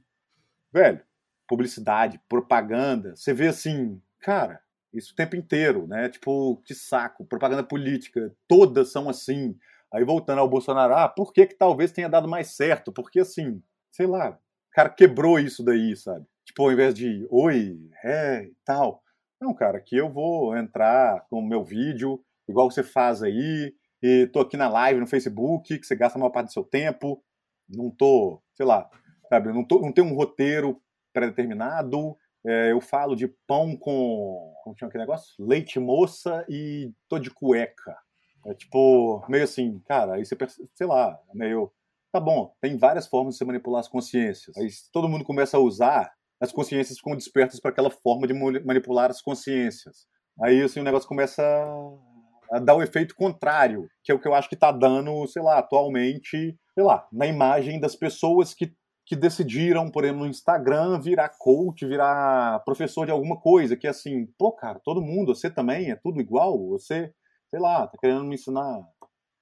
Velho, 0.73 1.01
publicidade, 1.47 2.21
propaganda, 2.29 3.15
você 3.17 3.35
vê 3.35 3.49
assim, 3.49 4.01
cara, 4.21 4.61
isso 4.93 5.13
o 5.13 5.17
tempo 5.17 5.37
inteiro, 5.37 5.87
né? 5.87 6.09
Tipo, 6.09 6.57
que 6.65 6.75
saco, 6.75 7.25
propaganda 7.25 7.63
política, 7.63 8.35
todas 8.49 8.91
são 8.91 9.09
assim. 9.09 9.57
Aí 9.93 10.05
voltando 10.05 10.39
ao 10.39 10.49
Bolsonaro, 10.49 10.95
ah, 10.95 11.09
por 11.09 11.33
que 11.33 11.47
que 11.47 11.55
talvez 11.55 11.93
tenha 11.93 12.09
dado 12.09 12.29
mais 12.29 12.49
certo? 12.57 12.93
Porque 12.93 13.21
assim, 13.21 13.63
sei 13.91 14.07
lá, 14.07 14.31
o 14.31 14.73
cara 14.73 14.89
quebrou 14.89 15.39
isso 15.39 15.65
daí, 15.65 15.97
sabe? 15.97 16.25
Tipo, 16.45 16.65
ao 16.65 16.73
invés 16.73 16.95
de 16.95 17.27
oi, 17.31 17.79
é 18.03 18.45
e 18.45 18.57
tal. 18.65 19.03
Não, 19.41 19.55
cara, 19.55 19.79
aqui 19.79 19.97
eu 19.97 20.11
vou 20.11 20.55
entrar 20.55 21.27
com 21.31 21.39
o 21.39 21.47
meu 21.47 21.65
vídeo, 21.65 22.23
igual 22.47 22.71
você 22.71 22.83
faz 22.83 23.23
aí, 23.23 23.75
e 24.03 24.27
tô 24.27 24.41
aqui 24.41 24.57
na 24.57 24.69
live 24.69 25.01
no 25.01 25.07
Facebook, 25.07 25.79
que 25.79 25.87
você 25.87 25.97
gasta 25.97 26.19
a 26.19 26.21
maior 26.21 26.31
parte 26.31 26.49
do 26.49 26.53
seu 26.53 26.65
tempo. 26.65 27.23
Não 27.67 27.91
tô, 27.91 28.43
sei 28.55 28.67
lá, 28.67 28.89
sabe, 29.31 29.53
não, 29.53 29.65
tô, 29.65 29.81
não 29.81 29.93
tenho 29.93 30.09
um 30.09 30.15
roteiro 30.15 30.81
pré-determinado. 31.13 32.17
É, 32.47 32.73
eu 32.73 32.81
falo 32.81 33.15
de 33.15 33.29
pão 33.47 33.77
com. 33.77 34.53
Como 34.63 34.77
chama 34.77 34.89
aquele 34.89 35.05
negócio? 35.05 35.35
Leite 35.39 35.79
moça 35.79 36.45
e 36.49 36.93
tô 37.09 37.19
de 37.19 37.31
cueca. 37.31 37.97
É 38.47 38.55
tipo, 38.55 39.25
meio 39.29 39.45
assim, 39.45 39.79
cara, 39.87 40.15
aí 40.15 40.25
você, 40.25 40.37
sei 40.75 40.87
lá, 40.87 41.19
meio. 41.35 41.73
Tá 42.13 42.19
bom, 42.19 42.53
tem 42.61 42.77
várias 42.77 43.07
formas 43.07 43.35
de 43.35 43.39
você 43.39 43.45
manipular 43.45 43.81
as 43.81 43.89
consciências. 43.89 44.57
Aí 44.57 44.69
todo 44.93 45.09
mundo 45.09 45.25
começa 45.25 45.57
a 45.57 45.61
usar 45.61 46.13
as 46.41 46.53
consciências 46.53 46.99
ficam 46.99 47.15
despertas 47.15 47.61
para 47.61 47.71
aquela 47.71 47.91
forma 47.91 48.27
de 48.27 48.33
manipular 48.33 49.11
as 49.11 49.21
consciências. 49.21 50.07
Aí 50.43 50.63
assim, 50.63 50.81
o 50.81 50.85
negócio 50.85 51.09
começa 51.09 51.43
a 52.51 52.59
dar 52.59 52.75
o 52.75 52.83
efeito 52.83 53.15
contrário, 53.15 53.89
que 54.03 54.11
é 54.11 54.15
o 54.15 54.19
que 54.19 54.27
eu 54.27 54.35
acho 54.35 54.49
que 54.49 54.55
está 54.55 54.73
dando, 54.73 55.27
sei 55.29 55.43
lá, 55.43 55.59
atualmente, 55.59 56.59
sei 56.75 56.85
lá, 56.85 57.07
na 57.13 57.27
imagem 57.27 57.79
das 57.79 57.95
pessoas 57.95 58.55
que, 58.55 58.73
que 59.07 59.15
decidiram, 59.15 59.91
por 59.91 60.05
exemplo, 60.05 60.25
no 60.25 60.31
Instagram, 60.31 61.01
virar 61.01 61.29
coach, 61.39 61.87
virar 61.87 62.61
professor 62.65 63.07
de 63.07 63.13
alguma 63.13 63.39
coisa, 63.39 63.77
que 63.77 63.87
é 63.87 63.91
assim, 63.91 64.27
pô, 64.37 64.51
cara, 64.51 64.81
todo 64.83 65.03
mundo, 65.03 65.35
você 65.35 65.49
também, 65.49 65.91
é 65.91 65.97
tudo 65.97 66.21
igual, 66.21 66.59
você, 66.69 67.13
sei 67.51 67.61
lá, 67.61 67.87
tá 67.87 67.97
querendo 68.01 68.25
me 68.25 68.35
ensinar 68.35 68.81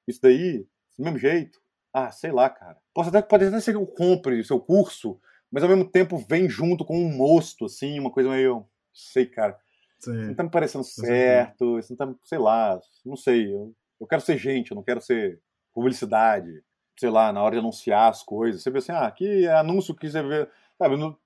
isso 0.07 0.21
daí, 0.23 0.67
do 0.99 1.05
mesmo 1.05 1.19
jeito. 1.19 1.59
Ah, 1.93 2.11
sei 2.11 2.31
lá, 2.31 2.51
cara. 2.51 2.77
Pode 2.93 3.17
até 3.17 3.61
ser 3.61 3.73
que 3.73 3.79
eu 3.79 3.87
compre 3.87 4.41
o 4.41 4.45
seu 4.45 4.61
curso, 4.61 5.19
mas 5.51 5.63
ao 5.63 5.69
mesmo 5.69 5.85
tempo 5.85 6.19
vem 6.19 6.49
junto 6.49 6.85
com 6.85 6.99
um 6.99 7.17
mosto, 7.17 7.65
assim, 7.65 7.99
uma 7.99 8.11
coisa 8.11 8.29
meio. 8.31 8.67
sei, 8.93 9.27
cara. 9.27 9.59
Sim. 9.99 10.13
Isso 10.13 10.29
não 10.29 10.35
tá 10.35 10.43
me 10.45 10.51
parecendo 10.51 10.85
certo, 10.85 11.79
isso 11.79 11.93
não 11.93 11.97
tá, 11.97 12.15
sei 12.25 12.39
lá, 12.39 12.81
não 13.05 13.17
sei. 13.17 13.53
Eu, 13.53 13.75
eu 14.01 14.07
quero 14.07 14.23
ser 14.23 14.39
gente, 14.39 14.71
eu 14.71 14.77
não 14.77 14.83
quero 14.83 15.01
ser 15.01 15.41
publicidade, 15.75 16.63
sei 16.99 17.11
lá, 17.11 17.33
na 17.33 17.43
hora 17.43 17.55
de 17.55 17.59
anunciar 17.61 18.11
as 18.11 18.23
coisas. 18.23 18.63
Você 18.63 18.71
vê 18.71 18.79
assim, 18.79 18.93
ah, 18.93 19.11
que 19.11 19.47
anúncio 19.49 19.95
que 19.95 20.09
você 20.09 20.23
vê. 20.23 20.49
Sabe, 20.77 20.95
eu, 21.01 21.19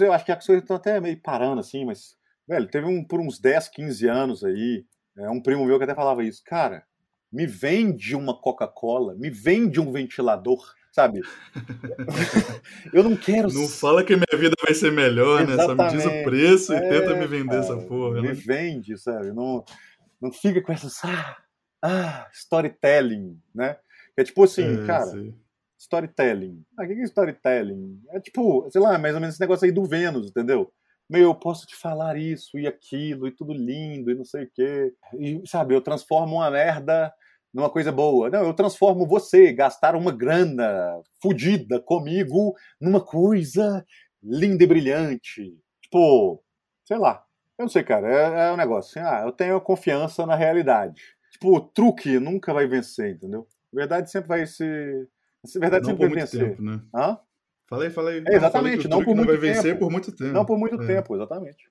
eu 0.00 0.12
acho 0.12 0.24
que 0.24 0.32
as 0.32 0.46
coisas 0.46 0.62
estão 0.62 0.76
até 0.76 1.00
meio 1.00 1.18
parando, 1.22 1.60
assim, 1.60 1.84
mas, 1.84 2.14
velho, 2.46 2.68
teve 2.68 2.86
um 2.86 3.02
por 3.02 3.20
uns 3.20 3.38
10, 3.38 3.68
15 3.68 4.06
anos 4.06 4.44
aí, 4.44 4.84
é, 5.16 5.30
um 5.30 5.40
primo 5.40 5.64
meu 5.64 5.78
que 5.78 5.84
até 5.84 5.94
falava 5.94 6.22
isso, 6.22 6.42
cara, 6.44 6.84
me 7.32 7.46
vende 7.46 8.14
uma 8.14 8.38
Coca-Cola, 8.38 9.14
me 9.14 9.30
vende 9.30 9.80
um 9.80 9.90
ventilador 9.90 10.74
sabe? 10.92 11.20
eu 12.92 13.02
não 13.02 13.16
quero. 13.16 13.52
Não 13.52 13.68
fala 13.68 14.04
que 14.04 14.14
minha 14.14 14.38
vida 14.38 14.54
vai 14.62 14.74
ser 14.74 14.92
melhor, 14.92 15.42
Exatamente. 15.42 15.96
né? 15.96 16.00
Só 16.00 16.10
me 16.10 16.12
diz 16.12 16.20
o 16.20 16.24
preço 16.24 16.72
é, 16.72 16.76
e 16.76 16.88
tenta 16.88 17.14
me 17.14 17.26
vender 17.26 17.50
cara, 17.50 17.60
essa 17.60 17.76
porra. 17.76 18.20
Me 18.20 18.28
né? 18.28 18.34
vende, 18.34 18.98
sabe? 18.98 19.32
Não, 19.32 19.64
não 20.20 20.32
fica 20.32 20.60
com 20.60 20.72
essa. 20.72 20.88
Ah, 21.06 21.36
ah, 21.82 22.28
storytelling, 22.32 23.38
né? 23.54 23.76
É 24.16 24.24
tipo 24.24 24.42
assim, 24.42 24.82
é, 24.82 24.86
cara, 24.86 25.06
sim. 25.06 25.34
storytelling. 25.78 26.64
Ah, 26.76 26.84
o 26.84 26.86
que 26.86 26.92
é 26.92 27.02
storytelling? 27.04 28.00
É 28.10 28.20
tipo, 28.20 28.68
sei 28.70 28.80
lá, 28.80 28.98
mais 28.98 29.14
ou 29.14 29.20
menos 29.20 29.34
esse 29.34 29.40
negócio 29.40 29.64
aí 29.64 29.72
do 29.72 29.84
Vênus, 29.84 30.28
entendeu? 30.28 30.72
Meu, 31.08 31.22
eu 31.22 31.34
posso 31.34 31.66
te 31.66 31.74
falar 31.74 32.18
isso 32.18 32.58
e 32.58 32.66
aquilo 32.66 33.26
e 33.26 33.30
tudo 33.30 33.54
lindo 33.54 34.10
e 34.10 34.14
não 34.14 34.24
sei 34.24 34.44
o 34.44 34.50
quê. 34.52 34.92
E, 35.18 35.40
sabe, 35.46 35.74
eu 35.74 35.80
transformo 35.80 36.36
uma 36.36 36.50
merda 36.50 37.12
numa 37.52 37.70
coisa 37.70 37.90
boa. 37.90 38.30
Não, 38.30 38.44
eu 38.44 38.54
transformo 38.54 39.06
você, 39.06 39.52
gastar 39.52 39.94
uma 39.96 40.12
grana 40.12 41.00
fodida 41.20 41.80
comigo 41.80 42.54
numa 42.80 43.00
coisa 43.00 43.84
linda 44.22 44.64
e 44.64 44.66
brilhante. 44.66 45.56
Tipo, 45.82 46.42
sei 46.84 46.98
lá. 46.98 47.24
Eu 47.58 47.64
não 47.64 47.68
sei, 47.68 47.82
cara. 47.82 48.08
É, 48.08 48.48
é 48.48 48.52
um 48.52 48.56
negócio 48.56 49.00
assim, 49.00 49.08
ah, 49.08 49.22
eu 49.24 49.32
tenho 49.32 49.60
confiança 49.60 50.24
na 50.24 50.36
realidade. 50.36 51.02
Tipo, 51.32 51.56
o 51.56 51.60
truque 51.60 52.18
nunca 52.18 52.52
vai 52.52 52.66
vencer, 52.66 53.14
entendeu? 53.14 53.46
A 53.72 53.76
verdade 53.76 54.10
sempre 54.10 54.28
vai 54.28 54.46
ser. 54.46 55.08
A 55.56 55.58
verdade 55.58 55.84
não 55.84 55.90
sempre 55.90 56.08
vai 56.08 56.20
vencer. 56.20 56.50
Tempo, 56.50 56.62
né? 56.62 56.80
Hã? 56.94 57.18
Falei, 57.68 57.90
falei. 57.90 58.22
É, 58.26 58.36
exatamente, 58.36 58.88
não, 58.88 58.98
não 58.98 59.04
por 59.04 59.14
muito 59.14 59.28
vai 59.28 59.36
tempo. 59.36 59.54
vencer 59.54 59.78
por 59.78 59.90
muito 59.90 60.12
tempo. 60.12 60.32
Não 60.32 60.44
por 60.44 60.58
muito 60.58 60.82
é. 60.82 60.86
tempo, 60.86 61.14
exatamente. 61.14 61.70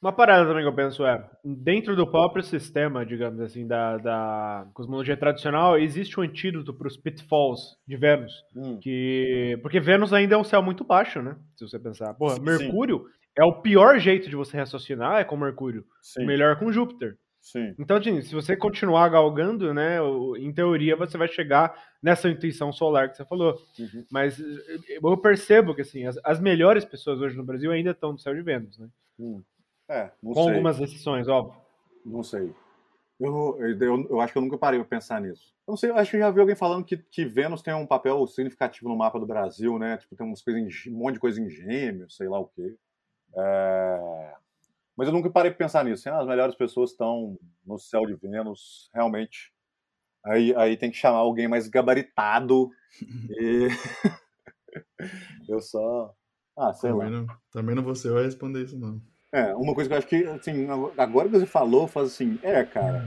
Uma 0.00 0.12
parada 0.12 0.46
também 0.46 0.62
que 0.62 0.68
eu 0.68 0.74
penso 0.74 1.04
é, 1.06 1.28
dentro 1.42 1.96
do 1.96 2.06
próprio 2.06 2.42
sistema, 2.42 3.04
digamos 3.04 3.40
assim, 3.40 3.66
da, 3.66 3.96
da 3.96 4.66
cosmologia 4.74 5.16
tradicional, 5.16 5.78
existe 5.78 6.20
um 6.20 6.22
antídoto 6.22 6.74
para 6.74 6.86
os 6.86 6.96
pitfalls 6.96 7.78
de 7.86 7.96
Vênus. 7.96 8.44
Hum. 8.54 8.78
Que, 8.80 9.58
porque 9.62 9.80
Vênus 9.80 10.12
ainda 10.12 10.34
é 10.34 10.38
um 10.38 10.44
céu 10.44 10.62
muito 10.62 10.84
baixo, 10.84 11.22
né? 11.22 11.36
Se 11.56 11.66
você 11.66 11.78
pensar. 11.78 12.12
Porra, 12.14 12.38
Mercúrio 12.38 12.98
Sim. 12.98 13.04
é 13.38 13.44
o 13.44 13.60
pior 13.62 13.98
jeito 13.98 14.28
de 14.28 14.36
você 14.36 14.56
raciocinar, 14.56 15.20
é 15.20 15.24
com 15.24 15.36
Mercúrio. 15.36 15.84
Sim. 16.02 16.24
O 16.24 16.26
melhor 16.26 16.52
é 16.52 16.56
com 16.56 16.70
Júpiter. 16.70 17.16
Sim. 17.46 17.74
Então, 17.78 17.96
assim, 17.96 18.20
se 18.22 18.34
você 18.34 18.56
continuar 18.56 19.08
galgando, 19.08 19.72
né, 19.72 19.98
em 20.36 20.52
teoria 20.52 20.96
você 20.96 21.16
vai 21.16 21.28
chegar 21.28 21.80
nessa 22.02 22.28
intuição 22.28 22.72
solar 22.72 23.08
que 23.08 23.16
você 23.16 23.24
falou. 23.24 23.56
Uhum. 23.78 24.04
Mas 24.10 24.36
eu 24.88 25.16
percebo 25.16 25.72
que, 25.72 25.82
assim, 25.82 26.04
as, 26.06 26.18
as, 26.24 26.40
melhores 26.40 26.84
pessoas 26.84 27.20
hoje 27.20 27.36
no 27.36 27.44
Brasil 27.44 27.70
ainda 27.70 27.92
estão 27.92 28.12
no 28.12 28.18
céu 28.18 28.34
de 28.34 28.42
Vênus, 28.42 28.76
né? 28.78 28.88
Hum. 29.18 29.42
É, 29.88 30.10
Com 30.22 30.34
sei. 30.34 30.42
algumas 30.42 30.80
exceções, 30.80 31.28
óbvio. 31.28 31.60
Não 32.04 32.22
sei. 32.22 32.54
Eu, 33.18 33.56
eu, 33.58 34.06
eu, 34.10 34.20
acho 34.20 34.32
que 34.32 34.38
eu 34.38 34.42
nunca 34.42 34.58
parei 34.58 34.78
para 34.78 34.88
pensar 34.88 35.20
nisso. 35.20 35.54
Eu 35.66 35.72
não 35.72 35.76
sei, 35.76 35.90
eu 35.90 35.96
acho 35.96 36.10
que 36.10 36.18
já 36.18 36.30
vi 36.30 36.40
alguém 36.40 36.54
falando 36.54 36.84
que, 36.84 36.98
que 36.98 37.24
Vênus 37.24 37.62
tem 37.62 37.74
um 37.74 37.86
papel 37.86 38.26
significativo 38.26 38.88
no 38.88 38.96
mapa 38.96 39.18
do 39.18 39.26
Brasil, 39.26 39.78
né? 39.78 39.96
Tipo, 39.96 40.14
tem 40.14 40.26
umas 40.26 40.42
coisas, 40.42 40.86
um 40.86 40.98
monte 40.98 41.14
de 41.14 41.20
coisa 41.20 41.40
em 41.40 41.48
gêmeos, 41.48 42.16
sei 42.16 42.28
lá 42.28 42.38
o 42.38 42.46
quê. 42.46 42.76
É... 43.34 44.34
Mas 44.94 45.08
eu 45.08 45.14
nunca 45.14 45.30
parei 45.30 45.50
para 45.50 45.58
pensar 45.58 45.84
nisso. 45.84 46.08
Ah, 46.08 46.20
as 46.20 46.26
melhores 46.26 46.54
pessoas 46.54 46.90
estão 46.90 47.38
no 47.64 47.78
céu 47.78 48.06
de 48.06 48.14
Vênus, 48.14 48.90
realmente. 48.94 49.52
Aí, 50.24 50.54
aí 50.54 50.76
tem 50.76 50.90
que 50.90 50.96
chamar 50.96 51.18
alguém 51.18 51.48
mais 51.48 51.68
gabaritado. 51.68 52.70
e 53.30 53.68
eu 55.48 55.60
só. 55.60 56.14
Ah, 56.56 56.72
sei 56.72 56.90
também 56.90 57.10
lá. 57.10 57.20
Não, 57.20 57.26
também 57.50 57.74
não 57.74 57.82
você 57.82 58.10
vai 58.10 58.24
responder 58.24 58.64
isso, 58.64 58.78
não. 58.78 59.00
É, 59.36 59.54
uma 59.54 59.74
coisa 59.74 59.86
que 59.86 59.92
eu 59.92 59.98
acho 59.98 60.06
que, 60.06 60.24
assim, 60.28 60.66
agora 60.96 61.28
que 61.28 61.36
você 61.38 61.44
falou, 61.44 61.86
faz 61.86 62.06
assim, 62.06 62.38
é, 62.42 62.64
cara, 62.64 63.04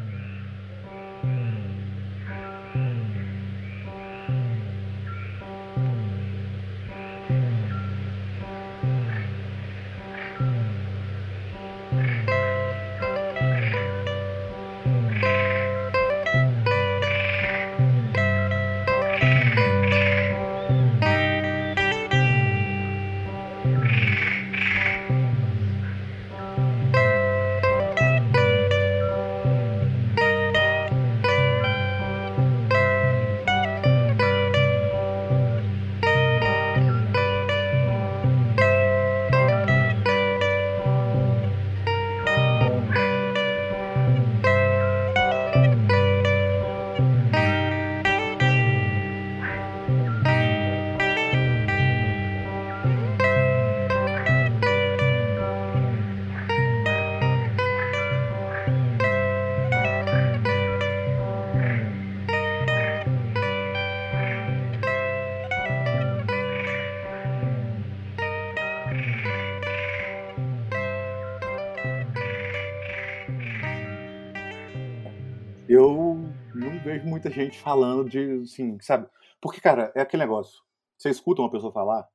muita 77.19 77.29
gente 77.29 77.59
falando 77.59 78.09
de, 78.09 78.41
assim, 78.41 78.79
sabe? 78.79 79.09
Porque, 79.41 79.59
cara, 79.59 79.91
é 79.93 80.01
aquele 80.01 80.23
negócio. 80.23 80.63
Você 80.97 81.09
escuta 81.09 81.41
uma 81.41 81.51
pessoa 81.51 81.71
falar, 81.71 82.09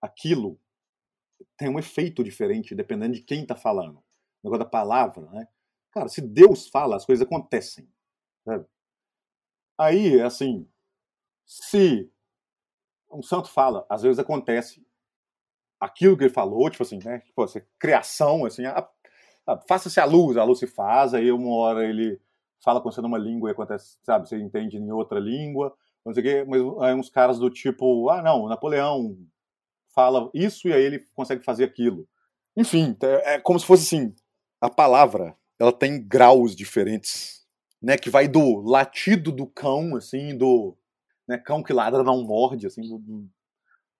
aquilo 0.00 0.58
tem 1.56 1.68
um 1.68 1.78
efeito 1.78 2.24
diferente 2.24 2.74
dependendo 2.74 3.14
de 3.14 3.22
quem 3.22 3.46
tá 3.46 3.54
falando. 3.54 3.98
O 3.98 4.04
negócio 4.44 4.64
da 4.64 4.70
palavra, 4.70 5.30
né? 5.30 5.46
Cara, 5.92 6.08
se 6.08 6.22
Deus 6.22 6.68
fala, 6.68 6.96
as 6.96 7.04
coisas 7.04 7.26
acontecem. 7.26 7.88
Sabe? 8.44 8.66
Aí, 9.78 10.20
assim, 10.20 10.68
se 11.46 12.10
um 13.10 13.22
santo 13.22 13.48
fala, 13.48 13.86
às 13.90 14.02
vezes 14.02 14.18
acontece 14.18 14.86
aquilo 15.78 16.16
que 16.16 16.24
ele 16.24 16.32
falou, 16.32 16.70
tipo 16.70 16.82
assim, 16.82 16.98
né? 17.04 17.20
Tipo, 17.20 17.42
assim, 17.42 17.60
criação, 17.78 18.44
assim, 18.44 18.62
faça-se 19.66 19.98
a 20.00 20.04
luz, 20.04 20.36
a 20.36 20.44
luz 20.44 20.58
se 20.58 20.66
faz, 20.66 21.12
aí 21.12 21.32
uma 21.32 21.54
hora 21.54 21.86
ele 21.86 22.20
fala 22.62 22.80
com 22.80 22.90
você 22.90 23.00
numa 23.00 23.18
língua 23.18 23.50
e 23.50 23.52
acontece, 23.52 23.98
sabe, 24.02 24.28
você 24.28 24.36
entende 24.36 24.76
em 24.76 24.90
outra 24.92 25.18
língua, 25.18 25.74
não 26.04 26.12
sei 26.12 26.22
o 26.22 26.26
quê, 26.26 26.44
mas 26.46 26.60
aí 26.82 26.94
uns 26.94 27.10
caras 27.10 27.38
do 27.38 27.50
tipo, 27.50 28.08
ah, 28.10 28.22
não, 28.22 28.48
Napoleão 28.48 29.16
fala 29.94 30.30
isso 30.32 30.68
e 30.68 30.72
aí 30.72 30.82
ele 30.82 31.04
consegue 31.14 31.44
fazer 31.44 31.64
aquilo. 31.64 32.08
Enfim, 32.56 32.96
é, 33.02 33.38
como 33.40 33.58
se 33.58 33.66
fosse 33.66 33.84
assim, 33.84 34.14
a 34.60 34.68
palavra, 34.68 35.36
ela 35.58 35.72
tem 35.72 36.06
graus 36.06 36.54
diferentes, 36.54 37.46
né, 37.80 37.96
que 37.96 38.10
vai 38.10 38.28
do 38.28 38.60
latido 38.60 39.32
do 39.32 39.46
cão, 39.46 39.96
assim, 39.96 40.36
do 40.36 40.76
né, 41.26 41.38
cão 41.38 41.62
que 41.62 41.72
ladra 41.72 42.02
não 42.02 42.22
morde, 42.24 42.66
assim, 42.66 42.82
do, 42.82 42.98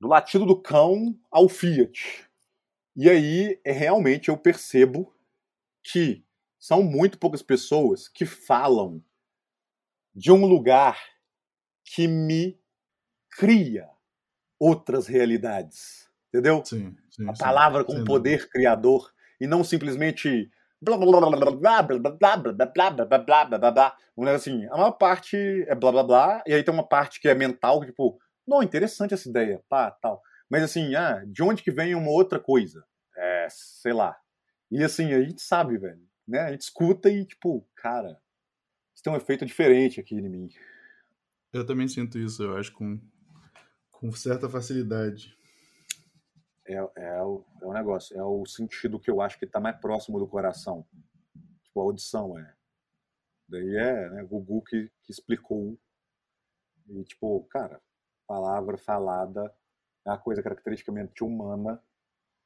do 0.00 0.08
latido 0.08 0.44
do 0.44 0.60
cão 0.60 1.16
ao 1.30 1.48
Fiat. 1.48 2.28
E 2.96 3.08
aí, 3.08 3.60
é, 3.64 3.72
realmente, 3.72 4.28
eu 4.28 4.36
percebo 4.36 5.14
que 5.82 6.24
são 6.60 6.82
muito 6.82 7.18
poucas 7.18 7.42
pessoas 7.42 8.06
que 8.06 8.26
falam 8.26 9.02
de 10.14 10.30
um 10.30 10.44
lugar 10.44 11.00
que 11.82 12.06
me 12.06 12.60
cria 13.30 13.88
outras 14.58 15.06
realidades. 15.06 16.06
Entendeu? 16.28 16.62
Sim, 16.64 16.94
sim, 17.10 17.26
a 17.28 17.32
palavra 17.32 17.82
com 17.82 17.96
sim, 17.96 18.04
poder 18.04 18.48
criador 18.50 19.10
e 19.40 19.46
não 19.46 19.64
simplesmente 19.64 20.50
blá 20.80 20.98
blá 20.98 21.06
blá 21.06 21.30
blá 21.30 21.38
blá 21.38 21.82
blá 21.82 21.82
blá 21.82 22.36
blá 22.36 22.56
blá 22.66 22.90
blá 22.90 23.18
blá 23.18 23.58
blá 23.58 23.70
blá 23.70 24.34
assim, 24.34 24.66
a 24.66 24.76
maior 24.76 24.92
parte 24.92 25.36
é 25.66 25.74
blá 25.74 25.90
blá 25.90 26.02
blá 26.04 26.42
e 26.46 26.52
aí 26.52 26.62
tem 26.62 26.74
uma 26.74 26.86
parte 26.86 27.18
que 27.18 27.28
é 27.28 27.34
mental, 27.34 27.84
tipo, 27.84 28.20
não, 28.46 28.62
interessante 28.62 29.14
essa 29.14 29.28
ideia, 29.28 29.62
pá, 29.66 29.90
tal. 29.90 30.20
Mas 30.48 30.62
assim, 30.62 30.94
ah, 30.94 31.24
de 31.26 31.42
onde 31.42 31.62
que 31.62 31.70
vem 31.70 31.94
uma 31.94 32.10
outra 32.10 32.38
coisa? 32.38 32.84
É, 33.16 33.46
sei 33.48 33.94
lá. 33.94 34.14
E 34.70 34.84
assim, 34.84 35.12
a 35.14 35.22
gente 35.22 35.40
sabe, 35.40 35.78
velho 35.78 36.09
né? 36.30 36.40
A 36.40 36.52
gente 36.52 36.62
escuta 36.62 37.10
e, 37.10 37.24
tipo, 37.24 37.66
cara, 37.74 38.20
isso 38.94 39.02
tem 39.02 39.12
um 39.12 39.16
efeito 39.16 39.44
diferente 39.44 40.00
aqui 40.00 40.14
em 40.14 40.28
mim. 40.28 40.48
Eu 41.52 41.66
também 41.66 41.88
sinto 41.88 42.18
isso, 42.18 42.42
eu 42.42 42.56
acho, 42.56 42.72
com, 42.72 43.00
com 43.90 44.12
certa 44.12 44.48
facilidade. 44.48 45.36
É, 46.64 46.74
é, 46.74 47.22
o, 47.22 47.44
é 47.60 47.66
o 47.66 47.72
negócio, 47.72 48.16
é 48.16 48.22
o 48.22 48.46
sentido 48.46 49.00
que 49.00 49.10
eu 49.10 49.20
acho 49.20 49.38
que 49.38 49.44
está 49.44 49.58
mais 49.58 49.76
próximo 49.80 50.18
do 50.18 50.28
coração. 50.28 50.86
Tipo, 51.64 51.80
a 51.80 51.82
audição 51.82 52.38
é. 52.38 52.54
Daí 53.48 53.76
é 53.76 54.10
né, 54.10 54.22
Gugu 54.22 54.62
que, 54.62 54.88
que 55.02 55.10
explicou. 55.10 55.76
E, 56.88 57.02
tipo, 57.02 57.42
cara, 57.50 57.82
palavra 58.26 58.78
falada 58.78 59.52
é 60.06 60.10
uma 60.10 60.18
coisa 60.18 60.42
caracteristicamente 60.42 61.24
humana. 61.24 61.82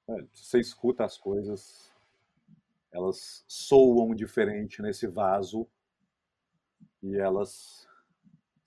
É, 0.08 0.22
você 0.32 0.58
escuta 0.58 1.04
as 1.04 1.18
coisas, 1.18 1.93
elas 2.94 3.44
soam 3.48 4.14
diferente 4.14 4.80
nesse 4.80 5.06
vaso 5.08 5.66
e 7.02 7.16
elas, 7.16 7.86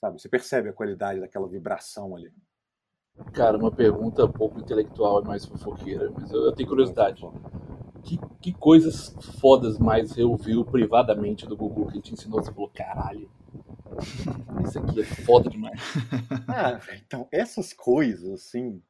sabe, 0.01 0.19
você 0.19 0.27
percebe 0.27 0.69
a 0.69 0.73
qualidade 0.73 1.21
daquela 1.21 1.47
vibração 1.47 2.15
ali. 2.15 2.31
Cara, 3.33 3.57
uma 3.57 3.71
pergunta 3.71 4.25
um 4.25 4.31
pouco 4.31 4.59
intelectual 4.59 5.23
e 5.23 5.25
mais 5.25 5.45
fofoqueira, 5.45 6.11
mas 6.11 6.29
eu, 6.31 6.43
eu 6.43 6.51
tenho 6.51 6.69
curiosidade. 6.69 7.23
Que, 8.03 8.19
que 8.41 8.53
coisas 8.53 9.15
fodas 9.39 9.79
mais 9.79 10.11
você 10.11 10.23
ouviu 10.23 10.63
privadamente 10.63 11.47
do 11.47 11.57
Google 11.57 11.87
que 11.87 12.01
te 12.01 12.13
ensinou? 12.13 12.43
Você 12.43 12.51
falou, 12.51 12.69
caralho, 12.69 13.31
isso 14.63 14.77
aqui 14.77 15.01
é 15.01 15.05
foda 15.05 15.49
demais. 15.49 15.79
Ah, 16.49 16.79
então, 17.05 17.27
essas 17.31 17.73
coisas, 17.73 18.31
assim, 18.31 18.81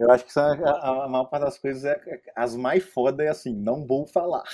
eu 0.00 0.10
acho 0.10 0.24
que 0.24 0.32
são 0.32 0.44
a, 0.44 1.04
a, 1.04 1.08
maior 1.08 1.26
parte 1.26 1.44
das 1.44 1.58
coisas, 1.58 1.84
é, 1.84 1.92
é, 2.06 2.20
as 2.34 2.56
mais 2.56 2.82
foda 2.82 3.22
é 3.22 3.28
assim, 3.28 3.54
não 3.54 3.86
vou 3.86 4.06
falar. 4.06 4.44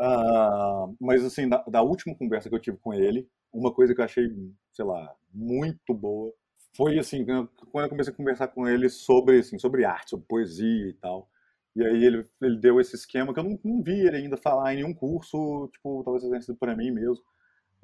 uh, 0.00 0.94
mas, 1.00 1.24
assim, 1.24 1.48
da, 1.48 1.64
da 1.66 1.82
última 1.82 2.14
conversa 2.14 2.48
que 2.48 2.54
eu 2.54 2.60
tive 2.60 2.76
com 2.76 2.94
ele, 2.94 3.28
uma 3.52 3.72
coisa 3.72 3.94
que 3.94 4.00
eu 4.00 4.04
achei, 4.04 4.28
sei 4.72 4.84
lá, 4.84 5.12
muito 5.32 5.92
boa 5.94 6.32
foi 6.76 6.98
assim, 6.98 7.24
quando 7.24 7.50
eu 7.84 7.88
comecei 7.88 8.12
a 8.12 8.16
conversar 8.16 8.48
com 8.48 8.68
ele 8.68 8.88
sobre, 8.88 9.40
assim, 9.40 9.58
sobre 9.58 9.84
arte, 9.84 10.10
sobre 10.10 10.26
poesia 10.26 10.88
e 10.88 10.94
tal. 10.94 11.28
E 11.74 11.84
aí 11.84 12.04
ele, 12.04 12.26
ele 12.40 12.58
deu 12.58 12.80
esse 12.80 12.96
esquema 12.96 13.32
que 13.32 13.40
eu 13.40 13.44
não, 13.44 13.58
não 13.64 13.82
vi 13.82 14.00
ele 14.06 14.16
ainda 14.16 14.36
falar 14.36 14.72
em 14.72 14.76
nenhum 14.76 14.94
curso, 14.94 15.68
tipo, 15.72 16.02
talvez 16.04 16.24
tenha 16.24 16.40
sido 16.40 16.56
para 16.56 16.76
mim 16.76 16.90
mesmo. 16.90 17.24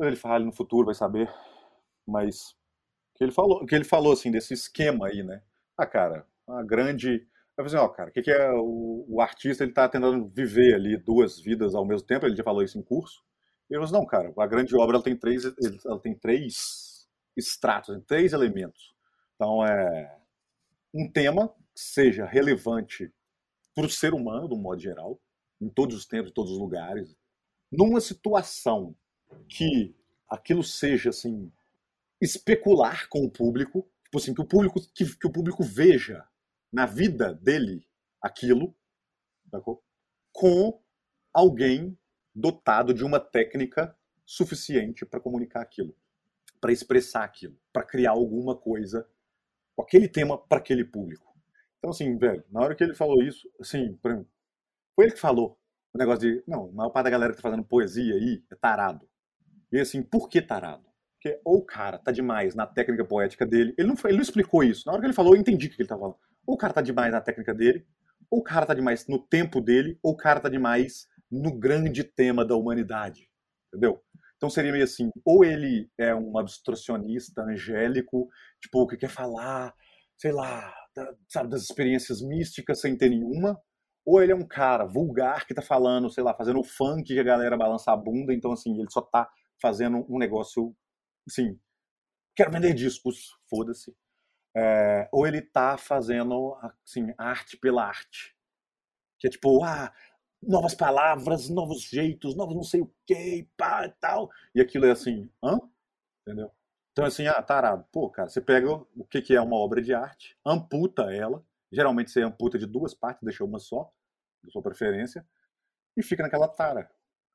Ele 0.01 0.17
fala 0.17 0.45
no 0.45 0.53
futuro, 0.53 0.87
vai 0.87 0.95
saber. 0.95 1.33
Mas 2.07 2.55
que 3.17 3.25
ele 3.25 3.33
falou, 3.33 3.65
que 3.67 3.75
ele 3.75 3.85
falou 3.85 4.13
assim 4.13 4.31
desse 4.31 4.55
esquema 4.55 5.09
aí, 5.09 5.23
né? 5.23 5.43
Ah, 5.77 5.87
cara, 5.87 6.27
uma 6.47 6.65
grande 6.65 7.27
eu 7.57 7.65
falei 7.65 7.79
assim, 7.79 7.87
ó, 7.87 7.89
cara, 7.89 8.11
o 8.11 8.13
que, 8.13 8.23
que, 8.23 8.31
é 8.31 8.53
o, 8.53 9.07
o, 9.09 9.21
artista, 9.23 9.65
ele 9.65 9.73
tá 9.73 9.89
tentando 9.89 10.29
viver 10.29 10.75
ali 10.75 10.95
duas 10.99 11.41
vidas 11.41 11.75
ao 11.75 11.87
mesmo 11.87 12.07
tempo, 12.07 12.27
ele 12.27 12.37
já 12.37 12.45
falou 12.45 12.63
isso 12.63 12.79
em 12.79 12.83
curso. 12.83 13.25
E 13.71 13.75
ele 13.75 13.77
falou 13.77 13.85
assim, 13.85 13.95
não, 13.95 14.07
cara, 14.07 14.33
a 14.37 14.47
grande 14.47 14.77
obra, 14.77 14.97
ela 14.97 15.03
tem 15.03 15.17
três, 15.17 15.43
ela 15.87 15.99
tem 15.99 16.15
três 16.15 17.09
estratos, 17.35 17.97
em 17.97 18.01
três 18.01 18.35
elementos. 18.35 18.95
Então, 19.35 19.67
é 19.67 20.19
um 20.93 21.11
tema 21.11 21.49
que 21.49 21.81
seja 21.81 22.27
relevante 22.27 23.11
para 23.75 23.87
o 23.87 23.91
ser 23.91 24.13
humano, 24.13 24.49
de 24.49 24.55
um 24.55 24.59
modo 24.59 24.81
geral, 24.81 25.19
em 25.59 25.69
todos 25.71 25.97
os 25.97 26.05
tempos, 26.05 26.31
em 26.31 26.35
todos 26.35 26.53
os 26.53 26.59
lugares. 26.59 27.17
Numa 27.73 28.03
situação 28.03 28.95
que 29.49 29.95
aquilo 30.29 30.63
seja 30.63 31.09
assim 31.09 31.51
especular 32.21 33.09
com 33.09 33.25
o 33.25 33.31
público, 33.31 33.89
tipo 34.07 34.19
assim, 34.19 34.35
que 34.35 34.41
o 34.41 34.47
público 34.47 34.81
que, 34.95 35.05
que 35.05 35.27
o 35.27 35.33
público 35.33 35.63
veja 35.63 36.27
na 36.73 36.87
vida 36.87 37.35
dele 37.35 37.87
aquilo, 38.21 38.75
com 40.33 40.83
alguém 41.33 41.97
dotado 42.35 42.93
de 42.93 43.05
uma 43.05 43.21
técnica 43.21 43.97
suficiente 44.25 45.07
para 45.07 45.21
comunicar 45.21 45.61
aquilo 45.61 45.95
para 46.61 46.73
expressar 46.73 47.25
aquilo, 47.25 47.57
para 47.73 47.85
criar 47.85 48.11
alguma 48.11 48.57
coisa 48.57 49.09
com 49.75 49.83
aquele 49.83 50.09
tema 50.09 50.39
para 50.39 50.59
aquele 50.59 50.85
público. 50.85 51.35
Então, 51.79 51.91
assim, 51.91 52.17
velho, 52.17 52.45
na 52.51 52.61
hora 52.61 52.75
que 52.75 52.83
ele 52.83 52.95
falou 52.95 53.23
isso, 53.23 53.49
assim, 53.61 53.97
foi 54.03 54.25
ele 55.05 55.13
que 55.13 55.21
falou 55.21 55.59
o 55.93 55.99
negócio 55.99 56.21
de, 56.21 56.43
não, 56.47 56.69
a 56.69 56.73
maior 56.73 56.91
parte 56.91 57.05
da 57.05 57.11
galera 57.11 57.33
que 57.33 57.37
tá 57.37 57.49
fazendo 57.49 57.65
poesia 57.65 58.15
aí 58.15 58.43
é 58.51 58.55
tarado. 58.55 59.09
E 59.71 59.79
assim, 59.79 60.03
por 60.03 60.29
que 60.29 60.41
tarado? 60.41 60.87
Porque 61.17 61.41
ou 61.45 61.59
o 61.59 61.65
cara 61.65 61.99
tá 61.99 62.13
demais 62.13 62.55
na 62.55 62.67
técnica 62.67 63.05
poética 63.05 63.47
dele, 63.47 63.75
ele 63.77 63.89
não, 63.89 63.97
ele 64.05 64.17
não 64.17 64.23
explicou 64.23 64.63
isso. 64.63 64.85
Na 64.87 64.93
hora 64.93 65.01
que 65.01 65.07
ele 65.07 65.15
falou, 65.15 65.35
eu 65.35 65.41
entendi 65.41 65.67
o 65.67 65.71
que 65.71 65.81
ele 65.81 65.89
tava 65.89 66.01
falando. 66.01 66.19
Ou 66.47 66.55
o 66.55 66.59
cara 66.59 66.73
tá 66.73 66.81
demais 66.81 67.13
na 67.13 67.21
técnica 67.21 67.55
dele, 67.55 67.87
ou 68.31 68.41
o 68.41 68.43
cara 68.43 68.67
tá 68.67 68.75
demais 68.75 69.07
no 69.07 69.19
tempo 69.19 69.61
dele, 69.61 69.99
ou 70.03 70.13
o 70.13 70.17
cara 70.17 70.41
tá 70.41 70.49
demais 70.49 71.09
no 71.31 71.53
grande 71.53 72.05
tema 72.05 72.45
da 72.45 72.55
humanidade. 72.55 73.29
Entendeu? 73.69 74.03
Então 74.37 74.51
seria 74.51 74.71
meio 74.71 74.85
assim, 74.85 75.11
ou 75.25 75.45
ele 75.45 75.91
é 75.99 76.15
um 76.15 76.39
abstracionista 76.39 77.43
angélico, 77.43 78.29
tipo, 78.61 78.87
que 78.87 78.97
quer 78.97 79.09
falar, 79.09 79.75
sei 80.19 80.31
lá, 80.31 80.75
da, 80.95 81.15
sabe, 81.29 81.51
das 81.51 81.63
experiências 81.63 82.21
místicas 82.21 82.81
sem 82.81 82.97
ter 82.97 83.09
nenhuma, 83.09 83.59
ou 84.05 84.23
ele 84.23 84.33
é 84.33 84.37
um 84.37 84.47
cara 84.47 84.85
vulgar 84.85 85.47
que 85.47 85.55
tá 85.55 85.63
falando, 85.63 86.11
sei 86.11 86.23
lá, 86.23 86.35
fazendo 86.35 86.61
o 86.61 86.65
funk 86.65 87.03
que 87.03 87.19
a 87.19 87.25
galera 87.25 87.57
balança 87.57 87.93
a 87.93 87.97
bunda, 87.97 88.33
então 88.33 88.53
assim, 88.53 88.79
ele 88.79 88.91
só 88.91 89.01
tá 89.01 89.29
fazendo 89.61 90.07
um 90.09 90.19
negócio, 90.19 90.75
assim, 91.27 91.59
quero 92.35 92.53
vender 92.53 92.75
discos, 92.75 93.37
foda-se. 93.49 93.97
É, 94.57 95.09
ou 95.13 95.27
ele 95.27 95.43
tá 95.43 95.77
fazendo, 95.77 96.57
assim, 96.85 97.13
arte 97.19 97.57
pela 97.57 97.85
arte. 97.85 98.35
Que 99.19 99.29
é 99.29 99.31
tipo, 99.31 99.63
ah, 99.65 99.93
novas 100.43 100.75
palavras, 100.75 101.49
novos 101.49 101.83
jeitos, 101.83 102.37
novos 102.37 102.55
não 102.55 102.63
sei 102.63 102.83
o 102.83 102.93
que, 103.07 103.49
pá 103.57 103.87
e 103.87 103.93
tal. 104.01 104.31
E 104.55 104.61
aquilo 104.61 104.87
é 104.87 104.93
assim, 104.93 105.31
hã? 105.43 105.59
Entendeu? 106.23 106.51
Então, 106.93 107.05
assim, 107.05 107.27
ah, 107.27 107.43
tarado. 107.43 107.87
Pô, 107.93 108.11
cara, 108.11 108.29
você 108.29 108.41
pega 108.41 108.73
o 108.73 109.05
que, 109.05 109.21
que 109.21 109.35
é 109.35 109.41
uma 109.41 109.57
obra 109.57 109.83
de 109.83 109.93
arte, 109.95 110.37
amputa 110.45 111.13
ela, 111.13 111.45
geralmente 111.71 112.11
você 112.11 112.23
amputa 112.23 112.59
de 112.59 112.67
duas 112.67 112.95
partes, 112.95 113.23
deixa 113.23 113.45
uma 113.45 113.59
só, 113.59 113.93
da 114.43 114.51
sua 114.51 114.63
preferência, 114.63 115.27
e 115.97 116.03
fica 116.03 116.23
naquela 116.23 116.49
tara. 116.49 116.91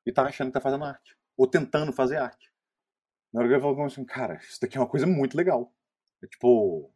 E 0.05 0.11
tá 0.11 0.23
achando 0.23 0.47
que 0.47 0.53
tá 0.53 0.61
fazendo 0.61 0.83
arte. 0.83 1.15
Ou 1.37 1.47
tentando 1.47 1.93
fazer 1.93 2.17
arte. 2.17 2.50
Na 3.33 3.39
hora 3.39 3.47
que 3.47 3.53
ele 3.55 3.61
falou 3.61 3.85
assim, 3.85 4.03
cara, 4.03 4.35
isso 4.35 4.59
daqui 4.61 4.77
é 4.77 4.81
uma 4.81 4.89
coisa 4.89 5.07
muito 5.07 5.37
legal. 5.37 5.73
É 6.21 6.27
tipo, 6.27 6.93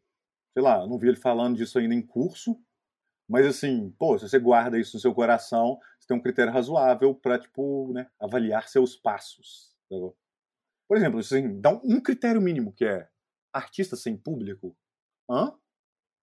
sei 0.54 0.62
lá, 0.62 0.82
eu 0.82 0.88
não 0.88 1.00
vi 1.00 1.08
ele 1.08 1.18
falando 1.18 1.56
disso 1.56 1.80
ainda 1.80 1.94
em 1.96 2.02
curso, 2.02 2.60
mas 3.28 3.46
assim, 3.46 3.90
pô, 3.98 4.18
se 4.18 4.28
você 4.28 4.38
guarda 4.38 4.80
isso 4.80 4.96
no 4.96 5.02
seu 5.02 5.14
coração, 5.14 5.80
você 6.00 6.08
tem 6.08 6.18
um 6.18 6.22
critério 6.22 6.54
razoável 6.54 7.16
para 7.16 7.40
tipo, 7.40 7.92
né, 7.94 8.08
avaliar 8.20 8.68
seus 8.68 8.96
passos. 8.96 9.74
Tá 9.90 9.96
Por 10.88 10.98
exemplo, 10.98 11.20
assim, 11.20 11.60
dá 11.60 11.72
um 11.72 12.02
critério 12.02 12.42
mínimo 12.42 12.74
que 12.74 12.86
é 12.86 13.10
artista 13.54 13.96
sem 13.96 14.18
público. 14.18 14.76
Hã? 15.30 15.54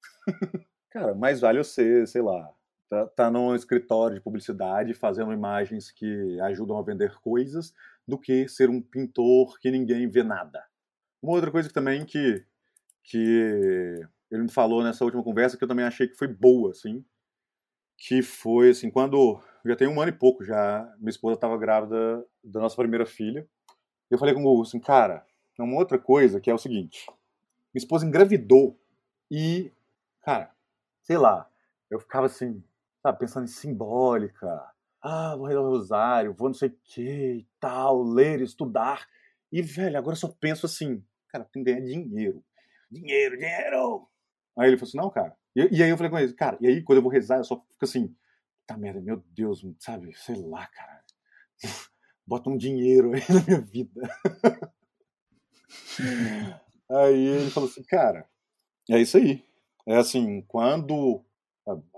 Cara, 0.90 1.14
mais 1.14 1.40
vale 1.40 1.58
você, 1.58 2.06
sei 2.06 2.20
lá, 2.20 2.54
tá, 2.88 3.06
tá 3.08 3.30
num 3.30 3.54
escritório 3.54 4.16
de 4.16 4.22
publicidade 4.22 4.94
fazendo 4.94 5.32
imagens 5.32 5.90
que 5.90 6.38
ajudam 6.40 6.78
a 6.78 6.82
vender 6.82 7.18
coisas 7.20 7.74
do 8.06 8.18
que 8.18 8.48
ser 8.48 8.68
um 8.68 8.80
pintor 8.80 9.58
que 9.60 9.70
ninguém 9.70 10.08
vê 10.08 10.22
nada. 10.22 10.64
Uma 11.22 11.34
outra 11.34 11.50
coisa 11.50 11.70
também 11.70 12.04
que, 12.04 12.44
que 13.04 14.00
ele 14.30 14.42
me 14.42 14.50
falou 14.50 14.82
nessa 14.82 15.04
última 15.04 15.22
conversa 15.22 15.56
que 15.56 15.64
eu 15.64 15.68
também 15.68 15.84
achei 15.84 16.08
que 16.08 16.16
foi 16.16 16.28
boa, 16.28 16.70
assim, 16.70 17.04
que 17.96 18.22
foi 18.22 18.70
assim, 18.70 18.90
quando 18.90 19.40
já 19.64 19.76
tem 19.76 19.86
um 19.86 20.00
ano 20.00 20.10
e 20.10 20.18
pouco 20.18 20.44
já, 20.44 20.92
minha 20.98 21.10
esposa 21.10 21.34
estava 21.34 21.56
grávida 21.56 22.24
da 22.42 22.60
nossa 22.60 22.76
primeira 22.76 23.06
filha, 23.06 23.48
eu 24.10 24.18
falei 24.18 24.34
com 24.34 24.40
o 24.40 24.44
Google 24.44 24.62
assim, 24.62 24.80
cara, 24.80 25.24
uma 25.58 25.76
outra 25.76 25.98
coisa 25.98 26.40
que 26.40 26.50
é 26.50 26.54
o 26.54 26.58
seguinte, 26.58 27.06
minha 27.72 27.82
esposa 27.82 28.04
engravidou 28.04 28.76
e, 29.30 29.70
cara, 30.22 30.50
sei 31.02 31.16
lá, 31.16 31.48
eu 31.88 32.00
ficava 32.00 32.26
assim, 32.26 32.62
sabe, 33.00 33.18
pensando 33.18 33.44
em 33.44 33.48
simbólica, 33.48 34.72
ah, 35.02 35.34
vou 35.36 35.46
rezar 35.46 35.60
o 35.60 35.68
rosário, 35.68 36.34
vou 36.34 36.48
não 36.48 36.54
sei 36.54 36.68
o 36.68 36.78
que 36.84 37.02
e 37.02 37.48
tal, 37.58 38.02
ler, 38.02 38.40
estudar, 38.40 39.06
e, 39.50 39.60
velho, 39.60 39.98
agora 39.98 40.14
eu 40.14 40.20
só 40.20 40.28
penso 40.28 40.64
assim, 40.64 41.04
cara, 41.28 41.44
tem 41.44 41.62
que 41.62 41.70
ganhar 41.70 41.84
dinheiro, 41.84 42.42
dinheiro, 42.90 43.36
dinheiro, 43.36 44.08
Aí 44.58 44.68
ele 44.68 44.76
falou 44.76 44.88
assim, 44.88 44.98
não, 44.98 45.10
cara. 45.10 45.36
E, 45.54 45.78
e, 45.78 45.82
aí 45.82 45.90
eu 45.90 45.96
falei 45.96 46.10
com 46.10 46.18
ele, 46.18 46.32
cara, 46.32 46.56
e 46.60 46.66
aí 46.66 46.82
quando 46.82 46.98
eu 46.98 47.02
vou 47.02 47.10
rezar, 47.10 47.38
eu 47.38 47.44
só 47.44 47.56
fico 47.70 47.84
assim, 47.84 48.14
tá 48.66 48.76
merda, 48.76 49.00
meu 49.00 49.22
Deus, 49.28 49.64
sabe, 49.78 50.14
sei 50.14 50.36
lá, 50.36 50.66
cara. 50.66 51.04
Bota 52.26 52.48
um 52.48 52.56
dinheiro 52.56 53.12
aí 53.12 53.22
na 53.28 53.42
minha 53.42 53.60
vida. 53.60 54.00
aí 56.90 57.26
ele 57.26 57.50
falou 57.50 57.68
assim, 57.68 57.82
cara, 57.82 58.26
é 58.90 58.98
isso 59.00 59.16
aí. 59.16 59.44
É 59.86 59.96
assim, 59.96 60.42
quando 60.42 61.24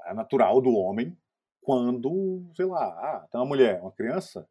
é 0.07 0.15
natural 0.15 0.61
do 0.61 0.75
homem, 0.75 1.17
quando, 1.65 2.45
sei 2.55 2.67
lá, 2.67 2.85
ah, 2.85 3.29
tem 3.31 3.41
uma 3.41 3.47
mulher, 3.47 3.81
uma 3.81 3.91
criança, 3.91 4.47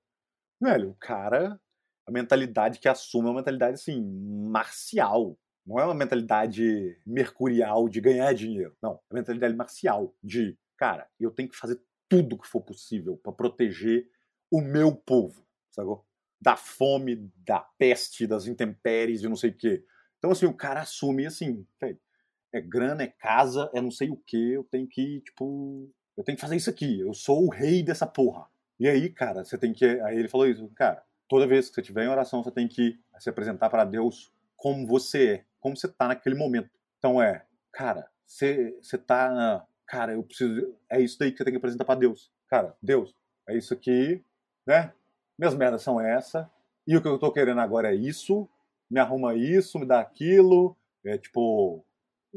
velho, 0.60 0.90
o 0.90 0.96
cara, 0.96 1.62
a 2.08 2.12
mentalidade 2.12 2.80
que 2.80 2.90
assume 2.90 3.28
é 3.28 3.30
uma 3.30 3.38
mentalidade 3.38 3.76
assim, 3.76 4.04
marcial. 4.50 5.38
Não 5.66 5.80
é 5.80 5.86
uma 5.86 5.94
mentalidade 5.94 7.00
mercurial 7.06 7.88
de 7.88 8.02
ganhar 8.02 8.34
dinheiro. 8.34 8.76
Não, 8.82 8.94
é 8.94 9.14
uma 9.14 9.20
mentalidade 9.20 9.56
marcial 9.56 10.14
de, 10.24 10.58
cara, 10.76 11.08
eu 11.20 11.30
tenho 11.30 11.48
que 11.48 11.56
fazer 11.56 11.80
tudo 12.10 12.38
que 12.38 12.48
for 12.48 12.62
possível 12.62 13.16
para 13.18 13.32
proteger 13.32 14.10
o 14.52 14.60
meu 14.60 14.94
povo, 14.96 15.46
sacou? 15.70 16.06
Da 16.42 16.58
fome, 16.58 17.32
da 17.46 17.60
peste, 17.78 18.26
das 18.26 18.48
intempéries 18.48 19.22
e 19.22 19.30
não 19.30 19.36
sei 19.36 19.52
o 19.52 19.58
quê. 19.58 19.86
Então, 20.18 20.32
assim, 20.32 20.48
o 20.48 20.54
cara 20.54 20.82
assume 20.82 21.28
assim, 21.28 21.66
é 22.52 22.60
grana, 22.60 23.04
é 23.04 23.08
casa, 23.08 23.70
é 23.74 23.80
não 23.80 23.92
sei 23.92 24.10
o 24.10 24.18
quê, 24.26 24.54
eu 24.56 24.64
tenho 24.64 24.88
que, 24.88 25.22
tipo, 25.22 25.90
eu 26.18 26.24
tenho 26.24 26.36
que 26.36 26.42
fazer 26.42 26.56
isso 26.56 26.70
aqui, 26.70 27.00
eu 27.00 27.14
sou 27.14 27.46
o 27.46 27.50
rei 27.50 27.84
dessa 27.84 28.06
porra. 28.06 28.48
E 28.80 28.88
aí, 28.88 29.10
cara, 29.10 29.44
você 29.44 29.58
tem 29.58 29.74
que. 29.74 29.86
Aí 30.02 30.18
ele 30.18 30.28
falou 30.28 30.48
isso, 30.48 30.68
cara, 30.76 31.04
toda 31.28 31.48
vez 31.48 31.70
que 31.70 31.76
você 31.76 31.82
estiver 31.82 32.06
em 32.06 32.10
oração, 32.10 32.44
você 32.44 32.52
tem 32.52 32.68
que 32.68 33.00
se 33.20 33.30
apresentar 33.30 33.70
para 33.70 33.86
Deus 33.86 34.32
como 34.56 34.86
você 34.88 35.34
é 35.34 35.46
como 35.64 35.78
você 35.78 35.88
tá 35.88 36.10
naquele 36.10 36.36
momento. 36.36 36.70
Então 37.00 37.22
é, 37.22 37.46
cara, 37.72 38.06
você, 38.26 38.78
você 38.82 38.98
tá. 38.98 39.66
Cara, 39.88 40.14
eu 40.14 40.22
preciso. 40.22 40.76
É 40.90 41.00
isso 41.00 41.18
daí 41.18 41.32
que 41.32 41.38
você 41.38 41.46
tem 41.46 41.54
que 41.54 41.58
apresentar 41.58 41.86
para 41.86 42.00
Deus. 42.00 42.30
Cara, 42.50 42.76
Deus, 42.82 43.16
é 43.48 43.58
isso 43.58 43.74
aqui, 43.74 44.22
né? 44.68 44.92
Minhas 45.40 45.56
merdas 45.56 45.82
são 45.82 46.02
essa. 46.02 46.52
e 46.86 46.98
o 46.98 47.02
que 47.02 47.08
eu 47.08 47.18
tô 47.18 47.32
querendo 47.32 47.62
agora 47.62 47.94
é 47.94 47.96
isso, 47.96 48.48
me 48.90 49.00
arruma 49.00 49.34
isso, 49.36 49.80
me 49.80 49.86
dá 49.86 50.02
aquilo, 50.02 50.76
é 51.06 51.18
tipo, 51.18 51.84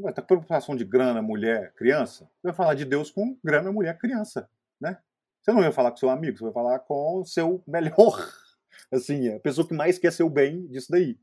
vai 0.01 0.13
ter 0.13 0.21
preocupação 0.21 0.75
de 0.75 0.85
grana, 0.85 1.21
mulher, 1.21 1.73
criança, 1.73 2.25
você 2.25 2.47
vai 2.47 2.53
falar 2.53 2.73
de 2.75 2.85
Deus 2.85 3.09
com 3.11 3.37
grana, 3.43 3.71
mulher, 3.71 3.97
criança, 3.97 4.49
né? 4.79 4.97
Você 5.41 5.51
não 5.51 5.61
vai 5.61 5.71
falar 5.71 5.91
com 5.91 5.97
seu 5.97 6.09
amigo, 6.09 6.37
você 6.37 6.43
vai 6.43 6.53
falar 6.53 6.79
com 6.79 7.21
o 7.21 7.25
seu 7.25 7.63
melhor, 7.67 8.31
assim, 8.91 9.29
a 9.29 9.39
pessoa 9.39 9.67
que 9.67 9.73
mais 9.73 9.97
quer 9.97 10.11
seu 10.11 10.29
bem 10.29 10.67
disso 10.67 10.91
daí. 10.91 11.19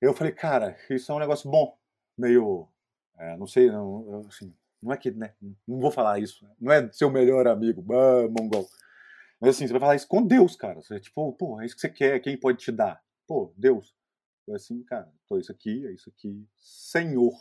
Eu 0.00 0.14
falei, 0.14 0.32
cara, 0.32 0.76
isso 0.90 1.10
é 1.12 1.14
um 1.14 1.18
negócio 1.18 1.50
bom, 1.50 1.76
meio, 2.16 2.68
é, 3.18 3.36
não 3.36 3.46
sei, 3.46 3.70
não, 3.70 4.26
assim, 4.28 4.54
não 4.82 4.92
é 4.92 4.96
que, 4.96 5.10
né, 5.10 5.34
não 5.66 5.80
vou 5.80 5.90
falar 5.90 6.18
isso, 6.18 6.46
não 6.60 6.72
é 6.72 6.90
seu 6.92 7.10
melhor 7.10 7.46
amigo, 7.46 7.84
ah, 7.92 8.28
mongol. 8.28 8.68
Mas 9.42 9.56
assim, 9.56 9.66
você 9.66 9.72
vai 9.72 9.80
falar 9.80 9.96
isso 9.96 10.06
com 10.06 10.24
Deus, 10.24 10.54
cara. 10.54 10.80
Você, 10.80 11.00
tipo, 11.00 11.32
pô, 11.32 11.60
é 11.60 11.66
isso 11.66 11.74
que 11.74 11.80
você 11.80 11.88
quer, 11.88 12.20
quem 12.20 12.38
pode 12.38 12.58
te 12.58 12.70
dar? 12.70 13.02
Pô, 13.26 13.52
Deus. 13.56 13.92
É 14.48 14.54
assim, 14.54 14.84
cara, 14.84 15.12
tô 15.28 15.36
isso 15.36 15.50
aqui, 15.50 15.84
é 15.84 15.90
isso 15.90 16.08
aqui, 16.08 16.46
Senhor? 16.60 17.32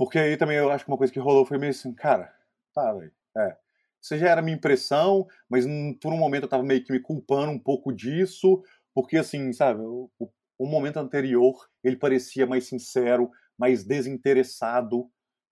Porque 0.00 0.18
aí 0.18 0.34
também 0.34 0.56
eu 0.56 0.70
acho 0.70 0.82
que 0.82 0.90
uma 0.90 0.96
coisa 0.96 1.12
que 1.12 1.18
rolou 1.18 1.44
foi 1.44 1.58
meio 1.58 1.72
assim, 1.72 1.92
cara, 1.92 2.34
tá, 2.72 2.90
velho, 2.94 3.12
é. 3.36 3.54
Isso 4.00 4.16
já 4.16 4.30
era 4.30 4.40
minha 4.40 4.56
impressão, 4.56 5.26
mas 5.46 5.66
por 6.00 6.10
um 6.10 6.16
momento 6.16 6.44
eu 6.44 6.48
tava 6.48 6.62
meio 6.62 6.82
que 6.82 6.90
me 6.90 7.00
culpando 7.00 7.52
um 7.52 7.58
pouco 7.58 7.92
disso, 7.92 8.62
porque 8.94 9.18
assim, 9.18 9.52
sabe, 9.52 9.82
o, 9.82 10.10
o 10.58 10.66
momento 10.66 10.96
anterior 10.96 11.68
ele 11.84 11.96
parecia 11.96 12.46
mais 12.46 12.64
sincero, 12.64 13.30
mais 13.58 13.84
desinteressado, 13.84 15.06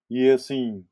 e 0.08 0.30
assim, 0.30 0.82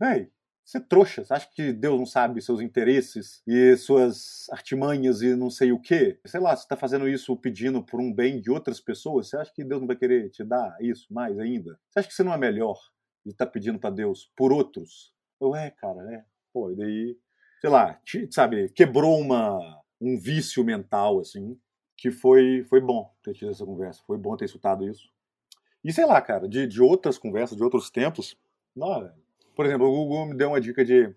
velho, 0.00 0.28
é 0.76 0.80
trouxa, 0.80 1.24
você 1.24 1.32
acha 1.32 1.48
que 1.50 1.72
Deus 1.72 1.98
não 1.98 2.04
sabe 2.04 2.42
seus 2.42 2.60
interesses 2.60 3.42
e 3.46 3.74
suas 3.76 4.46
artimanhas 4.50 5.22
e 5.22 5.34
não 5.34 5.48
sei 5.48 5.72
o 5.72 5.80
quê? 5.80 6.20
Sei 6.26 6.38
lá, 6.38 6.54
você 6.54 6.64
está 6.64 6.76
fazendo 6.76 7.08
isso 7.08 7.34
pedindo 7.36 7.82
por 7.82 7.98
um 8.00 8.12
bem 8.12 8.38
de 8.38 8.50
outras 8.50 8.78
pessoas, 8.78 9.28
você 9.28 9.38
acha 9.38 9.52
que 9.54 9.64
Deus 9.64 9.80
não 9.80 9.86
vai 9.86 9.96
querer 9.96 10.28
te 10.28 10.44
dar 10.44 10.76
isso 10.80 11.12
mais 11.12 11.38
ainda? 11.38 11.78
Você 11.88 12.00
acha 12.00 12.08
que 12.08 12.14
você 12.14 12.22
não 12.22 12.34
é 12.34 12.38
melhor 12.38 12.78
de 13.24 13.32
estar 13.32 13.46
tá 13.46 13.50
pedindo 13.50 13.78
para 13.78 13.88
Deus 13.88 14.30
por 14.36 14.52
outros? 14.52 15.14
Eu, 15.40 15.56
é, 15.56 15.70
cara, 15.70 16.00
é. 16.12 16.24
Pô, 16.52 16.70
e 16.70 16.76
daí, 16.76 17.16
sei 17.60 17.70
lá, 17.70 17.94
te, 18.04 18.28
sabe, 18.30 18.68
quebrou 18.70 19.18
uma, 19.18 19.80
um 19.98 20.18
vício 20.18 20.62
mental, 20.64 21.20
assim, 21.20 21.58
que 21.96 22.10
foi, 22.10 22.64
foi 22.64 22.80
bom 22.80 23.10
ter 23.22 23.32
tido 23.32 23.50
essa 23.50 23.64
conversa, 23.64 24.02
foi 24.06 24.18
bom 24.18 24.36
ter 24.36 24.44
escutado 24.44 24.86
isso. 24.86 25.10
E 25.82 25.92
sei 25.92 26.04
lá, 26.04 26.20
cara, 26.20 26.48
de, 26.48 26.66
de 26.66 26.82
outras 26.82 27.16
conversas, 27.16 27.56
de 27.56 27.62
outros 27.62 27.90
tempos, 27.90 28.36
não, 28.74 29.10
por 29.58 29.66
exemplo, 29.66 29.88
o 29.88 30.06
Google 30.06 30.26
me 30.26 30.36
deu 30.36 30.50
uma 30.50 30.60
dica 30.60 30.84
de 30.84 31.12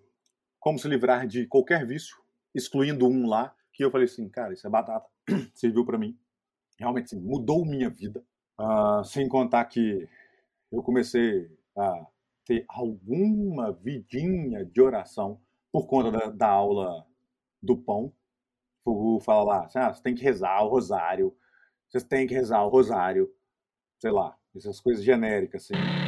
como 0.60 0.80
se 0.80 0.88
livrar 0.88 1.28
de 1.28 1.46
qualquer 1.46 1.86
vício, 1.86 2.18
excluindo 2.56 3.08
um 3.08 3.28
lá, 3.28 3.56
que 3.72 3.86
eu 3.86 3.92
falei 3.92 4.06
assim, 4.06 4.28
cara, 4.30 4.52
isso 4.52 4.66
é 4.66 4.70
batata, 4.70 5.08
serviu 5.54 5.86
para 5.86 6.00
mim. 6.00 6.18
Realmente, 6.80 7.06
assim, 7.06 7.20
mudou 7.20 7.64
minha 7.64 7.88
vida. 7.88 8.26
Uh, 8.60 9.04
sem 9.04 9.30
contar 9.30 9.66
que 9.66 10.10
eu 10.72 10.82
comecei 10.82 11.56
a 11.78 12.08
ter 12.44 12.66
alguma 12.68 13.74
vidinha 13.74 14.66
de 14.66 14.82
oração 14.82 15.40
por 15.72 15.86
conta 15.86 16.10
da, 16.10 16.32
da 16.32 16.50
aula 16.50 17.06
do 17.62 17.78
pão. 17.78 18.12
O 18.84 18.92
Google 18.92 19.20
fala 19.20 19.44
lá, 19.44 19.66
assim, 19.66 19.78
ah, 19.78 19.94
você 19.94 20.02
tem 20.02 20.16
que 20.16 20.24
rezar 20.24 20.64
o 20.64 20.68
rosário, 20.68 21.38
você 21.92 22.04
tem 22.04 22.26
que 22.26 22.34
rezar 22.34 22.66
o 22.66 22.70
rosário, 22.70 23.32
sei 24.00 24.10
lá, 24.10 24.36
essas 24.56 24.80
coisas 24.80 25.04
genéricas, 25.04 25.66
assim. 25.66 26.01